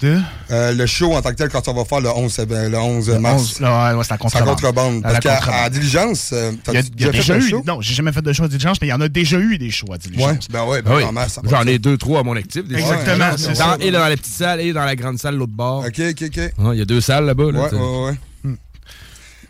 De? 0.00 0.16
Euh, 0.52 0.72
le 0.74 0.86
show 0.86 1.12
en 1.14 1.20
tant 1.22 1.30
que 1.30 1.34
tel, 1.34 1.48
quand 1.48 1.66
on 1.66 1.74
va 1.74 1.84
faire 1.84 2.00
le 2.00 2.08
11, 2.08 2.38
euh, 2.38 2.68
le 2.68 2.78
11 2.78 3.08
Le 3.08 3.18
mars. 3.18 3.34
11, 3.42 3.60
là, 3.60 3.90
ouais, 3.92 3.98
ouais, 3.98 4.04
c'est 4.04 4.12
à 4.12 4.18
contrebande. 4.18 4.48
contrebande. 4.54 5.00
À 5.04 5.08
Parce 5.08 5.18
qu'à 5.20 5.68
diligence, 5.70 6.30
euh, 6.32 6.52
a 6.68 6.72
déjà 6.72 7.10
déjà 7.10 7.34
fait 7.34 7.40
eu. 7.40 7.48
show? 7.50 7.62
Non, 7.66 7.80
j'ai 7.80 7.94
jamais 7.94 8.12
fait 8.12 8.22
de 8.22 8.32
show 8.32 8.44
à 8.44 8.48
diligence, 8.48 8.80
mais 8.80 8.86
il 8.86 8.90
y 8.90 8.92
en 8.92 9.00
a 9.00 9.08
déjà 9.08 9.38
eu 9.40 9.58
des 9.58 9.72
shows 9.72 9.92
à 9.92 9.98
diligence. 9.98 10.28
Ouais, 10.30 10.38
ben 10.52 10.64
ouais, 10.66 10.82
ben 10.82 10.94
Oui. 10.96 11.02
en 11.02 11.10
mars, 11.10 11.32
ça 11.32 11.40
va 11.42 11.50
J'en 11.50 11.66
ai 11.66 11.80
deux, 11.80 11.96
trois 11.96 12.20
à 12.20 12.22
mon 12.22 12.36
actif. 12.36 12.64
des 12.68 12.76
Exactement, 12.76 13.30
c'est 13.36 13.48
Dans- 13.48 13.54
ça. 13.56 13.76
Et 13.80 13.90
dans 13.90 14.06
la 14.06 14.16
petite 14.16 14.32
salle 14.34 14.60
et 14.60 14.72
dans 14.72 14.84
la 14.84 14.94
grande 14.94 15.18
salle, 15.18 15.34
l'autre 15.34 15.52
bord. 15.54 15.84
Ok, 15.84 15.98
ok, 16.10 16.22
ok. 16.28 16.52
Ah, 16.58 16.62
Il 16.74 16.78
y 16.78 16.82
a 16.82 16.84
deux 16.84 17.00
salles 17.00 17.24
là-bas. 17.26 17.50
Là, 17.50 17.60
Ouais, 17.62 17.72
ouais, 17.74 18.04
ouais. 18.44 18.50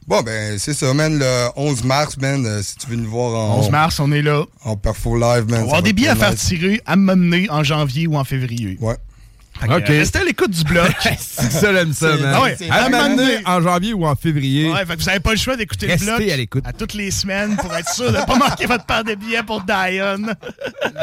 Bon, 0.09 0.23
ben, 0.23 0.59
c'est 0.59 0.73
ça, 0.73 0.95
man. 0.95 1.19
Le 1.19 1.49
11 1.57 1.85
mars, 1.85 2.17
man, 2.17 2.45
euh, 2.47 2.63
si 2.63 2.77
tu 2.77 2.87
veux 2.89 2.97
nous 2.97 3.11
voir 3.11 3.35
en, 3.51 3.59
11 3.59 3.71
mars, 3.71 4.01
on 4.01 4.11
est 4.11 4.23
là. 4.23 4.45
en 4.65 4.75
perfo 4.75 5.15
live, 5.17 5.45
man. 5.51 5.59
On 5.61 5.65
va 5.65 5.65
avoir 5.65 5.83
des 5.83 5.93
billets 5.93 6.09
à 6.09 6.17
faire 6.17 6.31
nice. 6.31 6.47
tirer 6.47 6.81
à 6.87 6.97
m'amener 6.97 7.47
en 7.51 7.63
janvier 7.63 8.07
ou 8.07 8.17
en 8.17 8.25
février. 8.25 8.79
Ouais. 8.81 8.97
Fait 9.61 9.67
que, 9.69 9.73
Ok. 9.75 9.91
euh, 9.91 9.99
Restez 9.99 10.19
à 10.21 10.25
l'écoute 10.25 10.51
du 10.53 10.65
bloc. 10.65 10.91
C'est 11.19 11.51
ça, 11.53 11.75
j'aime 11.75 11.93
ça, 11.93 12.17
C'est- 12.17 12.23
man. 12.23 12.33
Ah 12.37 12.43
ouais, 12.43 12.57
c'est 12.59 12.71
À 12.71 12.89
m'amener 12.89 13.39
en 13.45 13.61
janvier 13.61 13.93
ou 13.93 14.07
en 14.07 14.15
février. 14.17 14.71
Ouais, 14.73 14.87
fait 14.87 14.95
que 14.95 15.01
vous 15.01 15.07
n'avez 15.07 15.21
pas 15.21 15.33
le 15.33 15.37
choix 15.37 15.57
d'écouter 15.57 15.87
le 15.89 15.93
Restez 15.93 16.07
bloc 16.07 16.21
à 16.31 16.37
l'écoute. 16.37 16.65
à 16.67 16.73
toutes 16.73 16.95
les 16.95 17.11
semaines 17.11 17.57
pour 17.57 17.75
être 17.75 17.93
sûr 17.93 18.11
de 18.11 18.17
ne 18.19 18.25
pas 18.25 18.37
manquer 18.49 18.65
votre 18.67 18.87
part 18.87 19.05
de 19.05 19.15
billets 19.15 19.43
pour 19.43 19.61
Diane. 19.63 20.35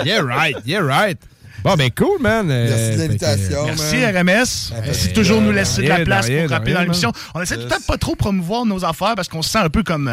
Yeah, 0.05 0.23
right, 0.23 0.55
yeah, 0.65 0.81
right. 0.81 1.19
Bon, 1.65 1.73
ben 1.75 1.89
cool, 1.97 2.21
man. 2.21 2.47
Euh, 2.51 2.67
Merci 2.69 2.91
de 2.95 3.01
l'invitation, 3.01 3.65
Merci 3.65 3.97
man. 3.97 4.17
RMS. 4.17 4.27
Merci 4.27 4.69
de 4.71 4.81
plaisir. 4.83 5.13
toujours 5.13 5.41
nous 5.41 5.51
laisser 5.51 5.81
de 5.81 5.87
la 5.87 5.99
de 5.99 6.03
place 6.03 6.27
pour 6.27 6.35
de 6.35 6.47
rapper 6.47 6.65
rien, 6.67 6.75
dans 6.75 6.81
l'émission. 6.81 7.11
On 7.33 7.41
essaie 7.41 7.57
peut-être 7.57 7.87
pas 7.87 7.97
trop 7.97 8.15
promouvoir 8.15 8.67
nos 8.67 8.85
affaires 8.85 9.15
parce 9.15 9.27
qu'on 9.27 9.41
se 9.41 9.49
sent 9.49 9.57
un 9.57 9.69
peu 9.69 9.81
comme... 9.81 10.07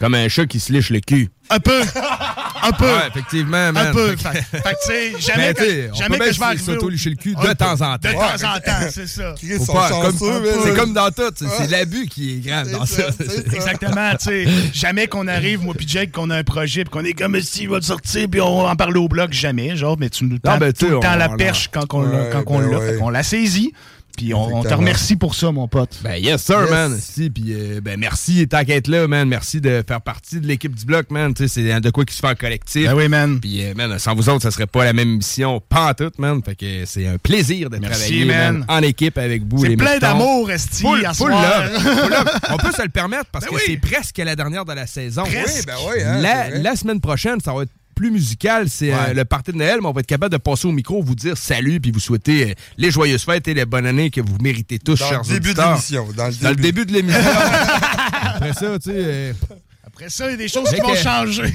Comme 0.00 0.14
un 0.14 0.28
chat 0.28 0.46
qui 0.46 0.60
se 0.60 0.72
liche 0.72 0.90
le 0.90 1.00
cul. 1.00 1.30
un 1.48 1.58
peu. 1.60 1.80
Un 2.62 2.72
peu. 2.72 2.84
Ouais, 2.84 3.08
effectivement, 3.08 3.72
man. 3.72 3.76
un 3.88 3.92
peu. 3.92 4.16
Fait 4.16 4.28
Fait, 4.30 4.38
que- 4.40 4.56
fait 4.58 4.60
tu 4.62 4.86
sais, 4.86 5.12
Mais 5.14 5.20
jamais 5.20 5.54
tu 5.54 5.62
sais, 5.62 5.68
que, 5.68 5.90
on 5.90 5.94
jamais 5.94 6.18
peut 6.18 6.24
que 6.26 6.32
je 6.32 6.38
vais 6.38 6.44
arriver... 6.44 6.62
s'auto-licher 6.64 7.10
le 7.10 7.16
cul 7.16 7.34
de 7.34 7.52
temps 7.54 7.72
en 7.72 7.76
temps. 7.76 7.96
De 7.98 8.12
temps 8.12 8.48
en 8.56 8.60
temps, 8.60 8.88
c'est 8.90 9.06
ça. 9.06 9.34
C'est 9.40 10.76
comme 10.76 10.92
dans 10.92 11.10
tout. 11.10 11.22
c'est- 11.36 11.70
l'abus 11.70 12.06
qui 12.08 12.34
est 12.34 12.46
grave 12.46 12.70
dans 12.72 12.84
ça. 12.84 13.04
Exactement, 13.52 14.10
tu 14.18 14.24
sais. 14.24 14.46
Jamais 14.74 15.06
qu'on 15.06 15.28
arrive, 15.28 15.62
moi 15.62 15.74
puis 15.74 15.86
Jake, 15.88 16.12
qu'on 16.12 16.30
a 16.30 16.36
un 16.36 16.44
projet, 16.44 16.84
puis 16.84 16.90
qu'on 16.90 17.04
est 17.04 17.12
comme 17.14 17.40
si 17.40 17.62
il 17.62 17.68
va 17.68 17.80
te 17.80 17.84
sortir, 17.86 18.28
puis 18.30 18.40
on 18.40 18.62
va 18.64 18.70
en 18.70 18.76
parler 18.76 18.98
au 18.98 19.08
bloc, 19.08 19.32
jamais. 19.32 19.76
Genre, 19.76 19.96
mais 19.98 20.10
tu 20.10 20.24
nous 20.24 20.38
tends 20.38 20.58
ben, 20.58 20.72
tu 20.72 20.80
tout 20.80 20.86
sais, 20.86 20.92
le 20.92 21.00
temps 21.00 21.14
on- 21.14 21.18
la 21.18 21.28
perche 21.30 21.68
quand 21.72 21.92
on 21.94 22.02
l'a. 22.02 22.26
Quand 22.32 22.44
on 22.48 23.08
la 23.10 23.22
saisit, 23.22 23.72
puis 24.16 24.34
on, 24.34 24.56
on 24.58 24.62
te 24.62 24.72
remercie 24.74 25.16
pour 25.16 25.34
ça, 25.34 25.52
mon 25.52 25.68
pote. 25.68 25.98
Ben 26.02 26.16
yes 26.16 26.42
sir, 26.42 26.60
Yes. 26.62 26.70
man. 26.70 26.98
Si, 27.00 27.30
puis 27.30 27.44
euh, 27.50 27.80
ben 27.82 27.98
merci 27.98 28.46
tant 28.48 28.64
qu'être 28.64 28.88
là, 28.88 29.06
man. 29.06 29.28
Merci 29.28 29.60
de 29.60 29.84
faire 29.86 30.00
partie 30.00 30.40
de 30.40 30.46
l'équipe 30.46 30.74
du 30.74 30.84
bloc, 30.84 31.10
man. 31.10 31.34
Tu 31.34 31.46
sais, 31.48 31.62
c'est 31.62 31.80
de 31.80 31.90
quoi 31.90 32.04
qui 32.04 32.14
se 32.14 32.20
fait 32.20 32.26
en 32.28 32.34
collectif. 32.34 32.86
Ben 32.86 32.94
oui, 32.94 33.08
man. 33.08 33.38
Puis 33.40 33.64
euh, 33.64 33.74
man, 33.74 33.98
sans 33.98 34.14
vous 34.14 34.28
autres, 34.28 34.42
ça 34.42 34.50
serait 34.50 34.66
pas 34.66 34.84
la 34.84 34.92
même 34.92 35.16
mission, 35.16 35.60
pas 35.60 35.90
en 35.90 35.94
tout, 35.94 36.10
man. 36.18 36.40
Fait 36.44 36.54
que 36.54 36.84
c'est 36.86 37.06
un 37.06 37.18
plaisir 37.18 37.70
de 37.70 37.78
Merci, 37.78 38.00
travailler, 38.00 38.24
man. 38.24 38.58
man, 38.58 38.64
en 38.68 38.82
équipe 38.82 39.18
avec 39.18 39.42
vous. 39.46 39.64
C'est 39.64 39.76
plein 39.76 39.98
d'amour, 39.98 40.50
Esti, 40.50 40.82
Full, 40.82 41.04
à 41.04 41.12
full 41.14 41.30
soir. 41.30 41.62
love. 41.70 41.80
Full 41.82 42.10
love. 42.10 42.30
On 42.52 42.56
peut 42.56 42.72
se 42.72 42.82
le 42.82 42.88
permettre 42.88 43.26
parce 43.30 43.44
Ben 43.44 43.50
que 43.50 43.56
oui. 43.56 43.62
c'est 43.66 43.76
presque 43.76 44.18
la 44.18 44.34
dernière 44.36 44.64
de 44.64 44.72
la 44.72 44.86
saison. 44.86 45.22
Oui, 45.26 45.32
ben 45.66 45.74
oui, 45.88 46.02
hein, 46.02 46.20
la, 46.20 46.50
la 46.58 46.76
semaine 46.76 47.00
prochaine, 47.00 47.40
ça 47.44 47.52
va 47.52 47.62
être 47.62 47.70
plus 47.96 48.10
musical, 48.12 48.68
c'est 48.68 48.92
euh, 48.92 49.14
le 49.14 49.24
party 49.24 49.52
de 49.52 49.56
Noël, 49.56 49.78
mais 49.80 49.88
on 49.88 49.92
va 49.92 50.00
être 50.00 50.06
capable 50.06 50.30
de 50.32 50.36
passer 50.38 50.68
au 50.68 50.72
micro, 50.72 51.02
vous 51.02 51.14
dire 51.14 51.36
salut, 51.36 51.80
puis 51.80 51.90
vous 51.90 51.98
souhaiter 51.98 52.50
euh, 52.50 52.54
les 52.76 52.90
joyeuses 52.90 53.24
fêtes 53.24 53.48
et 53.48 53.54
les 53.54 53.64
bonnes 53.64 53.86
années 53.86 54.10
que 54.10 54.20
vous 54.20 54.36
méritez 54.40 54.78
tous, 54.78 54.98
Dans 55.00 55.08
chers 55.08 55.22
le 55.22 55.28
début 55.28 55.54
de 55.54 55.60
auditeurs. 55.60 55.70
l'émission. 55.70 56.08
Dans 56.14 56.26
le 56.28 56.34
Dans 56.34 56.48
le 56.50 56.56
début. 56.56 56.84
de 56.86 56.92
l'émission. 56.92 57.20
Après 58.22 58.52
ça, 58.52 58.78
tu 58.78 58.90
sais. 58.90 58.92
euh, 58.94 59.32
Après 59.86 60.10
ça, 60.10 60.26
il 60.26 60.32
y 60.32 60.34
a 60.34 60.36
des 60.36 60.48
choses 60.48 60.68
qui 60.68 60.80
vont 60.80 60.94
changer. 60.94 61.42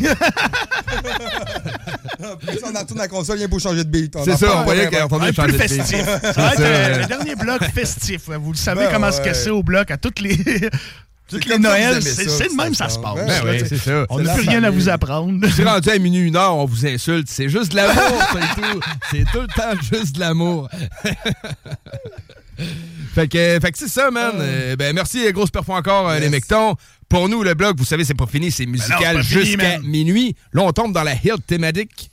Après 2.23 2.57
ça, 2.57 2.67
on 2.71 2.75
en 2.75 2.85
tourne 2.85 2.99
la 2.99 3.07
console, 3.07 3.37
rien 3.37 3.47
pour 3.47 3.59
changer 3.59 3.83
de 3.83 3.89
beat. 3.89 4.17
C'est 4.25 4.37
ça, 4.37 4.61
on 4.61 4.63
voyait 4.63 4.89
qu'on 4.89 5.07
plus 5.19 5.33
changer 5.33 5.51
de 5.53 5.57
festif. 5.57 6.03
Ça 6.05 6.31
va 6.31 6.53
être 6.55 7.01
le 7.01 7.05
dernier 7.07 7.35
bloc 7.35 7.63
festif. 7.73 8.29
Vous 8.29 8.51
le 8.51 8.57
savez 8.57 8.85
Ben 8.85 8.93
comment 8.93 9.11
se 9.11 9.21
casser 9.21 9.49
au 9.51 9.61
bloc 9.63 9.91
à 9.91 9.97
toutes 9.97 10.19
les. 10.19 10.37
Toutes 11.31 11.45
les 11.45 11.57
Noëls, 11.57 12.03
c'est 12.03 12.25
de 12.25 12.29
que 12.29 12.55
même 12.55 12.75
ça 12.75 12.89
se 12.89 12.95
se 12.95 12.99
passe. 12.99 13.15
Ben 13.15 13.41
oui, 13.45 13.63
c'est 13.67 13.77
ça. 13.77 14.05
On 14.09 14.19
n'a 14.19 14.33
plus 14.33 14.47
rien 14.47 14.63
à 14.63 14.69
vous 14.69 14.89
apprendre. 14.89 15.47
C'est 15.55 15.63
rendu 15.63 15.89
à 15.89 15.97
minuit, 15.97 16.27
une 16.27 16.35
heure, 16.35 16.57
on 16.57 16.65
vous 16.65 16.85
insulte. 16.85 17.29
C'est 17.29 17.47
juste 17.49 17.71
de 17.71 17.77
l'amour, 17.77 18.21
c'est 18.33 18.61
tout. 18.61 18.79
C'est 19.11 19.25
tout 19.31 19.41
le 19.41 19.47
temps 19.47 19.81
juste 19.81 20.15
de 20.15 20.19
l'amour. 20.19 20.69
fait 23.15 23.27
que, 23.27 23.59
fait 23.61 23.71
que 23.71 23.77
c'est 23.77 23.87
ça, 23.87 24.11
man. 24.11 24.33
Euh, 24.35 24.75
ben, 24.75 24.93
merci, 24.93 25.31
grosse 25.31 25.51
perfo 25.51 25.73
encore, 25.73 26.09
euh, 26.09 26.19
les 26.19 26.29
mectons. 26.29 26.75
Pour 27.07 27.29
nous, 27.29 27.43
le 27.43 27.53
blog, 27.53 27.77
vous 27.77 27.85
savez, 27.85 28.03
c'est 28.05 28.13
pas 28.13 28.27
fini, 28.27 28.51
c'est 28.51 28.65
musical 28.65 29.17
Ben 29.17 29.23
fini, 29.23 29.45
jusqu'à 29.45 29.79
minuit. 29.79 30.35
Là, 30.53 30.63
on 30.63 30.71
tombe 30.71 30.93
dans 30.93 31.03
la 31.03 31.13
hill 31.13 31.35
thématique. 31.45 32.09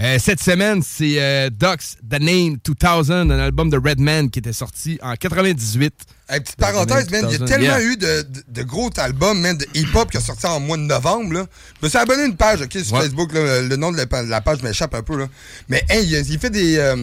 Euh, 0.00 0.18
cette 0.18 0.40
semaine, 0.40 0.82
c'est 0.82 1.16
euh, 1.20 1.50
Ducks 1.50 1.96
The 2.08 2.20
Name 2.20 2.56
2000, 2.64 3.12
un 3.32 3.38
album 3.38 3.68
de 3.68 3.76
Redman 3.76 4.30
qui 4.30 4.38
était 4.38 4.54
sorti 4.54 4.98
en 5.02 5.14
98. 5.14 5.92
Hey, 6.30 6.40
petite 6.40 6.56
parenthèse, 6.56 7.10
man, 7.10 7.26
il 7.28 7.32
y 7.32 7.34
a 7.34 7.38
2000, 7.38 7.48
tellement 7.50 7.76
yeah. 7.78 7.82
eu 7.82 7.96
de, 7.98 8.22
de- 8.22 8.44
de 8.48 8.62
gros 8.62 8.88
albums, 8.96 9.38
man, 9.38 9.58
de 9.58 9.66
hip-hop 9.74 10.10
qui 10.10 10.16
a 10.16 10.20
sorti 10.20 10.46
en 10.46 10.58
mois 10.58 10.78
de 10.78 10.84
novembre, 10.84 11.34
là. 11.34 11.46
Je 11.80 11.86
me 11.86 11.90
suis 11.90 11.98
abonné 11.98 12.22
à 12.22 12.26
une 12.26 12.36
page, 12.36 12.62
OK, 12.62 12.78
sur 12.82 12.94
Ouais. 12.94 13.02
Facebook, 13.02 13.34
là, 13.34 13.60
le 13.60 13.76
nom 13.76 13.92
de 13.92 13.98
la, 13.98 14.06
pa- 14.06 14.22
la 14.22 14.40
page 14.40 14.62
m'échappe 14.62 14.94
un 14.94 15.02
peu, 15.02 15.18
là. 15.18 15.26
Mais, 15.68 15.84
hey, 15.90 16.06
il, 16.06 16.30
il 16.32 16.38
fait 16.38 16.48
des, 16.50 16.78
euh, 16.78 16.96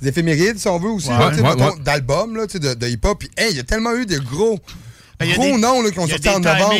des 0.00 0.08
éphémérides, 0.08 0.58
si 0.58 0.68
on 0.68 0.78
veut, 0.78 0.88
aussi, 0.90 1.10
Ouais, 1.10 1.74
d'albums, 1.84 2.34
là, 2.34 2.46
tu 2.46 2.52
sais, 2.54 2.58
de, 2.60 2.72
de 2.72 2.86
hip-hop. 2.88 3.18
Puis, 3.18 3.30
hey, 3.36 3.50
il 3.50 3.56
y 3.58 3.60
a 3.60 3.64
tellement 3.64 3.94
eu 3.94 4.06
de 4.06 4.16
gros, 4.18 4.58
Ben, 5.18 5.26
il 5.26 5.30
y 5.30 5.32
a 5.32 5.36
gros 5.36 5.58
noms, 5.58 5.82
là, 5.82 5.90
qui 5.90 5.98
ont 5.98 6.06
sorti 6.06 6.28
en 6.28 6.40
novembre. 6.40 6.74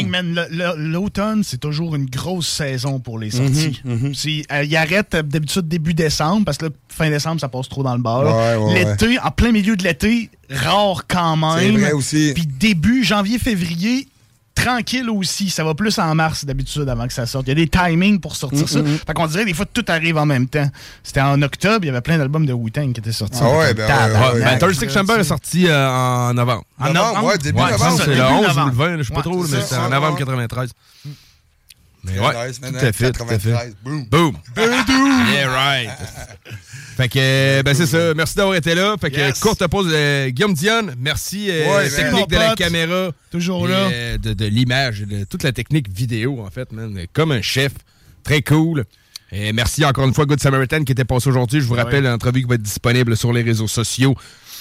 L'automne, 0.77 1.43
c'est 1.45 1.59
toujours 1.59 1.95
une 1.97 2.07
grosse 2.07 2.49
saison 2.49 3.01
pour 3.01 3.19
les 3.19 3.31
sorties. 3.31 3.81
Mhm, 3.85 4.15
Si, 4.15 4.45
euh, 4.53 4.65
il 4.65 4.77
arrête 4.77 5.15
euh, 5.15 5.23
d'habitude 5.23 5.69
début 5.69 5.95
décembre, 5.95 6.45
parce 6.45 6.59
que 6.59 6.67
là, 6.67 6.71
fin 6.89 7.11
décembre, 7.11 7.41
ça 7.41 7.49
passe 7.49 7.69
trop 7.69 7.83
dans 7.83 7.95
le 7.95 8.03
bar. 8.03 8.25
Ouais, 8.25 8.57
ouais, 8.57 8.85
L'été, 8.85 9.19
en 9.19 9.31
plein 9.31 9.53
milieu 9.53 9.77
de 9.77 9.83
l'été, 9.85 10.31
rare 10.51 11.05
quand 11.09 11.37
C'est 11.59 11.71
même. 11.73 11.81
vrai 11.81 11.93
aussi. 11.93 12.33
Puis 12.35 12.47
début 12.47 13.05
janvier, 13.05 13.39
février, 13.39 14.08
tranquille 14.63 15.09
aussi. 15.11 15.51
Ça 15.51 15.63
va 15.65 15.75
plus 15.75 15.99
en 15.99 16.15
mars 16.15 16.45
d'habitude 16.45 16.89
avant 16.89 17.07
que 17.07 17.13
ça 17.13 17.27
sorte. 17.27 17.47
Il 17.47 17.51
y 17.51 17.53
a 17.53 17.55
des 17.55 17.69
timings 17.69 18.21
pour 18.21 18.37
sortir 18.37 18.61
Mhm, 18.61 18.67
ça. 18.67 18.81
Fait 19.07 19.15
qu'on 19.15 19.27
dirait 19.27 19.45
des 19.45 19.55
fois 19.55 19.67
tout 19.73 19.85
arrive 19.89 20.17
en 20.19 20.27
même 20.27 20.49
temps. 20.49 20.69
C'était 21.03 21.21
en 21.21 21.41
octobre, 21.43 21.81
il 21.83 21.87
y 21.87 21.91
avait 21.91 22.01
plein 22.01 22.19
d'albums 22.19 22.45
de 22.47 22.53
Wu-Tang 22.53 22.93
qui 22.93 23.01
étaient 23.01 23.13
sortis. 23.13 23.39
Ah 23.43 23.51
ouais, 23.59 23.75
ben 23.75 23.87
ouais, 23.87 24.33
ouais, 24.35 24.45
Ben, 24.45 24.59
36 24.59 24.85
là, 24.87 24.93
Chamber 24.93 25.15
est 25.19 25.25
sorti 25.25 25.67
euh, 25.69 25.89
en 25.89 26.35
novembre. 26.35 26.65
En 26.81 26.93
Novembre, 26.93 27.25
ouais, 27.25 27.39
début 27.39 27.61
Ouais, 27.61 27.71
novembre. 27.71 28.03
c'est 28.05 28.15
le 28.15 28.23
11 28.25 28.47
ou 28.59 28.67
le 28.67 28.73
20, 28.73 28.97
je 28.99 29.03
sais 29.05 29.09
pas 29.11 29.17
Ouais, 29.17 29.23
trop, 29.23 29.43
mais 29.43 29.49
ça, 29.61 29.63
c'est 29.67 29.77
en 29.77 29.89
novembre 29.91 30.13
ouais. 30.15 30.19
93. 30.19 30.71
Mais 32.05 32.19
ouais, 32.19 32.49
nice, 32.49 32.61
tout 32.61 32.67
à 32.75 32.93
fait, 32.93 33.13
tout 33.13 33.23
à 33.23 33.27
93, 33.27 33.59
fait. 33.59 33.75
boom. 33.83 34.05
Boom. 34.07 34.37
Yeah, 34.57 35.49
right. 35.51 35.91
fait 36.97 37.09
que, 37.09 37.63
ben 37.63 37.75
c'est 37.75 37.87
ça. 37.87 38.15
Merci 38.15 38.35
d'avoir 38.37 38.57
été 38.57 38.75
là. 38.75 38.95
Fait 39.01 39.11
que, 39.11 39.17
Yes. 39.17 39.39
courte 39.41 39.67
pause. 39.67 39.89
euh, 39.93 40.29
Guillaume 40.31 40.55
Dionne, 40.55 40.95
merci. 40.99 41.49
euh, 41.51 41.77
Ouais, 41.77 41.89
technique 41.91 42.31
man. 42.31 42.41
de 42.41 42.45
la 42.49 42.55
caméra. 42.55 43.11
Toujours 43.31 43.69
et, 43.69 43.73
là. 43.73 43.77
euh, 43.93 44.19
de, 44.19 44.33
de 44.33 44.45
l'image, 44.47 45.01
de 45.01 45.25
toute 45.25 45.43
la 45.43 45.53
technique 45.53 45.89
vidéo, 45.93 46.41
en 46.41 46.51
fait, 46.51 46.71
man. 46.73 46.99
Comme 47.13 47.33
un 47.33 47.43
chef. 47.43 47.73
Très 48.25 48.43
cool. 48.43 48.85
Et 49.31 49.53
merci 49.53 49.85
encore 49.85 50.07
une 50.07 50.15
fois, 50.15 50.25
Good 50.25 50.41
Samaritan, 50.41 50.85
qui 50.85 50.93
était 50.93 51.05
passé 51.05 51.29
aujourd'hui. 51.29 51.61
Je 51.61 51.67
vous 51.67 51.75
rappelle, 51.75 52.05
l'entrevue 52.05 52.43
qui 52.43 52.49
va 52.49 52.55
être 52.55 52.63
disponible 52.63 53.17
sur 53.17 53.33
les 53.33 53.43
réseaux 53.43 53.69
sociaux. 53.69 54.15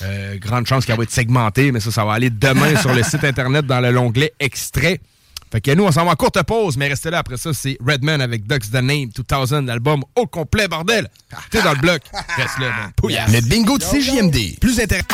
Euh, 0.03 0.37
grande 0.37 0.67
chance 0.67 0.85
qu'elle 0.85 0.97
va 0.97 1.03
être 1.03 1.11
segmentée, 1.11 1.71
mais 1.71 1.79
ça, 1.79 1.89
ça 1.91 2.03
va 2.05 2.13
aller 2.13 2.29
demain 2.29 2.75
sur 2.81 2.93
le 2.93 3.01
site 3.03 3.23
Internet 3.23 3.65
dans 3.65 3.79
le 3.79 3.91
l'onglet 3.91 4.33
Extrait. 4.39 4.99
Fait 5.51 5.61
que 5.61 5.71
nous, 5.71 5.85
on 5.85 5.91
s'en 5.91 6.03
va 6.03 6.11
en 6.11 6.15
courte 6.15 6.41
pause, 6.43 6.75
mais 6.75 6.87
restez 6.89 7.09
là 7.09 7.19
après 7.19 7.37
ça, 7.37 7.53
c'est 7.53 7.77
Redman 7.85 8.19
avec 8.19 8.45
Ducks 8.45 8.69
the 8.69 8.75
Name 8.75 9.09
2000, 9.15 9.65
l'album 9.65 10.03
au 10.15 10.25
complet, 10.25 10.67
bordel. 10.67 11.09
T'es 11.49 11.61
dans 11.61 11.71
le 11.71 11.79
bloc. 11.79 12.01
Reste 12.35 12.59
là, 12.59 12.67
man. 12.67 12.91
Pouillasse. 12.95 13.31
Le 13.31 13.41
bingo 13.41 13.77
de 13.77 13.83
CJMD. 13.83 14.59
Plus 14.59 14.79
intéressant. 14.79 15.07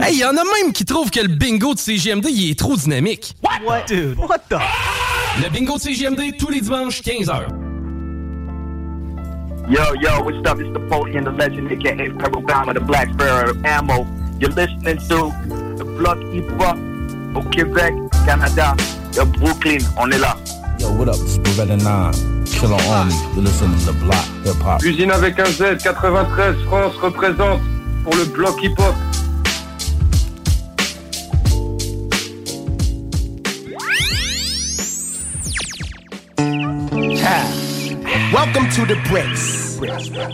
Hey, 0.00 0.18
y 0.18 0.24
en 0.24 0.36
a 0.36 0.44
même 0.62 0.72
qui 0.72 0.84
trouvent 0.84 1.10
que 1.10 1.20
le 1.20 1.28
bingo 1.28 1.74
de 1.74 1.78
CGMD, 1.78 2.26
il 2.28 2.50
est 2.50 2.58
trop 2.58 2.76
dynamique. 2.76 3.34
What? 3.64 3.86
Dude, 3.88 4.18
what 4.18 4.38
the? 4.50 4.58
Le 5.42 5.48
bingo 5.50 5.76
de 5.76 5.82
CGMD, 5.82 6.36
tous 6.38 6.50
les 6.50 6.60
dimanches, 6.60 7.00
15h. 7.02 7.46
Yo, 9.68 9.80
yo, 10.00 10.22
what's 10.24 10.38
up? 10.50 10.58
It's 10.60 11.16
and 11.16 11.24
the 11.24 11.30
legend, 11.30 11.70
aka 11.70 12.10
Pebble 12.18 12.42
Bama, 12.42 12.74
the 12.74 12.80
Black 12.80 13.08
Sparrow 13.12 13.54
Ammo. 13.64 14.06
You're 14.40 14.50
listening 14.50 14.98
to 15.08 15.32
the 15.76 15.84
Block 15.84 16.18
Hip 16.32 16.50
Hop 16.58 16.76
au 17.36 17.42
Québec, 17.50 17.94
Canada. 18.24 18.74
Yo, 19.14 19.24
Brooklyn, 19.24 19.80
on 19.96 20.10
est 20.10 20.18
là. 20.18 20.36
Yo, 20.78 20.90
what 20.92 21.08
up? 21.08 21.16
It's 21.16 21.36
Beretta 21.38 21.76
9, 21.76 22.44
Killer 22.46 22.80
Army. 22.88 23.14
You're 23.34 23.44
listening 23.44 23.78
to 23.80 23.86
the 23.86 23.92
Block 24.04 24.24
Hip 24.44 24.62
Hop. 24.62 24.82
Usine 24.82 25.10
avec 25.10 25.38
un 25.38 25.46
Z, 25.46 25.78
93 25.82 26.54
France 26.66 26.94
représente 26.96 27.60
pour 28.04 28.14
le 28.16 28.24
bloc 28.24 28.62
hip-hop. 28.62 28.94
Ha. 37.22 38.30
Welcome 38.32 38.68
to 38.70 38.86
the 38.86 38.96
bricks. 39.08 39.76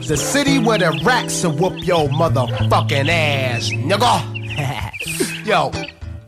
The 0.06 0.16
city 0.16 0.58
where 0.58 0.78
the 0.78 0.98
racks 1.04 1.44
will 1.44 1.52
whoop 1.52 1.86
your 1.86 2.08
motherfucking 2.08 3.08
ass, 3.08 3.70
nigga. 3.70 4.22
Yo, 5.46 5.70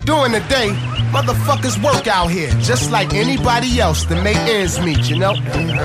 during 0.04 0.32
the 0.32 0.40
day, 0.48 0.70
motherfuckers 1.12 1.82
work 1.82 2.06
out 2.06 2.28
here 2.28 2.50
just 2.60 2.90
like 2.90 3.14
anybody 3.14 3.80
else 3.80 4.04
to 4.04 4.22
make 4.22 4.36
ends 4.36 4.80
meet, 4.80 5.08
you 5.08 5.18
know? 5.18 5.34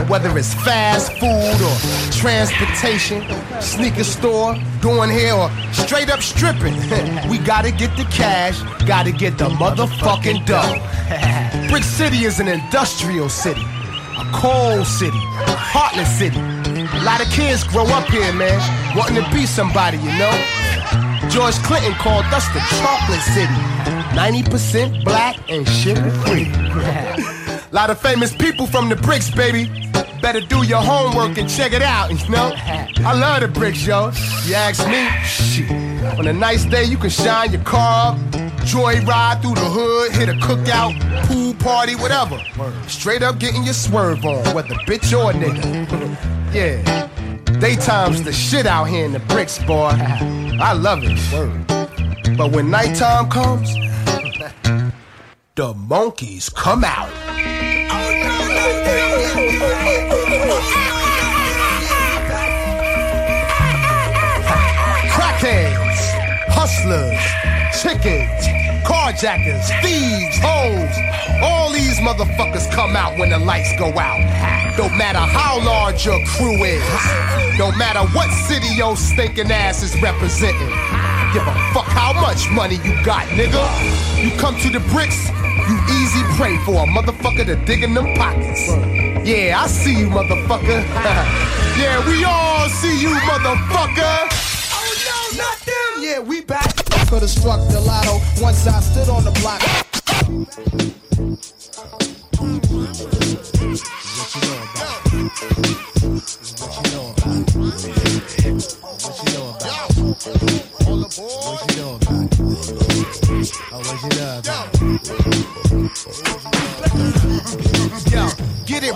Whether 0.07 0.37
it's 0.37 0.53
fast 0.53 1.11
food 1.13 1.59
or 1.61 1.75
transportation, 2.11 3.23
sneaker 3.61 4.03
store, 4.03 4.55
doing 4.81 5.09
hair, 5.09 5.33
or 5.33 5.49
straight 5.71 6.09
up 6.09 6.21
stripping. 6.21 6.75
we 7.29 7.37
gotta 7.39 7.71
get 7.71 7.95
the 7.97 8.05
cash, 8.11 8.61
gotta 8.85 9.11
get 9.11 9.37
the 9.37 9.49
motherfucking 9.49 10.45
dough. 10.45 10.79
Brick 11.69 11.83
City 11.83 12.25
is 12.25 12.39
an 12.39 12.47
industrial 12.47 13.29
city, 13.29 13.63
a 14.17 14.25
coal 14.33 14.83
city, 14.83 15.17
a 15.47 15.55
heartless 15.55 16.17
city. 16.17 16.39
A 16.39 17.03
lot 17.03 17.21
of 17.21 17.31
kids 17.31 17.63
grow 17.63 17.85
up 17.85 18.07
here, 18.09 18.33
man, 18.33 18.59
wanting 18.95 19.23
to 19.23 19.31
be 19.31 19.45
somebody, 19.45 19.97
you 19.97 20.11
know? 20.17 20.72
George 21.33 21.55
Clinton 21.63 21.93
called 21.93 22.25
us 22.25 22.47
the 22.49 22.59
chocolate 22.77 23.19
city. 23.21 23.51
90% 24.13 25.03
black 25.03 25.35
and 25.49 25.67
sugar 25.67 26.11
free. 26.21 26.45
lot 27.71 27.89
of 27.89 27.99
famous 27.99 28.35
people 28.35 28.67
from 28.67 28.87
the 28.87 28.95
bricks, 28.95 29.31
baby. 29.31 29.67
Better 30.21 30.41
do 30.41 30.63
your 30.63 30.79
homework 30.79 31.39
and 31.39 31.49
check 31.49 31.73
it 31.73 31.81
out, 31.81 32.11
you 32.11 32.29
know? 32.29 32.53
I 32.55 33.17
love 33.19 33.41
the 33.41 33.47
bricks, 33.47 33.83
yo. 33.83 34.11
You 34.45 34.53
ask 34.53 34.87
me, 34.87 35.09
shit. 35.25 35.71
On 36.19 36.27
a 36.27 36.33
nice 36.33 36.65
day, 36.65 36.83
you 36.83 36.97
can 36.97 37.09
shine 37.09 37.51
your 37.51 37.63
car 37.63 38.11
up, 38.11 38.17
joyride 38.61 39.41
through 39.41 39.55
the 39.55 39.61
hood, 39.61 40.11
hit 40.11 40.29
a 40.29 40.33
cookout, 40.33 40.93
pool 41.25 41.55
party, 41.55 41.95
whatever. 41.95 42.39
Straight 42.87 43.23
up 43.23 43.39
getting 43.39 43.63
your 43.63 43.73
swerve 43.73 44.23
on, 44.23 44.53
whether 44.53 44.75
bitch 44.85 45.11
or 45.17 45.33
nigga. 45.33 46.53
yeah. 46.53 47.02
Daytime's 47.59 48.23
the 48.23 48.31
shit 48.33 48.65
out 48.65 48.85
here 48.85 49.05
in 49.05 49.11
the 49.13 49.19
bricks, 49.19 49.59
boy. 49.59 49.91
I 50.61 50.73
love 50.73 50.99
it. 51.03 52.37
But 52.37 52.51
when 52.51 52.69
nighttime 52.69 53.29
comes, 53.29 53.73
the 55.55 55.73
monkeys 55.75 56.49
come 56.49 56.83
out. 56.83 57.11
Crackheads, 65.13 66.01
hustlers, 66.49 67.21
chickens, 67.81 68.62
carjackers, 68.83 69.65
thieves, 69.81 70.37
hoes. 70.39 70.95
All 71.41 71.71
these 71.71 71.99
motherfuckers 71.99 72.69
come 72.71 72.95
out 72.95 73.17
when 73.17 73.29
the 73.29 73.39
lights 73.39 73.71
go 73.77 73.87
out. 73.97 74.19
No 74.77 74.89
matter 74.89 75.19
how 75.19 75.63
large 75.63 76.05
your 76.05 76.19
crew 76.35 76.63
is, 76.63 76.83
no 77.57 77.71
matter 77.73 78.01
what 78.15 78.29
city 78.47 78.67
your 78.75 78.95
stinking 78.95 79.51
ass 79.51 79.83
is 79.83 79.93
representing. 80.01 80.69
Give 81.33 81.43
a 81.47 81.53
fuck 81.73 81.85
how 81.85 82.13
much 82.13 82.49
money 82.51 82.75
you 82.83 82.93
got, 83.03 83.25
nigga. 83.27 83.63
You 84.21 84.31
come 84.37 84.55
to 84.59 84.69
the 84.69 84.79
bricks, 84.91 85.29
you 85.67 85.75
easy 86.01 86.23
prey 86.37 86.57
for 86.65 86.83
a 86.83 86.87
motherfucker 86.87 87.45
to 87.45 87.55
dig 87.65 87.83
in 87.83 87.93
them 87.93 88.13
pockets. 88.15 88.67
Yeah, 89.27 89.61
I 89.61 89.67
see 89.67 89.97
you, 89.97 90.09
motherfucker. 90.09 90.83
yeah, 91.79 92.05
we 92.07 92.23
all 92.23 92.69
see 92.69 93.01
you, 93.01 93.09
motherfucker. 93.09 94.27
Oh 94.73 95.31
no, 95.33 95.37
not 95.37 95.57
them. 95.59 96.03
Yeah, 96.03 96.19
we 96.19 96.41
back. 96.41 96.82
Could've 97.13 97.29
struck 97.29 97.59
the 97.69 97.79
lotto 97.79 98.13
once 98.41 98.65
I 98.65 98.79
stood 98.79 99.07
on 99.07 99.23
the 99.23 99.29
block. 99.39 99.61
Yo, 105.85 105.92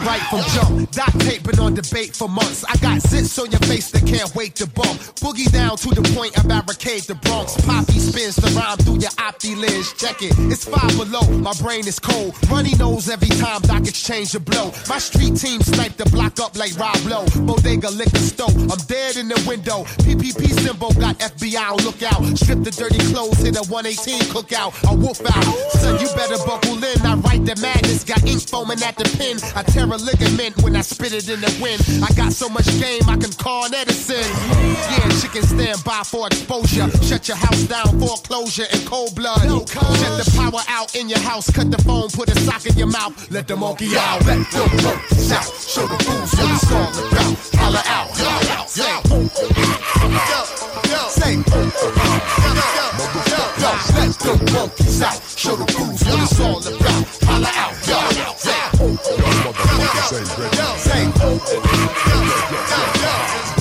right 0.07 0.23
from 0.31 0.41
jump. 0.55 0.91
Dot 0.91 1.11
taping 1.19 1.59
on 1.59 1.73
debate 1.73 2.15
for 2.15 2.29
months. 2.29 2.63
I 2.63 2.77
got 2.77 3.03
zits 3.03 3.37
on 3.37 3.51
your 3.51 3.59
face 3.67 3.91
that 3.91 4.07
can't 4.07 4.33
wait 4.33 4.55
to 4.55 4.67
bump. 4.67 4.97
Boogie 5.19 5.51
down 5.51 5.75
to 5.83 5.89
the 5.89 6.01
point 6.15 6.31
I 6.39 6.41
barricade 6.47 7.03
the 7.03 7.15
Bronx. 7.15 7.59
Poppy 7.65 7.99
spins 7.99 8.37
the 8.37 8.49
rhyme 8.55 8.77
through 8.77 8.99
your 9.03 9.15
opti 9.19 9.53
lens. 9.59 9.91
Check 9.93 10.23
it, 10.23 10.33
it's 10.47 10.63
five 10.63 10.95
below. 10.95 11.27
My 11.43 11.53
brain 11.61 11.85
is 11.85 11.99
cold. 11.99 12.33
Runny 12.49 12.73
nose 12.75 13.09
every 13.09 13.27
time 13.35 13.61
Doc 13.61 13.83
exchange 13.83 14.33
a 14.35 14.39
blow. 14.39 14.71
My 14.87 14.97
street 14.97 15.35
team 15.35 15.59
snipe 15.61 15.97
the 15.97 16.07
block 16.09 16.39
up 16.39 16.55
like 16.55 16.73
Rob 16.79 16.97
Lowe. 17.03 17.27
Bodega 17.45 17.91
liquor 17.91 18.23
stove. 18.23 18.55
I'm 18.71 18.81
dead 18.87 19.17
in 19.17 19.27
the 19.27 19.39
window. 19.45 19.83
PPP 20.07 20.55
symbol 20.63 20.93
got 20.95 21.19
FBI 21.19 21.67
on 21.71 21.83
lookout. 21.83 22.23
Strip 22.39 22.63
the 22.63 22.71
dirty 22.71 23.03
clothes, 23.11 23.43
hit 23.43 23.59
a 23.59 23.63
118 23.67 24.31
cookout. 24.31 24.71
I 24.87 24.95
wolf 24.95 25.19
out. 25.19 25.43
Son, 25.83 25.99
you 25.99 26.07
better 26.15 26.39
buckle 26.47 26.79
in. 26.79 26.97
I 27.03 27.15
write 27.19 27.43
the 27.43 27.59
madness. 27.59 28.05
Got 28.05 28.23
ink 28.23 28.47
foaming 28.47 28.81
at 28.83 28.95
the 28.95 29.05
pen. 29.19 29.35
I 29.55 29.63
tear 29.63 29.87
a 29.97 30.03
ligament 30.03 30.61
when 30.63 30.75
I 30.75 30.81
spit 30.81 31.13
it 31.13 31.29
in 31.29 31.41
the 31.41 31.51
wind. 31.61 31.81
I 32.03 32.13
got 32.13 32.31
so 32.33 32.49
much 32.49 32.65
game 32.79 33.01
I 33.07 33.17
can 33.17 33.31
call 33.33 33.65
Edison. 33.73 34.23
Yeah, 34.91 35.09
chicken 35.21 35.43
stand 35.43 35.83
by 35.83 36.03
for 36.03 36.27
exposure. 36.27 36.89
Shut 37.01 37.27
your 37.27 37.37
house 37.37 37.63
down, 37.63 37.99
foreclosure 37.99 38.65
and 38.71 38.85
cold 38.85 39.15
blood. 39.15 39.41
Shut 39.41 39.67
the 39.67 40.25
power 40.37 40.61
out 40.67 40.95
in 40.95 41.09
your 41.09 41.19
house. 41.19 41.49
Cut 41.51 41.71
the 41.71 41.81
phone, 41.83 42.09
put 42.09 42.29
a 42.29 42.39
sock 42.41 42.65
in 42.65 42.77
your 42.77 42.87
mouth. 42.87 43.13
Let 43.31 43.47
the 43.47 43.55
monkey 43.55 43.97
out. 43.97 44.25
Let 44.25 44.49
the 44.51 44.65
monkeys 44.83 45.31
out. 45.31 45.45
Show 45.45 45.87
the 45.87 45.97
fools 46.03 46.31
what 46.35 46.51
it's 46.53 46.71
all 46.71 46.91
about. 47.07 47.37
Holla 47.57 47.83
out. 47.87 48.09
Holla 48.13 48.53
out. 48.57 48.69
Say. 48.69 48.83
Say. 51.09 51.37
Let 53.97 54.13
the 54.19 54.33
monkeys 54.53 55.01
out. 55.01 55.21
Show 55.35 55.55
the 55.55 55.65
fools 55.73 56.03
what 56.05 56.19
it's 56.23 56.39
all 56.39 56.59
about. 56.59 57.07
Holla 57.23 57.51
out. 57.55 58.36
Yo, 58.79 58.85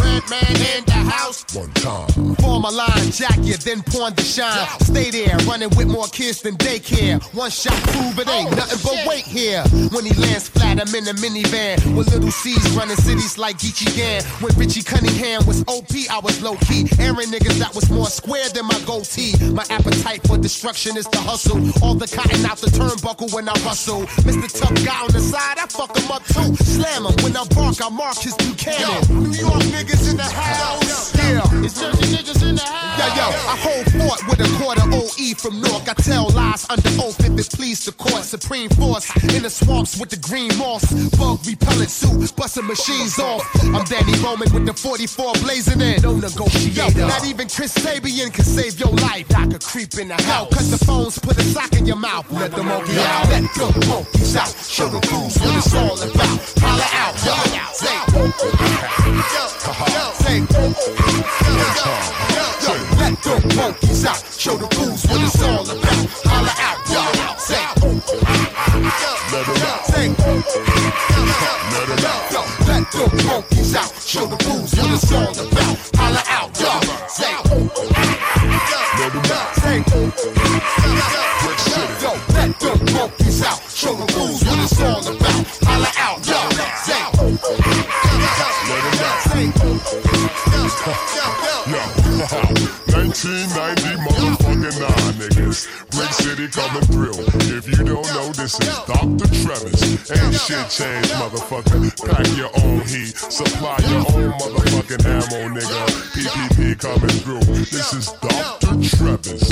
Red 0.03 0.23
man 0.29 0.57
in 0.57 0.85
the 0.85 0.93
house. 0.93 1.45
One 1.55 1.71
time. 1.73 2.37
A 2.67 2.71
line, 2.71 3.11
jack 3.13 3.39
you, 3.43 3.57
then 3.57 3.83
pawn 3.83 4.13
the 4.15 4.23
shine. 4.23 4.67
Stay 4.81 5.11
there, 5.11 5.37
running 5.47 5.71
with 5.77 5.87
more 5.87 6.07
kids 6.09 6.43
than 6.43 6.57
daycare. 6.57 7.23
One 7.35 7.51
shot 7.51 7.77
prove 7.95 8.19
it 8.19 8.29
ain't 8.29 8.53
oh, 8.53 8.57
nothing 8.57 8.81
but 8.83 9.07
wait 9.07 9.25
here. 9.25 9.63
When 9.95 10.05
he 10.05 10.15
lands 10.21 10.49
flat, 10.49 10.81
I'm 10.81 10.93
in 10.95 11.07
a 11.07 11.15
minivan. 11.15 11.97
With 11.97 12.13
little 12.13 12.31
C's 12.31 12.71
running 12.73 12.97
cities 12.97 13.39
like 13.39 13.59
Geechee 13.59 13.95
Gan. 13.97 14.23
When 14.43 14.53
Richie 14.59 14.83
Cunningham 14.83 15.47
was 15.47 15.63
OP, 15.69 15.95
I 16.11 16.19
was 16.19 16.43
low 16.43 16.57
key. 16.67 16.89
Aaron 16.99 17.31
niggas 17.31 17.59
that 17.59 17.75
was 17.75 17.89
more 17.91 18.07
square 18.07 18.49
than 18.51 18.67
my 18.67 18.81
goatee. 18.87 19.35
My 19.53 19.65
appetite 19.71 20.27
for 20.27 20.39
destruction 20.39 20.97
is 20.97 21.07
the 21.07 21.19
hustle. 21.19 21.59
All 21.83 21.95
the 21.95 22.09
cotton 22.09 22.45
out 22.47 22.59
the 22.59 22.71
turnbuckle 22.71 23.33
when 23.33 23.49
I 23.49 23.55
rustle. 23.65 24.07
Mr. 24.27 24.49
Tough 24.51 24.75
guy 24.85 25.01
on 25.03 25.13
the 25.13 25.21
side, 25.21 25.59
I 25.59 25.67
fuck 25.67 25.97
him 25.97 26.11
up 26.11 26.25
too. 26.25 26.57
Slam 26.65 27.07
him 27.07 27.15
when 27.23 27.37
I 27.37 27.45
bark, 27.55 27.79
I 27.81 27.89
mark 27.91 28.19
his 28.19 28.35
Buchanan. 28.35 29.23
New 29.23 29.39
York 29.39 29.63
niggas 29.71 30.11
in 30.11 30.17
the 30.17 30.25
house. 30.25 31.15
Yeah, 31.17 31.65
it's 31.65 31.81
Jersey 31.81 32.17
niggas 32.17 32.43
in. 32.43 32.56
Yo, 32.57 33.07
yo, 33.13 33.27
I 33.29 33.57
hold 33.61 33.87
fort 33.93 34.21
with 34.29 34.41
a 34.41 34.49
quarter 34.57 34.83
OE 34.89 35.35
from 35.37 35.61
Nork. 35.61 35.89
I 35.89 35.95
tell 35.95 36.31
lies 36.31 36.67
under 36.71 36.89
oath 37.03 37.21
if 37.21 37.39
it 37.39 37.51
please 37.57 37.85
the 37.85 37.93
court. 37.93 38.25
Supreme 38.25 38.71
force 38.71 39.11
in 39.35 39.43
the 39.43 39.51
swamps 39.51 39.99
with 40.01 40.11
the 40.11 40.17
green 40.17 40.51
moss. 40.57 40.85
Bug 41.19 41.45
repellent 41.47 41.91
suit, 41.91 42.35
busting 42.37 42.67
machines 42.67 43.19
off. 43.19 43.43
I'm 43.63 43.85
Danny 43.85 44.17
Roman 44.25 44.53
with 44.53 44.67
the 44.67 44.73
44 44.73 45.35
blazing 45.43 45.81
in. 45.81 46.03
No 46.03 46.17
negotiator. 46.17 47.01
Yo, 47.01 47.09
not 47.09 47.27
even 47.27 47.49
Chris 47.49 47.75
Sabian 47.75 48.33
can 48.33 48.45
save 48.45 48.81
your 48.81 48.93
life. 49.05 49.27
I 49.37 49.47
could 49.47 49.63
creep 49.63 49.95
in 49.99 50.09
the 50.09 50.21
house. 50.23 50.49
Cut 50.55 50.65
the 50.71 50.79
phones, 50.85 51.19
put 51.19 51.37
a 51.39 51.43
sock 51.43 51.73
in 51.75 51.87
your 51.87 51.97
mouth. 51.97 52.31
Let 52.33 52.53
the 52.53 52.63
monkey 52.63 52.97
out. 52.99 53.29
Let 53.29 53.43
the 53.55 53.87
monkeys 53.89 54.37
out. 54.37 54.49
Show 54.49 54.89
the 54.89 54.99
what 54.99 55.57
it's 55.57 55.75
all 55.75 55.97
about. 56.01 56.41
Holla 56.61 56.89
out. 56.93 57.15
Yo, 57.25 57.35
say. 57.73 57.97
Oh, 58.09 58.33
oh, 58.39 58.53
oh. 58.59 58.97
Yo, 59.33 59.45
yo, 59.93 60.13
say. 60.13 60.39
Yo, 60.57 60.73
yo, 62.31 62.36
let 62.99 63.23
the 63.23 63.55
monkeys 63.57 64.05
out. 64.05 64.23
Show 64.37 64.57
the 64.57 64.67
fools 64.75 65.05
what 65.07 65.21
it's 65.23 65.43
all 65.43 65.65
about. 65.65 66.07
Holla 66.25 66.53
out. 66.59 66.79
Yo, 66.91 67.03
say. 67.39 67.67
Yo, 69.33 69.41
yo, 69.47 69.73
say. 69.91 70.07
Yo, 70.17 70.37
yo, 72.33 72.43
let 72.67 72.85
the 72.93 73.05
monkeys 73.27 73.75
out. 73.75 73.91
Show 74.01 74.27
the 74.27 74.37
fools 74.45 74.75
what 74.75 74.91
it's 74.91 75.13
all 75.13 75.33
about. 75.33 75.77
Out. 76.29 76.57
Say. 77.11 78.06
1990 92.97 93.93
motherfucking 94.09 94.81
nine 94.81 95.15
niggas. 95.21 95.69
Brick 95.93 96.13
City 96.17 96.49
coming 96.49 96.81
through. 96.89 97.13
If 97.53 97.69
you 97.69 97.85
don't 97.85 98.09
know, 98.17 98.33
this 98.33 98.59
is 98.59 98.73
Dr. 98.89 99.29
Travis. 99.45 100.11
Ain't 100.11 100.35
shit 100.35 100.65
changed, 100.73 101.13
motherfucker. 101.21 101.93
Pack 102.01 102.27
your 102.39 102.49
own 102.65 102.81
heat. 102.89 103.13
Supply 103.15 103.77
your 103.93 104.01
own 104.17 104.33
motherfucking 104.41 105.05
ammo, 105.05 105.41
nigga. 105.53 105.81
PPP 106.17 106.81
coming 106.81 107.17
through. 107.21 107.45
This 107.69 107.93
is 107.93 108.07
Dr. 108.25 108.81
Travis. 108.97 109.45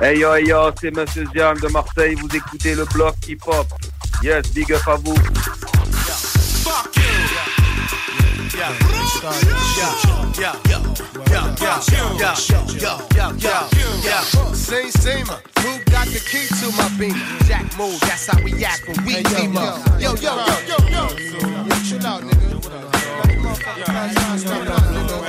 Hey 0.00 0.18
yo, 0.18 0.34
hey 0.34 0.44
yo, 0.46 0.70
c'est 0.78 0.90
Monsieur 0.90 1.24
Jam 1.34 1.58
de 1.60 1.68
Marseille, 1.68 2.14
vous 2.16 2.28
écoutez 2.36 2.74
le 2.74 2.84
bloc 2.92 3.14
hip-hop. 3.26 3.66
Yes, 4.22 4.52
big 4.52 4.70
up 4.72 4.86
à 4.86 4.96
vous. 4.96 5.16
Same, 14.54 14.90
same. 14.90 15.26
Who 15.26 15.82
got 15.90 16.06
the 16.06 16.20
key 16.30 16.46
to 16.46 16.70
my 16.76 16.88
beam? 16.96 17.16
Jack 17.48 17.76
move, 17.76 17.98
that's 18.02 18.26
how 18.26 18.40
we 18.44 18.64
act 18.64 18.86
when 18.86 19.04
we 19.04 19.22
team 19.24 19.56
up. 19.56 20.00
Yo, 20.00 20.14
yo, 20.14 20.36
yo, 20.36 20.56
yo, 20.68 20.76
yo. 20.88 21.08
Yo, 21.66 21.74
chill 21.82 22.06
out, 22.06 22.22
nigga. 22.22 22.52
Yo, 23.74 23.98
yo, 23.98 24.30
yo, 24.38 24.62
yo. 24.62 25.22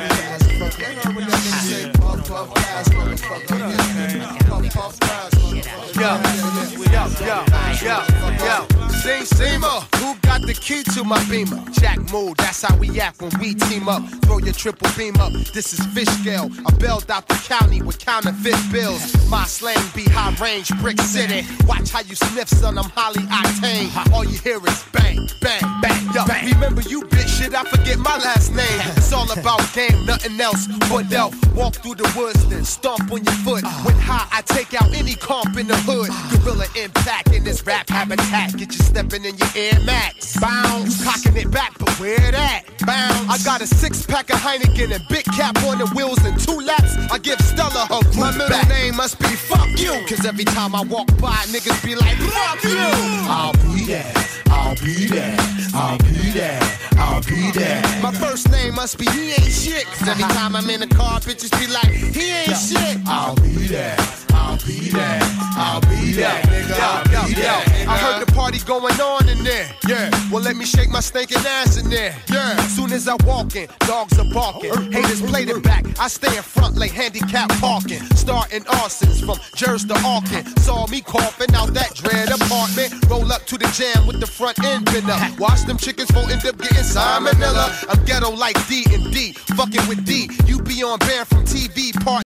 Same, 8.39 8.72
same. 9.03 9.63
uh, 9.63 9.81
Who 9.97 10.15
got 10.21 10.41
the 10.41 10.53
key 10.53 10.83
to 10.95 11.03
my 11.03 11.23
beamer? 11.29 11.61
Jack 11.71 11.99
move, 12.11 12.37
that's 12.37 12.61
how 12.61 12.75
we 12.77 12.99
act 12.99 13.21
when 13.21 13.31
we 13.39 13.53
team 13.53 13.89
up. 13.89 14.03
Throw 14.25 14.37
your 14.39 14.53
triple 14.53 14.87
beam 14.97 15.15
up. 15.17 15.31
This 15.53 15.73
is 15.73 15.85
fish 15.87 16.07
scale. 16.07 16.49
I 16.65 16.71
bailed 16.77 17.09
out 17.11 17.27
the 17.27 17.35
county 17.35 17.81
with 17.81 17.99
counterfeit 17.99 18.55
bills. 18.71 19.01
My 19.29 19.43
slang 19.45 19.77
be 19.95 20.03
high 20.05 20.33
range, 20.43 20.69
brick 20.79 20.99
city. 21.01 21.45
Watch 21.67 21.91
how 21.91 22.01
you 22.01 22.15
sniff, 22.15 22.47
son. 22.49 22.77
I'm 22.77 22.89
highly 22.95 23.23
octane. 23.27 23.89
All 24.13 24.23
you 24.23 24.37
hear 24.39 24.57
is 24.65 24.83
bang, 24.91 25.27
bang, 25.41 25.61
bang. 25.81 26.03
Yo, 26.13 26.23
remember 26.53 26.81
you 26.81 27.01
bitch 27.03 27.27
shit? 27.41 27.53
I 27.53 27.63
forget 27.63 27.97
my 27.99 28.17
last 28.17 28.51
name. 28.55 28.81
It's 29.03 29.11
all 29.11 29.29
about 29.31 29.61
game, 29.73 30.05
nothing 30.05 30.39
else. 30.39 30.67
But 30.89 31.09
they'll 31.09 31.31
walk 31.55 31.75
through 31.75 31.95
the 31.95 32.11
woods, 32.17 32.47
then 32.47 32.63
stomp 32.63 33.11
on 33.11 33.23
your 33.23 33.33
foot. 33.45 33.63
When 33.85 33.95
high, 33.95 34.27
I 34.31 34.41
take 34.41 34.73
out 34.81 34.93
any 34.93 35.15
comp 35.15 35.57
in 35.57 35.67
the 35.67 35.75
hood. 35.77 36.09
Gorilla 36.43 36.65
impact 36.75 37.33
in 37.33 37.43
this 37.43 37.65
rap 37.65 37.89
habitat. 37.89 38.55
Get 38.57 38.71
you 38.73 38.79
stepping 38.93 39.25
in 39.25 39.35
your 39.37 39.47
Air 39.55 39.79
Max. 39.85 40.39
Bounce, 40.39 40.99
you 40.99 41.05
cocking 41.05 41.37
it 41.37 41.49
back, 41.51 41.77
but 41.79 41.89
where 41.99 42.31
that? 42.31 42.63
Bounce. 42.85 43.27
I 43.27 43.43
got 43.43 43.61
a 43.61 43.67
six 43.67 44.05
pack 44.05 44.29
of 44.29 44.37
Heineken 44.37 44.93
and 44.93 45.03
big 45.07 45.25
cap 45.25 45.57
on 45.63 45.79
the 45.79 45.87
wheels 45.95 46.23
and 46.23 46.39
two 46.39 46.59
laps. 46.59 46.95
I 47.11 47.17
give 47.17 47.39
Stella 47.41 47.87
her 47.89 48.01
group 48.11 48.15
My 48.17 48.31
middle 48.31 48.49
back. 48.49 48.69
name 48.69 48.95
must 48.95 49.17
be 49.19 49.25
fuck 49.27 49.67
you. 49.79 49.93
Cause 50.07 50.25
every 50.25 50.45
time 50.45 50.75
I 50.75 50.83
walk 50.83 51.07
by, 51.19 51.33
niggas 51.49 51.83
be 51.83 51.95
like, 51.95 52.17
fuck 52.17 52.63
you. 52.63 52.77
I'll 52.77 53.53
be 53.73 53.85
there. 53.85 54.13
I'll 54.53 54.75
be 54.75 55.07
there. 55.07 55.35
I'll 55.73 55.97
be 55.97 56.31
there. 56.31 56.59
I'll 56.97 57.21
be 57.23 57.51
there. 57.51 57.81
My 58.01 58.11
first 58.11 58.51
name 58.51 58.75
must 58.75 58.97
be 58.99 59.05
he 59.11 59.31
ain't 59.31 59.51
shit. 59.51 59.85
Cause 59.85 60.07
every 60.07 60.23
time 60.35 60.55
I'm 60.55 60.69
in 60.69 60.81
the 60.81 60.87
car, 60.87 61.19
bitches 61.19 61.51
be 61.59 61.67
like, 61.73 61.89
he 61.89 62.31
ain't 62.31 62.57
shit. 62.57 62.97
I'll 63.07 63.35
be 63.35 63.67
there. 63.67 63.97
I'll 64.33 64.57
be 64.57 64.89
there. 64.89 65.19
I'll 65.55 65.81
be 65.81 66.11
there. 66.13 66.41
Nigga, 66.43 66.79
I'll 66.79 67.27
be 67.27 67.33
there. 67.33 67.87
I 67.87 67.97
heard 67.97 68.25
the 68.25 68.31
party 68.33 68.59
going 68.59 68.99
on 68.99 69.29
in 69.29 69.43
there. 69.43 69.69
Yeah. 69.87 70.09
Well, 70.31 70.43
let 70.43 70.55
me 70.55 70.65
shake 70.65 70.89
my 70.89 70.99
stinking 70.99 71.45
ass 71.45 71.77
in 71.77 71.89
there. 71.89 72.15
Yeah. 72.29 72.55
Soon 72.67 72.91
as 72.91 73.07
I 73.07 73.15
walk 73.25 73.55
in, 73.55 73.67
dogs 73.79 74.19
are 74.19 74.29
barking. 74.33 74.91
Haters 74.91 75.21
played 75.21 75.49
it 75.49 75.63
back. 75.63 75.85
I 75.99 76.07
stay 76.07 76.35
in 76.35 76.43
front 76.43 76.77
like 76.77 76.91
handicap 76.91 77.49
parking. 77.59 78.01
Starting 78.15 78.63
arsons 78.63 79.25
from 79.25 79.37
Jersey 79.55 79.87
to 79.87 79.95
Auckland. 80.03 80.47
Saw 80.59 80.87
me 80.87 81.01
coughing 81.01 81.53
out 81.55 81.73
that 81.73 81.93
dread 81.95 82.29
apartment. 82.29 82.93
Roll 83.09 83.31
up 83.31 83.45
to 83.45 83.57
the 83.57 83.67
jam 83.73 84.05
with 84.07 84.19
the 84.19 84.27
front 84.51 84.93
end 84.93 85.09
up. 85.09 85.39
Watch 85.39 85.61
them 85.61 85.77
chickens 85.77 86.11
for 86.11 86.19
end 86.19 86.45
up 86.45 86.57
getting 86.57 86.77
salmonella. 86.77 87.85
I'm 87.89 88.03
ghetto 88.05 88.31
like 88.31 88.57
D 88.67 88.85
and 88.91 89.11
D. 89.13 89.31
Fucking 89.31 89.87
with 89.87 90.05
D. 90.05 90.29
You 90.45 90.61
be 90.61 90.83
on 90.83 90.99
band 90.99 91.27
from 91.27 91.45
TV 91.45 91.93
part. 92.03 92.23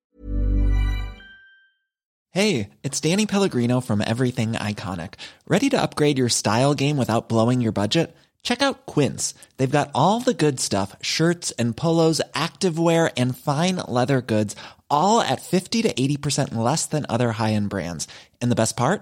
Hey, 2.32 2.70
it's 2.84 3.02
Danny 3.02 3.26
Pellegrino 3.26 3.82
from 3.82 4.02
Everything 4.06 4.54
Iconic. 4.54 5.16
Ready 5.48 5.70
to 5.70 5.82
upgrade 5.82 6.18
your 6.18 6.30
style 6.30 6.74
game 6.76 6.98
without 6.98 7.30
blowing 7.30 7.62
your 7.62 7.72
budget? 7.72 8.16
Check 8.44 8.62
out 8.62 8.86
Quince. 8.86 9.34
They've 9.58 9.70
got 9.70 9.92
all 9.94 10.20
the 10.20 10.34
good 10.34 10.60
stuff 10.60 10.96
shirts 11.02 11.52
and 11.52 11.76
polos, 11.76 12.22
activewear, 12.34 13.12
and 13.18 13.38
fine 13.38 13.78
leather 13.88 14.22
goods, 14.22 14.56
all 14.90 15.22
at 15.22 15.42
50 15.42 15.84
to 15.84 15.94
80% 15.94 16.56
less 16.56 16.86
than 16.86 17.06
other 17.10 17.32
high 17.32 17.54
end 17.54 17.70
brands. 17.70 18.08
And 18.42 18.52
the 18.52 18.56
best 18.56 18.78
part? 18.78 19.02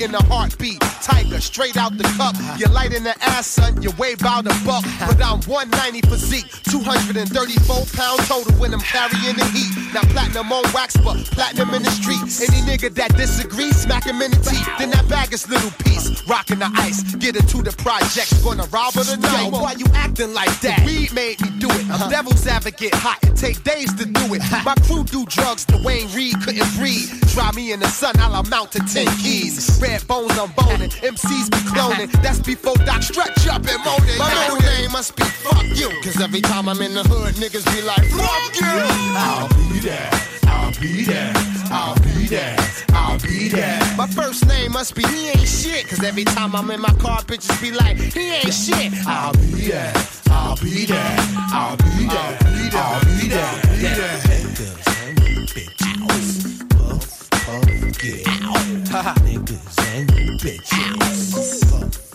In 0.00 0.14
a 0.14 0.24
heartbeat, 0.32 0.80
tiger, 1.02 1.42
straight 1.42 1.76
out 1.76 1.98
the 1.98 2.04
cup. 2.16 2.34
You 2.56 2.72
light 2.72 2.94
in 2.94 3.04
the 3.04 3.14
ass, 3.22 3.46
son, 3.46 3.82
you 3.82 3.90
weigh 3.98 4.14
about 4.14 4.46
a 4.46 4.64
buck. 4.64 4.82
But 4.98 5.20
I'm 5.20 5.42
190 5.42 6.08
physique, 6.08 6.48
234 6.72 7.84
pound 7.92 8.20
total 8.24 8.50
when 8.54 8.72
I'm 8.72 8.80
carrying 8.80 9.36
the 9.36 9.44
heat. 9.52 9.68
Now 9.92 10.00
platinum 10.08 10.50
on 10.52 10.64
wax, 10.72 10.96
but 10.96 11.18
platinum 11.36 11.74
in 11.74 11.82
the 11.82 11.90
streets. 11.90 12.40
Any 12.40 12.64
nigga 12.64 12.94
that 12.94 13.14
disagrees, 13.14 13.82
smack 13.82 14.06
him 14.06 14.22
in 14.22 14.30
the 14.30 14.38
teeth. 14.38 14.66
Then 14.78 14.88
that 14.88 15.06
bag 15.06 15.34
is 15.34 15.46
little 15.50 15.70
piece, 15.84 16.26
rocking 16.26 16.60
the 16.60 16.70
ice. 16.76 17.02
Get 17.16 17.34
her 17.34 17.42
to 17.42 17.62
the 17.62 17.72
projects, 17.76 18.32
gonna 18.42 18.64
rob 18.72 18.94
her 18.94 19.04
tonight. 19.04 19.52
Yo, 19.52 19.60
why 19.60 19.72
you 19.72 19.84
acting 19.92 20.32
like 20.32 20.58
that? 20.60 20.80
Weed 20.86 21.12
made 21.12 21.42
me 21.42 21.50
do 21.58 21.68
it. 21.68 21.84
I'm 21.84 21.92
uh-huh. 21.92 22.08
devil's 22.08 22.46
advocate, 22.46 22.94
hot. 22.94 23.18
It 23.22 23.36
take 23.36 23.62
days 23.64 23.92
to 24.00 24.06
do 24.06 24.32
it. 24.32 24.40
My 24.64 24.74
crew 24.86 25.04
do 25.04 25.26
drugs, 25.26 25.66
the 25.66 25.76
Wayne 25.84 26.08
Reed 26.14 26.40
couldn't 26.40 26.72
breathe. 26.78 27.10
Dry 27.34 27.52
me 27.52 27.72
in 27.72 27.80
the 27.80 27.88
sun, 27.88 28.14
I'll 28.18 28.40
amount 28.40 28.72
to 28.72 28.78
10 28.78 29.06
keys. 29.18 29.78
Red 29.80 29.89
bones, 29.98 30.38
I'm 30.38 30.52
boning. 30.52 30.90
MCs 30.90 31.50
be 31.50 31.58
cloning. 31.70 32.10
That's 32.22 32.38
before 32.38 32.76
Doc 32.86 33.02
stretch 33.02 33.46
up 33.48 33.66
and 33.66 33.82
moaning. 33.84 34.18
My 34.18 34.32
middle 34.34 34.60
name 34.60 34.92
must 34.92 35.16
be 35.16 35.24
fuck 35.24 35.64
you. 35.64 35.90
Cause 36.02 36.20
every 36.20 36.40
time 36.40 36.68
I'm 36.68 36.80
in 36.80 36.94
the 36.94 37.02
hood, 37.02 37.34
niggas 37.34 37.66
be 37.74 37.82
like, 37.82 38.04
fuck 38.10 38.54
you. 38.60 38.66
I'll 39.16 39.48
be 39.48 39.80
there. 39.80 40.10
I'll 40.46 40.72
be 40.80 41.04
there. 41.04 41.32
I'll 41.70 41.94
be 42.00 42.26
there. 42.26 42.56
I'll 42.92 43.18
be 43.20 43.48
there. 43.48 43.80
My 43.96 44.06
first 44.06 44.46
name 44.46 44.72
must 44.72 44.94
be 44.94 45.02
he 45.08 45.28
ain't 45.28 45.48
shit. 45.48 45.88
Cause 45.88 46.02
every 46.04 46.24
time 46.24 46.54
I'm 46.54 46.70
in 46.70 46.80
my 46.80 46.94
car, 46.94 47.22
bitches 47.22 47.60
be 47.60 47.72
like, 47.72 47.96
he 47.98 48.30
ain't 48.30 48.54
shit. 48.54 48.92
I'll 49.06 49.32
be 49.32 49.68
there. 49.70 49.92
I'll 50.30 50.56
be 50.56 50.86
there. 50.86 51.16
I'll 51.52 51.76
be 51.76 52.06
there. 52.06 52.38
I'll 52.72 53.04
be 53.04 53.28
there. 53.28 53.42
I'll 53.42 53.76
be 53.76 53.88
there. 53.94 54.30
Niggas 59.24 59.78
and 59.96 60.40
bitches. 60.40 62.09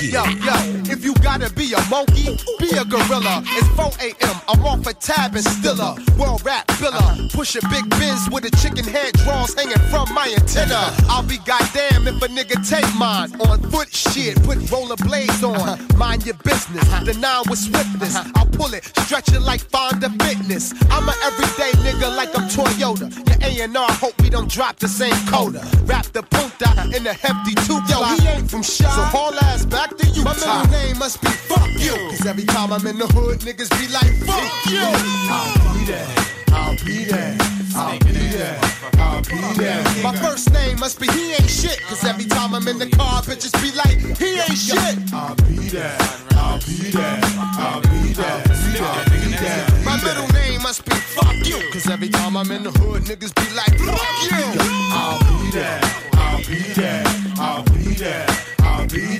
Yo, 0.00 0.24
yo, 0.24 0.54
if 0.90 1.04
you 1.04 1.14
gotta 1.14 1.52
be 1.54 1.72
a 1.72 1.80
monkey, 1.90 2.36
be 2.58 2.70
a 2.76 2.84
gorilla. 2.84 3.42
It's 3.46 3.68
4 3.68 3.90
a.m. 4.00 4.40
I'm 4.48 4.64
off 4.64 4.86
a 4.86 4.94
tab 4.94 5.34
and 5.34 5.44
still 5.44 5.80
a 5.80 5.96
world 6.18 6.44
rap 6.44 6.66
biller. 6.78 7.32
Push 7.32 7.56
a 7.56 7.60
big 7.68 7.88
biz 7.90 8.28
with 8.30 8.44
a 8.44 8.50
chicken 8.62 8.84
head 8.84 9.12
draws 9.24 9.54
hanging 9.54 9.78
from 9.90 10.12
my 10.14 10.32
antenna. 10.38 10.94
I'll 11.08 11.22
be 11.22 11.38
goddamn 11.38 12.06
if 12.06 12.22
a 12.22 12.28
nigga 12.28 12.56
take 12.68 12.88
mine. 12.96 13.32
On 13.40 13.60
foot 13.70 13.92
shit, 13.92 14.40
put 14.44 14.70
roller 14.70 14.96
blades 14.96 15.42
on. 15.42 15.78
Mind 15.96 16.24
your 16.26 16.36
business. 16.44 16.86
The 17.04 17.14
nine 17.20 17.44
with 17.48 17.58
swiftness. 17.58 18.16
I'll 18.36 18.46
pull 18.46 18.74
it, 18.74 18.84
stretch 19.04 19.32
it 19.32 19.40
like 19.40 19.60
Fonda 19.60 20.10
Fitness. 20.24 20.74
I'm 20.90 21.08
a 21.08 21.14
everyday 21.24 21.72
nigga 21.82 22.14
like 22.16 22.36
I'm 22.38 22.48
Toyota. 22.48 23.08
Your 23.26 23.66
A&R 23.66 23.92
hope 23.92 24.20
we 24.22 24.30
don't 24.30 24.50
drop 24.50 24.76
the 24.76 24.88
same 24.88 25.16
coda. 25.26 25.66
Rap 25.84 26.06
the 26.06 26.22
punta 26.22 26.68
in 26.96 27.06
a 27.06 27.12
hefty 27.12 27.54
two 27.66 27.78
Yo, 27.88 28.02
he 28.04 28.28
ain't 28.28 28.50
from 28.50 28.62
Shy. 28.62 28.84
So 28.84 29.02
ass 29.44 29.64
back 29.64 29.96
to 29.96 30.06
you. 30.08 30.24
My 30.24 30.34
middle 30.34 30.70
name 30.70 30.98
must 30.98 31.20
be 31.20 31.28
fuck 31.28 31.68
you. 31.78 31.94
Cause 32.10 32.26
every 32.26 32.44
time 32.44 32.72
I'm 32.72 32.86
in 32.86 32.98
the 32.98 33.06
hood, 33.06 33.40
niggas 33.40 33.70
be 33.78 33.92
like, 33.92 34.12
fuck 34.26 34.42
you. 34.70 34.82
I'll 35.30 35.74
be 35.74 35.84
there. 35.84 36.06
I'll 36.52 36.76
be 36.84 37.04
there. 37.04 37.36
I'll 37.76 37.98
be 37.98 38.12
there. 38.12 38.60
I'll 38.98 39.22
be 39.22 39.38
there. 39.56 40.02
My 40.02 40.14
first 40.16 40.52
name 40.52 40.78
must 40.80 41.00
be 41.00 41.06
he 41.12 41.32
ain't 41.32 41.50
shit. 41.50 41.80
Cause 41.82 42.04
every 42.04 42.24
time 42.24 42.54
I'm 42.54 42.66
in 42.68 42.78
the 42.78 42.88
car, 42.90 43.22
bitches 43.22 43.54
be 43.62 43.70
like, 43.76 43.98
he 44.18 44.40
ain't 44.40 44.58
shit. 44.58 45.12
I'll 45.12 45.34
be 45.36 45.68
there. 45.68 45.96
I'll 46.32 46.58
be 46.58 46.90
there. 46.90 47.20
I'll 47.58 47.80
be 47.82 48.12
there. 48.14 48.42
I'll 48.80 49.04
be 49.10 49.36
there. 49.36 49.84
My 49.84 49.96
middle 50.02 50.28
name 50.32 50.62
must 50.62 50.84
be 50.84 50.94
fuck 50.94 51.34
you. 51.46 51.60
Cause 51.72 51.88
every 51.88 52.08
time 52.08 52.36
I'm 52.36 52.50
in 52.50 52.62
the 52.62 52.70
hood, 52.70 53.02
niggas 53.02 53.34
be 53.34 53.54
like, 53.54 53.78
fuck 53.78 54.14
you. 54.30 54.44
I'll 54.92 55.18
be 55.20 55.50
there. 55.50 55.80
I'll 56.14 56.38
be 56.38 56.58
there. 56.74 57.27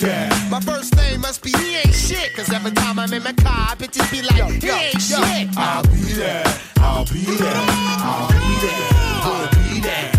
I'll 0.09 0.23
be 0.23 0.25
there. 0.25 0.29
I'll 0.31 0.35
be 0.35 0.49
there. 0.49 0.51
My 0.51 0.61
first 0.61 0.97
name 0.97 1.21
must 1.21 1.43
be 1.43 1.51
he 1.51 1.77
ain't 1.77 1.95
shit. 1.95 2.35
Cause 2.35 2.51
every 2.53 2.73
time 2.73 2.99
I'm 2.99 3.13
in 3.13 3.23
my 3.23 3.33
car, 3.33 3.77
bitches 3.77 4.11
be 4.11 4.23
like, 4.23 4.63
he 4.63 4.71
ain't 4.71 5.01
shit. 5.01 5.57
I'll 5.57 5.83
be 5.83 6.15
there. 6.15 6.45
I'll 6.79 7.05
be 7.05 7.25
there. 7.25 7.53
I'll 7.55 8.29
be 8.29 8.39
there. 8.65 8.89
I'll 9.25 9.51
be 9.51 9.81
there. 9.81 10.13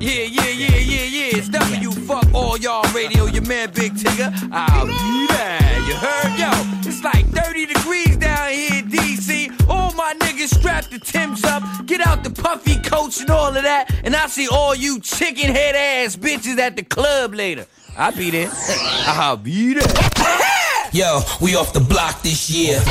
Yeah, 0.00 0.22
yeah, 0.22 0.48
yeah, 0.48 0.76
yeah, 0.76 1.04
yeah. 1.04 1.38
It's 1.38 1.48
W. 1.48 1.90
Fuck 2.06 2.32
all 2.32 2.56
y'all 2.58 2.84
radio. 2.94 3.26
Your 3.26 3.42
man 3.42 3.70
Big 3.72 3.92
Tigger. 3.94 4.32
I'll 4.52 4.86
be 4.86 5.26
there. 5.26 5.78
You 5.86 5.94
heard? 5.94 6.38
Yo, 6.38 6.50
it's 6.88 7.02
like 7.02 7.26
30 7.26 7.66
degrees 7.66 8.16
down 8.16 8.52
here 8.52 8.67
my 10.08 10.26
niggas 10.26 10.58
strap 10.58 10.84
the 10.86 10.98
Tims 10.98 11.44
up. 11.44 11.62
Get 11.84 12.06
out 12.06 12.24
the 12.24 12.30
puffy 12.30 12.80
coats 12.80 13.20
and 13.20 13.30
all 13.30 13.54
of 13.54 13.62
that. 13.62 13.94
And 14.04 14.16
I 14.16 14.26
see 14.26 14.48
all 14.48 14.74
you 14.74 15.00
chicken 15.00 15.50
head 15.54 15.74
ass 15.74 16.16
bitches 16.16 16.58
at 16.58 16.76
the 16.76 16.82
club 16.82 17.34
later. 17.34 17.66
I'll 17.96 18.12
be 18.12 18.30
there. 18.30 18.50
I'll 19.06 19.36
be 19.36 19.74
there. 19.74 19.82
Yo, 20.92 21.20
we 21.42 21.56
off 21.56 21.74
the 21.74 21.80
block 21.80 22.22
this 22.22 22.48
year. 22.48 22.82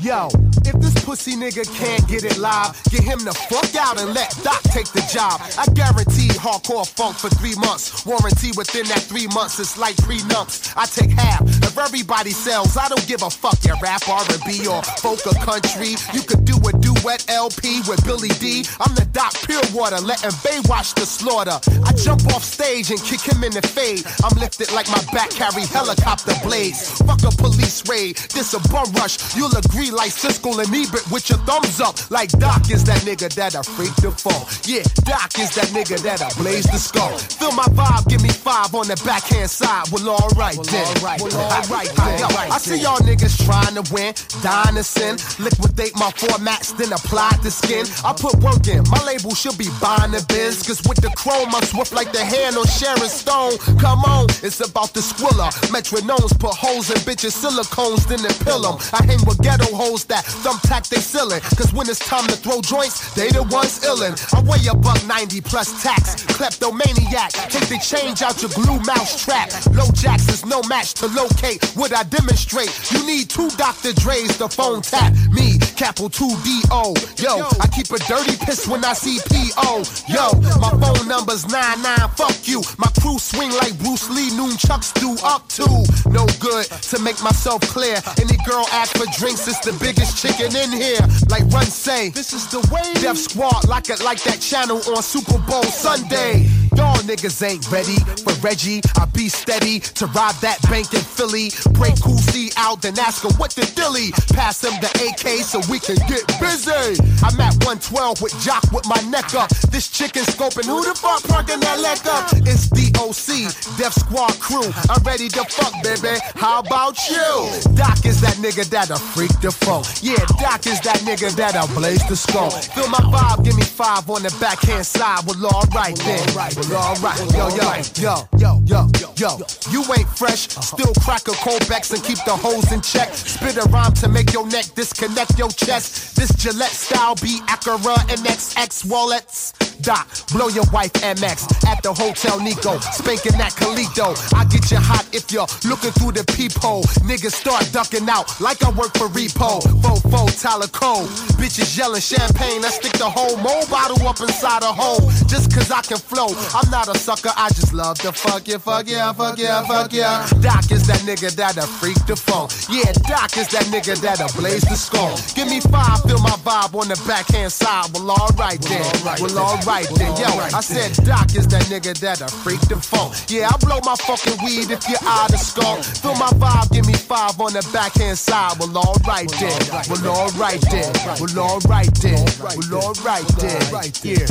Yo, 0.00 0.28
if 0.66 0.74
this 0.80 1.04
pussy 1.04 1.36
nigga 1.36 1.62
can't 1.78 2.06
get 2.08 2.24
it 2.24 2.38
live, 2.38 2.74
get 2.90 3.02
him 3.02 3.18
the 3.20 3.32
fuck 3.32 3.74
out 3.76 4.00
and 4.00 4.12
let 4.14 4.30
Doc 4.42 4.62
take 4.74 4.90
the 4.92 5.06
job. 5.12 5.40
I 5.58 5.66
guarantee 5.72 6.28
hardcore 6.34 6.86
funk 6.86 7.16
for 7.16 7.28
three 7.30 7.54
months. 7.56 8.04
Warranty 8.04 8.50
within 8.56 8.86
that 8.88 9.02
three 9.02 9.26
months 9.28 9.58
is 9.58 9.78
like 9.78 9.94
three 9.96 10.16
prenups. 10.16 10.72
I 10.76 10.86
take 10.86 11.10
half 11.10 11.40
of 11.42 11.78
everybody 11.78 12.30
sells. 12.30 12.76
I 12.76 12.88
don't 12.88 13.06
give 13.06 13.22
a 13.22 13.30
fuck 13.30 13.62
your 13.64 13.76
rap, 13.82 14.08
R&B 14.08 14.66
or 14.66 14.82
folk 15.02 15.26
or 15.26 15.34
country. 15.44 15.94
You 16.12 16.22
could 16.22 16.44
do 16.44 16.56
a 16.56 16.72
duet 16.78 17.24
LP 17.28 17.82
with 17.88 18.04
Billy 18.04 18.32
D. 18.40 18.64
I'm 18.80 18.94
the 18.94 19.06
Doc 19.12 19.34
Pure 19.44 19.62
Water, 19.72 20.00
letting 20.00 20.32
Bay 20.44 20.60
watch 20.68 20.94
the 20.94 21.06
slaughter. 21.06 21.58
I 21.84 21.92
jump 21.92 22.26
off 22.34 22.44
stage 22.44 22.90
and 22.90 23.00
kick 23.02 23.20
him 23.20 23.44
in 23.44 23.52
the 23.52 23.62
fade. 23.62 24.04
I'm 24.24 24.36
lifted 24.38 24.72
like 24.72 24.88
my 24.88 25.02
back 25.12 25.30
carry 25.30 25.66
helicopter 25.66 26.34
blades. 26.42 26.98
Fuck 27.02 27.22
a 27.24 27.30
police 27.36 27.86
raid, 27.88 28.16
this 28.32 28.54
a 28.54 28.60
bum 28.68 28.90
rush. 28.92 29.36
You'll 29.36 29.55
agree 29.56 29.90
like 29.90 30.12
Siskel 30.12 30.58
and 30.60 30.68
Ebert 30.68 31.10
with 31.10 31.28
your 31.30 31.38
thumbs 31.48 31.80
up. 31.80 31.96
Like 32.10 32.30
Doc 32.38 32.70
is 32.70 32.84
that 32.84 33.00
nigga 33.02 33.32
that'll 33.34 33.62
freak 33.62 33.94
the 33.96 34.10
fall. 34.12 34.46
Yeah, 34.64 34.84
Doc 35.08 35.32
is 35.38 35.54
that 35.56 35.72
nigga 35.72 35.98
that'll 36.02 36.30
blaze 36.42 36.66
the 36.66 36.78
skull. 36.78 37.16
Feel 37.18 37.52
my 37.52 37.66
vibe, 37.72 38.08
give 38.08 38.22
me 38.22 38.28
five 38.28 38.74
on 38.74 38.88
the 38.88 38.96
backhand 39.04 39.50
side. 39.50 39.88
Well, 39.90 40.08
alright 40.10 40.58
then. 40.68 40.86
Well, 41.02 41.32
alright 41.32 41.90
then. 41.96 42.20
Yo, 42.20 42.28
I 42.28 42.58
see 42.58 42.80
y'all 42.80 43.00
niggas 43.00 43.36
trying 43.44 43.74
to 43.80 43.84
win, 43.92 44.14
dying 44.42 44.76
to 44.76 44.84
sin. 44.84 45.16
Liquidate 45.42 45.96
my 45.96 46.10
formats, 46.12 46.76
then 46.76 46.92
apply 46.92 47.32
the 47.42 47.50
skin. 47.50 47.86
I 48.04 48.12
put 48.12 48.36
work 48.44 48.66
in, 48.68 48.84
my 48.90 49.02
label 49.04 49.34
should 49.34 49.58
be 49.58 49.68
buying 49.80 50.12
the 50.12 50.24
biz. 50.28 50.62
Cause 50.62 50.82
with 50.88 51.00
the 51.00 51.10
chrome, 51.16 51.54
I'm 51.54 51.64
swift 51.64 51.92
like 51.92 52.12
the 52.12 52.24
hand 52.24 52.56
on 52.56 52.66
Sharon 52.66 53.08
Stone. 53.08 53.58
Come 53.80 54.04
on, 54.04 54.26
it's 54.42 54.60
about 54.60 54.92
the 54.92 55.00
squiller. 55.00 55.50
Metronomes 55.72 56.38
put 56.38 56.54
holes 56.54 56.90
in 56.90 56.98
bitches, 57.08 57.32
silicones, 57.32 58.06
then 58.08 58.20
they 58.22 58.34
pill 58.44 58.60
them. 58.62 58.76
I 58.92 59.04
hang 59.04 59.24
with 59.26 59.40
ghetto 59.46 59.70
hoes 59.76 60.04
that 60.06 60.24
thumbtack 60.42 60.88
they 60.88 60.98
ceiling. 60.98 61.40
Cause 61.54 61.72
when 61.72 61.88
it's 61.88 62.02
time 62.02 62.26
to 62.26 62.34
throw 62.34 62.60
joints, 62.60 63.14
they 63.14 63.30
the 63.30 63.44
ones 63.54 63.78
illin'. 63.86 64.18
I 64.34 64.42
weigh 64.42 64.66
a 64.66 64.74
buck 64.74 64.98
90 65.06 65.40
plus 65.42 65.70
tax. 65.82 66.26
Kleptomaniac, 66.34 67.30
take 67.46 67.68
the 67.70 67.78
change 67.78 68.22
out 68.22 68.42
your 68.42 68.50
glue 68.58 68.82
mouse 68.82 69.22
trap. 69.22 69.54
Low 69.70 69.86
jacks 69.94 70.26
is 70.28 70.44
no 70.44 70.62
match 70.66 70.94
to 70.94 71.06
locate 71.14 71.62
what 71.78 71.94
I 71.94 72.02
demonstrate. 72.02 72.74
You 72.90 73.06
need 73.06 73.30
two 73.30 73.48
Dr. 73.54 73.92
Dre's 73.94 74.36
to 74.38 74.48
phone 74.48 74.82
tap 74.82 75.14
me, 75.30 75.58
capital 75.78 76.10
2D-O. 76.10 76.98
Yo, 77.22 77.46
I 77.62 77.66
keep 77.70 77.86
a 77.94 78.02
dirty 78.10 78.34
piss 78.42 78.66
when 78.66 78.84
I 78.84 78.94
see 78.94 79.22
P.O. 79.30 79.86
Yo, 80.10 80.24
my 80.58 80.74
phone 80.74 81.06
number's 81.06 81.46
99, 81.46 82.10
fuck 82.18 82.36
you. 82.48 82.62
My 82.78 82.90
crew 82.98 83.18
swing 83.18 83.52
like 83.62 83.78
Bruce 83.78 84.10
Lee, 84.10 84.30
nunchucks 84.34 84.90
do 84.98 85.14
up 85.22 85.46
to. 85.54 85.66
No 86.10 86.26
good 86.42 86.66
to 86.90 86.98
make 86.98 87.22
myself 87.22 87.60
clear. 87.70 88.02
Any 88.18 88.36
girl 88.42 88.66
ask 88.72 88.96
for 88.96 89.06
drinks, 89.18 89.35
it's 89.44 89.60
the 89.60 89.76
biggest 89.84 90.16
chicken 90.16 90.54
in 90.56 90.72
here. 90.72 91.00
Like 91.28 91.44
Run 91.52 91.66
say, 91.66 92.08
this 92.08 92.32
is 92.32 92.46
the 92.48 92.60
way. 92.72 92.94
Def 93.02 93.18
Squad, 93.18 93.68
like 93.68 93.90
it 93.90 94.02
like 94.02 94.22
that 94.24 94.40
channel 94.40 94.80
on 94.96 95.02
Super 95.02 95.38
Bowl 95.38 95.62
Sunday. 95.64 96.48
Y'all 96.76 96.96
niggas 97.08 97.42
ain't 97.42 97.64
ready 97.70 97.96
for 98.22 98.34
Reggie. 98.44 98.80
I 98.96 99.06
be 99.06 99.28
steady 99.28 99.80
to 99.80 100.06
rob 100.08 100.34
that 100.44 100.60
bank 100.68 100.92
in 100.92 101.00
Philly. 101.00 101.50
Break 101.72 101.96
C 101.96 102.50
out, 102.56 102.82
then 102.82 102.98
ask 102.98 103.22
her 103.22 103.32
what 103.40 103.52
the 103.52 103.64
dilly. 103.74 104.12
Pass 104.36 104.62
him 104.62 104.74
the 104.80 104.90
AK 105.08 105.40
so 105.44 105.60
we 105.70 105.78
can 105.78 105.96
get 106.06 106.24
busy. 106.40 107.00
I'm 107.24 107.40
at 107.40 107.56
112 107.64 108.20
with 108.20 108.36
Jock 108.40 108.62
with 108.72 108.86
my 108.86 109.00
neck 109.08 109.34
up. 109.34 109.48
This 109.72 109.88
chicken 109.88 110.22
scoping, 110.24 110.66
who 110.66 110.84
the 110.84 110.94
fuck 110.94 111.22
parking 111.24 111.60
that 111.60 111.80
leg 111.80 112.00
up? 112.06 112.28
It's 112.44 112.68
DOC, 112.68 113.48
Def 113.78 113.94
Squad 113.94 114.38
crew. 114.38 114.68
I'm 114.90 115.02
ready 115.02 115.28
to 115.28 115.44
fuck, 115.48 115.72
baby. 115.82 116.20
How 116.36 116.60
about 116.60 116.98
you? 117.08 117.48
Doc 117.74 118.04
is 118.04 118.20
that 118.20 118.36
nigga 118.44 118.68
that'll 118.68 118.98
freak 118.98 119.32
the 119.40 119.50
phone. 119.50 119.84
Yeah, 120.02 120.20
Doc 120.40 120.66
is 120.66 120.80
that 120.82 121.00
nigga 121.08 121.34
that'll 121.34 121.72
blaze 121.74 122.06
the 122.08 122.16
skull. 122.16 122.50
Feel 122.50 122.88
my 122.88 123.00
vibe, 123.00 123.44
give 123.44 123.56
me 123.56 123.64
five 123.64 124.08
on 124.10 124.22
the 124.22 124.34
backhand 124.40 124.84
side. 124.84 125.24
Well, 125.26 125.46
alright 125.46 125.96
then. 126.04 126.26
Well, 126.68 126.82
alright. 126.82 127.18
Yo, 127.32 127.48
yo, 127.48 128.26
yo, 128.38 128.60
yo, 128.66 128.88
yo, 128.98 129.12
yo. 129.16 129.38
You 129.70 129.84
ain't 129.96 130.08
fresh. 130.08 130.48
Still 130.48 130.92
crack 130.94 131.28
a 131.28 131.32
cold 131.32 131.60
Colbex 131.60 131.92
and 131.94 132.02
keep 132.02 132.18
the 132.24 132.32
hoes 132.32 132.72
in 132.72 132.80
check. 132.80 133.14
Spit 133.14 133.56
a 133.56 133.68
rhyme 133.68 133.92
to 133.94 134.08
make 134.08 134.32
your 134.32 134.46
neck 134.48 134.64
disconnect 134.74 135.38
your 135.38 135.50
chest. 135.50 136.16
This 136.16 136.30
Gillette 136.34 136.70
style 136.70 137.14
be 137.16 137.40
Acura 137.46 137.96
MXX 138.08 138.90
wallets. 138.90 139.52
Doc, 139.82 140.08
blow 140.32 140.48
your 140.48 140.64
wife 140.72 140.92
MX 140.94 141.66
at 141.66 141.82
the 141.82 141.92
Hotel 141.92 142.40
Nico. 142.40 142.78
Spanking 142.80 143.38
that 143.38 143.52
Calito. 143.52 144.16
I 144.34 144.44
get 144.44 144.70
you 144.70 144.78
hot 144.78 145.06
if 145.12 145.30
you're 145.30 145.46
looking 145.68 145.92
through 145.92 146.12
the 146.12 146.24
peephole. 146.32 146.82
Niggas 147.04 147.32
start 147.32 147.68
ducking 147.72 148.08
out 148.08 148.40
like 148.40 148.62
I 148.64 148.70
work 148.70 148.96
for 148.96 149.08
Repo. 149.08 149.60
Fofo, 149.82 150.26
Tyler 150.40 150.68
Cole. 150.68 151.06
Bitches 151.38 151.76
yelling 151.76 152.00
champagne. 152.00 152.64
I 152.64 152.70
stick 152.70 152.92
the 152.92 153.08
whole 153.08 153.36
mo 153.38 153.62
bottle 153.70 154.06
up 154.08 154.20
inside 154.20 154.62
a 154.62 154.72
hole. 154.72 155.10
Just 155.26 155.52
cause 155.54 155.70
I 155.70 155.82
can 155.82 155.98
flow. 155.98 156.32
I'm 156.54 156.70
not 156.70 156.88
a 156.88 156.98
sucker. 156.98 157.30
I 157.36 157.48
just 157.50 157.72
love 157.72 157.98
to 158.00 158.12
fuck 158.12 158.48
you, 158.48 158.58
fuck 158.58 158.88
yeah, 158.88 159.12
fuck 159.12 159.38
yeah, 159.38 159.62
fuck 159.66 159.92
yeah. 159.92 160.26
Doc 160.40 160.70
is 160.72 160.86
that 160.86 161.00
nigga 161.04 161.30
that'll 161.34 161.66
freak 161.66 161.98
the 162.06 162.16
phone. 162.16 162.48
Yeah, 162.68 162.92
Doc 163.06 163.36
is 163.36 163.48
that 163.52 163.66
nigga 163.70 164.00
that'll 164.00 164.32
blaze 164.40 164.62
the 164.62 164.76
skull. 164.76 165.16
Give 165.34 165.48
me 165.48 165.60
five, 165.60 166.02
feel 166.02 166.18
my 166.18 166.36
vibe 166.42 166.74
on 166.74 166.88
the 166.88 166.98
backhand 167.06 167.52
side. 167.52 167.92
Well, 167.92 168.10
alright 168.10 168.60
then. 168.62 168.82
Well, 169.04 169.38
alright 169.38 169.65
then. 169.66 170.16
Yo, 170.16 170.26
I 170.54 170.60
said 170.60 170.92
Doc 171.04 171.34
is 171.34 171.46
that 171.48 171.64
nigga 171.64 171.98
that'll 171.98 172.28
freak 172.28 172.60
the 172.68 172.76
phone. 172.76 173.10
Yeah, 173.28 173.50
I 173.50 173.56
blow 173.58 173.80
my 173.82 173.96
fucking 173.96 174.38
weed 174.44 174.70
if 174.70 174.88
you're 174.88 175.02
out 175.02 175.32
of 175.32 175.40
skull. 175.40 175.82
Feel 175.82 176.14
my 176.14 176.30
vibe, 176.38 176.72
give 176.72 176.86
me 176.86 176.94
five 176.94 177.40
on 177.40 177.52
the 177.52 177.68
backhand 177.72 178.16
side. 178.18 178.58
Well, 178.60 178.76
alright 178.78 179.30
then. 179.40 179.58
Well, 179.90 180.06
alright 180.06 180.60
then. 180.70 180.94
Well, 181.18 181.38
alright 181.38 181.94
then. 182.00 182.24
Well, 182.40 182.84
alright 182.84 183.26
then. 183.38 183.60
Yeah. 184.02 184.26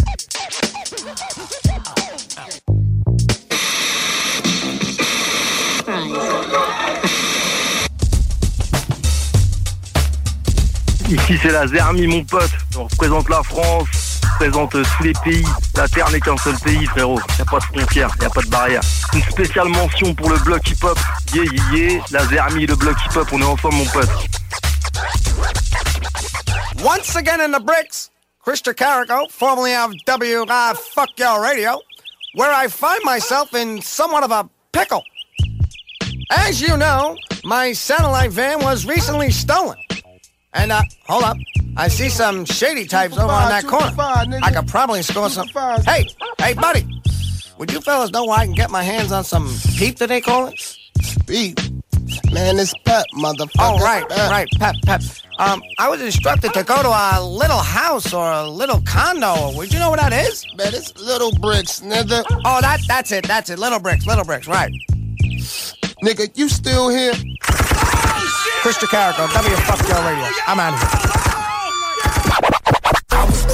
Ici 11.07 11.37
c'est 11.41 11.51
la 11.51 11.67
Zermi 11.67 12.07
mon 12.07 12.23
pote, 12.23 12.49
on 12.77 12.85
représente 12.85 13.29
la 13.29 13.43
France. 13.43 14.04
Représente 14.35 14.71
tous 14.71 15.03
les 15.03 15.13
pays. 15.23 15.45
La 15.75 15.87
Terre 15.87 16.09
n'est 16.11 16.19
qu'un 16.19 16.37
seul 16.37 16.55
pays, 16.59 16.85
frérot. 16.87 17.19
Y 17.37 17.41
a 17.41 17.45
pas 17.45 17.59
de 17.59 17.63
frontières, 17.63 18.09
y 18.21 18.25
a 18.25 18.29
pas 18.29 18.41
de 18.41 18.47
barrière. 18.47 18.81
Une 19.13 19.21
spéciale 19.23 19.69
mention 19.69 20.13
pour 20.13 20.29
le 20.29 20.37
bloc 20.39 20.67
hip-hop. 20.69 20.97
Yeah, 21.33 21.43
yeah, 21.43 21.77
yeah. 21.77 22.03
La 22.11 22.25
Zermi, 22.25 22.65
le 22.65 22.75
bloc 22.75 22.95
hip-hop, 23.05 23.27
on 23.31 23.41
est 23.41 23.45
ensemble, 23.45 23.75
mon 23.75 23.85
pote. 23.85 24.09
Once 26.83 27.15
again 27.15 27.41
in 27.41 27.51
the 27.51 27.59
bricks, 27.59 28.11
Christer 28.43 28.73
Carrico, 28.73 29.27
formerly 29.29 29.73
of 29.73 29.93
WI 30.07 30.73
Fuck 30.93 31.17
Your 31.17 31.41
Radio, 31.41 31.79
where 32.35 32.51
I 32.51 32.67
find 32.67 33.01
myself 33.03 33.53
in 33.55 33.81
somewhat 33.81 34.23
of 34.23 34.31
a 34.31 34.47
pickle. 34.71 35.03
As 36.31 36.61
you 36.61 36.77
know, 36.77 37.15
my 37.43 37.73
satellite 37.73 38.31
van 38.31 38.59
was 38.59 38.85
recently 38.85 39.31
stolen. 39.31 39.77
And, 40.53 40.71
uh, 40.71 40.81
hold 41.07 41.23
up. 41.23 41.37
I 41.77 41.87
see 41.89 42.09
some 42.09 42.45
shady 42.45 42.85
types 42.85 43.17
over 43.17 43.31
on 43.31 43.49
that 43.49 43.65
corner. 43.65 43.93
I 44.43 44.51
could 44.51 44.67
probably 44.67 45.01
score 45.01 45.29
some. 45.29 45.47
Hey, 45.85 46.07
hey, 46.39 46.53
buddy. 46.53 46.87
Would 47.57 47.71
you 47.71 47.81
fellas 47.81 48.11
know 48.11 48.25
where 48.25 48.39
I 48.39 48.45
can 48.45 48.53
get 48.53 48.69
my 48.69 48.83
hands 48.83 49.11
on 49.11 49.23
some 49.23 49.53
peep 49.77 49.97
that 49.97 50.09
they 50.09 50.21
call 50.21 50.47
it? 50.47 50.77
Peep? 51.27 51.59
Man, 52.31 52.59
it's 52.59 52.73
Pep, 52.85 53.05
motherfucker. 53.15 53.49
Oh, 53.59 53.77
right, 53.79 54.07
Pep. 54.07 54.31
right, 54.31 54.47
Pep, 54.57 54.75
Pep. 54.85 55.01
Um, 55.39 55.61
I 55.79 55.89
was 55.89 56.01
instructed 56.01 56.53
to 56.53 56.63
go 56.63 56.81
to 56.81 56.89
a 56.89 57.23
little 57.23 57.57
house 57.57 58.13
or 58.13 58.31
a 58.31 58.47
little 58.47 58.81
condo. 58.81 59.55
Would 59.55 59.73
you 59.73 59.79
know 59.79 59.89
what 59.89 59.99
that 59.99 60.13
is? 60.13 60.45
Man, 60.55 60.67
it's 60.73 60.97
Little 60.97 61.31
Bricks, 61.39 61.81
nigga. 61.81 62.23
Oh, 62.45 62.61
that, 62.61 62.81
that's 62.87 63.11
it, 63.11 63.27
that's 63.27 63.49
it. 63.49 63.59
Little 63.59 63.79
Bricks, 63.79 64.05
Little 64.05 64.23
Bricks, 64.23 64.47
right. 64.47 64.71
Nigga, 66.03 66.29
you 66.37 66.47
still 66.47 66.89
here? 66.89 67.13
Christian 68.61 68.89
Carrico, 68.89 69.27
W 69.27 69.55
Fuck 69.55 69.87
Your 69.87 69.97
Radio. 70.03 70.29
I'm 70.47 70.59
out 70.59 70.73
of 70.73 70.79
here. 71.13 71.24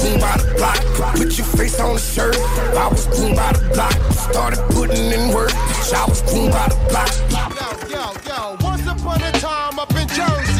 Green 0.02 0.18
by 0.18 0.36
the 0.36 0.52
block, 0.56 0.82
put 1.14 1.38
your 1.38 1.46
face 1.46 1.78
on 1.78 1.94
the 1.94 2.00
shirt. 2.00 2.36
I 2.74 2.88
was 2.88 3.06
green 3.06 3.36
by 3.36 3.52
the 3.52 3.62
block, 3.72 3.94
started 4.12 4.58
putting 4.74 5.12
in 5.12 5.32
work. 5.32 5.54
I 5.54 6.04
was 6.08 6.22
green 6.22 6.50
by 6.50 6.66
the 6.66 6.74
block. 6.90 7.06
Yo, 7.30 7.46
yo, 7.86 8.10
yo, 8.26 8.56
once 8.66 8.82
upon 8.82 9.22
a 9.22 9.30
time 9.38 9.78
up 9.78 9.94
in 9.94 10.08
Jersey, 10.08 10.51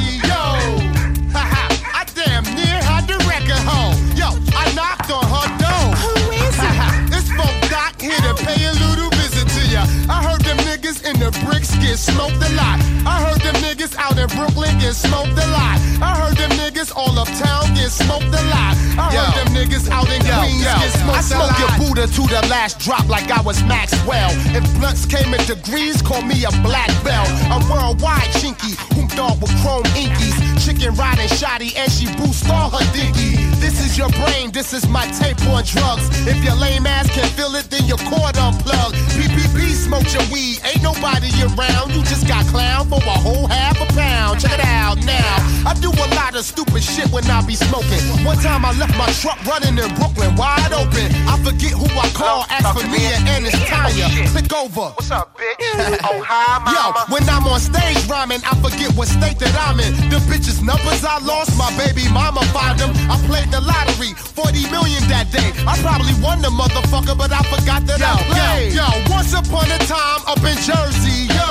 the 11.23 11.31
bricks 11.47 11.71
get 11.79 11.99
smoked 11.99 12.43
a 12.43 12.51
lot. 12.59 12.83
I 13.07 13.23
heard 13.23 13.41
them 13.43 13.55
niggas 13.63 13.95
out 13.97 14.19
in 14.19 14.27
Brooklyn 14.35 14.75
get 14.79 14.95
smoked 14.95 15.39
a 15.39 15.47
lot. 15.55 15.79
I 16.03 16.19
heard 16.19 16.37
them 16.37 16.51
niggas 16.59 16.91
all 16.97 17.15
uptown 17.19 17.75
get 17.75 17.91
smoked 17.91 18.27
a 18.27 18.43
lot. 18.51 18.75
I 18.99 19.07
heard 19.15 19.35
them 19.39 19.55
niggas 19.55 19.89
out 19.89 20.11
in 20.11 20.19
Queens 20.19 20.67
get 20.67 20.91
smoked 20.99 21.17
I 21.17 21.21
a 21.21 21.23
smoke 21.23 21.53
lot. 21.55 21.61
your 21.63 21.73
Buddha 21.79 22.07
to 22.07 22.23
the 22.27 22.43
last 22.51 22.81
drop 22.81 23.09
like 23.09 23.31
I 23.31 23.41
was 23.43 23.63
Maxwell. 23.65 24.31
If 24.51 24.67
blunts 24.79 25.07
came 25.07 25.33
in 25.35 25.43
degrees, 25.47 26.03
call 26.03 26.23
me 26.23 26.45
a 26.45 26.51
black 26.67 26.91
belt. 27.07 27.31
A 27.55 27.59
worldwide 27.71 28.31
chinky, 28.43 28.75
whom 28.95 29.02
dog 29.17 29.41
with 29.41 29.55
chrome 29.63 29.85
inkies. 29.95 30.37
Chicken 30.65 30.95
riding 30.95 31.29
shoddy 31.29 31.73
and 31.77 31.91
she 31.91 32.07
boost 32.17 32.49
all 32.51 32.71
her 32.71 32.85
dinky. 32.93 33.37
This 33.59 33.81
is 33.85 33.97
your 33.99 34.11
brain, 34.11 34.51
this 34.51 34.73
is 34.73 34.89
my 34.89 35.07
tape 35.19 35.41
on 35.49 35.65
drugs. 35.65 36.07
If 36.27 36.43
your 36.45 36.55
lame 36.57 36.87
ass 36.87 37.09
can 37.11 37.29
feel 37.37 37.55
it, 37.55 37.71
then 37.71 37.85
your 37.85 37.99
cord 38.11 38.37
unplugged. 38.37 38.97
PPP 39.17 39.71
smoke 39.75 40.07
your 40.13 40.25
weed, 40.33 40.61
ain't 40.65 40.83
nobody 40.83 41.31
around. 41.43 41.93
You 41.95 42.03
just 42.05 42.27
got 42.27 42.45
clown 42.47 42.89
for 42.89 42.99
a 42.99 43.19
whole 43.23 43.47
half 43.47 43.81
a 43.81 43.87
pound. 43.95 44.41
Check 44.41 44.53
it 44.59 44.65
out 44.65 44.99
now. 45.05 45.37
I 45.67 45.75
do 45.81 45.91
a 45.91 46.09
lot 46.15 46.35
of 46.35 46.45
stupid 46.45 46.83
shit 46.83 47.09
when 47.11 47.25
I 47.31 47.45
be 47.47 47.55
smoking. 47.55 48.03
One 48.25 48.39
time 48.39 48.65
I 48.65 48.73
left 48.79 48.97
my 48.99 49.11
truck 49.23 49.39
running 49.47 49.79
in 49.79 49.95
Brooklyn 49.95 50.35
wide 50.37 50.73
open. 50.73 51.07
I 51.27 51.39
forget 51.43 51.73
who 51.73 51.87
I 51.99 52.09
call, 52.15 52.47
ask 52.51 52.67
for 52.75 52.87
me 52.89 53.03
and 53.31 53.47
it's 53.47 53.59
Tanya. 53.69 54.07
Oh, 54.11 54.31
Click 54.31 54.53
over. 54.53 54.91
What's 54.95 55.11
up, 55.11 55.39
bitch? 55.39 55.55
Oh, 56.03 56.23
hi, 56.27 56.59
mama. 56.65 57.07
Yo, 57.09 57.15
when 57.15 57.23
I'm 57.29 57.47
on 57.47 57.61
stage 57.61 57.99
rhyming, 58.09 58.41
I 58.45 58.55
forget 58.61 58.91
what 58.97 59.02
state 59.07 59.39
that 59.39 59.55
I'm 59.67 59.81
in. 59.81 59.93
The 60.11 60.19
bitches' 60.31 60.63
numbers 60.63 61.05
I 61.05 61.19
lost, 61.25 61.57
my 61.59 61.71
baby 61.77 62.07
mama 62.13 62.43
find 62.55 62.79
them. 62.79 62.91
I 63.11 63.19
played 63.27 63.51
the 63.51 63.61
lottery, 63.61 64.15
40 64.15 64.71
million 64.71 65.03
that 65.09 65.31
day. 65.33 65.51
I 65.67 65.79
probably 65.83 66.15
won 66.23 66.43
the 66.43 66.51
motherfucker, 66.51 67.17
but 67.17 67.33
I 67.33 67.43
forgot 67.51 67.87
that 67.87 68.03
I 68.03 68.15
played. 68.31 68.75
Yo, 68.75 68.85
yo, 68.85 69.15
once 69.15 69.33
upon 69.33 69.71
a 69.71 69.79
time 69.89 70.23
up 70.27 70.43
in 70.43 70.57
Jersey, 70.63 71.31
yo. 71.31 71.51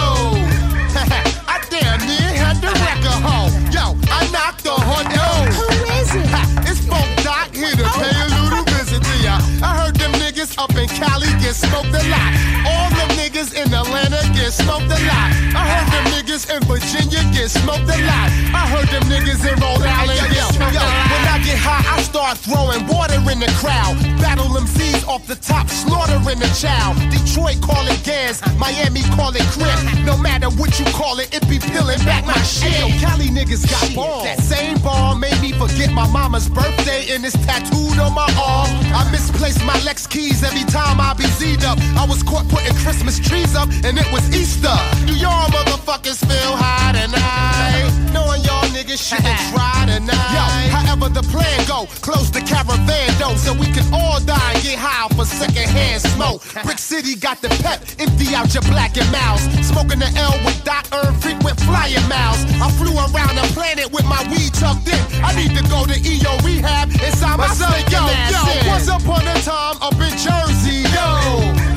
I 1.47 1.59
damn 1.69 1.99
near 2.07 2.31
had 2.35 2.59
the 2.59 2.71
record 2.71 3.19
home. 3.23 3.51
Yo, 3.71 3.95
I 4.11 4.27
knocked 4.31 4.67
on 4.67 4.81
her 4.81 5.03
door. 5.11 5.39
Who 5.55 5.67
is 5.99 6.11
it? 6.15 6.29
It's 6.67 6.81
Funk 6.87 7.09
Doc 7.23 7.51
here 7.55 7.75
to 7.75 7.83
oh, 7.83 7.99
pay 7.99 8.20
niggas 10.41 10.57
up 10.57 10.75
in 10.75 10.87
Cali 10.87 11.27
get 11.39 11.55
smoked 11.55 11.93
a 11.93 12.01
lot. 12.09 12.31
All 12.65 12.89
them 12.91 13.09
niggas 13.17 13.53
in 13.53 13.73
Atlanta 13.73 14.21
get 14.33 14.51
smoked 14.51 14.85
a 14.85 14.99
lot. 15.05 15.29
I 15.53 15.63
heard 15.69 15.87
them 15.93 16.05
niggas 16.13 16.49
in 16.49 16.63
Virginia 16.65 17.21
get 17.33 17.49
smoked 17.49 17.89
a 17.89 17.97
lot. 18.05 18.27
I 18.53 18.65
heard 18.67 18.87
them 18.89 19.03
niggas 19.03 19.41
in 19.45 19.59
Rhode 19.59 19.85
Island 19.85 20.19
get 20.33 20.53
smoked 20.53 20.75
a 20.75 20.81
lot. 20.81 21.11
When 21.11 21.23
I 21.29 21.37
get 21.43 21.57
high, 21.57 21.95
I 21.95 22.01
start 22.01 22.37
throwing 22.37 22.85
water 22.87 23.19
in 23.31 23.39
the 23.39 23.51
crowd. 23.61 23.95
Battle 24.17 24.47
MCs 24.47 25.07
off 25.07 25.27
the 25.27 25.35
top, 25.35 25.69
slaughtering 25.69 26.39
the 26.39 26.51
child. 26.57 26.97
Detroit 27.11 27.61
call 27.61 27.85
it 27.87 28.03
gas, 28.03 28.41
Miami 28.57 29.01
call 29.15 29.35
it 29.35 29.45
crip. 29.53 29.77
No 30.05 30.17
matter 30.17 30.49
what 30.49 30.79
you 30.79 30.85
call 30.97 31.19
it, 31.19 31.33
it 31.33 31.47
be 31.49 31.59
peeling 31.59 32.01
back 32.05 32.25
my 32.25 32.41
shit. 32.41 32.79
Yo, 32.79 32.87
Cali 32.99 33.27
niggas 33.29 33.69
got 33.69 33.93
balls. 33.93 34.23
That 34.23 34.39
same 34.39 34.77
ball 34.79 35.15
made 35.15 35.39
me 35.41 35.51
forget 35.51 35.91
my 35.91 36.07
mama's 36.09 36.49
birthday 36.49 37.13
and 37.13 37.23
it's 37.25 37.37
tattooed 37.45 37.99
on 37.99 38.13
my 38.13 38.29
arm. 38.41 38.69
I 38.95 39.09
misplaced 39.11 39.63
my 39.65 39.77
Lex 39.83 40.07
keys 40.31 40.43
every 40.43 40.63
time 40.71 40.99
I 40.99 41.13
be 41.13 41.25
Z'd 41.25 41.63
up. 41.65 41.77
I 41.97 42.05
was 42.07 42.23
caught 42.23 42.47
putting 42.47 42.75
Christmas 42.75 43.19
trees 43.19 43.55
up 43.55 43.69
and 43.83 43.97
it 43.97 44.07
was 44.11 44.23
Easter. 44.35 44.75
Do 45.05 45.13
y'all 45.15 45.49
motherfuckers 45.49 46.19
feel 46.25 46.55
high 46.55 46.93
tonight? 46.93 47.91
Knowing 48.13 48.30
niggas 48.81 49.01
shouldn't 49.01 49.37
try 49.53 49.85
tonight. 49.85 50.33
Yo, 50.33 50.45
however 50.73 51.09
the 51.09 51.21
plan 51.29 51.57
go, 51.67 51.85
close 52.01 52.31
the 52.31 52.41
caravan 52.41 53.09
though, 53.19 53.35
so 53.35 53.53
we 53.53 53.65
can 53.69 53.85
all 53.93 54.19
die 54.19 54.53
and 54.53 54.63
get 54.63 54.77
high 54.79 55.07
for 55.15 55.25
secondhand 55.25 56.01
smoke. 56.01 56.41
Brick 56.65 56.79
City 56.79 57.15
got 57.15 57.41
the 57.41 57.49
pep, 57.61 57.81
empty 57.99 58.33
out 58.33 58.53
your 58.53 58.63
black 58.63 58.97
and 58.97 59.09
mouse. 59.11 59.43
Smoking 59.61 59.99
the 59.99 60.09
L 60.17 60.33
with 60.45 60.63
Doc 60.63 60.87
earn 60.93 61.13
frequent 61.21 61.59
flying 61.61 62.05
miles. 62.09 62.41
I 62.57 62.69
flew 62.77 62.95
around 62.97 63.37
the 63.37 63.45
planet 63.53 63.91
with 63.91 64.05
my 64.05 64.21
weed 64.31 64.53
tucked 64.53 64.87
in. 64.89 65.01
I 65.21 65.35
need 65.37 65.53
to 65.57 65.63
go 65.69 65.85
to 65.85 65.95
EO 65.95 66.33
rehab 66.41 66.89
inside 66.89 67.37
my 67.37 67.51
up, 67.51 67.91
yo, 67.91 68.01
yo, 68.33 68.41
once 68.69 68.87
upon 68.87 69.27
a 69.27 69.35
time 69.45 69.77
up 69.81 69.93
in 70.01 70.13
Jersey, 70.17 70.87
yo. 70.89 71.05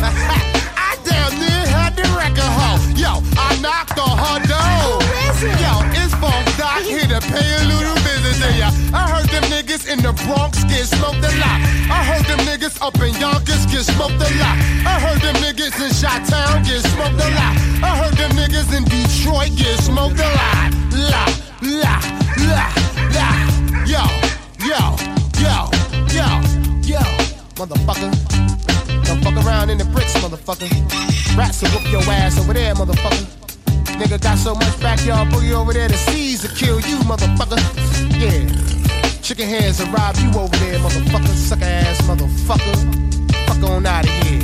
I 0.05 0.97
damn 1.05 1.33
near 1.37 1.64
the 1.97 2.07
record 2.19 2.51
hoe. 2.59 2.79
Yo, 2.97 3.23
I 3.39 3.57
knocked 3.61 3.99
on 3.99 4.17
her 4.19 4.39
door. 4.47 5.01
Yo, 5.45 5.73
it's 5.95 6.15
Funk 6.17 6.47
Doc 6.57 6.83
here 6.83 7.07
to 7.07 7.21
pay 7.21 7.47
a 7.61 7.65
little 7.67 7.95
visit 8.07 8.37
to 8.43 8.51
ya. 8.59 8.71
I 8.95 9.09
heard 9.11 9.29
them 9.29 9.45
niggas 9.51 9.87
in 9.91 9.99
the 10.03 10.13
Bronx 10.27 10.63
get 10.65 10.87
smoked 10.87 11.23
a 11.23 11.33
lot. 11.39 11.59
I 11.91 12.01
heard 12.05 12.25
them 12.27 12.41
niggas 12.47 12.81
up 12.81 12.95
in 13.01 13.15
Yonkers 13.21 13.67
get 13.67 13.85
smoked 13.85 14.19
a 14.19 14.31
lot. 14.41 14.57
I 14.87 14.99
heard 15.01 15.21
them 15.21 15.37
niggas 15.45 15.77
in 15.79 15.91
Chi-Town 15.93 16.63
get 16.65 16.83
smoked 16.83 17.21
a 17.21 17.29
lot. 17.39 17.55
I 17.83 17.91
heard 18.01 18.17
them 18.17 18.31
niggas 18.33 18.71
in 18.77 18.85
Detroit 18.85 19.53
get 19.57 19.79
smoked 19.81 20.19
a 20.19 20.29
lot. 20.39 20.71
La, 21.13 21.25
la, 21.63 21.95
la, 22.49 22.67
la. 23.15 23.29
Yo, 23.85 24.03
yo, 24.65 24.83
yo, 25.43 25.69
yo, 26.15 26.29
yo. 26.83 27.03
Motherfucker. 27.57 28.74
Don't 29.05 29.23
fuck 29.23 29.45
around 29.45 29.71
in 29.71 29.79
the 29.79 29.85
bricks, 29.85 30.15
motherfucker. 30.15 30.69
Rats 31.37 31.63
will 31.63 31.71
whoop 31.71 31.91
your 31.91 32.03
ass 32.13 32.39
over 32.39 32.53
there, 32.53 32.75
motherfucker. 32.75 33.27
Nigga 33.99 34.21
got 34.21 34.39
so 34.39 34.55
much 34.55 34.81
backyard 34.81 35.29
boogie 35.29 35.53
over 35.53 35.73
there, 35.73 35.89
the 35.89 35.97
seas 35.97 36.43
will 36.43 36.55
kill 36.57 36.81
you, 36.81 36.97
motherfucker. 37.05 37.61
Yeah. 38.19 39.21
Chicken 39.23 39.49
hands 39.49 39.79
will 39.79 39.93
rob 39.93 40.17
you 40.17 40.29
over 40.39 40.57
there, 40.57 40.79
motherfucker. 40.79 41.35
Sucker 41.35 41.65
ass 41.65 42.01
motherfucker. 42.03 42.77
Fuck 43.47 43.71
on 43.71 43.87
out 43.87 44.05
of 44.05 44.11
here. 44.27 44.41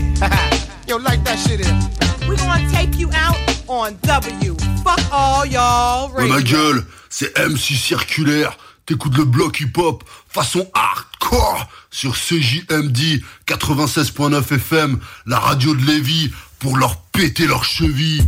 Yo, 0.86 0.96
like 0.96 1.22
that 1.24 1.38
shit 1.38 1.60
in. 1.60 2.28
We 2.28 2.36
gonna 2.36 2.68
take 2.70 2.98
you 2.98 3.10
out 3.12 3.36
on 3.68 3.98
W. 4.02 4.54
Fuck 4.84 5.00
all 5.12 5.44
y'all 5.46 6.10
oh, 6.10 6.14
Ouais, 6.14 6.22
radio. 6.22 6.34
ma 6.34 6.42
gueule, 6.42 6.86
c'est 7.08 7.36
MC 7.38 7.74
Circulaire. 7.74 8.56
T'écoutes 8.86 9.16
le 9.16 9.24
bloc 9.24 9.60
hip-hop 9.60 10.02
façon 10.30 10.70
hardcore 10.74 11.68
sur 11.90 12.14
CJMD 12.14 13.20
96.9 13.46 14.54
FM, 14.54 14.98
la 15.26 15.38
radio 15.38 15.74
de 15.74 15.84
Lévis, 15.84 16.30
pour 16.58 16.76
leur 16.76 16.96
péter 17.12 17.46
leurs 17.46 17.64
chevilles. 17.64 18.26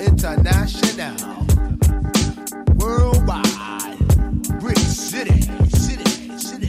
International, 0.00 1.14
worldwide, 2.78 3.98
City. 4.78 5.61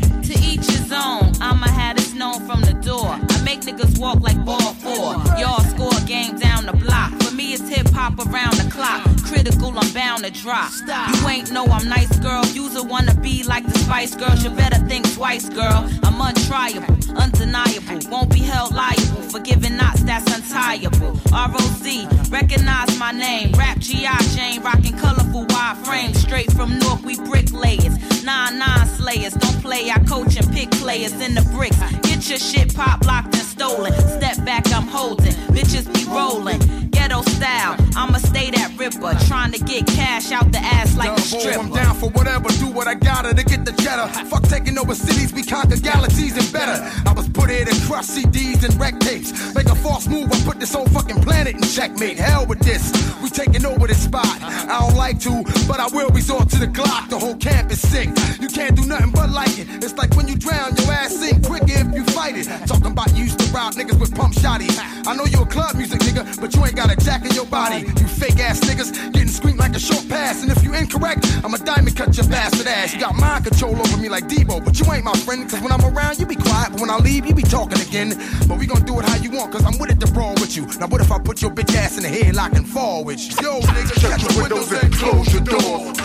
To 0.01 0.33
each 0.39 0.65
his 0.65 0.91
own, 0.91 1.31
I'ma 1.41 1.67
have 1.67 1.97
this 1.97 2.13
known 2.13 2.45
from 2.47 2.61
the 2.61 2.73
door. 2.73 3.07
I 3.07 3.41
make 3.43 3.61
niggas 3.61 3.99
walk 3.99 4.21
like 4.21 4.43
ball 4.45 4.73
four. 4.75 5.15
Y'all 5.37 5.63
score 5.63 5.91
a 5.95 6.05
game 6.05 6.37
down 6.37 6.65
the 6.65 6.73
block. 6.73 7.11
It's 7.53 7.69
hip 7.69 7.87
hop 7.89 8.17
around 8.17 8.55
the 8.57 8.67
clock. 8.71 9.05
Critical, 9.25 9.77
I'm 9.77 9.93
bound 9.93 10.23
to 10.23 10.31
drop. 10.31 10.71
Stop. 10.71 11.13
You 11.13 11.27
ain't 11.27 11.51
know 11.51 11.65
I'm 11.65 11.87
nice, 11.87 12.17
girl. 12.17 12.43
You's 12.47 12.75
a 12.75 12.81
wanna 12.81 13.13
be 13.13 13.43
like 13.43 13.63
the 13.67 13.77
Spice 13.77 14.15
Girls. 14.15 14.43
You 14.43 14.49
better 14.49 14.79
think 14.87 15.05
twice, 15.13 15.49
girl. 15.49 15.87
I'm 16.01 16.19
untriable, 16.19 17.15
undeniable. 17.15 18.09
Won't 18.09 18.31
be 18.31 18.39
held 18.39 18.73
liable 18.73 19.21
for 19.29 19.39
giving 19.39 19.77
knots 19.77 20.01
that's 20.01 20.25
untieable. 20.35 21.13
ROC, 21.31 22.31
recognize 22.31 22.97
my 22.97 23.11
name. 23.11 23.51
Rap 23.51 23.77
G.I. 23.77 24.17
Jane, 24.35 24.63
rocking 24.63 24.97
colorful 24.97 25.45
wide 25.49 25.77
frames. 25.85 26.19
Straight 26.19 26.51
from 26.53 26.79
North, 26.79 27.03
we 27.03 27.17
bricklayers. 27.17 28.23
Nine 28.23 28.57
nine 28.57 28.87
slayers. 28.87 29.33
Don't 29.33 29.61
play, 29.61 29.91
I 29.91 29.99
coach 29.99 30.37
and 30.37 30.51
pick 30.51 30.71
players 30.71 31.13
in 31.21 31.35
the 31.35 31.43
bricks. 31.53 31.77
Get 32.01 32.27
your 32.27 32.39
shit 32.39 32.73
pop 32.73 33.05
locked 33.05 33.35
and 33.35 33.45
stolen. 33.45 33.93
Step 34.17 34.43
back, 34.43 34.65
I'm 34.73 34.87
holding. 34.87 35.33
Bitches 35.53 35.85
be 35.93 36.03
rolling. 36.09 36.89
Ghetto 37.03 37.21
style, 37.23 37.42
I'ma 37.45 38.17
stay 38.17 38.51
that 38.51 38.71
ripper. 38.77 39.13
Trying 39.27 39.51
to 39.51 39.59
get 39.63 39.85
cash 39.87 40.31
out 40.31 40.51
the 40.51 40.59
ass 40.59 40.95
like 40.97 41.17
a 41.17 41.21
stripper. 41.21 41.59
I'm 41.59 41.71
down 41.71 41.95
for 41.95 42.09
whatever, 42.09 42.49
do 42.59 42.67
what 42.67 42.87
I 42.87 42.95
gotta 42.95 43.33
to 43.33 43.43
get 43.43 43.65
the 43.65 43.71
cheddar. 43.83 44.07
Fuck 44.29 44.43
taking 44.43 44.77
over 44.77 44.95
cities, 44.95 45.33
we 45.33 45.43
conquer 45.43 45.77
galaxies 45.77 46.37
and 46.37 46.51
better. 46.53 46.79
I 47.07 47.13
was 47.13 47.27
put 47.29 47.49
here 47.49 47.65
to 47.65 47.75
crush 47.85 48.07
CDs 48.07 48.63
and 48.63 48.79
wreck 48.79 48.99
tapes. 48.99 49.53
Make 49.53 49.67
a 49.67 49.75
false 49.75 50.07
move, 50.07 50.31
I 50.31 50.39
put 50.43 50.59
this 50.59 50.73
whole 50.73 50.87
fucking 50.87 51.21
planet 51.21 51.55
in 51.55 51.61
checkmate. 51.61 52.17
Hell 52.17 52.45
with 52.45 52.59
this, 52.59 52.91
we 53.21 53.29
taking 53.29 53.65
over 53.65 53.87
this 53.87 54.03
spot. 54.03 54.25
I 54.41 54.79
don't 54.79 54.95
like 54.95 55.19
to, 55.21 55.43
but 55.67 55.79
I 55.79 55.87
will 55.87 56.09
resort 56.09 56.49
to 56.49 56.59
the 56.59 56.67
Glock. 56.67 57.09
The 57.09 57.19
whole 57.19 57.35
camp 57.35 57.71
is 57.71 57.81
sick. 57.81 58.09
You 58.39 58.47
can't 58.47 58.75
do 58.75 58.85
nothing 58.85 59.11
but 59.11 59.29
like 59.29 59.57
it. 59.59 59.67
It's 59.83 59.93
like 59.93 60.15
when 60.15 60.27
you 60.27 60.35
drown, 60.35 60.75
your 60.77 60.91
ass 60.91 61.15
sink 61.15 61.45
quicker 61.45 61.65
if 61.67 61.93
you 61.93 62.03
fight 62.05 62.37
it. 62.37 62.47
Talking 62.67 62.91
about 62.91 63.13
you 63.15 63.23
used 63.25 63.39
to 63.39 63.45
rob 63.51 63.73
niggas 63.73 63.99
with 63.99 64.15
pump 64.15 64.33
shotties. 64.33 64.77
I 65.05 65.15
know 65.15 65.25
you 65.25 65.41
a 65.41 65.45
club 65.45 65.75
music 65.75 65.99
nigga, 66.01 66.39
but 66.39 66.55
you 66.55 66.65
ain't 66.65 66.75
got 66.75 66.91
a 66.91 66.95
jack 66.95 67.23
in 67.33 67.35
your 67.35 67.49
body. 67.49 67.79
You 67.81 68.07
fake 68.07 68.39
ass 68.39 68.59
niggas 68.61 68.93
getting 69.13 69.27
screamed 69.27 69.59
like 69.59 69.75
a 69.75 69.79
short 69.79 70.07
pass. 70.07 70.43
And 70.43 70.51
if 70.51 70.63
you 70.63 70.73
incorrect, 70.73 71.25
I'm 71.43 71.53
a 71.53 71.57
diamond 71.57 71.95
cut 71.95 72.15
your 72.15 72.27
bastard 72.27 72.67
ass. 72.67 72.93
You 72.93 72.99
got 72.99 73.15
mind 73.15 73.45
control 73.45 73.75
over 73.75 73.97
me 73.97 74.09
like 74.09 74.25
Debo, 74.25 74.63
but 74.63 74.79
you 74.79 74.85
ain't 74.93 75.03
my 75.03 75.13
friend. 75.25 75.49
Cause 75.49 75.61
when 75.61 75.71
I'm 75.71 75.83
around, 75.83 76.19
you 76.19 76.25
be 76.25 76.35
quiet. 76.35 76.71
But 76.71 76.81
when 76.81 76.89
I 76.89 76.97
leave, 76.97 77.25
you 77.25 77.33
be 77.33 77.43
talking 77.43 77.81
again. 77.81 78.13
But 78.47 78.59
we 78.59 78.65
gonna 78.67 78.85
do 78.85 78.99
it 78.99 79.05
how 79.05 79.17
you 79.17 79.31
want, 79.31 79.51
cause 79.51 79.65
I'm 79.65 79.77
with 79.79 79.91
it 79.91 79.99
to 80.01 80.11
brawl 80.11 80.35
with 80.35 80.55
you. 80.55 80.65
Now 80.79 80.87
what 80.87 81.01
if 81.01 81.11
I 81.11 81.19
put 81.19 81.41
your 81.41 81.51
bitch 81.51 81.75
ass 81.75 81.97
in 81.97 82.03
the 82.03 82.09
headlock 82.09 82.55
and 82.55 82.67
fall 82.67 83.03
with 83.03 83.19
you? 83.19 83.33
Yo, 83.41 83.59
nigga, 83.61 83.99
shut 83.99 84.21
your 84.21 84.41
windows 84.41 84.71
and 84.71 84.93
close 84.93 85.33
your 85.33 85.43
doors. 85.43 85.97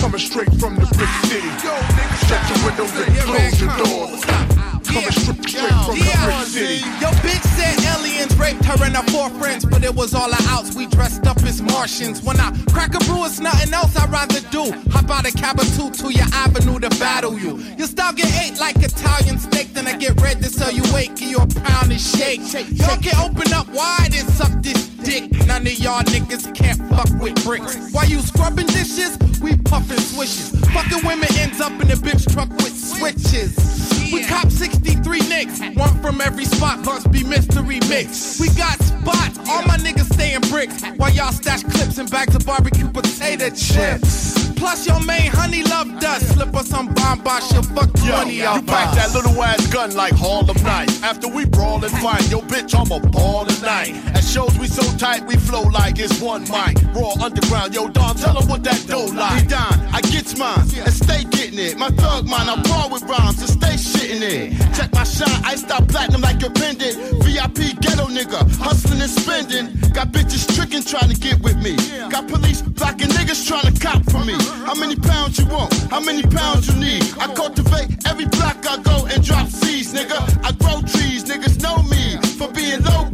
Coming 0.00 0.20
straight 0.20 0.52
from 0.60 0.76
the 0.76 0.86
brick 0.96 1.14
city. 1.30 1.48
Yo, 1.64 1.74
nigga, 1.96 2.16
shut 2.28 2.42
your 2.50 2.60
windows 2.66 2.92
and 2.94 3.16
close 3.24 3.60
your 3.60 3.76
doors. 3.78 4.75
Coming 4.86 5.10
straight, 5.10 5.48
straight 5.48 5.72
from 5.84 5.98
the 5.98 6.18
brick 6.24 6.46
city. 6.46 6.78
Yo, 7.00 7.10
bitch 7.24 7.44
said 7.56 7.76
aliens 7.96 8.34
raped 8.36 8.64
her 8.64 8.84
and 8.84 8.96
her 8.96 9.02
four 9.10 9.30
friends, 9.30 9.64
but 9.64 9.84
it 9.84 9.94
was 9.94 10.14
all 10.14 10.30
our 10.30 10.46
outs. 10.48 10.74
We 10.74 10.86
dressed 10.86 11.26
up 11.26 11.38
as 11.42 11.60
Martians. 11.60 12.22
When 12.22 12.38
I 12.40 12.50
crack 12.72 12.94
a 12.94 12.98
brew, 13.00 13.24
it's 13.24 13.40
nothing 13.40 13.72
else 13.72 13.96
I'd 13.96 14.10
rather 14.10 14.40
do. 14.50 14.72
Hop 14.90 15.10
out 15.10 15.26
a 15.26 15.32
cab 15.32 15.60
or 15.60 15.64
two 15.76 15.90
to 15.90 16.12
your 16.12 16.26
avenue 16.32 16.78
to 16.80 16.90
battle 16.98 17.38
you. 17.38 17.58
Your 17.78 17.86
style 17.86 18.12
get 18.12 18.32
ate 18.42 18.58
like 18.58 18.76
Italian 18.76 19.38
steak, 19.38 19.74
then 19.74 19.86
I 19.86 19.96
get 19.96 20.20
red 20.20 20.42
to 20.42 20.48
sell 20.48 20.72
you 20.72 20.82
weight, 20.94 21.16
give 21.16 21.30
you 21.30 21.38
a 21.38 21.46
pound 21.46 21.90
and 21.90 22.00
shake. 22.00 22.40
Y'all 22.72 22.96
can 22.98 23.16
open 23.18 23.52
up 23.52 23.68
wide 23.68 24.14
and 24.14 24.28
suck 24.30 24.52
this 24.62 24.88
dick. 25.02 25.30
None 25.46 25.66
of 25.66 25.78
y'all 25.78 26.02
niggas 26.02 26.54
can't 26.54 26.78
fuck 26.90 27.08
with 27.20 27.42
bricks. 27.44 27.92
While 27.92 28.06
you 28.06 28.20
scrubbing 28.20 28.66
dishes, 28.66 29.18
we 29.40 29.56
puffin' 29.56 29.98
swishes. 29.98 30.50
Fucking 30.72 31.06
women 31.06 31.28
ends 31.38 31.60
up 31.60 31.72
in 31.80 31.88
the 31.88 31.94
bitch 31.94 32.32
truck 32.32 32.50
with 32.50 32.76
switches. 32.76 33.56
We 34.12 34.24
cop 34.24 34.50
63 34.84 35.20
nicks, 35.20 35.60
one 35.74 36.02
from 36.02 36.20
every 36.20 36.44
spot, 36.44 36.84
must 36.84 37.10
be 37.10 37.24
mystery 37.24 37.80
mix. 37.88 38.38
We 38.38 38.48
got 38.48 38.78
spots, 38.78 39.38
all 39.48 39.62
my 39.62 39.78
niggas 39.78 40.12
stay 40.12 40.34
in 40.34 40.42
bricks, 40.42 40.82
while 40.96 41.10
y'all 41.12 41.32
stash 41.32 41.62
clips 41.62 41.98
and 41.98 42.10
bags 42.10 42.34
of 42.34 42.44
barbecue 42.44 42.88
potato 42.90 43.48
chips. 43.50 44.45
Plus 44.56 44.86
your 44.86 45.00
main 45.04 45.30
honey 45.30 45.62
loved 45.62 46.02
us, 46.04 46.26
slip 46.28 46.54
us 46.56 46.68
some 46.68 46.92
bomb 46.94 47.20
bar, 47.20 47.40
she'll 47.40 47.62
fuck 47.62 47.92
20 47.92 48.34
you 48.34 48.44
off 48.44 48.66
pack 48.66 48.94
that 48.94 49.12
little 49.14 49.42
ass 49.42 49.66
gun 49.68 49.94
like 49.94 50.12
Hall 50.14 50.48
of 50.50 50.62
Night. 50.64 50.90
After 51.02 51.28
we 51.28 51.44
brawl 51.44 51.84
and 51.84 51.92
fight, 51.98 52.28
yo 52.30 52.40
bitch, 52.40 52.74
I'm 52.74 52.90
a 52.90 53.00
ball 53.10 53.44
tonight. 53.44 53.94
At 54.14 54.24
shows 54.24 54.58
we 54.58 54.66
so 54.66 54.82
tight, 54.96 55.24
we 55.26 55.36
flow 55.36 55.62
like 55.62 55.98
it's 55.98 56.20
one 56.20 56.42
mic. 56.42 56.76
Raw 56.94 57.12
underground, 57.22 57.74
yo 57.74 57.88
Don, 57.88 58.16
tell 58.16 58.36
'em 58.40 58.48
what 58.48 58.64
that 58.64 58.84
dough 58.86 59.06
like. 59.06 59.42
We 59.42 59.48
down, 59.48 59.88
I 59.92 60.00
get 60.00 60.26
mine, 60.38 60.68
and 60.84 60.92
stay 60.92 61.24
getting 61.24 61.58
it. 61.58 61.78
My 61.78 61.90
thug 61.90 62.26
mine, 62.26 62.48
I 62.48 62.56
brawl 62.62 62.90
with 62.90 63.02
rhymes, 63.04 63.38
and 63.40 63.50
stay 63.50 63.76
shitting 63.76 64.22
it. 64.22 64.74
Check 64.74 64.92
my 64.94 65.04
shine, 65.04 65.40
I 65.44 65.54
stop 65.56 65.86
platinum 65.88 66.22
like 66.22 66.40
your 66.40 66.50
pendant. 66.50 66.96
VIP 67.24 67.74
ghetto 67.80 68.06
nigga, 68.06 68.40
hustling 68.58 69.00
and 69.00 69.10
spending. 69.10 69.66
Got 69.92 70.12
bitches 70.12 70.44
tricking 70.54 70.82
trying 70.82 71.10
to 71.10 71.18
get 71.18 71.40
with 71.40 71.56
me. 71.62 71.76
Got 72.10 72.28
police 72.28 72.62
blocking 72.62 73.08
niggas 73.08 73.46
trying 73.46 73.72
to 73.72 73.80
cop 73.80 74.02
from 74.10 74.26
me. 74.26 74.34
How 74.46 74.74
many 74.74 74.96
pounds 74.96 75.38
you 75.38 75.46
want? 75.46 75.72
How 75.90 76.00
many 76.00 76.22
pounds 76.22 76.68
you 76.68 76.74
need? 76.80 77.02
I 77.18 77.32
cultivate 77.34 78.06
every 78.06 78.26
block 78.26 78.64
I 78.66 78.78
go 78.82 79.06
and 79.06 79.22
drop 79.24 79.48
seeds, 79.48 79.92
nigga. 79.92 80.20
I 80.44 80.52
grow 80.52 80.80
trees, 80.82 81.24
niggas 81.24 81.60
know 81.62 81.82
me 81.84 82.16
for 82.38 82.52
being 82.52 82.82
low. 82.84 83.08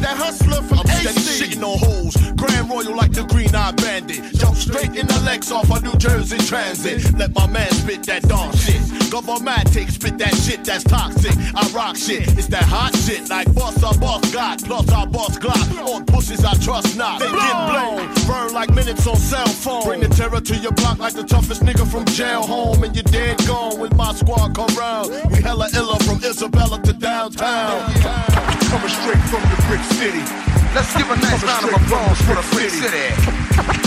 That 0.00 0.16
hustler 0.16 0.62
from 0.62 0.78
I'm 0.78 0.86
steady 0.86 1.18
AC. 1.18 1.44
shitting 1.44 1.62
on 1.62 1.78
hoes. 1.78 2.16
Grand 2.36 2.70
Royal 2.70 2.94
like 2.94 3.12
the 3.12 3.24
green 3.24 3.54
eye 3.54 3.72
bandit. 3.72 4.22
Jump 4.34 4.56
straight 4.56 4.94
in 4.96 5.06
the 5.06 5.20
Lex 5.24 5.50
off 5.50 5.70
of 5.70 5.82
New 5.82 5.94
Jersey 5.98 6.38
Transit. 6.38 7.12
Let 7.18 7.34
my 7.34 7.46
man 7.46 7.70
spit 7.72 8.04
that 8.04 8.22
dark 8.22 8.54
shit. 8.54 8.80
Government 9.10 9.72
take 9.72 9.88
spit 9.90 10.18
that 10.18 10.34
shit 10.36 10.64
that's 10.64 10.84
toxic. 10.84 11.34
I 11.54 11.66
rock 11.74 11.96
shit. 11.96 12.28
It's 12.38 12.46
that 12.48 12.62
hot 12.64 12.94
shit 12.96 13.28
like 13.28 13.52
boss 13.54 13.82
our 13.82 13.94
boss 13.98 14.22
God 14.32 14.62
plus 14.64 14.88
our 14.92 15.06
boss 15.06 15.38
Glock. 15.38 15.86
On 15.86 16.04
pussies 16.04 16.44
I 16.44 16.54
trust 16.54 16.96
not. 16.96 17.20
They 17.20 17.26
get 17.30 17.56
blown. 17.68 18.06
Burn 18.26 18.52
like 18.52 18.70
minutes 18.74 19.06
on 19.06 19.16
cell 19.16 19.48
phone. 19.48 19.84
Bring 19.84 20.00
the 20.00 20.08
terror 20.08 20.40
to 20.40 20.56
your 20.56 20.72
block 20.72 20.98
like 20.98 21.14
the 21.14 21.24
toughest 21.24 21.62
nigga 21.62 21.90
from 21.90 22.04
jail 22.06 22.46
home. 22.46 22.84
And 22.84 22.94
you're 22.94 23.02
dead 23.04 23.38
gone 23.46 23.78
when 23.80 23.96
my 23.96 24.12
squad 24.14 24.54
come 24.54 24.74
round. 24.76 25.10
We 25.30 25.42
hella 25.42 25.68
illa 25.74 25.98
from 26.00 26.22
Isabella 26.22 26.80
to 26.82 26.92
downtown. 26.92 28.57
Coming 28.68 28.92
straight 28.92 29.22
from 29.32 29.42
the 29.48 29.56
brick 29.66 29.84
city. 29.96 30.22
Let's 30.74 30.92
give 30.96 31.08
a 31.10 31.16
nice 31.16 31.42
round 31.42 31.64
of 31.64 31.72
applause 31.72 32.20
for 32.22 32.34
the 32.36 32.44
brick 32.52 32.68
city. 32.68 33.08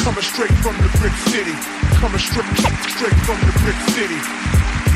Coming 0.01 0.23
straight 0.23 0.53
from 0.65 0.75
the 0.81 0.89
brick 0.97 1.13
city. 1.29 1.53
Coming 2.01 2.17
straight, 2.17 2.49
straight 2.89 3.19
from 3.21 3.37
the 3.45 3.53
brick 3.61 3.77
city. 3.93 4.17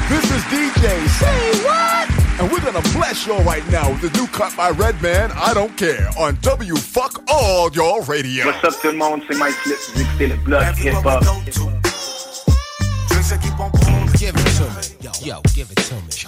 This 0.09 0.25
is 0.31 0.41
DJ 0.49 1.07
Say 1.07 1.63
What? 1.63 2.09
And 2.39 2.51
we're 2.51 2.61
gonna 2.61 2.81
bless 2.93 3.25
y'all 3.25 3.43
right 3.43 3.65
now 3.71 3.89
with 3.91 4.01
the 4.01 4.19
new 4.19 4.27
cut 4.27 4.55
by 4.57 4.71
Redman, 4.71 5.31
I 5.35 5.53
Don't 5.53 5.75
Care, 5.77 6.09
on 6.19 6.37
W 6.41 6.75
Fuck 6.75 7.23
All 7.27 7.71
Y'all 7.71 8.01
Radio. 8.01 8.45
What's 8.45 8.63
up 8.63 8.73
tout 8.81 8.91
le 8.91 8.97
monde, 8.97 9.21
c'est 9.29 9.37
Mike 9.37 9.53
Flip, 9.53 9.77
vous 9.93 10.01
écoutez 10.01 10.27
le 10.27 10.35
bloc 10.37 10.63
hip-hop. 10.79 11.23
Give 14.17 14.35
it 14.35 14.45
to 14.57 14.63
me. 14.63 14.81
Yo, 15.01 15.11
yo, 15.23 15.41
give 15.53 15.71
it 15.71 15.77
to 15.77 15.95
me. 15.95 16.24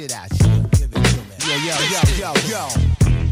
Shit 0.00 0.14
out 0.14 0.30
you. 0.32 0.46
Give 0.72 0.88
it 0.88 0.92
to 0.92 1.20
me. 1.20 1.34
Yo, 1.44 1.56
yo, 1.66 1.76
yo, 1.92 2.00
yo, 2.16 2.30
yo. 2.48 2.68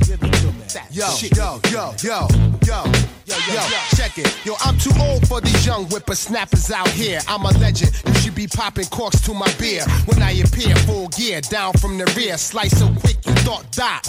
Give 0.04 0.22
it 0.22 0.32
to 0.34 0.52
me. 0.52 0.64
Yo, 0.90 1.08
yo, 1.34 1.60
yo, 1.70 1.94
yo, 2.02 2.28
yo, 2.66 3.17
yo, 3.28 3.54
yo, 3.54 3.78
check 3.96 4.18
it. 4.18 4.34
Yo, 4.44 4.54
I'm 4.60 4.78
too 4.78 4.92
old 5.00 5.26
for 5.28 5.40
these 5.40 5.66
young 5.66 5.84
whippersnappers 5.86 6.70
out 6.70 6.88
here. 6.88 7.20
I'm 7.28 7.44
a 7.44 7.50
legend. 7.58 7.92
You 8.06 8.14
should 8.14 8.34
be 8.34 8.46
popping 8.46 8.86
corks 8.86 9.20
to 9.22 9.34
my 9.34 9.52
beer. 9.58 9.84
When 10.06 10.22
I 10.22 10.32
appear, 10.32 10.74
full 10.86 11.08
gear, 11.08 11.40
down 11.40 11.74
from 11.74 11.98
the 11.98 12.06
rear. 12.16 12.38
Slice 12.38 12.78
so 12.78 12.88
quick 13.00 13.24
you 13.26 13.32
thought 13.44 13.70
that. 13.72 14.02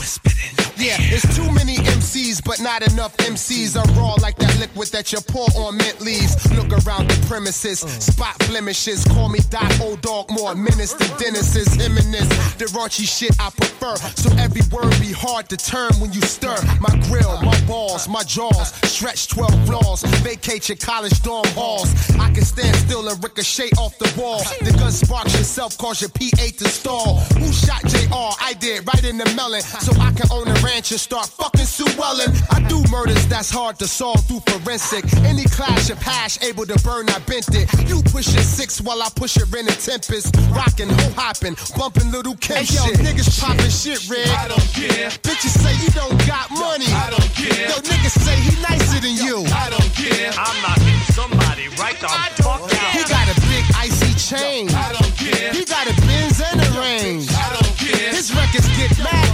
Yeah, 0.79 0.95
it's 0.97 1.35
too 1.35 1.51
many 1.51 1.75
MCs, 1.75 2.41
but 2.45 2.61
not 2.61 2.87
enough 2.89 3.15
MCs. 3.17 3.75
I'm 3.75 3.97
raw 3.97 4.15
like 4.21 4.37
that 4.37 4.57
liquid 4.59 4.87
that 4.89 5.11
you 5.11 5.19
pour 5.19 5.47
on 5.57 5.75
mint 5.75 5.99
leaves. 5.99 6.39
Look 6.55 6.71
around 6.71 7.09
the 7.09 7.19
premises, 7.27 7.81
spot 7.81 8.39
blemishes. 8.47 9.03
Call 9.03 9.27
me 9.27 9.39
Doc, 9.49 9.69
old 9.81 9.99
dog, 10.01 10.31
more 10.31 10.55
menace 10.55 10.93
than 10.93 11.11
and 11.11 11.35
this, 11.35 12.29
the 12.55 12.65
raunchy 12.71 13.03
shit 13.03 13.35
I 13.41 13.49
prefer. 13.49 13.97
So 14.15 14.31
every 14.37 14.61
word 14.71 14.95
be 15.01 15.11
hard 15.11 15.49
to 15.49 15.57
turn 15.57 15.91
when 15.99 16.13
you 16.13 16.21
stir. 16.21 16.55
My 16.79 16.95
grill, 17.09 17.41
my 17.41 17.59
balls, 17.67 18.07
my 18.07 18.23
jaws, 18.23 18.71
stretch 19.17 19.49
12 19.49 19.65
flaws. 19.65 20.03
Vacate 20.21 20.69
your 20.69 20.77
college 20.77 21.21
dorm 21.21 21.45
halls. 21.49 21.89
I 22.19 22.31
can 22.31 22.43
stand 22.43 22.75
still 22.75 23.07
and 23.07 23.21
ricochet 23.23 23.69
off 23.77 23.97
the 23.97 24.11
wall. 24.19 24.39
The 24.61 24.71
gun 24.77 24.91
sparks 24.91 25.33
yourself, 25.37 25.77
cause 25.77 26.01
your 26.01 26.09
P8 26.11 26.57
to 26.57 26.67
stall. 26.67 27.19
Who 27.39 27.51
shot 27.51 27.81
JR? 27.85 28.35
I 28.41 28.53
did, 28.59 28.85
right 28.85 29.03
in 29.03 29.17
the 29.17 29.25
melon. 29.35 29.61
So 29.61 29.93
I 29.99 30.11
can 30.11 30.27
own 30.31 30.47
a 30.47 30.53
ranch 30.61 30.91
and 30.91 30.99
start 30.99 31.27
fucking 31.27 31.65
Sue 31.65 31.87
Ellen. 32.01 32.31
I 32.51 32.61
do 32.67 32.83
murders 32.91 33.25
that's 33.27 33.49
hard 33.49 33.79
to 33.79 33.87
solve 33.87 34.23
through 34.25 34.41
forensic. 34.47 35.05
Any 35.23 35.45
clash 35.45 35.89
of 35.89 36.01
hash 36.01 36.41
able 36.43 36.65
to 36.65 36.77
burn, 36.83 37.09
I 37.09 37.19
bent 37.19 37.49
it. 37.55 37.67
You 37.89 38.01
push 38.03 38.27
it 38.29 38.45
six 38.45 38.81
while 38.81 39.01
I 39.01 39.09
push 39.15 39.37
it 39.37 39.53
in 39.55 39.67
a 39.67 39.71
tempest. 39.71 40.35
Rockin', 40.51 40.89
ho 40.89 41.09
hopping, 41.15 41.55
bumping 41.77 42.11
Lil' 42.11 42.35
Kim 42.37 42.57
hey, 42.57 42.67
yo, 42.69 42.85
shit. 42.85 42.99
niggas 42.99 43.41
poppin' 43.41 43.69
shit, 43.69 44.09
red. 44.09 44.27
I 44.29 44.47
don't 44.47 44.69
care. 44.73 45.09
Bitches 45.25 45.57
say 45.57 45.73
you 45.83 45.89
don't 45.91 46.17
got 46.27 46.51
money. 46.51 46.85
I 46.93 47.09
don't 47.09 47.31
care. 47.33 47.69
Yo, 47.69 47.75
niggas 47.81 48.17
say 48.19 48.35
he 48.35 48.59
nicer 48.99 49.15
than 49.15 49.25
you. 49.25 49.45
I 49.53 49.69
don't 49.69 49.93
care. 49.93 50.31
I'm 50.37 50.61
knocking 50.61 50.99
somebody 51.13 51.67
right 51.79 51.99
the 51.99 52.07
fuck 52.43 52.61
out. 52.61 52.91
He 52.91 53.03
got 53.03 53.27
a 53.27 53.35
big 53.47 53.65
icy 53.75 54.13
chain. 54.13 54.69
I 54.69 54.93
don't 54.93 55.15
care. 55.17 55.53
He 55.53 55.65
got 55.65 55.87
a 55.87 55.93
Benz 56.01 56.41
and 56.41 56.61
a 56.61 56.79
range. 56.79 57.29
I 57.31 57.49
don't 57.53 57.77
care. 57.77 58.11
His 58.11 58.33
records 58.33 58.49
get 58.49 58.49
mad 58.49 58.58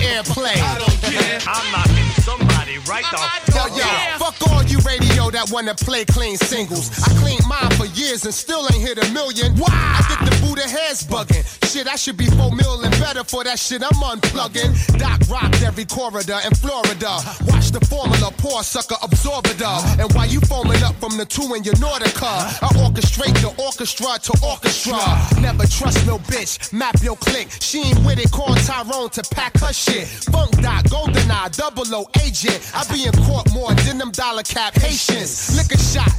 airplay. 0.05 0.55
I 0.61 0.77
don't 0.77 0.99
care. 1.01 1.39
I'm 1.47 1.65
knocking 1.71 2.09
somebody 2.21 2.77
right 2.89 3.05
the 3.11 3.17
fuck 3.51 3.69
Yo, 3.71 3.77
yo, 3.77 3.83
out. 3.83 4.19
fuck 4.19 4.51
all 4.51 4.63
you 4.63 4.79
radio 4.79 5.29
that 5.31 5.49
wanna 5.51 5.75
play 5.75 6.05
clean 6.05 6.37
singles. 6.37 6.91
I 7.03 7.09
cleaned 7.21 7.45
mine 7.47 7.71
for 7.77 7.85
years 7.97 8.25
and 8.25 8.33
still 8.33 8.63
ain't 8.73 8.81
hit 8.81 8.97
a 8.97 9.07
million. 9.13 9.55
Why? 9.57 9.69
I 9.71 10.01
get 10.09 10.21
the 10.29 10.35
Buddha 10.45 10.67
heads 10.67 11.03
bugging. 11.03 11.43
Shit, 11.71 11.87
I 11.87 11.95
should 11.95 12.17
be 12.17 12.27
four 12.37 12.51
million 12.51 12.91
better 13.01 13.23
for 13.23 13.43
that 13.43 13.59
shit 13.59 13.81
I'm 13.83 13.99
unplugging. 14.01 14.71
Doc 14.97 15.19
rocked 15.29 15.61
every 15.63 15.85
corridor 15.85 16.39
in 16.45 16.53
Florida. 16.55 17.19
Watch 17.47 17.71
the 17.71 17.81
formula 17.85 18.31
poor 18.37 18.63
sucker 18.63 18.95
absorb 19.01 19.45
it 19.47 19.61
up. 19.61 19.83
And 19.99 20.11
while 20.13 20.27
you 20.27 20.39
foaming 20.41 20.81
up 20.83 20.95
from 20.95 21.17
the 21.17 21.25
two 21.25 21.53
in 21.55 21.63
your 21.63 21.75
Nautica, 21.75 22.61
I 22.61 22.67
orchestrate 22.83 23.35
the 23.41 23.51
orchestra 23.61 24.17
to 24.27 24.33
orchestra. 24.45 24.99
Never 25.41 25.65
trust 25.67 26.05
no 26.07 26.17
bitch, 26.19 26.71
map 26.73 26.95
your 27.01 27.15
click. 27.17 27.47
She 27.61 27.79
ain't 27.83 27.99
with 28.05 28.19
it, 28.19 28.31
call 28.31 28.53
Tyrone 28.55 29.09
to 29.11 29.23
pack 29.31 29.57
her 29.59 29.73
shit. 29.73 29.94
Funk 30.03 30.51
Doc, 30.61 30.89
golden 30.89 31.31
eye, 31.31 31.49
double 31.51 31.85
O 31.95 32.05
agent. 32.21 32.59
I 32.73 32.83
be 32.91 33.05
in 33.05 33.13
court 33.23 33.51
more 33.53 33.73
than 33.85 33.97
them 33.97 34.11
dollar 34.11 34.43
cap 34.43 34.73
Haitians. 34.75 35.55
Lick 35.55 35.71
a 35.71 35.77
shot, 35.77 36.11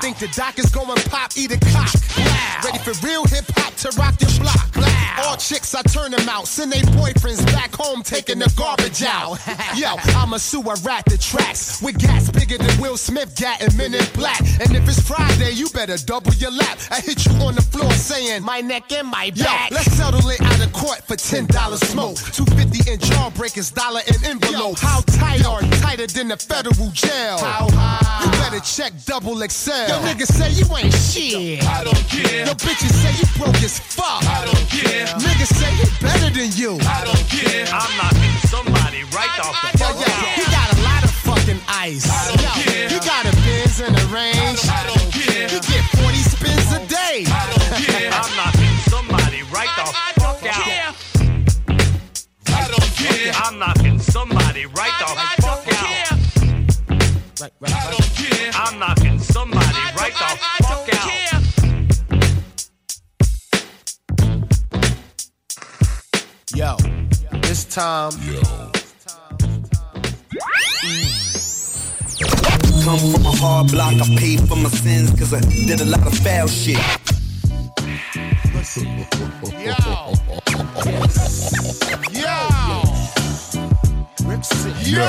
think 0.00 0.18
the 0.18 0.28
doc 0.34 0.58
is 0.58 0.70
going 0.70 0.98
pop, 1.08 1.30
eat 1.36 1.52
a 1.52 1.58
cock. 1.70 1.94
Ready 2.64 2.78
for 2.78 2.94
real 3.06 3.24
hip 3.26 3.44
hop 3.56 3.74
to 3.76 3.90
rock 3.98 4.14
your 4.20 4.30
block. 4.40 4.72
All 5.24 5.36
chicks, 5.36 5.74
I 5.74 5.82
turn 5.82 6.10
them 6.10 6.28
out. 6.28 6.48
Send 6.48 6.72
they 6.72 6.80
boyfriends 6.80 7.44
back 7.46 7.74
home 7.74 8.02
taking 8.02 8.38
the 8.38 8.52
garbage 8.56 9.02
out. 9.02 9.38
Yo, 9.76 9.94
I'm 10.18 10.32
a 10.32 10.38
sewer 10.38 10.74
rat 10.82 11.04
the 11.06 11.18
tracks 11.18 11.80
with 11.82 11.98
gas 11.98 12.30
bigger 12.30 12.58
than 12.58 12.80
Will 12.80 12.96
Smith 12.96 13.36
gat 13.36 13.62
and 13.62 13.76
Men 13.76 13.94
in 13.94 14.04
Black. 14.14 14.40
And 14.40 14.74
if 14.74 14.88
it's 14.88 15.00
Friday, 15.00 15.52
you 15.52 15.68
better 15.70 15.96
double 15.98 16.32
your 16.34 16.50
lap. 16.50 16.78
I 16.90 17.00
hit 17.00 17.24
you 17.26 17.32
on 17.44 17.54
the 17.54 17.62
floor 17.62 17.90
saying 17.92 18.42
my 18.42 18.60
neck 18.60 18.90
and 18.92 19.06
my 19.06 19.30
back. 19.30 19.70
Yo, 19.70 19.76
let's 19.76 19.92
settle 19.92 20.28
it 20.28 20.40
out 20.40 20.64
of 20.64 20.72
court 20.72 21.02
for 21.06 21.16
ten 21.16 21.46
dollars 21.46 21.80
smoke. 21.80 22.16
Two 22.16 22.44
fifty 22.46 22.90
in 23.12 23.18
jawbreakers, 23.18 23.74
dollar 23.74 24.00
in 24.06 24.24
envelope. 24.24 24.78
How 24.78 25.00
tight 25.02 25.44
are 25.46 25.60
tighter 25.82 26.06
than 26.06 26.28
the 26.28 26.36
federal 26.36 26.90
jail? 26.90 27.38
How 27.38 27.68
high? 27.70 28.24
You 28.24 28.30
better 28.38 28.60
check 28.60 28.92
double 29.04 29.36
XL. 29.36 29.70
Yo, 29.88 29.98
niggas 30.06 30.32
say 30.32 30.50
you 30.52 30.66
ain't 30.76 30.94
shit. 30.94 31.64
I 31.66 31.84
don't 31.84 32.04
care. 32.08 32.46
Yo, 32.46 32.52
bitches 32.54 32.92
say 33.02 33.12
you 33.18 33.26
broke 33.38 33.62
as 33.62 33.78
fuck. 33.78 34.24
I 34.24 34.44
don't 34.44 34.66
care. 34.68 35.06
Niggas 35.18 35.52
say 35.52 35.70
he 35.76 35.86
better 36.00 36.30
than 36.30 36.50
you. 36.54 36.78
I 36.86 37.04
don't 37.04 37.24
care. 37.28 37.66
I'm 37.72 37.90
knocking 37.96 38.36
somebody 38.48 39.04
right 39.14 39.32
off 39.40 39.56
the 39.72 39.78
Yo, 39.78 39.86
fuck 39.86 39.96
yo, 39.96 40.12
out. 40.12 40.26
he 40.38 40.44
got 40.50 40.68
a 40.72 40.78
lot 40.82 41.02
of 41.04 41.10
fucking 41.10 41.60
ice. 41.68 42.08
I 42.08 42.28
don't 42.28 42.42
yo, 42.42 42.52
care. 42.62 42.88
he 42.88 42.98
got 43.00 43.24
a 43.26 43.32
Benz 43.42 43.80
and 43.80 43.96
a 43.96 44.06
range. 44.08 44.60
I 44.68 44.86
don't 44.86 45.10
care. 45.12 45.48
He 45.48 45.58
get 45.66 45.84
40 45.98 46.16
spins 46.22 46.68
a 46.72 46.80
day. 46.86 47.24
I 47.26 47.42
don't 47.50 47.70
care. 47.84 48.10
I'm 48.12 48.30
knocking 48.36 48.51
care. 53.02 53.32
I'm 53.34 53.58
knocking 53.58 53.98
somebody 53.98 54.66
right 54.66 54.92
the 54.98 55.06
fuck 55.42 55.66
out. 55.72 56.22
I 57.40 57.90
don't 57.90 58.10
care. 58.14 58.50
I'm 58.54 58.78
knocking 58.78 59.18
somebody 59.18 59.82
right 59.96 60.12
the 60.12 60.38
fuck 60.62 60.88
out. 60.94 61.12
Yo, 66.54 66.76
this 67.42 67.64
time. 67.64 68.12
Yo. 68.22 68.40
Mm. 70.84 71.22
Come 72.84 72.98
from 73.12 73.26
a 73.26 73.30
hard 73.36 73.70
block, 73.70 73.94
I 73.94 74.16
paid 74.16 74.40
for 74.48 74.56
my 74.56 74.68
sins 74.68 75.10
cause 75.18 75.32
I 75.32 75.40
did 75.40 75.80
a 75.80 75.84
lot 75.84 76.06
of 76.06 76.14
foul 76.18 76.48
shit. 76.48 76.78
Yo. 79.58 79.74
Yo. 82.12 82.51
Yo. 84.42 85.06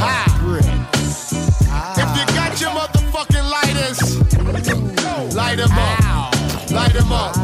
Ha. 0.00 0.24
If 2.00 2.08
you 2.16 2.24
got 2.34 2.56
your 2.58 2.70
motherfucking 2.70 3.44
lighters, 3.52 4.00
light 5.34 5.58
them 5.58 5.72
up. 5.72 6.00
Light 6.72 6.94
them 6.94 7.12
up. 7.12 7.36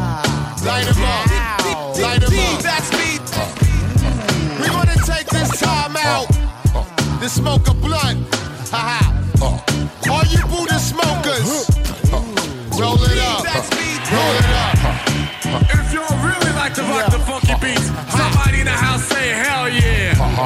Light 0.65 0.85
them 0.85 1.03
up. 1.03 1.27
Light 2.01 2.21
them 2.21 2.39
up. 2.39 2.63
That's 2.63 2.89
me. 2.97 3.19
We're 4.59 4.73
gonna 4.73 4.97
take 5.05 5.27
this 5.27 5.51
time 5.59 5.95
out 5.97 6.27
to 7.21 7.29
smoke 7.29 7.67
a 7.67 7.75
blunt. 7.75 8.25
Ha 8.71 8.81
ha. 8.89 9.13
All 10.09 10.25
you 10.33 10.41
Buddha 10.47 10.79
smokers, 10.79 11.69
roll 12.73 12.97
it 13.03 13.19
up. 13.19 13.45
Roll 14.09 14.33
it 14.33 14.49
up. 14.49 14.73
If 15.69 15.93
y'all 15.93 16.17
really 16.25 16.51
like 16.53 16.73
to 16.73 16.81
rock 16.81 17.11
the 17.11 17.16
the 19.27 19.35
house 19.35 19.47
say 19.47 19.49
hell 19.49 19.69
yeah. 19.69 20.15
Uh-huh. 20.19 20.45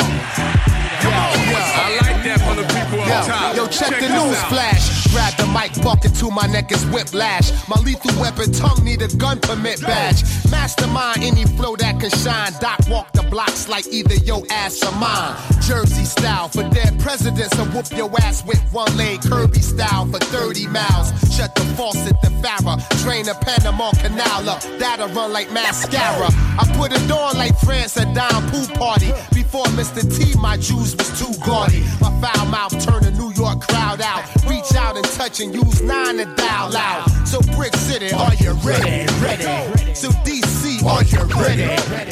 Come 1.02 1.14
on, 1.14 1.34
I 1.74 1.98
like 2.02 2.24
that 2.24 2.40
from 2.42 2.56
the 2.58 2.66
people 2.70 3.02
up 3.02 3.26
top. 3.26 3.56
Yo, 3.56 3.68
check, 3.68 3.90
the 3.90 4.10
news 4.10 4.38
out. 4.38 4.50
flash. 4.50 5.04
The 5.04 5.10
mic, 5.54 5.72
bucket 5.84 6.16
to 6.16 6.32
my 6.32 6.48
neck 6.48 6.72
is 6.72 6.86
whiplash. 6.88 7.52
My 7.68 7.80
lethal 7.82 8.20
weapon 8.20 8.52
tongue 8.52 8.84
need 8.84 9.02
a 9.02 9.08
gun 9.18 9.40
permit 9.40 9.82
badge. 9.82 10.24
Mastermind 10.50 11.24
any 11.24 11.46
flow 11.46 11.76
that 11.76 12.00
can 12.00 12.10
shine. 12.10 12.54
Doc 12.60 12.80
walk 12.90 13.12
the 13.14 13.24
blocks 13.24 13.68
like 13.68 13.88
either 13.88 14.16
your 14.16 14.44
ass 14.50 14.82
or 14.84 14.96
mine. 14.98 15.36
Jersey 15.62 16.06
style 16.06 16.48
for 16.48 16.64
dead 16.70 17.00
presidents 17.00 17.58
and 17.58 17.74
whoop 17.74 17.86
your 17.96 18.10
ass 18.22 18.46
with 18.46 18.62
one 18.72 18.96
leg. 18.98 19.22
Kirby 19.22 19.62
style 19.62 20.06
for 20.06 20.20
30 20.20 20.68
miles. 20.68 21.12
Shut 21.36 21.54
the 21.56 21.66
faucet, 21.76 22.16
the 22.22 22.30
Farrah. 22.42 22.78
Drain 23.04 23.26
the 23.26 23.36
Panama 23.36 23.92
Canal 24.02 24.50
up. 24.50 24.62
That'll 24.80 25.10
run 25.10 25.34
like 25.34 25.52
mascara. 25.52 26.30
I 26.60 26.64
put 26.78 26.92
it 26.94 27.12
on 27.12 27.38
like 27.38 27.58
France 27.60 27.98
at 27.98 28.14
Don 28.14 28.50
Pool 28.50 28.68
Party. 28.78 29.12
Before 29.34 29.66
Mr. 29.78 30.02
T, 30.02 30.38
my 30.40 30.58
juice 30.58 30.96
was 30.96 31.10
too 31.20 31.34
gaudy. 31.46 31.82
My 32.00 32.12
foul 32.22 32.46
mouth 32.48 32.72
turned 32.84 33.06
the 33.06 33.12
New 33.12 33.32
York 33.34 33.62
crowd 33.62 34.02
out. 34.02 34.24
Reach 34.48 34.74
out 34.76 34.96
and 34.96 35.06
touch 35.06 35.41
and 35.42 35.56
use 35.56 35.82
nine 35.82 36.18
to 36.18 36.26
dial 36.36 36.76
out. 36.78 37.10
So 37.26 37.42
Brick 37.56 37.76
City, 37.76 38.14
are 38.14 38.34
you 38.36 38.54
ready? 38.62 39.06
Ready. 39.22 39.44
So 39.96 40.10
DC, 40.22 40.84
are 40.86 41.04
you 41.04 41.24
ready? 41.42 41.64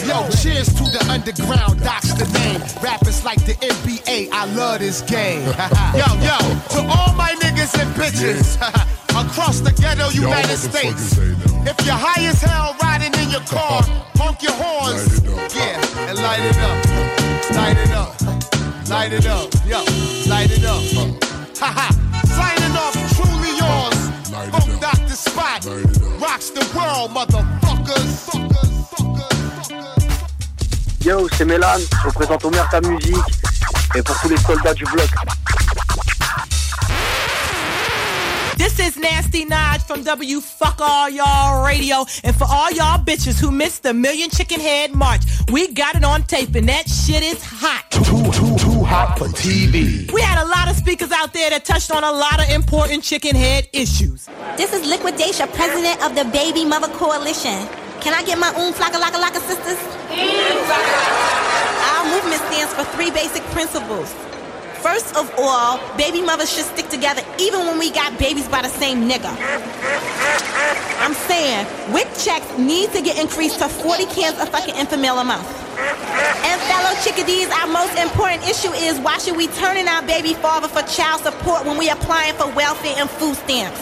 Yo, 0.08 0.28
cheers 0.42 0.74
to 0.74 0.84
the 0.90 1.06
underground, 1.10 1.82
Doc's 1.84 2.14
the 2.14 2.26
name. 2.40 2.62
Rappers 2.82 3.24
like 3.24 3.44
the 3.46 3.54
NBA, 3.54 4.30
I 4.32 4.46
love 4.56 4.80
this 4.80 5.02
game. 5.02 5.42
yo, 5.94 6.08
yo, 6.26 6.38
to 6.74 6.80
all 6.90 7.14
my 7.14 7.36
niggas 7.40 7.78
and 7.80 7.94
bitches 7.94 8.58
across 9.10 9.60
the 9.60 9.72
ghetto 9.74 10.10
United 10.10 10.58
States. 10.58 11.18
If 11.18 11.86
you're 11.86 11.96
high 11.96 12.26
as 12.26 12.42
hell 12.42 12.76
riding 12.82 13.14
in 13.22 13.30
your 13.30 13.46
car, 13.46 13.84
honk 14.18 14.42
your 14.42 14.54
horns. 14.54 15.22
Yeah, 15.56 16.10
and 16.10 16.18
light 16.18 16.42
it 16.42 16.58
up. 16.58 17.56
Light 17.56 17.78
it 17.78 17.92
up. 17.92 18.90
Light 18.90 19.14
it 19.14 19.28
up. 19.28 19.54
Yo, 19.68 19.84
light 20.28 20.50
it 20.52 20.66
up. 20.66 20.84
Haha. 21.58 22.10
Spot. 25.20 25.66
Rocks 26.22 26.50
the 26.52 26.66
world, 26.74 27.12
motherfuckers. 27.12 28.30
Yo, 31.04 31.28
c'est 31.38 31.44
Mélan, 31.44 31.78
je 31.78 32.08
représente 32.08 32.46
Omer 32.46 32.66
ta 32.72 32.80
musique 32.80 33.16
et 33.96 34.02
pour 34.02 34.18
tous 34.22 34.30
les 34.30 34.38
soldats 34.38 34.74
du 34.74 34.86
bloc. 34.86 35.10
This 38.58 38.80
is 38.80 38.98
Nasty 38.98 39.44
Nod 39.44 39.82
from 39.86 40.04
W 40.04 40.40
Fuck 40.40 40.80
All 40.80 41.10
Y'all 41.10 41.66
Radio. 41.66 42.06
And 42.24 42.34
for 42.34 42.46
all 42.50 42.72
y'all 42.72 42.98
bitches 43.04 43.42
who 43.42 43.52
missed 43.52 43.84
the 43.84 43.94
Million 43.94 44.30
Chicken 44.30 44.62
Head 44.62 44.96
March, 44.96 45.22
we 45.52 45.68
got 45.74 45.96
it 45.96 46.06
on 46.06 46.24
tape 46.24 46.56
and 46.56 46.68
that 46.70 46.88
shit 46.88 47.24
is 47.24 47.44
hot. 47.44 47.90
Too, 47.92 48.04
too, 48.04 48.32
too 48.32 48.59
hot 48.90 49.20
for 49.20 49.28
TV. 49.28 50.12
We 50.12 50.22
had 50.22 50.42
a 50.42 50.48
lot 50.50 50.68
of 50.68 50.76
speakers 50.76 51.12
out 51.12 51.32
there 51.32 51.52
that 51.52 51.64
touched 51.64 51.92
on 51.92 52.04
a 52.04 52.12
lot 52.12 52.42
of 52.42 52.50
important 52.50 53.04
chicken 53.04 53.36
head 53.36 53.70
issues. 53.72 54.26
This 54.58 54.74
is 54.74 54.82
Liquidation, 54.90 55.48
president 55.54 56.02
of 56.02 56.16
the 56.18 56.26
Baby 56.34 56.66
Mother 56.66 56.90
Coalition. 56.98 57.70
Can 58.02 58.18
I 58.18 58.24
get 58.26 58.40
my 58.40 58.50
own 58.58 58.74
flocka 58.74 58.98
laka 58.98 59.22
laka 59.22 59.38
sisters? 59.46 59.78
Our 60.10 62.04
movement 62.10 62.42
stands 62.50 62.74
for 62.74 62.84
three 62.98 63.12
basic 63.12 63.44
principles. 63.54 64.10
First 64.82 65.16
of 65.18 65.30
all, 65.38 65.78
baby 65.98 66.22
mothers 66.22 66.52
should 66.52 66.66
stick 66.66 66.88
together 66.88 67.22
even 67.38 67.60
when 67.68 67.78
we 67.80 67.92
got 67.92 68.18
babies 68.18 68.48
by 68.48 68.62
the 68.62 68.70
same 68.70 69.10
nigga. 69.10 69.30
I'm 71.00 71.14
saying, 71.14 71.68
WIC 71.92 72.08
checks 72.18 72.58
need 72.58 72.92
to 72.92 73.02
get 73.02 73.20
increased 73.20 73.60
to 73.60 73.68
40 73.68 74.06
cans 74.06 74.40
of 74.40 74.48
fucking 74.50 74.76
Enfamil 74.76 75.20
a 75.20 75.24
month. 75.24 75.48
And 75.80 76.62
fellow 76.62 76.96
chickadees. 77.04 77.50
Our 77.50 77.68
most 77.68 77.98
important 77.98 78.44
issue 78.48 78.72
is 78.72 79.00
why 79.00 79.18
should 79.18 79.36
we 79.36 79.48
turn 79.48 79.78
in 79.78 79.88
our 79.88 80.02
baby 80.04 80.34
father 80.34 80.68
for 80.68 80.82
child 80.84 81.22
support 81.22 81.66
when 81.66 81.78
we 81.78 81.90
applying 81.90 82.36
for 82.36 82.48
welfare 82.56 82.96
and 82.98 83.10
food 83.10 83.36
stamps? 83.36 83.80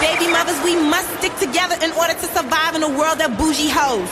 Baby 0.00 0.32
mothers, 0.32 0.60
we 0.64 0.76
must 0.76 1.08
stick 1.18 1.34
together 1.36 1.76
in 1.84 1.92
order 1.92 2.14
to 2.14 2.26
survive 2.32 2.74
in 2.74 2.82
a 2.82 2.88
world 2.88 3.20
of 3.20 3.36
bougie 3.38 3.70
hoes. 3.70 4.08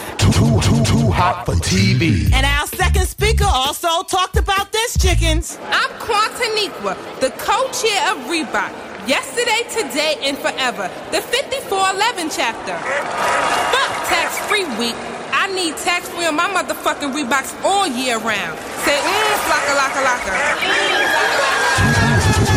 Hot 1.21 1.45
for 1.45 1.53
TV. 1.53 2.33
And 2.33 2.47
our 2.47 2.67
second 2.67 3.05
speaker 3.05 3.45
also 3.45 4.03
talked 4.05 4.39
about 4.39 4.73
this, 4.73 4.97
chickens. 4.97 5.59
I'm 5.69 5.93
Quantaniqua, 6.01 6.97
the 7.21 7.29
co-chair 7.37 8.01
of 8.09 8.25
Reebok. 8.25 8.73
Yesterday, 9.05 9.69
today, 9.69 10.17
and 10.25 10.39
forever. 10.39 10.89
The 11.13 11.21
5411 11.21 12.33
chapter. 12.33 12.73
Fuck 12.73 13.93
tax-free 14.09 14.65
week. 14.81 14.97
I 15.37 15.53
need 15.53 15.77
tax-free 15.85 16.25
on 16.25 16.37
my 16.37 16.49
motherfucking 16.49 17.13
Reeboks 17.13 17.53
all 17.69 17.87
year 17.87 18.17
round. 18.17 18.57
Say, 18.89 18.97
mmm, 18.97 19.37
flocka, 19.45 19.77
locka, 19.77 20.01
locka. 20.01 20.33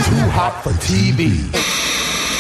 Too 0.08 0.30
hot 0.32 0.64
for 0.64 0.72
TV. 0.88 1.52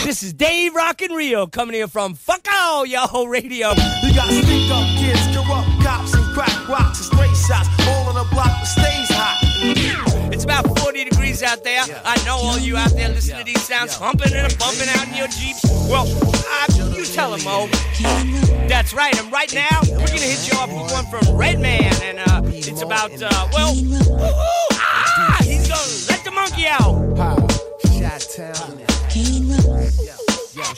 This 0.06 0.24
is 0.24 0.32
Dave 0.32 0.74
Rockin' 0.74 1.11
Rio 1.11 1.48
coming 1.48 1.76
here 1.76 1.88
from 1.90 2.14
Fuck 2.14 2.48
All 2.50 2.85
Y'all 2.85 3.27
Radio. 3.27 3.72
You 3.72 4.16
got 4.16 4.32
stick 4.32 4.72
up 4.72 4.88
kids, 5.00 5.35
corrupt 5.35 5.73
cops, 5.93 6.13
and 6.13 6.25
crack 6.33 6.67
rocks 6.67 6.99
and 6.99 7.05
stray 7.05 7.33
shots. 7.47 7.69
All 7.88 8.09
on 8.09 8.15
the 8.15 8.27
block 8.33 8.47
that 8.47 8.65
stays 8.65 9.09
hot. 9.11 10.33
It's 10.33 10.43
about 10.43 10.65
40 10.80 11.03
degrees 11.03 11.43
out 11.43 11.63
there. 11.63 11.83
I 12.03 12.23
know 12.25 12.38
all 12.38 12.57
you 12.57 12.77
out 12.77 12.91
there 12.91 13.09
listening 13.09 13.39
to 13.39 13.45
these 13.45 13.61
sounds 13.61 13.95
humping 13.95 14.33
and 14.33 14.57
bumping 14.57 14.89
out 14.89 15.07
in 15.07 15.15
your 15.15 15.27
Jeeps. 15.27 15.63
Well, 15.89 16.07
uh, 16.07 16.95
you 16.95 17.05
tell 17.05 17.31
them, 17.31 17.43
Mo. 17.43 17.67
That's 18.67 18.93
right, 18.93 19.17
and 19.19 19.31
right 19.31 19.53
now, 19.53 19.81
we're 19.89 20.07
gonna 20.07 20.31
hit 20.33 20.51
you 20.51 20.57
off 20.57 20.69
with 20.69 20.91
one 20.91 21.05
from 21.07 21.35
Redman, 21.35 21.93
and 22.01 22.19
uh, 22.19 22.41
it's 22.45 22.81
about, 22.81 23.11
uh, 23.22 23.47
well, 23.53 23.75
ah, 24.73 25.38
he's 25.43 25.67
gonna 25.67 26.09
let 26.09 26.23
the 26.23 26.31
monkey 26.31 26.65
out. 26.67 27.03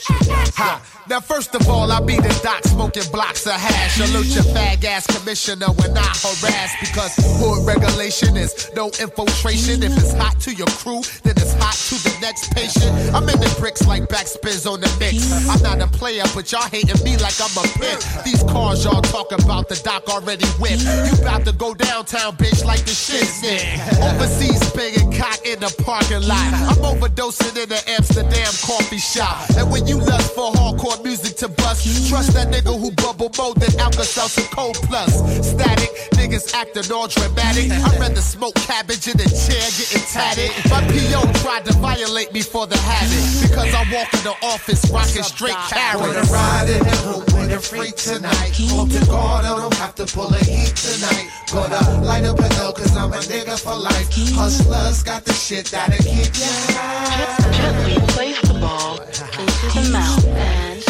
Ha. 0.04 0.82
Now, 1.08 1.20
first 1.20 1.54
of 1.54 1.68
all, 1.68 1.90
I 1.92 2.00
be 2.00 2.16
the 2.16 2.40
doc 2.42 2.64
smoking 2.64 3.10
blocks 3.12 3.46
of 3.46 3.52
hash. 3.52 3.96
Salute 3.96 4.26
your 4.26 4.44
fag 4.54 4.84
ass 4.84 5.06
commissioner 5.06 5.66
when 5.66 5.96
I 5.96 6.08
harass 6.22 6.74
because 6.80 7.14
hood 7.38 7.66
regulation 7.66 8.36
is 8.36 8.70
no 8.74 8.86
infiltration. 8.86 9.82
If 9.82 9.96
it's 9.96 10.12
hot 10.14 10.40
to 10.40 10.54
your 10.54 10.66
crew, 10.66 11.02
then 11.22 11.34
it's 11.36 11.54
hot 11.54 11.74
to 11.74 11.94
the 12.02 12.15
next 12.26 12.50
patient. 12.50 12.90
I'm 13.14 13.22
in 13.30 13.38
the 13.38 13.54
bricks 13.60 13.86
like 13.86 14.02
backspins 14.10 14.66
on 14.66 14.80
the 14.80 14.90
mix. 14.98 15.30
I'm 15.46 15.62
not 15.62 15.78
a 15.78 15.86
player, 15.86 16.24
but 16.34 16.50
y'all 16.50 16.66
hating 16.66 16.98
me 17.06 17.14
like 17.22 17.38
I'm 17.38 17.54
a 17.54 17.62
pimp. 17.78 18.02
These 18.26 18.42
cars 18.50 18.82
y'all 18.84 19.00
talk 19.00 19.30
about, 19.30 19.68
the 19.68 19.78
doc 19.86 20.08
already 20.10 20.46
whipped. 20.58 20.82
You 20.82 21.14
about 21.22 21.46
to 21.46 21.52
go 21.52 21.72
downtown, 21.72 22.34
bitch, 22.34 22.64
like 22.64 22.82
the 22.82 22.90
shit's 22.90 23.46
in. 23.46 23.62
Overseas 24.02 24.58
banging 24.74 25.14
cock 25.14 25.38
in 25.46 25.60
the 25.60 25.70
parking 25.86 26.26
lot. 26.26 26.50
I'm 26.66 26.82
overdosing 26.82 27.54
in 27.62 27.68
the 27.68 27.78
Amsterdam 27.94 28.50
coffee 28.66 28.98
shop. 28.98 29.46
And 29.54 29.70
when 29.70 29.86
you 29.86 29.98
lust 30.02 30.34
for 30.34 30.50
hardcore 30.50 30.98
music 31.04 31.36
to 31.46 31.48
bust, 31.48 31.86
trust 32.10 32.34
that 32.34 32.50
nigga 32.50 32.74
who 32.74 32.90
bubble 33.06 33.30
more 33.38 33.54
than 33.54 33.70
Alka-Seltzer 33.78 34.50
Cold 34.50 34.74
Plus. 34.90 35.14
Static, 35.46 35.94
niggas 36.18 36.50
acting 36.58 36.90
all 36.90 37.06
dramatic. 37.06 37.70
I'd 37.70 38.00
rather 38.00 38.20
smoke 38.20 38.56
cabbage 38.66 39.06
in 39.06 39.14
a 39.14 39.28
chair 39.30 39.62
getting 39.78 40.06
tatted. 40.10 40.50
My 40.74 40.82
PO 40.90 41.22
tried 41.38 41.64
to 41.66 41.72
violate 41.78 42.15
me 42.16 42.40
for 42.40 42.66
the 42.66 42.78
habit. 42.78 43.20
Because 43.42 43.74
I 43.74 43.84
walk 43.92 44.12
in 44.14 44.24
the 44.24 44.34
office 44.42 44.90
rocking 44.90 45.22
straight 45.22 45.60
carrots. 45.68 46.00
Wanna 46.00 46.22
ride 46.32 46.68
in 46.70 46.78
the 46.78 46.96
hoop 47.04 47.26
with 47.34 47.52
a 47.52 47.60
freak 47.60 47.96
tonight. 47.96 48.56
Hope 48.72 48.90
to 48.90 49.04
God 49.06 49.44
I 49.44 49.54
don't 49.60 49.74
have 49.74 49.94
to 49.96 50.06
pull 50.06 50.32
a 50.32 50.38
heat 50.38 50.74
tonight. 50.76 51.28
Gonna 51.52 52.04
light 52.04 52.24
up 52.24 52.38
an 52.38 52.52
L 52.54 52.72
cause 52.72 52.96
I'm 52.96 53.12
a 53.12 53.18
nigga 53.18 53.60
for 53.60 53.76
life. 53.76 54.08
Hustlers 54.34 55.02
got 55.02 55.24
the 55.24 55.34
shit 55.34 55.66
that'll 55.66 55.98
keep 55.98 56.32
ya 56.40 56.48
high. 56.72 57.52
Gently 57.52 58.00
place 58.14 58.40
the 58.40 58.54
ball 58.60 58.98
into 58.98 59.66
the 59.76 59.90
mouth 59.92 60.26
and 60.26 60.82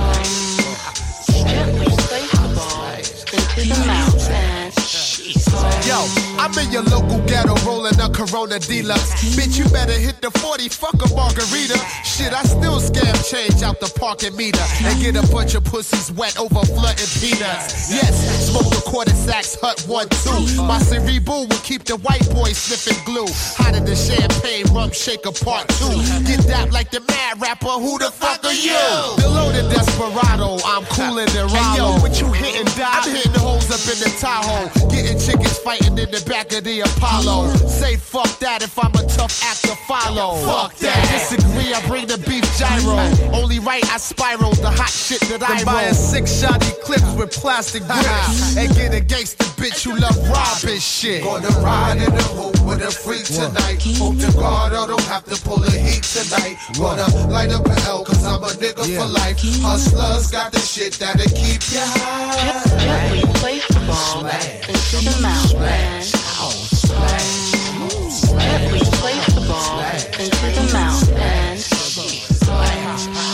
um, 0.00 0.24
gently 1.46 1.92
place 2.08 2.32
the 2.32 2.48
ball 2.56 2.94
into 2.96 3.68
the 3.68 3.84
mouth 3.86 4.30
and 4.30 4.68
Yo, 5.86 6.27
I'm 6.38 6.56
in 6.58 6.70
your 6.70 6.84
local 6.84 7.18
ghetto 7.26 7.54
rolling 7.66 7.98
a 7.98 8.08
Corona 8.08 8.58
Deluxe. 8.60 9.34
Bitch, 9.34 9.58
you 9.58 9.68
better 9.70 9.92
hit 9.92 10.22
the 10.22 10.30
40, 10.38 10.68
fuck 10.68 10.94
a 10.94 11.08
margarita. 11.14 11.76
Shit, 12.06 12.32
I 12.32 12.42
still 12.44 12.78
scam 12.78 13.10
change 13.28 13.62
out 13.62 13.80
the 13.80 13.90
parking 13.98 14.36
meter 14.36 14.62
and 14.86 15.00
get 15.02 15.16
a 15.16 15.26
bunch 15.32 15.54
of 15.54 15.64
pussies 15.64 16.12
wet 16.12 16.38
over 16.38 16.64
flooded 16.64 17.10
peanuts. 17.18 17.90
Yes, 17.90 18.14
smoke 18.48 18.70
a 18.70 18.80
quarter 18.82 19.14
sacks, 19.14 19.58
hut 19.60 19.82
one, 19.88 20.08
two. 20.22 20.62
My 20.62 20.78
cerebral 20.78 21.48
will 21.48 21.62
keep 21.66 21.84
the 21.84 21.96
white 22.06 22.24
boy 22.30 22.54
sniffing 22.54 23.02
glue. 23.04 23.26
Hotter 23.58 23.80
than 23.80 23.96
champagne, 23.98 24.66
rum 24.72 24.92
shaker 24.92 25.32
part 25.32 25.66
two. 25.74 25.98
Get 26.22 26.46
that 26.46 26.70
like 26.70 26.90
the 26.90 27.00
mad 27.00 27.40
rapper, 27.40 27.82
who 27.82 27.98
the 27.98 28.10
fuck 28.14 28.44
are 28.44 28.54
you? 28.54 28.78
The 29.18 29.28
loaded 29.28 29.66
desperado, 29.74 30.62
I'm 30.64 30.86
cooler 30.86 31.26
than 31.26 31.50
Rollo. 31.50 31.74
Hey, 31.74 31.76
yo, 31.82 31.98
what 31.98 32.20
you 32.20 32.30
hitting, 32.30 32.70
Doc? 32.78 33.02
I'm 33.02 33.10
hitting 33.10 33.34
holes 33.34 33.66
up 33.74 33.82
in 33.90 33.98
the 33.98 34.10
Tahoe. 34.22 34.70
Getting 34.88 35.18
chickens 35.18 35.58
fighting 35.58 35.98
in 35.98 36.10
the 36.14 36.22
back 36.28 36.52
of 36.52 36.64
the 36.64 36.80
Apollo. 36.80 37.48
Say 37.68 37.96
fuck 37.96 38.28
that 38.40 38.62
if 38.62 38.78
I'm 38.78 38.92
a 38.94 39.04
tough 39.08 39.42
act 39.44 39.62
to 39.64 39.74
follow. 39.88 40.36
Fuck 40.44 40.74
that. 40.76 41.00
Disagree, 41.10 41.72
I 41.72 41.80
bring 41.88 42.06
the 42.06 42.18
beef 42.18 42.44
gyro. 42.58 42.98
Only 43.34 43.58
right, 43.58 43.84
I 43.92 43.96
spiral 43.98 44.52
the 44.54 44.70
hot 44.70 44.90
shit 44.90 45.20
that 45.32 45.42
I 45.42 45.56
Then 45.56 45.64
buying 45.64 45.86
roll. 45.86 45.94
six 45.94 46.40
shot 46.40 46.60
clips 46.84 47.08
with 47.16 47.32
plastic 47.32 47.82
grips. 47.88 48.56
and 48.56 48.74
get 48.76 48.94
a 48.94 49.00
gangster 49.00 49.44
bitch 49.56 49.84
who 49.84 49.96
love 49.98 50.16
robbing 50.28 50.78
shit. 50.80 51.24
Gonna 51.24 51.48
ride 51.64 51.96
in 51.98 52.14
the 52.14 52.22
hoop 52.36 52.54
with 52.66 52.82
a 52.82 52.90
freak 52.90 53.24
tonight. 53.24 53.80
Hope 53.98 54.18
to 54.20 54.30
God 54.36 54.72
I 54.72 54.86
don't 54.86 55.00
have 55.08 55.24
to 55.24 55.36
pull 55.42 55.62
a 55.64 55.70
heat 55.70 56.02
tonight. 56.04 56.56
Gonna 56.78 57.08
light 57.28 57.50
up 57.50 57.66
an 57.66 57.78
L 57.88 58.04
cause 58.04 58.24
I'm 58.24 58.42
a 58.42 58.48
nigga 58.60 58.84
for 58.96 59.06
life. 59.08 59.40
Hustlers 59.62 60.30
got 60.30 60.52
the 60.52 60.60
shit 60.60 60.94
that'll 60.94 61.24
keep 61.34 61.62
ya 61.72 61.80
high. 61.84 62.78
gently 62.84 63.22
place 63.40 63.66
the 63.68 63.80
ball 63.86 64.26
into 64.26 64.98
the 65.04 65.18
mouth 65.22 65.54
and 65.56 66.17
place 68.98 69.26
the 69.34 69.40
ball 69.46 69.80
into 70.18 70.46
the 70.54 70.70
mouth 70.72 71.08
and 71.16 71.58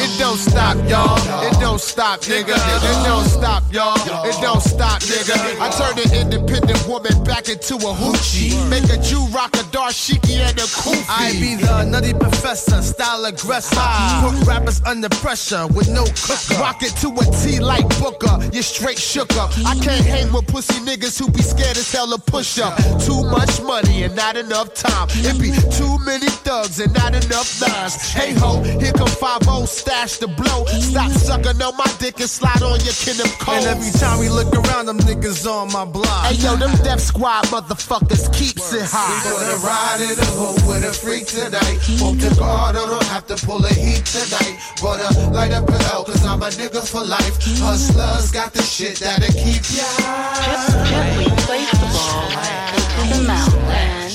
It 0.02 0.18
don't 0.18 0.38
stop, 0.38 0.76
y'all. 0.88 1.18
It 1.42 1.53
don't 1.74 1.80
stop, 1.80 2.20
nigga. 2.20 2.54
It 2.54 3.04
don't 3.04 3.24
stop, 3.24 3.64
y'all. 3.72 3.98
It 4.24 4.40
don't 4.40 4.62
stop, 4.62 5.00
nigga. 5.02 5.34
I 5.58 5.70
turned 5.74 5.98
an 6.06 6.14
independent 6.14 6.86
woman 6.86 7.24
back 7.24 7.48
into 7.48 7.74
a 7.74 7.92
hoochie. 7.92 8.54
Make 8.70 8.84
a 8.84 9.02
Jew 9.02 9.26
rock 9.34 9.54
a 9.54 9.64
dashiki 9.74 10.38
and 10.38 10.56
a 10.56 10.68
kufi. 10.70 11.04
I 11.08 11.32
be 11.32 11.56
the 11.56 11.82
nutty 11.82 12.12
professor, 12.14 12.80
style 12.80 13.24
aggressor. 13.24 13.74
Ah. 13.74 14.22
Put 14.22 14.46
rappers 14.46 14.82
under 14.86 15.08
pressure 15.08 15.66
with 15.66 15.88
no 15.88 16.04
cooker. 16.22 16.60
Rock 16.60 16.84
it 16.84 16.94
to 17.02 17.08
a 17.10 17.24
T 17.42 17.58
like 17.58 17.88
Booker. 17.98 18.38
You 18.52 18.62
straight 18.62 18.98
shook 18.98 19.32
up. 19.36 19.50
I 19.66 19.74
can't 19.74 20.06
hang 20.06 20.32
with 20.32 20.46
pussy 20.46 20.78
niggas 20.78 21.18
who 21.18 21.28
be 21.28 21.42
scared 21.42 21.76
as 21.76 21.90
hell 21.90 22.06
to 22.16 22.18
push 22.22 22.60
up. 22.60 22.78
Too 23.00 23.20
much 23.24 23.60
money 23.62 24.04
and 24.04 24.14
not 24.14 24.36
enough 24.36 24.74
time. 24.74 25.08
It 25.10 25.40
be 25.40 25.50
too 25.74 25.98
many 26.04 26.28
thugs 26.46 26.78
and 26.78 26.94
not 26.94 27.16
enough 27.16 27.60
lines. 27.60 28.12
Hey 28.12 28.32
ho, 28.34 28.62
here 28.62 28.92
come 28.92 29.08
5 29.08 29.68
stash 29.68 30.18
the 30.18 30.28
blow. 30.28 30.66
Stop 30.66 31.10
sucking 31.10 31.60
on 31.64 31.76
my 31.76 31.88
dick 31.98 32.20
and 32.20 32.28
slide 32.28 32.62
on 32.62 32.78
your 32.84 32.92
Kingdom 32.92 33.26
Cole. 33.40 33.54
And 33.56 33.66
every 33.66 33.90
time 33.98 34.20
we 34.20 34.28
look 34.28 34.52
around, 34.52 34.86
them 34.86 34.98
niggas 34.98 35.48
on 35.48 35.72
my 35.72 35.84
block. 35.84 36.26
Hey 36.26 36.36
yo, 36.36 36.56
them 36.56 36.70
Def 36.84 37.00
Squad 37.00 37.44
motherfuckers 37.46 38.28
keeps 38.36 38.72
it 38.72 38.82
We 38.82 38.86
high. 38.92 39.24
gonna 39.24 39.56
ride 39.64 40.00
in 40.04 40.14
the 40.14 40.28
hoop 40.36 40.60
with 40.68 40.84
a 40.84 40.92
freak 40.92 41.26
tonight. 41.26 41.80
Hope 41.98 42.18
to 42.20 42.30
God 42.38 42.76
I 42.76 42.84
don't 42.86 43.08
have 43.08 43.26
to 43.28 43.36
pull 43.46 43.64
a 43.64 43.72
heat 43.72 44.04
tonight. 44.04 44.60
Gonna 44.82 45.08
light 45.32 45.52
up 45.52 45.66
an 45.68 45.80
L 45.92 46.04
cause 46.04 46.24
I'm 46.24 46.42
a 46.42 46.50
nigga 46.50 46.84
for 46.86 47.02
life. 47.02 47.34
Hustlers 47.64 48.30
got 48.30 48.52
the 48.52 48.62
shit 48.62 48.96
that'll 49.00 49.32
keep 49.32 49.64
ya 49.72 49.88
high. 50.04 50.84
gently 50.84 51.30
place 51.48 51.70
the 51.72 51.88
ball 51.96 52.28
into 52.76 53.16
the 53.16 53.22
mouth 53.26 53.54
and 53.64 54.12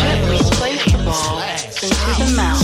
gently 0.00 0.38
place 0.56 0.84
the 0.92 0.98
ball 1.04 1.42
into 1.82 2.24
the 2.24 2.32
mouth 2.36 2.59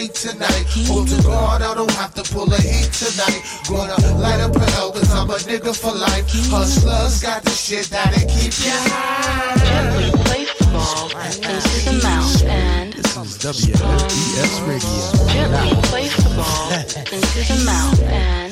hoop 0.00 0.10
with 0.10 0.24
a 0.24 0.32
tonight. 0.32 0.64
Hope 0.86 1.08
to 1.08 1.22
God 1.22 1.62
I 1.62 1.74
don't 1.74 1.90
have 1.92 2.14
to 2.14 2.22
pull 2.34 2.52
a 2.52 2.60
heat 2.60 2.92
tonight. 2.92 3.42
Gonna 3.68 4.18
light 4.18 4.40
up 4.40 4.54
an 4.56 4.62
L 4.74 4.92
cause 4.92 5.12
I'm 5.12 5.30
a 5.30 5.34
nigga 5.34 5.76
for 5.76 5.92
life. 5.92 6.24
Hustlers 6.50 7.22
got 7.22 7.42
the 7.42 7.50
shit 7.50 7.86
that'll 7.90 8.20
keep 8.28 8.52
ya 8.64 8.72
high. 8.72 9.64
gently 9.64 10.10
place 10.24 10.52
the 10.58 10.64
ball 10.66 11.10
into 11.10 11.84
the 11.84 12.00
mouth 12.02 12.44
and 12.44 12.92
This 12.94 13.16
is 13.16 13.38
WLES 13.38 14.68
Radio. 14.68 15.26
gently 15.32 15.82
place 15.88 16.16
the 16.16 16.30
ball 16.36 16.72
into 16.72 17.40
the 17.52 17.62
mouth 17.64 18.02
and 18.02 18.49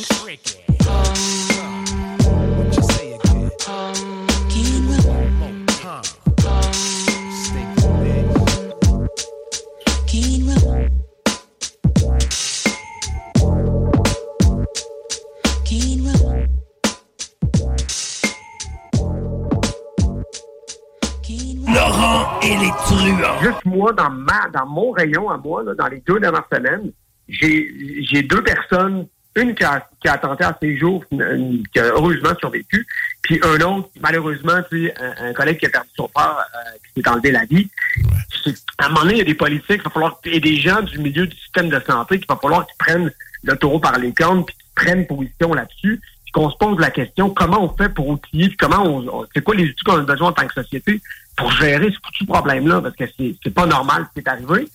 moi, 23.65 23.93
dans, 23.93 24.11
ma, 24.11 24.49
dans 24.53 24.67
mon 24.67 24.91
rayon 24.93 25.31
à 25.31 25.37
moi, 25.37 25.63
là, 25.63 25.75
dans 25.75 25.87
les 25.89 26.03
deux 26.07 26.19
dernières 26.21 26.47
semaines, 26.53 26.91
j'ai 27.29 28.23
deux 28.23 28.43
personnes, 28.43 29.07
une 29.37 29.55
qui 29.55 29.63
a, 29.65 29.87
qui 30.01 30.09
a 30.09 30.17
tenté 30.19 30.45
à 30.45 30.57
ses 30.61 30.77
jours, 30.79 31.05
une- 31.13 31.63
qui 31.73 31.79
a 31.79 31.85
heureusement 31.93 32.31
survécu, 32.41 32.87
puis 33.23 33.39
un 33.45 33.61
autre, 33.61 33.89
malheureusement, 34.01 34.61
tu 34.71 34.87
sais, 34.87 34.95
un, 35.01 35.29
un 35.29 35.33
collègue 35.33 35.59
qui 35.59 35.67
a 35.67 35.71
perdu 35.71 35.89
son 35.95 36.09
père, 36.09 36.39
euh, 36.39 36.71
qui 36.95 37.03
s'est 37.03 37.09
enlevé 37.09 37.31
la 37.31 37.45
vie. 37.45 37.69
À 38.79 38.87
un 38.87 38.89
moment 38.89 39.03
donné, 39.03 39.15
il 39.15 39.19
y 39.19 39.23
a 39.23 39.25
des 39.25 39.35
politiques, 39.35 39.67
il 39.77 39.83
va 39.83 39.91
falloir, 39.91 40.19
et 40.25 40.41
des 40.41 40.57
gens 40.57 40.81
du 40.83 40.99
milieu 40.99 41.27
du 41.27 41.37
système 41.37 41.69
de 41.69 41.81
santé, 41.87 42.19
qu'il 42.19 42.27
va 42.29 42.37
falloir 42.41 42.67
qu'ils 42.67 42.77
prennent 42.79 43.13
le 43.43 43.57
taureau 43.57 43.79
par 43.79 43.99
les 43.99 44.13
cornes, 44.13 44.45
puis 44.45 44.55
qu'ils 44.57 44.75
prennent 44.75 45.07
position 45.07 45.53
là-dessus, 45.55 46.01
puis 46.25 46.33
qu'on 46.33 46.51
se 46.51 46.57
pose 46.57 46.79
la 46.81 46.91
question, 46.91 47.31
comment 47.31 47.63
on 47.63 47.77
fait 47.77 47.89
pour 47.91 48.09
outiller, 48.09 48.49
puis 48.49 48.57
comment 48.57 48.83
on, 48.85 49.07
on- 49.09 49.27
c'est 49.35 49.43
quoi 49.45 49.55
les 49.55 49.65
outils 49.65 49.85
qu'on 49.85 49.99
a 49.99 50.03
besoin 50.03 50.29
en 50.29 50.33
tant 50.33 50.47
que 50.47 50.55
société 50.55 51.01
pour 51.39 51.53
gérer 51.53 51.91
ce 51.91 51.99
foutu 52.05 52.27
problème-là, 52.27 52.83
parce 52.83 52.97
que 52.97 53.05
c'est 53.17 53.55
pas 53.55 53.65
normal 53.65 54.07
ce 54.09 54.21
qui 54.21 54.27
est 54.27 54.31
arrivé. 54.31 54.69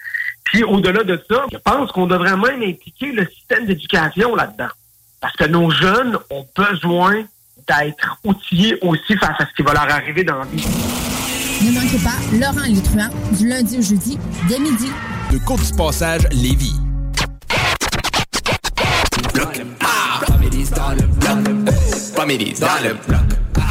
Puis 0.45 0.63
au-delà 0.63 1.03
de 1.03 1.21
ça, 1.29 1.45
je 1.51 1.57
pense 1.57 1.91
qu'on 1.91 2.07
devrait 2.07 2.37
même 2.37 2.63
impliquer 2.63 3.11
le 3.11 3.27
système 3.27 3.65
d'éducation 3.65 4.35
là-dedans. 4.35 4.69
Parce 5.19 5.35
que 5.35 5.45
nos 5.45 5.69
jeunes 5.69 6.17
ont 6.29 6.45
besoin 6.55 7.23
d'être 7.67 8.17
outillés 8.23 8.77
aussi 8.81 9.15
face 9.17 9.39
à 9.39 9.45
ce 9.45 9.53
qui 9.55 9.61
va 9.61 9.73
leur 9.73 9.89
arriver 9.91 10.23
dans 10.23 10.39
la 10.39 10.45
vie. 10.45 10.65
Ne 11.61 11.71
manquez 11.71 11.97
pas 11.97 12.17
Laurent 12.33 12.67
Létruant 12.67 13.09
du 13.37 13.47
lundi 13.47 13.77
au 13.77 13.81
jeudi 13.81 14.17
dès 14.47 14.59
midi. 14.59 14.91
De 15.31 15.37
Côte 15.45 15.65
du 15.65 15.73
Passage, 15.75 16.23
Lévis. 16.31 16.75
Families 20.35 20.69
dans 20.69 20.91
le 20.91 21.07
bloc. 21.07 21.43
Dans 22.59 22.83
le 22.83 22.93
bloc. 23.07 23.62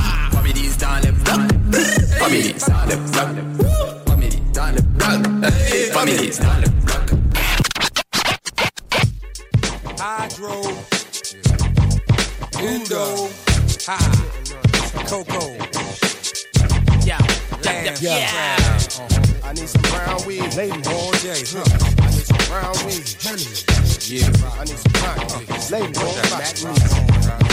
Families 2.23 2.55
dans 2.69 2.87
le 2.87 2.97
bloc. 2.97 3.67
Families 4.07 4.43
dans 4.55 4.71
le 4.71 4.81
bloc. 4.81 5.11
Families 5.93 6.39
dans 6.39 6.59
le 6.61 6.69
bloc. 6.69 7.07
Hydro, 9.99 10.63
Undo, 12.61 13.29
Ha, 13.89 13.99
Coco. 15.09 15.51
Yeah, 17.05 17.19
Damn, 17.61 17.97
yeah. 18.01 18.57
I 19.45 19.53
need 19.55 19.69
some 19.69 19.83
brown 19.83 20.25
weed. 20.25 20.55
Lady, 20.55 20.81
all 20.91 21.11
day, 21.23 21.43
huh? 21.45 21.65
I 21.99 22.11
need 22.13 22.25
some 22.25 22.45
brown 22.47 22.77
weed. 22.87 23.17
Yeah. 24.07 24.31
I 24.59 24.65
need 24.65 24.79
some 24.79 24.93
brown 24.93 25.27
weed. 25.39 25.51
Lady, 25.73 25.93
all 25.99 27.52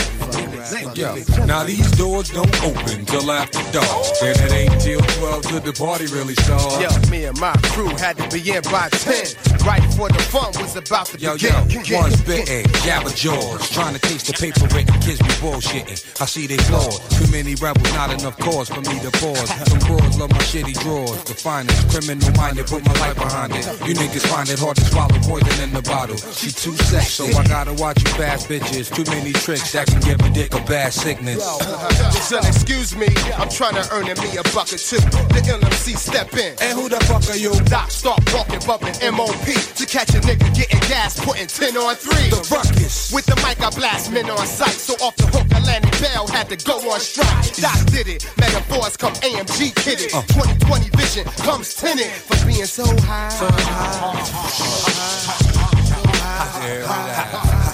Yo, 0.94 1.14
now 1.46 1.64
these 1.64 1.90
doors 1.92 2.30
don't 2.30 2.54
open 2.62 3.04
till 3.06 3.30
after 3.30 3.60
dark. 3.72 3.88
And 4.22 4.36
it 4.38 4.52
ain't 4.52 4.80
till 4.80 5.00
12 5.00 5.42
till 5.42 5.60
the 5.60 5.72
party 5.72 6.06
really 6.06 6.34
starts. 6.34 6.80
Yo, 6.80 7.10
me 7.10 7.24
and 7.24 7.38
my 7.40 7.52
crew 7.74 7.88
had 7.96 8.16
to 8.18 8.28
be 8.28 8.40
in 8.50 8.62
by 8.70 8.88
10. 8.90 9.66
Right 9.66 9.82
before 9.82 10.08
the 10.08 10.22
fun 10.32 10.52
was 10.60 10.76
about 10.76 11.06
to 11.06 11.18
Yo, 11.18 11.34
begin. 11.34 11.84
yo, 11.84 12.00
one 12.00 12.10
spitting, 12.12 12.64
jabber 12.84 13.10
jaws, 13.10 13.68
trying 13.70 13.94
to 13.94 14.00
taste 14.00 14.26
the 14.26 14.32
paper 14.32 14.64
written 14.74 14.94
kids 15.00 15.18
be 15.18 15.32
bullshitting. 15.42 16.00
I 16.20 16.24
see 16.24 16.46
they 16.46 16.56
flaws, 16.68 16.98
too 17.18 17.30
many 17.30 17.54
rebels, 17.56 17.92
not 17.92 18.10
enough 18.10 18.38
cause 18.38 18.68
for 18.68 18.80
me 18.80 18.98
to 19.00 19.10
pause. 19.20 19.48
Some 19.68 19.80
broads 19.80 20.18
love 20.18 20.30
my 20.30 20.38
shitty 20.48 20.78
drawers, 20.80 21.22
the 21.24 21.34
finest, 21.34 21.88
criminal 21.90 22.30
minded, 22.36 22.66
put 22.66 22.84
my 22.86 22.92
life 23.00 23.16
behind 23.16 23.52
it. 23.54 23.66
You 23.86 23.94
niggas 23.94 24.26
find 24.28 24.48
it 24.48 24.58
hard 24.58 24.76
to 24.76 24.84
swallow 24.84 25.18
poison 25.28 25.62
in 25.62 25.72
the 25.72 25.82
bottle. 25.82 26.16
She 26.16 26.50
too 26.50 26.76
sex, 26.88 27.12
so 27.12 27.26
I 27.36 27.44
gotta 27.46 27.74
watch 27.74 28.00
you 28.02 28.10
fast 28.16 28.48
bitches. 28.48 28.88
Too 28.94 29.04
many 29.10 29.32
tricks 29.32 29.72
that 29.72 29.88
can 29.88 30.00
give 30.00 30.19
dick 30.32 30.54
a 30.54 30.60
bad 30.64 30.92
sickness. 30.92 31.42
Son, 32.28 32.44
excuse 32.46 32.96
me, 32.96 33.08
I'm 33.36 33.48
trying 33.48 33.74
to 33.74 33.86
earn 33.92 34.04
me 34.04 34.36
a 34.36 34.42
buck 34.54 34.72
or 34.72 34.78
two. 34.78 35.00
The 35.32 35.40
LMC 35.46 35.96
step 35.96 36.32
in. 36.34 36.54
And 36.60 36.78
who 36.78 36.88
the 36.88 37.00
fuck 37.06 37.28
are 37.30 37.36
you? 37.36 37.52
Doc 37.66 37.90
start 37.90 38.20
walking, 38.34 38.60
bumping 38.66 38.96
MOP. 39.12 39.46
To 39.76 39.86
catch 39.86 40.10
a 40.14 40.20
nigga 40.20 40.52
getting 40.54 40.80
gas, 40.88 41.18
putting 41.24 41.46
10 41.46 41.76
on 41.76 41.94
3. 41.94 42.30
The 42.30 42.48
ruckus. 42.50 43.12
With 43.12 43.26
the 43.26 43.36
mic, 43.46 43.60
I 43.60 43.70
blast 43.70 44.12
men 44.12 44.28
on 44.30 44.46
sight. 44.46 44.76
So 44.76 44.94
off 45.04 45.16
the 45.16 45.26
hook, 45.26 45.46
Atlantic 45.54 45.98
Bell 46.00 46.26
had 46.28 46.48
to 46.50 46.56
go 46.64 46.78
on 46.90 47.00
strike. 47.00 47.56
Doc 47.56 47.78
did 47.90 48.08
it. 48.08 48.26
Metaphors 48.38 48.96
come 48.96 49.14
AMG 49.14 49.74
kid 49.76 50.00
it. 50.00 50.14
Uh. 50.14 50.22
2020 50.22 50.90
vision 50.96 51.24
comes 51.44 51.74
tinted 51.74 52.06
for 52.06 52.36
being 52.46 52.66
so 52.66 52.84
high. 53.06 53.28
So 53.30 53.46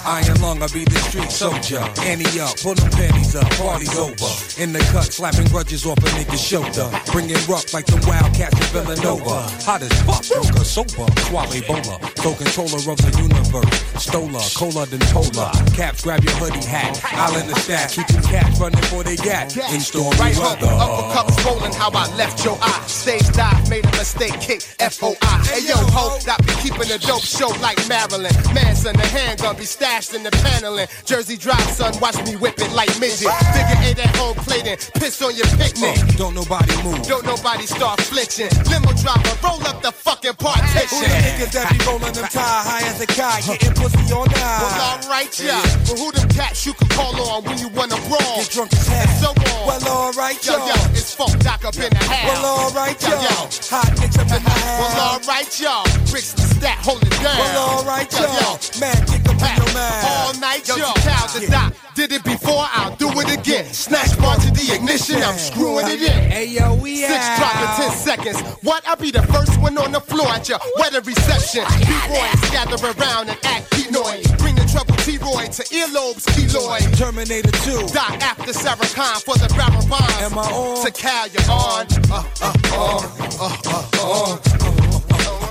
Iron 0.07 0.39
lung, 0.39 0.63
I 0.63 0.67
be 0.67 0.85
the 0.85 0.95
street 1.11 1.29
soldier. 1.29 1.83
Annie 2.07 2.39
up, 2.39 2.55
pull 2.63 2.75
them 2.75 2.89
panties 2.91 3.35
up, 3.35 3.43
party's 3.59 3.91
over. 3.99 4.31
In 4.55 4.71
the 4.71 4.79
cut, 4.95 5.11
slapping 5.11 5.47
grudges 5.51 5.85
off 5.85 5.97
a 5.97 6.07
nigga's 6.15 6.39
shoulder. 6.39 6.87
Bringing 7.11 7.35
rock 7.43 7.73
like 7.73 7.85
the 7.87 7.99
wildcats 8.07 8.55
in 8.55 8.67
Villanova. 8.71 9.51
Hot 9.67 9.83
as 9.83 9.91
fuck, 10.07 10.23
broker, 10.31 10.63
sober, 10.63 11.11
suave 11.27 11.59
bowler. 11.67 11.99
So 12.23 12.31
controller 12.39 12.79
of 12.87 12.97
the 13.03 13.11
universe. 13.19 13.67
Stola, 13.99 14.39
cola 14.55 14.85
than 14.87 15.03
polar. 15.11 15.51
Caps, 15.75 16.03
grab 16.03 16.23
your 16.23 16.33
hoodie 16.39 16.63
hat. 16.63 16.95
Island 17.03 17.49
the 17.49 17.59
stack, 17.59 17.91
keep 17.91 18.07
them 18.07 18.23
cats 18.23 18.59
running 18.61 18.81
for 18.87 19.03
they 19.03 19.17
gat. 19.17 19.51
In 19.75 19.81
stormy 19.81 20.15
Right 20.15 20.35
hook, 20.35 20.61
weather. 20.61 20.71
uppercut 20.71 21.27
swollen, 21.43 21.73
how 21.73 21.91
I 21.91 22.07
left 22.15 22.45
your 22.45 22.57
eye. 22.61 22.83
Stage 22.87 23.27
dive, 23.35 23.69
made 23.69 23.83
a 23.83 23.91
mistake, 23.99 24.39
kick 24.39 24.63
F-O-I. 24.79 25.35
Hey 25.51 25.67
yo, 25.67 25.75
ho, 25.91 26.15
that 26.23 26.39
be 26.47 26.55
keeping 26.63 26.87
the 26.87 26.97
dope 27.03 27.27
show 27.27 27.51
like 27.59 27.75
Marilyn. 27.91 28.31
Manson, 28.55 28.95
the 28.95 29.05
handgun 29.07 29.57
be 29.57 29.65
stashed 30.01 30.15
in 30.15 30.23
the 30.23 30.31
paneling. 30.43 30.87
Jersey 31.05 31.37
Drive, 31.37 31.61
son, 31.73 31.93
watch 31.99 32.17
me 32.25 32.35
whip 32.35 32.55
it 32.59 32.71
like 32.73 32.89
midget. 32.99 33.31
Figure 33.53 33.79
eight 33.81 33.99
at 33.99 34.15
home 34.15 34.35
plating, 34.45 34.77
piss 34.95 35.21
on 35.21 35.35
your 35.35 35.47
picnic. 35.57 35.97
Uh, 35.97 36.17
don't 36.17 36.35
nobody 36.35 36.71
move. 36.83 37.01
Don't 37.07 37.25
nobody 37.25 37.65
start 37.65 38.01
flinching. 38.01 38.49
Limo 38.69 38.93
driver, 38.93 39.33
roll 39.41 39.61
up 39.65 39.81
the 39.81 39.91
fucking 39.91 40.35
partition. 40.35 40.87
Who 40.89 41.01
the 41.01 41.21
niggas 41.25 41.51
that 41.53 41.71
be 41.73 41.77
rolling 41.85 42.13
them 42.13 42.27
tie 42.29 42.61
high 42.61 42.85
as 42.85 43.01
a 43.01 43.07
kite, 43.07 43.45
getting 43.45 43.73
pussy 43.73 44.13
all 44.13 44.25
night? 44.25 44.61
Well, 44.61 45.01
alright, 45.01 45.33
yeah. 45.39 45.61
But 45.89 45.97
who 45.97 46.11
them 46.11 46.29
cats 46.29 46.65
you 46.65 46.73
can 46.73 46.89
call 46.89 47.15
on 47.17 47.43
when 47.45 47.57
you 47.57 47.69
wanna 47.69 47.97
brawl? 48.05 48.37
Get 48.37 48.49
drunk 48.53 48.73
as 48.73 48.87
hell. 48.87 49.01
And 49.01 49.11
so 49.17 49.29
on. 49.33 49.67
Well, 49.67 49.81
alright, 49.87 50.37
yo. 50.45 50.57
y'all. 50.57 50.67
Yo, 50.67 50.77
it's 50.93 51.15
funk 51.15 51.39
doc 51.41 51.65
up 51.65 51.75
in 51.75 51.89
the 51.89 52.03
house. 52.05 52.27
Well, 52.29 52.45
alright, 52.45 53.01
yo. 53.01 53.09
y'all. 53.17 53.49
yo. 53.49 53.73
Hot 53.73 53.89
niggas 53.97 54.19
up 54.21 54.29
in 54.29 54.43
the 54.43 54.49
house. 54.49 54.65
Well, 54.77 55.17
alright, 55.17 55.59
y'all. 55.59 55.83
Bricks 56.11 56.33
the 56.33 56.41
stat, 56.41 56.77
hold 56.85 57.01
it 57.01 57.09
down. 57.23 57.37
Well, 57.39 57.79
alright, 57.79 58.11
Yo, 58.13 58.19
y'all. 58.19 58.59
yo. 58.61 58.79
Man, 58.79 58.95
kick 59.07 59.25
up 59.25 59.41
in 59.41 59.57
your 59.57 59.73
mind. 59.73 59.86
All 60.05 60.33
night, 60.39 60.67
yo. 60.67 60.75
Cows 60.95 61.39
the 61.39 61.47
doc. 61.47 61.73
Did 61.95 62.11
it 62.11 62.23
before, 62.23 62.65
I'll 62.73 62.95
do 62.95 63.09
it 63.19 63.39
again. 63.39 63.65
Snatch 63.73 64.15
bar 64.19 64.35
to 64.37 64.51
the 64.51 64.71
ignition, 64.75 65.17
I'm 65.23 65.37
screwing 65.37 65.87
it 65.87 66.01
in. 66.01 66.29
Hey, 66.29 66.45
yo, 66.45 66.75
we 66.75 66.97
Six 67.01 67.11
out. 67.13 67.37
drop 67.39 67.55
in 67.55 67.85
ten 67.87 67.91
seconds. 67.97 68.39
What? 68.61 68.87
I'll 68.87 68.95
be 68.95 69.09
the 69.09 69.23
first 69.23 69.59
one 69.59 69.77
on 69.79 69.91
the 69.91 69.99
floor 69.99 70.27
at 70.29 70.47
your 70.47 70.59
wedding 70.77 71.01
reception. 71.03 71.65
B-boys 71.79 72.49
gather 72.51 72.77
around 72.85 73.29
and 73.29 73.39
act 73.43 73.71
Pinoy. 73.71 74.21
Bring 74.37 74.53
the 74.53 74.65
trouble 74.71 74.93
T-Roy 74.97 75.45
to 75.49 75.63
earlobes, 75.73 76.25
keloid. 76.37 76.85
Terminator 76.97 77.51
2. 77.65 77.87
Doc 77.93 78.11
after 78.21 78.53
Sarah 78.53 78.77
Khan 78.93 79.19
for 79.21 79.35
the 79.37 79.49
barrel 79.57 79.81
bonds. 79.89 80.13
Am 80.21 80.37
I 80.37 80.43
on? 80.53 80.85
To 80.85 80.91
Cal, 80.91 81.27
you're 81.29 81.49
on. 81.49 81.87
Uh, 82.11 82.23
uh, 82.41 82.53
uh, 82.73 83.01
uh, 83.41 83.57
uh, 83.65 84.61
uh. 84.61 84.66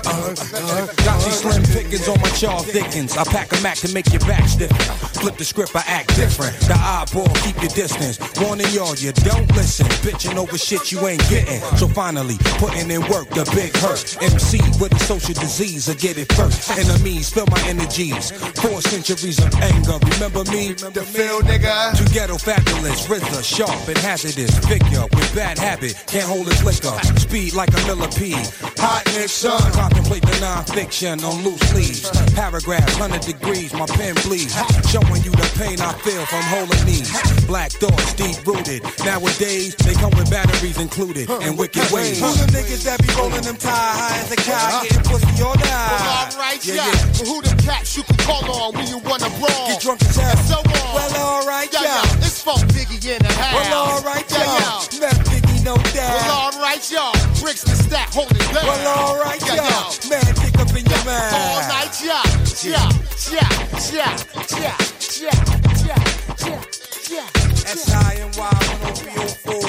Got 0.07 1.23
these 1.23 1.39
slim 1.39 1.63
pickings 1.63 2.07
on 2.07 2.19
my 2.21 2.29
chaw 2.29 2.59
thickens. 2.59 3.17
I 3.17 3.23
pack 3.23 3.51
a 3.57 3.61
Mac 3.61 3.77
to 3.79 3.93
make 3.93 4.11
your 4.11 4.21
back 4.21 4.47
stiffen. 4.47 4.77
Flip 5.19 5.35
the 5.35 5.45
script, 5.45 5.75
I 5.75 5.83
act 5.87 6.15
different. 6.15 6.55
The 6.61 6.75
eyeball, 6.75 7.27
keep 7.43 7.59
your 7.61 7.71
distance. 7.71 8.19
Warning 8.39 8.67
y'all, 8.71 8.95
you 8.95 9.11
don't 9.11 9.49
listen. 9.55 9.87
Bitching 10.05 10.37
over 10.37 10.57
shit 10.57 10.91
you 10.91 11.07
ain't 11.07 11.27
getting. 11.29 11.59
So 11.77 11.87
finally, 11.87 12.37
putting 12.59 12.89
in 12.91 13.01
work, 13.09 13.29
the 13.29 13.49
big 13.55 13.75
hurt. 13.77 14.17
MC 14.21 14.59
with 14.79 14.93
a 14.93 14.99
social 14.99 15.33
disease, 15.33 15.89
I 15.89 15.95
get 15.95 16.17
it 16.17 16.31
first. 16.33 16.69
Enemies, 16.77 17.29
feel 17.29 17.47
my 17.47 17.61
energies. 17.67 18.31
Four 18.61 18.81
centuries 18.81 19.39
of 19.39 19.53
anger. 19.55 19.97
Remember 20.13 20.43
me? 20.51 20.73
The 20.73 21.03
feel, 21.03 21.41
nigga. 21.41 21.97
Too 21.97 22.07
ghetto 22.13 22.37
fabulous, 22.37 23.07
RZA, 23.07 23.43
sharp 23.43 23.87
and 23.87 23.97
hazardous. 23.97 24.57
Figure 24.67 25.03
with 25.13 25.35
bad 25.35 25.57
habit, 25.57 25.95
can't 26.07 26.27
hold 26.27 26.47
his 26.47 26.63
liquor. 26.63 26.97
Speed 27.19 27.53
like 27.53 27.73
a 27.73 27.85
millipede. 27.87 28.47
Hot 28.77 29.03
Nixon. 29.17 29.51
Contemplate 29.97 30.29
the 30.29 30.39
non-fiction 30.45 31.23
on 31.23 31.41
loose 31.43 31.73
leaves. 31.73 32.05
Paragraphs, 32.37 32.99
100 32.99 33.21
degrees, 33.21 33.73
my 33.73 33.87
pen 33.97 34.13
bleeds. 34.21 34.53
Showing 34.93 35.23
you 35.25 35.33
the 35.33 35.49
pain 35.57 35.81
I 35.81 35.89
feel 36.05 36.21
from 36.29 36.43
holding 36.53 36.85
knees. 36.85 37.09
Black 37.47 37.71
thoughts, 37.71 38.13
deep 38.13 38.37
rooted. 38.45 38.83
Nowadays, 39.03 39.73
they 39.81 39.95
come 39.95 40.13
with 40.13 40.29
batteries 40.29 40.77
included 40.77 41.29
and 41.41 41.57
wicked 41.57 41.89
ways. 41.89 42.21
Who 42.21 42.29
the 42.29 42.45
niggas 42.53 42.85
that 42.85 43.01
be 43.01 43.09
rolling 43.17 43.41
them 43.41 43.57
tie 43.57 43.73
high 43.73 44.21
as 44.21 44.29
a 44.31 44.35
cow, 44.37 44.83
getting 44.85 45.01
pussy 45.01 45.41
all 45.41 45.57
night? 45.57 45.65
Well, 45.65 46.29
alright, 46.29 46.61
Yeah, 46.61 46.75
yeah. 46.75 46.93
yeah. 46.93 47.17
But 47.17 47.25
who 47.27 47.41
the 47.41 47.55
cats 47.65 47.97
you 47.97 48.03
can 48.03 48.17
call 48.21 48.45
on 48.53 48.77
when 48.77 48.85
you 48.85 48.99
wanna 49.01 49.33
brawl? 49.41 49.65
Get 49.65 49.81
drunk 49.81 50.05
as 50.05 50.13
hell. 50.15 50.29
And 50.29 50.39
so 50.45 50.57
on. 50.61 50.93
Well, 50.93 51.41
alright, 51.41 51.73
yo, 51.73 51.81
yeah. 51.81 52.05
yo. 52.05 52.21
It's 52.21 52.37
funk 52.45 52.61
Biggie 52.69 53.01
in 53.01 53.17
the 53.25 53.33
house. 53.33 53.65
Well, 53.65 53.97
alright, 53.97 54.29
yo, 54.29 54.37
y'all. 54.45 54.85
yo. 54.93 55.01
Left 55.01 55.25
Biggie, 55.25 55.36
no 55.67 55.75
doubt. 55.75 56.15
Well, 56.23 56.53
alright, 56.53 56.89
y'all. 56.89 57.11
Bricks 57.41 57.63
the 57.63 57.75
stack, 57.75 58.13
hold 58.13 58.31
it 58.31 58.39
down. 58.53 58.65
Well, 58.65 59.15
alright, 59.15 59.41
y'all. 59.41 59.57
yo. 59.57 60.09
Man, 60.09 60.23
kick 60.39 60.55
up 60.63 60.71
in 60.71 60.85
your 60.87 61.03
mind. 61.03 61.35
All 61.35 61.59
night, 61.67 61.91
yeah. 61.99 62.23
Yeah, 62.63 62.87
yeah, 63.27 63.51
yeah, 63.91 64.15
yeah, 64.55 64.77
yeah, 65.19 65.35
yeah, 65.83 65.99
yeah, 66.47 66.63
yeah. 67.11 67.27
S-I-N-Y 67.67 68.55
10304. 68.95 69.59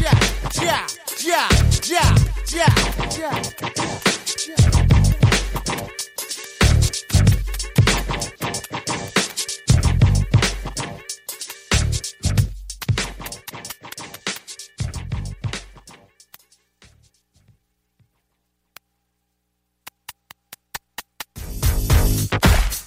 Yeah, 0.00 0.16
yeah, 0.62 0.88
yeah, 1.20 1.48
yeah, 1.84 2.16
yeah, 2.48 2.72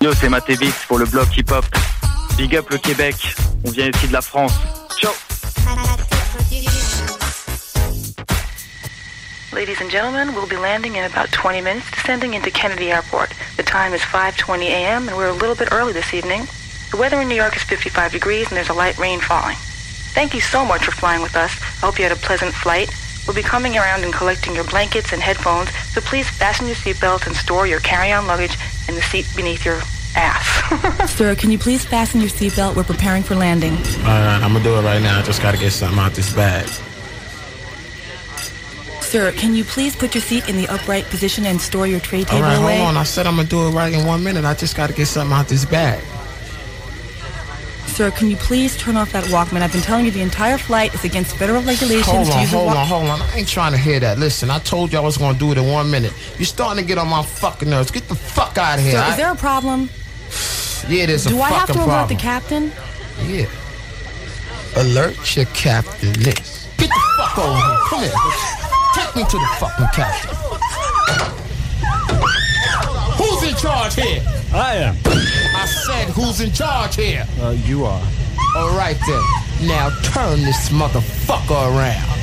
Yo, 0.05 0.13
c'est 0.13 0.29
Matévix 0.29 0.85
pour 0.87 0.99
le 0.99 1.05
blog 1.05 1.27
hip-hop. 1.35 1.65
Big 2.37 2.55
up 2.55 2.69
le 2.69 2.77
Québec, 2.77 3.15
on 3.65 3.71
vient 3.71 3.87
ici 3.87 4.07
de 4.07 4.13
la 4.13 4.21
France. 4.21 4.53
Ciao 4.99 5.11
Ladies 9.51 9.81
and 9.81 9.89
gentlemen, 9.89 10.35
we'll 10.35 10.45
be 10.45 10.57
landing 10.57 10.95
in 10.95 11.05
about 11.05 11.31
20 11.31 11.59
minutes, 11.59 11.89
descending 11.89 12.35
into 12.35 12.51
Kennedy 12.51 12.91
Airport. 12.91 13.31
The 13.57 13.63
time 13.63 13.95
is 13.95 14.01
5:20 14.01 14.67
a.m. 14.67 15.09
and 15.09 15.17
we're 15.17 15.29
a 15.29 15.33
little 15.33 15.55
bit 15.55 15.69
early 15.71 15.91
this 15.91 16.13
evening. 16.13 16.45
The 16.91 16.97
weather 16.97 17.19
in 17.19 17.27
New 17.27 17.33
York 17.33 17.55
is 17.55 17.63
55 17.63 18.11
degrees 18.11 18.49
and 18.49 18.57
there's 18.57 18.69
a 18.69 18.77
light 18.77 18.99
rain 18.99 19.19
falling. 19.19 19.57
Thank 20.13 20.35
you 20.35 20.39
so 20.39 20.63
much 20.63 20.85
for 20.85 20.91
flying 20.91 21.23
with 21.23 21.35
us. 21.35 21.49
I 21.81 21.87
hope 21.87 21.97
you 21.97 22.03
had 22.03 22.15
a 22.15 22.21
pleasant 22.27 22.53
flight. 22.53 22.93
We'll 23.25 23.35
be 23.35 23.41
coming 23.41 23.75
around 23.75 24.03
and 24.03 24.13
collecting 24.13 24.53
your 24.53 24.65
blankets 24.65 25.13
and 25.13 25.21
headphones, 25.23 25.71
so 25.95 26.01
please 26.01 26.29
fasten 26.29 26.67
your 26.67 26.75
seatbelts 26.75 27.25
and 27.25 27.35
store 27.35 27.65
your 27.65 27.79
carry-on 27.79 28.27
luggage 28.27 28.55
in 28.87 28.93
the 28.93 29.01
seat 29.01 29.25
beneath 29.35 29.65
your 29.65 29.81
ass. 30.15 31.11
Sir, 31.15 31.35
can 31.35 31.51
you 31.51 31.57
please 31.59 31.85
fasten 31.85 32.19
your 32.21 32.29
seatbelt? 32.29 32.75
We're 32.75 32.83
preparing 32.83 33.23
for 33.23 33.35
landing. 33.35 33.73
Alright, 33.73 34.41
I'm 34.43 34.53
gonna 34.53 34.63
do 34.63 34.75
it 34.77 34.81
right 34.81 35.01
now. 35.01 35.19
I 35.19 35.21
just 35.23 35.41
gotta 35.41 35.57
get 35.57 35.71
something 35.71 35.99
out 35.99 36.13
this 36.13 36.33
bag. 36.33 36.67
Sir, 39.01 39.31
can 39.31 39.55
you 39.55 39.63
please 39.63 39.95
put 39.95 40.13
your 40.15 40.21
seat 40.21 40.49
in 40.49 40.57
the 40.57 40.67
upright 40.67 41.05
position 41.05 41.45
and 41.45 41.61
store 41.61 41.87
your 41.87 41.99
tray 41.99 42.23
table 42.23 42.43
Alright, 42.43 42.59
away? 42.61 42.77
hold 42.77 42.89
on. 42.89 42.97
I 42.97 43.03
said 43.03 43.27
I'm 43.27 43.35
gonna 43.37 43.47
do 43.47 43.67
it 43.67 43.71
right 43.71 43.93
in 43.93 44.05
one 44.05 44.23
minute. 44.23 44.43
I 44.45 44.53
just 44.55 44.75
gotta 44.75 44.93
get 44.93 45.05
something 45.05 45.33
out 45.35 45.47
this 45.47 45.63
bag. 45.65 46.03
Sir, 47.87 48.11
can 48.11 48.29
you 48.29 48.35
please 48.35 48.75
turn 48.77 48.97
off 48.97 49.13
that 49.13 49.23
Walkman? 49.25 49.61
I've 49.61 49.71
been 49.71 49.81
telling 49.81 50.03
you 50.03 50.11
the 50.11 50.21
entire 50.21 50.57
flight 50.57 50.93
is 50.93 51.05
against 51.05 51.37
federal 51.37 51.61
regulations 51.61 52.05
Hold 52.07 52.27
to 52.27 52.33
on, 52.33 52.41
use 52.41 52.51
a 52.53 52.57
hold 52.57 52.65
Walk- 52.67 52.75
on, 52.77 52.87
hold 52.87 53.09
on. 53.09 53.21
I 53.21 53.37
ain't 53.37 53.47
trying 53.47 53.71
to 53.71 53.77
hear 53.77 54.01
that. 54.01 54.19
Listen, 54.19 54.49
I 54.49 54.59
told 54.59 54.91
you 54.91 54.97
I 54.97 55.01
was 55.01 55.17
gonna 55.17 55.37
do 55.37 55.51
it 55.53 55.57
in 55.57 55.65
one 55.71 55.89
minute. 55.89 56.11
You're 56.37 56.45
starting 56.45 56.83
to 56.83 56.87
get 56.87 56.97
on 56.97 57.07
my 57.07 57.23
fucking 57.23 57.69
nerves. 57.69 57.91
Get 57.91 58.09
the 58.09 58.15
fuck 58.15 58.57
out 58.57 58.79
of 58.79 58.83
here. 58.83 58.93
Sir, 58.93 58.99
I- 58.99 59.11
is 59.11 59.17
there 59.17 59.31
a 59.31 59.35
problem? 59.35 59.89
Yeah, 60.87 61.05
there's 61.05 61.25
a 61.25 61.29
Do 61.29 61.41
I 61.41 61.49
have 61.49 61.71
to 61.71 61.83
alert 61.83 62.09
the 62.09 62.15
captain? 62.15 62.71
Yeah. 63.23 63.45
Alert 64.75 65.35
your 65.35 65.45
captain 65.45 66.13
list. 66.21 66.69
Get 66.77 66.89
the 66.89 67.01
fuck 67.17 67.37
over 67.37 67.55
here. 67.55 67.77
Come 67.87 68.01
here. 68.01 68.11
Take 68.93 69.15
me 69.15 69.23
to 69.23 69.37
the 69.37 69.47
fucking 69.59 69.87
captain. 69.93 70.35
Who's 73.17 73.43
in 73.43 73.55
charge 73.55 73.95
here? 73.95 74.21
I 74.53 74.75
am. 74.75 74.97
I 75.05 75.65
said, 75.65 76.09
who's 76.09 76.41
in 76.41 76.51
charge 76.51 76.95
here? 76.95 77.25
Uh, 77.39 77.49
you 77.49 77.85
are. 77.85 78.01
All 78.55 78.75
right 78.77 78.97
then. 79.07 79.67
Now 79.67 79.89
turn 80.03 80.41
this 80.41 80.69
motherfucker 80.69 81.75
around. 81.75 82.19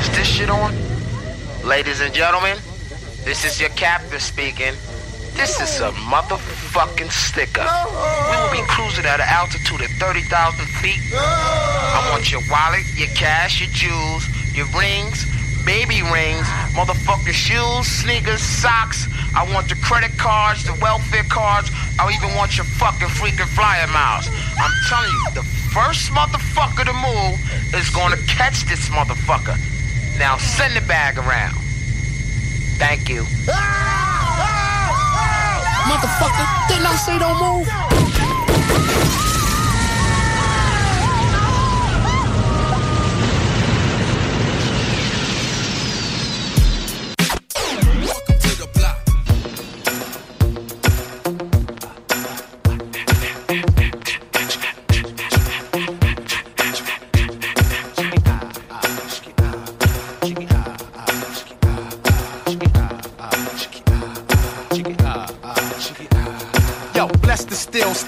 Is 0.00 0.10
this 0.10 0.26
shit 0.26 0.50
on? 0.50 0.74
Ladies 1.64 2.00
and 2.00 2.14
gentlemen, 2.14 2.58
this 3.24 3.44
is 3.44 3.60
your 3.60 3.70
captain 3.70 4.20
speaking. 4.20 4.74
This 5.38 5.60
is 5.60 5.78
a 5.78 5.92
motherfucking 6.10 7.12
sticker. 7.12 7.62
We 7.62 8.34
will 8.42 8.50
be 8.50 8.66
cruising 8.66 9.06
at 9.06 9.20
an 9.20 9.28
altitude 9.30 9.80
of 9.80 9.90
30,000 10.02 10.66
feet. 10.82 10.98
I 11.14 12.10
want 12.10 12.32
your 12.32 12.42
wallet, 12.50 12.82
your 12.98 13.06
cash, 13.14 13.62
your 13.62 13.70
jewels, 13.70 14.26
your 14.52 14.66
rings, 14.74 15.30
baby 15.64 16.02
rings, 16.02 16.42
motherfucking 16.74 17.38
shoes, 17.38 17.86
sneakers, 17.86 18.42
socks. 18.42 19.06
I 19.32 19.46
want 19.54 19.68
the 19.68 19.76
credit 19.76 20.10
cards, 20.18 20.64
the 20.64 20.74
welfare 20.82 21.22
cards. 21.30 21.70
I 22.00 22.10
even 22.10 22.34
want 22.34 22.56
your 22.56 22.66
fucking 22.66 23.06
freaking 23.06 23.46
flyer 23.54 23.86
miles. 23.94 24.26
I'm 24.58 24.74
telling 24.90 25.14
you, 25.22 25.38
the 25.38 25.46
first 25.70 26.10
motherfucker 26.10 26.82
to 26.82 26.92
move 26.98 27.38
is 27.78 27.88
gonna 27.90 28.18
catch 28.26 28.66
this 28.66 28.90
motherfucker. 28.90 29.54
Now 30.18 30.36
send 30.36 30.74
the 30.74 30.82
bag 30.88 31.16
around. 31.16 31.54
Thank 32.82 33.08
you. 33.08 33.22
Ah! 33.48 34.07
Motherfucker, 35.88 36.68
didn't 36.68 36.86
I 36.86 36.96
say 36.96 37.18
don't 37.18 37.38
move? 37.40 38.07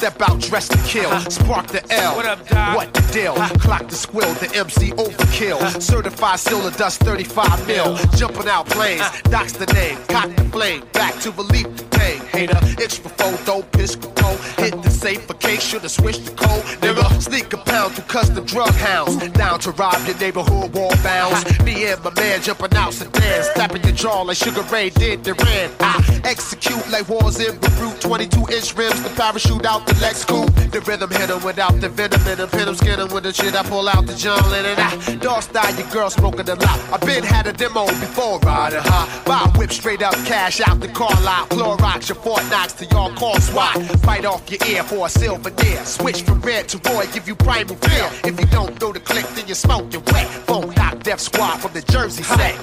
Step 0.01 0.23
out, 0.23 0.41
dress 0.41 0.67
to 0.67 0.79
kill, 0.89 1.11
uh-huh. 1.11 1.29
spark 1.29 1.67
the 1.67 1.83
L. 1.93 2.17
What 2.17 2.25
up, 2.25 2.49
Doc? 2.49 2.75
What 2.75 2.95
the 2.95 3.03
deal? 3.13 3.33
Uh-huh. 3.33 3.59
Clock 3.59 3.87
the 3.87 3.95
squill, 3.95 4.33
the 4.41 4.49
MC 4.57 4.93
overkill. 4.93 5.61
Uh-huh. 5.61 5.79
Certified 5.79 6.41
seal 6.41 6.67
of 6.67 6.75
dust, 6.79 7.01
35 7.01 7.67
mil. 7.67 7.97
Jumping 8.17 8.49
out 8.49 8.67
planes, 8.67 9.05
doc's 9.25 9.53
the 9.53 9.67
name, 9.75 9.99
cock 10.09 10.35
the 10.37 10.45
flame, 10.45 10.83
back 10.95 11.15
to 11.21 11.31
relief 11.33 11.67
the 11.77 11.85
pain. 11.99 12.20
Hater, 12.33 12.59
itch 12.83 12.99
for 12.99 13.11
photo, 13.11 13.63
piss 13.73 13.97
cold. 13.97 14.39
Hit 14.59 14.83
the 14.83 14.91
safe 14.91 15.23
for 15.27 15.35
case, 15.35 15.63
should've 15.63 15.91
switched 15.91 16.25
the 16.27 16.33
code. 16.33 16.63
Nigga, 16.81 17.21
sneak 17.21 17.53
a 17.53 17.59
pound 17.59 17.95
through 17.95 18.05
custom 18.05 18.45
drug 18.45 18.75
hounds. 18.75 19.17
Down 19.33 19.59
to 19.61 19.71
rob 19.73 19.99
your 20.07 20.17
neighborhood 20.19 20.73
wall 20.75 20.95
bounds. 21.03 21.41
Me 21.65 21.87
and 21.87 22.03
my 22.05 22.13
man 22.15 22.43
jumping 22.43 22.75
out 22.77 22.93
sedans, 22.93 23.49
tapping 23.55 23.83
your 23.83 23.93
jaw 23.93 24.23
like 24.23 24.37
Sugar 24.37 24.63
Ray 24.73 24.91
did 24.91 25.23
Duran. 25.23 25.71
I 25.81 26.21
execute 26.25 26.89
like 26.91 27.09
wars 27.09 27.41
in 27.41 27.59
Beirut, 27.59 28.01
22 28.01 28.41
inch 28.53 28.77
rims, 28.77 29.03
the 29.03 29.11
parachute 29.11 29.67
out 29.67 29.87
the 29.87 29.95
Lex 30.01 30.25
coupe. 30.25 30.55
The 30.71 30.81
rhythm 30.83 31.11
hit 31.11 31.31
'em 31.31 31.43
without 31.43 31.81
the 31.81 31.89
venom 31.89 32.21
in 32.27 32.41
'em, 32.41 32.49
hit 32.51 32.69
'em, 32.69 32.77
skin 32.77 33.01
'em 33.01 33.09
with 33.09 33.25
the 33.25 33.33
shit. 33.33 33.55
I 33.55 33.63
pull 33.63 33.89
out 33.89 34.07
the 34.07 34.15
John 34.15 34.43
Lennon. 34.51 34.79
I 34.79 35.17
dog 35.17 35.43
style, 35.43 35.75
your 35.75 35.89
girl 35.89 36.11
smoking 36.11 36.49
a 36.49 36.55
lot. 36.55 36.79
I 36.93 36.97
been 37.05 37.25
had 37.25 37.47
a 37.47 37.53
demo 37.53 37.87
before 37.87 38.39
riding 38.41 38.81
high. 38.83 39.09
Buy 39.25 39.51
whip 39.57 39.73
straight 39.73 40.03
up, 40.03 40.15
cash 40.25 40.61
out 40.61 40.81
the 40.81 40.89
car 40.89 41.17
lot. 41.23 41.49
Clorox 41.51 42.09
your 42.09 42.20
Fort 42.23 42.45
Knox 42.51 42.75
to 42.75 42.85
y'all 42.87 43.13
call 43.15 43.41
SWAT. 43.41 44.03
Bite 44.03 44.25
off 44.27 44.51
your 44.51 44.61
ear 44.69 44.83
for 44.83 45.07
a 45.07 45.09
silver 45.09 45.51
deer. 45.51 45.83
Switch 45.85 46.23
from 46.23 46.41
red 46.43 46.69
to 46.69 46.79
Roy, 46.91 47.07
give 47.13 47.27
you 47.27 47.35
primal 47.35 47.77
fear. 47.77 48.11
If 48.25 48.39
you 48.39 48.47
don't 48.47 48.79
know 48.81 48.93
the 48.93 49.01
click, 49.01 49.27
then 49.35 49.49
you 49.49 49.55
smoke 49.55 49.93
your 49.93 50.03
wet. 50.13 50.27
Phone 50.47 50.75
knock 50.75 51.03
death 51.03 51.21
squad 51.21 51.59
from 51.59 51.73
the 51.73 51.83
Jersey 51.83 52.23
set. 52.23 52.55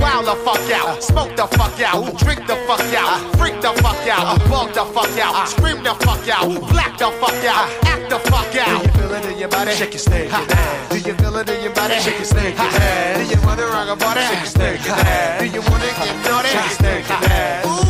Wild 0.00 0.26
the 0.26 0.36
fuck 0.44 0.60
out, 0.70 1.02
smoke 1.02 1.34
the 1.34 1.46
fuck 1.56 1.80
out, 1.80 2.18
drink 2.18 2.46
the 2.46 2.56
fuck 2.68 2.80
out, 2.92 3.36
freak 3.38 3.60
the 3.62 3.72
fuck 3.80 4.06
out, 4.06 4.38
bug 4.50 4.74
the 4.74 4.84
fuck 4.84 5.18
out, 5.18 5.48
scream 5.48 5.82
the 5.82 5.94
fuck 6.04 6.28
out, 6.28 6.48
black 6.68 6.98
the 6.98 7.10
fuck 7.16 7.44
out, 7.44 7.68
act 7.84 8.10
the 8.10 8.18
fuck 8.30 8.54
out. 8.56 8.82
Do 8.82 8.86
you 8.86 8.92
feel 8.92 9.12
it 9.14 9.24
in 9.32 9.38
your 9.38 9.48
body? 9.48 9.72
Shake 9.72 9.92
your 9.92 10.00
snake. 10.00 10.30
Do 10.90 10.98
you 10.98 11.14
feel 11.14 11.36
it 11.36 11.48
in 11.48 11.62
your 11.62 11.74
body? 11.74 11.94
Shake 12.00 12.16
your 12.16 12.24
snake. 12.24 12.56
Do 12.56 13.24
you 13.24 13.40
wanna 13.46 13.66
rock 13.66 13.88
a 13.88 13.96
body? 13.96 14.20
Shake 14.20 14.44
your 14.44 14.52
snake. 14.56 14.82
Do 15.40 15.46
you 15.46 15.62
wanna 15.62 15.90
get 15.96 16.16
naughty? 16.28 16.48
Shake 16.48 16.64
your 16.64 16.76
snake. 16.76 17.04
I 17.08 17.85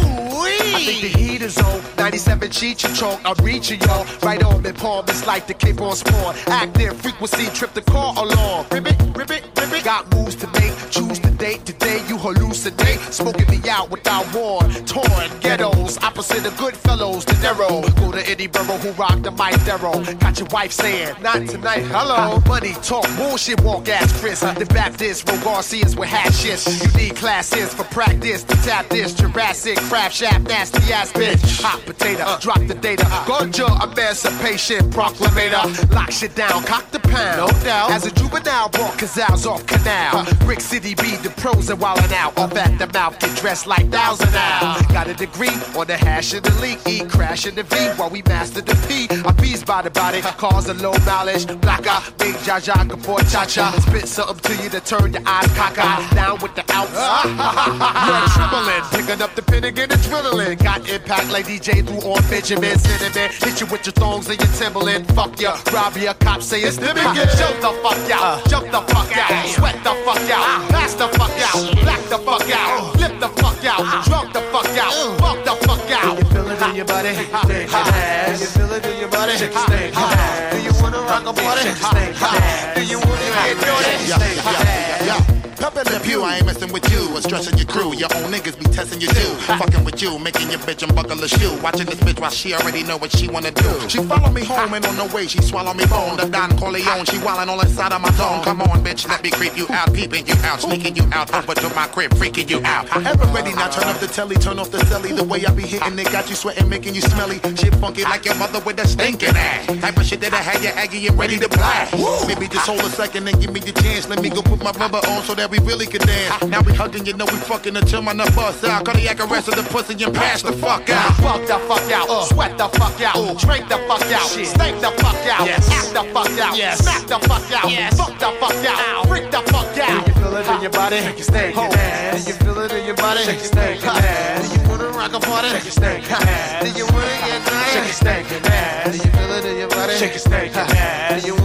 think 0.86 1.12
the 1.12 1.18
heat 1.18 1.42
is 1.42 1.58
on. 1.58 1.82
97 1.98 2.50
cheat 2.50 2.82
you 2.82 2.94
choke. 2.94 3.20
I'm 3.24 3.36
reaching 3.44 3.80
y'all. 3.80 4.06
Right 4.22 4.42
on 4.42 4.62
me, 4.62 4.72
palm. 4.72 5.04
It's 5.08 5.26
like 5.26 5.46
the 5.46 5.54
Cape 5.54 5.80
on 5.80 5.96
spawn. 5.96 6.36
Active 6.46 6.96
frequency, 7.00 7.46
trip 7.46 7.72
the 7.74 7.82
car 7.82 8.14
along. 8.16 8.66
Ribbit, 8.70 8.96
ribbit, 9.16 9.42
ribbit. 9.56 9.84
Got 9.84 10.14
moves 10.14 10.36
to 10.36 10.46
make. 10.52 10.74
Choose 10.90 11.18
the 11.20 11.35
Today 11.54 12.02
you 12.08 12.16
hallucinate. 12.16 12.98
Smoking 13.12 13.48
me 13.48 13.68
out 13.68 13.88
without 13.88 14.26
warn. 14.34 14.68
Torn 14.84 15.30
ghettos. 15.40 15.96
Opposite 16.02 16.44
of 16.44 16.56
good 16.58 16.76
fellows. 16.76 17.24
The 17.24 17.34
narrow. 17.34 17.82
Go 17.94 18.10
to 18.10 18.28
any 18.28 18.48
borough 18.48 18.78
who 18.78 18.90
rock 18.92 19.22
the 19.22 19.30
mic 19.30 19.54
thorough. 19.60 20.02
Got 20.14 20.40
your 20.40 20.48
wife 20.48 20.72
saying, 20.72 21.14
not 21.22 21.46
tonight. 21.46 21.84
Hello. 21.86 22.42
Money 22.48 22.72
talk. 22.82 23.06
Bullshit 23.16 23.60
walk 23.62 23.88
ass 23.88 24.12
Chris. 24.20 24.40
The 24.40 24.66
Baptist. 24.74 25.28
Ro 25.28 25.38
Garcias 25.44 25.94
with 25.94 26.08
hat 26.08 26.32
shits. 26.32 26.66
You 26.82 27.00
need 27.00 27.14
classes 27.14 27.72
for 27.72 27.84
practice. 27.84 28.42
To 28.42 28.56
tap 28.56 28.88
this. 28.88 29.14
Jurassic 29.14 29.78
craft 29.88 30.16
shaft. 30.16 30.48
Nasty 30.48 30.92
ass 30.92 31.12
bitch. 31.12 31.62
Hot 31.62 31.80
potato. 31.86 32.24
Uh. 32.24 32.40
Drop 32.40 32.58
the 32.66 32.74
data. 32.74 33.04
Uh. 33.06 33.24
Ganja 33.24 33.68
emancipation 33.84 34.90
proclamator. 34.90 35.94
Lock 35.94 36.10
shit 36.10 36.34
down. 36.34 36.64
Cock 36.64 36.90
the 36.90 36.98
pound. 36.98 37.38
No 37.38 37.46
doubt. 37.62 37.92
As 37.92 38.04
a 38.04 38.10
juvenile, 38.10 38.68
brought 38.70 38.98
Cazals 38.98 39.46
off 39.46 39.64
canal. 39.66 40.16
Uh. 40.16 40.34
Brick 40.44 40.60
City 40.60 40.96
be 40.96 41.14
the 41.22 41.35
pros 41.36 41.70
and 41.70 41.80
wildin' 41.80 42.12
out. 42.12 42.36
Off 42.38 42.56
at 42.56 42.78
the 42.78 42.86
mouth. 42.92 43.18
Get 43.18 43.36
dressed 43.36 43.66
like 43.66 43.88
thousand 43.90 44.32
now. 44.32 44.80
Got 44.92 45.08
a 45.08 45.14
degree 45.14 45.56
on 45.76 45.86
the 45.86 45.96
hash 45.96 46.34
of 46.34 46.42
the 46.42 46.54
leak. 46.60 46.78
E 46.86 47.04
crash 47.04 47.46
in 47.46 47.54
the 47.54 47.62
V 47.62 47.76
while 47.96 48.10
we 48.10 48.22
master 48.22 48.60
the 48.60 48.74
P. 48.88 49.08
I 49.24 49.32
bees 49.32 49.64
by 49.64 49.82
the 49.82 49.90
body, 49.90 50.20
cause 50.22 50.68
a 50.68 50.74
low 50.74 50.94
mileage. 51.04 51.46
Black 51.60 51.86
eye, 51.86 52.02
big 52.18 52.34
jaja, 52.46 52.76
for 53.02 53.20
cha 53.30 53.44
cha. 53.44 53.70
Spit 53.86 54.08
something 54.08 54.56
to 54.56 54.62
you 54.62 54.70
to 54.70 54.80
turn 54.80 55.12
your 55.12 55.22
eyes 55.26 55.50
cockeyed. 55.54 56.14
Down 56.14 56.38
with 56.40 56.54
the 56.54 56.64
outs. 56.72 56.92
You're 58.06 58.28
trembling, 58.34 58.82
picking 58.90 59.22
up 59.22 59.34
the 59.34 59.42
pin 59.42 59.64
again 59.64 59.90
and 59.90 60.02
drilling. 60.02 60.58
Got 60.58 60.88
impact 60.88 61.30
like 61.30 61.46
DJ 61.46 61.86
through 61.86 62.10
on 62.10 62.22
Benjamin 62.28 62.78
Cinnamon. 62.78 63.30
Hit 63.30 63.60
you 63.60 63.66
with 63.66 63.86
your 63.86 63.92
thongs 63.92 64.28
and 64.28 64.38
your 64.38 64.52
Timberland. 64.52 65.06
Fuck 65.14 65.40
ya, 65.40 65.58
rob 65.72 65.96
ya, 65.96 66.14
cops 66.14 66.46
say 66.46 66.60
it's 66.62 66.76
the 66.76 66.94
begin. 66.94 67.28
Jump 67.38 67.56
the 67.60 67.72
fuck 67.82 68.10
out, 68.10 68.22
uh. 68.22 68.48
jump 68.48 68.66
the 68.70 68.80
fuck 68.92 69.16
out, 69.16 69.46
sweat 69.48 69.76
the 69.82 69.94
fuck 70.04 70.30
out, 70.30 70.46
ah. 70.46 70.66
pass 70.70 70.94
the 70.94 71.08
fuck 71.18 71.36
out, 71.48 71.60
black 71.82 72.02
the 72.08 72.18
fuck 72.18 72.50
out, 72.50 72.92
flip 72.96 73.14
the 73.20 73.28
fuck 73.40 73.64
out, 73.64 74.04
drunk 74.04 74.32
the 74.32 74.40
fuck 74.52 74.66
out, 74.78 74.92
fuck 75.18 75.38
the 75.44 75.54
fuck 75.66 75.90
out. 75.90 76.16
Do 76.16 76.22
you 76.22 76.28
feel 76.30 76.50
it 76.50 76.62
in 76.62 76.76
your 76.76 76.84
body? 76.84 77.14
Shake 77.14 77.30
your 77.30 77.40
ass. 77.76 78.38
Do 78.38 78.44
you 78.44 78.50
feel 78.50 78.72
it 78.72 78.86
in 78.86 79.00
your 79.00 79.08
body? 79.08 79.32
Shake 79.36 79.52
your 79.52 79.62
ass. 79.62 80.54
Do 80.54 80.62
you 80.62 80.72
wanna 80.82 81.00
rock 81.02 81.26
a 81.26 81.32
party? 81.32 81.62
Shake 81.62 81.80
your 81.82 82.30
ass. 82.30 82.74
Do 82.76 82.82
you 82.84 82.98
wanna 82.98 83.28
get 83.34 83.56
dirty? 83.60 83.94
Shake 84.06 84.44
your 84.44 84.54
ass. 84.54 85.35
Pep 85.66 85.84
in 85.84 85.92
the 85.92 85.98
pew, 85.98 86.22
I 86.22 86.36
ain't 86.36 86.46
messing 86.46 86.72
with 86.72 86.88
you 86.92 87.10
or 87.10 87.20
stressing 87.20 87.58
your 87.58 87.66
crew. 87.66 87.92
Your 87.92 88.06
own 88.14 88.30
niggas 88.30 88.56
be 88.56 88.66
testing 88.70 89.00
you 89.00 89.08
too. 89.08 89.34
Fucking 89.58 89.82
with 89.84 90.00
you, 90.00 90.16
making 90.16 90.48
your 90.48 90.60
bitch 90.60 90.86
unbuckle 90.86 91.18
a 91.18 91.26
shoe. 91.26 91.58
Watching 91.60 91.86
this 91.86 91.98
bitch 91.98 92.20
while 92.20 92.30
she 92.30 92.54
already 92.54 92.84
know 92.84 92.96
what 92.98 93.10
she 93.10 93.26
wanna 93.26 93.50
do. 93.50 93.88
She 93.88 93.98
follow 94.04 94.30
me 94.30 94.44
home 94.44 94.74
and 94.74 94.86
on 94.86 94.94
the 94.94 95.12
way 95.12 95.26
she 95.26 95.42
swallow 95.42 95.74
me 95.74 95.84
bone. 95.86 96.18
The 96.18 96.26
Don 96.26 96.56
Corleone, 96.56 97.04
she 97.06 97.18
wildin' 97.18 97.48
all 97.48 97.60
inside 97.60 97.92
of 97.92 98.00
my 98.00 98.12
zone. 98.12 98.44
Come 98.44 98.62
on, 98.62 98.84
bitch, 98.84 99.08
let 99.08 99.24
me 99.24 99.30
creep 99.30 99.58
you 99.58 99.66
out, 99.70 99.92
peeping 99.92 100.28
you 100.28 100.36
out, 100.44 100.60
sneaking 100.60 100.94
you 100.94 101.02
out 101.12 101.34
over 101.34 101.54
to 101.54 101.68
my 101.74 101.88
crib, 101.88 102.12
freaking 102.12 102.48
you 102.48 102.60
out. 102.62 102.86
Ever 103.04 103.26
ready 103.34 103.52
now? 103.52 103.68
Turn 103.68 103.88
up 103.88 103.98
the 103.98 104.06
telly, 104.06 104.36
turn 104.36 104.60
off 104.60 104.70
the 104.70 104.78
celly. 104.86 105.16
The 105.16 105.24
way 105.24 105.44
I 105.44 105.50
be 105.50 105.62
hitting 105.62 105.98
it 105.98 106.12
got 106.12 106.28
you 106.30 106.36
sweating, 106.36 106.68
making 106.68 106.94
you 106.94 107.00
smelly. 107.00 107.40
Shit 107.56 107.74
funky 107.82 108.04
like 108.04 108.24
your 108.24 108.36
mother 108.36 108.60
with 108.60 108.78
a 108.78 108.86
stinking 108.86 109.34
ass. 109.34 109.66
Type 109.80 109.96
of 109.96 110.06
shit 110.06 110.20
that 110.20 110.32
I 110.32 110.42
had 110.42 110.62
you 110.62 110.70
aggy 110.70 111.08
and 111.08 111.18
ready 111.18 111.38
to 111.38 111.48
blast. 111.48 111.92
Maybe 112.28 112.46
just 112.46 112.68
hold 112.68 112.82
a 112.82 112.90
second 112.90 113.26
and 113.26 113.40
give 113.40 113.52
me 113.52 113.58
the 113.58 113.72
chance. 113.72 114.08
Let 114.08 114.22
me 114.22 114.30
go 114.30 114.42
put 114.42 114.62
my 114.62 114.70
rubber 114.70 114.98
on 115.08 115.24
so 115.24 115.34
that 115.34 115.50
we 115.50 115.55
really 115.60 115.86
can 115.86 116.00
dance. 116.06 116.44
Now 116.44 116.60
we 116.62 116.72
hugging, 116.72 117.06
you 117.06 117.14
know 117.14 117.26
we 117.26 117.36
fucking 117.36 117.76
until 117.76 118.02
my 118.02 118.12
nut 118.12 118.34
bust 118.34 118.64
out. 118.64 118.84
Cardiac 118.84 119.20
arrest 119.20 119.48
of 119.48 119.56
the 119.56 119.62
pussy 119.62 120.02
and 120.04 120.14
pass 120.14 120.42
the 120.42 120.52
fuck 120.52 120.88
out. 120.90 121.14
Fuck 121.16 121.42
the 121.46 121.58
fuck 121.68 121.90
out, 121.92 122.08
uh. 122.08 122.24
sweat 122.24 122.58
the 122.58 122.68
fuck 122.68 123.00
out, 123.00 123.38
drink 123.38 123.68
the 123.68 123.78
fuck 123.88 124.02
out, 124.12 124.28
stink 124.28 124.80
the 124.80 124.90
fuck 125.02 125.26
out, 125.26 125.48
act 125.48 125.94
the 125.94 126.02
fuck 126.12 126.38
out, 126.38 126.78
smack 126.78 127.06
the 127.06 127.18
fuck 127.28 127.52
out, 127.52 127.70
fuck 127.94 128.18
the 128.18 128.30
fuck 128.40 128.64
out, 128.66 129.08
freak 129.08 129.30
the 129.30 129.40
fuck 129.52 129.78
out. 129.78 130.04
Do 130.06 130.10
you 130.10 130.16
feel 130.18 130.36
it 130.36 130.46
in 130.48 130.62
your 130.62 130.70
body? 130.70 130.96
Shake 130.96 131.16
your 131.16 131.24
stank 131.24 131.56
ass. 131.56 132.24
Do 132.24 132.30
you 132.30 132.36
feel 132.38 132.58
it 132.60 132.72
in 132.72 132.86
your 132.86 132.96
body? 132.96 133.20
Shake 133.24 133.38
your 133.38 133.44
stank 133.44 133.84
ass. 133.84 134.48
Do 134.48 134.60
you 134.60 134.68
wanna 134.68 134.88
rock 134.90 135.12
a 135.14 135.20
party? 135.20 135.48
Shake 135.48 135.64
your 135.64 135.72
stank 135.72 136.10
ass. 136.10 136.64
Do 136.64 136.78
you 136.78 136.86
wanna 136.86 137.16
get 137.26 137.40
naughty? 137.46 137.70
Shake 137.70 137.84
your 137.84 137.92
stank 137.92 138.32
ass. 138.50 138.90
Do 138.92 138.96
you 138.98 139.10
feel 139.12 139.32
it 139.32 139.44
in 139.44 139.56
your 139.58 139.68
body? 139.68 139.94
Shake 139.94 140.10
your 140.12 140.18
stank 140.18 140.56
ass. 140.56 141.22
Do 141.22 141.28
you 141.28 141.35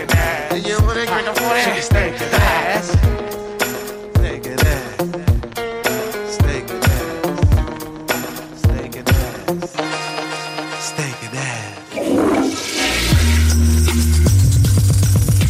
Ass. 0.00 0.52
Do 0.52 0.58
you 0.60 0.78
wanna 0.86 1.06
get 1.06 1.26
ass. 1.26 1.38
Ass. 1.40 1.92
Ass. 1.92 2.32
Ass. 2.32 2.94
Ass. 2.94 3.18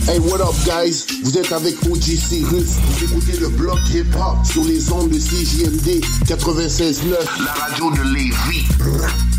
Hey, 0.08 0.18
what 0.20 0.40
up, 0.40 0.54
guys? 0.64 1.04
Vous 1.22 1.36
êtes 1.36 1.52
avec 1.52 1.74
OG 1.84 2.02
Cyrus. 2.02 2.78
Vous 2.80 3.04
écoutez 3.04 3.36
le 3.38 3.48
bloc 3.48 3.78
hip-hop 3.92 4.38
sur 4.50 4.64
les 4.64 4.90
ondes 4.90 5.10
de 5.10 5.18
CJMD 5.18 6.02
96.9. 6.26 7.44
La 7.44 7.52
radio 7.52 7.90
de 7.90 8.14
Lévis. 8.14 9.37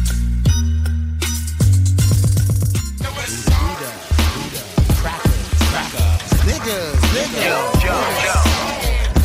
Niggas, 6.69 7.01
niggas. 7.17 7.49
Yo, 7.49 7.57
yo, 7.81 7.97
yo. 8.25 8.35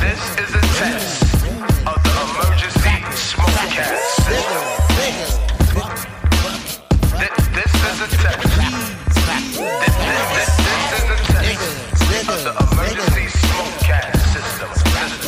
This 0.00 0.22
is 0.40 0.48
a 0.48 0.64
test 0.80 1.20
of 1.84 2.00
the 2.00 2.12
emergency 2.24 2.96
smoke 3.12 3.68
cast. 3.68 4.16
This, 7.20 7.36
this 7.52 7.72
is 7.84 8.00
a 8.00 8.08
test. 8.16 8.48
This, 9.44 9.92
this, 9.92 10.16
this, 10.34 10.50
this 10.56 10.94
is 10.94 11.08
a 11.10 11.20
test 12.00 12.32
of 12.32 12.40
the 12.44 12.52
emergency 12.72 13.28
smoke 13.28 13.76
cast 13.84 14.24
system. 14.32 14.70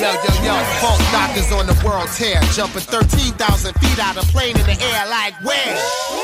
Yo, 0.00 0.08
yo, 0.08 0.32
yo, 0.40 0.54
funk 0.80 1.05
doctors 1.36 1.52
on 1.52 1.66
the 1.66 1.76
world 1.84 2.08
tear, 2.16 2.40
jumping 2.52 2.80
13,000 2.80 3.74
feet 3.74 3.98
out 4.00 4.16
of 4.16 4.24
plane 4.32 4.56
in 4.56 4.64
the 4.64 4.76
air 4.80 5.04
like 5.08 5.34
where? 5.44 5.76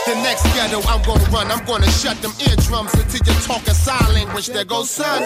The 0.07 0.15
next 0.23 0.45
ghetto 0.55 0.81
I'm 0.89 1.03
gonna 1.03 1.25
run, 1.31 1.51
I'm 1.51 1.65
gonna 1.65 1.91
shut 1.91 2.21
them 2.23 2.33
eardrums 2.41 2.93
until 2.95 3.21
you're 3.25 3.43
talking 3.45 3.75
sign 3.75 4.15
language. 4.15 4.47
There 4.49 4.65
goes 4.65 4.91
son. 4.91 5.23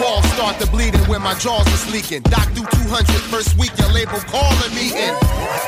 Walls 0.00 0.24
start 0.32 0.58
to 0.60 0.66
bleeding 0.70 1.02
when 1.06 1.22
my 1.22 1.34
jaws 1.34 1.66
is 1.68 1.84
leaking. 1.92 2.22
Doc 2.22 2.48
do 2.54 2.62
200 2.62 3.06
first 3.30 3.56
week, 3.58 3.72
your 3.78 3.90
label 3.92 4.18
calling 4.26 4.74
me 4.74 4.90
in. 4.90 5.14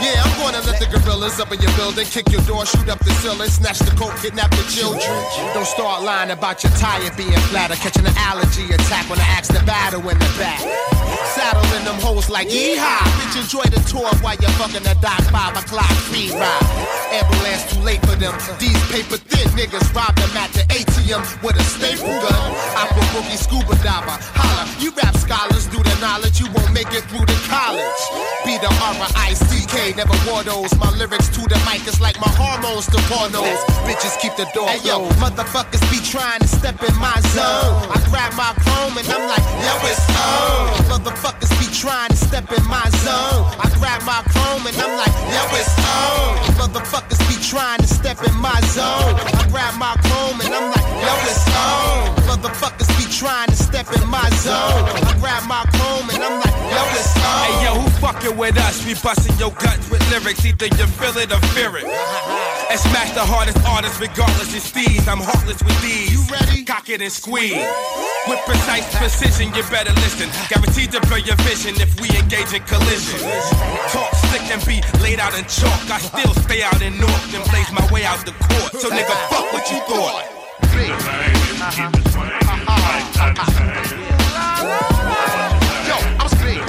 Yeah, 0.03 0.23
I'm 0.25 0.35
gonna 0.41 0.63
let 0.67 0.81
the 0.81 0.87
gorillas 0.91 1.39
up 1.41 1.53
in 1.53 1.61
your 1.61 1.73
building, 1.77 2.07
kick 2.07 2.31
your 2.31 2.43
door, 2.43 2.67
shoot 2.67 2.89
up 2.89 2.99
the 3.05 3.13
ceiling, 3.23 3.51
snatch 3.51 3.79
the 3.79 3.95
coat, 3.97 4.13
kidnap 4.21 4.51
the 4.51 4.65
children. 4.67 5.15
Don't 5.55 5.67
start 5.67 6.03
lying 6.03 6.31
about 6.31 6.63
your 6.65 6.73
tire 6.75 7.11
being 7.17 7.39
flat 7.53 7.71
or 7.71 7.77
catching 7.77 8.07
an 8.07 8.17
allergy 8.17 8.67
attack 8.75 9.09
when 9.09 9.21
I 9.21 9.29
ask 9.39 9.53
the 9.53 9.63
battle 9.65 10.03
in 10.09 10.19
the 10.19 10.33
back. 10.39 10.61
Saddling 11.35 11.85
them 11.85 11.99
hoes 12.01 12.31
like 12.31 12.49
yeehaw. 12.49 13.03
Bitch, 13.19 13.44
enjoy 13.45 13.69
the 13.69 13.83
tour 13.85 14.09
while 14.25 14.37
you're 14.41 14.57
fucking 14.57 14.81
the 14.89 14.97
doc 15.05 15.21
five 15.29 15.53
o'clock 15.53 15.93
free 16.09 16.33
ride. 16.33 16.65
Ambulance 17.13 17.69
too 17.69 17.81
late 17.85 18.01
for 18.09 18.17
them. 18.17 18.33
These 18.57 18.81
paper 18.89 19.21
thin 19.21 19.45
niggas 19.53 19.85
robbed 19.93 20.17
them 20.17 20.33
at 20.33 20.49
the 20.57 20.65
ATM 20.73 21.21
with 21.45 21.61
a 21.61 21.65
staple 21.69 22.09
gun. 22.25 22.41
I'm 22.73 22.89
a 22.89 23.05
boogie 23.13 23.37
scuba 23.37 23.77
diver. 23.85 24.17
Holla, 24.33 24.65
you 24.81 24.97
rap 24.97 25.13
scholars 25.21 25.69
do 25.69 25.77
the 25.85 25.93
knowledge, 26.01 26.41
you 26.41 26.49
won't 26.57 26.73
make 26.73 26.89
it 26.97 27.05
through 27.13 27.29
the 27.29 27.37
college. 27.45 28.01
Be 28.49 28.57
the 28.65 28.73
R-I-C-K, 28.81 29.93
never 29.93 30.17
wore 30.25 30.43
those. 30.43 30.73
My 30.81 30.89
lyrics 30.97 31.29
to 31.37 31.45
the 31.45 31.61
mic 31.69 31.85
is 31.85 32.01
like 32.01 32.17
my 32.25 32.33
hormones 32.41 32.89
to 32.97 32.99
pornos. 33.13 33.61
Bitches 33.85 34.17
keep 34.25 34.33
the 34.41 34.49
door 34.57 34.73
closed. 34.73 34.81
Hey, 34.81 34.89
yo, 34.89 35.05
motherfuckers 35.21 35.85
be 35.93 36.01
trying 36.01 36.41
to 36.41 36.49
step 36.49 36.81
in 36.81 36.97
my 36.97 37.19
zone. 37.37 37.93
I 37.93 38.01
grab 38.09 38.33
my 38.41 38.57
chrome 38.65 38.97
and 38.97 39.07
I'm 39.13 39.29
like, 39.29 39.45
yo, 39.61 39.75
it's 39.85 40.01
on. 40.17 40.81
Motherfuckers 40.89 41.53
be 41.61 41.69
trying 41.77 42.09
to 42.09 42.17
step 42.17 42.49
in 42.49 42.65
my 42.69 42.89
zone. 43.05 43.34
I 43.43 43.67
grab 43.81 44.03
my 44.07 44.23
chrome 44.31 44.67
and 44.67 44.77
I'm 44.79 44.95
like, 44.97 45.15
yo, 45.33 45.43
it's 45.59 45.75
on. 45.83 46.39
Motherfuckers 46.55 47.19
be 47.27 47.37
trying 47.43 47.81
to 47.81 47.87
step 47.87 48.23
in 48.23 48.35
my 48.39 48.61
zone. 48.71 49.19
I 49.19 49.47
grab 49.51 49.75
my 49.79 49.97
chrome 50.07 50.41
and 50.41 50.55
I'm 50.55 50.71
like, 50.71 50.87
yo, 51.03 51.13
it's 51.27 51.43
on. 51.51 52.15
Motherfuckers 52.31 52.91
be 52.99 53.11
trying 53.11 53.49
to 53.49 53.57
step 53.57 53.91
in 53.95 54.07
my 54.09 54.29
zone. 54.39 54.87
I 55.03 55.15
grab 55.19 55.49
my 55.49 55.65
chrome 55.75 56.09
and 56.15 56.23
I'm 56.23 56.39
like, 56.39 56.57
yo, 56.71 56.83
it's 56.95 57.17
on. 57.19 57.43
Hey 57.45 57.65
yo, 57.65 57.71
who 57.81 57.89
fucking 57.99 58.37
with 58.37 58.57
us? 58.59 58.87
We 58.87 58.95
busting 58.95 59.37
your 59.39 59.51
guts 59.51 59.91
with 59.91 60.03
lyrics, 60.11 60.45
either 60.45 60.67
you 60.67 60.87
feel 60.87 61.17
it 61.19 61.33
or 61.33 61.41
fear 61.55 61.77
it. 61.77 61.85
And 61.85 62.79
smash 62.79 63.13
the 63.13 63.25
hardest 63.25 63.59
artists 63.67 64.01
regardless 64.01 64.55
of 64.55 64.63
steez. 64.63 65.07
I'm 65.09 65.21
heartless 65.21 65.63
with 65.63 65.81
these. 65.83 66.13
You 66.13 66.23
ready? 66.31 66.65
Cock 66.65 66.89
it 66.89 67.03
and 67.03 67.13
squeeze. 67.13 67.59
With 68.27 68.41
precise 68.47 68.89
precision, 68.97 69.53
you 69.55 69.63
better 69.69 69.93
listen. 70.01 70.31
Guaranteed 70.49 70.93
to 70.93 71.01
blur 71.07 71.19
your 71.19 71.37
vision 71.45 71.77
if 71.77 72.01
we 72.01 72.09
engage 72.17 72.53
in 72.55 72.63
collision. 72.65 73.21
Talk 73.25 74.25
and 74.55 74.65
be 74.67 74.83
laid 75.03 75.19
out 75.19 75.37
in 75.39 75.45
chalk. 75.47 75.91
I 75.91 75.99
still 75.99 76.35
stay 76.45 76.63
out 76.63 76.83
in 76.83 76.99
North 76.99 77.35
and 77.35 77.43
blaze 77.51 77.73
my 77.73 77.87
way 77.93 78.05
out 78.05 78.25
the 78.25 78.33
court. 78.33 78.73
So 78.81 78.91
nigga, 78.91 79.15
fuck 79.31 79.53
what 79.53 79.71
you 79.71 79.79
thought. 79.89 80.25
Yo, 85.89 85.97
I'm 86.21 86.29
speed. 86.29 86.61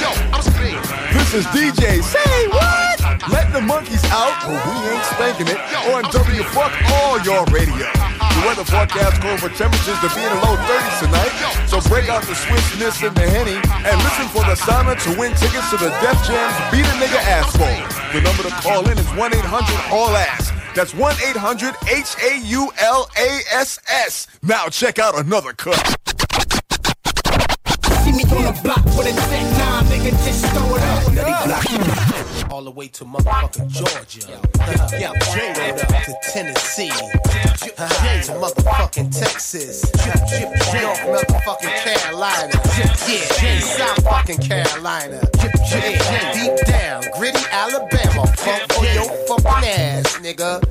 Yo, 0.00 0.10
I'm 0.34 0.42
speed. 0.42 0.78
This 1.12 1.34
is 1.34 1.46
DJ. 1.46 2.02
Say? 2.02 2.39
Let 3.28 3.52
the 3.52 3.60
monkeys 3.60 4.02
out, 4.08 4.32
but 4.48 4.56
we 4.64 4.72
ain't 4.88 5.04
spanking 5.04 5.48
it 5.52 5.60
on 5.92 6.08
W 6.08 6.42
Fuck 6.56 6.72
All 7.04 7.20
Your 7.20 7.44
Radio. 7.52 7.84
The 7.92 8.42
weather 8.48 8.64
forecast 8.64 9.20
calls 9.20 9.40
for 9.44 9.50
temperatures 9.52 10.00
to 10.00 10.08
be 10.16 10.24
in 10.24 10.32
the 10.32 10.40
low 10.40 10.56
30s 10.56 11.04
tonight. 11.04 11.68
So 11.68 11.84
break 11.90 12.08
out 12.08 12.22
the 12.24 12.34
Swiss 12.34 12.64
Miss 12.80 13.02
and 13.02 13.14
the 13.14 13.28
Henny 13.28 13.60
and 13.60 13.96
listen 14.00 14.24
for 14.32 14.40
the 14.48 14.56
Sana 14.56 14.96
to 14.96 15.10
win 15.20 15.34
tickets 15.36 15.68
to 15.68 15.76
the 15.76 15.92
Def 16.00 16.16
Jam's 16.24 16.56
Beat 16.72 16.88
a 16.88 16.94
Nigga 16.96 17.20
Ass 17.28 17.52
Bowl. 17.60 17.68
The 18.16 18.24
number 18.24 18.42
to 18.44 18.50
call 18.64 18.88
in 18.88 18.96
is 18.96 19.08
1 19.12 19.34
800 19.34 19.92
All 19.92 20.16
Ass. 20.16 20.52
That's 20.74 20.94
1 20.94 21.14
800 21.28 21.74
H 21.92 22.16
A 22.24 22.38
U 22.38 22.72
L 22.80 23.10
A 23.18 23.40
S 23.52 23.78
S. 23.86 24.28
Now 24.42 24.68
check 24.68 24.98
out 24.98 25.18
another 25.18 25.52
cut. 25.52 25.76
See 28.00 28.12
me 28.12 28.24
on 28.24 28.48
the 28.48 28.60
block 28.64 28.84
with 28.96 29.06
a 29.06 29.12
10 29.12 29.58
9, 29.58 29.84
nigga, 29.84 30.10
just 30.24 30.46
throw 30.46 30.74
it 30.74 30.82
up 30.82 32.29
all 32.50 32.62
the 32.62 32.70
way 32.70 32.88
to 32.88 33.04
motherfucking 33.04 33.68
Georgia. 33.68 34.40
Yeah, 34.98 35.12
Florida 35.20 35.86
to 36.04 36.14
Tennessee. 36.32 36.90
To 36.90 38.32
motherfucking 38.36 39.16
Texas. 39.18 39.84
North 40.82 41.00
motherfucking 41.00 41.74
Carolina. 41.84 42.54
Yeah, 43.08 43.60
South 43.60 44.04
fucking 44.04 44.38
Carolina. 44.38 45.20
Deep 45.32 46.66
down, 46.66 47.02
gritty 47.16 47.44
Alabama. 47.50 48.26
Fuck 48.36 48.72
for 48.72 48.84
your 48.86 49.08
fucking 49.26 49.68
ass, 49.68 50.18
nigga. 50.18 50.62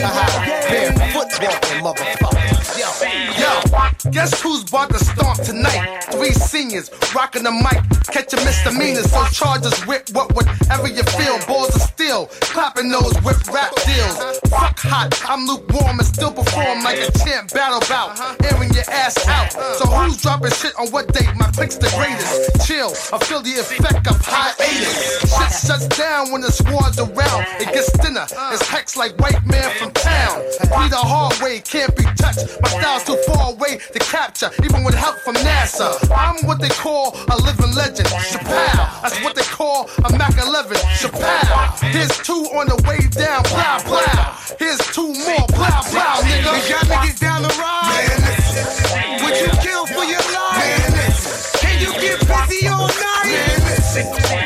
Uh-huh. 0.00 0.68
Barefoot 0.68 1.28
walking 1.40 1.80
motherfucker. 1.82 2.48
Yo, 2.78 2.88
yo, 3.40 4.10
guess 4.12 4.40
who's 4.40 4.62
about 4.62 4.90
to 4.90 4.98
stomp 4.98 5.42
tonight? 5.42 6.04
Three 6.12 6.32
seniors 6.32 6.90
rocking 7.14 7.42
the 7.42 7.50
mic, 7.50 7.82
catching 8.12 8.44
misdemeanors. 8.44 9.10
So 9.10 9.24
charges 9.26 9.74
whip 9.86 10.08
what 10.12 10.34
whatever 10.34 10.88
you 10.88 11.02
feel. 11.02 11.27
Balls 11.46 11.74
of 11.76 11.82
steel, 11.82 12.26
clapping 12.40 12.88
those 12.88 13.12
whip 13.20 13.36
rap 13.52 13.74
deals. 13.84 14.40
Fuck 14.48 14.80
hot, 14.80 15.12
I'm 15.28 15.46
lukewarm 15.46 15.98
and 15.98 16.06
still 16.06 16.32
perform 16.32 16.82
like 16.82 16.98
a 16.98 17.10
champ 17.18 17.52
battle 17.52 17.80
bout, 17.88 18.16
airing 18.44 18.72
your 18.72 18.88
ass 18.88 19.16
out. 19.28 19.52
So 19.76 19.84
who's 19.86 20.16
dropping 20.16 20.52
shit 20.52 20.72
on 20.78 20.88
what 20.88 21.12
date? 21.12 21.28
My 21.36 21.50
pick's 21.52 21.76
the 21.76 21.92
greatest. 21.96 22.66
Chill, 22.66 22.92
I 23.12 23.18
feel 23.24 23.42
the 23.42 23.60
effect 23.60 24.06
of 24.08 24.16
hiatus. 24.24 25.20
Shit 25.20 25.52
shuts 25.68 25.88
down 25.98 26.32
when 26.32 26.40
the 26.40 26.50
squad's 26.50 26.98
around. 26.98 27.44
It 27.60 27.72
gets 27.74 27.90
thinner, 28.00 28.26
it's 28.52 28.66
hex 28.66 28.96
like 28.96 29.18
white 29.20 29.44
man 29.44 29.70
from 29.76 29.92
town. 29.92 30.40
Be 30.80 30.88
the 30.88 30.96
hard 30.96 31.38
way, 31.40 31.60
can't 31.60 31.94
be 31.94 32.04
touched. 32.16 32.48
My 32.62 32.68
style's 32.80 33.04
too 33.04 33.20
far 33.28 33.52
away 33.52 33.78
to 33.92 33.98
capture, 33.98 34.50
even 34.64 34.82
with 34.82 34.94
help 34.94 35.16
from 35.20 35.34
NASA. 35.36 35.92
I'm 36.10 36.40
what 36.46 36.60
they 36.60 36.70
call 36.70 37.16
a 37.28 37.36
living 37.36 37.74
legend. 37.74 38.08
Chappelle, 38.08 39.02
that's 39.02 39.20
what 39.22 39.34
they 39.34 39.42
call 39.42 39.90
a 40.04 40.16
Mac 40.16 40.36
11. 40.38 40.76
Chappelle, 40.96 41.17
here's 41.92 42.16
two 42.18 42.46
on 42.54 42.68
the 42.68 42.76
way 42.86 42.98
down. 43.10 43.42
Plow, 43.44 43.78
plow. 43.80 44.36
Here's 44.58 44.78
two 44.94 45.12
more. 45.26 45.46
Plow, 45.48 45.82
plow, 45.82 46.20
nigga. 46.22 46.52
We 46.52 46.60
got 46.68 46.84
niggas 46.86 47.20
down 47.20 47.42
the 47.42 47.52
ride. 47.58 48.08
Man, 48.08 48.18
listen. 48.24 49.24
Would 49.24 49.36
you 49.40 49.50
kill 49.62 49.86
for 49.86 50.04
your 50.04 50.22
life? 50.32 50.58
Man, 50.58 50.92
listen. 50.98 51.60
Can 51.60 51.80
you 51.80 51.92
get 52.00 52.18
busy 52.20 52.68
all 52.68 52.88
night? 52.88 53.24
Man, 53.26 53.60
listen. 53.66 54.38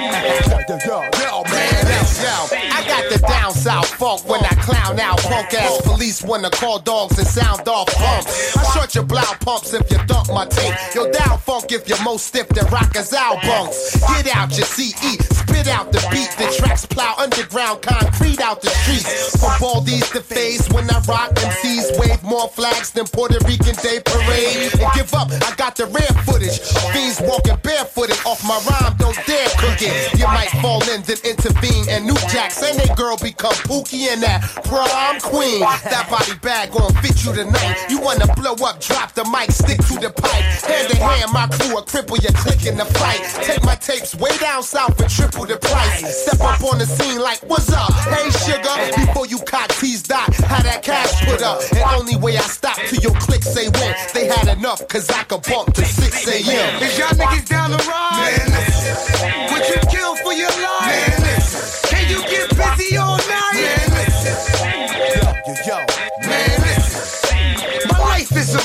Yo, 0.87 1.03
yo, 1.03 1.03
yo, 1.21 1.45
yo, 1.45 2.37
I 2.73 2.83
got 2.89 3.05
the 3.13 3.19
down 3.29 3.53
south 3.53 3.89
funk 3.95 4.27
when 4.29 4.41
I 4.45 4.55
clown 4.63 4.99
out. 4.99 5.19
Punk 5.21 5.53
ass 5.55 5.81
police 5.83 6.23
wanna 6.23 6.51
call 6.51 6.79
dogs 6.79 7.19
and 7.19 7.27
sound 7.27 7.69
off 7.69 7.87
pumps. 7.95 8.57
I 8.57 8.63
short 8.75 8.95
your 8.95 9.05
blow 9.05 9.23
pumps 9.41 9.75
if 9.75 9.91
you 9.91 9.99
dump 10.07 10.29
my 10.29 10.47
tape. 10.47 10.75
Yo, 10.95 11.11
down 11.11 11.39
funk 11.39 11.73
if 11.73 11.89
you're 11.89 12.03
most 12.03 12.27
stiff 12.27 12.49
than 12.49 12.67
rockers 12.67 13.13
out 13.13 13.45
albums. 13.45 13.97
Get 14.09 14.35
out 14.35 14.57
your 14.57 14.67
CE, 14.67 15.42
spit 15.53 15.69
out 15.69 15.93
the 15.93 16.01
beat. 16.11 16.31
The 16.39 16.49
tracks 16.57 16.87
plow 16.87 17.15
underground 17.19 17.83
concrete 17.83 18.41
out 18.41 18.61
the 18.63 18.71
streets. 18.71 19.37
From 19.39 19.53
Baldies 19.61 20.11
to 20.13 20.21
phase 20.21 20.69
when 20.73 20.89
I 20.91 20.99
rock 21.07 21.35
MCs, 21.35 21.99
wave 21.99 22.23
more 22.23 22.49
flags 22.49 22.91
than 22.91 23.07
Puerto 23.07 23.39
Rican 23.47 23.77
Day 23.83 24.01
Parade. 24.05 24.73
And 24.81 24.93
give 24.95 25.13
up, 25.15 25.31
I 25.31 25.55
got 25.57 25.77
the 25.77 25.87
rare 25.87 26.15
footage. 26.25 26.59
Fiends 26.93 27.21
walking 27.21 27.57
barefooted 27.63 28.19
off 28.25 28.43
my 28.45 28.59
rhyme, 28.69 28.97
don't 28.99 29.19
dare 29.27 29.49
cook 29.59 29.81
it. 29.81 30.19
You 30.19 30.27
might 30.27 30.51
fall 30.63 30.83
in, 30.89 31.03
then 31.03 31.19
intervene. 31.25 31.89
And 31.89 32.07
New 32.07 32.19
Jacks 32.33 32.63
and 32.63 32.79
they 32.79 32.93
girl 32.95 33.17
become 33.17 33.55
Pookie 33.69 34.09
and 34.09 34.23
that 34.23 34.43
prom 34.65 35.21
queen. 35.21 35.61
That 35.61 36.09
body 36.09 36.39
bag 36.41 36.73
gon' 36.73 36.93
fit 37.03 37.25
you 37.25 37.33
tonight. 37.33 37.77
You 37.91 38.01
wanna 38.01 38.27
blow 38.35 38.57
up, 38.65 38.81
drop 38.81 39.13
the 39.13 39.25
mic, 39.25 39.51
stick 39.51 39.79
to 39.89 39.95
the 40.01 40.11
pipe. 40.11 40.45
Hand 40.65 40.91
in 40.91 40.97
hand, 40.97 41.33
my 41.33 41.47
crew 41.49 41.75
will 41.75 41.85
cripple 41.85 42.21
your 42.23 42.33
click 42.33 42.67
in 42.67 42.77
the 42.77 42.87
fight. 42.97 43.21
Take 43.45 43.63
my 43.65 43.75
tapes 43.75 44.15
way 44.15 44.37
down 44.39 44.63
south 44.63 44.99
and 45.01 45.11
triple 45.11 45.42
the 45.47 45.57
price. 45.59 46.25
Step 46.25 46.41
up 46.41 46.63
on 46.65 46.79
the 46.79 46.87
scene 46.87 47.21
like, 47.21 47.41
what's 47.49 47.73
up? 47.73 47.93
Hey, 48.11 48.31
sugar. 48.31 49.07
Before 49.07 49.27
you 49.27 49.39
cock 49.41 49.69
tease 49.71 50.03
dot, 50.03 50.35
how 50.35 50.63
that 50.63 50.83
cash 50.83 51.25
put 51.25 51.43
up. 51.43 51.61
And 51.73 51.83
only 51.99 52.17
way 52.17 52.37
I 52.37 52.43
stop 52.43 52.77
till 52.77 53.01
your 53.01 53.15
click 53.21 53.43
say 53.43 53.69
when. 53.69 53.95
They 54.15 54.27
had 54.27 54.57
enough, 54.57 54.87
cause 54.89 55.09
I 55.11 55.25
could 55.25 55.43
bump 55.43 55.75
to 55.75 55.85
6 55.85 56.29
a.m. 56.29 56.83
Is 56.83 56.99
y'all 56.99 57.09
niggas 57.09 57.49
down 57.49 57.71
the 57.71 57.79
ride? 57.89 58.39
Man. 58.49 59.53
Would 59.53 59.69
you 59.69 59.81
kill 59.91 60.17
for 60.17 60.33
your 60.33 60.51
life? 60.51 60.82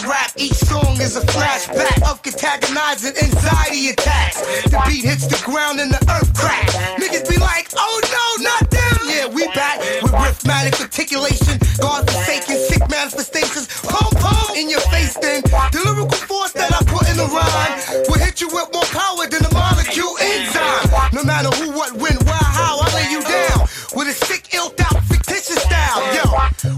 Rap. 0.07 0.31
Each 0.35 0.55
song 0.55 0.95
is 1.03 1.15
a 1.15 1.21
flashback 1.21 1.99
of 2.09 2.23
antagonizing 2.25 3.15
anxiety 3.19 3.89
attacks. 3.89 4.41
The 4.71 4.79
beat 4.87 5.03
hits 5.03 5.27
the 5.27 5.39
ground 5.43 5.79
and 5.79 5.91
the 5.91 6.01
earth 6.09 6.33
crack. 6.33 6.67
Niggas 6.97 7.27
be 7.29 7.37
like, 7.37 7.67
oh 7.75 7.97
no, 8.07 8.25
not 8.43 8.71
them. 8.71 8.97
Yeah, 9.05 9.27
we 9.27 9.45
back 9.53 9.79
with 10.01 10.11
rhythmatic 10.11 10.79
articulation, 10.79 11.59
God 11.79 12.09
forsaken 12.09 12.55
sick 12.57 12.83
manifestations. 12.89 13.67
Pum 13.83 14.09
pum 14.17 14.55
in 14.55 14.69
your 14.69 14.81
face, 14.87 15.13
then 15.19 15.43
the 15.43 15.81
lyrical 15.85 16.17
force 16.25 16.53
that 16.53 16.71
I 16.71 16.79
put 16.87 17.07
in 17.11 17.17
the 17.17 17.27
rhyme 17.27 18.07
will 18.07 18.19
hit 18.19 18.39
you 18.41 18.47
with 18.47 18.71
more 18.73 18.87
power 18.95 19.27
than 19.27 19.43
a 19.43 19.53
molecule 19.53 20.15
enzyme. 20.21 21.11
No 21.13 21.23
matter 21.23 21.51
who, 21.59 21.71
what, 21.75 21.93
when, 21.93 22.15
why, 22.23 22.39
how, 22.39 22.79
I 22.79 22.87
lay 22.95 23.07
you 23.11 23.21
down 23.21 23.67
with 23.95 24.07
a 24.07 24.15
sick, 24.25 24.53
ill 24.53 24.71
out, 24.87 25.03
fictitious 25.05 25.59
style. 25.59 25.99
Yo, 26.15 26.23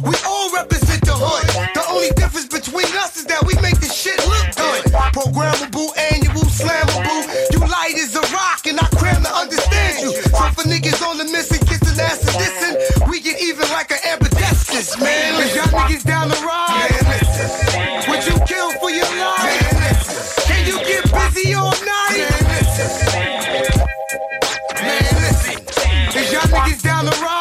we 0.10 0.16
all 0.26 0.52
represent 0.54 0.89
between 2.70 2.94
us 3.02 3.18
is 3.18 3.26
that 3.26 3.42
we 3.46 3.54
make 3.66 3.80
the 3.82 3.90
shit 3.90 4.18
look 4.30 4.46
good. 4.54 4.86
Programmable, 5.18 5.90
annual, 6.14 6.46
slammable. 6.46 7.26
You 7.50 7.60
light 7.66 7.98
as 7.98 8.14
a 8.14 8.22
rock, 8.30 8.66
and 8.70 8.80
I 8.80 8.86
cram 8.94 9.24
to 9.24 9.34
understand 9.34 10.06
you. 10.06 10.14
So 10.14 10.46
for 10.54 10.66
niggas 10.70 11.02
on 11.02 11.18
the 11.18 11.26
missing, 11.26 11.66
kissing 11.66 11.98
ass 12.00 12.22
and 12.22 12.38
dissing, 12.38 13.10
we 13.10 13.22
get 13.22 13.42
even 13.42 13.68
like 13.74 13.90
an 13.92 13.98
ambidextrous, 14.06 15.00
man. 15.02 15.42
Is 15.42 15.56
y'all 15.56 15.66
niggas 15.66 16.04
down 16.04 16.30
the 16.30 16.40
ride? 16.46 16.94
Man, 16.94 17.10
listen. 17.10 17.50
You 18.30 18.38
kill 18.46 18.72
for 18.78 18.92
your 18.92 19.10
life? 19.18 19.74
Man. 19.74 19.96
Can 20.46 20.68
you 20.68 20.78
get 20.86 21.04
busy 21.10 21.54
all 21.54 21.72
night? 21.72 22.22
Man, 22.22 22.46
listen. 22.54 22.90
Man, 24.78 25.10
listen. 25.26 25.58
Is 26.14 26.32
y'all 26.32 26.46
niggas 26.54 26.84
down 26.84 27.06
the 27.06 27.18
ride? 27.24 27.39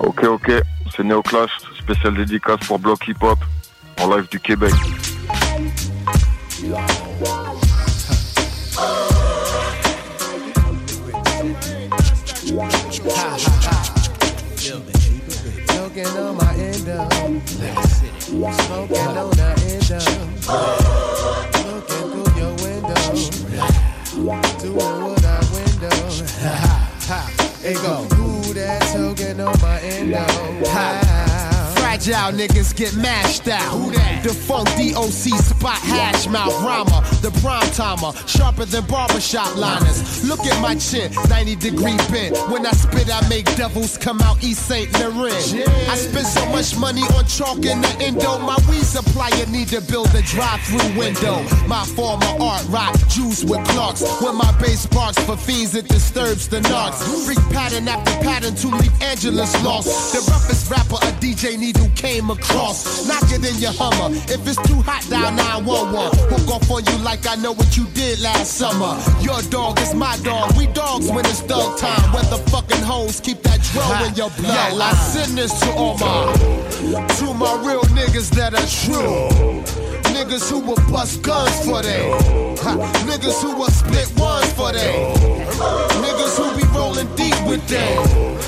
Ok, 0.00 0.24
ok, 0.24 0.52
c'est 0.94 1.04
Néoclash, 1.04 1.50
spécial 1.80 2.14
dédicace 2.14 2.60
pour 2.66 2.78
Block 2.78 3.06
Hip 3.08 3.16
Hop, 3.22 3.38
en 4.00 4.14
live 4.14 4.28
du 4.28 4.38
Québec. 4.40 4.72
Smoking 15.92 16.16
on 16.16 16.36
my 16.38 16.54
endo. 16.54 17.08
Smoking 18.22 18.96
on 18.96 19.30
the 19.36 19.48
endo. 19.68 19.98
Looking 21.68 22.06
through 22.08 22.30
your 22.40 22.54
window. 22.64 23.04
Doing 24.58 25.00
what 25.04 25.24
I 25.24 25.28
window. 25.52 25.92
Ha 26.42 26.54
ha. 27.08 27.20
Hey 27.60 27.74
go. 27.74 27.94
Who 28.14 28.54
that 28.54 28.80
token 28.90 29.40
on 29.40 29.60
my 29.60 29.80
endo? 29.80 30.24
Ha. 30.70 31.01
Fragile 31.92 32.32
niggas 32.32 32.74
get 32.74 32.96
mashed 32.96 33.48
out. 33.48 33.60
Who 33.76 33.92
that? 33.92 34.22
The 34.22 34.32
funk 34.32 34.66
DOC 34.80 35.36
spot 35.44 35.76
hash 35.76 36.26
mouth 36.26 36.56
rhymer. 36.64 37.04
The 37.20 37.30
prime 37.44 37.68
timer. 37.76 38.16
Sharper 38.26 38.64
than 38.64 38.86
barbershop 38.86 39.54
liners. 39.56 40.24
Look 40.26 40.40
at 40.40 40.58
my 40.62 40.74
chin. 40.76 41.12
90 41.28 41.56
degree 41.56 41.98
bend. 42.08 42.34
When 42.48 42.64
I 42.64 42.70
spit, 42.70 43.12
I 43.12 43.20
make 43.28 43.44
devils 43.56 43.98
come 43.98 44.22
out 44.22 44.42
East 44.42 44.66
St. 44.66 44.90
Laurent. 45.00 45.36
I 45.92 45.96
spend 45.96 46.26
so 46.26 46.46
much 46.46 46.78
money 46.78 47.02
on 47.12 47.26
chalk 47.26 47.60
in 47.60 47.82
the 47.82 47.94
endo. 48.00 48.38
My 48.38 48.56
weed 48.70 48.88
supplier 48.88 49.44
need 49.52 49.68
to 49.68 49.82
build 49.82 50.08
a 50.14 50.22
drive-through 50.22 50.96
window. 50.96 51.44
My 51.68 51.84
former 51.84 52.32
art 52.40 52.64
rock 52.68 52.96
juice 53.08 53.44
with 53.44 53.68
clocks. 53.68 54.00
When 54.22 54.36
my 54.36 54.50
bass 54.62 54.88
sparks 54.88 55.22
for 55.24 55.36
fiends, 55.36 55.74
it 55.74 55.88
disturbs 55.88 56.48
the 56.48 56.60
narcs. 56.60 57.04
Freak 57.26 57.44
pattern 57.52 57.86
after 57.86 58.16
pattern 58.24 58.54
to 58.64 58.68
leave 58.80 59.02
Angelus 59.02 59.52
lost. 59.62 60.14
The 60.14 60.24
roughest 60.30 60.70
rapper 60.70 60.96
a 61.02 61.12
DJ 61.20 61.58
needle 61.82 61.96
came 61.96 62.30
across. 62.30 63.06
Knock 63.06 63.30
it 63.32 63.44
in 63.44 63.58
your 63.60 63.72
Hummer. 63.72 64.14
If 64.28 64.46
it's 64.46 64.60
too 64.68 64.80
hot, 64.82 65.04
dial 65.08 65.32
911. 65.32 66.18
Hook 66.30 66.48
off 66.54 66.70
on 66.70 66.84
you 66.84 67.04
like 67.04 67.26
I 67.26 67.36
know 67.36 67.52
what 67.52 67.76
you 67.76 67.86
did 67.94 68.20
last 68.20 68.54
summer. 68.54 68.98
Your 69.20 69.40
dog 69.50 69.80
is 69.80 69.94
my 69.94 70.16
dog. 70.18 70.56
We 70.56 70.66
dogs 70.68 71.10
when 71.10 71.24
it's 71.26 71.42
dog 71.42 71.78
time. 71.78 72.12
Where 72.12 72.24
the 72.24 72.38
fucking 72.50 72.82
hoes 72.82 73.20
keep 73.20 73.42
that 73.42 73.60
drum 73.72 74.04
in 74.04 74.14
your 74.14 74.30
blood. 74.30 74.72
Yo, 74.72 74.80
I 74.80 74.92
send 74.94 75.38
this 75.38 75.58
to 75.60 75.72
all 75.72 75.98
my, 75.98 76.32
to 77.18 77.34
my 77.34 77.54
real 77.64 77.82
niggas 77.96 78.30
that 78.36 78.54
are 78.54 78.70
true. 78.84 79.62
Niggas 80.12 80.50
who 80.50 80.60
will 80.60 80.82
bust 80.92 81.22
guns 81.22 81.64
for 81.64 81.82
them. 81.82 82.10
Ha, 82.58 82.76
Niggas 83.08 83.40
who 83.42 83.56
will 83.56 83.70
split 83.70 84.12
ones 84.18 84.52
for 84.52 84.72
them. 84.72 85.14
Niggas 86.04 86.36
who 86.36 86.46
be 86.56 86.66
rolling 86.76 87.08
deep 87.16 87.34
with 87.46 87.66
them. 87.66 87.96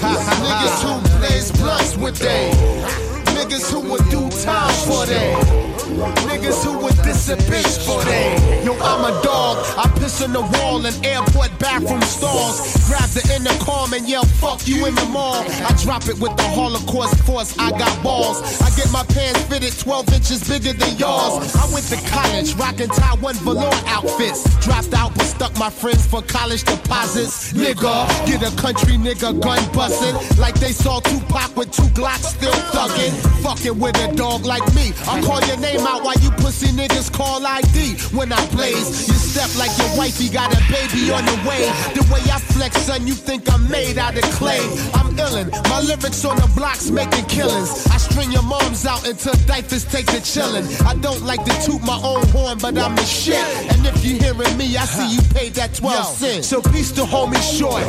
Ha, 0.02 0.12
Niggas 0.44 0.78
who 0.84 1.18
blaze 1.18 1.50
blunts 1.52 1.96
with 1.96 2.18
them. 2.18 3.13
Niggas 3.44 3.70
who 3.70 3.80
would 3.90 4.08
do 4.10 4.28
time 4.42 4.72
for 4.86 5.06
them. 5.06 5.63
Niggas 5.84 6.64
who 6.64 6.78
would 6.78 6.96
disappear 7.02 7.62
for 7.84 8.02
them. 8.04 8.64
Yo, 8.64 8.72
I'm 8.80 9.04
a 9.04 9.22
dog. 9.22 9.58
I 9.76 9.88
piss 9.98 10.22
on 10.22 10.32
the 10.32 10.40
wall 10.40 10.84
in 10.84 10.94
airport 11.04 11.56
bathroom 11.58 12.00
stalls. 12.02 12.60
Grab 12.88 13.08
the 13.10 13.22
intercom 13.36 13.92
and 13.92 14.08
yell, 14.08 14.24
fuck 14.24 14.66
you 14.66 14.86
in 14.86 14.94
the 14.94 15.04
mall. 15.06 15.44
I 15.44 15.76
drop 15.82 16.08
it 16.08 16.18
with 16.18 16.36
the 16.36 16.48
Holocaust 16.56 17.20
force. 17.24 17.56
I 17.58 17.70
got 17.70 17.92
balls. 18.02 18.40
I 18.62 18.70
get 18.76 18.90
my 18.92 19.04
pants 19.12 19.42
fitted 19.44 19.76
12 19.78 20.12
inches 20.14 20.48
bigger 20.48 20.72
than 20.72 20.96
yours. 20.96 21.54
I 21.54 21.68
went 21.72 21.86
to 21.92 22.00
college, 22.08 22.54
rocking 22.54 22.88
Taiwan 22.88 23.34
velour 23.44 23.74
outfits. 23.86 24.44
Dropped 24.64 24.94
out, 24.94 25.12
but 25.14 25.24
stuck 25.24 25.56
my 25.58 25.70
friends 25.70 26.06
for 26.06 26.22
college 26.22 26.64
deposits. 26.64 27.52
Nigga, 27.52 28.08
get 28.26 28.40
a 28.42 28.54
country 28.56 28.96
nigga 28.96 29.38
gun 29.40 29.60
bustin'. 29.72 30.16
Like 30.40 30.54
they 30.60 30.72
saw 30.72 31.00
Tupac 31.00 31.56
with 31.56 31.70
two 31.72 31.88
Glocks 31.94 32.32
still 32.36 32.52
thuggin'. 32.72 33.12
Fucking 33.42 33.78
with 33.78 33.96
a 34.00 34.14
dog 34.14 34.46
like 34.46 34.64
me. 34.74 34.92
I 35.06 35.20
call 35.20 35.40
your 35.44 35.58
name 35.58 35.73
out 35.82 36.04
while 36.04 36.18
you 36.20 36.30
pussy 36.30 36.68
niggas 36.68 37.12
call 37.12 37.44
ID. 37.44 37.96
When 38.16 38.32
I 38.32 38.44
blaze, 38.50 39.08
you 39.08 39.14
step 39.14 39.50
like 39.58 39.76
your 39.78 39.96
wifey 39.98 40.28
got 40.28 40.52
a 40.52 40.60
baby 40.70 41.10
on 41.10 41.24
the 41.24 41.36
way. 41.48 41.66
The 41.94 42.06
way 42.12 42.20
I 42.30 42.38
flex, 42.38 42.76
son, 42.82 43.06
you 43.06 43.14
think 43.14 43.50
I'm 43.52 43.68
made 43.68 43.98
out 43.98 44.16
of 44.16 44.22
clay. 44.38 44.60
I'm 44.94 45.16
illin'. 45.16 45.50
My 45.70 45.80
lyrics 45.80 46.24
on 46.24 46.36
the 46.36 46.50
blocks 46.54 46.90
making 46.90 47.26
killings. 47.26 47.86
I 47.88 47.96
string 47.96 48.30
your 48.30 48.42
moms 48.42 48.86
out 48.86 49.06
until 49.06 49.34
diapers 49.46 49.84
take 49.84 50.06
the 50.06 50.20
chillin'. 50.22 50.64
I 50.86 50.94
don't 50.96 51.22
like 51.22 51.44
to 51.44 51.54
toot 51.66 51.82
my 51.82 51.98
own 52.02 52.26
horn, 52.28 52.58
but 52.58 52.78
I'm 52.78 52.94
the 52.94 53.04
shit. 53.04 53.44
And 53.72 53.86
if 53.86 54.04
you 54.04 54.16
hearing 54.18 54.56
me, 54.56 54.76
I 54.76 54.84
see 54.84 55.16
you 55.16 55.22
paid 55.34 55.54
that 55.54 55.74
12 55.74 56.06
cents. 56.06 56.48
So 56.48 56.62
peace 56.62 56.92
to 56.92 57.02
homie 57.02 57.42
short. 57.42 57.82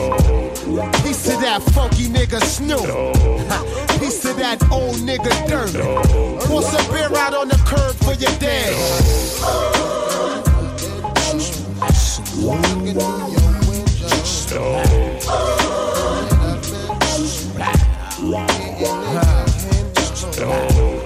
Peace 1.04 1.24
to 1.26 1.38
that 1.46 1.62
funky 1.74 2.08
nigga 2.08 2.42
Snoop. 2.42 2.86
Peace 4.00 4.22
to 4.24 4.34
that 4.34 4.62
old 4.72 4.96
nigga 4.98 5.32
Dirt. 5.48 5.74
Pour 6.48 6.62
some 6.62 6.86
beer 6.92 7.10
out 7.16 7.34
on 7.34 7.48
the 7.48 7.56
curb 7.66 7.75
for 8.04 8.14
your 8.14 8.32
dad. 8.40 8.74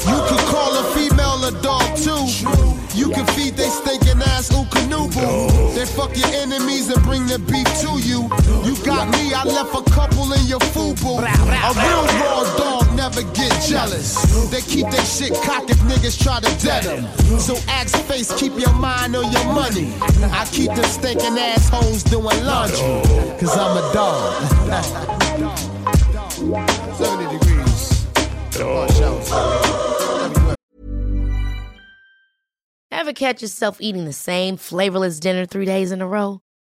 You 0.10 0.20
could 0.28 0.46
call 0.48 0.78
a 0.78 0.84
female 0.94 1.46
a 1.46 1.52
dog 1.62 1.96
too. 1.98 2.26
You 2.96 3.10
can 3.10 3.26
feed 3.28 3.56
they 3.56 3.70
stinking 3.70 4.22
ass 4.22 4.50
ookanubu. 4.50 5.76
They 5.76 5.86
fuck 5.86 6.16
your 6.18 6.30
enemies 6.34 6.89
bring 7.10 7.26
the 7.26 7.42
beef 7.50 7.66
to 7.82 7.98
you. 8.06 8.30
You 8.62 8.78
got 8.86 9.10
me, 9.10 9.34
I 9.34 9.42
left 9.44 9.74
a 9.74 9.82
couple 9.90 10.32
in 10.32 10.46
your 10.46 10.60
fubu. 10.60 11.18
A 11.18 11.74
real 11.82 12.06
raw 12.22 12.46
dog 12.58 12.86
never 12.96 13.24
get 13.34 13.52
jealous. 13.68 14.14
They 14.52 14.62
keep 14.62 14.88
their 14.92 15.06
shit 15.06 15.34
cocked 15.44 15.72
if 15.72 15.80
niggas 15.90 16.22
try 16.22 16.40
to 16.40 16.52
dead 16.64 16.84
them. 16.84 17.08
So 17.40 17.56
ask 17.68 17.98
face, 18.06 18.32
keep 18.40 18.54
your 18.60 18.74
mind 18.74 19.16
on 19.16 19.32
your 19.32 19.46
money. 19.46 19.92
I 20.32 20.46
keep 20.52 20.72
them 20.76 20.86
stinking 20.86 21.36
assholes 21.38 22.04
doing 22.04 22.46
laundry. 22.46 23.02
Cause 23.40 23.58
I'm 23.58 23.76
a 23.78 23.92
dog. 23.92 24.70
70 26.40 27.40
degrees. 27.40 28.06
Ever 32.92 33.14
catch 33.14 33.42
yourself 33.42 33.78
eating 33.80 34.06
the 34.06 34.14
same 34.14 34.58
flavorless 34.58 35.20
dinner 35.20 35.46
three 35.46 35.66
days 35.66 35.92
in 35.92 36.02
a 36.02 36.08
row? 36.08 36.42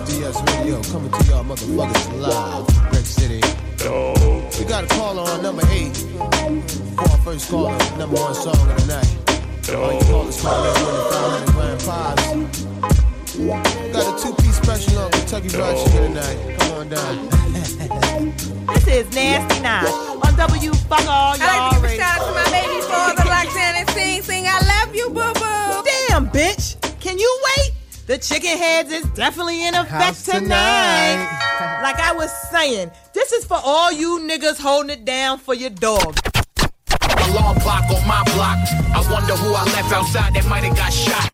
DS 0.00 0.42
Radio 0.50 0.82
coming 0.90 1.12
to 1.12 1.24
y'all 1.30 1.44
motherfuckers 1.44 2.20
live 2.20 2.66
from 2.66 2.88
Brick 2.90 3.06
City. 3.06 3.40
We 4.58 4.64
got 4.64 4.82
a 4.82 4.86
caller 4.88 5.22
on 5.22 5.40
number 5.40 5.62
eight. 5.70 5.96
For 5.96 7.10
our 7.10 7.18
first 7.18 7.48
caller, 7.48 7.78
number 7.96 8.16
one 8.16 8.34
song 8.34 8.56
of 8.56 8.76
the 8.76 8.86
night. 8.90 9.70
All 9.70 9.92
you 9.94 10.00
callers 10.06 10.42
call 10.42 10.64
in 10.64 10.74
winning 10.82 11.10
500 11.46 11.54
grand 11.54 11.80
pies. 11.86 12.64
Got 13.92 14.06
a 14.10 14.20
two-piece 14.20 14.56
special 14.56 14.98
on 14.98 15.12
Kentucky 15.12 15.48
Fried 15.50 15.76
Chicken 15.86 16.12
tonight. 16.12 16.58
Come 16.58 16.72
on 16.72 16.88
down. 16.88 17.28
This 18.74 19.06
is 19.06 19.14
Nasty 19.14 19.60
Nine 19.60 19.86
on 19.86 20.36
W 20.36 20.72
Fuck 20.74 21.06
All 21.06 21.34
I 21.34 21.36
Y'all 21.36 21.46
like 21.46 21.70
to 21.70 21.80
give 21.82 21.90
a 21.90 21.96
shout 21.96 22.18
out 22.18 22.26
to 22.26 22.32
my 22.34 22.44
baby 22.50 22.80
father, 22.82 23.24
like 23.30 23.48
Janet 23.54 23.88
Sing 23.90 24.22
Sing. 24.22 24.44
I 24.48 24.58
love 24.58 24.92
you, 24.94 25.08
boo 25.10 25.32
boo. 25.34 25.84
Damn, 26.08 26.28
bitch. 26.30 26.74
Can 27.00 27.16
you 27.16 27.40
wait? 27.44 27.63
The 28.06 28.18
chicken 28.18 28.58
heads 28.58 28.92
is 28.92 29.06
definitely 29.14 29.66
in 29.66 29.74
effect 29.74 30.26
tonight. 30.26 30.40
tonight. 30.40 31.80
like 31.82 31.98
I 31.98 32.12
was 32.14 32.30
saying, 32.50 32.90
this 33.14 33.32
is 33.32 33.46
for 33.46 33.58
all 33.64 33.90
you 33.90 34.20
niggas 34.20 34.60
holding 34.60 34.90
it 34.90 35.06
down 35.06 35.38
for 35.38 35.54
your 35.54 35.70
dog. 35.70 36.14
Alarm 37.00 37.58
block 37.60 37.84
on 37.90 38.06
my 38.06 38.22
block. 38.34 38.58
I 38.92 39.08
wonder 39.10 39.34
who 39.34 39.54
I 39.54 39.64
left 39.64 39.90
outside 39.90 40.34
that 40.34 40.46
might 40.50 40.64
have 40.64 40.76
got 40.76 40.92
shot. 40.92 41.30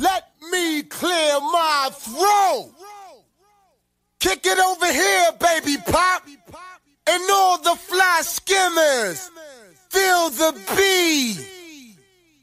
Let 0.00 0.30
me 0.52 0.84
clear 0.84 1.40
my 1.40 1.90
throat. 1.92 2.74
Kick 4.20 4.46
it 4.46 4.58
over 4.58 4.92
here, 4.92 5.32
baby 5.40 5.82
pop. 5.84 6.22
And 7.08 7.22
all 7.28 7.58
the 7.58 7.74
fly 7.74 8.20
skimmers. 8.22 9.32
Feel 9.90 10.30
the 10.30 10.52
beat. 10.76 11.55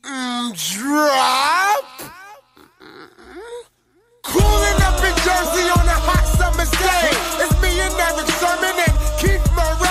Mm, 0.04 0.52
drop. 0.76 1.86
Cooling 4.24 4.82
up 4.84 5.00
in 5.00 5.16
Jersey 5.24 5.70
on 5.72 5.88
a 5.88 5.98
hot 6.04 6.26
summer's 6.38 6.72
day. 6.72 7.10
It's 7.44 7.56
me 7.62 7.80
and 7.80 7.94
Erick 7.96 8.28
Sermon 8.36 8.76
and 8.84 8.98
Keith 9.20 9.48
Murray. 9.56 9.83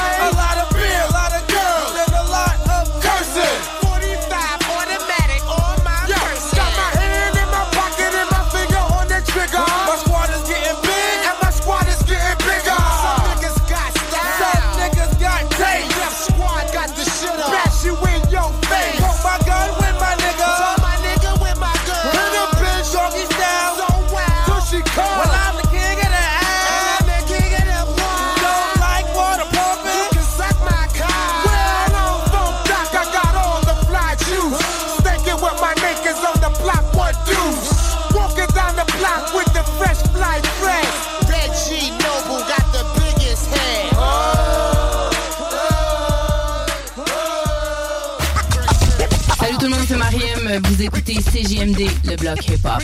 Écoutez 50.82 51.14
CJMD, 51.14 51.88
le 52.06 52.16
bloc 52.16 52.44
hip-hop. 52.48 52.82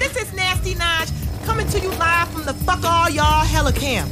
This 0.00 0.16
is 0.16 0.34
Nasty 0.34 0.74
Notch 0.74 1.10
coming 1.46 1.68
to 1.68 1.78
you 1.78 1.90
live 1.90 2.23
from 2.44 2.56
the 2.56 2.64
Fuck 2.64 2.84
All 2.84 3.10
Y'all 3.10 3.44
Helicam. 3.44 4.06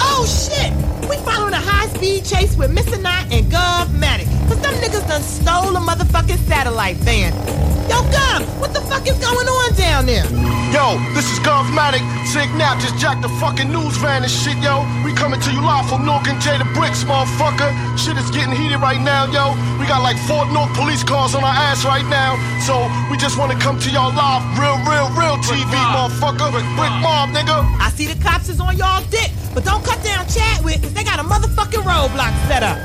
Oh 0.00 0.26
shit! 0.26 0.72
We 1.08 1.16
following 1.24 1.54
a 1.54 1.60
high 1.60 1.86
speed 1.88 2.24
chase 2.24 2.56
with 2.56 2.74
Mr. 2.74 3.00
Knot 3.00 3.32
and 3.32 3.46
Gov 3.46 3.86
Mattic. 3.98 4.26
Cause 4.48 4.60
them 4.60 4.74
niggas 4.74 5.06
done 5.08 5.22
stole 5.22 5.76
a 5.76 5.80
motherfucking 5.80 6.38
satellite 6.48 6.96
van. 6.98 7.32
Yo, 7.86 8.02
Gov, 8.10 8.42
what 8.58 8.74
the 8.74 8.80
fuck 8.80 9.06
is 9.06 9.18
going 9.18 9.46
on 9.46 9.74
down 9.74 10.06
there? 10.06 10.26
Yo, 10.74 10.98
this 11.14 11.30
is 11.30 11.38
Gov 11.46 11.70
Mattic. 11.70 12.02
Sick 12.26 12.50
Nap 12.58 12.80
just 12.82 12.98
jacked 12.98 13.22
the 13.22 13.30
fucking 13.38 13.70
news 13.70 13.96
van 14.02 14.22
and 14.22 14.30
shit, 14.30 14.58
yo. 14.58 14.82
We 15.06 15.14
coming 15.14 15.38
to 15.40 15.50
you 15.52 15.62
live 15.62 15.88
from 15.88 16.04
North 16.04 16.26
and 16.26 16.40
J 16.42 16.58
the 16.58 16.66
Bricks, 16.74 17.04
motherfucker. 17.04 17.70
Shit 17.94 18.18
is 18.18 18.28
getting 18.34 18.50
heated 18.50 18.82
right 18.82 19.00
now, 19.00 19.30
yo. 19.30 19.54
We 19.78 19.86
got 19.86 20.02
like 20.02 20.18
four 20.26 20.44
North 20.50 20.74
police 20.74 21.04
cars 21.04 21.34
on 21.36 21.44
our 21.44 21.54
ass 21.54 21.84
right 21.84 22.04
now. 22.10 22.34
So 22.66 22.90
we 23.10 23.16
just 23.16 23.38
wanna 23.38 23.54
come 23.54 23.78
to 23.78 23.88
y'all 23.90 24.10
live, 24.10 24.42
real, 24.58 24.76
real, 24.90 25.08
real 25.14 25.38
TV, 25.46 25.70
motherfucker. 25.94 26.50
Brick 26.74 26.94
Mob, 26.98 27.30
nigga. 27.30 27.75
I 27.80 27.90
see 27.90 28.06
the 28.06 28.18
cops 28.22 28.48
is 28.48 28.60
on 28.60 28.76
y'all 28.76 29.02
dick. 29.10 29.30
But 29.54 29.64
don't 29.64 29.84
cut 29.84 30.02
down 30.02 30.26
Chadwick, 30.28 30.82
'cause 30.82 30.92
they 30.92 31.04
got 31.04 31.18
a 31.18 31.24
motherfucking 31.24 31.82
roadblock 31.82 32.34
set 32.48 32.62
up. 32.62 32.76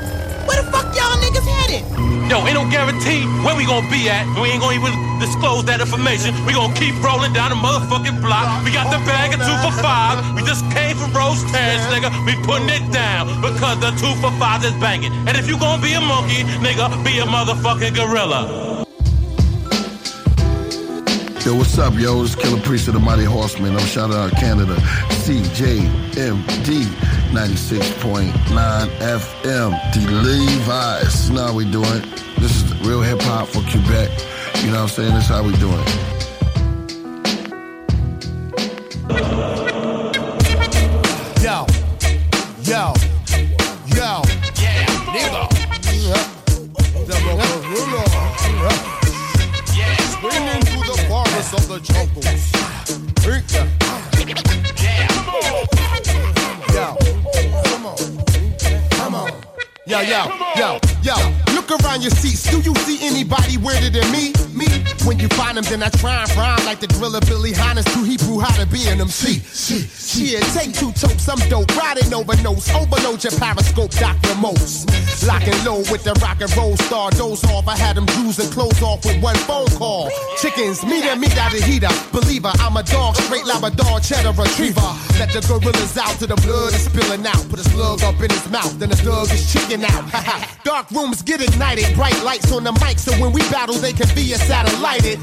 Where 0.46 0.60
the 0.60 0.70
fuck 0.72 0.94
y'all 0.96 1.16
niggas 1.22 1.46
headed? 1.46 1.84
Yo, 2.30 2.44
ain't 2.46 2.54
no 2.54 2.64
guarantee 2.70 3.22
where 3.44 3.54
we 3.54 3.64
gonna 3.64 3.88
be 3.90 4.08
at. 4.08 4.26
We 4.40 4.48
ain't 4.50 4.60
gonna 4.60 4.74
even 4.74 4.92
disclose 5.20 5.64
that 5.66 5.80
information. 5.80 6.34
We 6.46 6.52
gonna 6.52 6.74
keep 6.74 6.94
rolling 7.02 7.32
down 7.32 7.50
the 7.50 7.56
motherfucking 7.56 8.20
block. 8.20 8.64
We 8.64 8.70
got 8.72 8.90
the 8.90 8.98
bag 9.04 9.34
of 9.34 9.40
two 9.40 9.56
for 9.58 9.72
five. 9.82 10.18
We 10.34 10.42
just 10.42 10.64
came 10.70 10.96
from 10.96 11.12
Rose 11.12 11.44
Terrace, 11.52 11.84
nigga. 11.92 12.10
We 12.26 12.34
putting 12.46 12.70
it 12.70 12.90
down 12.90 13.40
because 13.40 13.78
the 13.80 13.90
two 14.00 14.14
for 14.20 14.32
five 14.38 14.64
is 14.64 14.72
banging. 14.74 15.12
And 15.26 15.36
if 15.36 15.46
you 15.46 15.58
gonna 15.58 15.82
be 15.82 15.92
a 15.94 16.00
monkey, 16.00 16.42
nigga, 16.64 17.04
be 17.04 17.18
a 17.20 17.26
motherfucking 17.26 17.94
gorilla. 17.94 18.81
Yo, 21.44 21.56
what's 21.56 21.76
up, 21.76 21.94
yo? 21.94 22.22
It's 22.22 22.36
Killah 22.36 22.62
Priest 22.62 22.86
of 22.86 22.94
the 22.94 23.00
Mighty 23.00 23.24
Horseman. 23.24 23.74
I'm 23.74 23.84
shouting 23.84 24.14
out 24.14 24.30
Canada. 24.30 24.76
CJMD 25.24 26.84
96.9 27.32 28.32
FM. 29.00 29.70
The 29.92 30.00
Lévis. 30.22 31.28
You 31.28 31.34
know 31.34 31.46
how 31.46 31.52
we 31.52 31.64
doing. 31.68 32.02
This 32.38 32.62
is 32.62 32.72
real 32.86 33.02
hip 33.02 33.20
hop 33.22 33.48
for 33.48 33.60
Quebec. 33.62 34.10
You 34.62 34.70
know 34.70 34.82
what 34.82 34.82
I'm 34.82 34.88
saying? 34.88 35.14
This 35.14 35.24
is 35.24 35.30
how 35.30 35.42
we 35.42 35.52
doing. 35.56 35.84
Yo, 41.42 41.66
yo, 42.62 42.94
yo. 43.96 44.22
Yeah, 44.62 44.86
nigga. 45.10 45.48
Double 47.08 47.36
gorilla. 47.36 48.02
Yeah, 48.04 48.11
forest 51.42 51.54
of 51.54 51.68
the 51.68 51.78
jungles. 51.80 52.52
Drink 53.22 53.52
ya. 53.52 53.66
Yo, 56.72 56.96
come 57.64 57.86
on. 57.86 58.21
Yo, 59.92 60.00
yo, 60.00 60.24
yo, 60.56 60.80
yo. 61.02 61.42
Look 61.52 61.84
around 61.84 62.00
your 62.00 62.10
seats. 62.12 62.50
Do 62.50 62.58
you 62.60 62.74
see 62.76 62.98
anybody 63.06 63.58
weirder 63.58 63.90
than 63.90 64.10
me? 64.10 64.32
Me? 64.56 64.66
When 65.04 65.18
you 65.18 65.28
find 65.28 65.56
them, 65.56 65.64
then 65.64 65.82
I 65.82 65.90
try 65.90 66.22
and 66.22 66.30
rhyme 66.34 66.64
like 66.64 66.80
the 66.80 66.86
driller 66.86 67.20
Billy 67.20 67.52
Hines 67.52 67.84
to 67.92 68.02
Hebrew 68.02 68.40
how 68.40 68.56
to 68.56 68.66
be 68.66 68.88
an 68.88 69.00
MC. 69.00 69.38
Shit, 69.44 69.84
shit, 69.90 70.42
take 70.54 70.72
two 70.72 70.92
tokes, 70.92 71.28
I'm 71.28 71.38
dope, 71.50 71.68
riding 71.76 72.12
over 72.14 72.34
notes, 72.42 72.72
overload 72.74 73.22
your 73.22 73.36
periscope, 73.38 73.90
Dr. 73.92 74.34
Most. 74.40 74.88
Lock 75.26 75.46
and 75.46 75.64
load 75.64 75.90
with 75.90 76.02
the 76.04 76.14
rock 76.24 76.40
and 76.40 76.50
roll 76.56 76.76
star, 76.88 77.10
doze 77.12 77.44
off. 77.44 77.68
I 77.68 77.76
had 77.76 77.96
them 77.96 78.06
Jews 78.16 78.38
and 78.38 78.50
close 78.50 78.80
off 78.82 79.04
with 79.04 79.22
one 79.22 79.36
phone 79.46 79.68
call. 79.76 80.10
Chickens, 80.38 80.84
meet 80.84 81.04
and 81.04 81.20
meet 81.20 81.36
out 81.36 81.52
of 81.54 81.62
heater. 81.62 81.92
Believer, 82.10 82.50
I'm 82.58 82.76
a 82.76 82.82
dog, 82.82 83.16
straight 83.16 83.46
Labrador, 83.46 84.00
cheddar 84.00 84.32
retriever. 84.32 84.80
Let 85.20 85.30
the 85.30 85.44
gorillas 85.46 85.96
out 85.98 86.18
to 86.18 86.26
the 86.26 86.36
blood 86.42 86.72
is 86.74 86.84
spilling 86.84 87.26
out. 87.26 87.44
Put 87.50 87.60
a 87.60 87.64
slug 87.70 88.02
up 88.02 88.18
in 88.20 88.30
his 88.30 88.48
mouth, 88.50 88.78
then 88.78 88.90
the 88.90 88.96
slug 88.96 89.30
is 89.30 89.52
chicken 89.52 89.81
out. 89.84 90.04
Dark 90.64 90.90
rooms 90.90 91.22
get 91.22 91.40
ignited, 91.42 91.94
bright 91.94 92.20
lights 92.22 92.52
on 92.52 92.64
the 92.64 92.72
mic, 92.84 92.98
so 92.98 93.12
when 93.20 93.32
we 93.32 93.40
battle, 93.50 93.74
they 93.74 93.92
can 93.92 94.08
be 94.14 94.32
a 94.32 94.38
satellited. 94.38 95.18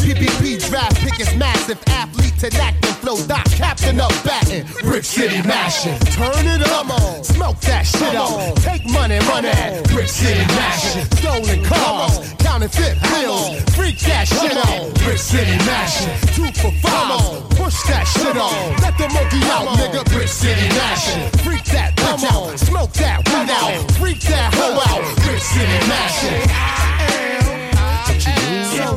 PPP 0.00 0.68
draft 0.68 0.96
pick 1.00 1.18
is 1.20 1.34
massive, 1.36 1.82
athlete 1.88 2.36
to 2.38 2.48
act 2.62 2.84
and 2.86 2.96
flow. 2.96 3.16
Doc, 3.26 3.44
captain 3.56 4.00
up 4.00 4.12
batting, 4.24 4.66
Brick 4.82 5.04
City 5.04 5.42
mashing. 5.46 5.98
Turn 6.14 6.46
it 6.46 6.62
up, 6.68 6.86
smoke 7.24 7.58
that 7.60 7.86
shit 7.86 8.14
up. 8.14 8.56
Take 8.62 8.86
money, 8.90 9.18
money, 9.26 9.50
Brick 9.92 10.08
City 10.08 10.44
mashing. 10.54 11.04
Stolen 11.18 11.64
cars, 11.64 12.34
counterfeit 12.38 13.00
bills, 13.02 13.60
freak 13.74 13.98
that 14.00 14.28
shit 14.28 14.56
on. 14.56 14.92
Brick 15.04 15.18
City 15.18 15.56
mashing. 15.66 16.12
Two 16.34 16.50
for 16.60 16.72
five, 16.80 17.50
push 17.56 17.82
that 17.88 18.04
shit 18.04 18.36
on. 18.36 18.76
Let 18.80 18.96
the 18.98 19.08
monkey 19.08 19.42
out, 19.50 19.68
nigga. 19.78 20.04
Brick 20.12 20.28
City 20.28 20.68
mashing. 20.78 21.30
Freak 21.40 21.64
that 21.74 21.96
bitch 22.04 22.24
out, 22.30 22.58
smoke 22.58 22.92
that 22.92 23.18
weed 23.28 23.50
out, 23.50 23.90
freak 23.92 24.20
that 24.20 24.52
hoe 24.54 24.80
out. 24.92 25.04
Brick 25.24 25.40
City 25.40 25.78
mashing. 25.88 26.44
Yo, 28.76 28.96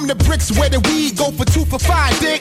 from 0.00 0.08
the 0.08 0.24
bricks 0.24 0.50
where 0.58 0.68
the 0.68 0.80
weed 0.88 1.16
go 1.16 1.30
for 1.30 1.44
two 1.44 1.64
for 1.66 1.78
five, 1.78 2.18
dick. 2.20 2.40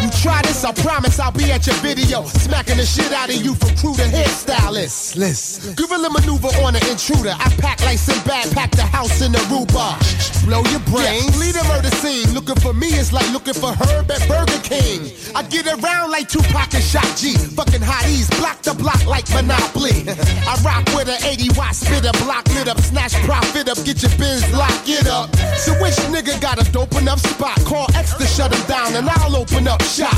You 0.00 0.08
try 0.22 0.40
this, 0.42 0.64
I 0.64 0.72
promise 0.72 1.20
I'll 1.20 1.32
be 1.32 1.52
at 1.52 1.66
your 1.66 1.76
video, 1.76 2.24
smacking 2.24 2.78
the 2.78 2.86
shit 2.86 3.12
out 3.12 3.28
of 3.28 3.36
you 3.36 3.54
from 3.54 3.76
crew 3.76 3.94
to 3.94 4.08
hairstylist. 4.08 5.16
Listen, 5.16 5.74
gorilla 5.74 6.08
maneuver 6.10 6.48
on 6.64 6.74
an 6.74 6.84
intruder. 6.88 7.36
I 7.36 7.48
pack 7.60 7.80
like 7.84 7.98
some 7.98 8.20
bad, 8.24 8.50
pack 8.52 8.70
the 8.72 8.82
house 8.88 9.20
in 9.20 9.32
Aruba. 9.32 10.00
Blow 10.44 10.64
your 10.72 10.80
brains, 10.92 11.36
lead 11.40 11.56
a 11.56 11.64
murder 11.68 11.92
scene. 12.00 12.32
Looking 12.32 12.56
for 12.56 12.72
me 12.72 12.88
is 12.96 13.12
like 13.12 13.28
looking 13.32 13.54
for 13.54 13.72
Herb 13.72 14.10
at 14.10 14.24
Burger 14.28 14.60
King. 14.62 15.12
I 15.34 15.42
get 15.44 15.66
around 15.66 16.10
like 16.10 16.28
Tupac 16.28 16.72
and 16.74 16.84
Shock 16.84 17.08
G. 17.16 17.36
Fucking 17.56 17.80
hotties, 17.80 18.28
block 18.40 18.60
the 18.62 18.74
block 18.74 19.04
like 19.06 19.28
Monopoly. 19.30 20.08
I 20.48 20.56
rock 20.64 20.84
with 20.96 21.08
an 21.08 21.20
80 21.24 21.56
watt 21.56 21.74
spitter, 21.74 22.12
block 22.24 22.46
lit 22.56 22.68
up, 22.68 22.80
snatch 22.80 23.14
profit 23.24 23.68
up, 23.68 23.78
get 23.84 24.02
your 24.02 24.12
bins 24.16 24.44
locked, 24.52 24.84
get 24.86 25.06
up. 25.06 25.34
So 25.56 25.72
which 25.80 25.96
nigga 26.12 26.40
got 26.40 26.60
a 26.60 26.70
dope 26.72 26.93
enough 26.96 27.20
spot? 27.20 27.58
Call 27.64 27.86
X 27.94 28.14
to 28.14 28.26
shut 28.26 28.52
him 28.54 28.66
down 28.66 28.94
and 28.94 29.08
I'll 29.08 29.36
open 29.36 29.68
up 29.68 29.82
shop. 29.82 30.14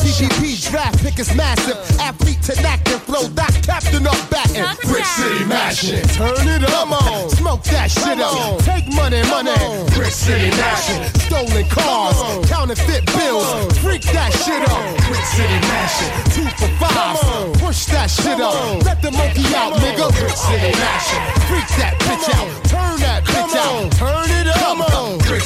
PPP 0.00 0.70
draft 0.70 1.02
pick 1.02 1.18
is 1.18 1.34
massive, 1.34 1.76
athlete 2.00 2.42
to 2.42 2.54
knack 2.62 2.86
and 2.88 3.00
flow, 3.02 3.28
that 3.34 3.52
captain 3.62 4.06
up 4.06 4.18
batting. 4.30 4.64
Brick 4.88 5.04
City 5.04 5.44
mashing, 5.44 6.06
turn 6.14 6.46
it 6.46 6.64
up, 6.70 6.90
on. 6.90 7.30
smoke 7.30 7.62
that 7.64 7.90
shit 7.90 8.20
up, 8.20 8.60
take 8.62 8.86
money, 8.94 9.22
money. 9.30 9.56
Brick 9.94 10.12
City 10.12 10.50
mashing, 10.56 11.02
stolen 11.26 11.66
cars, 11.68 12.16
counterfeit 12.48 13.06
bills, 13.06 13.46
freak 13.78 14.02
that 14.14 14.32
shit 14.44 14.62
up. 14.68 14.82
Brick 15.08 15.26
City 15.34 15.58
mashing, 15.66 16.12
two 16.34 16.48
for 16.56 16.70
five, 16.78 17.18
push 17.58 17.86
that 17.86 18.10
shit 18.10 18.40
up, 18.40 18.54
let 18.84 19.02
the 19.02 19.10
monkey 19.10 19.46
out, 19.54 19.74
nigga. 19.80 20.08
Brick 20.18 20.36
City 20.36 20.72
mashing, 20.78 21.24
freak 21.48 21.68
that 21.80 21.94
bitch 22.04 22.28
out, 22.36 22.48
turn 22.70 23.00
that 23.00 23.24
bitch 23.24 23.56
out, 23.56 23.92
turn 23.92 24.30
it 24.30 24.30
up. 24.30 24.35
Brick 24.35 24.35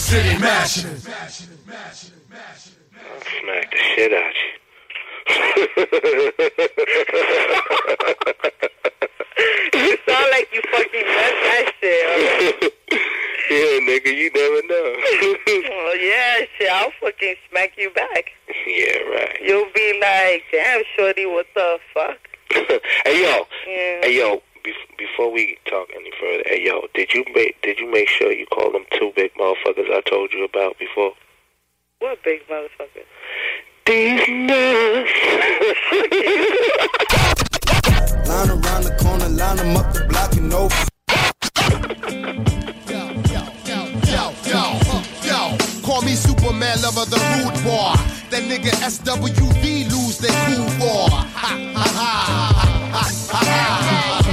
City 0.01 0.39
mashing. 0.39 0.97
Smack 0.97 1.31
the 3.71 3.77
shit 3.95 4.13
out 4.13 4.35
you 9.75 9.81
you 9.81 9.97
sound 10.09 10.27
like 10.33 10.49
you 10.53 10.61
fucking 10.73 11.07
messed 11.07 11.43
that 11.45 11.73
shit. 11.81 12.75
yeah, 13.51 13.79
nigga, 13.87 14.11
you 14.17 14.31
never 14.35 14.63
know. 14.67 14.97
well, 14.97 15.37
oh, 15.73 15.95
yeah, 16.01 16.35
shit, 16.59 16.71
I'll 16.73 16.93
fucking 17.01 17.35
smack 17.49 17.71
you 17.77 17.91
back. 17.91 18.25
yeah, 18.67 18.99
right. 19.15 19.39
You'll 19.43 19.71
be 19.75 19.99
like, 20.01 20.43
damn, 20.53 20.83
shorty, 20.97 21.27
what 21.27 21.47
the 21.55 21.79
fuck? 21.95 22.19
hey 23.05 23.23
yo, 23.23 23.47
Yeah. 23.67 24.01
hey 24.03 24.17
yo. 24.19 24.43
Be- 24.63 24.75
before 24.99 25.31
we 25.33 25.57
talk 25.67 25.89
any 25.95 26.11
further, 26.21 26.43
hey 26.47 26.63
yo, 26.67 26.87
did 26.95 27.13
you 27.15 27.25
make 27.35 27.61
did 27.63 27.79
you 27.79 27.91
make 27.91 28.09
sure 28.09 28.33
you 28.33 28.47
call 28.47 28.71
them 28.73 28.85
two 28.93 29.13
big 29.17 29.33
motherfuckers 29.35 29.91
I 29.91 30.01
told 30.09 30.33
you 30.33 30.45
about 30.45 30.79
before? 30.79 31.13
What 32.01 32.23
big 32.25 32.41
motherfucker? 32.49 33.05
These 33.87 34.29
nuts. 34.29 35.11
Line 38.29 38.51
around 38.51 38.85
the 38.85 38.97
corner, 39.03 39.29
line 39.29 39.57
them 39.57 39.77
up 39.77 39.93
the 39.93 40.05
block 40.09 40.37
and 40.37 40.53
over. 40.53 40.87
Yo, 42.89 43.03
yo, 44.47 44.79
yo, 45.25 45.57
call 45.83 46.03
me 46.03 46.15
Superman, 46.15 46.81
lover, 46.83 47.05
the 47.07 47.17
rude 47.17 47.55
boy. 47.65 47.95
That 48.31 48.43
nigga 48.45 48.71
SWV 48.85 49.91
lose 49.91 50.19
their 50.19 50.31
cool 50.47 50.67
war. 50.79 51.09
Ha, 51.11 51.25
ha, 51.35 51.47
ha, 51.75 51.89
ha, 52.93 52.93
ha, 52.93 53.05
ha, 53.31 53.43
ha. 54.23 54.30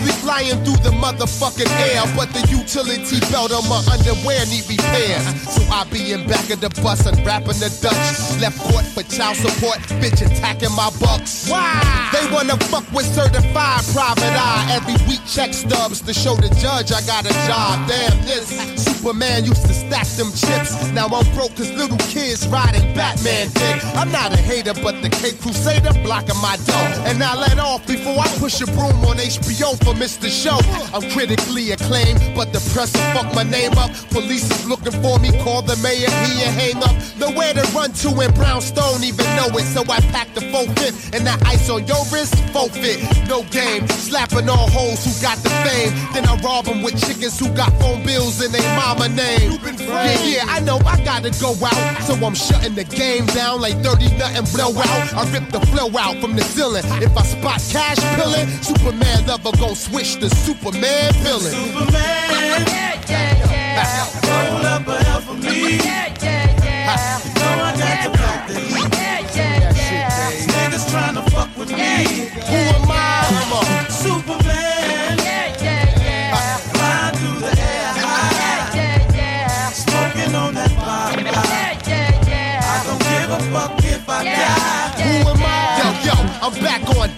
Usually 0.00 0.17
flying 0.28 0.60
through 0.60 0.76
the 0.84 0.92
motherfucking 1.00 1.72
air, 1.88 2.04
but 2.12 2.28
the 2.36 2.44
utility 2.52 3.16
belt 3.32 3.48
on 3.48 3.64
my 3.64 3.80
underwear 3.88 4.44
need 4.52 4.68
repairs. 4.68 5.24
So 5.48 5.64
I 5.72 5.88
be 5.88 6.12
in 6.12 6.28
back 6.28 6.52
of 6.52 6.60
the 6.60 6.68
bus 6.84 7.06
unwrapping 7.08 7.56
the 7.56 7.72
Dutch. 7.80 8.36
Left 8.36 8.60
court 8.68 8.84
for 8.92 9.04
child 9.08 9.40
support, 9.40 9.80
bitch 10.04 10.20
attacking 10.20 10.74
my 10.76 10.92
bucks. 11.00 11.48
Why? 11.48 11.80
They 12.12 12.28
wanna 12.28 12.60
fuck 12.68 12.84
with 12.92 13.08
certified 13.08 13.80
private 13.96 14.36
eye. 14.36 14.68
Every 14.76 15.00
week 15.08 15.24
check 15.24 15.54
stubs 15.54 16.02
to 16.02 16.12
show 16.12 16.36
the 16.36 16.52
judge 16.60 16.92
I 16.92 17.00
got 17.08 17.24
a 17.24 17.32
job. 17.48 17.88
Damn 17.88 18.20
this. 18.28 18.52
Superman 18.76 19.46
used 19.46 19.64
to 19.64 19.72
stack 19.72 20.06
them 20.20 20.28
chips. 20.36 20.76
Now 20.92 21.08
I'm 21.08 21.24
broke 21.32 21.56
cause 21.56 21.72
little 21.72 21.96
kids 22.12 22.46
riding 22.48 22.92
Batman 22.92 23.48
dick. 23.56 23.80
I'm 23.96 24.12
not 24.12 24.34
a 24.34 24.36
hater, 24.36 24.74
but 24.84 25.00
the 25.00 25.08
Caped 25.08 25.40
Crusader 25.40 25.96
blocking 26.04 26.36
my 26.44 26.60
door. 26.68 26.86
And 27.08 27.16
I 27.24 27.32
let 27.34 27.58
off 27.58 27.86
before 27.86 28.20
I 28.20 28.28
push 28.36 28.60
a 28.60 28.66
broom 28.66 29.00
on 29.08 29.16
HBO 29.16 29.72
for 29.84 29.94
missed 29.94 30.17
the 30.20 30.28
show. 30.30 30.58
I'm 30.94 31.08
critically 31.10 31.70
acclaimed, 31.70 32.20
but 32.34 32.52
the 32.52 32.60
press 32.74 32.92
will 32.94 33.08
fuck 33.14 33.34
my 33.34 33.42
name 33.42 33.72
up. 33.78 33.90
Police 34.10 34.50
is 34.50 34.66
looking 34.66 34.92
for 35.02 35.18
me, 35.18 35.30
call 35.42 35.62
the 35.62 35.76
mayor, 35.76 36.10
he 36.26 36.42
and 36.42 36.54
hang 36.54 36.82
up. 36.82 36.96
Nowhere 37.18 37.54
to 37.54 37.62
run 37.74 37.92
to 38.02 38.08
in 38.20 38.32
Brownstone, 38.34 39.04
even 39.04 39.26
know 39.36 39.48
it. 39.54 39.66
So 39.74 39.82
I 39.88 40.00
packed 40.12 40.34
the 40.34 40.42
full 40.52 40.66
fifth, 40.78 41.14
and 41.14 41.26
that 41.26 41.44
ice 41.46 41.68
on 41.70 41.86
your 41.86 42.04
wrist, 42.12 42.34
forfeit. 42.52 43.00
No 43.28 43.42
game, 43.50 43.86
slapping 43.88 44.48
all 44.48 44.68
hoes 44.70 45.04
who 45.04 45.12
got 45.22 45.38
the 45.38 45.50
fame. 45.62 45.92
Then 46.12 46.26
I 46.26 46.36
rob 46.42 46.66
them 46.66 46.82
with 46.82 46.98
chickens 46.98 47.38
who 47.38 47.48
got 47.54 47.72
phone 47.80 48.04
bills 48.04 48.42
in 48.44 48.52
their 48.52 48.76
mama 48.76 49.08
name. 49.08 49.58
Yeah, 49.78 50.22
yeah, 50.24 50.44
I 50.48 50.60
know 50.60 50.78
I 50.84 51.02
gotta 51.04 51.30
go 51.40 51.54
out, 51.64 52.02
so 52.02 52.14
I'm 52.14 52.34
shutting 52.34 52.74
the 52.74 52.84
game 52.84 53.26
down 53.26 53.60
like 53.60 53.76
30 53.82 54.16
nothing 54.16 54.46
blowout. 54.54 55.14
I 55.14 55.30
rip 55.32 55.50
the 55.50 55.60
flow 55.68 55.90
out 55.98 56.16
from 56.20 56.34
the 56.36 56.42
ceiling. 56.42 56.84
If 57.02 57.16
I 57.16 57.22
spot 57.22 57.60
cash 57.70 57.98
pillin', 58.16 58.48
Superman 58.62 59.26
never 59.26 59.52
gon' 59.58 59.74
switch 59.74 60.07
to 60.16 60.30
Superman 60.30 61.12
villain. 61.22 61.52
Superman, 61.52 62.64
yeah, 62.66 63.00
yeah, 63.08 63.50
yeah. 63.50 64.06
Roll 64.24 64.66
up 64.66 64.86
a 64.88 65.04
hell 65.04 65.20
for 65.20 65.34
me. 65.34 65.76
Yeah, 65.76 66.14
yeah, 66.22 66.64
yeah. 66.64 67.18
You 67.24 67.34
know 67.34 67.64
I 67.64 67.76
got 67.76 67.96
to 68.04 68.52
the. 68.52 68.60
Yeah, 68.96 69.20
yeah, 69.34 69.72
yeah. 69.76 70.30
Niggas 70.46 70.86
tryna 70.90 71.30
fuck 71.30 71.50
with 71.58 71.70
me. 71.70 72.30
Who 72.46 72.56
am 72.56 72.90
I? 72.90 73.07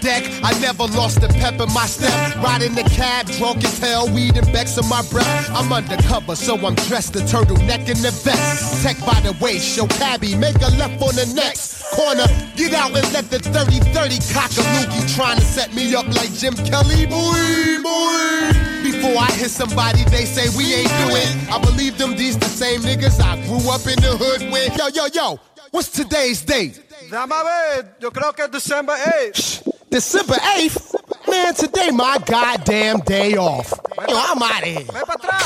Deck. 0.00 0.24
I 0.42 0.58
never 0.60 0.84
lost 0.84 1.22
a 1.22 1.28
pep 1.28 1.60
in 1.60 1.72
my 1.72 1.86
step. 1.86 2.36
Riding 2.42 2.74
the 2.74 2.82
cab, 2.84 3.26
drunk 3.38 3.64
as 3.64 3.78
hell, 3.78 4.08
weed 4.12 4.36
and 4.36 4.50
Becks 4.52 4.76
in 4.78 4.88
my 4.88 5.02
breath. 5.10 5.50
I'm 5.54 5.72
undercover, 5.72 6.34
so 6.36 6.56
I'm 6.56 6.74
dressed 6.86 7.16
a 7.16 7.20
turtleneck 7.20 7.88
in 7.88 8.00
the 8.02 8.10
vest. 8.24 8.82
Tech 8.82 8.98
by 9.00 9.20
the 9.20 9.36
way, 9.42 9.58
show 9.58 9.86
cabby, 9.86 10.34
make 10.36 10.56
a 10.56 10.70
left 10.76 11.00
on 11.02 11.14
the 11.14 11.30
next 11.34 11.80
corner. 11.92 12.26
Get 12.56 12.74
out 12.74 12.96
and 12.96 13.12
let 13.12 13.30
the 13.30 13.38
30-30 13.38 14.32
cock 14.32 14.50
a 14.58 15.14
trying 15.14 15.38
to 15.38 15.44
set 15.44 15.74
me 15.74 15.94
up 15.94 16.06
like 16.08 16.32
Jim 16.32 16.54
Kelly. 16.54 17.06
Boy, 17.06 17.82
boy. 17.82 18.70
Before 18.82 19.16
I 19.18 19.30
hit 19.32 19.50
somebody, 19.50 20.04
they 20.04 20.24
say 20.24 20.48
we 20.56 20.74
ain't 20.74 20.88
do 20.88 21.08
it. 21.14 21.50
I 21.50 21.58
believe 21.60 21.98
them, 21.98 22.16
these 22.16 22.38
the 22.38 22.46
same 22.46 22.80
niggas 22.80 23.20
I 23.20 23.36
grew 23.46 23.70
up 23.70 23.86
in 23.86 24.00
the 24.00 24.16
hood 24.16 24.50
with. 24.50 24.76
Yo, 24.76 24.88
yo, 24.88 25.06
yo, 25.12 25.40
what's 25.70 25.90
today's 25.90 26.42
date? 26.42 26.89
Dame 27.10 27.34
a 27.34 27.42
ver, 27.42 27.96
yo 28.00 28.12
creo 28.12 28.32
que 28.32 28.44
es 28.44 28.50
December 28.52 28.94
8th. 28.96 29.62
December 29.90 30.36
8th? 30.36 30.94
Man, 31.26 31.54
today 31.54 31.90
my 31.90 32.18
goddamn 32.24 33.00
day 33.00 33.36
off. 33.36 33.72
Yo, 34.08 34.16
I'm 34.16 34.40
out 34.40 34.62
of 34.62 34.68
here. 34.68 34.84
Ven 34.92 35.04
para 35.04 35.18
atrás. 35.18 35.42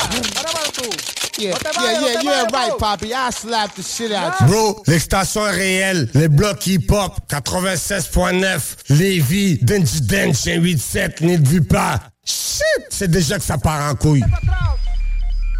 Yeah, 1.39 1.57
yeah, 1.81 1.99
yeah, 1.99 2.19
te 2.19 2.25
yeah, 2.25 2.43
right, 2.53 2.69
bro. 2.69 2.77
Poppy. 2.77 3.13
I 3.15 3.31
slap 3.31 3.73
the 3.73 3.81
shit 3.81 4.11
out 4.11 4.39
you. 4.41 4.47
Bro, 4.47 4.83
l'extension 4.85 5.47
est 5.47 5.51
réelle. 5.51 6.09
Les 6.13 6.27
blocs 6.27 6.67
hip-hop, 6.67 7.19
96.9. 7.27 8.75
Lévis, 8.89 9.57
Denji 9.63 10.01
Dench, 10.01 10.43
87, 10.43 11.21
n'y 11.21 11.41
te 11.41 11.49
vis 11.49 11.61
pas. 11.61 11.99
Shit, 12.23 12.85
c'est 12.89 13.09
déjà 13.09 13.39
que 13.39 13.43
ça 13.43 13.57
part 13.57 13.91
en 13.91 13.95
couille. 13.95 14.23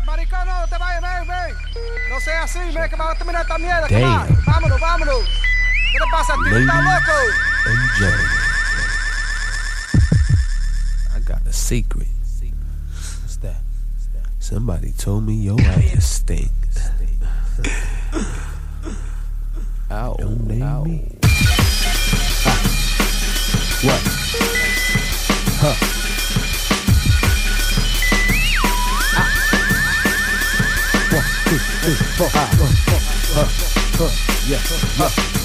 Maricón, 0.06 0.38
no 0.46 0.68
te 0.70 0.78
vayas, 0.78 1.02
ven, 1.02 1.28
ven. 1.28 1.56
No 2.12 2.20
seas 2.20 2.44
así, 2.44 2.60
ven, 2.74 2.90
que 2.90 2.96
va 2.96 3.12
a 3.12 3.16
terminar 3.16 3.42
esta 3.42 3.58
mierda. 3.58 3.88
Damn. 3.88 4.28
Come 4.28 4.36
on. 4.36 4.44
Vámonos, 4.46 4.80
vámonos. 4.80 5.55
¿Qué 5.96 6.02
te 6.02 6.12
pasa? 6.12 6.36
Ladies 6.36 6.60
¿Estás 6.60 6.84
loco? 6.84 7.14
I 11.16 11.20
got 11.22 11.48
a 11.48 11.54
secret. 11.54 12.10
What's 13.22 13.38
that? 13.38 13.62
Somebody 14.40 14.92
told 14.92 15.26
me 15.26 15.36
your 15.36 15.62
ass 15.62 16.04
stink. 16.06 16.52
Ow, 19.90 20.18
ow. 20.20 20.84
Me. 20.84 21.08
What? 23.82 24.02
Huh. 25.62 25.76
One, 31.16 31.24
two, 31.46 31.60
three, 31.80 31.96
four, 32.18 32.30
five. 32.32 32.60
Uh, 32.60 32.66
uh, 33.40 33.48
uh, 34.02 34.04
uh, 34.04 34.12
yeah, 34.46 35.45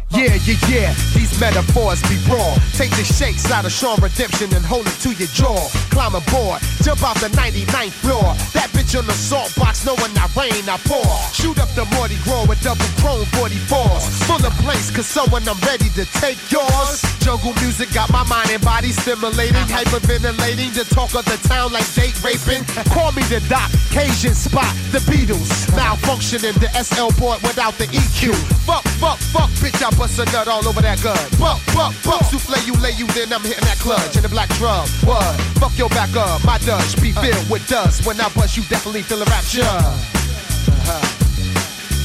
Yeah, 0.13 0.35
yeah, 0.43 0.59
yeah, 0.67 0.93
these 1.15 1.31
metaphors 1.39 2.01
be 2.03 2.19
raw. 2.27 2.55
Take 2.75 2.91
the 2.91 3.07
shakes 3.07 3.49
out 3.49 3.63
of 3.63 3.71
Shawshank 3.71 4.03
Redemption 4.03 4.53
and 4.53 4.65
hold 4.65 4.85
it 4.85 4.97
to 5.07 5.15
your 5.15 5.31
jaw. 5.31 5.55
Climb 5.87 6.15
aboard, 6.15 6.59
jump 6.83 7.01
off 7.03 7.15
the 7.21 7.31
99th 7.31 7.95
floor. 8.03 8.35
That 8.51 8.67
bitch 8.75 8.91
on 8.99 9.07
the 9.07 9.15
salt 9.15 9.55
box, 9.55 9.85
knowing 9.85 10.11
I 10.19 10.27
rain, 10.35 10.67
I 10.67 10.75
pour. 10.83 11.07
Shoot 11.31 11.59
up 11.63 11.71
the 11.79 11.87
Mardi 11.95 12.19
Gras 12.27 12.43
with 12.43 12.59
double 12.59 12.83
chrome 12.99 13.23
44s. 13.39 14.03
Full 14.27 14.43
of 14.43 14.51
place, 14.59 14.91
cause 14.91 15.07
so 15.07 15.23
when 15.31 15.47
I'm 15.47 15.59
ready 15.63 15.87
to 15.95 16.03
take 16.19 16.39
yours. 16.51 16.99
Jungle 17.23 17.55
music 17.63 17.93
got 17.95 18.11
my 18.11 18.27
mind 18.27 18.51
and 18.51 18.61
body 18.61 18.91
stimulating, 18.91 19.63
hyperventilating. 19.71 20.75
The 20.75 20.83
talk 20.91 21.15
of 21.15 21.23
the 21.23 21.39
town 21.47 21.71
like 21.71 21.87
date 21.95 22.19
raping. 22.19 22.67
Call 22.91 23.15
me 23.15 23.23
the 23.31 23.39
doc, 23.47 23.71
Cajun 23.95 24.35
spot, 24.35 24.75
the 24.91 24.99
Beatles. 25.07 25.71
Malfunctioning 25.71 26.59
the 26.59 26.67
SSL 26.75 27.15
board 27.17 27.39
without 27.43 27.77
the 27.79 27.87
EQ. 27.95 28.35
Fuck, 28.67 28.83
fuck, 28.99 29.17
fuck, 29.31 29.49
bitch, 29.63 29.79
I 29.79 29.89
bust 30.01 30.17
a 30.17 30.25
nut 30.31 30.47
all 30.47 30.67
over 30.67 30.81
that 30.81 30.99
gun. 31.03 31.15
Fuck, 31.37 31.59
fuck, 31.77 31.93
fuck, 31.93 32.23
souffle 32.23 32.57
you, 32.65 32.73
lay 32.81 32.93
you, 32.93 33.05
then 33.13 33.31
I'm 33.31 33.41
hitting 33.41 33.63
that 33.65 33.77
clutch 33.77 34.15
in 34.15 34.23
the 34.23 34.29
black 34.29 34.49
drum. 34.57 34.87
What? 35.05 35.35
Fuck 35.61 35.77
your 35.77 35.89
back 35.89 36.15
up, 36.15 36.43
my 36.43 36.57
Dutch 36.59 36.99
be 36.99 37.11
filled 37.11 37.47
with 37.51 37.67
dust. 37.67 38.03
When 38.05 38.19
I 38.19 38.27
bust, 38.29 38.57
you 38.57 38.63
definitely 38.63 39.03
feel 39.03 39.21
a 39.21 39.25
rapture. 39.25 39.63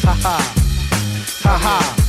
Ha 0.04 0.12
ha. 0.22 0.36
Ha 1.42 1.58
ha. 1.58 2.05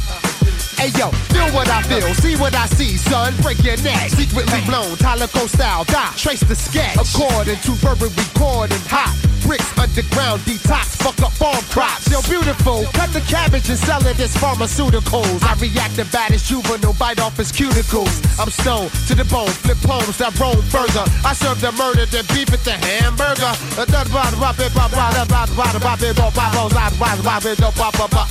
Hey 0.77 0.89
yo, 0.93 1.09
feel 1.33 1.49
what 1.57 1.67
I 1.69 1.81
feel, 1.81 2.13
see 2.13 2.35
what 2.35 2.53
I 2.53 2.67
see, 2.67 2.97
son. 2.97 3.33
Break 3.41 3.63
your 3.63 3.77
neck, 3.81 4.09
secretly 4.09 4.61
blown, 4.67 4.95
Tyler 4.97 5.25
Cole 5.25 5.47
style. 5.47 5.83
Die, 5.85 6.13
trace 6.15 6.41
the 6.41 6.55
sketch. 6.55 6.95
According 6.95 7.57
to 7.65 7.71
verbal 7.81 8.13
recording, 8.13 8.77
hot 8.85 9.17
bricks 9.41 9.65
underground 9.79 10.41
detox. 10.41 10.93
Fuck 11.01 11.19
up 11.23 11.31
farm 11.33 11.63
crops. 11.73 12.11
Yo, 12.11 12.21
beautiful. 12.29 12.85
Cut 12.93 13.09
the 13.13 13.21
cabbage 13.21 13.69
and 13.69 13.79
sell 13.79 14.05
it 14.05 14.19
as 14.19 14.35
pharmaceuticals. 14.35 15.41
I 15.41 15.55
react 15.57 15.95
to 15.95 16.05
bad 16.13 16.31
as 16.31 16.43
juvenile, 16.43 16.93
bite 16.93 17.19
off 17.19 17.37
his 17.37 17.51
cuticles. 17.51 18.13
I'm 18.37 18.51
stoned 18.51 18.91
to 19.07 19.15
the 19.15 19.25
bone, 19.25 19.49
flip 19.49 19.77
poems 19.81 20.17
that 20.19 20.37
roam 20.37 20.61
further. 20.69 21.05
I 21.25 21.33
serve 21.33 21.59
the 21.61 21.71
murder, 21.73 22.05
then 22.05 22.25
beef 22.35 22.53
at 22.53 22.61
the 22.61 22.77
hamburger. 22.77 23.53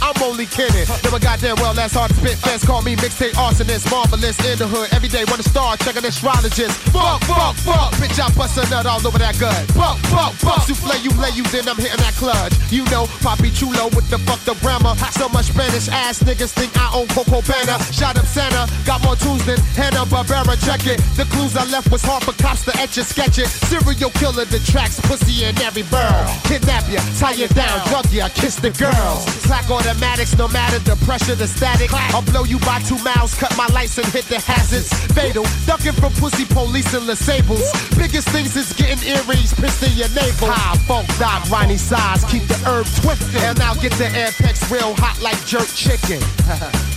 I'm 0.02 0.22
only 0.22 0.46
kidding. 0.46 0.86
Never 1.02 1.18
goddamn 1.18 1.56
well, 1.56 1.74
that's 1.74 1.94
hard 1.94 2.10
to 2.10 2.16
spit. 2.16 2.35
Fans 2.36 2.64
call 2.64 2.82
me 2.82 2.96
mixtape 2.96 3.32
arsonist, 3.34 3.90
marvelous 3.90 4.38
in 4.44 4.58
the 4.58 4.66
hood. 4.66 4.88
Every 4.92 5.08
day, 5.08 5.24
wanna 5.28 5.42
star, 5.42 5.76
checking 5.76 6.04
astrologist. 6.04 6.76
Fuck, 6.92 7.22
fuck, 7.24 7.54
fuck, 7.56 7.92
bitch, 8.00 8.18
I 8.20 8.28
bust 8.36 8.58
a 8.58 8.68
nut 8.70 8.86
all 8.86 9.04
over 9.06 9.18
that 9.18 9.38
gut. 9.38 9.64
Fuck, 9.72 9.98
fuck, 10.12 10.32
fuck, 10.34 10.62
souffle 10.66 10.96
you, 11.02 11.10
lay 11.20 11.30
you, 11.30 11.44
then 11.54 11.68
I'm 11.68 11.76
hitting 11.76 11.98
that 11.98 12.14
clutch. 12.14 12.52
You 12.70 12.84
know, 12.92 13.06
Poppy 13.20 13.50
Chulo 13.50 13.88
with 13.96 14.08
the 14.10 14.18
fuck 14.26 14.40
the 14.44 14.54
grammar. 14.60 14.94
So 15.12 15.28
much 15.28 15.46
Spanish 15.46 15.88
ass 15.88 16.22
niggas 16.22 16.52
think 16.52 16.72
I 16.76 16.90
own 16.94 17.08
Coco 17.08 17.42
Banner. 17.42 17.78
Shot 17.92 18.18
up 18.18 18.26
Santa, 18.26 18.68
got 18.84 19.02
more 19.02 19.16
tunes 19.16 19.44
than 19.46 19.58
Hanna 20.06 20.24
Barbera. 20.24 20.46
It. 20.86 20.98
The 21.16 21.24
clues 21.30 21.56
I 21.56 21.64
left 21.70 21.90
was 21.90 22.02
hard 22.02 22.24
for 22.24 22.32
cops 22.42 22.64
to 22.64 22.72
etch 22.78 22.98
and 22.98 23.06
sketch 23.06 23.38
it. 23.38 23.46
Serial 23.46 24.10
killer, 24.10 24.44
the 24.44 24.58
tracks, 24.60 25.00
pussy 25.00 25.44
in 25.44 25.56
every 25.62 25.82
burl. 25.84 26.26
Kidnap 26.44 26.84
ya, 26.90 27.00
tie 27.18 27.32
you 27.32 27.48
down, 27.48 27.86
drug 27.88 28.10
ya, 28.12 28.28
kiss 28.28 28.56
the 28.56 28.70
girls. 28.70 29.24
Slack 29.46 29.70
automatics, 29.70 30.36
no 30.36 30.48
matter 30.48 30.78
the 30.80 30.96
pressure, 31.04 31.34
the 31.34 31.46
static. 31.46 31.92
I'll 32.12 32.22
blow 32.22 32.44
you 32.44 32.58
by 32.60 32.80
two 32.80 32.98
miles, 33.02 33.34
cut 33.34 33.56
my 33.56 33.66
lights 33.68 33.98
and 33.98 34.06
hit 34.08 34.24
the 34.26 34.40
hazards. 34.40 34.92
Fatal, 35.14 35.46
ducking 35.66 35.92
from 35.92 36.12
pussy 36.14 36.44
police 36.44 36.92
and 36.94 37.08
Lasables. 37.08 37.66
Biggest 37.96 38.28
things 38.28 38.56
is 38.56 38.72
getting 38.74 39.02
earrings, 39.06 39.54
pissed 39.54 39.82
in 39.82 39.96
your 39.96 40.10
navel. 40.10 40.48
High 40.50 40.76
Funk 40.86 41.08
Doc, 41.18 41.42
Roni 41.48 41.78
Size, 41.78 42.24
keep 42.30 42.46
the 42.48 42.58
herb 42.66 42.86
twisted. 43.02 43.42
And 43.42 43.60
I'll 43.60 43.80
get 43.80 43.92
the 43.92 44.06
apex 44.06 44.70
real 44.70 44.94
hot 44.98 45.20
like 45.22 45.38
jerk 45.46 45.68
chicken. 45.68 46.20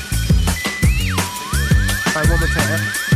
Right, 2.20 2.30
one 2.32 2.40
more 2.40 2.50
time. 2.50 3.09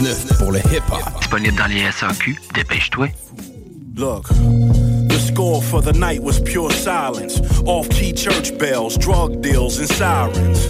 969 0.00 0.38
pour 0.38 0.52
le 0.52 0.58
hip-hop. 0.60 1.18
Disponible 1.18 1.56
dans 1.56 1.66
les 1.66 1.90
SAQ. 1.92 2.36
Dépêche-toi. 2.54 3.08
Look, 3.96 4.28
the 5.08 5.18
score 5.18 5.62
for 5.62 5.82
the 5.82 5.92
night 5.92 6.22
was 6.22 6.40
pure 6.40 6.70
silence. 6.70 7.40
Off-key 7.66 8.14
church 8.14 8.56
bells, 8.56 8.96
drug 8.96 9.42
deals, 9.42 9.78
and 9.78 9.88
sirens. 9.88 10.68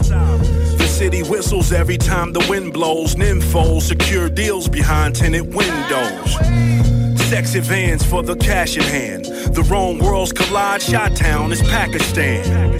The 0.78 0.86
city 0.88 1.22
whistles 1.22 1.72
every 1.72 1.96
time 1.96 2.32
the 2.32 2.44
wind 2.48 2.72
blows. 2.72 3.14
Nymphos 3.14 3.82
secure 3.82 4.28
deals 4.28 4.68
behind 4.68 5.14
tinted 5.14 5.54
windows. 5.54 6.34
Sexy 7.28 7.60
vans 7.60 8.04
for 8.04 8.24
the 8.24 8.34
cash 8.34 8.76
in 8.76 8.82
hand. 8.82 9.26
The 9.54 9.62
wrong 9.70 9.98
worlds 9.98 10.32
collide. 10.32 10.82
Shot 10.82 11.14
Town 11.14 11.52
is 11.52 11.62
Pakistan. 11.62 12.74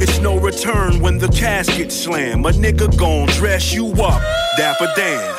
It's 0.00 0.18
no 0.18 0.38
return 0.38 1.00
when 1.00 1.18
the 1.18 1.28
casket 1.28 1.92
slam. 1.92 2.44
A 2.46 2.50
nigga 2.50 2.88
gon' 2.98 3.28
dress 3.28 3.72
you 3.72 3.92
up, 4.02 4.20
Dapper 4.56 4.92
Dan. 4.96 5.37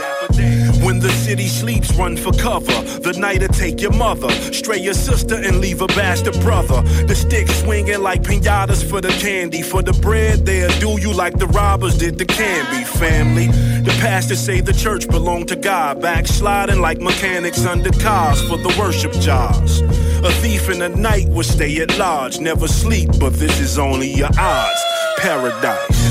When 0.90 0.98
the 0.98 1.10
city 1.10 1.48
sleeps, 1.48 1.94
run 1.94 2.18
for 2.18 2.32
cover. 2.34 2.82
The 3.02 3.14
night'll 3.14 3.50
take 3.50 3.80
your 3.80 3.94
mother, 3.94 4.32
stray 4.52 4.80
your 4.80 4.96
sister, 4.96 5.36
and 5.36 5.60
leave 5.60 5.84
a 5.84 5.86
bastard 5.86 6.34
brother. 6.42 6.82
The 7.06 7.14
stick 7.14 7.48
swinging 7.48 8.02
like 8.02 8.24
pinatas 8.24 8.84
for 8.84 9.00
the 9.00 9.10
candy. 9.22 9.62
For 9.62 9.84
the 9.84 9.94
bread, 9.94 10.48
they'll 10.48 10.80
do 10.80 11.00
you 11.00 11.14
like 11.14 11.38
the 11.38 11.46
robbers 11.46 11.96
did 11.96 12.18
the 12.18 12.26
Canby 12.26 12.86
family. 12.86 13.50
The 13.84 13.96
pastors 14.02 14.40
say 14.40 14.62
the 14.62 14.74
church 14.74 15.08
belonged 15.08 15.50
to 15.50 15.56
God, 15.56 16.02
backsliding 16.02 16.82
like 16.82 17.00
mechanics 17.00 17.68
under 17.68 17.92
cars 17.92 18.42
for 18.50 18.58
the 18.58 18.76
worship 18.80 19.14
jars. 19.22 19.82
A 20.24 20.32
thief 20.42 20.72
in 20.72 20.80
the 20.80 20.90
night 20.90 21.30
will 21.30 21.44
stay 21.44 21.80
at 21.82 22.00
large, 22.00 22.40
never 22.40 22.68
sleep, 22.68 23.12
but 23.20 23.34
this 23.34 23.60
is 23.60 23.78
only 23.78 24.12
your 24.12 24.32
odds. 24.40 24.82
Paradise. 25.18 26.09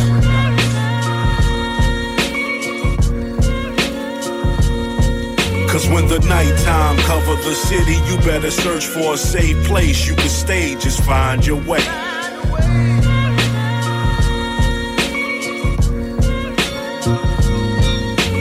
Cause 5.78 5.90
when 5.90 6.08
the 6.08 6.18
nighttime 6.26 6.96
cover 6.96 7.36
the 7.36 7.54
city, 7.54 7.98
you 8.10 8.16
better 8.26 8.50
search 8.50 8.86
for 8.86 9.14
a 9.14 9.16
safe 9.16 9.64
place 9.64 10.08
you 10.08 10.16
can 10.16 10.28
stay, 10.28 10.74
just 10.74 11.00
find 11.04 11.46
your 11.46 11.62
way. 11.68 11.78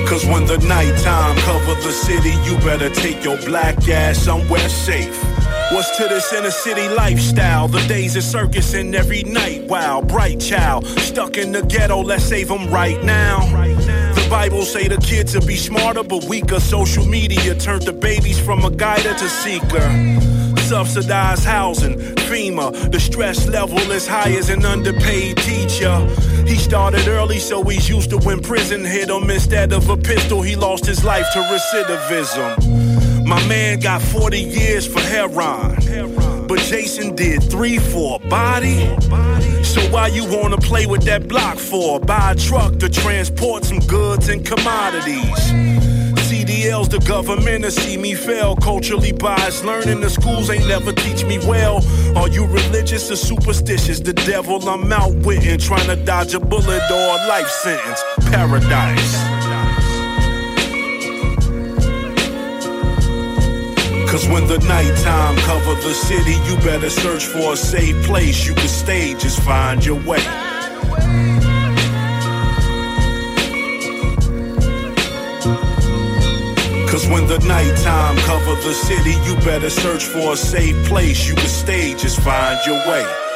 Cause 0.08 0.26
when 0.26 0.48
the 0.48 0.58
nighttime 0.68 1.38
cover 1.46 1.76
the 1.76 1.92
city, 1.92 2.32
you 2.44 2.58
better 2.66 2.90
take 2.90 3.24
your 3.24 3.38
black 3.46 3.88
ass 3.88 4.18
somewhere 4.18 4.68
safe. 4.68 5.24
What's 5.72 5.96
to 5.98 6.08
this 6.08 6.34
inner 6.34 6.50
city 6.50 6.90
lifestyle? 6.90 7.68
The 7.68 7.86
days 7.88 8.16
of 8.16 8.24
circus 8.24 8.74
and 8.74 8.96
every 8.96 9.22
night. 9.22 9.66
Wow, 9.66 10.02
bright 10.02 10.40
child. 10.40 10.88
Stuck 10.88 11.38
in 11.38 11.52
the 11.52 11.62
ghetto, 11.62 12.02
let's 12.02 12.24
save 12.24 12.48
them 12.48 12.72
right 12.72 13.04
now. 13.04 13.77
Bible 14.30 14.64
say 14.64 14.88
the 14.88 14.98
kids 14.98 15.34
will 15.34 15.46
be 15.46 15.56
smarter 15.56 16.04
but 16.04 16.26
weaker. 16.26 16.60
Social 16.60 17.06
media 17.06 17.56
turned 17.56 17.84
the 17.84 17.94
babies 17.94 18.40
from 18.40 18.66
a 18.66 18.70
guider 18.70 19.14
to 19.14 19.30
seeker. 19.30 19.88
Subsidized 20.62 21.46
housing, 21.46 21.98
FEMA. 22.28 22.92
The 22.92 23.00
stress 23.00 23.48
level 23.48 23.80
is 23.92 24.06
high 24.06 24.32
as 24.32 24.50
an 24.50 24.66
underpaid 24.66 25.38
teacher. 25.38 25.98
He 26.46 26.56
started 26.56 27.08
early, 27.08 27.40
so 27.40 27.64
he's 27.64 27.88
used 27.88 28.10
to 28.10 28.18
when 28.18 28.42
prison 28.42 28.84
hit 28.84 29.10
him. 29.10 29.30
Instead 29.30 29.72
of 29.72 29.90
a 29.90 29.96
pistol, 29.96 30.42
he 30.42 30.56
lost 30.56 30.86
his 30.86 31.06
life 31.06 31.26
to 31.34 31.40
recidivism. 31.40 33.26
My 33.26 33.46
man 33.48 33.80
got 33.80 34.02
40 34.02 34.40
years 34.40 34.86
for 34.86 35.00
heroin. 35.00 36.48
But 36.48 36.60
Jason 36.60 37.16
did 37.16 37.44
three 37.44 37.78
for 37.78 38.20
a 38.22 38.28
body. 38.30 38.90
So 39.64 39.82
why 39.92 40.08
you 40.08 40.26
wanna 40.26 40.58
play 40.58 40.86
with 40.86 41.04
that 41.04 41.28
block 41.28 41.58
for? 41.58 42.00
Buy 42.00 42.32
a 42.32 42.36
truck 42.36 42.80
to 42.80 42.90
transport 42.90 43.66
some 43.66 43.80
goods 43.80 44.30
and 44.30 44.46
commodities. 44.46 45.78
CDL's 46.28 46.90
the 46.90 47.00
government 47.00 47.64
to 47.64 47.72
see 47.72 47.98
me 47.98 48.14
fail. 48.14 48.56
Culturally 48.56 49.12
biased, 49.12 49.64
learning 49.66 50.02
the 50.02 50.10
schools 50.10 50.50
ain't 50.50 50.68
never 50.68 50.92
teach 50.92 51.24
me 51.26 51.40
well. 51.40 51.84
Are 52.18 52.28
you 52.30 52.46
religious 52.46 53.12
or 53.12 53.16
superstitious? 53.16 54.00
The 54.00 54.14
devil 54.14 54.68
I'm 54.68 54.92
outwitting, 54.92 55.60
trying 55.60 55.88
to 55.88 55.96
dodge 55.96 56.34
a 56.34 56.40
bullet 56.40 56.82
or 56.92 57.16
a 57.16 57.28
life 57.28 57.50
sentence. 57.50 58.04
Paradise. 58.32 59.37
Cause 64.18 64.30
when 64.30 64.48
the 64.48 64.58
nighttime 64.68 65.36
cover 65.36 65.76
the 65.76 65.94
city, 65.94 66.38
you 66.50 66.56
better 66.66 66.90
search 66.90 67.28
for 67.28 67.54
a 67.54 67.56
safe 67.56 68.04
place 68.08 68.48
you 68.48 68.56
can 68.56 68.68
stay, 68.68 69.14
just 69.14 69.40
find 69.42 69.86
your 69.86 69.98
way. 70.08 70.18
Cause 76.90 77.08
when 77.08 77.28
the 77.28 77.38
nighttime 77.48 78.18
cover 78.26 78.56
the 78.56 78.74
city, 78.74 79.12
you 79.24 79.36
better 79.46 79.70
search 79.70 80.06
for 80.06 80.34
a 80.34 80.36
safe 80.36 80.84
place 80.88 81.30
you 81.30 81.36
can 81.36 81.48
stay, 81.48 81.94
just 81.94 82.20
find 82.22 82.58
your 82.66 82.80
way. 82.88 83.27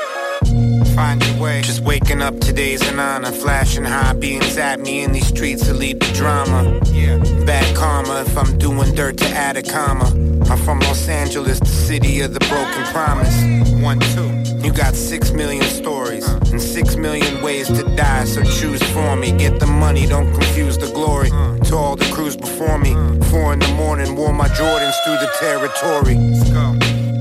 Find 0.96 1.26
your 1.26 1.40
way. 1.40 1.62
Just 1.62 1.82
waking 1.82 2.22
up 2.22 2.40
today's 2.40 2.82
an 2.88 3.00
honor. 3.00 3.32
Flashing 3.32 3.86
high 3.86 4.14
beams 4.14 4.58
at 4.58 4.80
me 4.80 5.04
in 5.04 5.12
these 5.12 5.28
streets 5.28 5.66
to 5.68 5.74
lead 5.74 6.00
the 6.00 6.14
drama. 6.14 6.80
Yeah. 6.92 7.18
Bad 7.46 7.76
karma 7.76 8.22
if 8.22 8.38
I'm 8.38 8.58
doing 8.58 8.94
dirt 8.94 9.18
to 9.18 9.28
add 9.30 9.58
a 9.58 9.64
comma. 9.64 10.08
I'm 10.50 10.58
from 10.58 10.80
Los 10.82 11.08
Angeles, 11.08 11.60
the 11.60 11.66
city 11.66 12.22
of 12.22 12.34
the 12.34 12.40
broken 12.42 12.84
promise. 12.92 13.34
One, 13.82 14.00
two. 14.00 14.30
You 14.66 14.74
got 14.74 14.94
six 14.94 15.32
million 15.32 15.64
stories 15.64 16.28
and 16.28 16.62
six 16.62 16.96
million 16.96 17.42
ways 17.42 17.68
to 17.68 17.84
die, 17.96 18.26
so 18.26 18.44
choose 18.44 18.84
for 18.92 19.16
me. 19.16 19.32
Get 19.32 19.60
the 19.60 19.68
money, 19.68 20.06
don't 20.06 20.32
confuse 20.34 20.78
the 20.78 20.92
glory. 20.94 21.30
To 21.30 21.76
all 21.76 21.96
the 21.96 22.10
crews 22.14 22.36
before 22.36 22.78
me, 22.78 22.94
four 23.32 23.54
in 23.54 23.60
the 23.60 23.74
morning, 23.76 24.16
wore 24.16 24.34
my 24.34 24.50
Jordans 24.50 24.96
through 25.04 25.20
the 25.20 25.32
territory. 25.40 26.16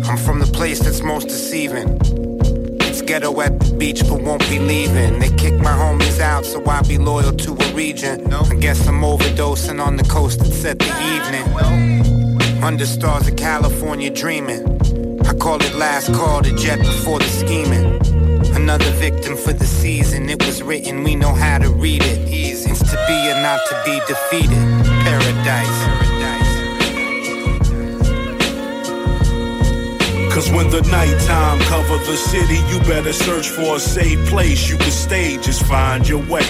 I'm 0.04 0.18
from 0.18 0.40
the 0.40 0.50
place 0.52 0.80
that's 0.80 1.02
most 1.02 1.28
deceiving. 1.28 2.29
Ghetto 3.10 3.40
at 3.40 3.58
the 3.58 3.74
beach, 3.74 4.02
but 4.08 4.22
won't 4.22 4.48
be 4.48 4.60
leaving. 4.60 5.18
They 5.18 5.30
kick 5.30 5.54
my 5.54 5.72
homies 5.72 6.20
out, 6.20 6.46
so 6.46 6.64
I 6.64 6.80
be 6.82 6.96
loyal 6.96 7.32
to 7.32 7.50
a 7.54 7.74
region. 7.74 8.32
I 8.32 8.54
guess 8.54 8.86
I'm 8.86 9.00
overdosing 9.00 9.84
on 9.84 9.96
the 9.96 10.04
coast 10.04 10.38
that 10.38 10.52
set 10.52 10.78
the 10.78 10.92
evening. 11.14 12.62
Under 12.62 12.86
stars 12.86 13.26
of 13.26 13.34
California 13.34 14.10
dreaming. 14.10 14.62
I 15.26 15.34
call 15.34 15.60
it 15.60 15.74
last 15.74 16.14
call 16.14 16.40
to 16.42 16.54
jet 16.54 16.78
before 16.78 17.18
the 17.18 17.24
scheming. 17.24 17.98
Another 18.54 18.92
victim 18.92 19.36
for 19.36 19.54
the 19.54 19.66
season. 19.66 20.30
It 20.30 20.46
was 20.46 20.62
written, 20.62 21.02
we 21.02 21.16
know 21.16 21.34
how 21.34 21.58
to 21.58 21.68
read 21.68 22.04
it. 22.04 22.28
Easy. 22.28 22.70
It's 22.70 22.78
to 22.78 22.96
be 23.08 23.28
or 23.28 23.42
not 23.42 23.58
to 23.70 23.82
be 23.84 23.98
defeated. 24.06 24.84
Paradise. 25.02 26.09
Cause 30.40 30.52
when 30.52 30.70
the 30.70 30.80
nighttime 30.90 31.58
cover 31.68 31.98
the 31.98 32.16
city, 32.16 32.60
you 32.72 32.78
better 32.88 33.12
search 33.12 33.50
for 33.50 33.76
a 33.76 33.78
safe 33.78 34.26
place 34.30 34.70
you 34.70 34.78
can 34.78 34.90
stay, 34.90 35.36
just 35.36 35.62
find 35.66 36.08
your 36.08 36.20
way. 36.30 36.40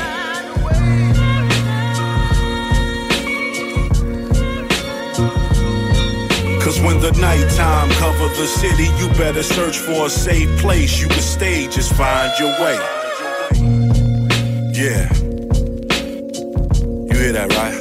Cause 6.62 6.81
when 6.83 7.01
the 7.01 7.10
nighttime 7.20 7.91
cover 7.99 8.28
the 8.28 8.47
city, 8.47 8.85
you 8.97 9.09
better 9.19 9.43
search 9.43 9.78
for 9.78 10.07
a 10.07 10.09
safe 10.09 10.57
place 10.60 11.01
you 11.01 11.09
can 11.09 11.20
stay, 11.20 11.67
just 11.67 11.93
find 11.94 12.31
your 12.39 12.52
way. 12.60 12.77
Yeah. 14.73 15.12
You 17.10 17.19
hear 17.19 17.33
that, 17.33 17.52
right? 17.57 17.80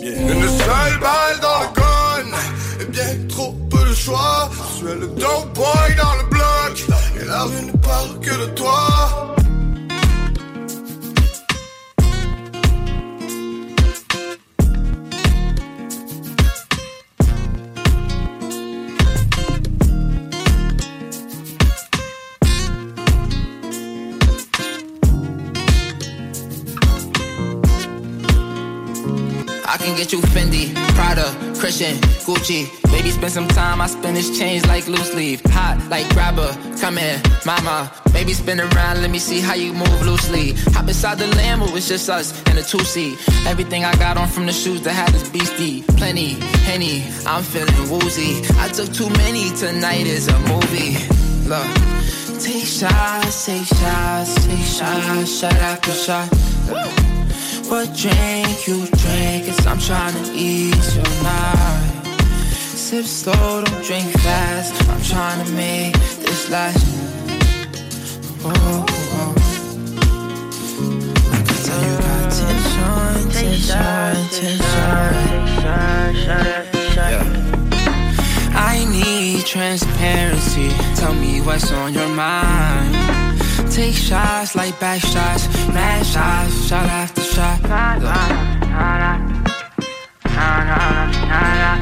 Une 0.00 0.48
seule 0.48 0.98
balle 1.00 1.40
dans 1.40 1.60
le 1.60 1.66
gun. 1.74 2.36
Et 2.80 2.84
bien 2.84 3.28
trop 3.28 3.52
peu 3.68 3.84
de 3.88 3.94
choix. 3.94 4.48
Je 4.52 4.76
suis 4.76 5.00
le 5.00 5.08
dope 5.08 5.52
boy 5.54 5.96
dans 5.96 6.14
le 6.22 6.28
bloc. 6.30 6.86
Et 7.20 7.24
la 7.24 7.42
rue 7.42 7.66
ne 7.66 7.72
parle 7.78 8.20
que 8.20 8.30
de 8.30 8.46
toi 8.54 9.31
get 30.02 30.12
you 30.12 30.18
Fendi, 30.34 30.74
Prada, 30.96 31.30
Christian, 31.60 31.94
Gucci. 32.26 32.66
Baby, 32.90 33.10
spend 33.10 33.32
some 33.32 33.46
time, 33.46 33.80
I 33.80 33.86
spend 33.86 34.16
this 34.16 34.36
change 34.36 34.66
like 34.66 34.88
loose 34.88 35.14
leaf. 35.14 35.40
Hot 35.50 35.78
like 35.90 36.08
grabber, 36.08 36.50
come 36.80 36.96
here, 36.96 37.22
mama. 37.46 37.88
Baby, 38.12 38.32
spin 38.32 38.60
around, 38.60 39.00
let 39.00 39.10
me 39.12 39.20
see 39.20 39.38
how 39.38 39.54
you 39.54 39.72
move 39.72 40.02
loosely. 40.04 40.54
Hop 40.74 40.88
inside 40.88 41.18
the 41.18 41.26
Lambo, 41.38 41.76
it's 41.76 41.86
just 41.86 42.10
us 42.10 42.26
and 42.46 42.58
a 42.58 42.62
two 42.64 42.80
seat. 42.80 43.16
Everything 43.46 43.84
I 43.84 43.94
got 43.94 44.16
on 44.16 44.26
from 44.26 44.46
the 44.46 44.52
shoes 44.52 44.82
that 44.82 44.92
had 44.92 45.10
this 45.10 45.28
beastie. 45.28 45.82
Plenty, 45.96 46.30
henny, 46.66 47.04
I'm 47.24 47.44
feeling 47.44 47.88
woozy. 47.88 48.42
I 48.58 48.68
took 48.68 48.92
too 48.92 49.10
many, 49.10 49.50
tonight 49.56 50.06
is 50.06 50.26
a 50.26 50.38
movie. 50.50 50.98
Look, 51.48 51.70
take 52.40 52.66
shots, 52.66 53.46
take 53.46 53.66
shots, 53.66 54.34
take 54.46 54.66
shots, 54.66 55.38
shot 55.38 55.54
after 55.54 55.92
shot. 55.92 57.11
What 57.68 57.94
drink 57.96 58.66
you 58.66 58.86
drink? 58.86 59.46
Cause 59.46 59.66
I'm 59.66 59.78
trying 59.78 60.14
to 60.14 60.32
ease 60.34 60.96
your 60.96 61.22
mind. 61.22 62.06
Sip 62.52 63.04
slow, 63.06 63.62
don't 63.64 63.84
drink 63.84 64.10
fast. 64.20 64.74
I'm 64.88 65.02
trying 65.02 65.44
to 65.44 65.52
make 65.52 65.94
this 65.94 66.50
last. 66.50 66.84
Oh, 68.44 68.84
oh. 68.88 69.34
I 71.32 71.36
can 71.46 71.58
tell 71.64 71.82
you 71.86 71.96
got 71.98 72.30
tension, 72.32 73.30
tension, 73.30 74.14
tension. 74.40 75.42
Yeah. 76.96 77.32
I 78.54 78.84
need 78.90 79.46
transparency. 79.46 80.68
Tell 80.96 81.14
me 81.14 81.40
what's 81.40 81.70
on 81.72 81.94
your 81.94 82.08
mind. 82.08 83.21
Take 83.72 83.94
shots 83.94 84.54
like 84.54 84.78
back 84.78 85.00
shots, 85.00 85.48
mad 85.68 86.04
shots, 86.04 86.68
shot 86.68 86.84
after 86.84 87.22
shot. 87.22 87.58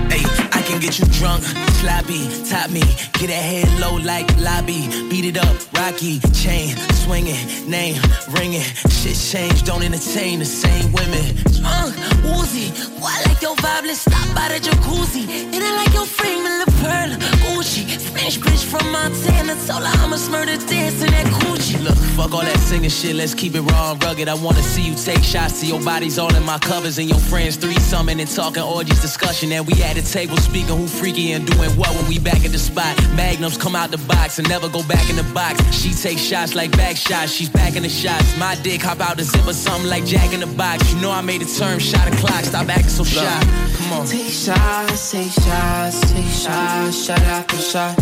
Hey, 0.09 0.30
can 0.71 0.81
get 0.81 0.99
you 0.99 1.05
drunk, 1.07 1.43
sloppy, 1.81 2.29
top 2.49 2.71
me, 2.71 2.83
get 3.19 3.31
a 3.31 3.41
head 3.51 3.69
low 3.81 3.97
like 3.97 4.27
lobby, 4.39 4.87
beat 5.11 5.25
it 5.25 5.37
up, 5.37 5.57
rocky, 5.75 6.21
chain 6.33 6.77
swinging, 7.03 7.69
name 7.69 8.01
ringing, 8.31 8.63
shit 9.01 9.17
changed, 9.17 9.67
don't 9.67 9.83
entertain 9.83 10.39
the 10.39 10.45
same 10.45 10.93
women. 10.93 11.25
Uh, 11.65 11.91
woozy, 12.23 12.71
I 13.03 13.23
like 13.27 13.43
your 13.43 13.57
vibe, 13.57 13.87
let's 13.87 14.01
stop 14.01 14.27
by 14.35 14.49
the 14.49 14.61
jacuzzi, 14.61 15.27
and 15.53 15.63
I 15.63 15.77
like 15.77 15.93
your 15.93 16.07
frame 16.07 16.47
and 16.47 16.63
the 16.63 16.71
pearl, 16.83 17.11
Gucci, 17.43 17.85
French 18.13 18.39
bitch 18.39 18.65
from 18.65 18.93
Montana, 18.93 19.55
told 19.67 19.83
her 19.83 20.05
I'm 20.05 20.13
a 20.13 20.17
smurder 20.17 20.57
dance 20.69 21.03
in 21.03 21.11
that 21.11 21.27
coochie. 21.27 21.83
Look, 21.83 21.97
fuck 22.17 22.33
all 22.33 22.43
that 22.43 22.59
singing 22.59 22.91
shit, 22.91 23.17
let's 23.17 23.35
keep 23.35 23.55
it 23.55 23.63
raw 23.63 23.93
and 23.93 24.05
rugged. 24.05 24.29
I 24.29 24.35
wanna 24.35 24.63
see 24.63 24.83
you 24.83 24.95
take 24.95 25.25
shots 25.25 25.61
to 25.61 25.67
your 25.67 25.81
bodies 25.83 26.19
all 26.19 26.35
in 26.35 26.45
my 26.45 26.59
covers 26.59 26.99
and 26.99 27.09
your 27.09 27.19
friends 27.19 27.57
three 27.57 27.79
summon 27.81 28.21
and 28.21 28.31
talking 28.31 28.63
orgies 28.63 29.01
discussion. 29.01 29.51
And 29.53 29.67
we 29.67 29.83
at 29.83 29.97
the 29.97 30.03
table 30.03 30.37
speaking 30.37 30.60
who 30.67 30.87
freaky 30.87 31.33
and 31.33 31.47
doing 31.47 31.71
what 31.77 31.95
when 31.95 32.07
we 32.09 32.19
back 32.19 32.45
at 32.45 32.53
the 32.53 32.59
spot. 32.59 32.97
Magnums 33.15 33.57
come 33.57 33.75
out 33.75 33.91
the 33.91 33.99
box 33.99 34.39
and 34.39 34.49
never 34.49 34.69
go 34.69 34.83
back 34.85 35.09
in 35.11 35.17
the 35.17 35.29
box. 35.35 35.61
She 35.75 35.93
takes 35.93 36.21
shots 36.21 36.55
like 36.55 36.73
back 36.73 36.97
shots, 36.97 37.33
she's 37.33 37.49
back 37.49 37.77
in 37.77 37.83
the 37.83 37.89
shots. 37.89 38.37
My 38.39 38.55
dick 38.57 38.83
hop 38.83 39.01
out 39.01 39.17
the 39.17 39.25
zipper, 39.25 39.53
something 39.53 39.89
like 39.89 40.05
Jack 40.05 40.33
in 40.33 40.41
the 40.41 40.47
box. 40.47 40.93
You 40.93 41.01
know 41.01 41.11
I 41.11 41.21
made 41.21 41.43
a 41.43 41.47
term, 41.47 41.79
shot 41.79 42.07
a 42.09 42.17
clock, 42.17 42.45
stop 42.45 42.69
acting 42.69 42.89
so 42.89 43.05
shy. 43.05 43.41
Come 43.77 43.93
on. 43.93 44.07
Take 44.07 44.33
shots, 44.33 45.11
take 45.13 45.33
shots, 45.33 46.01
take 46.13 46.27
shots, 46.27 47.05
shot 47.05 47.21
after 47.21 47.57
shot. 47.57 47.95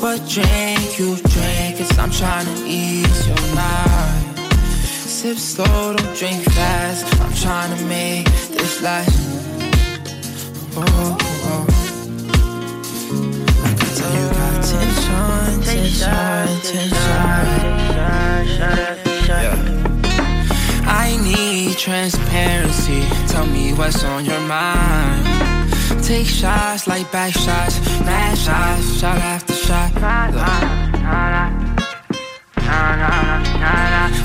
What 0.00 0.18
drink 0.28 0.98
you 0.98 1.16
drink? 1.16 1.78
Cause 1.78 1.98
I'm 1.98 2.10
trying 2.10 2.46
to 2.46 2.66
ease 2.66 3.26
your 3.26 3.54
mind. 3.54 4.38
Sip 4.82 5.38
slow, 5.38 5.94
don't 5.96 6.16
drink 6.16 6.42
fast. 6.44 7.06
I'm 7.20 7.32
trying 7.34 7.76
to 7.76 7.84
make 7.86 8.26
this 8.26 8.82
last. 8.82 9.55
I. 10.78 11.16
Yeah. 19.26 19.56
I 20.86 21.16
need 21.22 21.78
transparency. 21.78 23.02
Tell 23.28 23.46
me 23.46 23.72
what's 23.72 24.04
on 24.04 24.24
your 24.24 24.40
mind. 24.40 25.72
Take 26.04 26.26
shots 26.26 26.86
like 26.86 27.10
back 27.10 27.32
shots, 27.32 27.80
mad 28.00 28.36
shots, 28.36 29.00
shot 29.00 29.18
after 29.18 29.54
shot. 29.54 31.65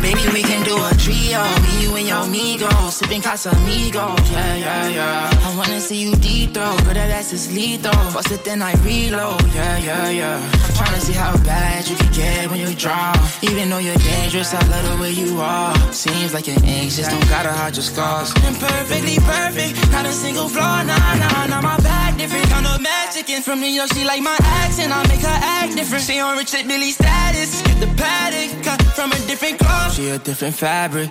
Baby, 0.02 0.24
we 0.34 0.42
can 0.42 0.64
do 0.66 0.76
a 0.76 0.92
trio. 0.98 1.44
Me, 1.64 1.84
you, 1.84 1.96
and 1.96 2.08
your 2.08 2.24
amigos. 2.26 2.96
Sipping 2.98 3.22
Casamigos. 3.22 4.32
Yeah, 4.32 4.56
yeah, 4.56 4.88
yeah. 4.88 5.48
I 5.48 5.56
wanna 5.58 5.80
see 5.80 6.02
you 6.02 6.16
deep 6.16 6.54
throw. 6.54 6.76
Girl, 6.84 6.94
that 6.94 7.10
ass 7.12 7.34
is 7.34 7.54
lethal. 7.54 7.92
Bust 8.14 8.32
it, 8.32 8.44
then 8.44 8.62
I 8.62 8.74
reload. 8.84 9.42
Yeah, 9.54 9.78
yeah, 9.78 10.10
yeah. 10.10 10.36
I'm 10.38 10.74
tryna 10.78 11.00
see 11.00 11.14
how 11.14 11.38
bad 11.44 11.88
you 11.88 11.96
can 11.96 12.12
get 12.14 12.50
when 12.50 12.60
you 12.60 12.74
draw. 12.76 13.14
Even 13.42 13.70
though 13.70 13.78
you're 13.78 14.02
dangerous, 14.14 14.54
I 14.54 14.62
love 14.68 14.86
the 14.90 15.02
way 15.02 15.12
you 15.12 15.40
are. 15.40 15.76
Seems 15.94 16.34
like 16.34 16.48
you're 16.48 16.66
anxious, 16.66 17.08
don't 17.08 17.30
gotta 17.30 17.52
hide 17.52 17.76
your 17.76 17.84
scars. 17.84 18.34
I'm 18.38 18.56
perfectly 18.56 19.18
perfect. 19.20 19.92
Not 19.92 20.06
a 20.06 20.12
single 20.12 20.50
flaw, 20.50 20.84
nah, 20.84 21.16
nah, 21.22 21.46
nah. 21.46 21.62
My 21.62 21.78
different. 22.22 22.50
Kind 22.50 22.68
of 22.68 22.82
Mexican. 22.82 23.42
From 23.42 23.60
New 23.60 23.74
York, 23.80 23.90
she 23.94 24.04
like 24.06 24.22
my 24.22 24.38
accent. 24.40 24.92
I 24.94 25.02
make 25.08 25.22
her 25.22 25.40
act 25.58 25.76
different. 25.76 26.04
She 26.04 26.20
on 26.20 26.38
rich 26.38 26.54
Billy 26.68 26.92
status. 26.92 27.60
Skip 27.60 27.78
the 27.80 27.92
paddock. 27.98 28.50
Cut 28.64 28.82
from 28.98 29.12
a 29.12 29.20
different 29.30 29.60
cloth. 29.60 29.94
She 29.94 30.10
a 30.10 30.20
different 30.20 30.56
fabric. 30.56 31.10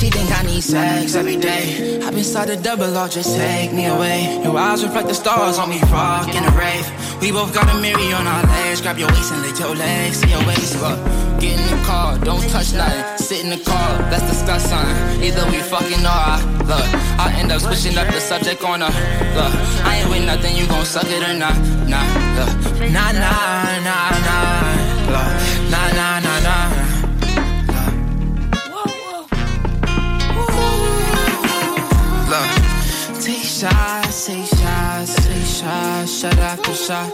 She 0.00 0.08
think 0.08 0.32
I 0.32 0.42
need 0.44 0.62
sex 0.62 1.14
every 1.14 1.36
day. 1.36 2.00
Hop 2.00 2.14
inside 2.14 2.48
the 2.48 2.56
double 2.56 2.96
R, 2.96 3.06
just 3.06 3.36
take 3.36 3.70
me 3.74 3.84
away. 3.84 4.40
Your 4.42 4.56
eyes 4.56 4.82
reflect 4.82 5.08
the 5.08 5.14
stars 5.14 5.58
on 5.58 5.68
me, 5.68 5.78
rock 5.92 6.26
in 6.34 6.42
a 6.42 6.50
rave. 6.56 6.88
We 7.20 7.32
both 7.32 7.52
got 7.52 7.68
a 7.68 7.78
mirror 7.78 8.16
on 8.16 8.26
our 8.26 8.42
legs. 8.46 8.80
Grab 8.80 8.96
your 8.96 9.08
waist 9.08 9.30
and 9.30 9.42
lick 9.42 9.58
your 9.60 9.74
legs, 9.74 10.16
see 10.16 10.30
your 10.30 10.40
waist 10.46 10.82
up. 10.82 10.96
Get 11.38 11.60
in 11.60 11.66
the 11.68 11.84
car, 11.84 12.16
don't 12.18 12.40
touch 12.48 12.72
nothing. 12.72 13.04
Sit 13.18 13.44
in 13.44 13.50
the 13.50 13.62
car, 13.62 13.98
let's 14.10 14.24
discuss 14.24 14.70
something. 14.70 15.22
Either 15.22 15.44
we 15.52 15.60
fucking 15.60 16.00
or 16.00 16.08
I, 16.08 16.40
look. 16.64 16.86
I 17.20 17.36
end 17.36 17.52
up 17.52 17.60
switching 17.60 17.98
up 17.98 18.06
the 18.08 18.20
subject 18.20 18.64
on 18.64 18.80
her. 18.80 18.88
Look, 19.36 19.52
I 19.84 20.00
ain't 20.00 20.08
with 20.08 20.24
nothing, 20.24 20.56
you 20.56 20.66
gon' 20.66 20.86
suck 20.86 21.04
it 21.08 21.22
or 21.28 21.36
not? 21.36 21.52
Nah, 21.92 22.00
look. 22.40 22.48
Nah, 22.88 23.12
nah, 23.12 23.84
nah, 23.84 24.16
nah. 24.24 24.80
Look, 25.12 25.49
shots, 33.60 34.26
take 34.26 34.46
shots, 34.46 35.14
take 35.26 35.44
shots, 35.44 36.20
shot 36.20 36.38
after 36.38 36.72
shot. 36.72 37.10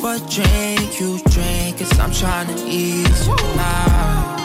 What 0.00 0.20
drink 0.30 0.98
you 1.00 1.18
drink? 1.28 1.78
Cause 1.78 1.98
I'm 1.98 2.12
trying 2.12 2.46
to 2.48 2.54
ease 2.66 3.26
your 3.26 3.36
mind. 3.54 4.40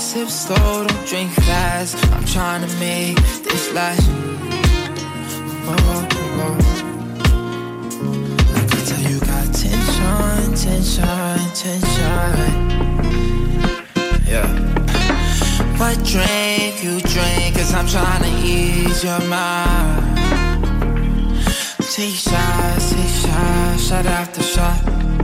Sip 0.00 0.28
slow, 0.28 0.86
don't 0.86 1.06
drink 1.06 1.30
fast. 1.30 1.94
I'm 2.12 2.24
trying 2.24 2.68
to 2.68 2.76
make 2.78 3.16
this 3.44 3.72
last. 3.72 4.10
I 8.54 8.66
can 8.70 8.82
tell 8.88 9.02
you 9.08 9.20
got 9.20 9.54
tension, 9.54 10.54
tension, 10.56 11.38
tension. 11.54 12.32
Yeah. 14.26 14.81
What 15.78 15.96
drink 16.04 16.82
you 16.84 17.00
drink? 17.00 17.56
Cause 17.56 17.74
I'm 17.74 17.86
trying 17.86 18.22
to 18.22 18.46
ease 18.46 19.02
your 19.04 19.20
mind. 19.28 20.16
Take 21.92 22.14
shots, 22.14 22.92
take 22.92 23.08
shots, 23.08 23.88
shot 23.88 24.06
after 24.06 24.42
shot. 24.42 25.21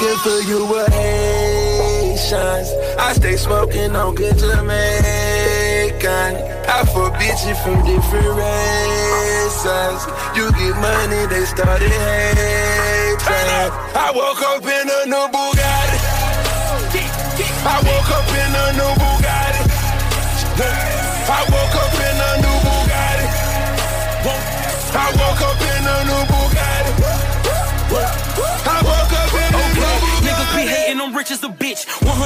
Looking 0.00 0.18
for 0.18 0.40
you 0.48 0.64
with 0.66 0.88
Haitians. 0.92 2.70
I 2.98 3.12
stay 3.14 3.36
smoking 3.36 3.94
on 3.96 4.14
good 4.14 4.38
Jamaican. 4.38 4.70
I 6.68 6.84
fuck 6.92 7.14
bitches 7.14 7.62
from 7.62 7.84
different 7.84 8.36
races. 8.40 10.06
You 10.36 10.50
get 10.52 10.76
money, 10.80 11.26
they 11.26 11.44
started 11.44 11.90
hating. 11.90 13.18
I 13.94 14.12
woke 14.14 14.42
up 14.42 14.64
in 14.64 14.88
a 14.88 15.06
new 15.06 15.28
Bugatti. 15.34 15.98
I 17.62 17.76
woke 17.84 18.10
up 18.10 18.28
in 18.28 18.54
a 18.56 18.72
new 18.72 18.94
Bugatti. 19.00 19.20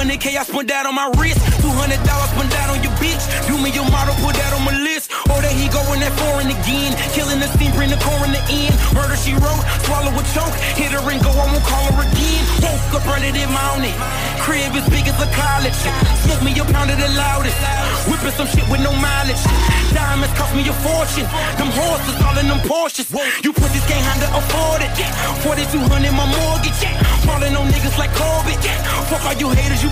200k 0.04 0.36
I 0.36 0.44
spent 0.44 0.68
that 0.68 0.84
on 0.84 0.94
my 0.94 1.08
wrist. 1.16 1.40
$200 1.64 1.96
spent 1.96 2.50
that 2.52 2.68
on 2.68 2.76
your 2.84 2.92
bitch. 3.00 3.24
Do 3.48 3.56
me 3.56 3.72
your 3.72 3.88
model, 3.88 4.12
put 4.20 4.36
that 4.36 4.52
on 4.52 4.60
my 4.60 4.76
list. 4.84 5.08
Oh, 5.08 5.32
or 5.32 5.40
that 5.40 5.56
he 5.56 5.64
going 5.72 6.04
that 6.04 6.12
foreign 6.20 6.52
again. 6.52 6.92
Killing 7.16 7.40
the 7.40 7.48
scene, 7.56 7.72
bring 7.72 7.88
the 7.88 7.96
core 8.04 8.20
in 8.28 8.36
the 8.36 8.44
end. 8.52 8.76
Murder 8.92 9.16
she 9.16 9.32
wrote, 9.32 9.64
swallow 9.88 10.12
a 10.12 10.22
choke. 10.36 10.52
Hit 10.76 10.92
her 10.92 11.00
and 11.08 11.24
go, 11.24 11.32
I 11.32 11.48
won't 11.48 11.64
call 11.64 11.88
her 11.96 12.04
again. 12.04 12.42
Woke 12.60 13.00
up 13.00 13.08
early 13.08 13.32
this 13.32 13.48
morning. 13.48 13.96
Crib 14.44 14.76
as 14.76 14.84
big 14.92 15.08
as 15.08 15.16
a 15.16 15.28
college. 15.32 15.78
Smoke 16.28 16.44
me 16.44 16.52
a 16.60 16.64
pound 16.68 16.92
of 16.92 17.00
the 17.00 17.08
loudest. 17.16 17.56
Whipping 18.04 18.36
some 18.36 18.48
shit 18.52 18.68
with 18.68 18.84
no 18.84 18.92
mileage. 18.92 19.40
Diamonds 19.96 20.36
cost 20.36 20.52
me 20.52 20.68
a 20.68 20.74
fortune. 20.84 21.24
Them 21.56 21.72
horses 21.72 22.20
all 22.20 22.36
in 22.36 22.52
them 22.52 22.60
Porsches. 22.68 23.08
You 23.40 23.56
put 23.56 23.72
this 23.72 23.84
game 23.88 24.04
to 24.20 24.28
afford 24.36 24.84
it. 24.84 24.92
4200 25.40 26.12
my 26.12 26.28
mortgage. 26.28 27.23
On 27.24 27.40
niggas 27.70 27.96
like 27.98 28.12
Corbett. 28.14 28.60
Fuck 29.08 29.24
all 29.24 29.34
you 29.34 29.50
haters, 29.50 29.82
you. 29.82 29.90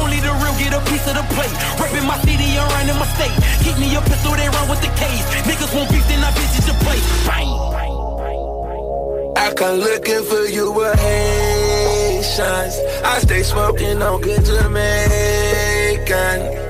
Only 0.00 0.20
the 0.20 0.32
real 0.40 0.54
get 0.58 0.74
a 0.74 0.80
piece 0.90 1.06
of 1.08 1.14
the 1.14 1.24
plate. 1.34 1.52
Rapping 1.80 2.06
my 2.06 2.18
city 2.20 2.56
and 2.56 2.70
running 2.72 2.98
my 2.98 3.06
state. 3.16 3.32
Keep 3.64 3.78
me 3.78 3.94
a 3.96 4.00
pistol, 4.00 4.32
they 4.36 4.48
run 4.48 4.68
with 4.68 4.80
the 4.80 4.88
case. 4.96 5.24
Niggas 5.48 5.74
won't 5.74 5.90
beef, 5.90 6.06
then 6.08 6.22
I 6.24 6.30
visit 6.32 6.66
your 6.66 6.76
place. 6.84 7.04
Bang. 7.26 7.48
I 9.36 9.52
come 9.54 9.78
looking 9.78 10.24
for 10.24 10.44
you 10.46 10.72
with 10.72 10.98
Haitians. 10.98 12.74
I 13.04 13.20
stay 13.20 13.42
smoking 13.42 14.02
on 14.02 14.20
good 14.20 14.44
Jamaican. 14.44 14.78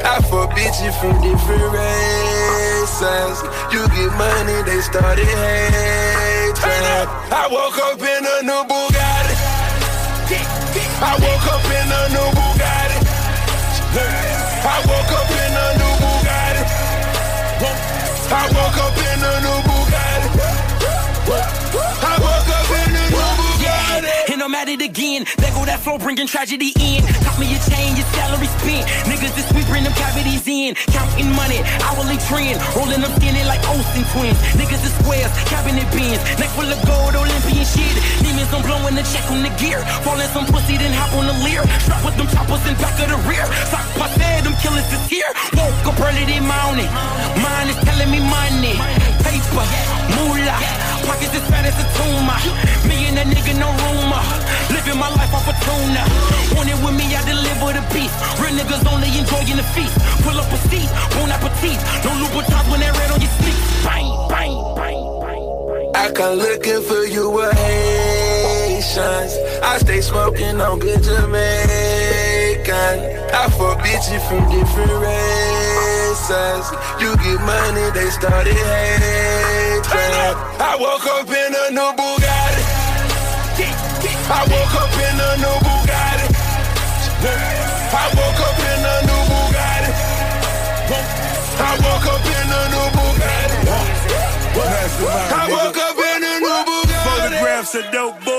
I 0.05 0.21
fuck 0.29 0.51
bitches 0.53 0.95
from 1.01 1.21
different 1.23 1.73
races. 1.73 3.43
You 3.73 3.87
get 3.89 4.13
money, 4.19 4.63
they 4.69 4.81
started 4.83 5.27
hating. 5.27 7.09
I 7.33 7.49
woke 7.51 7.79
up 7.79 8.01
in 8.01 8.25
a 8.27 8.43
new 8.43 8.65
Bugatti. 8.69 9.48
I 11.01 11.15
woke 11.15 11.47
up 11.55 11.65
in 11.65 11.89
a 11.95 12.03
new 12.11 12.29
Bugatti. 12.35 12.99
I 14.67 14.79
woke 14.89 15.13
up 15.15 15.31
in 15.31 15.55
a 15.55 15.67
new 15.79 15.95
Bugatti. 16.03 16.63
I 18.31 18.45
woke 18.53 18.68
at 24.69 24.81
it 24.81 24.85
again. 24.85 25.25
There 25.41 25.53
go 25.57 25.65
that 25.65 25.81
flow, 25.81 25.97
bringing 25.99 26.27
tragedy 26.27 26.73
in. 26.77 27.01
Cop 27.25 27.41
me 27.41 27.49
a 27.57 27.59
chain, 27.65 27.97
your 27.97 28.09
salary 28.13 28.49
spent. 28.61 28.85
Niggas 29.09 29.33
this 29.33 29.49
week 29.57 29.67
bring 29.67 29.85
them 29.85 29.97
cavities 29.97 30.45
in. 30.45 30.75
Counting 30.93 31.33
money, 31.33 31.61
hourly 31.89 32.21
trend. 32.29 32.61
Rolling 32.77 33.01
them 33.01 33.13
skinny 33.17 33.45
like 33.49 33.63
Olsen 33.69 34.05
twins. 34.13 34.37
Niggas 34.61 34.85
is 34.85 34.93
squares, 35.01 35.33
cabinet 35.49 35.89
bins. 35.93 36.21
Neck 36.37 36.53
full 36.53 36.69
of 36.69 36.81
gold, 36.85 37.17
Olympian 37.17 37.65
shit. 37.65 37.95
Demons, 38.21 38.53
I'm 38.53 38.63
blowing 38.63 38.95
the 38.95 39.05
check 39.09 39.25
on 39.33 39.41
the 39.41 39.53
gear. 39.57 39.81
Falling 40.05 40.29
some 40.37 40.47
pussy, 40.47 40.77
then 40.77 40.93
hop 40.93 41.13
on 41.17 41.27
the 41.27 41.37
Lear. 41.45 41.65
Strap 41.85 42.05
with 42.05 42.17
them 42.21 42.29
choppers 42.29 42.63
in 42.69 42.75
back 42.77 42.97
of 43.01 43.09
the 43.09 43.19
rear. 43.25 43.47
Sock 43.73 43.89
passe, 43.97 44.45
them 44.45 44.55
killers 44.61 44.89
is 44.93 45.05
here. 45.09 45.31
Woke 45.57 45.95
up 45.95 46.01
early 46.03 46.25
this 46.29 46.43
morning. 46.45 46.89
Mine 47.41 47.69
is 47.73 47.79
telling 47.87 48.11
me 48.13 48.21
money. 48.21 48.77
Paper, 49.29 49.67
moolah. 50.17 50.57
Pockets 51.05 51.37
as 51.37 51.45
fat 51.53 51.69
as 51.69 51.77
a 51.77 51.87
tumor. 52.01 52.41
Me 52.89 53.13
and 53.13 53.17
that 53.21 53.29
nigga, 53.29 53.53
no 53.61 53.69
rumor. 53.69 54.25
Living 54.73 54.97
my 54.97 55.13
life 55.21 55.33
off 55.37 55.45
a 55.45 55.55
tuna. 55.61 56.03
Want 56.57 56.73
it 56.73 56.81
with 56.81 56.97
me, 56.97 57.13
I 57.13 57.21
deliver 57.29 57.77
the 57.77 57.85
beef. 57.93 58.09
Real 58.41 58.57
niggas 58.57 58.89
only 58.89 59.13
enjoying 59.13 59.61
the 59.61 59.67
feast. 59.77 59.93
Pull 60.25 60.41
up 60.41 60.49
a 60.49 60.59
seat, 60.73 60.89
bon 61.13 61.29
appetit. 61.29 61.77
No 62.05 62.17
Louboutins 62.25 62.67
when 62.73 62.81
that 62.81 62.97
red 62.97 63.11
on 63.13 63.21
your 63.21 63.33
sleep. 63.37 63.59
Bang, 63.85 64.09
bang, 64.33 64.57
bang. 64.81 65.01
I 65.95 66.11
come 66.17 66.39
looking 66.39 66.81
for 66.89 67.05
you 67.05 67.29
with 67.29 67.53
Haitians. 67.53 69.33
I 69.61 69.77
stay 69.77 70.01
smoking 70.01 70.59
on 70.61 70.79
good 70.79 71.03
Jamaican. 72.69 73.01
I 73.33 73.49
fuck 73.49 73.81
bitches 73.81 74.21
from 74.29 74.45
different 74.53 74.93
races. 75.01 76.65
You 77.01 77.17
get 77.17 77.41
money, 77.41 77.91
they 77.97 78.11
started 78.11 78.53
hating. 78.53 79.81
I 80.61 80.77
woke 80.79 81.07
up 81.07 81.29
in 81.29 81.55
a 81.55 81.71
new 81.73 81.93
Bugatti. 81.97 82.65
I 84.29 84.45
woke 84.53 84.75
up 84.77 84.93
in 85.01 85.17
a 85.17 85.37
new 85.41 85.57
Bugatti. 85.65 86.29
I 87.89 88.07
woke 88.17 88.43
up 88.45 88.61
in 88.61 88.85
a 88.85 88.97
new 89.09 89.23
Bugatti. 89.33 89.91
I 91.59 91.75
woke 91.81 92.07
up 92.13 92.27
in 92.37 92.53
a 92.53 92.69
new 92.73 92.87
Bugatti. 92.97 93.59
I 95.31 95.49
woke 95.49 95.79
up 95.79 95.97
in 95.97 96.23
a 96.23 96.41
new 96.41 96.59
Bugatti. 96.69 97.09
Photographs 97.09 97.75
of 97.75 97.85
dope 97.93 98.25
boys. 98.25 98.38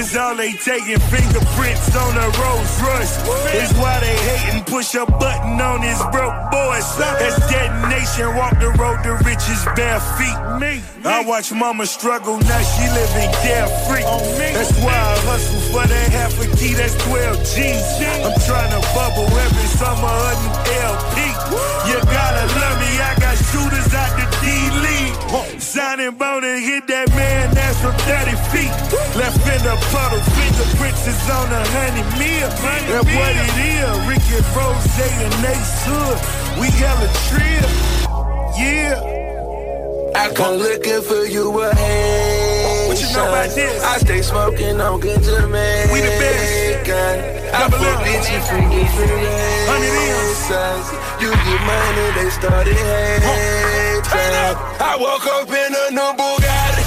It's 0.00 0.16
all 0.16 0.34
they 0.34 0.52
taking. 0.52 0.98
Fingerprints 1.12 1.94
on 1.94 2.16
a 2.16 2.24
Rolls 2.40 2.72
Royce. 2.80 3.20
It's 3.52 3.76
why 3.76 4.00
they 4.00 4.16
hating. 4.16 4.64
Push 4.64 4.94
a 4.94 5.04
button 5.04 5.60
on 5.60 5.82
his 5.82 6.00
broke 6.08 6.40
boys. 6.48 6.88
That's 6.96 7.36
detonation. 7.52 8.34
Walk 8.34 8.56
the 8.58 8.72
road 8.80 9.04
to 9.04 9.12
riches 9.28 9.60
bare 9.76 10.00
feet. 10.16 10.38
Me. 10.56 10.80
I 11.04 11.22
watch 11.28 11.52
mama 11.52 11.84
struggle. 11.84 12.40
Now 12.48 12.62
she 12.64 12.88
living 12.96 13.28
carefree. 13.44 14.00
That's 14.56 14.72
why 14.80 14.96
I 14.96 15.20
hustle 15.28 15.60
for 15.68 15.84
that 15.86 16.08
half 16.16 16.32
a 16.40 16.48
key. 16.56 16.72
That's 16.72 16.96
12 17.04 17.36
G's. 17.52 17.84
I'm 18.24 18.32
trying 18.48 18.72
to 18.72 18.80
bubble 18.96 19.28
every 19.36 19.68
summer 19.76 20.08
a 20.08 20.32
new 20.40 20.56
LP. 20.80 21.16
You 21.92 22.00
gotta 22.08 22.39
Signing 25.80 26.12
bone 26.12 26.44
and 26.44 26.62
hit 26.62 26.86
that 26.88 27.08
man. 27.16 27.54
That's 27.54 27.80
from 27.80 27.96
30 28.04 28.36
feet. 28.52 28.68
Left 29.16 29.40
in 29.48 29.60
the 29.64 29.76
puddle. 29.88 30.20
Fingerprints 30.36 31.08
is 31.08 31.16
on 31.32 31.48
a 31.48 31.62
honey 31.72 32.04
meal. 32.20 32.52
That's 32.60 33.08
what 33.16 33.32
it 33.32 33.56
is. 33.64 33.88
Ricky 34.04 34.44
Rose 34.52 35.00
and 35.00 35.40
Ace 35.40 35.80
Hood. 35.88 36.18
We 36.60 36.68
hella 36.76 37.08
trill. 37.32 37.70
Yeah. 38.60 40.12
I 40.14 40.28
come 40.34 40.56
looking 40.58 41.00
for 41.00 41.24
you 41.24 41.48
with 41.48 41.72
Haitians. 41.72 42.79
What 42.90 42.98
you 43.00 43.06
know 43.14 43.22
about 43.22 43.54
this? 43.54 43.84
I 43.84 43.98
stay 43.98 44.20
smoking 44.20 44.80
on 44.80 44.98
good 44.98 45.22
Jamaican. 45.22 45.94
We 45.94 46.00
the 46.02 46.10
best. 46.18 46.90
I 46.90 47.62
Double 47.62 47.78
M. 47.86 48.02
bitches 48.02 48.42
from 48.50 48.66
different 48.66 49.14
races. 49.14 50.90
You 51.22 51.30
get 51.30 51.60
money, 51.70 52.06
they 52.18 52.26
started 52.34 52.74
hating. 52.74 54.02
I 54.82 54.98
woke 54.98 55.22
up 55.22 55.46
in 55.46 55.70
a 55.70 55.94
new 55.94 56.10
Bugatti. 56.18 56.82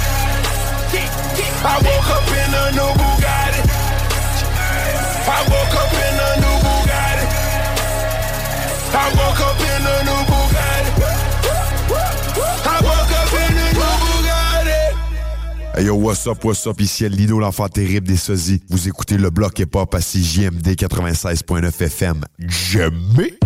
I 1.64 1.80
woke 1.80 2.10
up 2.12 2.28
in 2.36 2.52
a 2.52 2.64
new 2.76 2.90
Bugatti. 3.00 3.64
I 5.24 5.40
woke 5.48 5.72
up 5.72 5.88
in 6.04 6.20
a 6.20 6.30
new 6.44 6.56
Bugatti. 6.68 7.24
I 8.92 9.08
woke 9.08 9.40
up 9.40 9.53
Hey 15.76 15.86
yo, 15.86 15.94
what's 15.96 16.24
up, 16.28 16.44
what's 16.44 16.68
up, 16.68 16.80
ici 16.80 17.08
Lino, 17.08 17.40
l'enfant 17.40 17.68
terrible 17.68 18.06
des 18.06 18.16
sosies. 18.16 18.62
Vous 18.68 18.86
écoutez 18.86 19.16
le 19.16 19.30
bloc 19.30 19.58
hip-hop 19.58 19.92
à 19.92 19.98
CJMD 19.98 20.76
96.9 20.76 21.82
FM. 21.82 22.24
Jamais! 22.38 23.36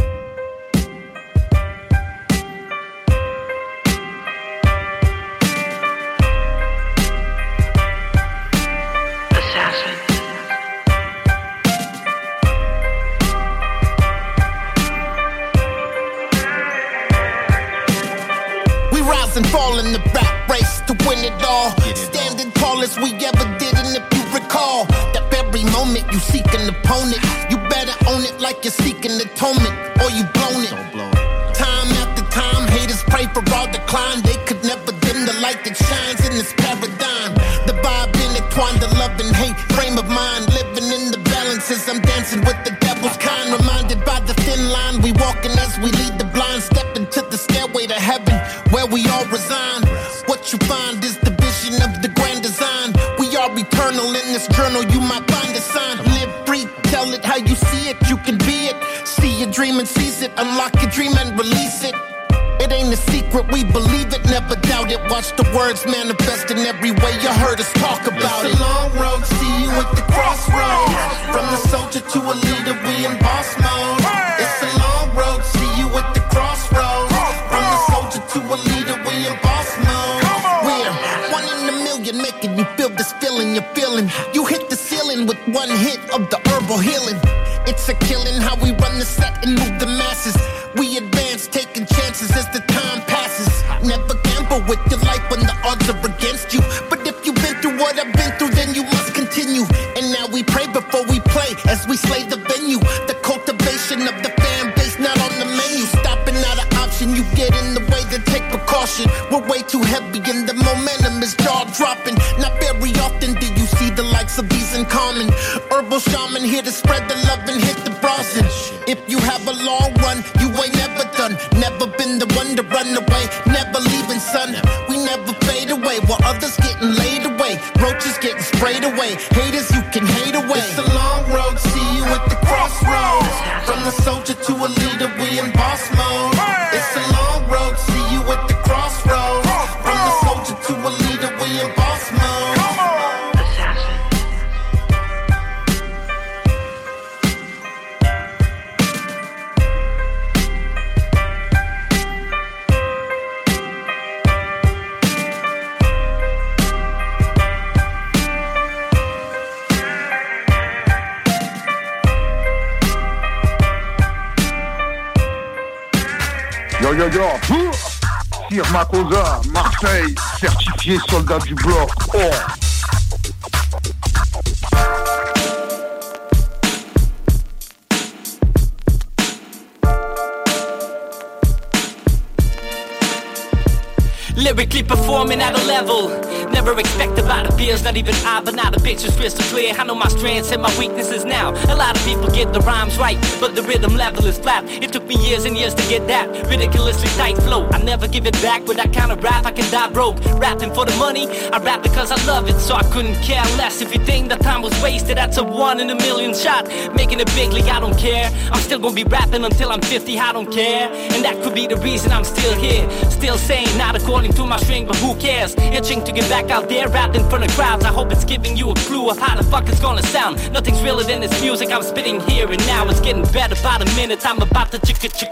Because 201.99 202.13
I 202.13 202.27
love 202.27 202.49
it 202.49 202.61
So 202.61 202.77
I 202.77 202.85
couldn't 202.93 203.17
care 203.25 203.43
less 203.59 203.83
If 203.83 203.93
you 203.93 203.99
think 203.99 204.29
that 204.29 204.41
time 204.41 204.63
was 204.63 204.73
wasted. 204.81 205.17
That's 205.17 205.37
a 205.37 205.43
one 205.43 205.81
in 205.81 205.91
a 205.91 205.97
million 205.97 206.33
shot 206.33 206.69
Making 206.95 207.19
it 207.19 207.27
big 207.35 207.51
league, 207.51 207.65
I 207.65 207.81
don't 207.81 207.99
care. 207.99 208.31
I'm 208.53 208.61
still 208.61 208.79
gonna 208.79 208.95
be 208.95 209.03
rapping 209.03 209.45
until 209.45 209.73
I'm 209.73 209.81
50 209.81 210.17
I 210.17 210.33
don't 210.33 210.49
care. 210.49 210.89
And 210.93 211.25
that 211.25 211.43
could 211.43 211.57
be 211.57 211.67
the 211.67 211.77
reason 211.79 212.13
I'm 212.13 212.23
still 212.23 212.55
here. 212.55 212.89
Still 213.11 213.37
saying 213.37 213.77
not 213.77 213.97
according 213.97 214.33
to 214.35 214.47
my 214.47 214.59
string 214.59 214.87
But 214.87 214.95
who 214.99 215.17
cares? 215.17 215.57
Itching 215.57 216.05
to 216.05 216.13
get 216.13 216.31
back 216.31 216.51
out 216.51 216.69
there 216.69 216.87
Rapping 216.89 217.23
in 217.23 217.29
front 217.29 217.45
of 217.45 217.51
crowds. 217.57 217.85
I 217.85 217.89
hope 217.89 218.13
it's 218.13 218.25
giving 218.25 218.57
you 218.57 218.71
a 218.71 218.75
clue 218.87 219.11
Of 219.11 219.19
how 219.19 219.35
the 219.37 219.43
fuck 219.43 219.69
it's 219.69 219.81
gonna 219.81 220.05
sound. 220.05 220.37
Nothing's 220.53 220.81
realer 220.81 221.03
than 221.03 221.19
this 221.21 221.43
music 221.43 221.73
I'm 221.73 221.83
spitting 221.83 222.21
here 222.31 222.47
and 222.47 222.65
now. 222.69 222.89
It's 222.89 223.01
getting 223.01 223.25
better 223.33 223.57
by 223.61 223.77
the 223.79 223.87
minute. 223.97 224.25
I'm 224.25 224.41
about 224.41 224.71
to 224.71 224.79
chick 224.87 224.99
chick 225.01 225.31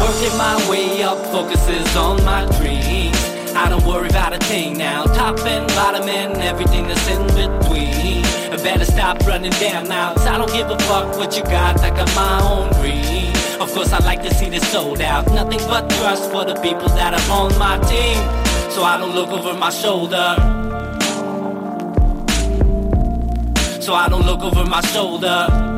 Working 0.00 0.38
my 0.38 0.64
way 0.70 1.02
up 1.02 1.18
Focuses 1.32 1.96
on 1.96 2.24
my 2.24 2.46
dreams 2.60 3.33
I 3.56 3.68
don't 3.68 3.84
worry 3.86 4.08
about 4.08 4.32
a 4.32 4.38
thing 4.38 4.76
now. 4.76 5.04
Top 5.04 5.38
and 5.40 5.66
bottom 5.68 6.08
and 6.08 6.36
everything 6.38 6.86
that's 6.86 7.08
in 7.08 7.22
between. 7.28 8.24
I 8.52 8.56
better 8.56 8.84
stop 8.84 9.20
running 9.26 9.52
down 9.52 9.88
now 9.88 10.14
I 10.14 10.38
don't 10.38 10.52
give 10.52 10.70
a 10.70 10.78
fuck 10.80 11.16
what 11.16 11.36
you 11.36 11.42
got. 11.44 11.80
I 11.80 11.90
got 11.90 12.12
my 12.14 12.40
own 12.42 12.72
dream. 12.80 13.32
Of 13.60 13.72
course 13.72 13.92
I 13.92 13.98
like 14.04 14.22
to 14.22 14.34
see 14.34 14.50
this 14.50 14.66
sold 14.72 15.00
out. 15.00 15.26
Nothing 15.28 15.60
but 15.68 15.88
trust 15.90 16.30
for 16.30 16.44
the 16.44 16.54
people 16.56 16.88
that 16.88 17.14
are 17.14 17.32
on 17.32 17.56
my 17.58 17.78
team. 17.88 18.18
So 18.70 18.82
I 18.82 18.98
don't 18.98 19.14
look 19.14 19.30
over 19.30 19.54
my 19.54 19.70
shoulder. 19.70 20.36
So 23.80 23.94
I 23.94 24.08
don't 24.08 24.26
look 24.26 24.40
over 24.40 24.64
my 24.64 24.80
shoulder 24.80 25.73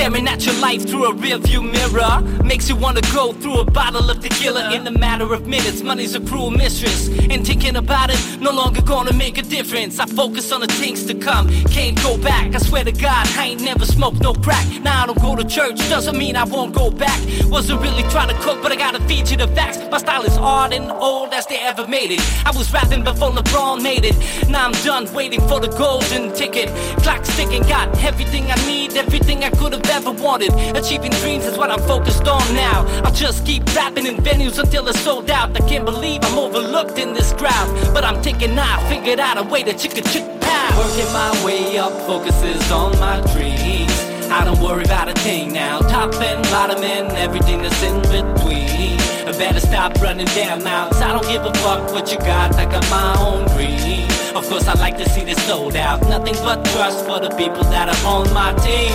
Staring 0.00 0.28
at 0.28 0.46
your 0.46 0.54
life 0.62 0.88
through 0.88 1.10
a 1.10 1.14
rearview 1.14 1.60
mirror. 1.60 2.22
Makes 2.42 2.70
you 2.70 2.74
wanna 2.74 3.02
go 3.12 3.34
through 3.34 3.60
a 3.60 3.64
bottle 3.66 4.08
of 4.08 4.20
tequila. 4.20 4.72
In 4.72 4.86
a 4.86 4.90
matter 4.90 5.30
of 5.34 5.46
minutes, 5.46 5.82
money's 5.82 6.14
a 6.14 6.20
cruel 6.20 6.50
mistress. 6.50 7.08
And 7.28 7.46
thinking 7.46 7.76
about 7.76 8.08
it, 8.08 8.18
no 8.40 8.50
longer 8.50 8.80
gonna 8.80 9.12
make 9.12 9.36
a 9.36 9.42
difference. 9.42 10.00
I 10.00 10.06
focus 10.06 10.52
on 10.52 10.62
the 10.62 10.68
things 10.68 11.04
to 11.04 11.12
come, 11.12 11.50
can't 11.66 12.02
go 12.02 12.16
back 12.16 12.54
I 12.54 12.58
swear 12.58 12.82
to 12.84 12.92
God, 12.92 13.28
I 13.36 13.48
ain't 13.48 13.60
never 13.60 13.84
smoked 13.84 14.22
no 14.22 14.32
crack. 14.32 14.66
Now 14.82 15.02
I 15.02 15.06
don't 15.06 15.20
go 15.20 15.36
to 15.36 15.44
church, 15.44 15.76
doesn't 15.90 16.16
mean 16.16 16.34
I 16.34 16.44
won't 16.44 16.74
go 16.74 16.90
back. 16.90 17.20
Wasn't 17.50 17.78
really 17.82 18.04
trying 18.04 18.28
to 18.28 18.38
cook, 18.40 18.62
but 18.62 18.72
I 18.72 18.76
gotta 18.76 19.00
feed 19.00 19.28
you 19.28 19.36
the 19.36 19.48
facts. 19.48 19.78
My 19.90 19.98
style 19.98 20.24
is 20.24 20.34
hard 20.34 20.72
and 20.72 20.90
old 20.90 21.19
as 21.40 21.46
they 21.46 21.58
ever 21.60 21.86
made 21.86 22.10
it. 22.10 22.20
I 22.44 22.50
was 22.50 22.70
rapping 22.70 23.02
before 23.02 23.30
LeBron 23.30 23.82
made 23.82 24.04
it. 24.04 24.16
Now 24.50 24.66
I'm 24.66 24.76
done 24.84 25.10
waiting 25.14 25.40
for 25.48 25.58
the 25.58 25.68
golden 25.68 26.34
ticket. 26.34 26.68
Clock 27.02 27.24
ticking, 27.36 27.62
got 27.62 27.86
everything 28.04 28.44
I 28.50 28.56
need, 28.66 28.92
everything 28.94 29.42
I 29.42 29.50
could've 29.50 29.88
ever 29.98 30.12
wanted. 30.12 30.52
Achieving 30.76 31.12
dreams 31.22 31.46
is 31.46 31.56
what 31.56 31.70
I'm 31.70 31.80
focused 31.94 32.28
on 32.28 32.44
now. 32.54 32.84
I'll 33.04 33.18
just 33.26 33.46
keep 33.46 33.64
rapping 33.74 34.06
in 34.06 34.16
venues 34.16 34.58
until 34.58 34.86
it's 34.88 35.00
sold 35.00 35.30
out. 35.30 35.48
I 35.56 35.66
can't 35.66 35.86
believe 35.86 36.20
I'm 36.24 36.38
overlooked 36.38 36.98
in 36.98 37.14
this 37.14 37.32
crowd. 37.32 37.68
But 37.94 38.04
I'm 38.04 38.22
thinking 38.22 38.58
I 38.58 38.72
figured 38.90 39.18
out 39.18 39.38
a 39.38 39.42
way 39.42 39.62
to 39.62 39.72
chicka 39.72 40.02
chick 40.12 40.26
pow. 40.42 40.78
Working 40.78 41.10
my 41.14 41.30
way 41.44 41.78
up, 41.78 41.92
focuses 42.06 42.70
on 42.70 42.90
my 43.00 43.16
dreams 43.32 44.09
I 44.32 44.44
don't 44.44 44.60
worry 44.60 44.84
about 44.84 45.08
a 45.08 45.14
thing 45.14 45.52
now. 45.52 45.80
Top 45.80 46.14
and 46.14 46.42
bottom 46.44 46.82
and 46.84 47.10
everything 47.18 47.62
that's 47.62 47.82
in 47.82 48.00
between. 48.02 48.98
I 49.26 49.32
better 49.36 49.60
stop 49.60 50.00
running 50.00 50.26
down 50.28 50.62
now 50.62 50.88
I 50.88 51.12
don't 51.12 51.26
give 51.26 51.44
a 51.44 51.52
fuck 51.54 51.92
what 51.92 52.12
you 52.12 52.18
got. 52.18 52.54
I 52.54 52.64
got 52.64 52.88
my 52.90 53.16
own 53.18 53.46
dream. 53.56 54.08
Of 54.36 54.48
course 54.48 54.68
I 54.68 54.74
like 54.74 54.96
to 54.98 55.08
see 55.08 55.24
this 55.24 55.42
sold 55.46 55.74
out. 55.74 56.00
Nothing 56.02 56.34
but 56.44 56.64
trust 56.66 57.04
for 57.04 57.18
the 57.18 57.30
people 57.30 57.64
that 57.64 57.88
are 57.88 58.06
on 58.06 58.32
my 58.32 58.54
team. 58.64 58.92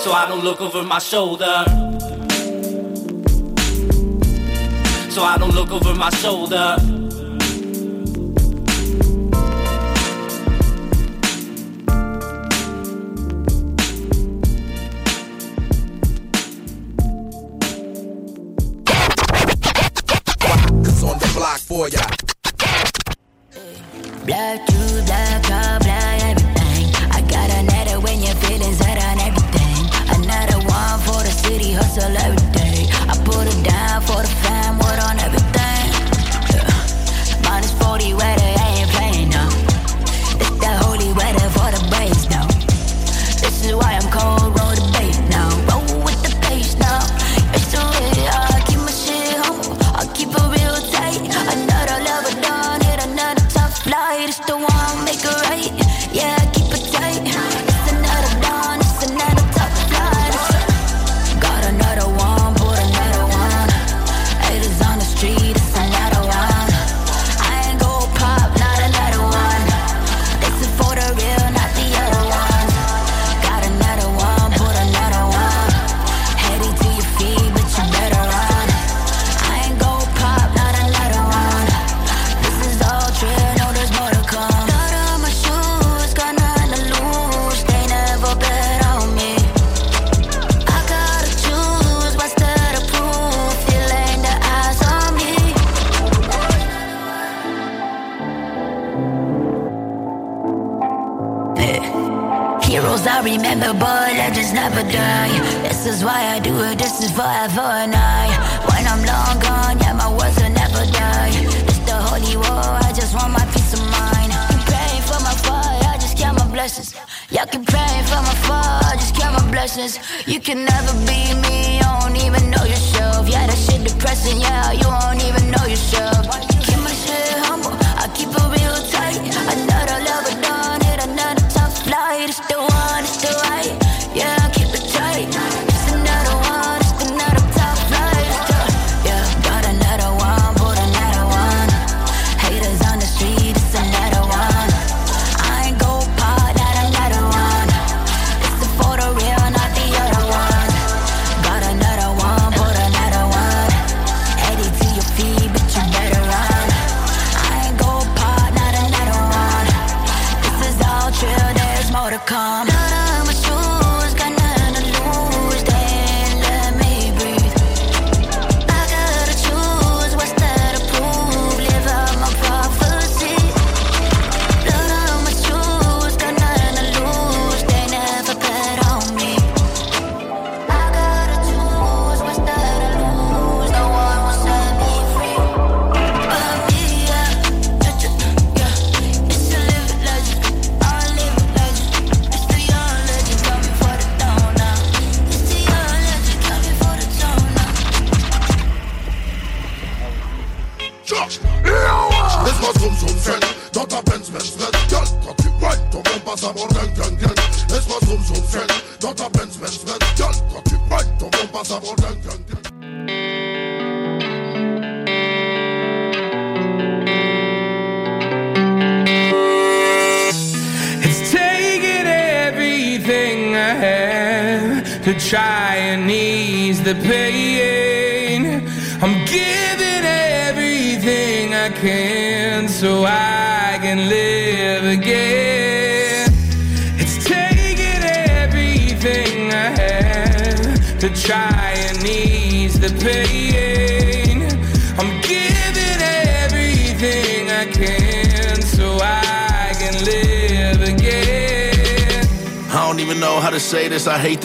So 0.00 0.12
I 0.12 0.26
don't 0.28 0.44
look 0.44 0.60
over 0.60 0.82
my 0.82 0.98
shoulder. 0.98 1.64
So 5.10 5.22
I 5.22 5.36
don't 5.38 5.54
look 5.54 5.70
over 5.70 5.94
my 5.94 6.10
shoulder 6.10 6.93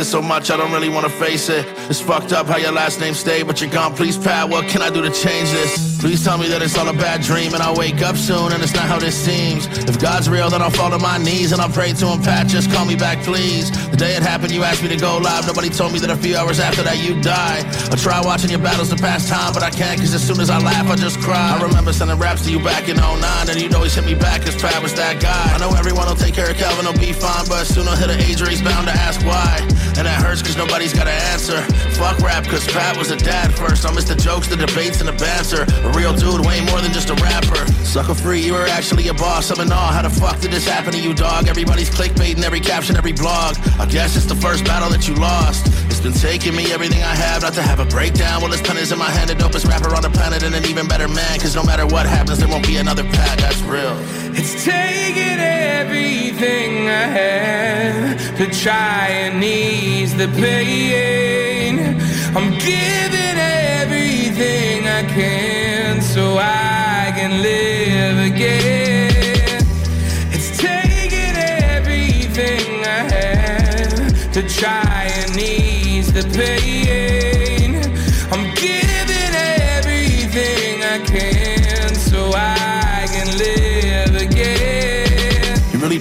so 0.06 0.22
much, 0.22 0.52
I 0.52 0.58
don't 0.58 0.72
really 0.72 0.90
wanna 0.90 1.10
face 1.10 1.50
it. 1.50 1.66
It's 1.90 2.00
fucked 2.00 2.32
up 2.32 2.48
how 2.48 2.58
your 2.58 2.72
last 2.72 3.00
name 3.00 3.14
stayed, 3.14 3.48
but 3.48 3.60
you're 3.62 3.70
gone. 3.70 3.96
Please, 3.96 4.18
Pat, 4.18 4.48
what 4.50 4.68
can 4.68 4.82
I 4.82 4.90
do 4.90 5.02
to 5.02 5.10
change 5.10 5.52
this? 5.52 5.90
Please 6.00 6.24
tell 6.24 6.38
me 6.38 6.48
that 6.48 6.62
it's 6.62 6.78
all 6.78 6.88
a 6.88 6.94
bad 6.94 7.22
dream 7.22 7.54
and 7.54 7.62
I'll 7.62 7.76
wake 7.76 8.02
up 8.02 8.16
soon 8.16 8.54
and 8.54 8.64
it's 8.64 8.74
not 8.74 8.86
how 8.86 9.00
this 9.00 9.16
seems. 9.16 9.68
If 9.84 10.00
God's 10.00 10.30
real, 10.30 10.50
then 10.50 10.62
I'll 10.62 10.72
fall 10.72 10.90
to 10.92 10.98
my 10.98 11.18
knees 11.18 11.52
and 11.52 11.60
I'll 11.60 11.70
pray 11.70 11.92
to 11.92 12.06
him, 12.08 12.22
Pat, 12.22 12.48
just 12.48 12.72
call 12.72 12.86
me 12.86 12.96
back, 12.96 13.22
please. 13.26 13.70
The 13.92 13.98
day 13.98 14.16
it 14.16 14.24
happened, 14.24 14.54
you 14.54 14.64
asked 14.64 14.82
me 14.82 14.88
to 14.90 14.96
go 14.96 15.18
live. 15.18 15.46
Nobody 15.46 15.68
told 15.68 15.92
me 15.92 16.00
that 16.00 16.10
a 16.10 16.16
few 16.16 16.38
hours 16.38 16.60
after 16.62 16.84
that 16.84 17.04
you 17.04 17.20
died. 17.22 17.66
I 17.92 17.96
try 17.98 18.22
watching 18.24 18.50
your 18.50 18.64
battles 18.64 18.90
to 18.90 18.96
pass 18.96 19.28
time, 19.28 19.54
but 19.54 19.62
I 19.62 19.70
can't 19.70 20.00
cause 20.00 20.14
as 20.14 20.26
soon 20.26 20.40
as 20.40 20.50
I 20.50 20.60
laugh, 20.60 20.88
I 20.88 20.96
just 20.96 21.20
cry. 21.20 21.58
I 21.60 21.62
remember 21.62 21.92
sending 21.92 22.18
raps 22.18 22.46
to 22.46 22.52
you 22.52 22.64
back 22.64 22.88
in 22.88 22.96
09 22.96 23.50
and 23.50 23.62
you'd 23.62 23.76
always 23.76 23.94
hit 23.94 24.06
me 24.06 24.16
back 24.16 24.46
cause 24.46 24.56
Pat 24.56 24.82
was 24.82 24.94
that 24.94 25.20
guy. 25.22 25.54
I 25.54 25.58
know 25.60 25.76
everyone 25.76 26.08
will 26.08 26.16
take 26.16 26.34
care 26.34 26.50
of 26.50 26.56
Kelvin, 26.56 26.86
he'll 26.86 26.96
be 26.96 27.12
fine, 27.12 27.46
but 27.50 27.66
soon 27.66 27.90
I'll 27.90 27.98
hit 27.98 28.10
an 28.10 28.22
age 28.22 28.40
where 28.40 28.50
he's 28.50 28.62
bound 28.62 28.88
to 28.88 28.94
ask 28.94 29.20
why. 29.26 29.68
And 29.98 30.06
that 30.08 30.22
hurts 30.22 30.42
cause 30.42 30.58
nobody's 30.58 30.94
got 30.94 31.08
an 31.08 31.20
answer. 31.34 31.62
Fuck 31.98 32.20
rap 32.20 32.46
cause 32.46 32.66
Pat 32.68 32.98
was 32.98 33.12
a 33.12 33.18
dad 33.18 33.54
first. 33.54 33.86
I 33.86 33.94
miss 33.94 34.06
the 34.06 34.16
jokes, 34.16 34.48
the 34.48 34.56
debates, 34.56 35.00
and 35.00 35.08
the 35.08 35.14
banter. 35.14 35.64
A 35.88 35.92
real 35.98 36.14
dude, 36.14 36.46
way 36.46 36.64
more 36.66 36.82
than 36.82 36.92
just 36.92 37.10
a 37.10 37.16
rapper. 37.16 37.66
Sucker 37.84 38.14
free, 38.14 38.42
you 38.42 38.54
were 38.54 38.68
actually 38.68 39.08
a 39.08 39.14
boss. 39.14 39.52
I'm 39.52 39.60
in 39.60 39.72
awe. 39.72 39.92
How 39.92 40.02
the 40.02 40.10
fuck 40.10 40.40
did 40.40 40.52
this 40.52 40.68
happen 40.68 40.94
to 40.94 41.00
you, 41.00 41.14
dog? 41.14 41.48
Everybody's 41.48 41.90
clickbaiting 41.90 42.44
every 42.44 42.60
caption, 42.60 42.96
every 42.98 43.14
blog. 43.14 43.58
I 43.80 43.86
guess 43.86 44.16
it's 44.16 44.26
the 44.26 44.36
first 44.36 44.66
battle 44.66 44.90
that 44.90 45.08
you 45.08 45.16
lost. 45.16 45.68
It's 45.90 46.00
been 46.00 46.14
taking 46.14 46.56
me 46.56 46.72
everything 46.72 47.04
I 47.04 47.16
have 47.16 47.42
not 47.42 47.54
to 47.54 47.62
have 47.62 47.80
a 47.80 47.86
breakdown. 47.86 48.42
Well, 48.42 48.52
this 48.52 48.62
pen 48.62 48.78
is 48.78 48.92
in 48.92 49.00
my 49.00 49.10
hand, 49.10 49.30
the 49.30 49.36
dopest 49.36 49.68
rapper 49.68 49.96
on 49.96 50.02
the 50.02 50.10
planet, 50.10 50.44
and 50.44 50.56
an 50.56 50.66
even 50.66 50.88
better 50.88 51.08
man. 51.08 51.40
Cause 51.40 51.56
no 51.56 51.64
matter 51.64 51.86
what 51.86 52.06
happens, 52.06 52.40
there 52.40 52.48
won't 52.48 52.66
be 52.66 52.78
another 52.78 53.04
Pat, 53.04 53.40
that's 53.40 53.62
real. 53.64 53.98
It's 54.42 54.64
taking 54.64 55.42
everything 55.42 56.88
I 56.88 57.08
have 57.22 58.38
to 58.38 58.46
try 58.64 59.08
and 59.10 59.44
ease 59.44 60.16
the 60.16 60.30
pain. 60.30 61.80
I'm 62.38 62.52
giving 62.58 63.38
everything 63.82 64.88
I 64.88 65.04
can 65.04 66.02
so 66.02 66.38
I 66.38 67.12
can 67.18 67.42
live 67.42 68.34
again. 68.34 69.62
It's 70.32 70.58
taking 70.58 71.36
everything 71.76 72.86
I 72.86 73.02
have 73.18 74.32
to 74.32 74.42
try 74.48 75.12
and 75.20 75.38
ease 75.38 76.14
the 76.14 76.24
pain. 76.38 77.39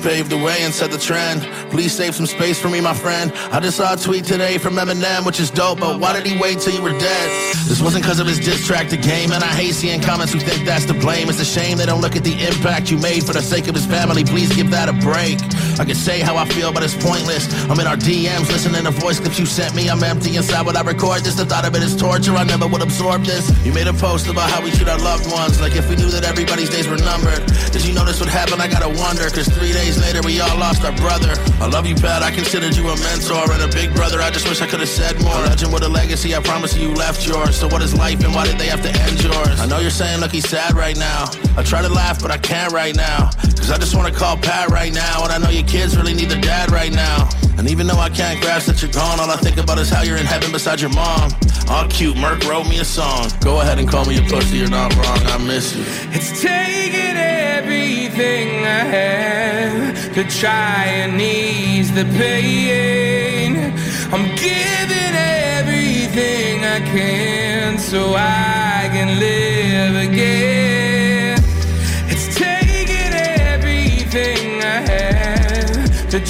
Paved 0.03 0.31
the 0.31 0.39
way 0.39 0.57
and 0.61 0.73
set 0.73 0.91
the 0.91 0.99
trend. 0.99 1.43
Please 1.71 1.93
save 1.93 2.15
some 2.15 2.27
space 2.27 2.61
for 2.61 2.69
me, 2.69 2.81
my 2.81 2.95
friend. 2.95 3.33
I 3.51 3.59
just 3.59 3.79
saw 3.79 3.95
a 3.95 3.97
tweet 3.97 4.25
today 4.25 4.57
from 4.57 4.75
Eminem, 4.75 5.27
which 5.27 5.41
is 5.41 5.51
dope, 5.51 5.81
but 5.81 5.99
why 5.99 6.13
did 6.13 6.25
he 6.25 6.39
wait 6.39 6.61
till 6.61 6.73
you 6.73 6.83
were 6.83 6.97
dead? 6.99 7.57
This 7.67 7.83
wasn't 7.83 8.05
because 8.05 8.21
of 8.21 8.27
his 8.27 8.39
diss 8.39 8.65
track, 8.65 8.89
the 8.89 8.97
game, 8.97 9.33
and 9.33 9.43
I 9.43 9.49
hate 9.49 9.75
seeing 9.75 10.01
comments 10.01 10.33
who 10.33 10.41
think 10.41 10.65
that's 10.65 10.85
to 10.87 10.95
blame. 10.95 11.29
It's 11.29 11.41
a 11.41 11.45
shame 11.45 11.79
they 11.79 11.87
don't 11.87 12.01
look 12.01 12.17
at 12.17 12.25
the 12.25 12.33
impact 12.47 12.91
you 12.91 12.99
made 12.99 13.25
for 13.25 13.33
the 13.33 13.43
sake 13.43 13.67
of 13.67 13.75
his 13.75 13.87
family. 13.87 14.25
Please 14.25 14.55
give 14.55 14.71
that 14.71 14.89
a 14.89 14.93
break. 14.93 15.39
I 15.79 15.85
can 15.85 15.95
say 15.95 16.21
how 16.21 16.37
I 16.37 16.45
feel, 16.45 16.73
but 16.73 16.83
it's 16.83 16.95
pointless. 16.95 17.47
I'm 17.71 17.79
in 17.79 17.87
our 17.87 17.97
DMs 17.97 18.51
listening 18.51 18.85
to 18.85 18.91
voice 18.91 19.21
clips 19.21 19.39
you 19.39 19.47
sent 19.47 19.75
me. 19.75 19.89
I'm 19.89 20.03
empty 20.03 20.37
inside 20.37 20.67
when 20.67 20.77
I 20.77 20.83
record 20.83 21.23
this. 21.23 21.35
The 21.35 21.47
thought 21.47 21.67
of 21.67 21.75
it 21.75 21.83
is 21.83 21.95
torture. 21.95 22.35
I 22.35 22.45
never 22.45 22.67
would 22.67 22.83
absorb 22.83 23.25
this. 23.25 23.47
You 23.65 23.73
made 23.73 23.87
a 23.87 23.93
post 23.93 24.27
about 24.27 24.51
how 24.51 24.63
we 24.63 24.71
treat 24.71 24.89
our 24.89 24.99
loved 24.99 25.31
ones, 25.31 25.61
like 25.61 25.77
if 25.77 25.89
we 25.89 25.97
knew 25.97 26.11
that 26.11 26.25
everybody's 26.25 26.71
days 26.71 26.89
were 26.89 26.99
numbered. 26.99 27.47
Did 27.71 27.85
you 27.87 27.95
know 27.95 28.05
this 28.05 28.19
would 28.21 28.29
happen? 28.29 28.61
I 28.61 28.67
gotta 28.67 28.89
wonder, 28.89 29.31
cause 29.31 29.47
three 29.47 29.73
days 29.73 30.01
later 30.01 30.21
we 30.25 30.41
all 30.41 30.59
lost 30.59 30.85
our 30.85 30.95
brother. 30.97 31.35
I 31.63 31.67
love 31.67 31.87
you, 31.87 31.95
Pat. 31.95 32.23
I 32.23 32.31
considered 32.31 32.75
you 32.77 32.89
a 32.89 32.97
mentor 32.99 33.47
and 33.53 33.63
a 33.63 33.69
big 33.69 33.95
brother. 33.95 34.21
I 34.21 34.31
just 34.31 34.49
wish 34.49 34.61
I 34.61 34.67
could 34.67 34.81
have 34.81 34.89
said 34.89 35.23
more. 35.23 35.39
Legend 35.47 35.73
with 35.73 35.85
a 35.85 35.89
legacy. 35.89 36.35
I 36.35 36.41
promise 36.41 36.77
you, 36.77 36.89
you 36.89 36.95
left 36.95 37.27
yours. 37.27 37.57
So 37.57 37.69
what 37.69 37.83
is 37.83 37.95
life 37.95 38.25
and 38.25 38.35
why 38.35 38.47
did 38.47 38.59
they 38.59 38.67
have 38.67 38.83
to 38.83 38.91
end 38.91 39.23
yours? 39.23 39.61
I 39.61 39.67
know 39.67 39.79
you're 39.79 39.91
saying, 39.91 40.21
look, 40.21 40.33
he's 40.33 40.49
sad 40.49 40.75
right 40.75 40.99
now. 40.99 41.31
I 41.57 41.63
try 41.63 41.83
to 41.83 41.89
laugh, 41.89 42.21
but 42.21 42.31
I 42.31 42.39
can't 42.39 42.73
right 42.73 42.97
now. 42.97 43.31
Cause 43.69 43.77
I 43.77 43.81
just 43.81 43.95
wanna 43.95 44.11
call 44.11 44.39
Pat 44.39 44.71
right 44.71 44.95
now. 44.95 45.25
And 45.25 45.31
I 45.31 45.37
know 45.37 45.51
your 45.51 45.67
kids 45.67 45.95
really 45.95 46.15
need 46.15 46.31
their 46.31 46.41
dad 46.41 46.73
right 46.73 46.91
now. 46.91 47.29
And 47.59 47.69
even 47.69 47.87
though 47.87 47.99
I 47.99 48.09
can't 48.09 48.41
grasp 48.41 48.67
that 48.69 48.81
you're 48.81 48.91
gone, 48.91 49.21
all 49.21 49.31
I 49.31 49.37
think 49.37 49.59
about 49.59 49.77
is 49.77 49.91
how 49.91 50.01
you're 50.01 50.17
in 50.17 50.25
heaven 50.25 50.51
beside 50.51 50.81
your 50.81 50.89
mom. 50.89 51.33
All 51.69 51.87
cute, 51.87 52.17
Merk 52.17 52.49
wrote 52.49 52.67
me 52.67 52.79
a 52.79 52.85
song. 52.87 53.31
Go 53.43 53.61
ahead 53.61 53.79
and 53.79 53.87
call 53.87 54.07
me 54.07 54.17
a 54.17 54.23
pussy, 54.23 54.57
you're 54.57 54.71
not 54.71 54.97
wrong. 54.97 55.19
I 55.27 55.37
miss 55.37 55.77
you. 55.77 55.85
It's 56.17 56.41
taking 56.41 57.19
everything 57.19 58.65
I 58.65 58.85
have 58.97 60.15
to 60.15 60.25
try 60.25 60.85
and 60.87 61.21
ease 61.21 61.95
the 61.95 62.07
pain. 62.17 63.75
I'm 64.15 64.35
giving 64.37 65.15
everything 65.61 66.65
I 66.65 66.81
can 66.89 67.77
so 67.77 68.15
I 68.17 68.89
can 68.95 69.21
live 69.21 70.11
again. 70.11 70.68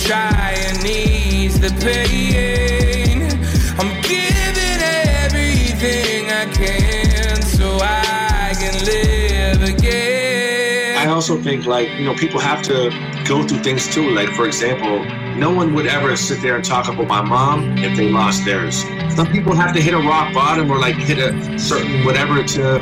Try 0.05 0.55
and 0.67 0.85
ease 0.87 1.59
the 1.61 1.71
pain. 1.81 3.23
I'm 3.79 4.01
giving 4.03 4.81
everything 5.25 6.31
I 6.31 6.47
can 6.53 7.43
so 7.43 7.79
I 7.81 8.55
can 8.59 8.75
live 8.85 9.63
again. 9.69 10.99
I 10.99 11.11
also 11.11 11.41
think 11.41 11.67
like 11.67 11.91
you 11.99 12.05
know 12.05 12.15
people 12.15 12.41
have 12.41 12.63
to 12.63 12.91
go 13.27 13.47
through 13.47 13.63
things 13.63 13.89
too. 13.89 14.11
Like 14.11 14.31
for 14.31 14.47
example, 14.47 15.05
no 15.37 15.51
one 15.51 15.75
would 15.75 15.87
ever 15.87 16.17
sit 16.17 16.43
there 16.43 16.57
and 16.57 16.65
talk 16.65 16.89
about 16.89 17.07
my 17.07 17.23
mom 17.23 17.79
if 17.79 17.97
they 17.97 18.11
lost 18.11 18.45
theirs. 18.45 18.85
Some 19.15 19.31
people 19.33 19.55
have 19.55 19.73
to 19.75 19.81
hit 19.81 19.95
a 19.95 19.99
rock 19.99 20.33
bottom 20.33 20.71
or 20.71 20.79
like 20.79 20.97
hit 20.97 21.19
a 21.19 21.59
certain 21.59 22.05
whatever 22.05 22.43
to 22.43 22.78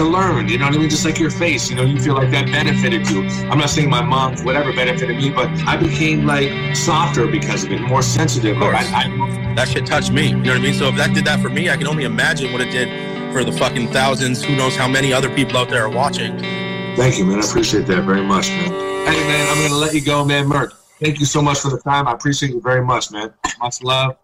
to 0.00 0.08
learn. 0.08 0.48
You 0.48 0.58
know 0.58 0.66
what 0.66 0.74
I 0.74 0.78
mean? 0.78 0.88
Just 0.88 1.04
like 1.04 1.18
your 1.18 1.30
face, 1.30 1.68
you 1.68 1.76
know, 1.76 1.82
you 1.82 2.00
feel 2.00 2.14
like 2.14 2.30
that 2.30 2.46
benefited 2.46 3.08
you. 3.10 3.22
I'm 3.50 3.58
not 3.58 3.68
saying 3.68 3.90
my 3.90 4.02
mom 4.02 4.36
whatever 4.44 4.72
benefited 4.72 5.16
me, 5.16 5.30
but 5.30 5.48
I 5.66 5.76
became 5.76 6.24
like 6.24 6.74
softer 6.74 7.26
because 7.26 7.64
of 7.64 7.72
it, 7.72 7.80
more 7.82 8.02
sensitive. 8.02 8.56
Like, 8.58 8.74
I, 8.74 9.04
I, 9.04 9.54
that 9.54 9.68
shit 9.68 9.84
touched 9.84 10.12
me. 10.12 10.28
You 10.28 10.36
know 10.36 10.52
what 10.52 10.60
I 10.60 10.62
mean? 10.62 10.74
So 10.74 10.88
if 10.88 10.96
that 10.96 11.14
did 11.14 11.26
that 11.26 11.40
for 11.40 11.50
me, 11.50 11.68
I 11.68 11.76
can 11.76 11.86
only 11.86 12.04
imagine 12.04 12.52
what 12.52 12.62
it 12.62 12.70
did 12.70 12.88
for 13.32 13.44
the 13.44 13.52
fucking 13.52 13.88
thousands. 13.88 14.42
Who 14.42 14.56
knows 14.56 14.74
how 14.74 14.88
many 14.88 15.12
other 15.12 15.28
people 15.28 15.58
out 15.58 15.68
there 15.68 15.84
are 15.84 15.90
watching? 15.90 16.38
Thank 16.96 17.18
you, 17.18 17.26
man. 17.26 17.42
I 17.42 17.46
appreciate 17.46 17.86
that 17.86 18.02
very 18.04 18.22
much, 18.22 18.48
man. 18.48 18.70
Hey, 19.06 19.20
man, 19.28 19.48
I'm 19.50 19.68
gonna 19.68 19.80
let 19.80 19.92
you 19.92 20.02
go, 20.02 20.24
man. 20.24 20.46
Merk, 20.48 20.72
thank 20.98 21.20
you 21.20 21.26
so 21.26 21.42
much 21.42 21.58
for 21.58 21.70
the 21.70 21.78
time. 21.78 22.08
I 22.08 22.12
appreciate 22.12 22.52
you 22.52 22.60
very 22.60 22.82
much, 22.82 23.10
man. 23.10 23.32
Much 23.60 23.82
love. 23.82 24.16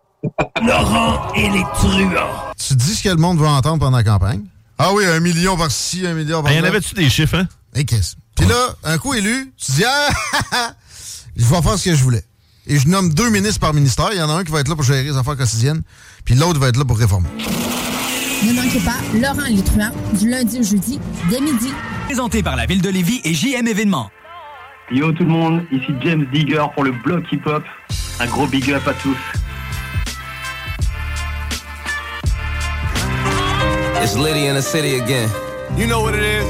Laurent 0.63 1.33
et 1.35 1.51
les 1.51 1.65
truands. 1.81 2.55
Tu 2.57 2.75
dis 2.75 2.95
ce 2.95 3.03
que 3.03 3.11
le 3.11 3.17
monde 3.17 3.39
veut 3.39 3.47
entendre 3.47 3.79
pendant 3.79 3.99
la 3.99 4.03
campagne? 4.03 4.47
Ah 4.79 4.93
oui, 4.93 5.05
un 5.07 5.21
million 5.21 5.57
par-ci, 5.57 6.07
un 6.07 6.15
million 6.15 6.43
par-là. 6.43 6.57
Il 6.57 6.59
y 6.59 6.61
en 6.63 6.69
avait-tu 6.69 6.95
des 6.95 7.09
chiffres, 7.09 7.37
hein? 7.37 7.49
Et 7.75 7.85
qu'est-ce? 7.85 8.17
Puis 8.37 8.47
là, 8.47 8.75
un 8.85 8.99
coup 8.99 9.15
élu, 9.15 9.53
tu 9.57 9.73
dis, 9.73 9.85
ah, 9.87 10.09
je 11.37 11.45
vais 11.45 11.63
faire 11.63 11.79
ce 11.79 11.85
que 11.87 11.95
je 11.95 12.03
voulais. 12.03 12.25
Et 12.67 12.79
je 12.79 12.89
nomme 12.89 13.13
deux 13.15 13.31
ministres 13.31 13.61
par 13.61 13.73
ministère. 13.73 14.09
Il 14.13 14.19
y 14.19 14.23
en 14.23 14.29
a 14.29 14.35
un 14.35 14.45
qui 14.45 14.53
va 14.53 14.61
être 14.61 14.69
là 14.69 14.75
pour 14.75 14.85
gérer 14.85 15.05
les 15.05 15.17
affaires 15.17 15.37
quotidiennes, 15.37 15.83
puis 16.25 16.35
l'autre 16.35 16.61
va 16.61 16.69
être 16.69 16.77
là 16.77 16.85
pour 16.85 16.99
réformer. 16.99 17.29
Ne 18.45 18.53
manquez 18.53 18.81
pas 18.81 18.97
Laurent 19.15 19.47
et 19.47 19.55
les 19.55 19.63
truands 19.63 19.93
du 20.13 20.29
lundi 20.29 20.61
au 20.61 20.63
jeudi 20.63 21.01
dès 21.31 21.41
midi. 21.41 21.73
Présenté 22.05 22.43
par 22.43 22.55
la 22.57 22.67
ville 22.67 22.83
de 22.83 22.91
Lévis 22.91 23.21
et 23.25 23.33
JM 23.33 23.67
Événements. 23.67 24.11
Yo 24.91 25.11
tout 25.13 25.25
le 25.25 25.31
monde, 25.31 25.63
ici 25.73 25.93
James 26.05 26.27
Digger 26.33 26.65
pour 26.75 26.85
le 26.85 26.93
bloc 26.93 27.25
hip-hop. 27.33 27.65
Un 28.21 28.27
gros 28.27 28.47
big 28.47 28.71
up 28.73 28.87
à 28.87 28.93
tous. 28.95 29.17
It's 34.07 34.17
Liddy 34.17 34.47
in 34.47 34.55
the 34.55 34.63
city 34.63 35.01
again. 35.01 35.29
You 35.77 35.89
know 35.89 36.01
what 36.01 36.15
it 36.15 36.23
is 36.23 36.47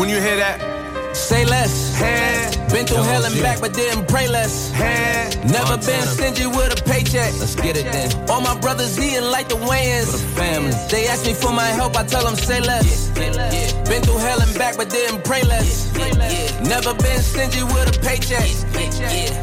when 0.00 0.08
you 0.08 0.18
hear 0.22 0.38
that. 0.38 0.77
Say 1.18 1.44
less. 1.44 1.94
Hey. 1.96 2.48
Been 2.72 2.86
through 2.86 3.02
hell 3.02 3.24
and 3.24 3.34
back, 3.42 3.60
but 3.60 3.74
didn't 3.74 4.06
pray 4.08 4.28
less. 4.28 4.70
Hey. 4.70 5.28
Never 5.50 5.76
been 5.76 6.06
stingy 6.06 6.46
with 6.46 6.78
a 6.78 6.82
paycheck. 6.84 7.32
Let's 7.40 7.54
get 7.56 7.76
it 7.76 7.90
then. 7.92 8.30
All 8.30 8.40
my 8.40 8.58
brothers 8.60 8.98
eating 8.98 9.24
like 9.24 9.48
the 9.48 9.56
Wayans. 9.56 10.12
The 10.12 10.18
family. 10.38 10.72
They 10.90 11.08
ask 11.08 11.26
me 11.26 11.34
for 11.34 11.52
my 11.52 11.66
help, 11.66 11.96
I 11.96 12.04
tell 12.04 12.24
them 12.24 12.36
say 12.36 12.60
less. 12.60 13.08
Been 13.18 14.02
through 14.02 14.18
hell 14.18 14.40
and 14.40 14.54
back, 14.56 14.76
but 14.76 14.90
didn't 14.90 15.24
pray 15.24 15.42
less. 15.42 15.92
Never 16.62 16.94
been 16.94 17.20
stingy 17.20 17.62
with 17.64 17.96
a 17.96 18.00
paycheck. 18.00 18.48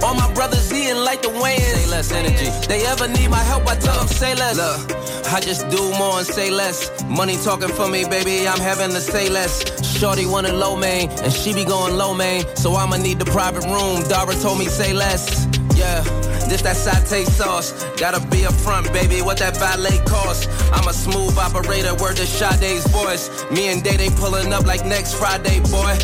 All 0.01 0.15
my 0.15 0.31
brothers 0.33 0.71
eating 0.71 1.03
like 1.03 1.21
the 1.21 1.29
Wayans. 1.29 1.75
Say 1.75 1.87
less 1.91 2.11
energy. 2.11 2.49
They 2.67 2.85
ever 2.85 3.07
need 3.07 3.29
my 3.29 3.43
help, 3.43 3.67
I 3.67 3.75
tell 3.75 3.97
them 3.97 4.07
say 4.07 4.33
less. 4.33 4.55
Look, 4.57 4.97
I 5.33 5.39
just 5.41 5.67
do 5.69 5.91
more 5.97 6.19
and 6.19 6.27
say 6.27 6.49
less. 6.51 6.89
Money 7.05 7.37
talking 7.37 7.69
for 7.69 7.87
me, 7.89 8.05
baby, 8.05 8.47
I'm 8.47 8.59
having 8.59 8.91
to 8.91 9.01
say 9.01 9.29
less. 9.29 9.53
Shorty 9.99 10.25
wanted 10.25 10.53
low 10.53 10.75
main, 10.75 11.09
and 11.09 11.33
she 11.33 11.53
be 11.53 11.64
going 11.65 11.95
low 11.97 12.13
man, 12.13 12.45
So 12.55 12.75
I'ma 12.75 12.97
need 12.97 13.19
the 13.19 13.25
private 13.25 13.65
room. 13.65 14.03
Dara 14.07 14.33
told 14.35 14.59
me 14.59 14.65
say 14.65 14.93
less. 14.93 15.45
Yeah, 15.75 16.01
this 16.47 16.61
that 16.61 16.77
satay 16.77 17.25
sauce. 17.25 17.73
Gotta 17.97 18.25
be 18.27 18.45
up 18.45 18.53
front, 18.53 18.91
baby. 18.93 19.21
What 19.21 19.37
that 19.39 19.57
valet 19.57 19.97
cost? 20.05 20.49
I'm 20.71 20.87
a 20.87 20.93
smooth 20.93 21.37
operator. 21.37 21.93
Word 21.95 22.17
to 22.17 22.25
Sade's 22.25 22.87
voice. 22.87 23.29
Me 23.51 23.67
and 23.67 23.83
Day 23.83 23.97
they 23.97 24.09
pulling 24.09 24.53
up 24.53 24.65
like 24.65 24.85
next 24.85 25.15
Friday, 25.15 25.59
boy. 25.71 25.97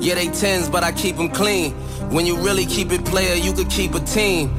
Yeah, 0.00 0.14
they 0.14 0.28
tens, 0.28 0.68
but 0.68 0.84
I 0.84 0.92
keep 0.92 1.16
them 1.16 1.28
clean. 1.28 1.72
When 2.10 2.24
you 2.24 2.36
really 2.38 2.64
keep 2.64 2.92
it 2.92 3.04
player, 3.04 3.34
you 3.34 3.52
could 3.52 3.68
keep 3.68 3.94
a 3.94 4.00
team. 4.00 4.54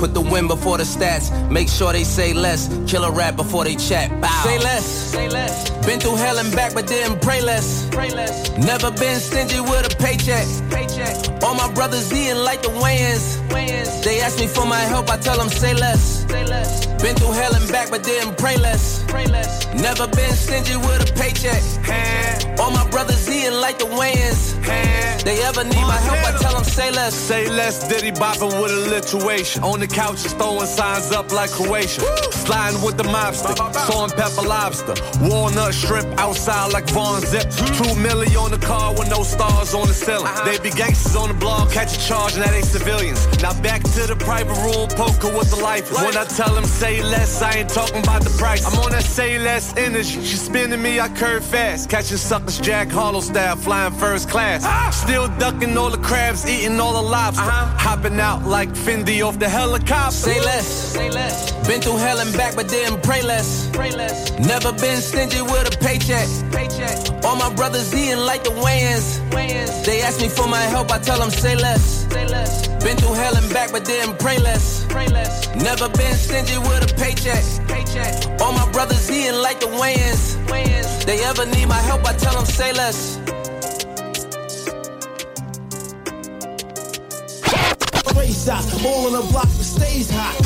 Put 0.00 0.14
the 0.14 0.22
win 0.22 0.48
before 0.48 0.78
the 0.78 0.84
stats. 0.84 1.28
Make 1.50 1.68
sure 1.68 1.92
they 1.92 2.04
say 2.04 2.32
less. 2.32 2.70
Kill 2.90 3.04
a 3.04 3.12
rap 3.12 3.36
before 3.36 3.64
they 3.64 3.76
chat. 3.76 4.08
Bow. 4.18 4.42
Say 4.44 4.58
less. 4.58 4.86
Say 4.86 5.28
less. 5.28 5.68
Been 5.84 6.00
through 6.00 6.16
hell 6.16 6.38
and 6.38 6.50
back, 6.56 6.72
but 6.72 6.86
didn't 6.86 7.20
pray 7.20 7.42
less. 7.42 7.86
Pray 7.90 8.08
less. 8.08 8.50
Never 8.56 8.90
been 8.92 9.20
stingy 9.20 9.60
with 9.60 9.92
a 9.92 9.96
paycheck. 9.96 10.46
Paycheck. 10.70 11.42
All 11.42 11.54
my 11.54 11.70
brothers 11.74 12.10
eating 12.10 12.42
like 12.42 12.62
the 12.62 12.68
Wayans. 12.68 13.36
Wayans. 13.50 14.02
They 14.02 14.22
ask 14.22 14.38
me 14.38 14.46
for 14.46 14.64
my 14.64 14.80
help, 14.80 15.10
I 15.10 15.18
tell 15.18 15.36
them 15.36 15.50
say 15.50 15.74
less. 15.74 16.26
Say 16.30 16.46
less. 16.46 16.86
Been 17.02 17.14
through 17.16 17.32
hell 17.32 17.54
and 17.54 17.70
back, 17.70 17.90
but 17.90 18.02
didn't 18.02 18.38
pray 18.38 18.56
less. 18.56 19.04
Pray 19.06 19.26
less. 19.26 19.66
Never 19.74 20.06
been 20.06 20.32
stingy 20.32 20.76
with 20.76 21.10
a 21.10 21.12
paycheck. 21.14 21.62
Hey. 21.84 22.56
All 22.58 22.70
my 22.70 22.88
brothers 22.90 23.28
eating 23.28 23.60
like 23.60 23.78
the 23.78 23.84
Wayans. 23.84 24.62
Hey. 24.64 25.18
They 25.24 25.42
ever 25.42 25.64
need 25.64 25.86
my 25.94 25.96
help, 25.96 26.18
I 26.26 26.38
tell 26.38 26.54
them 26.54 26.64
say 26.64 26.90
less. 26.90 27.14
Say 27.14 27.48
less, 27.48 27.88
Diddy 27.88 28.12
bopping 28.12 28.60
with 28.62 28.72
alliteration. 28.72 29.62
On 29.62 29.80
the 29.80 29.86
couch, 29.92 30.22
just 30.22 30.36
throwing 30.38 30.66
signs 30.66 31.12
up 31.12 31.32
like 31.32 31.50
Croatia. 31.50 32.02
Sliding 32.32 32.82
with 32.82 32.96
the 32.96 33.04
mobster, 33.04 33.54
and 34.02 34.12
pepper 34.12 34.46
lobster. 34.46 34.94
Walnut 35.20 35.74
shrimp 35.74 36.08
outside 36.18 36.72
like 36.72 36.88
Von 36.90 37.20
Zip. 37.20 37.42
Two 37.76 37.90
milli 38.04 38.36
on 38.40 38.50
the 38.50 38.58
car 38.58 38.92
with 38.92 39.08
no 39.10 39.22
stars 39.22 39.74
on 39.74 39.88
the 39.88 39.94
ceiling. 39.94 40.32
They 40.44 40.58
be 40.58 40.70
gangsters 40.70 41.16
on 41.16 41.28
the 41.28 41.34
block, 41.34 41.70
catch 41.72 41.96
a 41.96 42.00
charge, 42.00 42.34
and 42.34 42.42
that 42.42 42.54
ain't 42.54 42.64
civilians. 42.64 43.20
Now 43.42 43.58
back 43.60 43.82
to 43.82 44.06
the 44.06 44.16
private 44.16 44.56
room, 44.64 44.88
poker 44.88 45.36
with 45.36 45.50
the 45.50 45.60
life. 45.62 45.92
When 45.92 46.16
I 46.16 46.24
tell 46.24 46.54
them 46.54 46.64
say 46.64 47.02
less, 47.02 47.42
I 47.42 47.58
ain't 47.58 47.70
talking 47.70 48.02
about 48.02 48.22
the 48.22 48.30
price. 48.38 48.64
I'm 48.66 48.78
on 48.80 48.92
that 48.92 49.02
say 49.02 49.38
less 49.38 49.76
energy. 49.76 50.22
She 50.24 50.36
spinning 50.36 50.82
me, 50.82 51.00
I 51.00 51.08
curve 51.08 51.44
fast. 51.44 51.90
Catching 51.90 52.16
suckers, 52.16 52.58
Jack 52.58 52.88
Harlow 52.88 53.20
style, 53.20 53.56
flying 53.56 53.92
first 53.92 54.28
class. 54.28 54.60
Still 54.96 55.28
ducking 55.38 55.76
all 55.76 55.90
the 55.90 55.98
crabs, 55.98 56.48
eating 56.48 56.78
all 56.80 56.94
the 56.94 57.08
lobster. 57.08 57.42
Uh-huh. 57.42 57.76
Hopping 57.78 58.20
out 58.20 58.46
like 58.46 58.70
Fendi 58.70 59.26
off 59.26 59.38
the 59.38 59.48
helicopter. 59.48 59.79
Say 60.10 60.40
less. 60.40 60.66
Say 60.92 61.10
less. 61.10 61.52
Been 61.66 61.80
through 61.80 61.96
hell 61.96 62.18
and 62.18 62.32
back, 62.36 62.56
but 62.56 62.68
didn't 62.68 63.02
pray 63.02 63.22
less. 63.22 63.70
Pray 63.72 63.90
less. 63.90 64.38
Never 64.38 64.72
been 64.72 65.00
stingy 65.00 65.40
with 65.40 65.72
a 65.72 65.78
paycheck. 65.78 66.28
Paycheck. 66.52 67.24
All 67.24 67.36
my 67.36 67.52
brothers 67.54 67.94
eating 67.94 68.18
like 68.18 68.44
the 68.44 68.50
Wayans. 68.50 69.20
Wayans. 69.30 69.84
They 69.84 70.02
ask 70.02 70.20
me 70.20 70.28
for 70.28 70.46
my 70.48 70.60
help, 70.60 70.90
I 70.90 70.98
tell 70.98 71.18
them 71.18 71.30
say 71.30 71.54
less. 71.56 72.06
Say 72.10 72.26
less. 72.26 72.66
Been 72.84 72.96
through 72.96 73.14
hell 73.14 73.36
and 73.36 73.52
back, 73.52 73.72
but 73.72 73.84
didn't 73.84 74.18
pray 74.18 74.38
less. 74.38 74.84
Pray 74.88 75.08
less. 75.08 75.48
Never 75.56 75.88
been 75.88 76.14
stingy 76.14 76.58
with 76.58 76.90
a 76.90 76.94
paycheck. 76.96 77.44
Paycheck. 77.68 78.40
All 78.40 78.52
my 78.52 78.70
brothers 78.72 79.10
eating 79.10 79.40
like 79.40 79.60
the 79.60 79.66
Wayans. 79.66 80.36
Wayans. 80.46 81.04
They 81.04 81.22
ever 81.24 81.46
need 81.46 81.66
my 81.68 81.80
help, 81.80 82.04
I 82.04 82.14
tell 82.14 82.34
them 82.34 82.46
say 82.46 82.72
less. 82.72 83.18
Race 88.50 88.74
out, 88.74 88.84
all 88.84 89.06
on 89.06 89.12
the 89.12 89.30
block 89.30 89.44
that 89.44 89.64
stays 89.64 90.10
hot. 90.10 90.36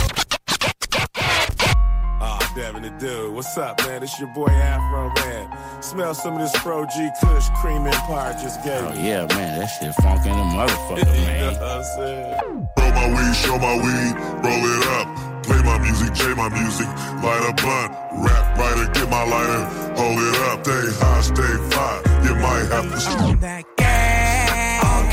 Ah, 2.21 2.53
damn 2.55 2.77
it, 2.85 2.99
dude. 2.99 3.33
What's 3.35 3.57
up, 3.57 3.79
man? 3.81 4.03
It's 4.03 4.19
your 4.21 4.29
boy 4.35 4.49
Afro, 4.49 5.11
man. 5.25 5.83
Smell 5.83 6.15
some 6.15 6.35
of 6.35 6.41
this 6.41 6.53
Pro 6.63 6.85
G 6.87 7.09
Kush 7.23 7.49
Cream 7.61 7.87
Empire 7.87 8.33
just 8.35 8.63
gave 8.65 8.83
Oh, 8.85 8.93
yeah, 8.95 9.27
man. 9.35 9.61
That 9.61 9.67
shit 9.67 9.95
funky 9.97 10.29
in 10.29 10.37
the 10.37 10.45
motherfucker, 10.45 10.99
You 10.99 11.05
know 11.05 11.13
man. 11.13 11.55
what 11.55 11.63
I'm 11.63 11.85
saying? 11.97 12.69
Roll 12.79 12.93
my 12.93 13.07
weed, 13.09 13.35
show 13.37 13.59
my 13.59 13.75
weed, 13.77 14.15
roll 14.45 14.65
it 14.69 14.87
up. 14.99 15.43
Play 15.45 15.63
my 15.63 15.79
music, 15.79 16.13
J 16.15 16.35
my 16.35 16.49
music, 16.49 16.87
light 17.25 17.45
a 17.49 17.53
blunt. 17.61 17.93
Rap 18.25 18.59
writer, 18.59 18.93
get 18.93 19.09
my 19.11 19.25
lighter, 19.25 19.65
hold 19.97 20.19
it 20.19 20.37
up. 20.49 20.65
Stay 20.65 21.05
high, 21.05 21.21
stay 21.21 21.57
fly. 21.71 22.03
You 22.25 22.35
might 22.37 22.67
have 22.71 22.91
to 22.91 23.01
stop. 23.01 23.41
that 23.41 23.74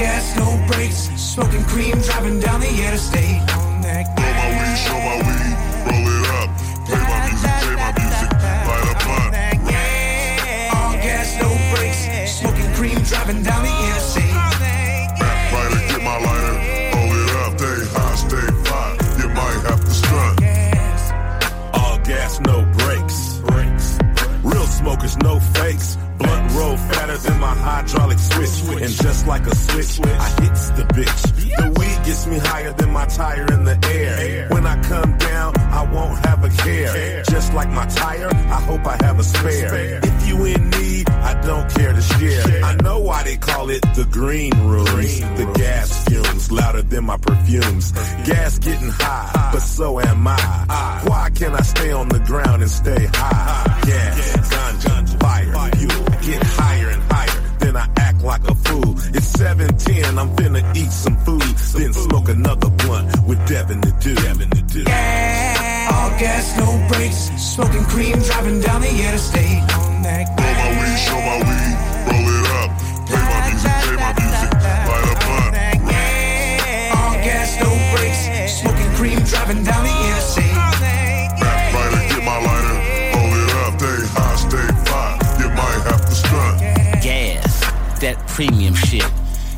gas, 0.02 0.38
all 0.38 0.58
gas, 0.58 0.60
no 0.60 0.68
brakes. 0.68 1.02
Smoking 1.16 1.64
cream, 1.66 1.96
driving 2.02 2.40
down 2.40 2.60
the 2.60 2.70
interstate. 2.70 3.42
On 3.56 3.82
that 3.82 4.06
Roll 4.18 4.34
my 4.40 4.48
weed, 4.58 4.78
show 4.86 5.00
my 5.08 5.16
weed, 5.26 5.54
roll 5.88 6.08
it 6.16 6.30
up. 6.40 6.50
Play 6.88 7.02
my 7.12 7.20
music, 7.28 7.54
J 7.62 7.68
my 7.82 7.90
music, 8.00 8.30
light 8.70 8.88
a 8.90 8.96
blunt. 9.04 9.34
all 10.76 10.94
gas, 11.06 11.30
no 11.42 11.50
brakes. 11.72 12.02
Smoking 12.40 12.72
cream, 12.78 12.98
driving 13.12 13.42
down 13.44 13.62
the 13.64 13.74
interstate. 13.88 14.36
Rap 15.22 15.40
get 15.90 16.02
my 16.10 16.18
lighter, 16.26 16.56
hold 16.94 17.16
it 17.22 17.32
up. 17.44 17.52
Stay 17.60 17.80
high, 17.94 18.16
stay 18.26 18.50
fly. 18.66 18.88
You 19.22 19.28
might 19.38 19.62
have 19.70 19.82
to 19.86 19.94
stunt. 20.02 20.36
All 21.74 21.98
gas, 22.00 22.40
no 22.42 22.66
brakes. 22.80 23.20
Brakes. 23.46 23.88
Real 24.44 24.66
smokers, 24.66 25.18
no 25.18 25.40
fakes. 25.40 25.98
Roll 26.54 26.78
fatter 26.78 27.18
than 27.18 27.40
my 27.40 27.56
hydraulic 27.56 28.20
switch. 28.20 28.82
And 28.82 28.94
just 28.94 29.28
like 29.28 29.46
a 29.48 29.56
switch. 29.56 30.00
I 30.08 30.30
hits 30.42 30.70
the 30.72 30.84
bitch. 30.84 31.22
The 31.58 31.70
weed 31.80 32.06
gets 32.06 32.28
me 32.28 32.38
higher 32.40 32.74
than 32.74 32.92
my 32.92 33.06
tire 33.06 33.46
in 33.54 33.64
the 33.64 33.78
air. 33.88 34.48
When 34.50 34.66
I 34.66 34.82
come 34.84 35.18
down, 35.18 35.58
I 35.58 35.84
won't 35.94 36.26
have 36.26 36.44
a 36.44 36.50
care. 36.50 37.24
Just 37.24 37.54
like 37.54 37.70
my 37.70 37.86
tire, 37.88 38.30
I 38.30 38.62
hope 38.62 38.86
I 38.86 38.98
have 39.06 39.20
a 39.20 39.24
spare. 39.24 40.00
If 40.04 40.28
you 40.28 40.46
in 40.46 40.70
need, 40.70 41.10
I 41.10 41.42
don't 41.42 41.70
care 41.74 41.94
to 41.94 42.02
share. 42.02 42.64
I 42.64 42.76
know 42.76 43.00
why 43.00 43.24
they 43.24 43.38
call 43.38 43.70
it 43.70 43.82
the 43.96 44.06
green 44.10 44.54
rooms. 44.68 45.20
The 45.20 45.54
gas 45.56 46.04
fumes 46.06 46.52
louder 46.52 46.82
than 46.82 47.06
my 47.06 47.18
perfumes. 47.18 47.92
Gas 48.26 48.60
getting 48.60 48.90
high, 48.90 49.50
but 49.54 49.62
so 49.62 50.00
am 50.00 50.28
I. 50.28 51.02
Why 51.06 51.30
can't 51.34 51.54
I 51.54 51.62
stay 51.62 51.92
on 51.92 52.10
the 52.10 52.20
ground 52.20 52.62
and 52.62 52.72
stay 52.72 53.06
high? 53.14 53.82
Gas, 53.86 54.38
ganja, 54.52 55.20
fire, 55.20 55.72
fuel. 55.78 56.11
Get 56.22 56.44
higher 56.44 56.90
and 56.90 57.02
higher, 57.12 57.42
then 57.58 57.76
I 57.76 57.90
act 57.98 58.22
like 58.22 58.44
a 58.48 58.54
fool. 58.54 58.94
It's 59.16 59.26
710, 59.26 60.20
I'm 60.20 60.30
finna 60.36 60.62
eat 60.78 60.92
some 60.92 61.18
food, 61.26 61.42
then 61.42 61.94
smoke 61.94 62.30
another 62.30 62.70
blunt 62.70 63.10
with 63.28 63.42
Devin 63.48 63.82
the 63.82 63.92
Dude. 64.00 64.18
Devin 64.18 64.50
the 64.50 64.62
Dude. 64.62 64.88
All 64.88 66.12
gas, 66.22 66.56
no 66.60 66.70
brakes. 66.90 67.32
Smoking 67.42 67.84
cream, 67.86 68.20
driving 68.22 68.62
down 68.62 68.82
the 68.82 68.90
interstate. 68.90 69.66
On 69.74 70.04
that 70.04 70.30
Roll 70.38 70.54
my 70.62 70.70
weed, 70.78 70.98
show 71.02 71.18
my 71.18 71.38
weed, 71.42 71.74
roll 72.06 72.30
it 72.38 72.46
up. 72.62 72.70
Play 73.10 73.24
my 73.26 73.40
music, 73.50 73.74
play 73.82 73.98
my 73.98 74.14
music, 74.22 74.52
light 74.62 75.10
a 75.10 75.16
blunt. 75.26 75.58
All 77.02 77.16
gas, 77.26 77.50
no 77.66 77.70
brakes. 77.98 78.22
Smoking 78.62 78.92
cream, 78.94 79.20
driving 79.26 79.64
down 79.64 79.84
the 79.84 79.96
interstate. 80.06 80.81
Premium 88.36 88.74
shit. 88.74 89.04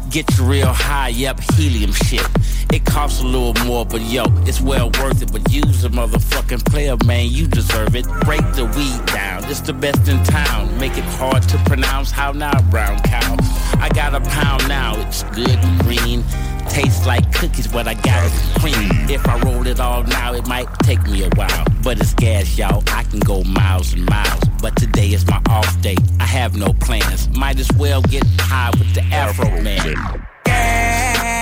Get 0.10 0.26
your 0.36 0.48
real 0.48 0.74
high 0.74 1.14
up 1.28 1.40
helium 1.56 1.94
shit. 1.94 2.28
It 2.74 2.86
costs 2.86 3.22
a 3.22 3.24
little 3.24 3.54
more, 3.66 3.86
but 3.86 4.02
yo, 4.02 4.24
it's 4.48 4.60
well 4.60 4.90
worth 5.00 5.22
it. 5.22 5.32
But 5.32 5.52
use 5.52 5.84
a 5.84 5.90
motherfucking 5.90 6.66
player, 6.66 6.96
man, 7.06 7.28
you 7.30 7.46
deserve 7.46 7.96
it. 7.96 8.08
Break 8.26 8.42
the 8.56 8.66
weed 8.76 9.06
down, 9.14 9.44
it's 9.46 9.62
the 9.62 9.74
best 9.74 10.08
in 10.08 10.24
town. 10.24 10.76
Make 10.80 10.98
it 10.98 11.04
hard 11.04 11.44
to 11.50 11.58
pronounce 11.66 12.10
how 12.10 12.32
now, 12.32 12.60
brown 12.72 13.00
cow. 13.04 13.38
I 13.80 13.90
got 13.94 14.16
a 14.16 14.22
pound 14.22 14.68
now, 14.68 15.00
it's 15.02 15.22
good 15.36 15.52
and 15.52 15.80
green. 15.84 16.24
Tastes 16.68 17.06
like 17.06 17.32
cookies, 17.32 17.68
but 17.68 17.88
I 17.88 17.94
got 17.94 18.26
it 18.26 18.60
cream. 18.60 19.08
If 19.08 19.28
I 19.28 19.38
roll 19.42 19.68
it 19.68 19.80
all 19.80 20.02
now, 20.06 20.34
it 20.34 20.48
might 20.48 20.68
take 20.80 21.04
me 21.04 21.26
a 21.26 21.30
while. 21.36 21.66
But 21.84 22.00
it's 22.00 22.16
gas, 22.16 22.58
y'all. 22.58 22.82
I 22.88 23.04
can 23.04 23.20
go 23.20 23.44
miles 23.44 23.94
and 23.94 24.10
miles. 24.10 24.46
But 24.64 24.76
today 24.78 25.10
is 25.10 25.28
my 25.28 25.40
off 25.48 25.80
day. 25.82 25.98
I 26.20 26.26
have 26.26 26.58
no 26.58 26.74
plans. 26.74 27.30
Might 27.38 27.60
as 27.60 27.70
well 27.78 28.02
get 28.02 28.24
high 28.40 28.72
with 28.72 28.96
the 28.96 29.02
Afroman. 29.02 30.26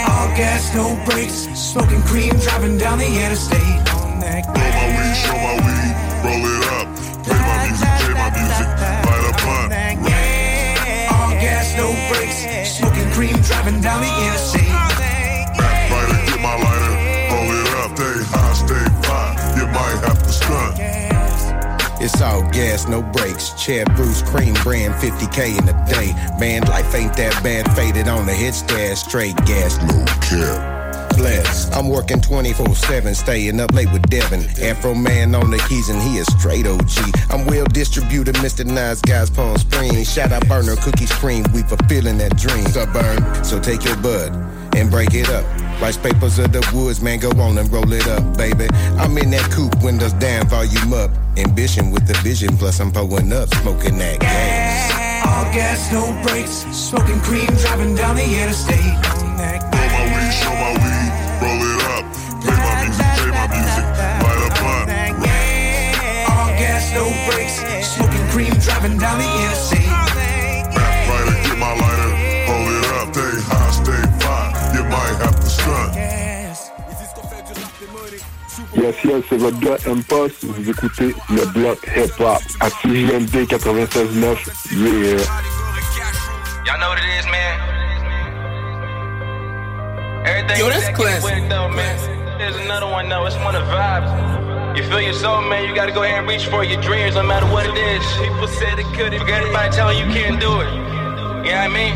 All 0.09 0.27
gas, 0.35 0.73
no 0.75 0.95
brakes. 1.05 1.47
Smoking 1.53 2.01
cream, 2.03 2.33
driving 2.45 2.77
down 2.77 2.97
the 2.97 3.05
interstate. 3.05 3.61
On 3.93 4.19
that 4.19 4.45
Roll 4.47 4.71
my 4.77 4.87
weed, 4.97 5.15
show 5.23 5.37
my 5.37 5.55
weed, 5.65 5.93
roll 6.25 6.45
it 6.49 6.65
up. 6.77 6.87
Play 7.25 7.39
my 7.39 7.57
music, 7.65 7.91
play 7.99 8.13
my 8.21 8.29
music, 8.37 8.69
light 9.05 9.25
a 9.29 9.33
blunt. 9.41 9.71
All 11.13 11.31
gas, 11.43 11.67
no 11.77 11.87
brakes. 12.09 12.39
Smoking 12.77 13.09
cream, 13.11 13.35
driving 13.41 13.81
down 13.81 14.01
the 14.01 14.11
interstate. 14.25 14.90
It's 22.03 22.19
all 22.19 22.41
gas, 22.49 22.87
no 22.87 23.03
brakes. 23.03 23.51
Chad 23.63 23.95
Bruce, 23.95 24.23
cream 24.23 24.55
brand, 24.63 24.95
50k 24.95 25.59
in 25.59 25.69
a 25.69 25.85
day. 25.85 26.13
Man, 26.39 26.63
life 26.63 26.95
ain't 26.95 27.15
that 27.17 27.43
bad. 27.43 27.71
Faded 27.75 28.07
on 28.07 28.25
the 28.25 28.33
hit 28.33 28.55
stash, 28.55 29.03
straight 29.03 29.35
gas, 29.45 29.77
no 29.83 30.03
care. 30.19 30.81
Bless. 31.15 31.71
I'm 31.75 31.89
working 31.89 32.19
24 32.19 32.73
7, 32.75 33.13
staying 33.13 33.59
up 33.59 33.71
late 33.73 33.91
with 33.91 34.01
Devin. 34.09 34.41
Afroman 34.41 35.39
on 35.39 35.51
the 35.51 35.63
keys, 35.69 35.89
and 35.89 36.01
he 36.01 36.17
is 36.17 36.25
straight 36.39 36.65
OG. 36.65 36.89
I'm 37.29 37.45
well 37.45 37.65
distributed, 37.65 38.33
Mr. 38.35 38.65
Nice 38.65 39.01
Guys, 39.01 39.29
Palm 39.29 39.57
Springs. 39.57 40.11
Shout 40.11 40.31
out 40.31 40.47
Burner, 40.47 40.77
Cookie 40.77 41.05
Cream, 41.05 41.45
we 41.53 41.61
fulfilling 41.61 42.17
that 42.17 42.35
dream. 42.35 42.65
Suburban, 42.65 43.43
so 43.43 43.59
take 43.59 43.85
your 43.85 43.97
bud 43.97 44.60
and 44.75 44.89
break 44.89 45.13
it 45.13 45.29
up. 45.29 45.45
Rice 45.81 45.97
papers 45.97 46.37
of 46.39 46.51
the 46.51 46.61
woods, 46.73 47.01
man, 47.01 47.19
go 47.19 47.31
on 47.41 47.57
and 47.57 47.71
roll 47.71 47.91
it 47.91 48.07
up, 48.07 48.37
baby. 48.37 48.67
I'm 48.97 49.17
in 49.17 49.31
that 49.31 49.49
coupe, 49.51 49.81
windows 49.83 50.13
down, 50.13 50.47
volume 50.47 50.93
up. 50.93 51.11
Ambition 51.37 51.91
with 51.91 52.07
the 52.07 52.13
vision, 52.21 52.55
plus 52.57 52.79
I'm 52.79 52.91
pulling 52.91 53.33
up, 53.33 53.53
smoking 53.55 53.97
that 53.97 54.19
gas. 54.19 54.91
All 55.25 55.45
gas, 55.53 55.91
no 55.91 56.13
brakes. 56.23 56.65
Smoking 56.75 57.19
cream, 57.21 57.47
driving 57.61 57.95
down 57.95 58.15
the 58.15 58.23
interstate. 58.23 58.93
On 59.09 59.31
Roll 59.73 59.89
my 59.89 60.03
weed, 60.13 60.33
show 60.33 60.53
my 60.53 60.71
weed, 60.81 61.11
roll 61.41 61.61
it 61.65 61.81
up. 61.93 62.03
Play 62.41 62.57
my 62.57 62.83
music, 62.83 63.05
play 63.17 63.31
my 63.33 63.47
music, 63.49 63.85
light 64.21 64.37
a 64.37 64.49
blunt. 64.59 64.89
All 66.29 66.49
gas, 66.61 66.93
no 66.93 67.09
brakes. 67.25 67.57
Smoking 67.87 68.25
cream, 68.29 68.53
driving 68.61 68.97
down 68.97 69.17
the 69.17 69.25
interstate. 69.25 69.80
Yes, 78.81 78.95
yes, 79.03 79.23
c'est 79.29 79.37
votre 79.37 79.59
gars 79.59 79.77
M-Post. 79.85 80.43
Vous 80.43 80.67
écoutez 80.67 81.13
le 81.29 81.45
bloc 81.53 81.77
hip-hop 81.95 82.41
à 82.59 82.69
CJMD 82.71 83.45
96.9. 83.45 84.37
Yeah. 84.73 85.21
Y'all 86.65 86.79
know 86.79 86.89
what 86.89 86.97
it 86.97 87.05
is, 87.19 87.27
man. 87.29 87.59
Everything 90.25 90.57
Yo, 90.57 90.69
that's 90.69 90.85
that 90.85 90.95
classic. 90.95 91.23
with 91.23 91.49
though, 91.49 91.69
man. 91.69 91.95
There's 92.39 92.55
another 92.55 92.87
one 92.87 93.07
though. 93.07 93.27
It's 93.27 93.35
one 93.45 93.55
of 93.55 93.61
vibes. 93.67 94.75
You 94.75 94.83
feel 94.89 95.01
your 95.01 95.13
soul, 95.13 95.41
man. 95.41 95.69
You 95.69 95.75
gotta 95.75 95.91
go 95.91 96.01
ahead 96.01 96.17
and 96.17 96.27
reach 96.27 96.47
for 96.47 96.63
your 96.63 96.81
dreams, 96.81 97.13
no 97.13 97.21
matter 97.21 97.45
what 97.53 97.67
it 97.67 97.77
is. 97.77 98.03
People 98.17 98.47
said 98.47 98.79
it 98.79 98.85
couldn't. 98.97 99.19
Forget 99.19 99.41
everybody 99.41 99.69
telling 99.75 99.99
you 99.99 100.05
can't 100.11 100.41
do 100.41 100.59
it. 100.59 100.73
You 101.45 101.53
know 101.53 101.53
what 101.53 101.53
I 101.53 101.67
mean? 101.69 101.95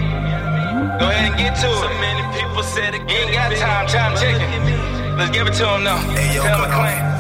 Go 1.00 1.10
ahead 1.10 1.32
and 1.32 1.38
get 1.40 1.56
to 1.62 1.68
it. 1.68 1.82
So 1.82 1.90
many 1.98 2.22
people 2.38 2.62
said 2.62 2.94
it. 2.94 3.02
You 3.10 3.18
ain't 3.26 3.34
got 3.34 3.52
time. 3.58 3.88
Time 3.88 4.16
ticking. 4.18 4.95
Let's 5.18 5.32
give 5.32 5.48
it 5.48 5.54
to 5.54 5.76
him 5.76 5.84
now. 5.84 6.00
Tell 6.44 6.64
him 6.64 6.72
claim. 6.72 7.16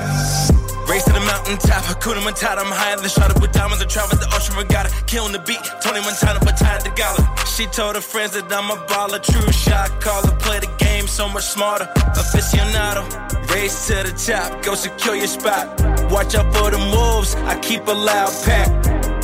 Race 0.87 1.03
to 1.05 1.13
the 1.13 1.19
mountaintop, 1.21 1.83
Hakuna 1.83 2.21
Matata, 2.21 2.59
I'm 2.59 2.67
higher 2.67 2.95
than 2.95 3.09
shot 3.09 3.33
with 3.41 3.51
diamonds. 3.51 3.81
I 3.81 3.87
travel 3.87 4.17
the 4.17 4.29
ocean 4.35 4.55
regatta, 4.55 4.91
killing 5.07 5.31
the 5.31 5.39
beat. 5.39 5.63
Tony 5.81 5.99
Montana, 6.01 6.39
but 6.41 6.57
tied 6.57 6.81
to 6.81 6.91
gala. 6.91 7.23
She 7.47 7.65
told 7.65 7.95
her 7.95 8.01
friends 8.01 8.33
that 8.33 8.51
I'm 8.51 8.69
a 8.69 8.75
baller, 8.85 9.23
true 9.23 9.51
shot 9.51 9.89
caller. 9.99 10.35
Play 10.37 10.59
the 10.59 10.69
game 10.77 11.07
so 11.07 11.27
much 11.27 11.45
smarter, 11.45 11.85
aficionado. 12.19 13.01
Race 13.49 13.87
to 13.87 14.03
the 14.03 14.13
top, 14.13 14.61
go 14.61 14.75
secure 14.75 15.15
your 15.15 15.27
spot. 15.27 15.65
Watch 16.11 16.35
out 16.35 16.53
for 16.53 16.69
the 16.69 16.77
moves, 16.77 17.33
I 17.47 17.57
keep 17.59 17.87
a 17.87 17.91
loud 17.91 18.31
pack. 18.43 18.69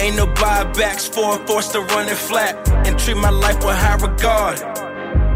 Ain't 0.01 0.15
no 0.15 0.25
buybacks 0.27 1.07
for 1.13 1.37
forced 1.45 1.73
to 1.73 1.81
run 1.81 2.09
it 2.09 2.17
flat 2.17 2.55
and 2.87 2.97
treat 2.97 3.17
my 3.17 3.29
life 3.29 3.57
with 3.63 3.75
high 3.75 4.01
regard. 4.01 4.57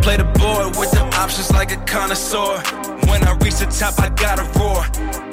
Play 0.02 0.18
the 0.18 0.26
board 0.40 0.76
with 0.78 0.92
the 0.92 1.04
options 1.22 1.52
like 1.52 1.72
a 1.72 1.78
connoisseur. 1.86 2.85
When 3.16 3.26
I 3.30 3.32
reach 3.40 3.64
the 3.64 3.72
top, 3.72 3.96
I 3.98 4.10
gotta 4.10 4.44
roar. 4.60 4.84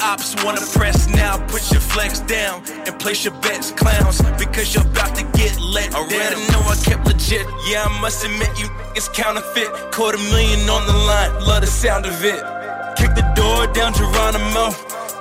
Ops 0.01 0.39
wanna 0.45 0.63
press 0.71 1.09
now, 1.09 1.45
put 1.49 1.69
your 1.73 1.81
flex 1.81 2.21
down 2.21 2.63
and 2.87 2.95
place 3.01 3.25
your 3.25 3.35
bets, 3.43 3.73
clowns, 3.73 4.23
because 4.39 4.73
you're 4.73 4.87
about 4.87 5.17
to 5.17 5.25
get 5.37 5.59
let 5.59 5.93
Already 5.93 6.39
know 6.53 6.63
I 6.63 6.77
kept 6.87 7.05
legit. 7.05 7.45
Yeah, 7.67 7.83
I 7.83 8.01
must 8.01 8.25
admit 8.25 8.55
you 8.57 8.71
it's 8.95 9.09
counterfeit. 9.09 9.67
Quarter 9.91 10.19
million 10.31 10.61
on 10.71 10.87
the 10.87 10.93
line, 11.11 11.33
love 11.45 11.63
the 11.63 11.67
sound 11.67 12.07
of 12.07 12.15
it. 12.23 12.39
Kick 12.99 13.17
the 13.19 13.27
door 13.35 13.67
down, 13.75 13.93
Geronimo. 13.95 14.71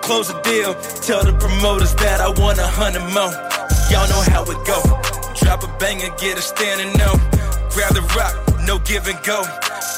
Close 0.05 0.27
the 0.27 0.39
deal, 0.41 0.75
tell 1.01 1.25
the 1.25 1.33
promoters 1.33 1.95
that 1.95 2.21
I 2.21 2.29
want 2.29 2.59
a 2.59 2.67
hundred 2.67 3.09
more. 3.09 3.33
Y'all 3.89 4.07
know 4.13 4.21
how 4.29 4.43
it 4.45 4.61
go. 4.69 4.77
Drop 5.33 5.63
a 5.63 5.69
banger, 5.79 6.13
get 6.21 6.37
a 6.37 6.41
standing 6.43 6.93
no. 6.93 7.17
Grab 7.73 7.95
the 7.97 8.05
rock, 8.13 8.37
no 8.67 8.77
give 8.77 9.07
and 9.07 9.17
go. 9.25 9.41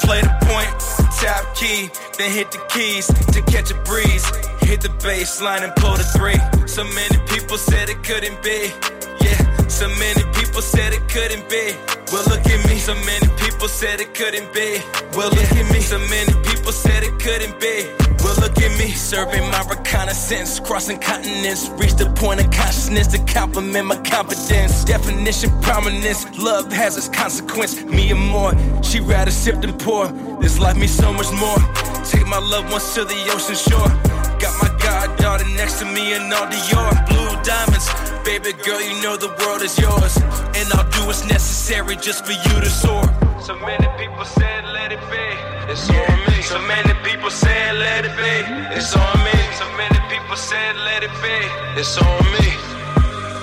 Play 0.04 0.20
the 0.20 0.36
point, 0.44 0.72
tap 1.20 1.54
key, 1.54 1.90
then 2.18 2.30
hit 2.30 2.50
the 2.52 2.58
keys 2.68 3.06
to 3.06 3.40
catch 3.42 3.70
a 3.70 3.74
breeze. 3.84 4.24
Hit 4.60 4.80
the 4.80 4.92
bass 5.02 5.40
line 5.40 5.62
and 5.62 5.74
pull 5.76 5.96
the 5.96 6.04
three. 6.04 6.38
So 6.66 6.84
many 6.84 7.18
people 7.26 7.56
said 7.56 7.88
it 7.88 8.02
couldn't 8.02 8.42
be. 8.42 8.72
Yeah, 9.20 9.40
so 9.68 9.88
many 9.88 10.22
people 10.38 10.62
said 10.62 10.92
it 10.92 11.08
couldn't 11.08 11.48
be. 11.48 11.72
Well, 12.14 12.22
look 12.26 12.46
at 12.46 12.68
me. 12.68 12.78
So 12.78 12.94
many 12.94 13.26
people 13.42 13.66
said 13.66 14.00
it 14.00 14.14
couldn't 14.14 14.54
be. 14.54 14.78
Well, 15.16 15.30
look 15.30 15.50
at 15.50 15.72
me. 15.72 15.80
So 15.80 15.98
many 15.98 16.32
people 16.48 16.70
said 16.70 17.02
it 17.02 17.18
couldn't 17.18 17.58
be. 17.58 17.90
Well, 18.22 18.36
look 18.36 18.56
at 18.56 18.78
me. 18.78 18.92
Serving 18.92 19.42
my 19.50 19.64
reconnaissance, 19.68 20.60
crossing 20.60 21.00
continents. 21.00 21.70
Reach 21.70 21.94
the 21.94 22.08
point 22.10 22.38
of 22.38 22.52
consciousness 22.52 23.08
to 23.08 23.18
compliment 23.24 23.88
my 23.88 23.96
confidence. 24.02 24.84
Definition, 24.84 25.50
prominence. 25.60 26.24
Love 26.38 26.70
has 26.70 26.96
its 26.96 27.08
consequence. 27.08 27.82
Me 27.82 28.12
and 28.12 28.20
more. 28.20 28.52
She 28.84 29.00
rather 29.00 29.32
sip 29.32 29.60
than 29.60 29.76
pour. 29.76 30.06
This 30.40 30.60
life 30.60 30.76
means 30.76 30.94
so 30.94 31.12
much 31.12 31.32
more. 31.32 31.58
Take 32.04 32.28
my 32.28 32.38
loved 32.38 32.70
ones 32.70 32.94
to 32.94 33.02
the 33.04 33.18
ocean 33.34 33.56
shore. 33.56 33.90
Got 34.38 34.54
my 34.62 34.70
goddaughter 34.78 35.48
next 35.56 35.80
to 35.80 35.84
me 35.84 36.14
and 36.14 36.32
all 36.32 36.46
Dior 36.46 37.08
blue 37.08 37.42
diamonds. 37.42 37.88
Baby 38.24 38.52
girl, 38.64 38.80
you 38.80 39.02
know 39.02 39.16
the 39.16 39.34
world 39.40 39.62
is 39.62 39.78
yours. 39.78 40.16
And 40.56 40.72
I'll 40.72 40.88
do 40.90 41.06
what's 41.06 41.24
necessary 41.28 41.96
just 42.04 42.26
for 42.26 42.32
you 42.32 42.60
to 42.60 42.68
soar. 42.68 43.02
So 43.40 43.56
many 43.56 43.88
people 43.96 44.24
said 44.26 44.64
let 44.76 44.92
it 44.92 45.00
be. 45.08 45.26
It's 45.72 45.88
on 45.88 46.18
me. 46.28 46.42
So 46.42 46.60
many 46.60 46.92
people 47.02 47.30
said 47.30 47.76
let 47.78 48.04
it 48.04 48.14
be. 48.20 48.34
It's 48.76 48.94
on 48.94 49.16
me. 49.24 49.32
So 49.56 49.64
many 49.80 49.98
people 50.12 50.36
said 50.36 50.76
let 50.84 51.02
it 51.02 51.14
be. 51.24 51.36
It's 51.80 51.96
on 51.96 52.24
me. 52.36 52.46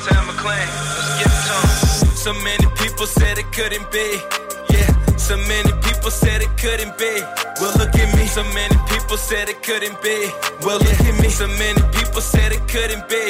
Tam 0.06 0.28
McClain, 0.30 0.70
let's 0.94 1.10
give 1.18 1.34
it 1.34 1.52
'em. 1.58 2.16
So 2.16 2.34
many 2.34 2.68
people 2.78 3.08
said 3.08 3.40
it 3.40 3.50
couldn't 3.52 3.90
be. 3.90 4.22
Yeah. 4.70 4.90
So 5.18 5.38
many 5.38 5.74
people 5.82 6.12
said 6.12 6.44
it 6.44 6.54
couldn't 6.62 6.96
be. 7.00 7.14
Well, 7.60 7.74
look 7.82 7.96
at 7.96 8.16
me. 8.16 8.28
So 8.28 8.44
many 8.44 8.78
people 8.94 9.18
said 9.18 9.50
it 9.50 9.64
couldn't 9.64 10.00
be. 10.04 10.18
Well, 10.62 10.78
look 10.78 11.02
at 11.10 11.16
me. 11.20 11.30
So 11.30 11.48
many 11.48 11.82
people 11.98 12.22
said 12.22 12.52
it 12.52 12.64
couldn't 12.68 13.10
be. 13.10 13.24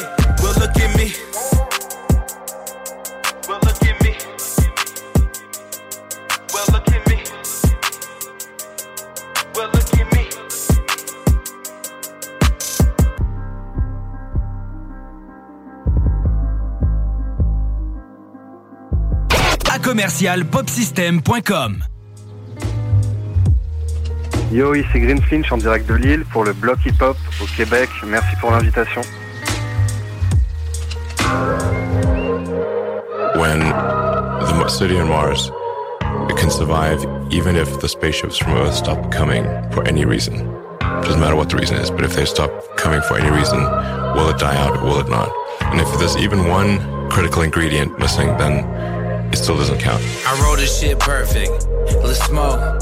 Well, 0.43 0.55
look 0.59 0.75
at 0.75 0.91
me. 0.99 1.15
Well, 6.53 6.65
look 6.71 6.87
at 6.89 7.07
me. 7.07 7.17
Well, 9.55 9.69
look 9.73 9.93
at 9.99 10.13
me. 10.13 10.27
À 19.71 19.79
commercial 19.79 20.45
popsystem.com. 20.45 21.83
Yo, 24.51 24.75
ici 24.75 24.99
Greenfinch 24.99 25.51
en 25.51 25.57
direct 25.57 25.87
de 25.87 25.95
Lille 25.95 26.25
pour 26.25 26.43
le 26.43 26.53
bloc 26.53 26.79
hip-hop 26.85 27.17
au 27.41 27.45
Québec. 27.55 27.89
Merci 28.05 28.35
pour 28.41 28.51
l'invitation. 28.51 29.01
when 33.41 33.59
the 33.59 34.69
city 34.69 34.97
on 34.97 35.07
Mars 35.07 35.49
can 36.41 36.49
survive 36.49 37.05
even 37.31 37.55
if 37.55 37.81
the 37.81 37.87
spaceships 37.87 38.35
from 38.35 38.53
Earth 38.53 38.73
stop 38.73 39.11
coming 39.11 39.43
for 39.69 39.87
any 39.87 40.05
reason. 40.05 40.37
Doesn't 40.79 41.19
matter 41.19 41.35
what 41.35 41.49
the 41.51 41.55
reason 41.55 41.77
is, 41.77 41.91
but 41.91 42.03
if 42.03 42.15
they 42.15 42.25
stop 42.25 42.51
coming 42.77 42.99
for 43.03 43.15
any 43.15 43.29
reason, 43.29 43.61
will 44.15 44.27
it 44.27 44.39
die 44.39 44.57
out 44.57 44.75
or 44.77 44.85
will 44.85 44.99
it 45.01 45.07
not? 45.07 45.31
And 45.61 45.79
if 45.79 45.87
there's 45.99 46.17
even 46.17 46.47
one 46.47 46.79
critical 47.11 47.43
ingredient 47.43 47.99
missing, 47.99 48.35
then 48.39 48.65
it 49.31 49.37
still 49.37 49.55
doesn't 49.55 49.79
count. 49.79 50.01
I 50.25 50.41
wrote 50.41 50.57
this 50.57 50.79
shit 50.79 50.97
perfect. 50.99 51.67
Let's 52.03 52.25
smoke. 52.25 52.80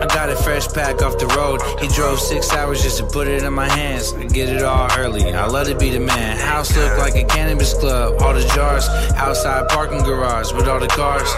I 0.00 0.06
got 0.06 0.30
a 0.30 0.36
fresh 0.36 0.66
pack 0.68 1.02
off 1.02 1.18
the 1.18 1.26
road. 1.26 1.60
He 1.80 1.88
drove 1.88 2.18
six 2.18 2.52
hours 2.52 2.82
just 2.82 2.98
to 2.98 3.06
put 3.06 3.28
it 3.28 3.42
in 3.42 3.52
my 3.52 3.68
hands. 3.68 4.14
I 4.14 4.24
get 4.24 4.48
it 4.48 4.62
all 4.62 4.88
early. 4.96 5.32
I 5.32 5.46
love 5.46 5.66
to 5.66 5.74
be 5.76 5.90
the 5.90 6.00
man. 6.00 6.38
House 6.38 6.74
look 6.74 6.96
like 6.98 7.16
a 7.16 7.24
cannabis 7.24 7.74
club. 7.74 8.20
All 8.22 8.32
the 8.32 8.46
jars 8.54 8.88
outside 9.14 9.68
parking 9.68 10.02
garage 10.02 10.52
with 10.54 10.68
all 10.68 10.80
the 10.80 10.88
cars. 10.88 11.28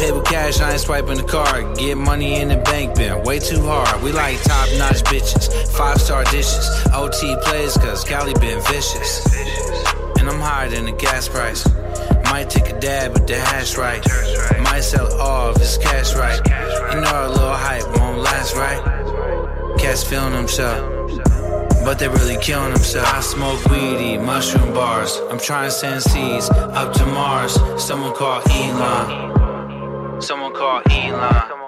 With 0.00 0.24
cash, 0.24 0.60
I 0.60 0.72
ain't 0.72 0.80
swiping 0.80 1.18
the 1.18 1.24
card. 1.24 1.76
Get 1.76 1.98
money 1.98 2.40
in 2.40 2.48
the 2.48 2.56
bank, 2.56 2.96
bin, 2.96 3.22
way 3.22 3.38
too 3.38 3.60
hard. 3.62 4.02
We 4.02 4.12
like 4.12 4.42
top 4.42 4.68
notch 4.78 5.04
bitches, 5.04 5.68
five 5.76 6.00
star 6.00 6.24
dishes. 6.24 6.66
OT 6.94 7.36
plays 7.42 7.76
cause 7.76 8.02
Cali 8.02 8.32
been 8.34 8.62
vicious. 8.62 9.26
And 10.18 10.28
I'm 10.28 10.40
higher 10.40 10.70
than 10.70 10.86
the 10.86 10.92
gas 10.92 11.28
price. 11.28 11.68
Might 12.30 12.50
take 12.50 12.68
a 12.70 12.80
dab 12.80 13.16
at 13.16 13.26
the 13.26 13.36
hash 13.36 13.76
right. 13.76 14.04
Might 14.62 14.80
sell 14.80 15.12
all 15.20 15.50
if 15.50 15.56
it's 15.56 15.78
cash 15.78 16.14
right. 16.14 16.40
You 16.94 17.00
know 17.00 17.26
a 17.26 17.28
little 17.28 17.52
hype 17.52 17.86
won't 17.98 18.18
last 18.18 18.54
right. 18.56 18.82
Cats 19.78 20.04
feeling 20.04 20.32
themselves. 20.32 21.18
But 21.84 21.98
they 22.00 22.08
really 22.08 22.36
killing 22.38 22.72
themselves. 22.72 23.08
I 23.08 23.20
smoke 23.20 23.64
weedy, 23.66 24.18
mushroom 24.18 24.74
bars. 24.74 25.20
I'm 25.30 25.38
trying 25.38 25.68
to 25.68 25.70
send 25.70 26.02
seeds 26.02 26.50
up 26.50 26.92
to 26.94 27.06
Mars. 27.06 27.54
Someone 27.80 28.12
call 28.14 28.42
Elon. 28.50 30.20
Someone 30.20 30.52
call 30.52 30.82
Elon. 30.90 31.66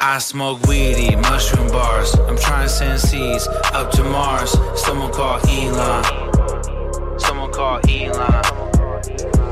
I 0.00 0.18
smoke 0.18 0.66
weedy, 0.66 1.16
mushroom 1.16 1.68
bars. 1.68 2.14
I'm 2.14 2.36
trying 2.36 2.64
to 2.64 2.68
send 2.68 3.00
seeds 3.00 3.48
up 3.72 3.90
to 3.92 4.04
Mars. 4.04 4.52
Someone 4.76 5.10
call 5.12 5.40
Elon. 5.48 7.18
Someone 7.18 7.50
call 7.50 7.80
Elon. 7.88 9.43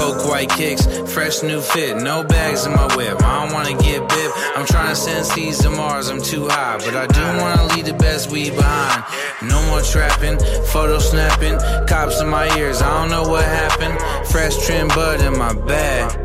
Coke 0.00 0.26
white 0.26 0.48
kicks, 0.48 0.86
fresh 1.12 1.42
new 1.42 1.60
fit, 1.60 1.94
no 1.98 2.24
bags 2.24 2.64
in 2.64 2.72
my 2.72 2.86
whip. 2.96 3.22
I 3.22 3.44
don't 3.44 3.52
wanna 3.52 3.76
get 3.82 4.08
bit. 4.08 4.30
I'm 4.56 4.64
trying 4.64 4.88
to 4.88 4.96
send 4.96 5.26
seeds 5.26 5.58
to 5.58 5.68
Mars, 5.68 6.08
I'm 6.08 6.22
too 6.22 6.48
high. 6.48 6.78
But 6.78 6.96
I 6.96 7.06
do 7.06 7.20
wanna 7.38 7.66
leave 7.74 7.84
the 7.84 7.92
best 7.92 8.30
weed 8.30 8.56
behind. 8.56 9.04
No 9.42 9.60
more 9.66 9.82
trapping, 9.82 10.38
photo 10.72 10.98
snapping, 11.00 11.58
cops 11.86 12.18
in 12.18 12.30
my 12.30 12.46
ears, 12.56 12.80
I 12.80 12.88
don't 12.98 13.10
know 13.10 13.28
what 13.28 13.44
happened. 13.44 13.98
Fresh 14.28 14.64
trim 14.64 14.88
bud 14.88 15.20
in 15.20 15.36
my 15.36 15.52
bag. 15.52 16.18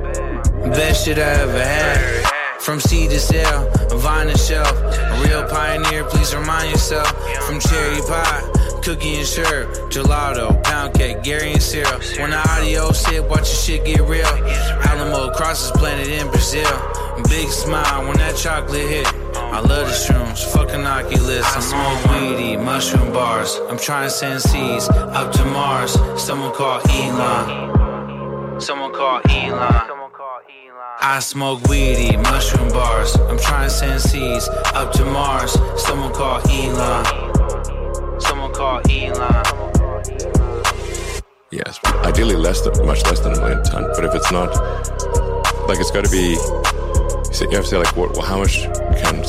Best 0.72 1.04
shit 1.04 1.18
I 1.18 1.34
ever 1.44 1.62
had. 1.62 2.32
From 2.62 2.80
seed 2.80 3.10
to 3.10 3.20
sale, 3.20 3.70
vine 3.92 4.28
to 4.28 4.38
shelf. 4.38 4.72
A 4.72 5.22
real 5.28 5.44
pioneer, 5.50 6.06
please 6.06 6.34
remind 6.34 6.72
yourself. 6.72 7.12
From 7.46 7.60
cherry 7.60 8.00
pie, 8.08 8.55
cookie 8.86 9.16
and 9.16 9.26
syrup, 9.26 9.68
gelato, 9.90 10.64
pound 10.64 10.94
cake, 10.94 11.24
Gary 11.24 11.54
and 11.54 11.62
syrup. 11.62 12.04
When 12.20 12.30
the 12.30 12.50
audio 12.50 12.92
sit, 12.92 13.24
watch 13.24 13.50
your 13.50 13.80
shit 13.80 13.84
get 13.84 14.02
real. 14.02 14.28
Alamo 14.28 15.34
crosses 15.34 15.72
planted 15.72 16.08
in 16.08 16.28
Brazil. 16.30 16.70
Big 17.28 17.50
smile 17.50 18.06
when 18.08 18.16
that 18.18 18.38
chocolate 18.38 18.88
hit. 18.88 19.08
I 19.36 19.60
love 19.60 19.88
the 19.88 19.94
shrooms, 19.94 20.46
fucking 20.54 20.86
Oculus. 20.86 21.74
I'm 21.74 21.74
on 21.74 22.38
weedy, 22.38 22.58
mushroom 22.58 23.12
bars. 23.12 23.60
I'm 23.70 23.80
trying 23.80 24.06
to 24.08 24.12
send 24.12 24.40
seeds 24.40 24.88
up 24.90 25.32
to 25.34 25.46
Mars. 25.46 25.94
Someone 26.22 26.54
call 26.54 26.80
Elon. 26.88 28.62
Someone 28.62 28.94
call 28.94 29.20
Elon. 29.28 29.96
I 31.02 31.20
smoke 31.22 31.68
weedy, 31.68 32.18
mushroom 32.18 32.70
bars. 32.70 33.16
I'm 33.16 33.40
trying 33.40 33.68
to 33.68 33.74
send 33.74 34.00
seeds 34.00 34.48
up 34.76 34.92
to 34.94 35.06
Mars. 35.06 35.54
Someone 35.76 36.14
call 36.14 36.40
Elon. 36.52 37.35
Call 38.56 38.80
Elon. 38.90 39.44
Yes, 41.52 41.80
ideally 42.06 42.36
less 42.36 42.62
than 42.62 42.86
much 42.86 43.04
less 43.04 43.20
than 43.20 43.34
a 43.34 43.40
million 43.40 43.62
ton. 43.64 43.84
But 43.96 44.06
if 44.06 44.16
it's 44.16 44.32
not, 44.32 44.50
like 45.68 45.80
it's 45.80 45.92
got 45.92 46.06
to 46.06 46.12
be. 46.12 46.38
You 47.42 47.58
have 47.58 47.66
to 47.66 47.70
say 47.70 47.78
like, 47.78 47.98
what? 47.98 48.14
Well, 48.14 48.26
how 48.26 48.38
much 48.40 48.64
can 49.04 49.26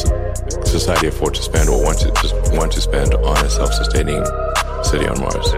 society 0.64 1.08
afford 1.08 1.34
to 1.34 1.42
spend 1.42 1.68
or 1.68 1.82
want 1.82 1.98
to 2.00 2.12
just 2.22 2.34
want 2.52 2.70
to 2.72 2.80
spend 2.80 3.14
on 3.14 3.44
a 3.44 3.50
self-sustaining 3.50 4.24
city 4.84 5.08
on 5.08 5.18
Mars? 5.20 5.52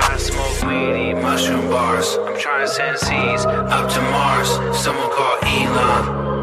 I 0.00 0.16
smoke 0.16 0.62
weedy, 0.62 1.12
mushroom 1.12 1.68
bars. 1.68 2.16
I'm 2.16 2.38
trying 2.38 2.66
to 2.66 2.72
send 2.72 2.98
seeds 2.98 3.44
up 3.44 3.90
to 3.92 4.00
Mars. 4.00 4.48
Someone 4.76 5.10
call 5.10 5.36
Elon. 5.42 6.41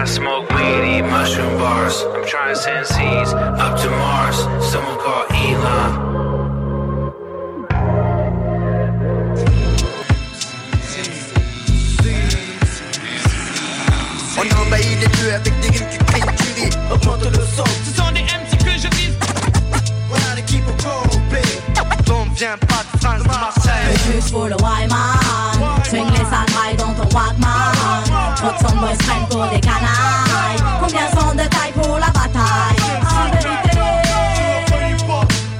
I 0.00 0.06
smoke 0.06 0.48
weedy, 0.48 1.02
mushroom 1.02 1.58
bars. 1.58 2.04
I'm 2.04 2.24
trying 2.24 2.54
to 2.54 2.56
send 2.58 2.86
seeds 2.86 3.34
up 3.34 3.78
to 3.82 3.90
Mars. 3.90 4.38
Someone 4.64 4.96
call 4.96 5.26
Elon. 5.28 5.90
On 14.38 14.62
envahit 14.62 15.00
les 15.00 15.08
bleus 15.08 15.34
avec 15.34 15.60
des 15.60 15.68
rimes 15.68 15.88
qui 15.90 15.98
crient 15.98 16.20
curie 16.22 16.70
Augmente 16.90 17.24
le 17.26 17.44
son 17.44 17.64
Ce 17.84 18.00
sont 18.00 18.10
des 18.12 18.22
MC 18.22 18.56
que 18.64 18.70
je 18.70 18.88
vise 18.96 19.18
Voilà 20.08 20.34
l'équipe 20.34 20.64
au 20.66 21.10
complet 21.10 21.42
On 22.08 22.32
vient 22.32 22.56
pas 22.56 22.84
de 22.90 23.00
France, 23.00 23.22
de 23.22 23.28
Marseille 23.28 24.14
Juste 24.14 24.32
pour 24.32 24.46
le 24.46 24.54
Wyman 24.54 25.84
Swing 25.84 26.06
les 26.10 26.24
sales 26.24 26.76
dans 26.78 26.94
ton 26.94 27.14
Walkman 27.14 27.69
Hudson 28.42 28.74
Boys 28.80 28.96
prennent 28.96 29.28
pour 29.28 29.46
des 29.48 29.60
canailles 29.60 30.56
Combien 30.80 31.10
sont 31.10 31.34
de 31.34 31.46
taille 31.48 31.72
pour 31.74 31.98
la 31.98 32.06
bataille 32.06 32.80
En 33.04 33.30
vérité 33.30 33.76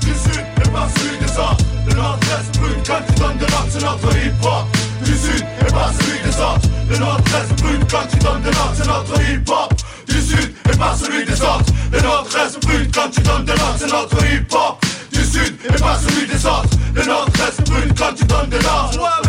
Du 0.01 0.15
sud 0.15 0.45
et 0.65 0.69
pas 0.71 0.89
celui 0.97 1.19
des 1.19 1.39
autres. 1.39 1.65
Le 1.87 1.95
nord-est 1.95 2.59
brûle 2.59 2.83
quand 2.87 3.03
tu 3.07 3.21
donnes 3.21 3.37
de 3.37 3.47
l'ordre 3.47 3.69
C'est 3.69 3.85
notre 3.85 4.17
hip-hop. 4.17 4.65
Du 5.05 5.15
sud 5.15 5.45
et 5.61 5.71
pas 5.71 5.91
celui 6.01 6.21
des 6.23 6.37
autres. 6.41 6.69
Le 6.89 6.97
nord-est 6.97 7.63
brûle 7.63 7.87
quand 7.91 8.07
tu 8.11 8.17
donnes 8.17 8.43
de 8.43 8.51
l'ordre 8.51 8.75
C'est 8.75 8.87
notre 8.87 9.21
hip-hop. 9.31 9.75
Du 10.09 10.23
sud 10.23 10.55
et 10.73 10.77
pas 10.79 10.97
celui 10.97 11.27
des 11.27 11.43
autres. 11.43 11.73
Le 11.93 12.01
nord-est 12.01 12.63
brûle 12.65 12.91
quand 12.95 13.11
tu 13.11 13.21
donnes 13.21 13.45
de 13.45 13.53
l'ordre 13.53 13.77
C'est 13.79 13.93
notre 13.93 14.25
hip-hop. 14.25 14.85
Du 15.13 15.23
sud 15.23 15.55
et 15.69 15.79
pas 15.79 15.99
celui 15.99 16.27
des 16.27 16.47
autres. 16.47 16.71
Le 16.95 17.05
nord-est 17.05 17.61
brûle 17.69 17.93
quand 17.95 18.15
tu 18.17 18.25
donnes 18.25 18.49
de 18.49 18.57
l'ordre 18.57 19.21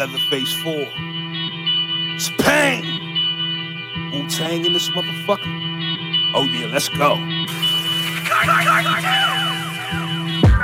Leatherface 0.00 0.54
4. 0.62 0.72
It's 2.16 2.30
pain. 2.38 2.82
Wu 4.10 4.26
Tang 4.30 4.64
in 4.64 4.72
this 4.72 4.88
motherfucker. 4.88 6.32
Oh 6.34 6.44
yeah, 6.44 6.68
let's 6.72 6.88
go. 6.88 7.16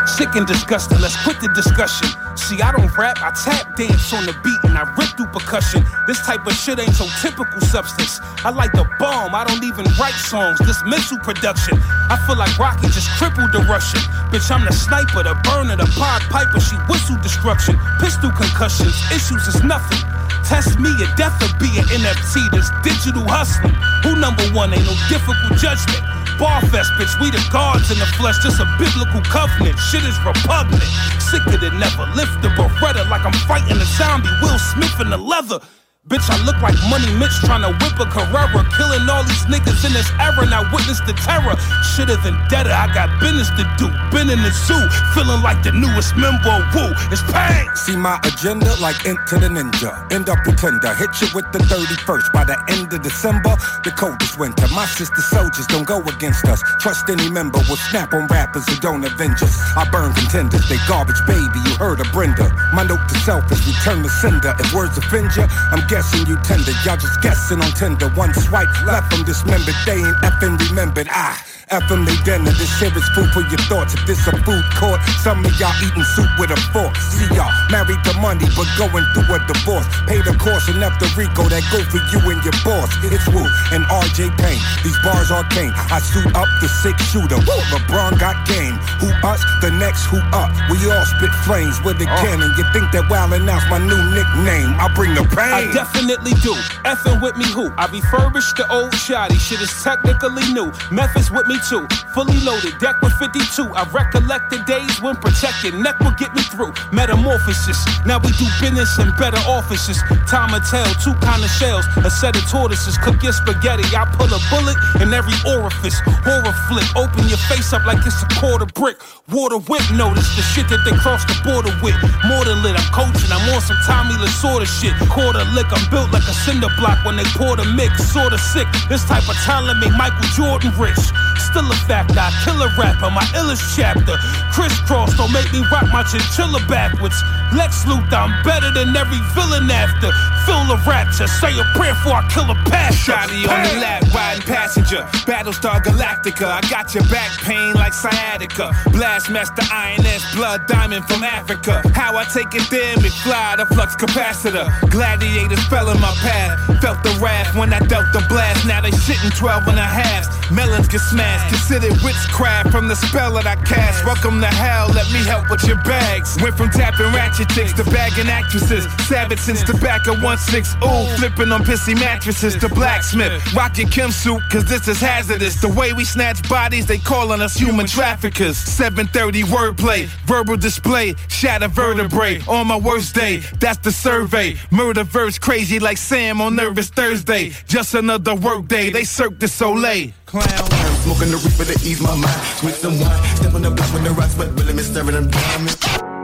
Sick 0.06 0.36
and 0.36 0.46
disgusting, 0.46 1.00
let's 1.00 1.16
quit 1.24 1.40
the 1.40 1.48
discussion. 1.48 2.06
See, 2.36 2.62
I 2.62 2.70
don't 2.70 2.86
rap, 2.96 3.18
I 3.20 3.34
tap 3.34 3.74
dance 3.74 4.12
on 4.14 4.24
the 4.24 4.32
beat 4.44 4.62
and 4.62 4.78
I 4.78 4.86
rip 4.94 5.18
through 5.18 5.26
percussion. 5.34 5.84
This 6.06 6.22
type 6.24 6.46
of 6.46 6.54
shit 6.54 6.78
ain't 6.78 6.94
so 6.94 7.10
typical 7.20 7.60
substance. 7.60 8.20
I 8.46 8.50
like 8.50 8.70
the 8.72 8.86
bomb, 8.98 9.34
I 9.34 9.42
don't 9.42 9.64
even 9.64 9.84
write 9.98 10.14
songs. 10.14 10.58
This 10.62 10.78
missile 10.84 11.18
production. 11.18 11.76
I 12.08 12.22
feel 12.24 12.38
like 12.38 12.54
Rocky 12.56 12.86
just 12.86 13.10
crippled 13.18 13.50
the 13.50 13.66
Russian. 13.66 13.98
Bitch, 14.30 14.46
I'm 14.54 14.64
the 14.64 14.72
sniper, 14.72 15.26
the 15.26 15.34
burner, 15.42 15.74
the 15.74 15.90
Pied 15.98 16.22
Piper. 16.30 16.60
She 16.60 16.76
whistle 16.86 17.18
destruction. 17.18 17.74
Pistol 17.98 18.30
concussions, 18.30 18.94
issues 19.10 19.50
is 19.50 19.62
nothing. 19.66 19.98
Test 20.46 20.78
me, 20.78 20.94
a 21.02 21.10
death 21.18 21.34
will 21.42 21.50
be 21.58 21.66
an 21.82 21.86
NFT. 21.90 22.54
This 22.54 22.70
digital 22.86 23.26
hustling. 23.26 23.74
Who 24.06 24.14
number 24.14 24.46
one? 24.54 24.72
Ain't 24.72 24.86
no 24.86 24.94
difficult 25.10 25.58
judgment. 25.58 26.15
Barfest, 26.38 26.90
bitch, 26.98 27.14
we 27.20 27.30
the 27.30 27.42
gods 27.52 27.90
in 27.90 27.98
the 27.98 28.06
flesh, 28.18 28.38
just 28.42 28.60
a 28.60 28.66
biblical 28.78 29.22
covenant. 29.22 29.78
Shit 29.78 30.04
is 30.04 30.18
repugnant. 30.24 30.82
Sicker 31.22 31.56
than 31.56 31.78
never. 31.78 32.04
Lift 32.14 32.42
the 32.42 32.48
Beretta 32.58 33.08
like 33.08 33.24
I'm 33.24 33.32
fighting 33.46 33.76
a 33.76 33.88
zombie. 33.96 34.28
Will 34.42 34.58
Smith 34.58 35.00
in 35.00 35.10
the 35.10 35.18
leather. 35.18 35.60
Bitch, 36.06 36.22
I 36.30 36.38
look 36.46 36.54
like 36.62 36.78
Money 36.86 37.10
Mitch 37.18 37.34
trying 37.42 37.66
to 37.66 37.74
whip 37.82 37.98
a 37.98 38.06
Carrera. 38.06 38.62
Killing 38.78 39.10
all 39.10 39.26
these 39.26 39.42
niggas 39.50 39.82
in 39.82 39.90
this 39.90 40.06
era. 40.22 40.46
Now 40.46 40.62
witness 40.70 41.02
the 41.02 41.10
terror. 41.18 41.58
Shit 41.82 42.06
is 42.06 42.22
vendetta. 42.22 42.70
I 42.70 42.86
got 42.94 43.10
business 43.18 43.50
to 43.58 43.66
do. 43.74 43.90
Been 44.14 44.30
in 44.30 44.38
the 44.38 44.54
zoo. 44.54 44.78
Feeling 45.18 45.42
like 45.42 45.66
the 45.66 45.74
newest 45.74 46.14
member 46.14 46.46
of 46.46 46.62
Woo. 46.70 46.94
It's 47.10 47.26
pain. 47.34 47.66
See 47.74 47.98
my 47.98 48.22
agenda 48.22 48.70
like 48.78 49.02
Into 49.02 49.34
the 49.42 49.50
Ninja. 49.50 49.90
End 50.14 50.30
up 50.30 50.38
pretender. 50.46 50.94
Hit 50.94 51.10
you 51.18 51.26
with 51.34 51.50
the 51.50 51.58
31st. 51.66 52.30
By 52.30 52.46
the 52.46 52.54
end 52.70 52.94
of 52.94 53.02
December, 53.02 53.58
the 53.82 53.90
coldest 53.98 54.38
winter. 54.38 54.70
My 54.70 54.86
sister 54.86 55.22
soldiers 55.26 55.66
don't 55.66 55.90
go 55.90 55.98
against 56.06 56.46
us. 56.46 56.62
Trust 56.78 57.10
any 57.10 57.26
member 57.34 57.58
will 57.66 57.82
snap 57.90 58.14
on 58.14 58.30
rappers 58.30 58.62
who 58.70 58.78
don't 58.78 59.02
avenge 59.02 59.42
us. 59.42 59.58
I 59.74 59.82
burn 59.90 60.14
contenders. 60.14 60.62
They 60.70 60.78
garbage 60.86 61.18
baby. 61.26 61.58
You 61.66 61.74
heard 61.82 61.98
of 61.98 62.06
Brenda. 62.14 62.46
My 62.70 62.86
note 62.86 63.02
to 63.10 63.18
self 63.26 63.50
is 63.50 63.58
return 63.66 64.06
the 64.06 64.12
sender. 64.22 64.54
If 64.62 64.70
words 64.70 64.94
offend 64.94 65.34
you, 65.34 65.50
I'm 65.74 65.82
guessing 65.96 66.26
you 66.26 66.36
tender. 66.42 66.72
Y'all 66.84 66.98
just 66.98 67.22
guessing 67.22 67.58
on 67.62 67.70
Tinder. 67.70 68.08
One 68.10 68.34
swipe 68.34 68.68
left 68.84 69.14
from 69.14 69.24
dismembered. 69.24 69.74
They 69.86 69.94
ain't 69.94 70.16
effing 70.18 70.58
remembered. 70.68 71.08
I. 71.10 71.55
They 71.66 72.14
dinner, 72.22 72.54
this 72.54 72.70
shit 72.78 72.94
is 72.94 73.02
food 73.10 73.26
for 73.34 73.42
your 73.42 73.58
thoughts. 73.66 73.90
If 73.98 74.06
this 74.06 74.22
a 74.30 74.32
food 74.46 74.62
court, 74.78 75.02
some 75.18 75.42
of 75.42 75.50
y'all 75.58 75.74
eating 75.82 76.06
soup 76.14 76.30
with 76.38 76.54
a 76.54 76.58
fork. 76.70 76.94
See 77.10 77.26
y'all 77.34 77.50
married 77.74 77.98
to 78.06 78.14
money, 78.22 78.46
but 78.54 78.70
going 78.78 79.02
through 79.10 79.34
a 79.34 79.42
divorce. 79.50 79.82
Pay 80.06 80.22
the 80.22 80.38
course 80.38 80.70
enough 80.70 80.94
to 81.02 81.10
Rico 81.18 81.50
that 81.50 81.66
go 81.74 81.82
for 81.90 81.98
you 82.14 82.22
and 82.30 82.38
your 82.46 82.54
boss. 82.62 82.86
It's 83.02 83.26
Wu 83.26 83.42
and 83.74 83.82
RJ 83.90 84.38
Payne. 84.38 84.62
These 84.86 84.94
bars 85.02 85.34
arcane. 85.34 85.74
I 85.90 85.98
suit 85.98 86.30
up 86.38 86.46
the 86.62 86.70
six 86.70 87.02
shooter. 87.10 87.42
Woo, 87.42 87.58
LeBron 87.74 88.14
got 88.22 88.46
game. 88.46 88.78
Who 89.02 89.10
us? 89.26 89.42
The 89.58 89.74
next 89.74 90.06
who 90.06 90.22
up? 90.30 90.54
We 90.70 90.78
all 90.86 91.06
spit 91.18 91.34
flames 91.42 91.82
with 91.82 91.98
the 91.98 92.06
uh. 92.06 92.22
cannon. 92.22 92.54
You 92.54 92.62
think 92.70 92.94
that 92.94 93.10
wildin' 93.10 93.50
out's 93.50 93.66
my 93.66 93.82
new 93.82 93.98
nickname? 94.14 94.70
I 94.78 94.86
bring 94.94 95.18
the 95.18 95.26
pain. 95.34 95.50
I 95.50 95.66
definitely 95.74 96.38
do. 96.46 96.54
Effing 96.86 97.18
with 97.18 97.34
me 97.34 97.50
who? 97.50 97.74
I 97.74 97.90
refurbished 97.90 98.54
the 98.54 98.70
old 98.70 98.94
shoddy. 98.94 99.34
Shit 99.42 99.58
is 99.58 99.74
technically 99.82 100.46
new. 100.54 100.70
Memphis 100.94 101.34
with 101.34 101.50
me 101.50 101.55
Fully 101.56 102.36
loaded, 102.44 102.76
deck 102.78 103.00
with 103.00 103.12
52. 103.16 103.72
I 103.72 103.88
recollect 103.88 104.50
the 104.52 104.60
days 104.68 105.00
when 105.00 105.16
protected 105.16 105.72
neck 105.72 105.98
would 106.00 106.16
get 106.20 106.34
me 106.36 106.42
through. 106.42 106.72
Metamorphosis. 106.92 107.80
Now 108.04 108.20
we 108.20 108.28
do 108.36 108.44
business 108.60 108.98
in 109.00 109.08
better 109.16 109.40
offices. 109.48 109.96
Time 110.28 110.52
will 110.52 110.60
tell, 110.60 110.84
two 111.00 111.16
kind 111.24 111.40
of 111.40 111.48
shells. 111.56 111.88
A 112.04 112.10
set 112.10 112.36
of 112.36 112.44
tortoises. 112.52 112.98
Cook 112.98 113.22
your 113.22 113.32
spaghetti. 113.32 113.88
I 113.96 114.04
pull 114.20 114.28
a 114.28 114.40
bullet 114.52 114.76
in 115.00 115.16
every 115.16 115.32
orifice. 115.48 115.96
Horror 116.28 116.52
flick. 116.68 116.84
Open 116.92 117.24
your 117.24 117.40
face 117.48 117.72
up 117.72 117.86
like 117.88 118.04
it's 118.04 118.20
a 118.20 118.28
quarter 118.36 118.68
brick. 118.76 119.00
Water 119.32 119.56
whip 119.56 119.84
notice 119.96 120.28
the 120.36 120.44
shit 120.52 120.68
that 120.68 120.84
they 120.84 120.92
cross 121.00 121.24
the 121.24 121.40
border 121.40 121.72
with. 121.80 121.96
More 122.28 122.44
than 122.44 122.60
lit, 122.60 122.76
I'm 122.76 122.88
coaching. 122.92 123.32
I'm 123.32 123.42
on 123.56 123.64
some 123.64 123.80
Tommy 123.88 124.12
Lasorda 124.20 124.68
shit. 124.68 124.92
Quarter 125.08 125.48
lick, 125.56 125.72
I'm 125.72 125.84
built 125.88 126.12
like 126.12 126.28
a 126.28 126.36
cinder 126.44 126.68
block 126.76 127.00
when 127.08 127.16
they 127.16 127.28
pour 127.32 127.56
the 127.56 127.64
mix. 127.64 128.12
Sorta 128.12 128.36
sick. 128.36 128.68
This 128.92 129.08
type 129.08 129.24
of 129.24 129.36
talent 129.48 129.80
make 129.80 129.96
Michael 129.96 130.28
Jordan 130.36 130.72
rich. 130.76 131.00
Still 131.46 131.70
a 131.70 131.76
fact, 131.86 132.12
I 132.18 132.28
kill 132.44 132.60
a 132.60 132.68
rapper, 132.76 133.10
my 133.10 133.24
illest 133.38 133.62
chapter. 133.76 134.18
Crisscross 134.52 135.16
don't 135.16 135.32
make 135.32 135.50
me 135.52 135.62
rock 135.70 135.86
my 135.92 136.02
chinchilla 136.02 136.60
backwards. 136.66 137.16
Lex 137.54 137.84
Luthor, 137.84 138.26
I'm 138.26 138.42
better 138.42 138.70
than 138.72 138.96
every 138.96 139.20
villain 139.32 139.70
after. 139.70 140.10
Fill 140.44 140.66
the 140.66 140.78
rapture, 140.86 141.26
say 141.26 141.54
a 141.54 141.64
prayer 141.78 141.94
before 141.94 142.18
I 142.18 142.28
kill 142.28 142.50
a 142.50 142.54
pastor. 142.66 143.12
Shotty 143.12 143.46
on 143.46 143.62
the 143.62 143.80
lap, 143.80 144.02
riding 144.14 144.42
passenger. 144.42 145.02
Battlestar 145.26 145.82
Galactica, 145.82 146.46
I 146.46 146.60
got 146.68 146.94
your 146.94 147.04
back 147.08 147.30
pain 147.42 147.74
like 147.74 147.92
sciatica. 147.92 148.70
Blastmaster 148.90 149.66
INS, 149.70 150.22
blood 150.34 150.66
diamond 150.66 151.04
from 151.06 151.22
Africa. 151.22 151.82
How 151.94 152.16
I 152.16 152.24
take 152.24 152.54
it 152.54 152.68
there, 152.70 152.96
McFly, 152.96 153.58
the 153.58 153.66
flux 153.74 153.94
capacitor. 153.94 154.66
Gladiators 154.90 155.64
fell 155.68 155.90
in 155.90 156.00
my 156.00 156.14
path. 156.20 156.80
Felt 156.80 157.02
the 157.02 157.16
wrath 157.22 157.54
when 157.54 157.72
I 157.72 157.78
dealt 157.80 158.12
the 158.12 158.24
blast. 158.28 158.66
Now 158.66 158.80
they 158.80 158.90
shitting 158.90 159.36
12 159.36 159.68
and 159.68 159.78
a 159.78 159.82
half. 159.82 160.26
Melons 160.50 160.88
get 160.88 161.00
smashed. 161.00 161.35
Considered 161.48 161.96
witchcraft 162.02 162.70
from 162.70 162.88
the 162.88 162.96
spell 162.96 163.32
that 163.34 163.46
I 163.46 163.56
cast. 163.64 164.04
Welcome 164.04 164.40
to 164.40 164.46
hell, 164.46 164.88
let 164.94 165.10
me 165.12 165.24
help 165.24 165.50
with 165.50 165.64
your 165.64 165.76
bags. 165.82 166.36
Went 166.40 166.56
from 166.56 166.70
tapping 166.70 167.12
ratchet 167.12 167.48
chicks 167.50 167.72
to 167.74 167.84
bagging 167.84 168.28
actresses. 168.28 168.84
Savage 169.06 169.38
since 169.38 169.62
the 169.62 169.74
back 169.74 170.06
of 170.06 170.16
1-6. 170.16 170.76
Ooh, 170.82 171.16
flipping 171.16 171.52
on 171.52 171.62
pissy 171.64 171.94
mattresses 171.94 172.56
to 172.56 172.68
blacksmith. 172.68 173.42
Rockin' 173.54 173.88
Kim 173.88 174.10
suit, 174.10 174.40
cause 174.50 174.64
this 174.64 174.88
is 174.88 175.00
hazardous. 175.00 175.60
The 175.60 175.68
way 175.68 175.92
we 175.92 176.04
snatch 176.04 176.48
bodies, 176.48 176.86
they 176.86 176.98
calling 176.98 177.40
us 177.40 177.54
human 177.54 177.86
traffickers. 177.86 178.56
730 178.56 179.42
wordplay, 179.44 180.06
verbal 180.26 180.56
display, 180.56 181.14
shatter 181.28 181.68
vertebrae. 181.68 182.40
On 182.48 182.66
my 182.66 182.76
worst 182.76 183.14
day, 183.14 183.38
that's 183.60 183.78
the 183.78 183.92
survey. 183.92 184.56
Murder 184.70 185.04
verse 185.04 185.38
crazy 185.38 185.78
like 185.78 185.98
Sam 185.98 186.40
on 186.40 186.56
Nervous 186.56 186.88
Thursday. 186.88 187.52
Just 187.66 187.94
another 187.94 188.34
work 188.34 188.68
day, 188.68 188.90
they 188.90 189.04
Cirque 189.04 189.38
du 189.38 189.48
Soleil. 189.48 190.12
Clown. 190.26 190.95
Smoking 191.06 191.30
the 191.30 191.36
reaper 191.36 191.64
to 191.64 191.88
ease 191.88 192.00
my 192.00 192.16
mind. 192.16 192.42
Sweet 192.58 192.74
some 192.74 192.98
wine. 192.98 193.22
Step 193.36 193.54
on 193.54 193.62
the 193.62 193.70
block 193.70 193.94
with 193.94 194.02
the 194.02 194.10
rocks, 194.10 194.34
but 194.34 194.50
really 194.58 194.72
miss 194.72 194.90
staring 194.90 195.14
them 195.14 195.30
diamonds. 195.30 196.15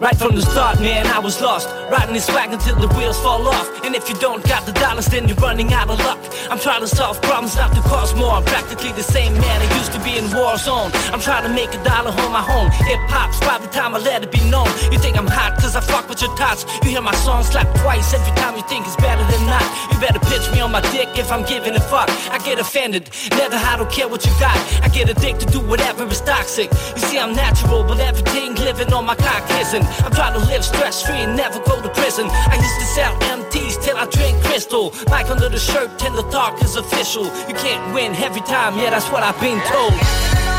Right 0.00 0.16
from 0.16 0.34
the 0.34 0.40
start, 0.40 0.80
man, 0.80 1.06
I 1.08 1.18
was 1.18 1.42
lost. 1.42 1.68
Riding 1.92 2.14
this 2.14 2.26
wagon 2.32 2.58
till 2.58 2.74
the 2.76 2.88
wheels 2.96 3.20
fall 3.20 3.46
off. 3.46 3.68
And 3.84 3.94
if 3.94 4.08
you 4.08 4.16
don't 4.16 4.42
got 4.48 4.64
the 4.64 4.72
dollars, 4.72 5.04
then 5.04 5.28
you're 5.28 5.36
running 5.36 5.74
out 5.74 5.90
of 5.90 5.98
luck. 5.98 6.16
I'm 6.48 6.58
trying 6.58 6.80
to 6.80 6.88
solve 6.88 7.20
problems, 7.20 7.54
not 7.54 7.74
to 7.76 7.82
cause 7.82 8.14
more. 8.14 8.32
I'm 8.32 8.44
practically 8.44 8.92
the 8.92 9.02
same 9.02 9.34
man 9.34 9.60
I 9.60 9.68
used 9.76 9.92
to 9.92 10.00
be 10.00 10.16
in 10.16 10.24
war 10.32 10.56
zone. 10.56 10.90
I'm 11.12 11.20
trying 11.20 11.44
to 11.44 11.52
make 11.52 11.74
a 11.74 11.84
dollar 11.84 12.16
on 12.16 12.32
my 12.32 12.40
own. 12.40 12.72
Hip 12.88 12.98
hop's 13.12 13.40
by 13.40 13.58
the 13.58 13.68
time 13.68 13.94
I 13.94 13.98
let 13.98 14.24
it 14.24 14.32
be 14.32 14.40
known. 14.48 14.72
You 14.90 14.98
think 14.98 15.18
I'm 15.18 15.26
hot 15.26 15.60
cause 15.60 15.76
I 15.76 15.80
fuck 15.80 16.08
with 16.08 16.22
your 16.22 16.34
thoughts. 16.34 16.64
You 16.82 16.96
hear 16.96 17.02
my 17.02 17.14
song 17.16 17.44
slap 17.44 17.68
twice 17.84 18.14
every 18.14 18.34
time 18.40 18.56
you 18.56 18.64
think 18.72 18.86
it's 18.86 18.96
better 18.96 19.24
than 19.28 19.44
not. 19.52 19.68
You 19.92 20.00
better 20.00 20.20
pitch 20.32 20.48
me 20.50 20.60
on 20.64 20.72
my 20.72 20.80
dick 20.96 21.12
if 21.20 21.30
I'm 21.30 21.44
giving 21.44 21.76
a 21.76 21.80
fuck. 21.92 22.08
I 22.32 22.38
get 22.38 22.58
offended, 22.58 23.10
never 23.36 23.56
I 23.56 23.76
don't 23.76 23.92
care 23.92 24.08
what 24.08 24.24
you 24.24 24.32
got. 24.40 24.56
I 24.80 24.88
get 24.88 25.10
addicted 25.10 25.52
to 25.52 25.52
do 25.52 25.60
whatever 25.60 26.08
is 26.08 26.22
toxic. 26.22 26.72
You 26.96 27.02
see, 27.04 27.18
I'm 27.18 27.36
natural, 27.36 27.84
but 27.84 28.00
everything 28.00 28.54
living 28.54 28.94
on 28.94 29.04
my 29.04 29.14
cock 29.14 29.44
isn't. 29.60 29.89
I'm 30.04 30.12
trying 30.12 30.34
to 30.34 30.44
live 30.46 30.64
stress 30.64 31.02
free 31.02 31.22
and 31.26 31.36
never 31.36 31.58
go 31.60 31.80
to 31.80 31.88
prison. 31.90 32.26
I 32.30 32.56
used 32.56 32.78
to 32.80 32.86
sell 32.86 33.14
MTs 33.36 33.82
till 33.82 33.96
I 33.96 34.06
drink 34.06 34.42
crystal. 34.42 34.92
Like 35.08 35.30
under 35.30 35.48
the 35.48 35.58
shirt 35.58 35.98
till 35.98 36.14
the 36.14 36.28
talk 36.30 36.62
is 36.62 36.76
official. 36.76 37.24
You 37.48 37.54
can't 37.54 37.94
win 37.94 38.14
every 38.16 38.42
time, 38.42 38.78
yeah, 38.78 38.90
that's 38.90 39.10
what 39.10 39.22
I've 39.22 39.40
been 39.40 39.60
told. 39.66 40.49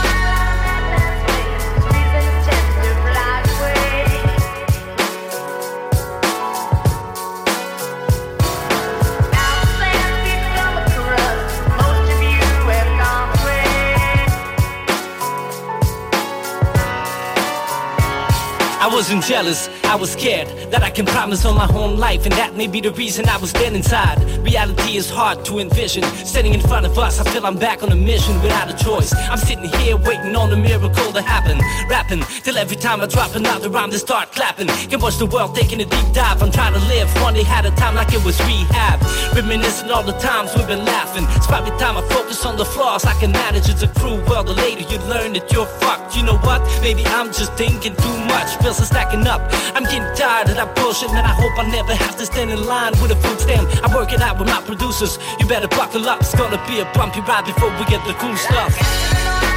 Wasn't 18.92 19.24
jealous, 19.24 19.70
I 19.86 19.96
was 19.96 20.12
scared 20.12 20.48
that 20.72 20.84
I 20.84 20.90
can 20.90 21.06
promise 21.06 21.46
on 21.46 21.56
my 21.56 21.68
own 21.74 21.98
life, 21.98 22.26
and 22.26 22.34
that 22.34 22.56
may 22.56 22.68
be 22.68 22.82
the 22.82 22.92
reason 22.92 23.28
I 23.28 23.38
was 23.38 23.54
dead 23.54 23.74
inside. 23.74 24.20
Reality 24.44 24.98
is 24.98 25.10
hard 25.10 25.46
to 25.46 25.60
envision. 25.60 26.04
Standing 26.26 26.54
in 26.54 26.62
front 26.62 26.86
of 26.86 26.98
us, 27.00 27.20
I 27.20 27.24
feel 27.32 27.46
I'm 27.46 27.58
back 27.58 27.84
on 27.84 27.92
a 27.92 27.96
mission 27.96 28.42
without 28.42 28.70
a 28.70 28.84
choice. 28.84 29.14
I'm 29.14 29.38
sitting 29.38 29.70
here 29.80 29.96
waiting 29.98 30.36
on 30.36 30.52
a 30.52 30.58
miracle 30.58 31.12
to 31.14 31.22
happen. 31.22 31.60
Rapping 31.90 32.22
till 32.44 32.58
every 32.58 32.76
time 32.76 33.02
I 33.02 33.08
drop 33.08 33.36
another 33.36 33.70
rhyme, 33.70 33.92
they 33.92 33.98
start 33.98 34.32
clapping. 34.34 34.68
Can 34.68 35.00
watch 35.00 35.18
the 35.18 35.26
world 35.26 35.56
taking 35.56 35.80
a 35.82 35.86
deep 35.86 36.14
dive. 36.14 36.44
I'm 36.44 36.52
trying 36.52 36.74
to 36.74 36.84
live 36.88 37.10
one 37.22 37.34
day 37.34 37.46
at 37.46 37.66
a 37.66 37.72
time 37.72 37.96
like 37.96 38.14
it 38.14 38.24
was 38.26 38.40
rehab. 38.42 39.00
Reminiscing 39.36 39.90
all 39.90 40.04
the 40.04 40.18
times 40.20 40.56
we've 40.56 40.68
been 40.68 40.84
laughing. 40.86 41.26
It's 41.36 41.48
probably 41.48 41.72
time 41.80 41.98
I 41.98 42.02
focus 42.10 42.46
on 42.46 42.58
the 42.58 42.66
flaws 42.66 43.06
I 43.06 43.14
can 43.20 43.32
manage. 43.32 43.70
It's 43.70 43.84
a 43.84 43.88
cruel 43.88 44.22
world. 44.28 44.48
The 44.48 44.54
later 44.54 44.84
you 44.92 45.00
learn 45.08 45.34
that 45.34 45.52
you're 45.52 45.66
fucked. 45.80 46.18
You 46.18 46.24
know 46.24 46.38
what? 46.40 46.62
Maybe 46.82 47.06
I'm 47.06 47.28
just 47.28 47.54
thinking 47.54 47.96
too 47.96 48.18
much. 48.26 48.60
Bills 48.62 48.81
are 48.82 48.86
stacking 48.86 49.28
up. 49.28 49.42
I'm 49.76 49.84
getting 49.84 50.10
tired 50.16 50.50
of 50.50 50.56
that 50.56 50.76
bullshit, 50.76 51.12
man. 51.14 51.26
I 51.26 51.34
hope 51.34 51.54
I 51.58 51.70
never 51.70 51.94
have 51.94 52.18
to 52.18 52.26
stand 52.26 52.52
in 52.52 52.66
line 52.66 52.94
with 53.02 53.12
a 53.12 53.16
food 53.16 53.40
stamp. 53.40 53.70
I'm 53.84 53.94
working 53.94 54.22
out 54.22 54.40
with 54.40 54.48
my 54.48 54.62
producers. 54.62 55.20
You 55.40 55.46
better 55.46 55.68
buckle 55.68 56.08
up. 56.10 56.22
It's 56.22 56.36
gonna 56.36 56.62
be 56.68 56.80
a 56.80 56.86
bumpy 56.94 57.22
ride 57.22 57.46
before 57.46 57.70
we 57.78 57.86
get 57.86 58.06
the 58.06 58.14
cool 58.14 58.36
stuff. 58.36 59.51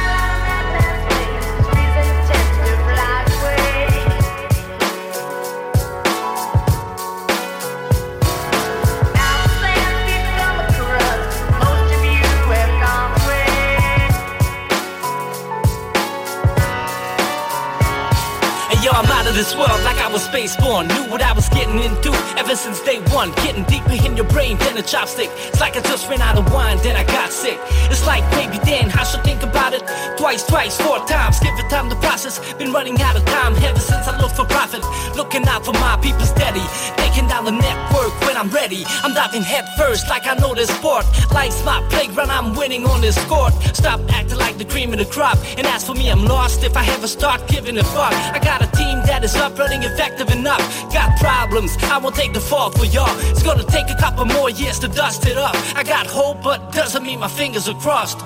This 19.35 19.53
world 19.53 19.83
like 19.83 19.99
I 19.99 20.07
was 20.07 20.25
spaceborn. 20.25 20.87
Knew 20.87 21.11
what 21.11 21.21
I 21.21 21.33
was 21.33 21.49
getting 21.49 21.83
into 21.83 22.15
ever 22.39 22.55
since 22.55 22.79
day 22.81 22.99
one. 23.11 23.31
Getting 23.43 23.65
deeper 23.65 23.91
in 23.91 24.15
your 24.15 24.27
brain 24.31 24.57
than 24.57 24.77
a 24.77 24.81
chopstick. 24.81 25.29
It's 25.51 25.59
like 25.59 25.75
I 25.75 25.81
just 25.81 26.07
ran 26.09 26.21
out 26.21 26.37
of 26.37 26.51
wine, 26.53 26.77
then 26.83 26.95
I 26.95 27.03
got 27.03 27.31
sick. 27.33 27.59
It's 27.91 28.07
like 28.07 28.23
baby 28.31 28.59
then 28.63 28.89
I 28.91 29.03
should 29.03 29.23
think 29.25 29.43
about 29.43 29.73
it 29.73 29.83
twice, 30.17 30.47
twice, 30.47 30.79
four 30.79 30.99
times. 31.05 31.39
Give 31.41 31.53
it 31.59 31.69
time 31.69 31.89
to 31.89 31.97
process. 31.97 32.39
Been 32.53 32.71
running 32.71 32.99
out 33.01 33.17
of 33.17 33.25
time 33.25 33.53
ever 33.61 33.79
since 33.79 34.07
I 34.07 34.17
looked 34.21 34.37
for 34.37 34.45
profit. 34.45 34.83
Looking 35.17 35.45
out 35.47 35.65
for 35.65 35.73
my 35.73 35.99
people 36.01 36.25
steady. 36.25 36.63
Taking 36.95 37.27
down 37.27 37.43
the 37.43 37.51
network 37.51 38.13
when 38.21 38.37
I'm 38.37 38.49
ready. 38.49 38.85
I'm 39.03 39.13
diving 39.13 39.43
head 39.43 39.65
first 39.77 40.07
like 40.09 40.27
I 40.27 40.35
know 40.35 40.55
this 40.55 40.69
sport. 40.69 41.05
Life's 41.33 41.63
my 41.65 41.85
playground, 41.89 42.31
I'm 42.31 42.55
winning 42.55 42.85
on 42.85 43.01
this 43.01 43.19
court. 43.25 43.53
Stop 43.75 43.99
acting 44.13 44.37
like 44.37 44.57
the 44.57 44.65
cream 44.65 44.93
of 44.93 44.99
the 44.99 45.05
crop. 45.05 45.37
And 45.57 45.67
as 45.67 45.85
for 45.85 45.93
me, 45.93 46.09
I'm 46.09 46.23
lost 46.23 46.63
if 46.63 46.77
I 46.77 46.85
ever 46.95 47.07
start 47.07 47.45
giving 47.49 47.77
a 47.77 47.83
fuck. 47.83 48.13
I 48.13 48.39
got 48.39 48.61
a 48.63 48.67
team 48.77 49.01
that 49.07 49.24
is 49.25 49.35
up, 49.37 49.57
running 49.57 49.81
effective 49.81 50.29
enough. 50.29 50.61
Got 50.93 51.17
problems, 51.19 51.75
I 51.81 51.97
won't 51.97 52.15
take 52.15 52.33
the 52.33 52.39
fall 52.39 52.69
for 52.69 52.85
y'all. 52.85 53.09
It's 53.31 53.41
gonna 53.41 53.63
take 53.63 53.89
a 53.89 53.95
couple 53.95 54.23
more 54.25 54.51
years 54.51 54.77
to 54.79 54.87
dust 54.87 55.25
it 55.25 55.35
up. 55.35 55.55
I 55.75 55.83
got 55.83 56.05
hope, 56.05 56.43
but 56.43 56.71
doesn't 56.71 57.03
mean 57.03 57.19
my 57.19 57.27
fingers 57.27 57.67
are 57.67 57.79
crossed. 57.85 58.19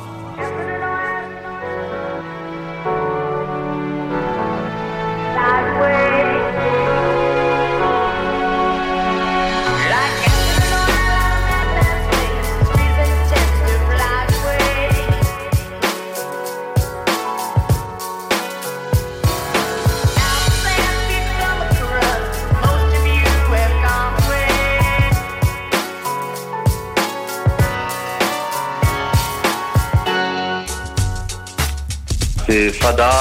C'est 32.50 32.74
Fada, 32.74 33.12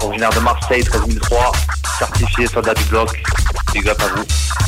originaire 0.00 0.30
de 0.30 0.38
Marseille, 0.38 0.84
13003, 0.84 1.50
certifié 1.98 2.46
soldat 2.46 2.74
du 2.74 2.84
bloc. 2.84 3.10
Big 3.72 3.88
up 3.88 4.00
à 4.00 4.06
vous. 4.16 4.67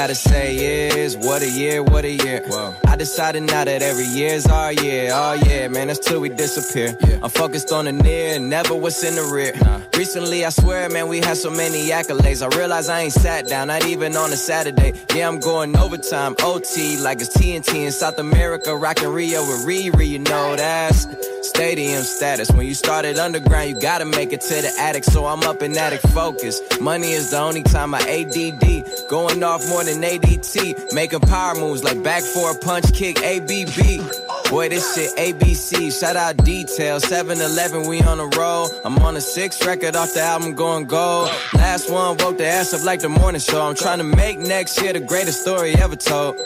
Gotta 0.00 0.14
say 0.14 0.88
is, 0.98 1.14
what 1.14 1.42
a 1.42 1.50
year, 1.50 1.82
what 1.82 2.06
a 2.06 2.10
year. 2.10 2.42
I 2.86 2.96
decided 2.96 3.42
now 3.42 3.64
that 3.64 3.82
every 3.82 4.06
year's 4.06 4.46
our 4.46 4.72
year. 4.72 5.10
Oh 5.12 5.34
yeah, 5.34 5.68
man, 5.68 5.88
that's 5.88 5.98
till 5.98 6.22
we 6.22 6.30
disappear. 6.30 6.96
Yeah. 7.06 7.18
I'm 7.22 7.28
focused 7.28 7.70
on 7.70 7.84
the 7.84 7.92
near, 7.92 8.38
never 8.38 8.74
what's 8.74 9.04
in 9.04 9.16
the 9.16 9.24
rear. 9.24 9.52
Recently, 9.98 10.46
I 10.46 10.48
swear, 10.48 10.88
man, 10.88 11.08
we 11.08 11.18
had 11.18 11.36
so 11.36 11.50
many 11.50 11.90
accolades. 11.90 12.40
I 12.40 12.56
realize 12.56 12.88
I 12.88 13.00
ain't 13.00 13.12
sat 13.12 13.46
down, 13.46 13.68
not 13.68 13.84
even 13.84 14.16
on 14.16 14.32
a 14.32 14.36
Saturday. 14.36 14.94
Yeah, 15.14 15.28
I'm 15.28 15.38
going 15.38 15.76
overtime, 15.76 16.34
OT, 16.42 16.96
like 16.96 17.20
it's 17.20 17.36
TNT 17.36 17.84
in 17.84 17.92
South 17.92 18.18
America, 18.18 18.74
rocking 18.74 19.08
Rio 19.08 19.42
with 19.42 19.66
Riri, 19.66 20.08
you 20.08 20.20
know 20.20 20.56
that's 20.56 21.06
stadium 21.42 22.02
status. 22.02 22.50
When 22.52 22.66
you 22.66 22.74
started 22.74 23.18
underground, 23.18 23.68
you 23.68 23.80
gotta 23.80 24.04
make 24.04 24.32
it 24.32 24.40
to 24.42 24.62
the 24.62 24.72
attic, 24.78 25.04
so 25.04 25.26
I'm 25.26 25.42
up 25.42 25.62
in 25.62 25.76
attic 25.76 26.00
focus. 26.00 26.60
Money 26.80 27.12
is 27.12 27.30
the 27.30 27.38
only 27.38 27.62
time 27.62 27.94
I 27.94 28.00
ADD, 28.00 29.08
going 29.08 29.42
off 29.42 29.68
more 29.68 29.84
than 29.84 29.89
ADT, 29.98 30.92
making 30.92 31.20
power 31.20 31.54
moves 31.54 31.82
like 31.82 32.02
back 32.02 32.22
for 32.22 32.52
a 32.52 32.54
punch 32.54 32.92
kick, 32.94 33.18
ABB. 33.22 34.50
Boy, 34.50 34.68
this 34.68 34.94
shit 34.94 35.16
ABC. 35.16 35.92
Shout 35.98 36.16
out 36.16 36.36
Detail. 36.44 36.98
7 37.00 37.40
Eleven, 37.40 37.88
we 37.88 38.02
on 38.02 38.18
a 38.20 38.26
roll. 38.38 38.68
I'm 38.84 38.98
on 38.98 39.16
a 39.16 39.20
sixth 39.20 39.64
record 39.64 39.96
off 39.96 40.12
the 40.14 40.20
album 40.20 40.54
going 40.54 40.86
gold. 40.86 41.30
Last 41.54 41.90
one 41.90 42.16
woke 42.18 42.38
the 42.38 42.46
ass 42.46 42.74
up 42.74 42.84
like 42.84 43.00
the 43.00 43.08
morning 43.08 43.40
show. 43.40 43.62
I'm 43.62 43.74
trying 43.74 43.98
to 43.98 44.04
make 44.04 44.38
next 44.38 44.80
year 44.82 44.92
the 44.92 45.00
greatest 45.00 45.42
story 45.42 45.74
ever 45.74 45.96
told. 45.96 46.36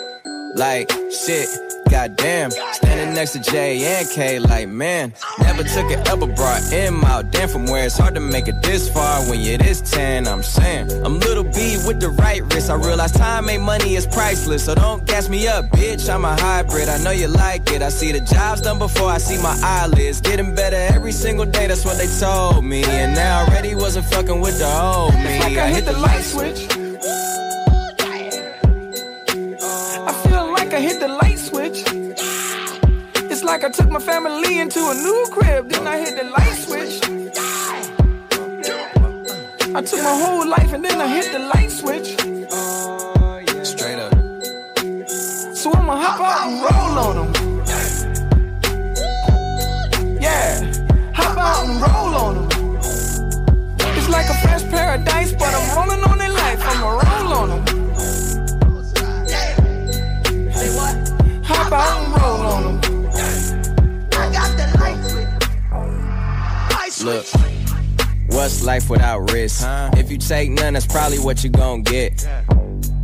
Like, 0.54 0.90
shit. 1.10 1.48
Goddamn, 1.90 2.50
standing 2.50 3.14
next 3.14 3.32
to 3.32 3.40
J 3.40 3.84
and 3.84 4.08
K, 4.08 4.38
like 4.38 4.68
man, 4.68 5.12
never 5.38 5.62
took 5.62 5.90
an 5.92 6.04
elbow 6.08 6.26
brought 6.26 6.72
M 6.72 7.04
out. 7.04 7.30
Damn, 7.30 7.48
from 7.48 7.66
where 7.66 7.84
it's 7.86 7.96
hard 7.96 8.14
to 8.14 8.20
make 8.20 8.48
it 8.48 8.62
this 8.62 8.88
far 8.88 9.20
when 9.28 9.40
you're 9.40 9.58
this 9.58 9.80
10. 9.92 10.26
I'm 10.26 10.42
saying, 10.42 10.90
I'm 11.04 11.20
little 11.20 11.44
B 11.44 11.76
with 11.86 12.00
the 12.00 12.08
right 12.08 12.42
wrist. 12.52 12.70
I 12.70 12.74
realize 12.74 13.12
time 13.12 13.48
ain't 13.48 13.62
money 13.62 13.94
is 13.94 14.06
priceless, 14.06 14.64
so 14.64 14.74
don't 14.74 15.06
gas 15.06 15.28
me 15.28 15.46
up, 15.46 15.66
bitch. 15.66 16.12
I'm 16.12 16.24
a 16.24 16.34
hybrid. 16.40 16.88
I 16.88 16.98
know 17.04 17.12
you 17.12 17.28
like 17.28 17.70
it. 17.70 17.82
I 17.82 17.90
see 17.90 18.10
the 18.10 18.20
jobs 18.20 18.62
done 18.62 18.78
before 18.78 19.10
I 19.10 19.18
see 19.18 19.40
my 19.40 19.56
eyelids. 19.62 20.20
Getting 20.20 20.54
better 20.54 20.76
every 20.76 21.12
single 21.12 21.46
day, 21.46 21.68
that's 21.68 21.84
what 21.84 21.98
they 21.98 22.08
told 22.18 22.64
me. 22.64 22.82
And 22.82 23.14
now 23.14 23.42
I 23.42 23.46
already 23.46 23.74
wasn't 23.74 24.06
fucking 24.06 24.40
with 24.40 24.58
the 24.58 24.66
old 24.66 25.14
me. 25.14 25.20
It's 25.20 25.44
like 25.44 25.58
I 25.58 25.68
hit 25.68 25.84
the 25.84 25.92
light 25.92 26.22
switch. 26.22 26.66
Hit 30.84 31.00
the 31.00 31.08
light 31.08 31.38
switch. 31.38 31.82
It's 33.32 33.42
like 33.42 33.64
I 33.64 33.70
took 33.70 33.88
my 33.88 34.00
family 34.00 34.58
into 34.58 34.80
a 34.92 34.94
new 34.94 35.26
crib, 35.32 35.70
then 35.70 35.86
I 35.86 35.96
hit 35.96 36.14
the 36.20 36.24
light 36.36 36.56
switch. 36.64 36.94
I 39.78 39.80
took 39.80 40.02
my 40.02 40.16
whole 40.22 40.46
life 40.46 40.72
and 40.74 40.84
then 40.84 41.00
I 41.00 41.08
hit 41.08 41.32
the 41.32 41.42
light 41.54 41.70
switch. 41.70 42.08
Straight 43.72 43.98
up. 44.06 44.12
So 45.56 45.72
I'ma 45.72 45.94
hop 46.04 46.20
out 46.30 46.40
and 46.48 46.56
roll 46.66 46.96
on 47.06 47.14
them. 47.20 47.30
Yeah, 50.20 50.50
hop 51.14 51.38
out 51.48 51.66
and 51.66 51.76
roll 51.84 52.14
on 52.24 52.34
them. 52.36 52.76
It's 53.96 54.10
like 54.10 54.28
a 54.28 54.36
fresh 54.42 54.64
paradise, 54.64 55.32
but 55.32 55.50
I'm 55.58 55.66
rolling 55.76 56.04
on 56.10 56.18
their 56.18 56.34
life. 56.42 56.60
I'ma 56.62 56.90
roll 56.90 57.32
on 57.40 57.48
them. 57.64 57.73
Hop 61.76 61.90
out 61.90 62.04
and 62.04 62.22
roll 62.22 62.40
on 62.46 62.62
them. 62.62 62.94
Look, 67.02 67.26
what's 68.28 68.62
life 68.62 68.88
without 68.88 69.30
risk? 69.32 69.66
If 69.96 70.10
you 70.10 70.18
take 70.18 70.50
none, 70.50 70.74
that's 70.74 70.86
probably 70.86 71.18
what 71.18 71.42
you 71.42 71.50
gon' 71.50 71.82
get. 71.82 72.26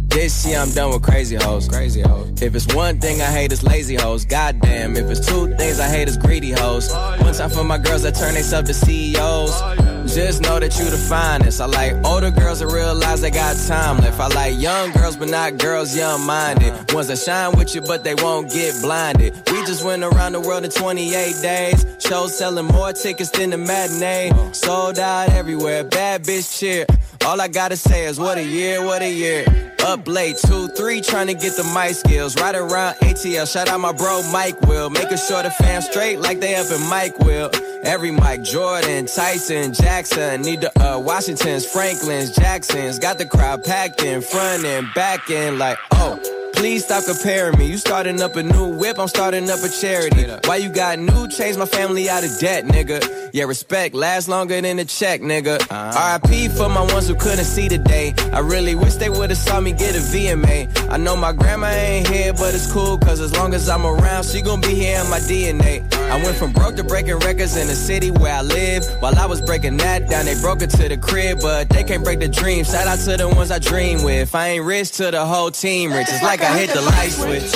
This 0.06 0.46
year 0.46 0.58
I'm 0.58 0.70
done 0.70 0.90
with 0.90 1.02
crazy 1.02 1.36
hoes. 1.36 1.68
Crazy 1.68 2.00
hoes. 2.00 2.40
If 2.40 2.54
it's 2.54 2.72
one 2.72 3.00
thing 3.00 3.20
I 3.20 3.26
hate, 3.26 3.52
it's 3.52 3.64
lazy 3.64 3.96
hoes. 3.96 4.24
Goddamn. 4.24 4.96
If 4.96 5.10
it's 5.10 5.26
two 5.26 5.54
things 5.56 5.80
I 5.80 5.88
hate, 5.88 6.06
it's 6.08 6.16
greedy 6.16 6.52
hoes. 6.52 6.92
One 6.92 7.34
time 7.34 7.50
for 7.50 7.64
my 7.64 7.78
girls 7.78 8.02
that 8.02 8.14
turn 8.14 8.34
themselves 8.34 8.68
to 8.68 8.74
CEOs. 8.74 9.60
Just 10.06 10.42
know 10.42 10.58
that 10.58 10.78
you 10.78 10.90
the 10.90 10.96
finest. 10.96 11.60
I 11.60 11.66
like 11.66 11.94
older 12.04 12.30
girls 12.30 12.60
that 12.60 12.66
realize 12.66 13.20
they 13.20 13.30
got 13.30 13.56
time 13.66 13.98
left. 13.98 14.18
I 14.18 14.28
like 14.28 14.58
young 14.58 14.92
girls, 14.92 15.16
but 15.16 15.28
not 15.28 15.58
girls 15.58 15.96
young 15.96 16.24
minded. 16.26 16.72
Ones 16.92 17.08
that 17.08 17.18
shine 17.18 17.56
with 17.56 17.74
you, 17.74 17.80
but 17.80 18.02
they 18.04 18.14
won't 18.14 18.50
get 18.50 18.74
blinded. 18.82 19.34
We 19.50 19.64
just 19.66 19.84
went 19.84 20.02
around 20.02 20.32
the 20.32 20.40
world 20.40 20.64
in 20.64 20.70
28 20.70 21.36
days. 21.42 21.86
Shows 21.98 22.36
selling 22.36 22.66
more 22.66 22.92
tickets 22.92 23.30
than 23.30 23.50
the 23.50 23.58
matinee. 23.58 24.32
Sold 24.52 24.98
out 24.98 25.30
everywhere. 25.30 25.84
Bad 25.84 26.24
bitch 26.24 26.58
cheer. 26.58 26.86
All 27.26 27.40
I 27.40 27.48
gotta 27.48 27.76
say 27.76 28.06
is 28.06 28.18
what 28.18 28.38
a 28.38 28.42
year, 28.42 28.84
what 28.84 29.02
a 29.02 29.12
year. 29.12 29.44
Up 29.86 30.06
late, 30.08 30.36
two, 30.36 30.68
three, 30.68 31.00
trying 31.00 31.26
to 31.26 31.34
get 31.34 31.56
the 31.56 31.64
mic 31.74 31.94
skills. 31.94 32.36
Right 32.36 32.54
around 32.54 32.94
ATL, 32.96 33.50
shout 33.50 33.68
out 33.68 33.80
my 33.80 33.92
bro 33.92 34.22
Mike 34.32 34.60
Will. 34.62 34.90
Making 34.90 35.18
sure 35.18 35.42
the 35.42 35.50
fam 35.50 35.82
straight 35.82 36.18
like 36.18 36.40
they 36.40 36.54
up 36.54 36.70
in 36.70 36.80
Mike 36.88 37.18
Will. 37.18 37.50
Every 37.84 38.10
Mike, 38.10 38.42
Jordan, 38.42 39.06
Tyson, 39.06 39.72
Jackson, 39.90 40.42
need 40.42 40.60
the 40.60 40.70
uh, 40.80 40.96
Washingtons, 41.00 41.66
Franklins, 41.66 42.30
Jacksons. 42.30 43.00
Got 43.00 43.18
the 43.18 43.26
crowd 43.26 43.64
packed 43.64 44.04
in 44.04 44.22
front 44.22 44.64
and 44.64 44.86
back 44.94 45.28
in 45.30 45.58
like, 45.58 45.78
oh. 45.90 46.39
Please 46.60 46.84
stop 46.84 47.06
comparing 47.06 47.58
me. 47.58 47.70
You 47.70 47.78
starting 47.78 48.20
up 48.20 48.36
a 48.36 48.42
new 48.42 48.76
whip, 48.76 48.98
I'm 48.98 49.08
starting 49.08 49.48
up 49.48 49.60
a 49.60 49.68
charity. 49.70 50.26
Why 50.44 50.56
you 50.56 50.68
got 50.68 50.98
new? 50.98 51.26
Change 51.26 51.56
my 51.56 51.64
family 51.64 52.10
out 52.10 52.22
of 52.22 52.38
debt, 52.38 52.66
nigga. 52.66 53.30
Yeah, 53.32 53.44
respect 53.44 53.94
lasts 53.94 54.28
longer 54.28 54.60
than 54.60 54.78
a 54.78 54.84
check, 54.84 55.22
nigga. 55.22 55.58
Uh-huh. 55.70 56.18
RIP 56.22 56.52
for 56.52 56.68
my 56.68 56.82
ones 56.92 57.08
who 57.08 57.14
couldn't 57.14 57.46
see 57.46 57.68
the 57.68 57.78
day. 57.78 58.12
I 58.30 58.40
really 58.40 58.74
wish 58.74 58.96
they 58.96 59.08
would've 59.08 59.38
saw 59.38 59.58
me 59.58 59.72
get 59.72 59.96
a 59.96 60.00
VMA. 60.00 60.90
I 60.90 60.98
know 60.98 61.16
my 61.16 61.32
grandma 61.32 61.68
ain't 61.68 62.08
here, 62.08 62.34
but 62.34 62.54
it's 62.54 62.70
cool, 62.70 62.98
cause 62.98 63.20
as 63.20 63.34
long 63.34 63.54
as 63.54 63.66
I'm 63.70 63.86
around, 63.86 64.24
she 64.24 64.42
gon' 64.42 64.60
be 64.60 64.74
here 64.74 65.00
in 65.00 65.08
my 65.08 65.20
DNA. 65.20 65.90
I 66.10 66.22
went 66.22 66.36
from 66.36 66.52
broke 66.52 66.76
to 66.76 66.84
breaking 66.84 67.20
records 67.20 67.56
in 67.56 67.68
the 67.68 67.74
city 67.74 68.10
where 68.10 68.34
I 68.34 68.42
live. 68.42 68.84
While 69.00 69.16
I 69.16 69.26
was 69.26 69.40
breaking 69.40 69.76
that 69.78 70.10
down, 70.10 70.26
they 70.26 70.38
broke 70.42 70.60
it 70.60 70.70
to 70.70 70.88
the 70.88 70.96
crib, 70.98 71.38
but 71.40 71.70
they 71.70 71.84
can't 71.84 72.04
break 72.04 72.18
the 72.18 72.28
dream. 72.28 72.64
Shout 72.64 72.86
out 72.86 72.98
to 72.98 73.16
the 73.16 73.28
ones 73.28 73.50
I 73.50 73.60
dream 73.60 74.02
with. 74.02 74.34
I 74.34 74.48
ain't 74.48 74.64
rich 74.64 74.90
to 74.98 75.10
the 75.10 75.24
whole 75.24 75.52
team 75.52 75.92
rich. 75.92 76.08
It's 76.10 76.22
like 76.22 76.42
I 76.42 76.49
hit 76.56 76.70
the 76.70 76.80
light 76.80 77.12
switch. 77.12 77.54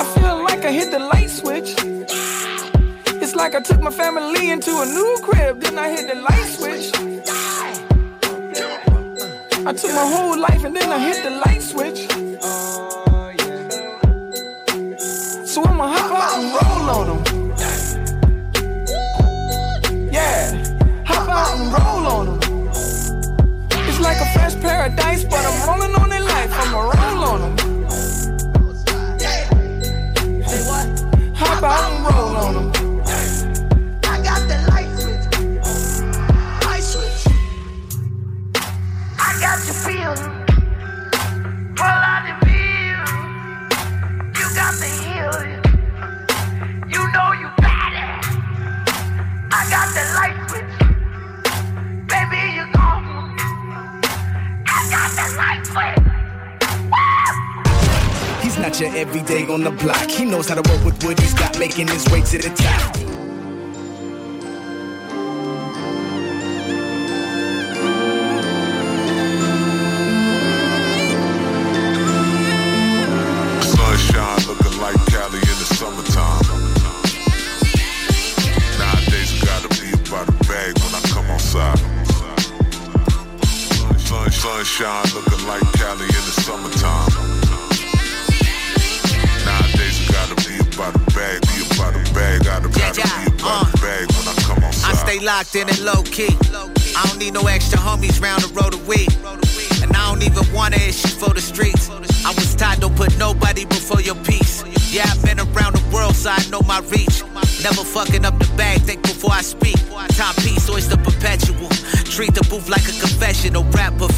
I 0.00 0.04
feel 0.14 0.42
like 0.42 0.64
I 0.64 0.72
hit 0.72 0.90
the 0.90 0.98
light 0.98 1.30
switch. 1.30 1.74
It's 3.22 3.34
like 3.34 3.54
I 3.54 3.60
took 3.60 3.80
my 3.80 3.90
family 3.90 4.50
into 4.50 4.70
a 4.80 4.86
new 4.86 5.18
crib, 5.22 5.60
then 5.60 5.78
I 5.78 5.88
hit 5.90 6.06
the 6.08 6.14
light 6.14 6.48
switch. 6.56 6.92
I 9.66 9.72
took 9.72 9.92
my 9.92 10.06
whole 10.14 10.38
life 10.38 10.64
and 10.64 10.74
then 10.76 10.90
I 10.92 10.98
hit 10.98 11.22
the 11.24 11.30
light 11.30 11.62
switch. 11.62 12.08
So 15.46 15.64
I'ma 15.64 15.88
hop 15.88 16.12
out 16.12 16.38
and 16.38 16.52
roll 16.56 16.90
on 16.96 17.06
them. 17.08 17.22
Yeah, 20.12 20.40
hop 21.04 21.28
out 21.28 21.58
and 21.58 21.72
roll 21.72 22.06
on 22.06 22.26
them. 22.26 22.37
Like 24.00 24.20
a 24.20 24.26
fresh 24.32 24.54
paradise, 24.60 25.24
but 25.24 25.44
I'm 25.44 25.68
rolling 25.68 25.94
on 25.96 26.08
their 26.08 26.22
life. 26.22 26.50
I'ma 26.52 26.80
roll 26.80 27.24
on 27.24 27.56
them. 27.56 27.68
Hop 31.34 31.62
out 31.62 31.92
and 31.92 32.04
roll 32.06 32.36
on 32.36 32.54
them. 32.54 32.68
I 34.04 34.22
got 34.22 34.40
the 34.48 34.56
switch. 36.80 37.34
I 39.18 39.38
got 39.40 39.66
you 44.36 44.46
got 44.54 44.74
the 44.78 44.86
healing. 45.02 45.60
You 46.88 47.02
know 47.12 47.32
you 47.32 47.57
He's 58.78 58.94
everyday 58.94 59.44
on 59.48 59.64
the 59.64 59.72
block. 59.72 60.08
He 60.08 60.24
knows 60.24 60.48
how 60.48 60.54
to 60.54 60.70
work 60.70 60.84
with 60.84 61.02
what 61.02 61.18
he's 61.18 61.34
got, 61.34 61.58
making 61.58 61.88
his 61.88 62.06
way 62.10 62.20
to 62.20 62.38
the 62.38 62.48
top. 62.54 63.27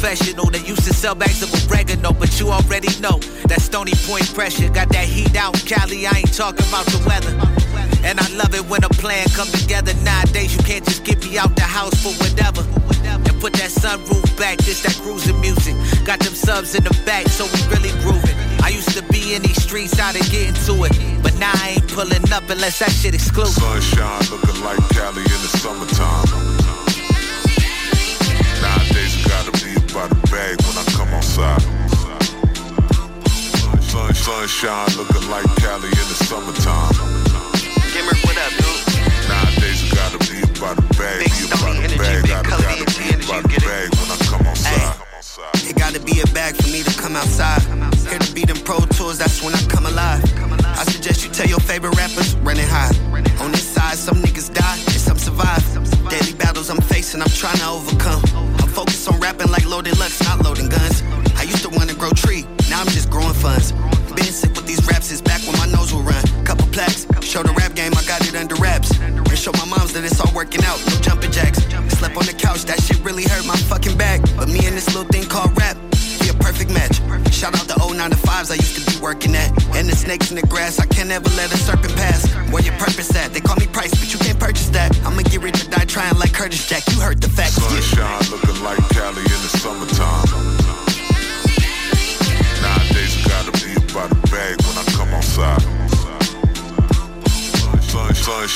Professional. 0.01 0.49
They 0.49 0.65
used 0.65 0.83
to 0.85 0.93
sell 0.93 1.13
bags 1.13 1.43
of 1.43 1.53
oregano, 1.69 2.11
but 2.11 2.39
you 2.39 2.49
already 2.49 2.89
know 2.99 3.19
that 3.45 3.61
Stony 3.61 3.93
Point 4.09 4.25
pressure 4.33 4.67
got 4.69 4.89
that 4.89 5.05
heat 5.05 5.35
out 5.37 5.53
in 5.53 5.67
Cali. 5.67 6.07
I 6.07 6.25
ain't 6.25 6.33
talking 6.33 6.65
about 6.69 6.85
the 6.89 6.97
weather. 7.05 7.33
And 8.03 8.19
I 8.19 8.27
love 8.33 8.55
it 8.55 8.65
when 8.65 8.83
a 8.83 8.89
plan 8.89 9.27
come 9.37 9.47
together. 9.53 9.93
Nowadays, 10.01 10.57
you 10.57 10.63
can't 10.63 10.83
just 10.83 11.03
get 11.03 11.23
me 11.23 11.37
out 11.37 11.55
the 11.55 11.69
house 11.69 11.93
for 12.01 12.09
whatever. 12.17 12.65
And 13.05 13.33
put 13.39 13.53
that 13.61 13.69
sunroof 13.69 14.25
back, 14.39 14.57
this 14.65 14.81
that 14.81 14.97
cruising 15.05 15.39
music. 15.39 15.75
Got 16.03 16.19
them 16.19 16.33
subs 16.33 16.73
in 16.73 16.83
the 16.83 16.97
back, 17.05 17.27
so 17.27 17.45
we 17.45 17.59
really 17.69 17.93
grooving. 18.01 18.37
I 18.65 18.69
used 18.69 18.97
to 18.97 19.03
be 19.13 19.35
in 19.35 19.43
these 19.43 19.61
streets, 19.61 19.93
how 19.99 20.11
to 20.13 20.23
get 20.33 20.49
into 20.49 20.81
it. 20.83 20.97
But 21.21 21.37
now 21.37 21.53
I 21.53 21.77
ain't 21.77 21.87
pulling 21.89 22.25
up 22.33 22.49
unless 22.49 22.79
that 22.79 22.89
shit 22.89 23.13
exclusive. 23.13 23.61
Sunshine 23.61 24.25
looking 24.33 24.63
like 24.65 24.81
Cali 24.97 25.21
in 25.21 25.41
the 25.45 25.51
summertime. 25.61 26.20
Bag 30.31 30.55
when 30.63 30.77
I 30.79 30.85
come 30.95 31.11
outside. 31.11 31.61
Sun, 33.83 34.15
sunshine 34.15 34.87
looking 34.95 35.27
like 35.29 35.43
Cali 35.59 35.91
in 35.91 36.07
the 36.07 36.17
summertime. 36.23 36.95
Gamer, 37.91 38.15
what 38.23 38.37
up, 38.39 38.51
dude? 38.55 38.79
Nowadays, 39.27 39.83
I 39.83 39.91
gotta 39.91 40.19
be 40.31 40.39
about 40.47 40.79
a 40.79 40.87
bag, 40.95 41.27
be 41.27 41.43
about 41.51 41.75
a 41.75 41.97
bag. 41.99 42.23
Gotta, 42.27 42.49
gotta 42.49 42.87
be 42.95 43.11
about 43.19 43.43
a 43.43 43.59
bag 43.59 43.91
when 43.99 44.07
I 44.07 44.17
come 44.31 44.47
outside. 44.47 44.95
It 45.67 45.75
gotta 45.75 45.99
be 45.99 46.21
a 46.21 46.27
bag 46.31 46.55
for 46.55 46.69
me 46.71 46.83
to 46.83 46.93
come 46.95 47.17
outside. 47.17 47.61
Here 48.07 48.19
to 48.19 48.33
be 48.33 48.45
them 48.45 48.57
pro 48.63 48.79
tours, 48.95 49.17
that's 49.17 49.43
when 49.43 49.53
I 49.53 49.61
come 49.67 49.85
alive. 49.85 50.23
I 50.63 50.85
suggest 50.85 51.25
you 51.25 51.31
tell 51.31 51.47
your 51.47 51.59
favorite 51.59 51.95
rappers, 51.97 52.35
running 52.37 52.67
high. 52.67 52.95
On 53.43 53.51
this 53.51 53.67
side, 53.67 53.97
some 53.97 54.17
niggas 54.23 54.53
die 54.53 54.79
and 54.79 55.01
some 55.07 55.17
survive. 55.17 55.61
Daily 56.09 56.33
battles 56.33 56.69
I'm 56.69 56.79
facing, 56.79 57.21
I'm 57.21 57.27
trying 57.29 57.57
to 57.57 57.67
overcome. 57.67 58.23
I'm 59.07 59.15
on 59.15 59.19
rapping 59.19 59.49
like 59.49 59.65
loaded 59.65 59.97
lux, 59.97 60.21
not 60.23 60.43
loading 60.43 60.69
guns. 60.69 61.01
I 61.35 61.43
used 61.43 61.63
to 61.63 61.69
wanna 61.69 61.95
grow 61.95 62.11
tree, 62.11 62.45
now 62.69 62.81
I'm 62.81 62.87
just 62.87 63.09
growing 63.09 63.33
funds. 63.33 63.71
Been 64.13 64.25
sick 64.25 64.53
with 64.53 64.67
these 64.67 64.85
raps 64.85 65.07
since 65.07 65.21
back 65.21 65.41
when 65.47 65.57
my 65.57 65.65
nose 65.65 65.91
would 65.93 66.05
run. 66.05 66.21
Couple 66.45 66.67
plaques, 66.67 67.07
show 67.21 67.41
the 67.41 67.51
rap 67.53 67.73
game, 67.73 67.93
I 67.97 68.03
got 68.05 68.21
it 68.27 68.35
under 68.35 68.55
wraps. 68.55 68.91
And 68.99 69.17
show 69.37 69.51
my 69.53 69.65
moms 69.65 69.93
that 69.93 70.03
it's 70.03 70.19
all 70.19 70.31
working 70.35 70.63
out, 70.65 70.77
no 70.85 70.95
jumping 71.01 71.31
jacks. 71.31 71.63
Slept 71.97 72.15
on 72.15 72.25
the 72.25 72.33
couch, 72.33 72.65
that 72.65 72.79
shit 72.81 72.99
really 73.01 73.23
hurt 73.23 73.45
my 73.47 73.55
fucking 73.55 73.97
back. 73.97 74.21
But 74.37 74.49
me 74.49 74.59
and 74.67 74.77
this 74.77 74.93
little 74.93 75.09
thing 75.09 75.25
called 75.25 75.57
rap, 75.57 75.77
be 76.21 76.29
a 76.29 76.33
perfect 76.35 76.69
match. 76.69 77.01
Shout 77.33 77.57
out 77.57 77.65
the 77.67 77.81
old 77.81 77.97
09 77.97 78.11
to 78.11 78.17
5s 78.17 78.51
I 78.51 78.55
used 78.55 78.77
to 78.77 78.85
be 78.85 79.01
working 79.01 79.33
at. 79.35 79.49
And 79.73 79.89
the 79.89 79.95
snakes 79.95 80.29
in 80.29 80.35
the 80.35 80.45
grass, 80.45 80.79
I 80.79 80.85
can't 80.85 81.09
ever 81.09 81.29
let 81.33 81.51
a 81.51 81.57
serpent 81.57 81.95
pass. 81.95 82.29
Where 82.51 82.61
your 82.61 82.77
purpose 82.77 83.09
at? 83.15 83.33
They 83.33 83.39
call 83.39 83.55
me 83.55 83.65
price, 83.65 83.91
but 83.97 84.13
you 84.13 84.19
can't 84.19 84.39
purchase 84.39 84.69
that. 84.69 84.95
I'ma 85.01 85.23
get 85.23 85.41
rich 85.41 85.65
or 85.65 85.69
die 85.71 85.85
trying 85.85 86.19
like 86.19 86.33
Curtis 86.33 86.69
Jack. 86.69 86.83
You 86.93 87.01
heard 87.01 87.19
the 87.19 87.29
facts. 87.29 87.55
Sunshine 87.55 88.30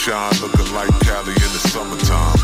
Sun, 0.03 0.14
sunshine 0.32 0.41
looking 0.41 0.74
like 0.75 0.90
Cali 1.01 1.33
in 1.33 1.51
the 1.53 1.61
summertime. 1.69 2.40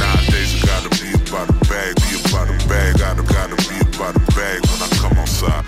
Nowadays, 0.00 0.62
I 0.62 0.66
gotta 0.66 0.90
be 1.00 1.12
about 1.30 1.48
a 1.48 1.52
bag, 1.68 1.94
be 1.96 2.20
about 2.28 2.48
a 2.50 2.68
bag. 2.68 2.98
Gotta, 2.98 3.22
gotta 3.22 3.56
be 3.68 3.78
about 3.96 4.16
a 4.16 4.20
bag 4.34 4.60
when 4.66 4.82
I 4.82 4.88
come 5.00 5.18
outside. 5.18 5.64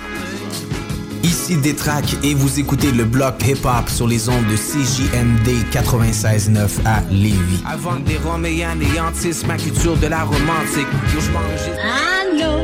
Ici 1.22 1.56
Détrac 1.56 2.04
et 2.22 2.34
vous 2.34 2.58
écoutez 2.60 2.90
le 2.92 3.04
bloc 3.04 3.36
hip-hop 3.46 3.88
sur 3.88 4.06
les 4.06 4.28
ondes 4.28 4.46
de 4.46 4.56
CJMD 4.56 5.64
96.9 5.72 6.68
à 6.84 7.00
Lévis. 7.10 7.62
Avant 7.66 7.96
des 7.96 8.18
roms 8.18 8.44
et 8.44 8.62
anéantissent 8.64 9.46
ma 9.46 9.56
culture 9.56 9.96
de 9.96 10.06
la 10.08 10.24
romantique. 10.24 10.86
Yo, 11.14 11.20
je 11.20 11.30
mange- 11.30 11.70
I 11.82 12.36
know 12.36 12.58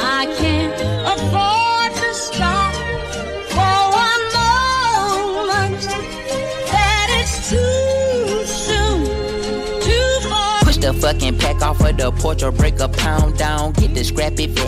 I 0.00 0.26
can't 0.40 0.67
fucking 11.00 11.38
pack 11.38 11.62
off 11.62 11.80
of 11.80 11.96
the 11.96 12.10
porch 12.12 12.42
or 12.42 12.52
break 12.52 12.80
a 12.80 12.88
pound 12.88 13.38
down. 13.38 13.72
Get 13.72 13.94
the 13.94 14.04
scrap 14.04 14.32
if 14.32 14.50
it 14.50 14.58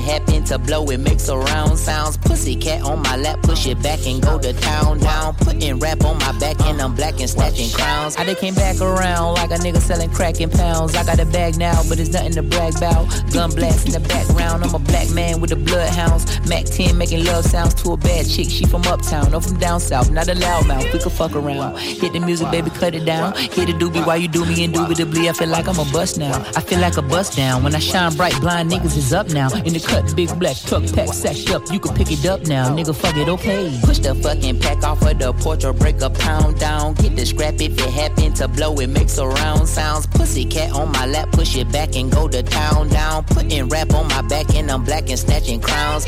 happen 0.40 0.58
to 0.58 0.66
blow, 0.66 0.84
it 0.90 1.00
makes 1.00 1.28
a 1.28 1.36
round 1.36 1.78
sounds. 1.78 2.16
Pussy 2.16 2.56
cat 2.56 2.82
on 2.82 3.02
my 3.02 3.16
lap, 3.16 3.42
push 3.42 3.66
it 3.66 3.82
back 3.82 4.06
and 4.06 4.22
go 4.22 4.38
to 4.38 4.52
town 4.52 4.98
down. 4.98 5.34
Putting 5.34 5.78
rap 5.78 6.04
on 6.04 6.18
my 6.18 6.32
back 6.38 6.60
and 6.60 6.80
I'm 6.80 6.94
black 6.94 7.20
and 7.20 7.28
snatching 7.28 7.70
crowns. 7.70 8.16
I 8.16 8.24
done 8.24 8.36
came 8.36 8.54
back 8.54 8.80
around 8.80 9.34
like 9.34 9.50
a 9.50 9.54
nigga 9.54 9.78
selling 9.78 10.10
crack 10.10 10.40
in 10.40 10.50
pounds. 10.50 10.94
I 10.94 11.04
got 11.04 11.20
a 11.20 11.26
bag 11.26 11.58
now, 11.58 11.82
but 11.88 11.98
it's 11.98 12.10
nothing 12.10 12.32
to 12.32 12.42
brag 12.42 12.76
about. 12.76 13.08
Gun 13.32 13.50
blast 13.50 13.86
in 13.86 13.92
the 13.92 14.00
background, 14.00 14.64
I'm 14.64 14.74
a 14.74 14.78
black 14.78 15.10
man 15.10 15.40
with 15.40 15.50
the 15.50 15.56
bloodhounds. 15.56 16.24
Mac 16.48 16.64
10 16.64 16.96
making 16.96 17.24
love 17.24 17.44
sounds 17.44 17.74
to 17.82 17.92
a 17.92 17.96
bad 17.96 18.28
chick. 18.28 18.48
She 18.48 18.64
from 18.64 18.82
uptown, 18.82 19.30
no 19.32 19.40
from 19.40 19.58
down 19.58 19.80
south, 19.80 20.10
not 20.10 20.28
a 20.28 20.34
loudmouth. 20.34 20.92
We 20.92 20.98
could 20.98 21.12
fuck 21.12 21.34
around. 21.34 21.78
Hit 21.78 22.12
the 22.12 22.20
music, 22.20 22.50
baby, 22.50 22.70
cut 22.70 22.94
it 22.94 23.04
down. 23.04 23.36
Hit 23.36 23.66
the 23.66 23.74
doobie 23.74 24.06
while 24.06 24.18
you 24.18 24.28
do 24.28 24.44
me 24.44 24.64
indubitably. 24.64 25.28
I 25.28 25.32
feel 25.32 25.48
like 25.48 25.68
I'm 25.68 25.78
a 25.78 25.84
bust 25.92 26.18
now. 26.18 26.42
I 26.56 26.60
feel 26.60 26.80
like 26.80 26.96
a 26.96 27.02
bust 27.02 27.36
down. 27.36 27.62
When 27.62 27.74
I 27.74 27.78
shine 27.78 28.14
bright, 28.14 28.38
blind 28.40 28.70
niggas 28.70 28.96
is 28.96 29.12
up 29.12 29.28
now. 29.28 29.50
In 29.64 29.74
the 29.74 29.80
cut, 29.80 30.14
big 30.16 30.29
black 30.38 30.56
truck, 30.56 30.84
pack 30.92 31.12
sacked 31.12 31.50
up. 31.50 31.62
You 31.72 31.80
can 31.80 31.94
pick 31.94 32.10
it 32.10 32.26
up 32.26 32.46
now. 32.46 32.74
Nigga, 32.74 32.94
fuck 32.94 33.16
it, 33.16 33.28
okay. 33.28 33.78
Push 33.82 33.98
the 33.98 34.14
fucking 34.14 34.60
pack 34.60 34.82
off 34.84 35.02
of 35.02 35.18
the 35.18 35.32
porch 35.32 35.64
or 35.64 35.72
break 35.72 36.00
a 36.00 36.10
pound 36.10 36.58
down. 36.58 36.94
Get 36.94 37.16
the 37.16 37.26
scrap 37.26 37.54
if 37.54 37.72
it 37.72 37.90
happen 37.90 38.32
to 38.34 38.48
blow, 38.48 38.74
it 38.80 38.88
makes 38.88 39.18
a 39.18 39.26
round 39.26 39.68
sounds. 39.68 40.06
Pussy 40.06 40.44
cat 40.44 40.72
on 40.72 40.92
my 40.92 41.06
lap, 41.06 41.30
push 41.32 41.56
it 41.56 41.70
back 41.70 41.96
and 41.96 42.10
go 42.10 42.28
to 42.28 42.42
town 42.42 42.88
down. 42.88 43.24
Putting 43.24 43.68
rap 43.68 43.92
on 43.94 44.08
my 44.08 44.22
back 44.22 44.54
and 44.54 44.70
I'm 44.70 44.84
black 44.84 45.08
and 45.08 45.18
snatching 45.18 45.60
crowns. 45.60 46.06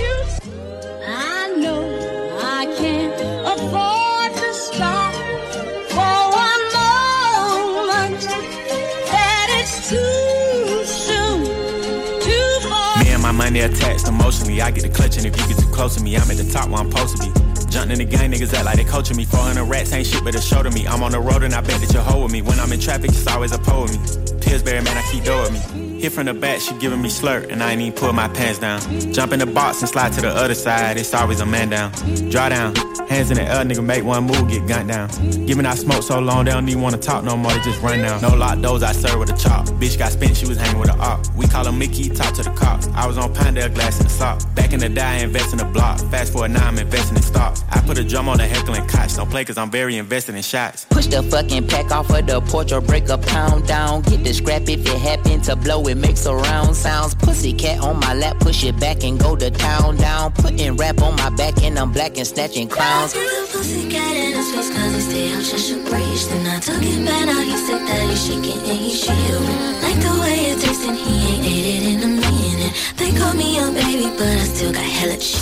Money 13.52 13.64
attached 13.66 14.08
emotionally. 14.08 14.62
I 14.62 14.70
get 14.70 14.82
the 14.82 14.88
clutch, 14.88 15.18
and 15.18 15.26
if 15.26 15.38
you 15.38 15.46
get 15.46 15.58
too 15.58 15.70
close 15.70 15.94
to 15.96 16.02
me, 16.02 16.16
I'm 16.16 16.30
at 16.30 16.38
the 16.38 16.50
top 16.50 16.70
where 16.70 16.78
I'm 16.78 16.90
supposed 16.90 17.16
to 17.18 17.28
be. 17.28 17.70
Jumping 17.70 17.92
in 17.92 17.98
the 17.98 18.04
gang, 18.04 18.32
niggas 18.32 18.52
act 18.54 18.64
like 18.64 18.76
they 18.76 18.84
coaching 18.84 19.16
me. 19.16 19.24
400 19.24 19.64
rats 19.64 19.92
ain't 19.92 20.06
shit 20.06 20.24
but 20.24 20.34
a 20.34 20.40
show 20.40 20.62
to 20.62 20.70
me. 20.70 20.86
I'm 20.86 21.02
on 21.02 21.12
the 21.12 21.20
road 21.20 21.42
and 21.42 21.54
I 21.54 21.60
bet 21.60 21.80
that 21.80 21.92
you're 21.92 22.02
hoe 22.02 22.22
with 22.22 22.32
me. 22.32 22.40
When 22.40 22.58
I'm 22.58 22.72
in 22.72 22.80
traffic, 22.80 23.10
it's 23.10 23.26
always 23.26 23.52
a 23.52 23.58
pole 23.58 23.82
with 23.82 23.92
me. 23.92 24.40
Pillsbury, 24.40 24.80
man, 24.82 24.96
I 24.96 25.02
keep 25.10 25.24
with 25.24 25.76
me. 25.76 25.91
Hit 26.02 26.10
from 26.10 26.26
the 26.26 26.34
back, 26.34 26.60
she 26.60 26.74
giving 26.78 27.00
me 27.00 27.08
slurp, 27.08 27.48
and 27.48 27.62
I 27.62 27.70
ain't 27.70 27.80
even 27.80 27.92
pull 27.92 28.12
my 28.12 28.26
pants 28.26 28.58
down. 28.58 28.80
Jump 29.12 29.32
in 29.32 29.38
the 29.38 29.46
box 29.46 29.82
and 29.82 29.88
slide 29.88 30.12
to 30.14 30.20
the 30.20 30.30
other 30.30 30.52
side, 30.52 30.96
it's 30.96 31.14
always 31.14 31.40
a 31.40 31.46
man 31.46 31.70
down. 31.70 31.92
Draw 32.28 32.48
down, 32.48 32.74
hands 33.06 33.30
in 33.30 33.36
the 33.36 33.44
air, 33.44 33.64
nigga, 33.64 33.84
make 33.84 34.02
one 34.02 34.24
move, 34.24 34.48
get 34.48 34.66
gunned 34.66 34.88
down. 34.88 35.08
Giving 35.46 35.64
out 35.64 35.78
smoke 35.78 36.02
so 36.02 36.18
long, 36.18 36.44
they 36.44 36.50
don't 36.50 36.68
even 36.68 36.82
wanna 36.82 36.98
talk 36.98 37.22
no 37.22 37.36
more, 37.36 37.52
they 37.52 37.60
just 37.60 37.80
run 37.82 38.00
down. 38.00 38.20
No 38.20 38.34
lock 38.34 38.60
doors, 38.60 38.82
I 38.82 38.90
serve 38.90 39.20
with 39.20 39.30
a 39.30 39.36
chop. 39.36 39.66
Bitch 39.78 39.96
got 39.96 40.10
spent, 40.10 40.36
she 40.36 40.44
was 40.44 40.56
hanging 40.56 40.80
with 40.80 40.90
a 40.90 40.98
op. 40.98 41.24
We 41.36 41.46
call 41.46 41.66
her 41.66 41.70
Mickey, 41.70 42.08
talk 42.08 42.34
to 42.34 42.42
the 42.42 42.50
cops. 42.50 42.88
I 42.96 43.06
was 43.06 43.16
on 43.16 43.32
Pinedale, 43.32 43.68
glass 43.68 43.98
in 43.98 44.06
the 44.06 44.10
sock. 44.10 44.42
Back 44.56 44.72
in 44.72 44.80
the 44.80 44.88
day, 44.88 45.22
invest 45.22 45.52
in 45.52 45.58
the 45.58 45.64
block. 45.66 46.00
Fast 46.10 46.32
forward 46.32 46.50
now, 46.50 46.66
I'm 46.66 46.78
investing 46.78 47.16
in 47.16 47.22
stocks. 47.22 47.62
I 47.70 47.80
put 47.80 47.96
a 47.96 48.02
drum 48.02 48.28
on 48.28 48.38
the 48.38 48.46
heckling 48.48 48.88
cots. 48.88 49.16
Don't 49.16 49.30
play 49.30 49.44
cause 49.44 49.56
I'm 49.56 49.70
very 49.70 49.98
invested 49.98 50.34
in 50.34 50.42
shots. 50.42 50.84
Push 50.86 51.06
the 51.06 51.22
fucking 51.22 51.68
pack 51.68 51.92
off 51.92 52.10
of 52.10 52.26
the 52.26 52.40
porch 52.40 52.72
or 52.72 52.80
break 52.80 53.08
a 53.08 53.18
pound 53.18 53.68
down. 53.68 54.02
Get 54.02 54.24
the 54.24 54.32
scrap 54.32 54.62
if 54.62 54.84
it 54.84 54.98
happen 54.98 55.40
to 55.42 55.54
blow, 55.54 55.86
it 55.86 55.91
makes 55.96 56.26
a 56.26 56.34
round 56.34 56.76
sounds. 56.76 57.14
Pussy 57.14 57.52
cat 57.52 57.80
on 57.80 57.98
my 58.00 58.14
lap, 58.14 58.38
push 58.40 58.64
it 58.64 58.78
back 58.78 59.04
and 59.04 59.18
go 59.18 59.36
to 59.36 59.50
town 59.50 59.96
down. 59.96 60.32
Putting 60.32 60.76
rap 60.76 61.00
on 61.02 61.16
my 61.16 61.30
back 61.30 61.62
and 61.62 61.78
I'm 61.78 61.92
black 61.92 62.16
and 62.18 62.26
snatching 62.26 62.68
crowns. 62.68 63.12
Pussy 63.52 63.88
cat 63.90 64.16
in 64.16 64.32
his 64.36 64.50
face 64.54 64.70
cause 64.70 64.94
he 64.94 65.00
stay 65.00 65.32
out 65.32 65.42
just 65.42 65.72
a 65.72 65.76
breeze. 65.90 66.28
Then 66.28 66.46
I 66.46 66.60
took 66.60 66.82
it 66.82 67.06
back, 67.06 67.26
now 67.26 67.40
he 67.40 67.56
said 67.56 67.80
that 67.86 68.08
he's 68.08 68.26
shaking 68.26 68.58
and 68.70 68.78
he's 68.78 69.04
chillin'. 69.04 69.82
Like 69.82 70.00
the 70.00 70.20
way 70.20 70.52
it 70.52 70.60
tastes 70.60 70.86
and 70.86 70.96
he 70.96 71.14
ain't 71.34 71.46
ate 71.46 71.66
it 71.66 71.82
in 71.94 72.02
a 72.02 72.08
minute. 72.20 72.74
They 72.96 73.10
call 73.18 73.34
me 73.34 73.58
a 73.58 73.70
baby, 73.70 74.08
but 74.16 74.28
I 74.28 74.44
still 74.44 74.72
got 74.72 74.84
hella 74.84 75.20
shit. 75.20 75.40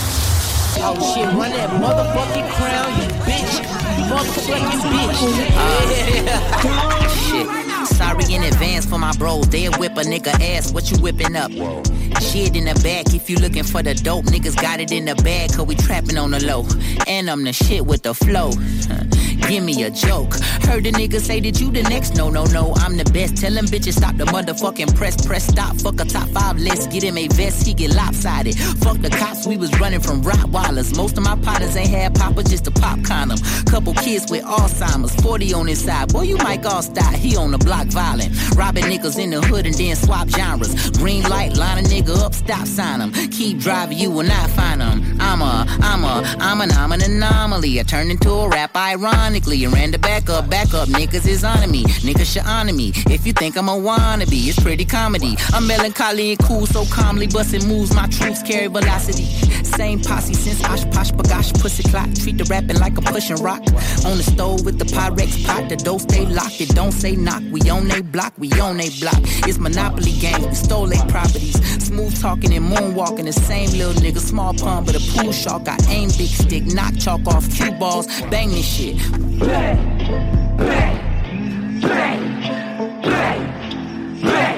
Oh 0.83 0.97
shit, 1.13 1.27
run 1.37 1.51
that 1.51 1.71
motherfucking 1.83 2.49
crown, 2.57 2.89
you 2.99 3.07
bitch. 3.29 3.55
You 3.99 4.05
motherfucking 4.09 4.81
bitch. 4.89 5.21
Uh, 6.65 7.09
shit. 7.29 7.70
Sorry 8.01 8.33
in 8.33 8.43
advance 8.45 8.87
for 8.87 8.99
my 8.99 9.13
bros. 9.19 9.47
They'll 9.51 9.75
whip 9.75 9.93
a 9.93 10.01
nigga 10.01 10.33
ass. 10.57 10.73
What 10.73 10.91
you 10.91 10.97
whipping 11.03 11.37
up? 11.37 11.51
Shit 12.23 12.57
in 12.57 12.65
the 12.65 12.81
back. 12.83 13.13
If 13.13 13.29
you 13.29 13.37
looking 13.37 13.63
for 13.63 13.83
the 13.83 13.93
dope, 13.93 14.25
niggas 14.25 14.57
got 14.57 14.81
it 14.81 14.91
in 14.91 15.05
the 15.05 15.15
bag. 15.17 15.53
Cause 15.53 15.67
we 15.67 15.75
trapping 15.75 16.17
on 16.17 16.31
the 16.31 16.43
low. 16.43 16.67
And 17.07 17.29
I'm 17.29 17.45
the 17.45 17.53
shit 17.53 17.85
with 17.85 18.03
the 18.03 18.15
flow. 18.15 18.53
Give 19.49 19.65
me 19.65 19.83
a 19.85 19.91
joke. 19.91 20.35
Heard 20.69 20.85
the 20.85 20.93
nigga 20.93 21.21
say 21.21 21.41
that 21.41 21.61
you 21.61 21.71
the 21.71 21.83
next. 21.85 22.17
No, 22.17 22.31
no, 22.31 22.45
no, 22.45 22.73
I'm 22.77 22.97
the 22.97 23.05
best. 23.13 23.37
Tell 23.37 23.53
them 23.53 23.67
bitches 23.67 23.95
stop 23.95 24.17
the 24.17 24.25
motherfucking 24.25 24.95
press. 24.97 25.25
Press 25.27 25.47
stop. 25.47 25.77
Fuck 25.77 26.01
a 26.01 26.05
top 26.05 26.29
five. 26.29 26.59
Let's 26.59 26.87
get 26.87 27.03
him 27.03 27.17
a 27.19 27.29
vest. 27.29 27.67
He 27.67 27.75
get 27.75 27.95
lopsided. 27.95 28.57
Fuck 28.85 28.99
the 28.99 29.11
cops. 29.11 29.47
We 29.47 29.57
was 29.57 29.71
running 29.81 30.01
from 30.01 30.23
Rottweilers. 30.23 30.97
Most 30.97 31.17
of 31.19 31.25
my 31.25 31.37
partners 31.37 31.77
ain't 31.77 31.91
had 31.91 32.15
papa, 32.15 32.43
just 32.45 32.67
a 32.67 32.71
pop 32.71 33.03
condom. 33.05 33.39
Couple 33.67 33.95
kids 33.95 34.31
with 34.31 34.45
Alzheimer's. 34.45 35.15
40 35.23 35.55
on 35.55 35.67
his 35.67 35.85
side. 35.85 36.13
Boy, 36.13 36.23
you 36.23 36.37
might 36.39 36.65
all 36.65 36.83
stop. 36.83 37.15
He 37.15 37.37
on 37.37 37.51
the 37.51 37.59
block 37.59 37.87
violent. 37.89 38.33
Robbing 38.57 38.85
niggas 38.85 39.19
in 39.19 39.31
the 39.31 39.41
hood 39.41 39.67
and 39.67 39.75
then 39.75 39.97
swap 39.97 40.29
genres. 40.29 40.91
Green 40.91 41.23
light, 41.25 41.57
line 41.57 41.79
a 41.79 41.89
nigga 41.89 42.17
up, 42.19 42.35
stop 42.35 42.67
sign 42.67 43.01
him. 43.01 43.13
Keep 43.31 43.59
driving, 43.59 43.99
you 43.99 44.11
will 44.11 44.25
not 44.25 44.51
find 44.51 44.83
him. 44.83 45.21
I'm 45.21 45.43
a, 45.43 45.67
I'm 45.81 46.05
a, 46.05 46.23
I'm 46.39 46.61
an, 46.61 46.71
I'm 46.73 46.93
an 46.93 47.03
anomaly. 47.03 47.81
I 47.81 47.83
turned 47.83 48.11
into 48.11 48.31
a 48.31 48.49
rap 48.49 48.73
ironically 49.31 49.65
and 49.65 49.73
ran 49.73 49.91
the 49.93 49.99
back 49.99 50.29
up, 50.29 50.51
back 50.51 50.75
up. 50.75 50.89
Niggas 50.89 51.27
is 51.27 51.45
on 51.45 51.71
me, 51.71 51.85
niggas 51.85 52.33
should 52.33 52.45
honor 52.47 52.73
me. 52.73 52.93
If 53.07 53.27
you 53.27 53.33
think 53.33 53.57
I'm 53.57 53.69
a 53.69 53.73
wannabe, 53.73 54.49
it's 54.49 54.59
pretty 54.59 54.85
comedy. 54.85 55.37
I'm 55.53 55.67
melancholy 55.67 56.31
and 56.33 56.39
cool, 56.41 56.67
so 56.67 56.85
calmly 56.87 57.29
busting 57.29 57.67
moves. 57.69 57.95
My 57.95 58.07
troops 58.09 58.43
carry 58.43 58.67
velocity. 58.67 59.25
Same 59.65 60.01
posse 60.01 60.35
since 60.35 60.65
Osh 60.65 60.85
Posh 60.91 61.13
Bagash 61.13 61.59
Pussy 61.61 61.85
Clock. 61.85 62.13
Treat 62.15 62.39
the 62.39 62.45
rapping 62.45 62.79
like 62.79 62.99
a 62.99 63.03
pushing 63.03 63.37
rock. 63.37 63.61
On 64.05 64.17
the 64.17 64.25
stove 64.25 64.65
with 64.65 64.79
the 64.79 64.85
Pyrex 64.85 65.47
pot, 65.47 65.69
the 65.69 65.77
dough 65.77 65.99
stay 65.99 66.27
locked. 66.27 66.61
It 66.61 66.71
don't 66.71 66.93
say 66.93 67.15
knock. 67.15 67.43
We 67.53 67.61
on 67.71 67.87
they 67.87 68.01
block, 68.01 68.35
we 68.37 68.51
on 68.61 68.79
they 68.79 68.91
block. 69.01 69.21
It's 69.47 69.59
Monopoly 69.59 70.13
game, 70.13 70.43
we 70.43 70.55
stole 70.55 70.87
they 70.87 70.99
properties. 71.09 71.59
Smooth 71.85 72.21
talking 72.21 72.53
and 72.53 72.67
moonwalking, 72.67 73.27
the 73.27 73.33
same 73.33 73.71
little 73.71 73.95
nigga. 74.03 74.19
Small 74.19 74.55
pun, 74.55 74.85
but 74.85 74.97
a 74.97 75.01
pool 75.13 75.33
shark. 75.33 75.69
I 75.69 75.77
aim 75.89 76.09
big 76.19 76.29
stick, 76.29 76.67
knock 76.67 76.97
chalk 76.99 77.27
off 77.27 77.49
cue 77.55 77.71
balls, 77.73 78.07
bang 78.31 78.51
this 78.51 78.67
shit. 78.67 78.97
Play, 79.39 79.77
play, 80.57 80.91
play, 81.81 82.17
play, 83.03 83.37
play. 84.21 84.57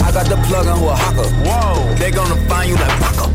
I 0.00 0.12
got 0.12 0.26
the 0.26 0.36
plug 0.46 0.66
on 0.66 0.78
who 0.78 0.86
a 0.86 0.96
hawker. 0.96 1.28
Whoa. 1.44 1.94
They 1.96 2.10
gonna 2.10 2.36
find 2.48 2.68
you 2.70 2.76
like 2.76 3.00
Baka. 3.00 3.26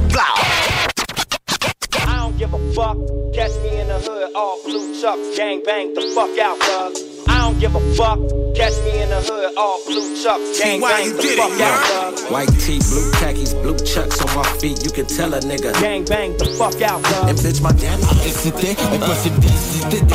I 2.07 2.17
don't 2.17 2.37
give 2.37 2.53
a 2.53 2.73
fuck. 2.73 2.97
Catch 3.33 3.51
me 3.63 3.79
in 3.79 3.87
the 3.87 3.99
hood, 3.99 4.33
all 4.35 4.63
blue 4.63 4.99
chucks, 5.01 5.37
gang 5.37 5.63
bang 5.63 5.93
the 5.93 6.01
fuck 6.15 6.37
out, 6.39 6.59
dog. 6.59 7.10
I 7.27 7.40
don't 7.40 7.59
give 7.59 7.75
a 7.75 7.80
fuck. 7.95 8.19
Catch 8.56 8.74
me 8.83 9.01
in 9.01 9.09
the 9.09 9.22
hood, 9.22 9.56
all 9.58 9.80
blue 9.85 10.16
chucks, 10.22 10.59
gang 10.59 10.82
bang 10.82 11.16
the 11.16 11.24
fuck 11.38 11.51
it, 11.51 11.61
out, 11.61 12.14
dog. 12.14 12.32
White 12.32 12.51
tee, 12.59 12.80
blue 12.80 13.11
khakis, 13.14 13.53
blue 13.53 13.77
chucks 13.77 14.22
on 14.22 14.35
my 14.35 14.43
feet. 14.59 14.83
You 14.83 14.91
can 14.91 15.06
tell 15.06 15.33
a 15.33 15.40
nigga. 15.40 15.72
Gang 15.80 16.03
bang 16.06 16.35
the 16.38 16.45
fuck 16.58 16.82
out, 16.82 17.01
dog. 17.03 17.30
And 17.30 17.38
bitch, 17.40 17.61
my 17.61 17.72
daddy. 17.72 18.03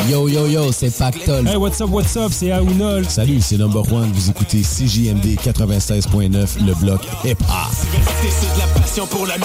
Yo, 0.09 0.27
yo, 0.27 0.45
yo, 0.45 0.71
c'est 0.71 0.91
Pactol. 0.91 1.47
Hey, 1.47 1.57
what's 1.57 1.81
up, 1.81 1.89
what's 1.89 2.15
up, 2.15 2.31
c'est 2.31 2.51
Aounol. 2.51 3.05
Salut, 3.05 3.41
c'est 3.41 3.57
Number 3.57 3.81
One. 3.91 4.11
Vous 4.11 4.29
écoutez 4.29 4.61
CJMD 4.61 5.37
96.9, 5.39 6.65
le 6.65 6.73
bloc 6.75 7.01
hip-hop. 7.23 7.37
C'est 7.73 8.53
de 8.53 8.59
la 8.59 8.79
passion 8.79 9.07
pour 9.07 9.25
la 9.25 9.35